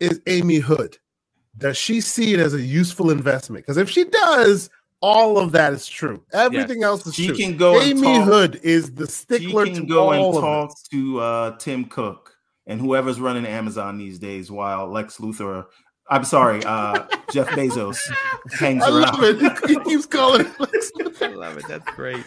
is 0.00 0.20
Amy 0.26 0.56
Hood. 0.56 0.96
Does 1.58 1.76
she 1.76 2.00
see 2.00 2.32
it 2.32 2.40
as 2.40 2.54
a 2.54 2.62
useful 2.62 3.10
investment? 3.10 3.66
Because 3.66 3.76
if 3.76 3.90
she 3.90 4.04
does, 4.04 4.70
all 5.02 5.38
of 5.38 5.52
that 5.52 5.74
is 5.74 5.86
true. 5.86 6.24
Everything 6.32 6.80
yes. 6.80 6.86
else 6.86 7.06
is 7.06 7.14
she 7.14 7.26
true. 7.26 7.36
Can 7.36 7.56
go 7.58 7.80
Amy 7.80 8.02
talk, 8.02 8.24
Hood 8.24 8.60
is 8.62 8.94
the 8.94 9.06
stickler 9.06 9.66
she 9.66 9.72
can 9.72 9.82
to 9.82 9.88
go 9.88 10.12
and 10.12 10.34
talk 10.34 10.74
to 10.90 11.20
uh, 11.20 11.56
Tim 11.58 11.84
Cook 11.84 12.38
and 12.70 12.80
whoever's 12.80 13.20
running 13.20 13.44
Amazon 13.44 13.98
these 13.98 14.18
days 14.18 14.50
while 14.50 14.88
Lex 14.88 15.18
Luthor 15.18 15.66
I'm 16.10 16.24
sorry, 16.24 16.62
uh, 16.64 17.06
Jeff 17.32 17.46
Bezos 17.50 18.00
hangs 18.58 18.82
I 18.82 18.88
around. 18.88 19.20
love 19.20 19.22
it. 19.22 19.68
He 19.68 19.76
keeps 19.84 20.06
calling 20.06 20.40
it 20.40 20.60
Lex 20.60 20.90
Luthor. 20.98 21.22
I 21.22 21.34
love 21.34 21.56
it. 21.56 21.64
That's 21.68 21.88
great. 21.92 22.24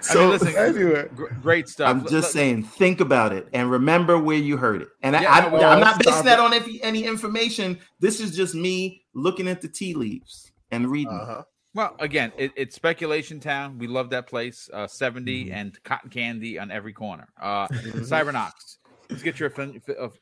So 0.00 0.20
I 0.20 0.22
mean, 0.22 0.30
listen, 0.30 0.56
anyway. 0.56 1.08
great 1.42 1.68
stuff. 1.68 1.90
I'm 1.90 2.08
just 2.08 2.32
saying, 2.32 2.62
think 2.62 3.00
about 3.00 3.34
it 3.34 3.46
and 3.52 3.70
remember 3.70 4.18
where 4.18 4.38
you 4.38 4.56
heard 4.56 4.82
it. 4.82 4.88
And 5.02 5.14
yeah, 5.14 5.30
I, 5.30 5.74
am 5.74 5.80
not 5.80 6.02
basing 6.02 6.24
that 6.24 6.40
on 6.40 6.54
any, 6.54 6.82
any, 6.82 7.04
information. 7.04 7.78
This 8.00 8.20
is 8.20 8.34
just 8.34 8.54
me 8.54 9.04
looking 9.14 9.48
at 9.48 9.60
the 9.60 9.68
tea 9.68 9.92
leaves 9.92 10.50
and 10.70 10.88
reading. 10.88 11.12
Uh-huh. 11.12 11.42
Well, 11.74 11.94
again, 11.98 12.32
it, 12.38 12.52
it's 12.56 12.74
speculation 12.74 13.38
town. 13.38 13.76
We 13.76 13.86
love 13.86 14.08
that 14.10 14.26
place. 14.26 14.70
Uh, 14.72 14.86
70 14.86 15.44
mm-hmm. 15.44 15.54
and 15.54 15.84
cotton 15.84 16.08
candy 16.08 16.58
on 16.58 16.70
every 16.70 16.94
corner. 16.94 17.28
Uh, 17.38 17.68
Cybernox 17.68 18.52
let's 19.10 19.22
get 19.22 19.40
your 19.40 19.52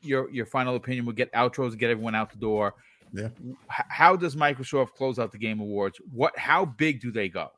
your 0.01 0.29
your 0.29 0.45
final 0.45 0.75
opinion. 0.75 1.05
We'll 1.05 1.15
get 1.15 1.31
outros, 1.33 1.77
get 1.77 1.89
everyone 1.89 2.15
out 2.15 2.31
the 2.31 2.37
door. 2.37 2.75
Yeah. 3.13 3.29
How 3.67 4.15
does 4.15 4.35
Microsoft 4.35 4.93
close 4.93 5.19
out 5.19 5.31
the 5.31 5.37
Game 5.37 5.59
Awards? 5.59 5.99
What? 6.11 6.37
How 6.37 6.65
big 6.65 7.01
do 7.01 7.11
they 7.11 7.29
go? 7.29 7.49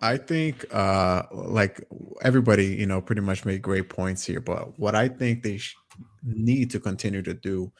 I 0.00 0.18
think, 0.18 0.66
uh, 0.74 1.22
like 1.32 1.82
everybody, 2.22 2.66
you 2.66 2.86
know, 2.86 3.00
pretty 3.00 3.22
much 3.22 3.44
made 3.44 3.62
great 3.62 3.88
points 3.88 4.24
here. 4.24 4.40
But 4.40 4.78
what 4.78 4.94
I 4.94 5.08
think 5.08 5.42
they 5.42 5.56
sh- 5.56 5.76
need 6.22 6.70
to 6.72 6.80
continue 6.80 7.22
to 7.22 7.32
do 7.32 7.72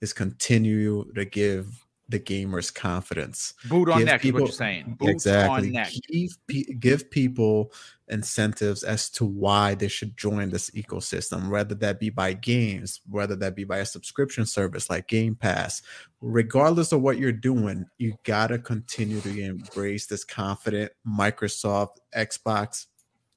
is 0.00 0.12
continue 0.12 1.04
to 1.14 1.24
give 1.24 1.84
the 2.08 2.18
gamers 2.18 2.74
confidence. 2.74 3.54
Boot 3.68 3.90
on 3.90 3.98
give 3.98 4.06
neck 4.06 4.20
people, 4.22 4.38
is 4.38 4.42
what 4.42 4.48
you're 4.48 4.56
saying. 4.56 4.96
Boot 4.98 5.10
exactly. 5.10 5.70
Give, 6.08 6.80
give 6.80 7.10
people 7.10 7.72
incentives 8.08 8.82
as 8.82 9.10
to 9.10 9.26
why 9.26 9.74
they 9.74 9.88
should 9.88 10.16
join 10.16 10.48
this 10.48 10.70
ecosystem, 10.70 11.50
whether 11.50 11.74
that 11.74 12.00
be 12.00 12.08
by 12.08 12.32
games, 12.32 13.00
whether 13.08 13.36
that 13.36 13.54
be 13.54 13.64
by 13.64 13.78
a 13.78 13.86
subscription 13.86 14.46
service 14.46 14.88
like 14.88 15.06
Game 15.08 15.34
Pass. 15.34 15.82
Regardless 16.20 16.92
of 16.92 17.02
what 17.02 17.18
you're 17.18 17.32
doing, 17.32 17.84
you 17.98 18.14
gotta 18.24 18.58
continue 18.58 19.20
to 19.20 19.40
embrace 19.40 20.06
this 20.06 20.24
confident 20.24 20.90
Microsoft, 21.06 21.96
Xbox 22.16 22.86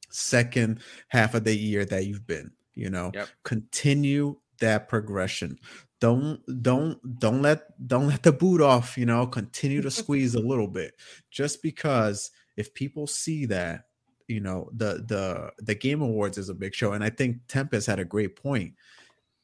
second 0.10 0.80
half 1.10 1.34
of 1.36 1.44
the 1.44 1.56
year 1.56 1.86
that 1.86 2.06
you've 2.06 2.28
been. 2.28 2.52
You 2.74 2.90
know, 2.90 3.12
yep. 3.14 3.28
continue 3.44 4.38
that 4.60 4.88
progression 4.88 5.60
don't 6.02 6.42
don't 6.64 7.20
don't 7.20 7.42
let 7.44 7.88
don't 7.88 8.08
let 8.08 8.24
the 8.24 8.32
boot 8.32 8.60
off 8.60 8.98
you 8.98 9.06
know 9.06 9.26
continue 9.26 9.82
to 9.82 9.92
squeeze 10.02 10.36
a 10.36 10.40
little 10.40 10.68
bit. 10.68 10.96
Just 11.30 11.64
because 11.64 12.32
if 12.58 12.74
people 12.74 13.08
see 13.08 13.46
that 13.46 13.86
you 14.28 14.42
know 14.42 14.70
the 14.74 15.06
the 15.08 15.52
the 15.64 15.76
game 15.76 16.02
awards 16.02 16.38
is 16.38 16.50
a 16.50 16.54
big 16.54 16.74
show 16.74 16.94
and 16.94 17.04
i 17.04 17.10
think 17.10 17.38
tempest 17.48 17.88
had 17.88 18.00
a 18.00 18.06
great 18.06 18.36
point. 18.36 18.74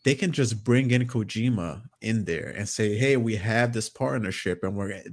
They 0.03 0.16
can 0.16 0.32
just 0.32 0.64
bring 0.64 0.92
in 0.92 1.06
kojima 1.06 1.82
in 2.02 2.26
there 2.26 2.53
and 2.56 2.68
say 2.68 2.98
hey 2.98 3.18
we 3.18 3.36
have 3.36 3.74
this 3.74 3.90
partnership 3.90 4.64
and 4.64 4.76
we're 4.76 5.03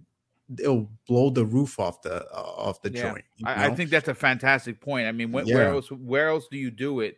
it'll 0.59 0.91
blow 1.09 1.31
the 1.31 1.45
roof 1.45 1.81
off 1.81 2.01
the 2.03 2.25
uh, 2.33 2.39
off 2.39 2.81
the 2.81 2.93
yeah. 2.93 3.03
joint 3.03 3.25
I, 3.45 3.67
I, 3.67 3.75
think 3.75 3.91
that's 3.91 4.09
a 4.09 4.15
fantastic 4.15 4.81
point. 4.81 5.09
I 5.09 5.13
mean 5.13 5.33
where, 5.33 5.45
yeah. 5.45 5.55
where 5.57 5.69
else 5.69 5.91
where 5.91 6.29
else 6.29 6.47
do 6.51 6.57
you 6.57 6.71
do 6.71 7.01
it 7.01 7.17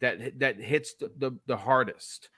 that 0.00 0.38
that 0.38 0.56
hits 0.56 0.94
the, 0.94 1.12
the, 1.18 1.32
the 1.46 1.56
hardest? 1.56 2.30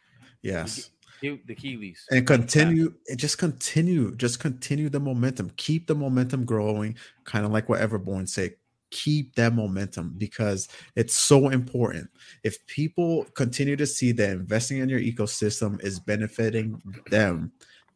Yes 0.43 0.91
the 1.23 1.55
Keighleys 1.55 2.01
and 2.11 2.27
continue 2.27 2.95
and 3.09 3.19
just 3.19 3.39
continue, 3.39 4.15
just 4.17 4.41
continue 4.41 4.89
the 4.89 5.01
momentum. 5.01 5.51
Keep 5.57 5.87
the 5.87 5.95
momentum 5.95 6.45
growing, 6.45 6.97
kind 7.25 7.45
of 7.45 7.53
like 7.53 7.69
what 7.69 7.81
Everborn 7.81 8.29
say. 8.29 8.55
Keep 8.91 9.37
that 9.37 9.55
momentum 9.55 10.15
because 10.19 10.69
it's 10.97 11.15
so 11.15 11.49
important. 11.49 12.11
If 12.43 12.67
people 12.67 13.25
continue 13.35 13.77
to 13.77 13.87
see 13.87 14.11
that 14.13 14.31
investing 14.31 14.79
in 14.79 14.89
your 14.89 14.99
ecosystem 14.99 15.83
is 15.85 16.01
benefiting 16.01 16.83
them, 17.09 17.53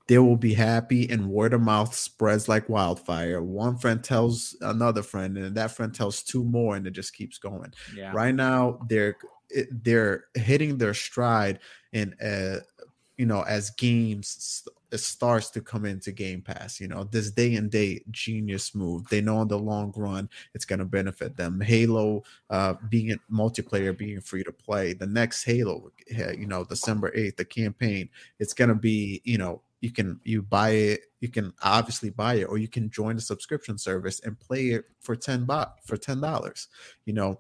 they 0.07 0.19
will 0.19 0.37
be 0.37 0.55
happy 0.55 1.09
and 1.09 1.31
word 1.31 1.55
of 1.55 1.63
mouth 1.63 1.95
spreads 1.95 2.49
like 2.49 2.69
wildfire. 2.69 3.43
One 3.43 3.79
friend 3.79 4.05
tells 4.05 4.57
another 4.61 5.03
friend, 5.03 5.37
and 5.39 5.57
that 5.57 5.71
friend 5.71 5.95
tells 5.95 6.23
two 6.23 6.45
more, 6.45 6.77
and 6.77 6.87
it 6.87 6.93
just 6.93 7.15
keeps 7.15 7.39
going. 7.39 7.73
Yeah. 7.97 8.13
Right 8.13 8.35
now, 8.35 8.79
they're 8.89 9.17
they're 9.71 10.25
hitting 10.35 10.79
their 10.79 10.95
stride 10.95 11.61
in 11.93 12.15
uh, 12.21 12.61
you 13.17 13.27
know, 13.27 13.43
as 13.43 13.71
games 13.71 14.67
starts 14.93 15.51
to 15.51 15.61
come 15.61 15.85
into 15.85 16.13
Game 16.13 16.41
Pass, 16.41 16.81
you 16.81 16.89
know, 16.89 17.05
this 17.05 17.31
day 17.31 17.55
and 17.55 17.71
date 17.71 18.11
genius 18.11 18.75
move. 18.75 19.09
They 19.09 19.21
know 19.21 19.43
in 19.43 19.49
the 19.49 19.59
long 19.59 19.93
run 19.97 20.29
it's 20.55 20.65
going 20.65 20.79
to 20.81 20.85
benefit 20.85 21.37
them. 21.37 21.61
Halo 21.61 22.23
uh, 22.51 22.75
being 22.89 23.13
a 23.13 23.17
multiplayer, 23.33 23.97
being 23.97 24.21
free 24.21 24.45
to 24.45 24.53
play. 24.53 24.93
The 24.93 25.07
next 25.07 25.45
Halo, 25.45 25.91
you 26.09 26.47
know, 26.47 26.65
December 26.65 27.13
eighth, 27.15 27.37
the 27.37 27.45
campaign, 27.45 28.09
it's 28.39 28.55
going 28.55 28.69
to 28.69 28.75
be, 28.75 29.21
you 29.25 29.39
know, 29.39 29.63
you 29.85 29.91
can 29.91 30.19
you 30.25 30.41
buy 30.41 30.71
it 30.71 31.01
you 31.21 31.29
can 31.29 31.53
obviously 31.63 32.09
buy 32.09 32.37
it 32.37 32.45
or 32.45 32.57
you 32.57 32.69
can 32.69 32.89
join 32.89 33.17
the 33.17 33.21
subscription 33.21 33.77
service 33.77 34.19
and 34.21 34.41
play 34.41 34.69
it 34.69 34.87
for 35.01 35.15
10 35.15 35.47
baht 35.47 35.73
for 35.85 35.99
10 35.99 36.23
dollars 36.23 36.69
you 37.05 37.13
know 37.13 37.39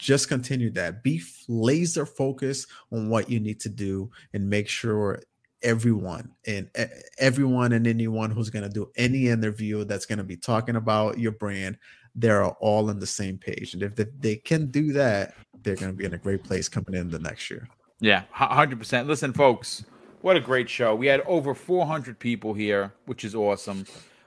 just 0.00 0.28
continue 0.28 0.70
that. 0.70 1.02
Be 1.02 1.22
laser 1.48 2.06
focused 2.06 2.68
on 2.90 3.08
what 3.08 3.30
you 3.30 3.38
need 3.38 3.60
to 3.60 3.68
do 3.68 4.10
and 4.32 4.48
make 4.48 4.68
sure 4.68 5.20
everyone 5.62 6.30
and 6.46 6.70
everyone 7.18 7.72
and 7.72 7.86
anyone 7.86 8.30
who's 8.30 8.50
going 8.50 8.62
to 8.62 8.68
do 8.68 8.90
any 8.96 9.28
interview 9.28 9.84
that's 9.84 10.06
going 10.06 10.18
to 10.18 10.24
be 10.24 10.36
talking 10.36 10.76
about 10.76 11.18
your 11.18 11.32
brand 11.32 11.76
they're 12.16 12.44
all 12.44 12.90
on 12.90 12.98
the 12.98 13.06
same 13.06 13.38
page. 13.38 13.72
And 13.72 13.84
if 13.84 13.94
they 13.94 14.36
can 14.36 14.66
do 14.70 14.92
that 14.94 15.34
they're 15.62 15.76
going 15.76 15.92
to 15.92 15.96
be 15.96 16.06
in 16.06 16.14
a 16.14 16.18
great 16.18 16.42
place 16.42 16.68
coming 16.68 16.94
in 16.94 17.10
the 17.10 17.18
next 17.18 17.50
year. 17.50 17.68
Yeah 18.00 18.22
100% 18.34 19.06
listen 19.06 19.32
folks 19.32 19.84
what 20.22 20.36
a 20.36 20.40
great 20.40 20.68
show. 20.68 20.94
We 20.94 21.06
had 21.06 21.20
over 21.22 21.54
400 21.54 22.18
people 22.18 22.54
here 22.54 22.94
which 23.04 23.24
is 23.24 23.34
awesome. 23.34 23.84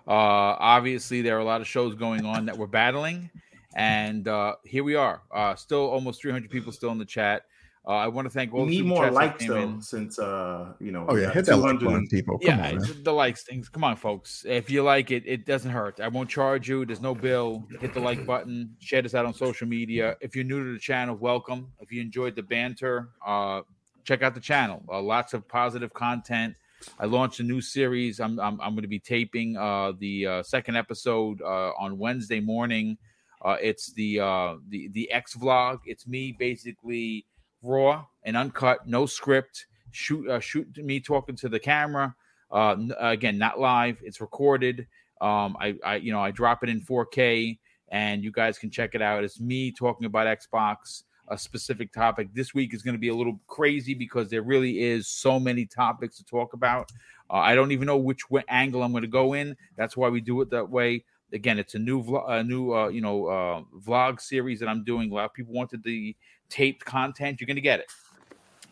Uh 0.08 0.11
obviously 0.60 1.24
there 1.24 1.35
are 1.35 1.42
a 1.42 1.45
lot 1.45 1.61
of 1.61 1.68
shows 1.68 1.95
going 1.95 2.26
on 2.26 2.45
that 2.45 2.58
we're 2.58 2.68
battling 2.68 3.32
and 3.76 4.27
uh, 4.27 4.56
here 4.64 4.84
we 4.84 4.95
are. 4.95 5.22
Uh, 5.34 5.56
still 5.56 5.85
almost 5.85 6.22
300 6.22 6.50
people 6.50 6.72
still 6.72 6.92
in 6.92 6.98
the 6.98 7.06
chat. 7.06 7.43
Uh, 7.85 7.92
I 7.92 8.08
want 8.08 8.26
to 8.26 8.30
thank 8.30 8.53
all. 8.53 8.64
We 8.64 8.77
need 8.77 8.85
more 8.85 9.11
likes 9.11 9.45
though, 9.45 9.58
in. 9.58 9.82
since 9.82 10.18
uh, 10.18 10.72
you 10.80 10.93
know. 10.93 11.06
Oh 11.10 11.16
yeah, 11.16 11.32
hit 11.32 11.45
that 11.48 11.58
like 11.58 11.82
button, 11.82 12.08
people. 12.08 12.40
Come 12.40 12.60
yeah, 12.60 12.72
on, 12.72 13.03
the 13.03 13.11
likes 13.11 13.43
things. 13.43 13.68
Come 13.68 13.84
on, 13.84 13.98
folks. 13.98 14.45
If 14.48 14.72
you 14.72 14.84
like 14.84 15.11
it, 15.11 15.24
it 15.26 15.45
doesn't 15.45 15.69
hurt. 15.69 16.00
I 16.00 16.08
won't 16.08 16.30
charge 16.30 16.69
you. 16.69 16.85
There's 16.85 17.02
no 17.02 17.14
bill. 17.14 17.66
Hit 17.82 17.93
the 17.93 18.00
like 18.00 18.26
button. 18.26 18.74
Share 18.80 19.02
this 19.02 19.14
out 19.14 19.26
on 19.26 19.34
social 19.34 19.68
media. 19.68 20.16
If 20.22 20.34
you're 20.34 20.45
new 20.45 20.64
to 20.64 20.72
the 20.72 20.80
channel, 20.80 21.16
welcome. 21.18 21.74
If 21.82 21.92
you 21.92 22.02
enjoyed 22.02 22.38
the 22.38 22.43
banter, 22.43 23.10
uh, 23.26 23.64
check 24.06 24.22
out 24.22 24.34
the 24.34 24.40
channel. 24.40 24.82
Uh, 24.90 25.02
lots 25.02 25.34
of 25.34 25.45
positive 25.50 25.93
content. 25.93 26.56
I 27.00 27.06
launched 27.06 27.42
a 27.42 27.43
new 27.43 27.60
series. 27.60 28.22
I'm 28.22 28.40
I'm, 28.40 28.61
I'm 28.61 28.76
going 28.76 28.84
to 28.84 28.88
be 28.88 29.00
taping 29.00 29.58
uh, 29.58 29.92
the 30.00 30.26
uh, 30.26 30.43
second 30.43 30.77
episode 30.77 31.42
uh, 31.42 31.72
on 31.77 31.98
Wednesday 31.98 32.40
morning. 32.40 32.98
Uh, 33.43 33.57
it's 33.61 33.91
the 33.93 34.19
uh, 34.19 34.55
the 34.69 34.88
the 34.89 35.11
X 35.11 35.35
vlog. 35.35 35.80
It's 35.85 36.07
me 36.07 36.31
basically 36.31 37.25
raw 37.61 38.05
and 38.23 38.38
uncut, 38.38 38.88
no 38.88 39.05
script. 39.05 39.65
Shoot 39.91 40.30
uh, 40.30 40.39
shoot 40.39 40.77
me 40.77 40.99
talking 40.99 41.35
to 41.38 41.49
the 41.49 41.59
camera. 41.59 42.15
Uh, 42.51 42.77
again, 42.99 43.38
not 43.38 43.59
live. 43.59 43.97
It's 44.03 44.22
recorded. 44.22 44.88
Um, 45.19 45.57
I, 45.59 45.75
I 45.83 45.95
you 45.97 46.11
know 46.11 46.22
I 46.22 46.31
drop 46.31 46.63
it 46.63 46.69
in 46.69 46.81
4K, 46.81 47.57
and 47.89 48.23
you 48.23 48.31
guys 48.31 48.57
can 48.57 48.69
check 48.69 48.95
it 48.95 49.01
out. 49.01 49.23
It's 49.23 49.39
me 49.39 49.72
talking 49.72 50.05
about 50.05 50.25
Xbox, 50.39 51.03
a 51.27 51.38
specific 51.38 51.91
topic. 51.91 52.30
This 52.33 52.53
week 52.53 52.73
is 52.73 52.81
going 52.81 52.95
to 52.95 52.99
be 52.99 53.09
a 53.09 53.15
little 53.15 53.39
crazy 53.47 53.93
because 53.93 54.30
there 54.30 54.41
really 54.41 54.81
is 54.81 55.07
so 55.07 55.39
many 55.39 55.65
topics 55.65 56.17
to 56.17 56.25
talk 56.25 56.53
about. 56.53 56.91
Uh, 57.30 57.38
I 57.38 57.55
don't 57.55 57.72
even 57.72 57.88
know 57.88 57.97
which 57.97 58.22
angle 58.47 58.83
I'm 58.83 58.91
going 58.91 59.01
to 59.03 59.07
go 59.07 59.33
in. 59.33 59.57
That's 59.75 59.97
why 59.97 60.09
we 60.09 60.22
do 60.22 60.39
it 60.41 60.49
that 60.51 60.69
way 60.69 61.03
again, 61.34 61.60
it's 61.60 61.76
a 61.76 61.80
new 61.80 62.03
vlog, 62.03 62.30
a 62.30 62.44
new 62.44 62.74
uh, 62.74 62.88
you 62.88 63.02
know 63.02 63.28
uh, 63.28 63.62
vlog 63.80 64.22
series 64.22 64.60
that 64.60 64.70
I'm 64.70 64.84
doing. 64.84 65.12
A 65.12 65.14
lot 65.14 65.26
of 65.26 65.34
people 65.34 65.53
wanted 65.53 65.84
the 65.84 66.16
taped 66.50 66.86
content. 66.86 67.42
You're 67.42 67.48
going 67.48 67.56
to 67.56 67.62
get 67.62 67.80
it, 67.80 67.92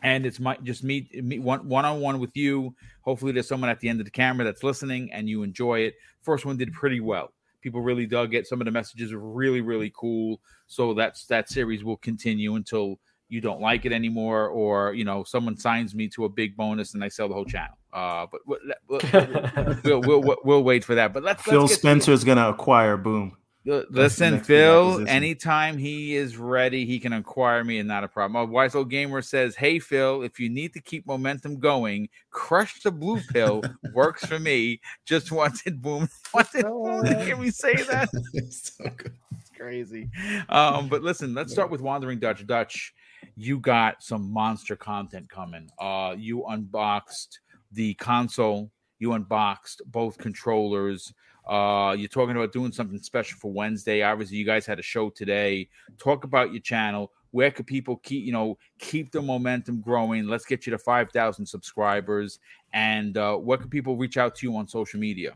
and 0.03 0.25
it's 0.25 0.39
my 0.39 0.57
just 0.63 0.83
me, 0.83 1.09
me 1.21 1.39
one 1.39 1.67
one 1.67 1.85
on 1.85 1.99
one 1.99 2.19
with 2.19 2.35
you. 2.37 2.75
Hopefully, 3.01 3.31
there's 3.31 3.47
someone 3.47 3.69
at 3.69 3.79
the 3.79 3.89
end 3.89 3.99
of 3.99 4.05
the 4.05 4.11
camera 4.11 4.45
that's 4.45 4.63
listening, 4.63 5.11
and 5.11 5.27
you 5.27 5.43
enjoy 5.43 5.79
it. 5.79 5.95
First 6.21 6.45
one 6.45 6.57
did 6.57 6.71
pretty 6.73 6.99
well. 6.99 7.33
People 7.61 7.81
really 7.81 8.05
dug 8.05 8.33
it. 8.33 8.47
Some 8.47 8.61
of 8.61 8.65
the 8.65 8.71
messages 8.71 9.11
are 9.11 9.19
really, 9.19 9.61
really 9.61 9.91
cool. 9.95 10.39
So 10.67 10.93
that's 10.93 11.25
that 11.27 11.49
series 11.49 11.83
will 11.83 11.97
continue 11.97 12.55
until 12.55 12.99
you 13.29 13.41
don't 13.41 13.61
like 13.61 13.85
it 13.85 13.91
anymore, 13.91 14.47
or 14.49 14.93
you 14.93 15.05
know, 15.05 15.23
someone 15.23 15.57
signs 15.57 15.95
me 15.95 16.07
to 16.09 16.25
a 16.25 16.29
big 16.29 16.55
bonus 16.55 16.93
and 16.93 17.03
I 17.03 17.07
sell 17.07 17.27
the 17.27 17.33
whole 17.33 17.45
channel. 17.45 17.77
Uh, 17.93 18.25
but 18.31 18.41
we'll, 18.45 18.59
we'll, 19.83 20.01
we'll, 20.01 20.21
we'll, 20.21 20.37
we'll 20.43 20.63
wait 20.63 20.83
for 20.83 20.95
that. 20.95 21.13
But 21.13 21.23
let's 21.23 21.43
Phil 21.43 21.67
Spencer 21.67 22.11
is 22.11 22.23
going 22.23 22.37
to 22.37 22.49
acquire 22.49 22.97
Boom. 22.97 23.37
Listen, 23.63 24.39
Phil, 24.39 25.07
anytime 25.07 25.77
he 25.77 26.15
is 26.15 26.35
ready, 26.35 26.83
he 26.83 26.99
can 26.99 27.13
acquire 27.13 27.63
me 27.63 27.77
and 27.77 27.87
not 27.87 28.03
a 28.03 28.07
problem. 28.07 28.33
My 28.33 28.51
wise 28.51 28.73
old 28.73 28.89
gamer 28.89 29.21
says, 29.21 29.55
Hey, 29.55 29.77
Phil, 29.77 30.23
if 30.23 30.39
you 30.39 30.49
need 30.49 30.73
to 30.73 30.81
keep 30.81 31.05
momentum 31.05 31.59
going, 31.59 32.09
crush 32.31 32.81
the 32.81 32.91
blue 32.91 33.19
pill 33.31 33.61
works 33.93 34.25
for 34.25 34.39
me. 34.39 34.81
Just 35.05 35.31
wanted 35.31 35.79
boom. 35.79 36.09
Wanted 36.33 36.63
boom. 36.63 37.03
Can 37.03 37.37
we 37.37 37.51
say 37.51 37.75
that? 37.75 38.09
it's 38.33 38.77
so 38.77 38.85
good. 38.97 39.13
It's 39.39 39.51
crazy. 39.55 40.09
Um, 40.49 40.87
but 40.87 41.03
listen, 41.03 41.35
let's 41.35 41.53
start 41.53 41.69
with 41.69 41.81
Wandering 41.81 42.19
Dutch. 42.19 42.47
Dutch, 42.47 42.95
you 43.35 43.59
got 43.59 44.01
some 44.01 44.31
monster 44.31 44.75
content 44.75 45.29
coming. 45.29 45.69
Uh, 45.77 46.15
you 46.17 46.45
unboxed 46.49 47.39
the 47.71 47.93
console, 47.95 48.71
you 48.99 49.13
unboxed 49.13 49.81
both 49.87 50.17
controllers. 50.17 51.13
Uh, 51.49 51.95
you're 51.97 52.07
talking 52.07 52.35
about 52.35 52.53
doing 52.53 52.71
something 52.71 52.99
special 52.99 53.37
for 53.39 53.51
Wednesday. 53.51 54.03
Obviously, 54.03 54.37
you 54.37 54.45
guys 54.45 54.65
had 54.65 54.79
a 54.79 54.83
show 54.83 55.09
today. 55.09 55.67
Talk 55.97 56.23
about 56.23 56.51
your 56.51 56.61
channel. 56.61 57.11
Where 57.31 57.49
could 57.49 57.65
people 57.65 57.97
keep, 57.97 58.25
you 58.25 58.31
know, 58.31 58.57
keep 58.77 59.11
the 59.11 59.21
momentum 59.21 59.81
growing? 59.81 60.27
Let's 60.27 60.45
get 60.45 60.65
you 60.65 60.71
to 60.71 60.77
five 60.77 61.11
thousand 61.11 61.45
subscribers. 61.45 62.39
And 62.73 63.17
uh, 63.17 63.37
where 63.37 63.57
can 63.57 63.69
people 63.69 63.97
reach 63.97 64.17
out 64.17 64.35
to 64.35 64.45
you 64.45 64.55
on 64.55 64.67
social 64.67 64.99
media? 64.99 65.33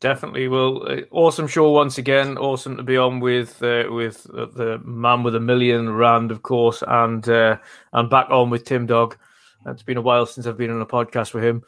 Definitely. 0.00 0.48
Well, 0.48 0.90
uh, 0.90 1.02
awesome 1.10 1.48
show 1.48 1.70
once 1.70 1.98
again. 1.98 2.38
Awesome 2.38 2.76
to 2.76 2.82
be 2.82 2.96
on 2.96 3.20
with 3.20 3.62
uh, 3.62 3.84
with 3.90 4.26
uh, 4.32 4.46
the 4.46 4.80
man 4.84 5.22
with 5.22 5.34
a 5.34 5.40
million 5.40 5.92
rand, 5.92 6.30
of 6.30 6.42
course, 6.42 6.82
and 6.86 7.28
uh, 7.28 7.58
and 7.92 8.08
back 8.08 8.30
on 8.30 8.48
with 8.48 8.64
Tim 8.64 8.86
Dog. 8.86 9.18
It's 9.66 9.82
been 9.82 9.96
a 9.96 10.02
while 10.02 10.26
since 10.26 10.46
I've 10.46 10.56
been 10.56 10.70
on 10.70 10.80
a 10.80 10.86
podcast 10.86 11.34
with 11.34 11.44
him. 11.44 11.62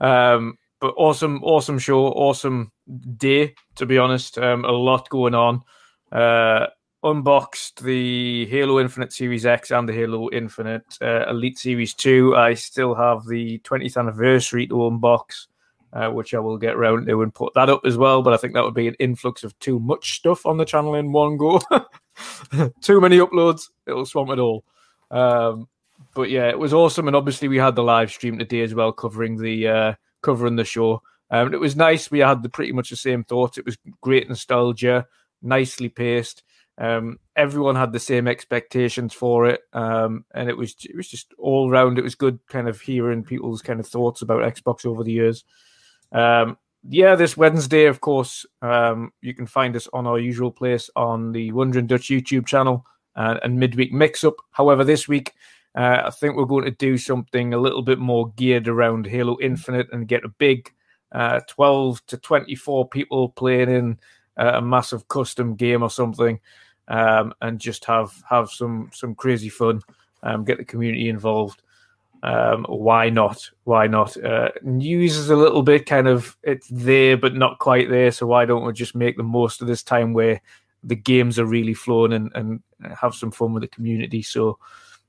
Um, 0.00 0.58
but 0.80 0.94
awesome, 0.96 1.42
awesome 1.42 1.78
show, 1.78 2.06
awesome 2.08 2.72
day. 3.16 3.54
To 3.76 3.86
be 3.86 3.98
honest, 3.98 4.38
um, 4.38 4.64
a 4.64 4.72
lot 4.72 5.08
going 5.08 5.34
on. 5.34 5.62
Uh, 6.12 6.66
unboxed 7.02 7.82
the 7.82 8.46
Halo 8.46 8.80
Infinite 8.80 9.12
Series 9.12 9.44
X 9.44 9.70
and 9.70 9.88
the 9.88 9.92
Halo 9.92 10.30
Infinite 10.30 10.84
uh, 11.00 11.28
Elite 11.28 11.58
Series 11.58 11.94
Two. 11.94 12.34
I 12.36 12.54
still 12.54 12.94
have 12.94 13.26
the 13.26 13.58
20th 13.60 13.96
anniversary 13.96 14.66
to 14.66 14.74
unbox, 14.74 15.46
uh, 15.92 16.10
which 16.10 16.34
I 16.34 16.38
will 16.38 16.58
get 16.58 16.76
round 16.76 17.06
to 17.06 17.22
and 17.22 17.34
put 17.34 17.54
that 17.54 17.70
up 17.70 17.82
as 17.84 17.96
well. 17.96 18.22
But 18.22 18.32
I 18.32 18.36
think 18.36 18.54
that 18.54 18.64
would 18.64 18.74
be 18.74 18.88
an 18.88 18.96
influx 18.98 19.44
of 19.44 19.58
too 19.58 19.78
much 19.78 20.16
stuff 20.16 20.46
on 20.46 20.56
the 20.56 20.64
channel 20.64 20.94
in 20.94 21.12
one 21.12 21.36
go. 21.36 21.60
too 22.80 23.00
many 23.00 23.18
uploads, 23.18 23.70
it'll 23.86 24.06
swamp 24.06 24.30
it 24.30 24.38
all. 24.38 24.64
Um, 25.10 25.68
but 26.14 26.30
yeah, 26.30 26.48
it 26.48 26.58
was 26.58 26.72
awesome, 26.72 27.06
and 27.06 27.16
obviously 27.16 27.48
we 27.48 27.58
had 27.58 27.74
the 27.74 27.82
live 27.82 28.10
stream 28.10 28.38
today 28.38 28.62
as 28.62 28.74
well, 28.74 28.92
covering 28.92 29.36
the 29.36 29.68
uh, 29.68 29.94
covering 30.22 30.56
the 30.56 30.64
show. 30.64 31.02
Um, 31.30 31.52
it 31.52 31.60
was 31.60 31.76
nice. 31.76 32.10
We 32.10 32.20
had 32.20 32.42
the 32.42 32.48
pretty 32.48 32.72
much 32.72 32.90
the 32.90 32.96
same 32.96 33.24
thoughts. 33.24 33.58
It 33.58 33.64
was 33.64 33.76
great 34.00 34.28
nostalgia, 34.28 35.06
nicely 35.42 35.88
paced. 35.88 36.42
Um, 36.76 37.18
everyone 37.36 37.76
had 37.76 37.92
the 37.92 38.00
same 38.00 38.26
expectations 38.26 39.14
for 39.14 39.46
it, 39.46 39.60
um, 39.72 40.24
and 40.34 40.48
it 40.48 40.56
was 40.56 40.74
it 40.84 40.96
was 40.96 41.08
just 41.08 41.34
all 41.38 41.70
round. 41.70 41.98
It 41.98 42.04
was 42.04 42.14
good, 42.14 42.38
kind 42.48 42.68
of 42.68 42.80
hearing 42.80 43.24
people's 43.24 43.62
kind 43.62 43.80
of 43.80 43.86
thoughts 43.86 44.22
about 44.22 44.42
Xbox 44.54 44.84
over 44.86 45.04
the 45.04 45.12
years. 45.12 45.44
Um, 46.12 46.58
yeah, 46.88 47.16
this 47.16 47.36
Wednesday, 47.36 47.86
of 47.86 48.00
course, 48.00 48.44
um, 48.60 49.12
you 49.22 49.34
can 49.34 49.46
find 49.46 49.74
us 49.74 49.88
on 49.92 50.06
our 50.06 50.18
usual 50.18 50.50
place 50.50 50.90
on 50.94 51.32
the 51.32 51.50
Wondering 51.52 51.86
Dutch 51.86 52.08
YouTube 52.08 52.46
channel 52.46 52.84
uh, 53.16 53.38
and 53.42 53.58
midweek 53.58 53.92
mix 53.92 54.22
up. 54.22 54.36
However, 54.50 54.84
this 54.84 55.08
week 55.08 55.32
uh, 55.74 56.02
I 56.06 56.10
think 56.10 56.36
we're 56.36 56.44
going 56.44 56.64
to 56.64 56.70
do 56.70 56.96
something 56.96 57.52
a 57.52 57.58
little 57.58 57.82
bit 57.82 57.98
more 57.98 58.30
geared 58.36 58.68
around 58.68 59.06
Halo 59.06 59.36
Infinite 59.40 59.88
and 59.92 60.06
get 60.06 60.24
a 60.24 60.28
big 60.28 60.72
uh, 61.12 61.40
12 61.48 62.04
to 62.06 62.16
24 62.16 62.88
people 62.88 63.30
playing 63.30 63.70
in 63.70 63.98
uh, 64.38 64.52
a 64.54 64.62
massive 64.62 65.08
custom 65.08 65.54
game 65.54 65.82
or 65.82 65.90
something, 65.90 66.38
um, 66.88 67.32
and 67.40 67.60
just 67.60 67.84
have 67.84 68.12
have 68.28 68.50
some 68.50 68.90
some 68.92 69.14
crazy 69.14 69.48
fun. 69.48 69.80
Um, 70.22 70.44
get 70.44 70.58
the 70.58 70.64
community 70.64 71.08
involved. 71.08 71.62
Um, 72.22 72.64
why 72.68 73.10
not? 73.10 73.50
Why 73.64 73.86
not? 73.86 74.16
Uh, 74.16 74.48
news 74.62 75.16
is 75.16 75.28
a 75.28 75.36
little 75.36 75.62
bit 75.62 75.86
kind 75.86 76.08
of 76.08 76.36
it's 76.42 76.68
there 76.70 77.16
but 77.16 77.34
not 77.34 77.58
quite 77.58 77.90
there. 77.90 78.10
So 78.10 78.26
why 78.26 78.44
don't 78.44 78.64
we 78.64 78.72
just 78.72 78.94
make 78.94 79.16
the 79.16 79.22
most 79.22 79.60
of 79.60 79.66
this 79.66 79.82
time 79.82 80.14
where 80.14 80.40
the 80.82 80.96
games 80.96 81.38
are 81.38 81.46
really 81.46 81.74
flowing 81.74 82.12
and, 82.12 82.32
and 82.34 82.62
have 82.98 83.14
some 83.14 83.30
fun 83.30 83.52
with 83.52 83.62
the 83.62 83.68
community? 83.68 84.22
So 84.22 84.58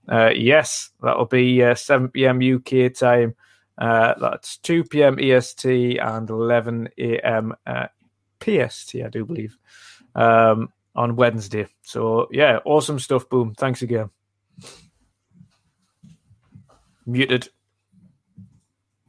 uh, 0.09 0.31
yes, 0.35 0.91
that'll 1.01 1.25
be 1.25 1.63
uh, 1.63 1.75
7 1.75 2.09
p.m. 2.09 2.39
UK 2.39 2.93
time. 2.93 3.35
Uh, 3.77 4.13
that's 4.19 4.57
2 4.57 4.83
p.m. 4.85 5.19
EST 5.19 5.97
and 5.99 6.29
11 6.29 6.89
a.m. 6.97 7.53
Uh, 7.65 7.87
PST, 8.39 8.95
I 8.95 9.09
do 9.09 9.25
believe, 9.25 9.57
um, 10.15 10.71
on 10.95 11.15
Wednesday. 11.15 11.67
So, 11.83 12.27
yeah, 12.31 12.59
awesome 12.65 12.99
stuff. 12.99 13.27
Boom. 13.29 13.53
Thanks 13.55 13.81
again. 13.81 14.09
Muted 17.05 17.49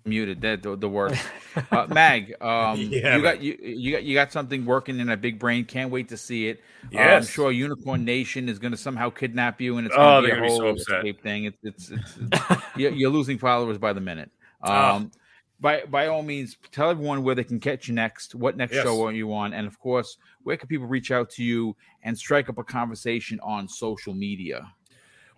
muted. 0.06 0.40
That 0.40 0.62
the, 0.62 0.76
the 0.76 0.88
worst. 0.88 1.22
Uh, 1.72 1.86
Mag, 1.88 2.34
um, 2.42 2.78
yeah, 2.90 3.16
you 3.16 3.22
got 3.22 3.40
you, 3.40 3.56
you 3.62 3.92
got 3.92 4.02
you 4.02 4.14
got 4.14 4.30
something 4.30 4.66
working 4.66 5.00
in 5.00 5.08
a 5.08 5.16
big 5.16 5.38
brain. 5.38 5.64
Can't 5.64 5.90
wait 5.90 6.06
to 6.10 6.16
see 6.18 6.48
it. 6.48 6.60
Yes. 6.90 7.00
Uh, 7.00 7.16
I'm 7.16 7.24
sure 7.24 7.50
Unicorn 7.50 8.04
Nation 8.04 8.50
is 8.50 8.58
going 8.58 8.72
to 8.72 8.76
somehow 8.76 9.08
kidnap 9.08 9.58
you, 9.58 9.78
and 9.78 9.86
it's 9.86 9.96
going 9.96 10.22
to 10.24 10.32
oh, 10.32 10.36
be 10.36 10.38
a 10.38 10.46
whole 10.46 10.74
be 10.74 10.80
so 10.80 10.96
escape 10.96 11.22
thing. 11.22 11.44
It's 11.44 11.56
it's, 11.62 11.90
it's, 11.90 12.18
it's 12.76 12.96
you're 12.96 13.08
losing 13.08 13.38
followers 13.38 13.78
by 13.78 13.94
the 13.94 14.02
minute. 14.02 14.30
Ah. 14.62 14.96
Um, 14.96 15.10
oh. 15.14 15.18
By 15.58 15.84
by 15.84 16.08
all 16.08 16.22
means, 16.22 16.58
tell 16.72 16.90
everyone 16.90 17.22
where 17.22 17.34
they 17.34 17.44
can 17.44 17.58
catch 17.58 17.88
you 17.88 17.94
next. 17.94 18.34
What 18.34 18.58
next 18.58 18.74
yes. 18.74 18.84
show 18.84 19.06
are 19.06 19.12
you 19.12 19.32
on? 19.32 19.54
And 19.54 19.66
of 19.66 19.78
course, 19.78 20.18
where 20.42 20.58
can 20.58 20.68
people 20.68 20.86
reach 20.86 21.10
out 21.10 21.30
to 21.30 21.42
you 21.42 21.74
and 22.02 22.18
strike 22.18 22.50
up 22.50 22.58
a 22.58 22.64
conversation 22.64 23.40
on 23.40 23.66
social 23.66 24.12
media? 24.12 24.70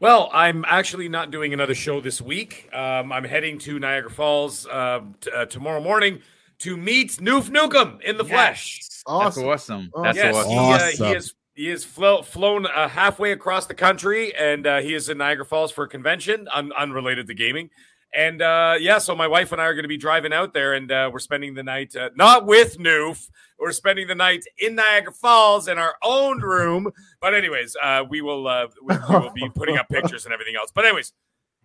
Well, 0.01 0.31
I'm 0.33 0.65
actually 0.69 1.09
not 1.09 1.33
doing 1.33 1.53
another 1.53 1.75
show 1.75 2.01
this 2.01 2.21
week. 2.21 2.69
Um, 2.73 3.11
I'm 3.11 3.25
heading 3.25 3.59
to 3.61 3.81
Niagara 3.81 4.11
Falls 4.11 4.65
uh, 4.67 5.01
t- 5.21 5.31
uh, 5.33 5.47
tomorrow 5.47 5.81
morning 5.81 6.21
to 6.59 6.77
meet 6.77 7.11
Noof 7.13 7.51
Nukem 7.51 8.01
in 8.03 8.17
the 8.17 8.25
yes. 8.25 8.33
flesh. 8.33 8.81
Awesome. 9.07 9.43
That's 9.43 9.71
awesome. 9.71 9.91
That's 10.03 10.17
yes, 10.17 10.37
awesome. 10.37 10.51
He, 10.51 11.05
uh, 11.05 11.09
he 11.09 11.17
is 11.17 11.35
he 11.55 11.67
has 11.71 11.85
flo- 11.85 12.23
flown 12.23 12.67
uh, 12.67 12.89
halfway 12.89 13.33
across 13.33 13.67
the 13.67 13.75
country, 13.75 14.33
and 14.37 14.69
uh, 14.69 14.79
he 14.79 14.95
is 14.95 15.09
in 15.09 15.19
Niagara 15.19 15.45
Falls 15.45 15.73
for 15.73 15.83
a 15.83 15.89
convention 15.89 16.47
un- 16.55 16.71
unrelated 16.79 17.27
to 17.27 17.35
gaming. 17.35 17.69
And 18.15 18.41
uh, 18.41 18.77
yeah, 18.79 18.99
so 18.99 19.17
my 19.17 19.27
wife 19.27 19.51
and 19.51 19.61
I 19.61 19.65
are 19.65 19.75
going 19.75 19.83
to 19.83 19.89
be 19.89 19.97
driving 19.97 20.33
out 20.33 20.55
there, 20.55 20.75
and 20.75 20.93
uh, 20.93 21.11
we're 21.13 21.19
spending 21.19 21.55
the 21.55 21.65
night 21.65 21.97
uh, 21.97 22.11
not 22.15 22.47
with 22.47 22.79
Noof. 22.79 23.29
We're 23.59 23.73
spending 23.73 24.07
the 24.07 24.15
night 24.15 24.45
in 24.59 24.77
Niagara 24.77 25.13
Falls 25.13 25.69
in 25.69 25.79
our 25.79 25.97
own 26.03 26.41
room. 26.41 26.91
But 27.21 27.35
anyways, 27.35 27.77
uh, 27.83 28.05
we 28.09 28.21
will 28.21 28.47
uh, 28.47 28.69
we, 28.85 28.95
we, 28.97 29.17
will 29.17 29.33
be 29.33 29.49
putting 29.55 29.77
up 29.77 29.89
pictures 29.89 30.25
and 30.25 30.33
everything 30.33 30.55
else. 30.57 30.71
But 30.73 30.85
anyways, 30.85 31.13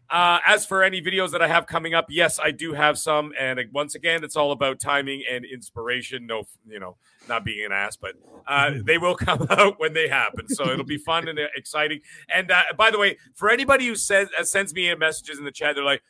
uh, 0.09 0.39
as 0.45 0.65
for 0.65 0.83
any 0.83 1.01
videos 1.01 1.31
that 1.31 1.41
I 1.41 1.47
have 1.47 1.65
coming 1.65 1.93
up, 1.93 2.05
yes, 2.09 2.39
I 2.39 2.51
do 2.51 2.73
have 2.73 2.97
some. 2.97 3.33
And 3.39 3.59
once 3.71 3.95
again, 3.95 4.23
it's 4.23 4.35
all 4.35 4.51
about 4.51 4.79
timing 4.79 5.23
and 5.29 5.45
inspiration. 5.45 6.27
No, 6.27 6.43
you 6.67 6.79
know, 6.79 6.97
not 7.27 7.45
being 7.45 7.65
an 7.65 7.71
ass, 7.71 7.95
but 7.95 8.13
uh, 8.47 8.71
they 8.85 8.97
will 8.97 9.15
come 9.15 9.45
out 9.49 9.79
when 9.79 9.93
they 9.93 10.07
happen. 10.07 10.47
So 10.49 10.69
it'll 10.69 10.85
be 10.85 10.97
fun 10.97 11.27
and 11.27 11.39
exciting. 11.55 12.01
And 12.33 12.51
uh, 12.51 12.63
by 12.77 12.91
the 12.91 12.99
way, 12.99 13.17
for 13.33 13.49
anybody 13.49 13.87
who 13.87 13.95
says 13.95 14.29
uh, 14.37 14.43
sends 14.43 14.73
me 14.73 14.93
messages 14.95 15.39
in 15.39 15.45
the 15.45 15.51
chat, 15.51 15.75
they're 15.75 15.83
like, 15.83 16.03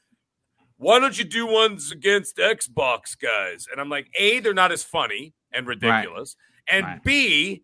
why 0.77 0.99
don't 0.99 1.17
you 1.17 1.23
do 1.23 1.47
ones 1.47 1.91
against 1.91 2.37
Xbox 2.37 3.17
guys? 3.17 3.67
And 3.71 3.79
I'm 3.79 3.89
like, 3.89 4.07
A, 4.17 4.39
they're 4.39 4.53
not 4.53 4.71
as 4.71 4.83
funny 4.83 5.33
and 5.53 5.67
ridiculous. 5.67 6.35
Right. 6.69 6.77
And 6.77 6.85
right. 6.85 7.03
B, 7.03 7.63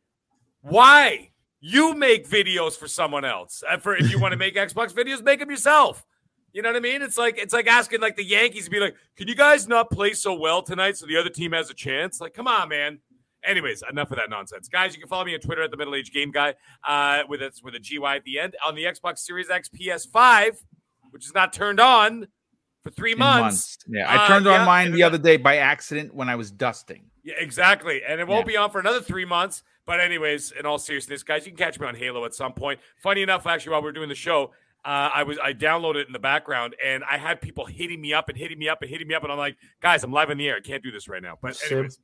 why? 0.62 1.32
You 1.62 1.94
make 1.94 2.28
videos 2.28 2.78
for 2.78 2.88
someone 2.88 3.26
else. 3.26 3.64
Uh, 3.70 3.78
for 3.78 3.96
if 3.96 4.10
you 4.12 4.20
want 4.20 4.32
to 4.32 4.38
make 4.38 4.56
Xbox 4.56 4.94
videos, 4.94 5.22
make 5.22 5.40
them 5.40 5.50
yourself. 5.50 6.06
You 6.54 6.62
know 6.62 6.70
what 6.70 6.78
I 6.78 6.80
mean? 6.80 7.02
It's 7.02 7.18
like 7.18 7.38
it's 7.38 7.54
like 7.54 7.68
asking 7.68 8.02
like 8.02 8.16
the 8.16 8.24
Yankees 8.24 8.66
to 8.66 8.72
be 8.72 8.80
like, 8.80 8.96
"Can 9.16 9.28
you 9.28 9.36
guys 9.36 9.68
not 9.68 9.92
play 9.92 10.14
so 10.14 10.34
well 10.34 10.64
tonight 10.64 10.98
so 10.98 11.06
the 11.06 11.18
other 11.18 11.30
team 11.30 11.52
has 11.52 11.70
a 11.70 11.74
chance?" 11.74 12.20
Like, 12.20 12.34
come 12.34 12.48
on, 12.48 12.70
man. 12.70 13.00
Anyways, 13.44 13.84
enough 13.90 14.12
of 14.12 14.18
that 14.18 14.30
nonsense, 14.30 14.68
guys. 14.68 14.94
You 14.94 15.00
can 15.00 15.08
follow 15.08 15.26
me 15.26 15.34
on 15.34 15.40
Twitter 15.40 15.62
at 15.62 15.72
the 15.72 15.78
Middle 15.78 15.96
Age 15.96 16.12
Game 16.12 16.32
Guy 16.32 16.56
uh, 16.86 17.24
with 17.30 17.42
a, 17.42 17.52
with 17.64 17.76
a 17.76 17.80
GY 17.80 18.16
at 18.18 18.24
the 18.26 18.40
end 18.40 18.56
on 18.66 18.76
the 18.76 18.84
Xbox 18.84 19.20
Series 19.20 19.50
X 19.50 19.70
PS5, 19.70 20.58
which 21.12 21.26
is 21.26 21.34
not 21.34 21.54
turned 21.54 21.80
on 21.80 22.28
for 22.84 22.90
three 22.90 23.16
months. 23.16 23.42
months. 23.44 23.78
Yeah, 23.88 24.24
I 24.24 24.28
turned 24.28 24.48
uh, 24.48 24.52
on 24.52 24.60
yeah, 24.62 24.66
mine 24.66 24.92
the 24.92 25.04
other 25.04 25.18
day 25.18 25.38
by 25.38 25.58
accident 25.58 26.14
when 26.14 26.30
I 26.30 26.36
was 26.36 26.52
dusting. 26.52 27.04
Yeah, 27.30 27.36
exactly. 27.38 28.02
And 28.08 28.20
it 28.20 28.28
won't 28.28 28.46
yeah. 28.48 28.54
be 28.54 28.58
on 28.58 28.72
for 28.72 28.80
another 28.80 29.02
three 29.02 29.26
months. 29.26 29.64
But 29.86 30.00
anyways, 30.00 30.52
in 30.52 30.66
all 30.66 30.78
seriousness, 30.78 31.24
guys, 31.24 31.46
you 31.46 31.52
can 31.52 31.58
catch 31.58 31.80
me 31.80 31.88
on 31.88 31.96
Halo 31.96 32.26
at 32.26 32.34
some 32.34 32.54
point. 32.54 32.80
Funny 32.98 33.22
enough, 33.22 33.46
actually, 33.48 33.72
while 33.72 33.82
we 33.82 33.90
are 33.90 33.94
doing 33.94 34.10
the 34.10 34.16
show, 34.16 34.52
uh, 34.86 35.10
I 35.14 35.24
was 35.24 35.38
I 35.40 35.54
downloaded 35.54 36.02
it 36.02 36.08
in 36.08 36.14
the 36.14 36.20
background, 36.20 36.76
and 36.84 37.04
I 37.10 37.18
had 37.18 37.42
people 37.42 37.66
hitting 37.66 38.00
me 38.00 38.14
up 38.14 38.30
and 38.30 38.38
hitting 38.38 38.58
me 38.58 38.70
up 38.70 38.82
and 38.82 38.90
hitting 38.90 39.08
me 39.08 39.14
up, 39.14 39.24
and 39.24 39.32
I'm 39.32 39.38
like, 39.38 39.58
guys, 39.82 40.04
I'm 40.04 40.12
live 40.12 40.30
in 40.30 40.38
the 40.38 40.48
air. 40.48 40.58
I 40.58 40.62
can't 40.62 40.82
do 40.82 40.92
this 40.92 41.08
right 41.08 41.22
now. 41.22 41.38
But 41.42 41.60
anyways, 41.70 42.00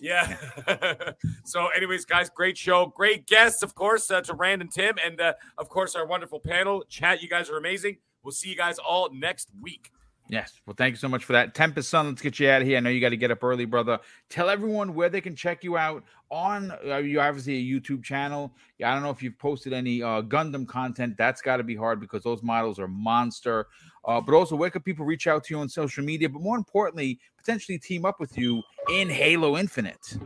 Yeah. 0.00 0.36
so, 1.44 1.68
anyways, 1.68 2.04
guys, 2.04 2.28
great 2.28 2.58
show, 2.58 2.86
great 2.86 3.26
guests, 3.26 3.62
of 3.62 3.74
course, 3.74 4.10
uh, 4.10 4.20
to 4.22 4.34
Rand 4.34 4.60
and 4.62 4.70
Tim, 4.70 4.96
and 5.04 5.20
uh, 5.20 5.34
of 5.56 5.68
course 5.68 5.94
our 5.96 6.06
wonderful 6.06 6.40
panel. 6.40 6.84
Chat, 6.88 7.22
you 7.22 7.28
guys 7.28 7.50
are 7.50 7.56
amazing. 7.56 7.98
We'll 8.22 8.32
see 8.32 8.50
you 8.50 8.56
guys 8.56 8.78
all 8.78 9.10
next 9.12 9.50
week. 9.60 9.90
Yes. 10.30 10.60
Well, 10.66 10.74
thank 10.76 10.92
you 10.92 10.98
so 10.98 11.08
much 11.08 11.24
for 11.24 11.32
that. 11.32 11.54
Tempest 11.54 11.88
Sun, 11.88 12.06
let's 12.06 12.20
get 12.20 12.38
you 12.38 12.50
out 12.50 12.60
of 12.60 12.68
here. 12.68 12.76
I 12.76 12.80
know 12.80 12.90
you 12.90 13.00
got 13.00 13.10
to 13.10 13.16
get 13.16 13.30
up 13.30 13.42
early, 13.42 13.64
brother. 13.64 13.98
Tell 14.28 14.50
everyone 14.50 14.94
where 14.94 15.08
they 15.08 15.22
can 15.22 15.34
check 15.34 15.64
you 15.64 15.78
out 15.78 16.04
on 16.30 16.70
uh, 16.86 16.98
you 16.98 17.20
obviously 17.20 17.56
a 17.56 17.80
YouTube 17.80 18.04
channel. 18.04 18.52
I 18.84 18.92
don't 18.92 19.02
know 19.02 19.10
if 19.10 19.22
you've 19.22 19.38
posted 19.38 19.72
any 19.72 20.02
uh, 20.02 20.22
Gundam 20.22 20.68
content. 20.68 21.16
That's 21.16 21.40
got 21.40 21.56
to 21.56 21.62
be 21.62 21.74
hard 21.74 21.98
because 21.98 22.22
those 22.22 22.42
models 22.42 22.78
are 22.78 22.88
monster. 22.88 23.68
Uh, 24.04 24.20
but 24.20 24.34
also, 24.34 24.54
where 24.54 24.70
can 24.70 24.82
people 24.82 25.06
reach 25.06 25.26
out 25.26 25.44
to 25.44 25.54
you 25.54 25.60
on 25.60 25.68
social 25.68 26.04
media? 26.04 26.28
But 26.28 26.42
more 26.42 26.56
importantly, 26.56 27.18
potentially 27.38 27.78
team 27.78 28.04
up 28.04 28.20
with 28.20 28.36
you 28.36 28.62
in 28.90 29.08
Halo 29.08 29.56
Infinite. 29.56 30.18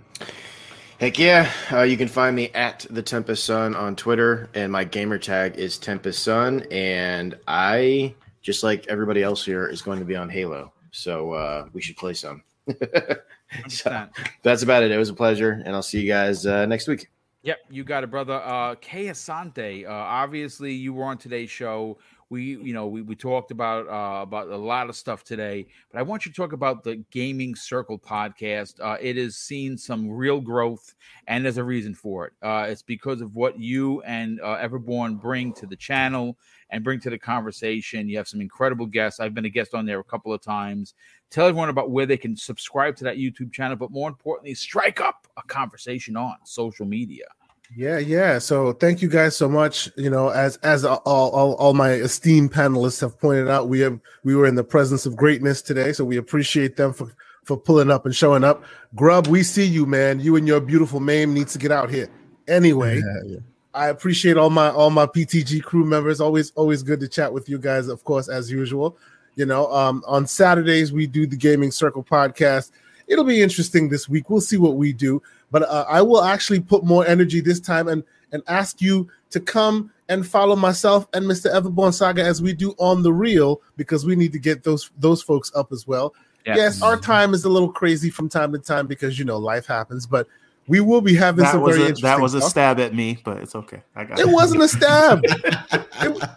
Heck 0.98 1.18
yeah. 1.18 1.50
Uh, 1.72 1.82
you 1.82 1.96
can 1.96 2.06
find 2.06 2.36
me 2.36 2.50
at 2.50 2.86
the 2.90 3.02
Tempest 3.02 3.44
Sun 3.44 3.74
on 3.74 3.96
Twitter, 3.96 4.48
and 4.54 4.70
my 4.70 4.84
gamer 4.84 5.18
tag 5.18 5.56
is 5.56 5.78
Tempest 5.78 6.22
Sun. 6.22 6.64
And 6.70 7.36
I 7.48 8.14
just 8.42 8.62
like 8.62 8.86
everybody 8.88 9.22
else 9.22 9.44
here, 9.44 9.68
is 9.68 9.82
going 9.82 9.98
to 9.98 10.04
be 10.04 10.16
on 10.16 10.28
Halo. 10.28 10.72
So 10.90 11.32
uh, 11.32 11.68
we 11.72 11.80
should 11.80 11.96
play 11.96 12.14
some. 12.14 12.42
so, 13.68 14.06
that's 14.42 14.62
about 14.62 14.82
it. 14.82 14.90
It 14.90 14.98
was 14.98 15.08
a 15.08 15.14
pleasure, 15.14 15.62
and 15.64 15.74
I'll 15.74 15.82
see 15.82 16.00
you 16.00 16.08
guys 16.08 16.46
uh, 16.46 16.66
next 16.66 16.86
week. 16.86 17.08
Yep, 17.44 17.58
you 17.70 17.82
got 17.82 18.04
it, 18.04 18.10
brother. 18.10 18.34
Uh, 18.34 18.76
Kay 18.76 19.06
Asante, 19.06 19.84
uh, 19.84 19.90
obviously 19.90 20.72
you 20.72 20.92
were 20.92 21.04
on 21.04 21.18
today's 21.18 21.50
show. 21.50 21.98
We, 22.30 22.56
you 22.56 22.72
know, 22.72 22.86
we, 22.86 23.02
we 23.02 23.16
talked 23.16 23.50
about 23.50 23.88
uh, 23.88 24.22
about 24.22 24.48
a 24.48 24.56
lot 24.56 24.88
of 24.88 24.94
stuff 24.94 25.24
today, 25.24 25.66
but 25.90 25.98
I 25.98 26.02
want 26.02 26.24
you 26.24 26.30
to 26.30 26.36
talk 26.36 26.52
about 26.52 26.84
the 26.84 27.04
Gaming 27.10 27.56
Circle 27.56 27.98
podcast. 27.98 28.80
Uh, 28.80 28.96
it 29.00 29.16
has 29.16 29.36
seen 29.36 29.76
some 29.76 30.08
real 30.08 30.40
growth, 30.40 30.94
and 31.26 31.44
there's 31.44 31.58
a 31.58 31.64
reason 31.64 31.94
for 31.94 32.28
it. 32.28 32.32
Uh, 32.40 32.66
it's 32.68 32.80
because 32.80 33.20
of 33.20 33.34
what 33.34 33.58
you 33.58 34.00
and 34.02 34.40
uh, 34.40 34.56
Everborn 34.58 35.20
bring 35.20 35.52
to 35.54 35.66
the 35.66 35.76
channel 35.76 36.38
and 36.72 36.82
bring 36.82 36.98
to 37.00 37.10
the 37.10 37.18
conversation. 37.18 38.08
You 38.08 38.16
have 38.16 38.26
some 38.26 38.40
incredible 38.40 38.86
guests. 38.86 39.20
I've 39.20 39.34
been 39.34 39.44
a 39.44 39.50
guest 39.50 39.74
on 39.74 39.86
there 39.86 40.00
a 40.00 40.04
couple 40.04 40.32
of 40.32 40.40
times. 40.40 40.94
Tell 41.30 41.46
everyone 41.46 41.68
about 41.68 41.90
where 41.90 42.06
they 42.06 42.16
can 42.16 42.36
subscribe 42.36 42.96
to 42.96 43.04
that 43.04 43.18
YouTube 43.18 43.52
channel, 43.52 43.76
but 43.76 43.90
more 43.90 44.08
importantly, 44.08 44.54
strike 44.54 45.00
up 45.00 45.26
a 45.36 45.42
conversation 45.42 46.16
on 46.16 46.34
social 46.44 46.86
media. 46.86 47.26
Yeah, 47.74 47.98
yeah. 47.98 48.38
So 48.38 48.72
thank 48.72 49.00
you 49.00 49.08
guys 49.08 49.36
so 49.36 49.48
much. 49.48 49.88
You 49.96 50.10
know, 50.10 50.28
as 50.28 50.56
as 50.58 50.84
all, 50.84 51.00
all 51.06 51.54
all 51.54 51.72
my 51.72 51.92
esteemed 51.92 52.52
panelists 52.52 53.00
have 53.00 53.18
pointed 53.18 53.48
out, 53.48 53.68
we 53.68 53.80
have 53.80 53.98
we 54.24 54.34
were 54.34 54.46
in 54.46 54.56
the 54.56 54.64
presence 54.64 55.06
of 55.06 55.16
greatness 55.16 55.62
today, 55.62 55.92
so 55.92 56.04
we 56.04 56.18
appreciate 56.18 56.76
them 56.76 56.92
for 56.92 57.14
for 57.44 57.56
pulling 57.56 57.90
up 57.90 58.04
and 58.04 58.14
showing 58.14 58.44
up. 58.44 58.64
Grub, 58.94 59.26
we 59.26 59.42
see 59.42 59.64
you, 59.64 59.86
man. 59.86 60.20
You 60.20 60.36
and 60.36 60.46
your 60.46 60.60
beautiful 60.60 61.00
mame 61.00 61.32
needs 61.32 61.52
to 61.54 61.58
get 61.58 61.72
out 61.72 61.88
here. 61.88 62.10
Anyway, 62.46 62.96
yeah, 62.96 63.20
yeah. 63.24 63.38
I 63.74 63.88
appreciate 63.88 64.36
all 64.36 64.50
my 64.50 64.70
all 64.70 64.90
my 64.90 65.06
PTG 65.06 65.62
crew 65.62 65.84
members. 65.84 66.20
Always 66.20 66.50
always 66.52 66.82
good 66.82 67.00
to 67.00 67.08
chat 67.08 67.32
with 67.32 67.48
you 67.48 67.58
guys, 67.58 67.88
of 67.88 68.04
course, 68.04 68.28
as 68.28 68.50
usual. 68.50 68.96
You 69.34 69.46
know, 69.46 69.72
um, 69.72 70.04
on 70.06 70.26
Saturdays 70.26 70.92
we 70.92 71.06
do 71.06 71.26
the 71.26 71.36
Gaming 71.36 71.70
Circle 71.70 72.04
podcast. 72.04 72.70
It'll 73.06 73.24
be 73.24 73.42
interesting 73.42 73.88
this 73.88 74.08
week. 74.08 74.28
We'll 74.30 74.40
see 74.40 74.58
what 74.58 74.76
we 74.76 74.92
do, 74.92 75.22
but 75.50 75.62
uh, 75.62 75.86
I 75.88 76.02
will 76.02 76.22
actually 76.22 76.60
put 76.60 76.84
more 76.84 77.06
energy 77.06 77.40
this 77.40 77.60
time 77.60 77.88
and 77.88 78.04
and 78.32 78.42
ask 78.46 78.80
you 78.80 79.08
to 79.30 79.40
come 79.40 79.90
and 80.08 80.26
follow 80.26 80.56
myself 80.56 81.06
and 81.14 81.24
Mr. 81.24 81.52
Everborn 81.52 81.94
Saga 81.94 82.22
as 82.22 82.42
we 82.42 82.52
do 82.52 82.74
on 82.78 83.02
the 83.02 83.12
real 83.12 83.62
because 83.76 84.04
we 84.04 84.16
need 84.16 84.32
to 84.32 84.38
get 84.38 84.64
those 84.64 84.90
those 84.98 85.22
folks 85.22 85.50
up 85.54 85.72
as 85.72 85.86
well. 85.86 86.14
Yes, 86.44 86.56
yes 86.56 86.82
our 86.82 86.98
time 86.98 87.32
is 87.32 87.44
a 87.44 87.48
little 87.48 87.72
crazy 87.72 88.10
from 88.10 88.28
time 88.28 88.52
to 88.52 88.58
time 88.58 88.86
because 88.86 89.18
you 89.18 89.24
know 89.24 89.38
life 89.38 89.66
happens, 89.66 90.06
but 90.06 90.28
we 90.68 90.80
will 90.80 91.00
be 91.00 91.14
having 91.14 91.44
that 91.44 91.52
some 91.52 91.64
very 91.64 91.78
a, 91.78 91.80
interesting. 91.80 92.04
That 92.04 92.20
was 92.20 92.34
a 92.34 92.40
stab 92.40 92.78
at 92.78 92.94
me, 92.94 93.18
but 93.24 93.38
it's 93.38 93.54
okay. 93.54 93.82
I 93.96 94.04
got 94.04 94.18
it. 94.18 94.26
It 94.26 94.32
wasn't 94.32 94.62
a 94.62 94.68
stab. 94.68 95.20
it, 95.24 96.28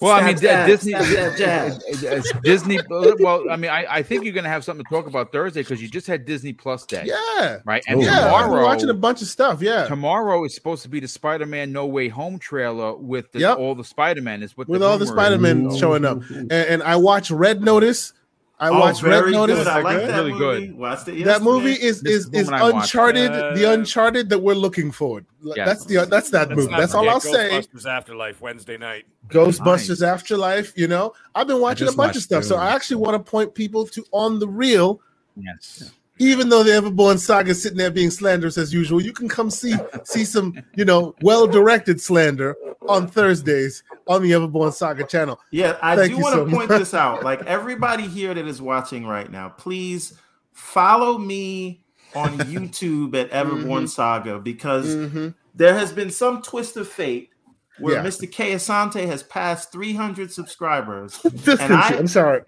well, 0.00 0.16
stab, 0.16 0.22
I 0.22 0.26
mean, 0.26 0.36
stab, 0.36 0.66
Disney, 0.66 0.92
stab, 0.92 2.42
Disney. 2.44 2.78
Well, 2.88 3.50
I 3.50 3.56
mean, 3.56 3.70
I, 3.70 3.86
I 3.88 4.02
think 4.02 4.24
you're 4.24 4.32
going 4.32 4.44
to 4.44 4.50
have 4.50 4.62
something 4.62 4.84
to 4.84 4.90
talk 4.90 5.06
about 5.06 5.32
Thursday 5.32 5.62
because 5.62 5.82
you 5.82 5.88
just 5.88 6.06
had 6.06 6.24
Disney 6.26 6.52
Plus 6.52 6.86
Day. 6.86 7.02
Yeah, 7.06 7.58
right. 7.64 7.82
And 7.88 8.00
yeah, 8.00 8.24
tomorrow, 8.24 8.50
we're 8.52 8.64
watching 8.64 8.88
a 8.88 8.94
bunch 8.94 9.20
of 9.20 9.26
stuff. 9.26 9.60
Yeah, 9.60 9.86
tomorrow 9.86 10.44
is 10.44 10.54
supposed 10.54 10.82
to 10.84 10.88
be 10.88 11.00
the 11.00 11.08
Spider-Man 11.08 11.72
No 11.72 11.86
Way 11.86 12.08
Home 12.08 12.38
trailer 12.38 12.94
with 12.94 13.32
the, 13.32 13.40
yep. 13.40 13.58
all 13.58 13.74
the 13.74 13.84
Spider-Man. 13.84 14.44
Is 14.44 14.56
what 14.56 14.68
with 14.68 14.82
all 14.82 14.96
the 14.96 15.06
Spider-Man 15.06 15.76
showing 15.76 16.04
up, 16.04 16.22
and, 16.30 16.52
and 16.52 16.82
I 16.84 16.96
watched 16.96 17.32
Red 17.32 17.62
Notice 17.62 18.12
I 18.60 18.68
oh, 18.68 18.78
watched 18.78 19.02
Red 19.02 19.30
Notice. 19.30 19.58
Good. 19.58 19.66
I 19.66 19.80
like 19.80 20.06
that 20.06 20.16
really 20.16 20.32
movie. 20.32 20.66
good. 20.66 20.76
Watched 20.76 21.08
it 21.08 21.24
that 21.24 21.42
movie 21.42 21.72
is 21.72 22.04
is 22.04 22.28
is 22.32 22.48
Uncharted, 22.48 23.30
uh, 23.30 23.54
the 23.54 23.72
Uncharted 23.72 24.28
that 24.28 24.38
we're 24.38 24.54
looking 24.54 24.92
for. 24.92 25.22
Yes. 25.42 25.66
That's 25.66 25.84
the 25.86 26.06
that's 26.06 26.30
that 26.30 26.50
movie. 26.50 26.74
That's 26.76 26.94
all 26.94 27.08
I'll 27.08 27.20
say. 27.20 27.50
Ghostbusters 27.50 27.86
Afterlife 27.86 28.40
Wednesday 28.42 28.76
night. 28.76 29.06
Ghostbusters 29.28 30.00
nice. 30.00 30.02
Afterlife. 30.02 30.72
You 30.76 30.88
know, 30.88 31.14
I've 31.34 31.46
been 31.46 31.60
watching 31.60 31.88
a 31.88 31.92
bunch 31.92 32.16
of 32.16 32.22
stuff, 32.22 32.42
too. 32.42 32.50
so 32.50 32.56
I 32.56 32.74
actually 32.74 32.96
want 32.96 33.14
to 33.24 33.30
point 33.30 33.54
people 33.54 33.86
to 33.86 34.04
on 34.12 34.38
the 34.38 34.48
real. 34.48 35.00
Yes 35.36 35.92
even 36.20 36.50
though 36.50 36.62
the 36.62 36.70
Everborn 36.70 37.18
saga 37.18 37.50
is 37.50 37.62
sitting 37.62 37.78
there 37.78 37.90
being 37.90 38.10
slanderous 38.10 38.58
as 38.58 38.74
usual, 38.74 39.00
you 39.00 39.12
can 39.12 39.26
come 39.26 39.50
see 39.50 39.74
see 40.04 40.24
some, 40.24 40.54
you 40.76 40.84
know, 40.84 41.14
well 41.22 41.46
directed 41.46 42.00
slander 42.00 42.54
on 42.88 43.06
Thursdays 43.06 43.82
on 44.06 44.22
the 44.22 44.32
Everborn 44.32 44.72
Saga 44.72 45.04
channel. 45.04 45.40
Yeah, 45.50 45.78
I 45.82 45.96
Thank 45.96 46.14
do 46.14 46.20
want 46.20 46.34
to 46.34 46.50
so 46.50 46.56
point 46.56 46.68
this 46.68 46.92
out. 46.92 47.24
Like 47.24 47.42
everybody 47.46 48.06
here 48.06 48.34
that 48.34 48.46
is 48.46 48.60
watching 48.60 49.06
right 49.06 49.30
now, 49.32 49.48
please 49.48 50.12
follow 50.52 51.16
me 51.16 51.84
on 52.14 52.38
YouTube 52.38 53.14
at 53.14 53.30
Everborn 53.30 53.64
mm-hmm. 53.64 53.86
Saga 53.86 54.38
because 54.38 54.94
mm-hmm. 54.94 55.28
there 55.54 55.74
has 55.74 55.90
been 55.90 56.10
some 56.10 56.42
twist 56.42 56.76
of 56.76 56.86
fate 56.86 57.30
where 57.78 57.94
yeah. 57.94 58.04
Mr. 58.04 58.30
K 58.30 58.52
Asante 58.52 59.06
has 59.06 59.22
passed 59.22 59.72
300 59.72 60.30
subscribers. 60.30 61.18
and 61.24 61.72
I, 61.72 61.96
I'm 61.96 62.06
sorry. 62.06 62.42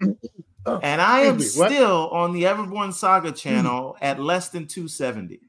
Oh, 0.65 0.79
and 0.81 1.01
I 1.01 1.21
am 1.21 1.39
still 1.39 2.09
on 2.09 2.33
the 2.33 2.43
Everborn 2.43 2.93
Saga 2.93 3.29
hmm. 3.29 3.35
channel 3.35 3.97
at 4.01 4.19
less 4.19 4.49
than 4.49 4.67
270. 4.67 5.41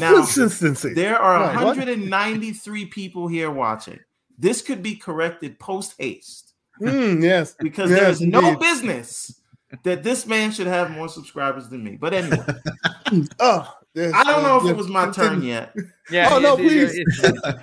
Now, 0.00 0.16
consistency. 0.16 0.92
There 0.92 1.18
are 1.18 1.54
193 1.54 2.86
people 2.86 3.26
here 3.26 3.50
watching. 3.50 3.98
This 4.38 4.60
could 4.60 4.82
be 4.82 4.96
corrected 4.96 5.58
post 5.58 5.94
haste. 5.98 6.54
Mm, 6.80 7.22
yes, 7.22 7.56
because 7.58 7.90
yes, 7.90 8.00
there's 8.00 8.20
no 8.20 8.56
business 8.56 9.40
that 9.82 10.02
this 10.02 10.26
man 10.26 10.50
should 10.50 10.66
have 10.66 10.90
more 10.90 11.08
subscribers 11.08 11.68
than 11.68 11.82
me. 11.82 11.96
But 11.96 12.14
anyway, 12.14 12.44
oh, 13.40 13.74
I 13.96 14.24
don't 14.24 14.42
know 14.42 14.58
if 14.62 14.70
it 14.70 14.76
was 14.76 14.88
my 14.88 15.10
turn 15.10 15.42
yet. 15.42 15.74
Yeah. 16.10 16.30
Oh 16.32 16.38
no, 16.38 16.56
please, 16.56 16.98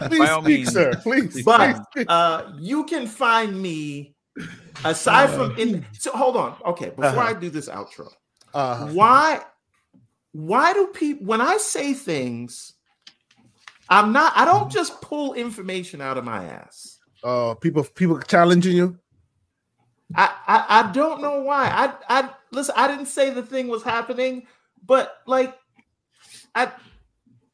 please 0.02 0.30
speak, 0.30 0.44
means. 0.46 0.72
sir. 0.72 0.94
Please. 1.02 1.44
But 1.44 1.80
uh, 2.08 2.52
you 2.60 2.84
can 2.84 3.08
find 3.08 3.60
me 3.60 4.15
Aside 4.84 5.30
uh, 5.30 5.50
from 5.50 5.58
in, 5.58 5.86
so 5.94 6.12
hold 6.12 6.36
on. 6.36 6.56
Okay, 6.66 6.90
before 6.90 7.06
uh-huh. 7.06 7.22
I 7.22 7.34
do 7.34 7.50
this 7.50 7.70
outro, 7.70 8.12
uh-huh. 8.54 8.88
why, 8.88 9.42
why 10.34 10.74
do 10.74 10.88
people 10.88 11.26
when 11.26 11.42
I 11.42 11.58
say 11.58 11.94
things, 11.94 12.74
I'm 13.90 14.12
not. 14.12 14.34
I 14.36 14.46
don't 14.46 14.72
just 14.72 15.02
pull 15.02 15.34
information 15.34 16.02
out 16.02 16.18
of 16.18 16.26
my 16.26 16.44
ass. 16.44 17.00
Oh, 17.24 17.52
uh, 17.52 17.56
people, 17.56 17.84
people 17.84 18.20
challenging 18.20 18.76
you. 18.76 19.00
I, 20.16 20.34
I, 20.48 20.66
I 20.70 20.92
don't 20.92 21.22
know 21.22 21.42
why. 21.42 21.68
I, 21.68 22.20
I 22.20 22.30
listen. 22.52 22.76
I 22.78 22.88
didn't 22.88 23.08
say 23.08 23.30
the 23.30 23.44
thing 23.44 23.68
was 23.68 23.84
happening, 23.84 24.46
but 24.86 25.18
like, 25.26 25.58
I, 26.54 26.72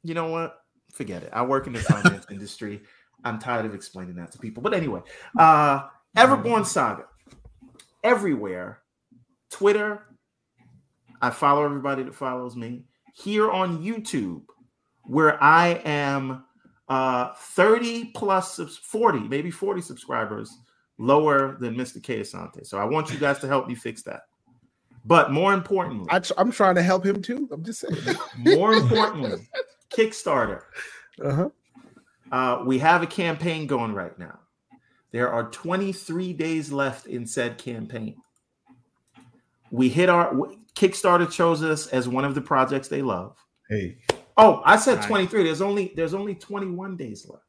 you 0.04 0.14
know 0.14 0.28
what? 0.28 0.58
Forget 0.92 1.24
it. 1.24 1.30
I 1.32 1.44
work 1.44 1.68
in 1.68 1.74
the 1.74 1.80
finance 1.80 2.26
industry. 2.32 2.82
I'm 3.24 3.40
tired 3.40 3.66
of 3.66 3.76
explaining 3.76 4.16
that 4.16 4.32
to 4.32 4.40
people. 4.40 4.64
But 4.64 4.74
anyway, 4.74 5.02
uh, 5.38 5.88
Everborn 6.18 6.66
Saga 6.66 7.06
everywhere. 8.04 8.80
Twitter, 9.50 10.06
I 11.22 11.30
follow 11.30 11.66
everybody 11.66 12.04
that 12.04 12.16
follows 12.16 12.56
me. 12.56 12.86
Here 13.14 13.52
on 13.52 13.84
YouTube, 13.84 14.44
where 15.04 15.42
I 15.44 15.82
am 15.86 16.46
uh 16.88 17.34
30 17.36 18.12
plus 18.16 18.58
40, 18.58 19.20
maybe 19.20 19.52
40 19.52 19.82
subscribers 19.82 20.58
lower 20.98 21.58
than 21.60 21.76
Mr. 21.76 22.02
K 22.02 22.22
Asante. 22.22 22.66
So 22.66 22.78
I 22.78 22.86
want 22.86 23.12
you 23.12 23.18
guys 23.18 23.40
to 23.40 23.48
help 23.48 23.68
me 23.68 23.76
fix 23.76 24.04
that. 24.04 24.24
But 25.04 25.32
more 25.32 25.54
importantly, 25.54 26.08
I 26.10 26.22
am 26.38 26.52
trying 26.52 26.76
to 26.76 26.84
help 26.84 27.06
him 27.06 27.22
too. 27.22 27.50
I'm 27.52 27.64
just 27.64 27.80
saying. 27.80 28.18
more 28.38 28.74
importantly, 28.74 29.48
Kickstarter. 29.90 30.64
Uh-huh. 31.24 31.50
Uh, 32.32 32.64
we 32.66 32.80
have 32.80 33.02
a 33.02 33.08
campaign 33.08 33.68
going 33.68 33.94
right 33.94 34.18
now. 34.20 34.40
There 35.12 35.32
are 35.32 35.50
23 35.50 36.34
days 36.34 36.72
left 36.72 37.08
in 37.08 37.26
said 37.26 37.58
campaign. 37.58 38.16
We 39.70 39.90
hit 39.90 40.10
our 40.10 40.34
Kickstarter 40.76 41.30
chose 41.30 41.64
us 41.64 41.88
as 41.88 42.08
one 42.08 42.26
of 42.26 42.36
the 42.36 42.42
projects 42.42 42.88
they 42.88 43.02
love. 43.02 43.38
Hey. 43.70 43.98
Oh, 44.38 44.62
I 44.66 44.78
said 44.78 45.02
23. 45.02 45.44
There's 45.44 45.62
only 45.62 45.92
there's 45.96 46.14
only 46.14 46.36
21 46.36 46.96
days 46.98 47.28
left. 47.30 47.44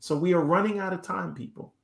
So 0.00 0.16
we 0.16 0.32
are 0.32 0.40
running 0.40 0.78
out 0.78 0.92
of 0.92 1.02
time, 1.02 1.34
people. 1.34 1.74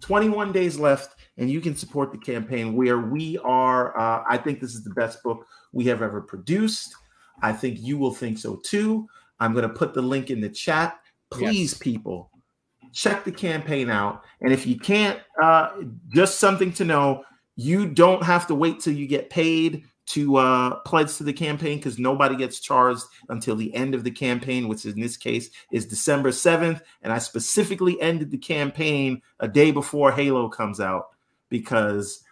21 0.00 0.52
days 0.52 0.78
left, 0.78 1.16
and 1.38 1.50
you 1.50 1.60
can 1.60 1.74
support 1.74 2.12
the 2.12 2.18
campaign 2.18 2.76
where 2.76 2.98
we 2.98 3.38
are. 3.38 3.98
Uh, 3.98 4.22
I 4.28 4.36
think 4.36 4.60
this 4.60 4.74
is 4.74 4.84
the 4.84 4.90
best 4.90 5.22
book 5.22 5.46
we 5.72 5.84
have 5.86 6.02
ever 6.02 6.20
produced. 6.20 6.94
I 7.42 7.52
think 7.52 7.78
you 7.80 7.98
will 7.98 8.14
think 8.14 8.38
so 8.38 8.56
too. 8.56 9.08
I'm 9.40 9.52
going 9.52 9.68
to 9.68 9.74
put 9.74 9.94
the 9.94 10.02
link 10.02 10.30
in 10.30 10.40
the 10.40 10.48
chat. 10.48 11.00
Please, 11.30 11.72
yes. 11.72 11.78
people, 11.78 12.30
check 12.92 13.24
the 13.24 13.32
campaign 13.32 13.90
out. 13.90 14.24
And 14.40 14.52
if 14.52 14.66
you 14.66 14.78
can't, 14.78 15.20
uh, 15.42 15.70
just 16.08 16.38
something 16.38 16.72
to 16.74 16.84
know 16.84 17.24
you 17.56 17.88
don't 17.88 18.22
have 18.22 18.46
to 18.48 18.54
wait 18.54 18.80
till 18.80 18.94
you 18.94 19.06
get 19.06 19.30
paid 19.30 19.84
to 20.06 20.36
uh, 20.36 20.76
pledge 20.80 21.16
to 21.16 21.24
the 21.24 21.32
campaign 21.32 21.78
because 21.78 21.98
nobody 21.98 22.34
gets 22.34 22.60
charged 22.60 23.02
until 23.28 23.54
the 23.56 23.74
end 23.74 23.94
of 23.94 24.04
the 24.04 24.10
campaign, 24.10 24.66
which 24.66 24.86
in 24.86 24.98
this 24.98 25.16
case 25.16 25.50
is 25.70 25.86
December 25.86 26.30
7th. 26.30 26.80
And 27.02 27.12
I 27.12 27.18
specifically 27.18 28.00
ended 28.00 28.30
the 28.30 28.38
campaign 28.38 29.20
a 29.40 29.48
day 29.48 29.70
before 29.70 30.10
Halo 30.12 30.48
comes 30.48 30.80
out 30.80 31.08
because 31.50 32.24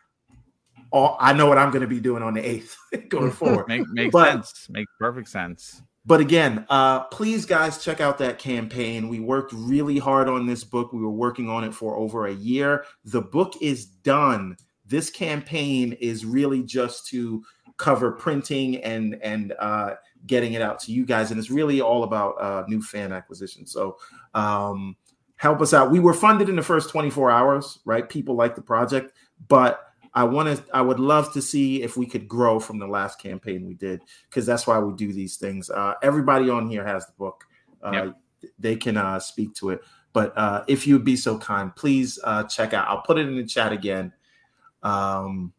all, 0.90 1.16
I 1.20 1.34
know 1.34 1.46
what 1.46 1.58
I'm 1.58 1.70
going 1.70 1.82
to 1.82 1.88
be 1.88 2.00
doing 2.00 2.22
on 2.22 2.34
the 2.34 2.40
8th 2.40 3.08
going 3.10 3.30
forward. 3.32 3.68
Make, 3.68 3.86
makes 3.88 4.12
but, 4.12 4.32
sense. 4.32 4.68
Makes 4.70 4.92
perfect 4.98 5.28
sense. 5.28 5.82
But 6.06 6.20
again, 6.20 6.64
uh, 6.68 7.04
please, 7.04 7.44
guys, 7.44 7.82
check 7.82 8.00
out 8.00 8.18
that 8.18 8.38
campaign. 8.38 9.08
We 9.08 9.18
worked 9.18 9.52
really 9.52 9.98
hard 9.98 10.28
on 10.28 10.46
this 10.46 10.62
book. 10.62 10.92
We 10.92 11.00
were 11.00 11.10
working 11.10 11.50
on 11.50 11.64
it 11.64 11.74
for 11.74 11.96
over 11.96 12.26
a 12.26 12.32
year. 12.32 12.84
The 13.04 13.22
book 13.22 13.54
is 13.60 13.86
done. 13.86 14.56
This 14.86 15.10
campaign 15.10 15.94
is 15.94 16.24
really 16.24 16.62
just 16.62 17.08
to 17.08 17.42
cover 17.76 18.12
printing 18.12 18.76
and 18.84 19.18
and 19.20 19.52
uh, 19.58 19.94
getting 20.26 20.52
it 20.52 20.62
out 20.62 20.78
to 20.80 20.92
you 20.92 21.04
guys, 21.04 21.32
and 21.32 21.40
it's 21.40 21.50
really 21.50 21.80
all 21.80 22.04
about 22.04 22.40
uh, 22.40 22.64
new 22.68 22.80
fan 22.80 23.12
acquisition. 23.12 23.66
So 23.66 23.98
um, 24.32 24.96
help 25.34 25.60
us 25.60 25.74
out. 25.74 25.90
We 25.90 25.98
were 25.98 26.14
funded 26.14 26.48
in 26.48 26.54
the 26.54 26.62
first 26.62 26.88
24 26.88 27.32
hours, 27.32 27.80
right? 27.84 28.08
People 28.08 28.36
like 28.36 28.54
the 28.54 28.62
project, 28.62 29.12
but 29.48 29.85
I 30.16 30.24
want 30.24 30.56
to. 30.56 30.64
I 30.74 30.80
would 30.80 30.98
love 30.98 31.32
to 31.34 31.42
see 31.42 31.82
if 31.82 31.98
we 31.98 32.06
could 32.06 32.26
grow 32.26 32.58
from 32.58 32.78
the 32.78 32.86
last 32.86 33.20
campaign 33.20 33.66
we 33.66 33.74
did, 33.74 34.00
because 34.30 34.46
that's 34.46 34.66
why 34.66 34.78
we 34.78 34.94
do 34.94 35.12
these 35.12 35.36
things. 35.36 35.68
Uh, 35.68 35.92
everybody 36.02 36.48
on 36.48 36.68
here 36.68 36.84
has 36.84 37.06
the 37.06 37.12
book. 37.18 37.44
Uh, 37.82 37.92
yep. 37.92 38.16
They 38.58 38.76
can 38.76 38.96
uh, 38.96 39.20
speak 39.20 39.54
to 39.56 39.70
it. 39.70 39.82
But 40.14 40.36
uh, 40.38 40.64
if 40.66 40.86
you'd 40.86 41.04
be 41.04 41.16
so 41.16 41.36
kind, 41.36 41.76
please 41.76 42.18
uh, 42.24 42.44
check 42.44 42.72
out. 42.72 42.88
I'll 42.88 43.02
put 43.02 43.18
it 43.18 43.28
in 43.28 43.36
the 43.36 43.44
chat 43.44 43.72
again. 43.72 44.10
Um, 44.82 45.52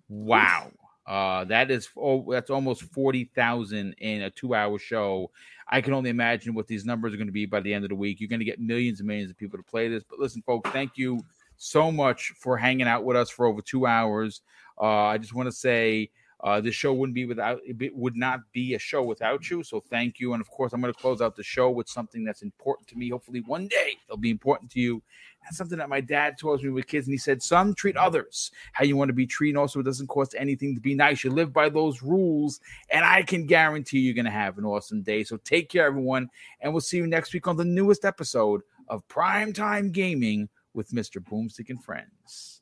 Wow. 0.08 0.70
Uh, 1.10 1.42
that 1.42 1.72
is 1.72 1.88
oh, 1.96 2.24
that's 2.30 2.50
almost 2.50 2.82
forty 2.82 3.24
thousand 3.34 3.94
in 3.98 4.22
a 4.22 4.30
two-hour 4.30 4.78
show. 4.78 5.28
I 5.68 5.80
can 5.80 5.92
only 5.92 6.08
imagine 6.08 6.54
what 6.54 6.68
these 6.68 6.84
numbers 6.84 7.12
are 7.12 7.16
going 7.16 7.26
to 7.26 7.32
be 7.32 7.46
by 7.46 7.58
the 7.58 7.74
end 7.74 7.84
of 7.84 7.88
the 7.88 7.96
week. 7.96 8.20
You're 8.20 8.28
going 8.28 8.38
to 8.38 8.44
get 8.44 8.60
millions 8.60 9.00
and 9.00 9.08
millions 9.08 9.28
of 9.28 9.36
people 9.36 9.58
to 9.58 9.64
play 9.64 9.88
this. 9.88 10.04
But 10.08 10.20
listen, 10.20 10.40
folks, 10.42 10.70
thank 10.70 10.92
you 10.96 11.20
so 11.56 11.90
much 11.90 12.32
for 12.38 12.56
hanging 12.56 12.86
out 12.86 13.04
with 13.04 13.16
us 13.16 13.28
for 13.28 13.46
over 13.46 13.60
two 13.60 13.86
hours. 13.86 14.42
Uh, 14.80 15.06
I 15.06 15.18
just 15.18 15.34
want 15.34 15.48
to 15.48 15.52
say 15.52 16.10
uh, 16.44 16.60
this 16.60 16.76
show 16.76 16.94
wouldn't 16.94 17.14
be 17.14 17.26
without 17.26 17.58
it 17.64 17.94
would 17.96 18.16
not 18.16 18.40
be 18.52 18.74
a 18.74 18.78
show 18.78 19.02
without 19.02 19.50
you. 19.50 19.64
So 19.64 19.80
thank 19.80 20.20
you. 20.20 20.32
And 20.32 20.40
of 20.40 20.48
course, 20.48 20.72
I'm 20.72 20.80
going 20.80 20.94
to 20.94 21.00
close 21.00 21.20
out 21.20 21.34
the 21.34 21.42
show 21.42 21.70
with 21.70 21.88
something 21.88 22.22
that's 22.22 22.42
important 22.42 22.86
to 22.88 22.96
me. 22.96 23.10
Hopefully, 23.10 23.42
one 23.46 23.66
day 23.66 23.96
it'll 24.06 24.16
be 24.16 24.30
important 24.30 24.70
to 24.72 24.80
you. 24.80 25.02
That's 25.42 25.56
something 25.56 25.78
that 25.78 25.88
my 25.88 26.00
dad 26.00 26.38
taught 26.38 26.62
me 26.62 26.70
with 26.70 26.86
kids, 26.86 27.06
and 27.06 27.14
he 27.14 27.18
said, 27.18 27.42
"Son, 27.42 27.74
treat 27.74 27.96
others 27.96 28.50
how 28.72 28.84
you 28.84 28.96
want 28.96 29.08
to 29.08 29.14
be 29.14 29.26
treated. 29.26 29.58
Also, 29.58 29.80
it 29.80 29.84
doesn't 29.84 30.06
cost 30.06 30.34
anything 30.38 30.74
to 30.74 30.80
be 30.80 30.94
nice. 30.94 31.24
You 31.24 31.30
live 31.30 31.52
by 31.52 31.68
those 31.68 32.02
rules, 32.02 32.60
and 32.90 33.04
I 33.04 33.22
can 33.22 33.46
guarantee 33.46 34.00
you're 34.00 34.14
going 34.14 34.26
to 34.26 34.30
have 34.30 34.58
an 34.58 34.64
awesome 34.64 35.02
day. 35.02 35.24
So 35.24 35.38
take 35.38 35.68
care, 35.68 35.86
everyone, 35.86 36.30
and 36.60 36.72
we'll 36.72 36.80
see 36.80 36.98
you 36.98 37.06
next 37.06 37.32
week 37.34 37.48
on 37.48 37.56
the 37.56 37.64
newest 37.64 38.04
episode 38.04 38.62
of 38.88 39.06
Primetime 39.08 39.92
Gaming 39.92 40.48
with 40.74 40.90
Mr. 40.90 41.22
Boomstick 41.22 41.70
and 41.70 41.82
Friends." 41.82 42.60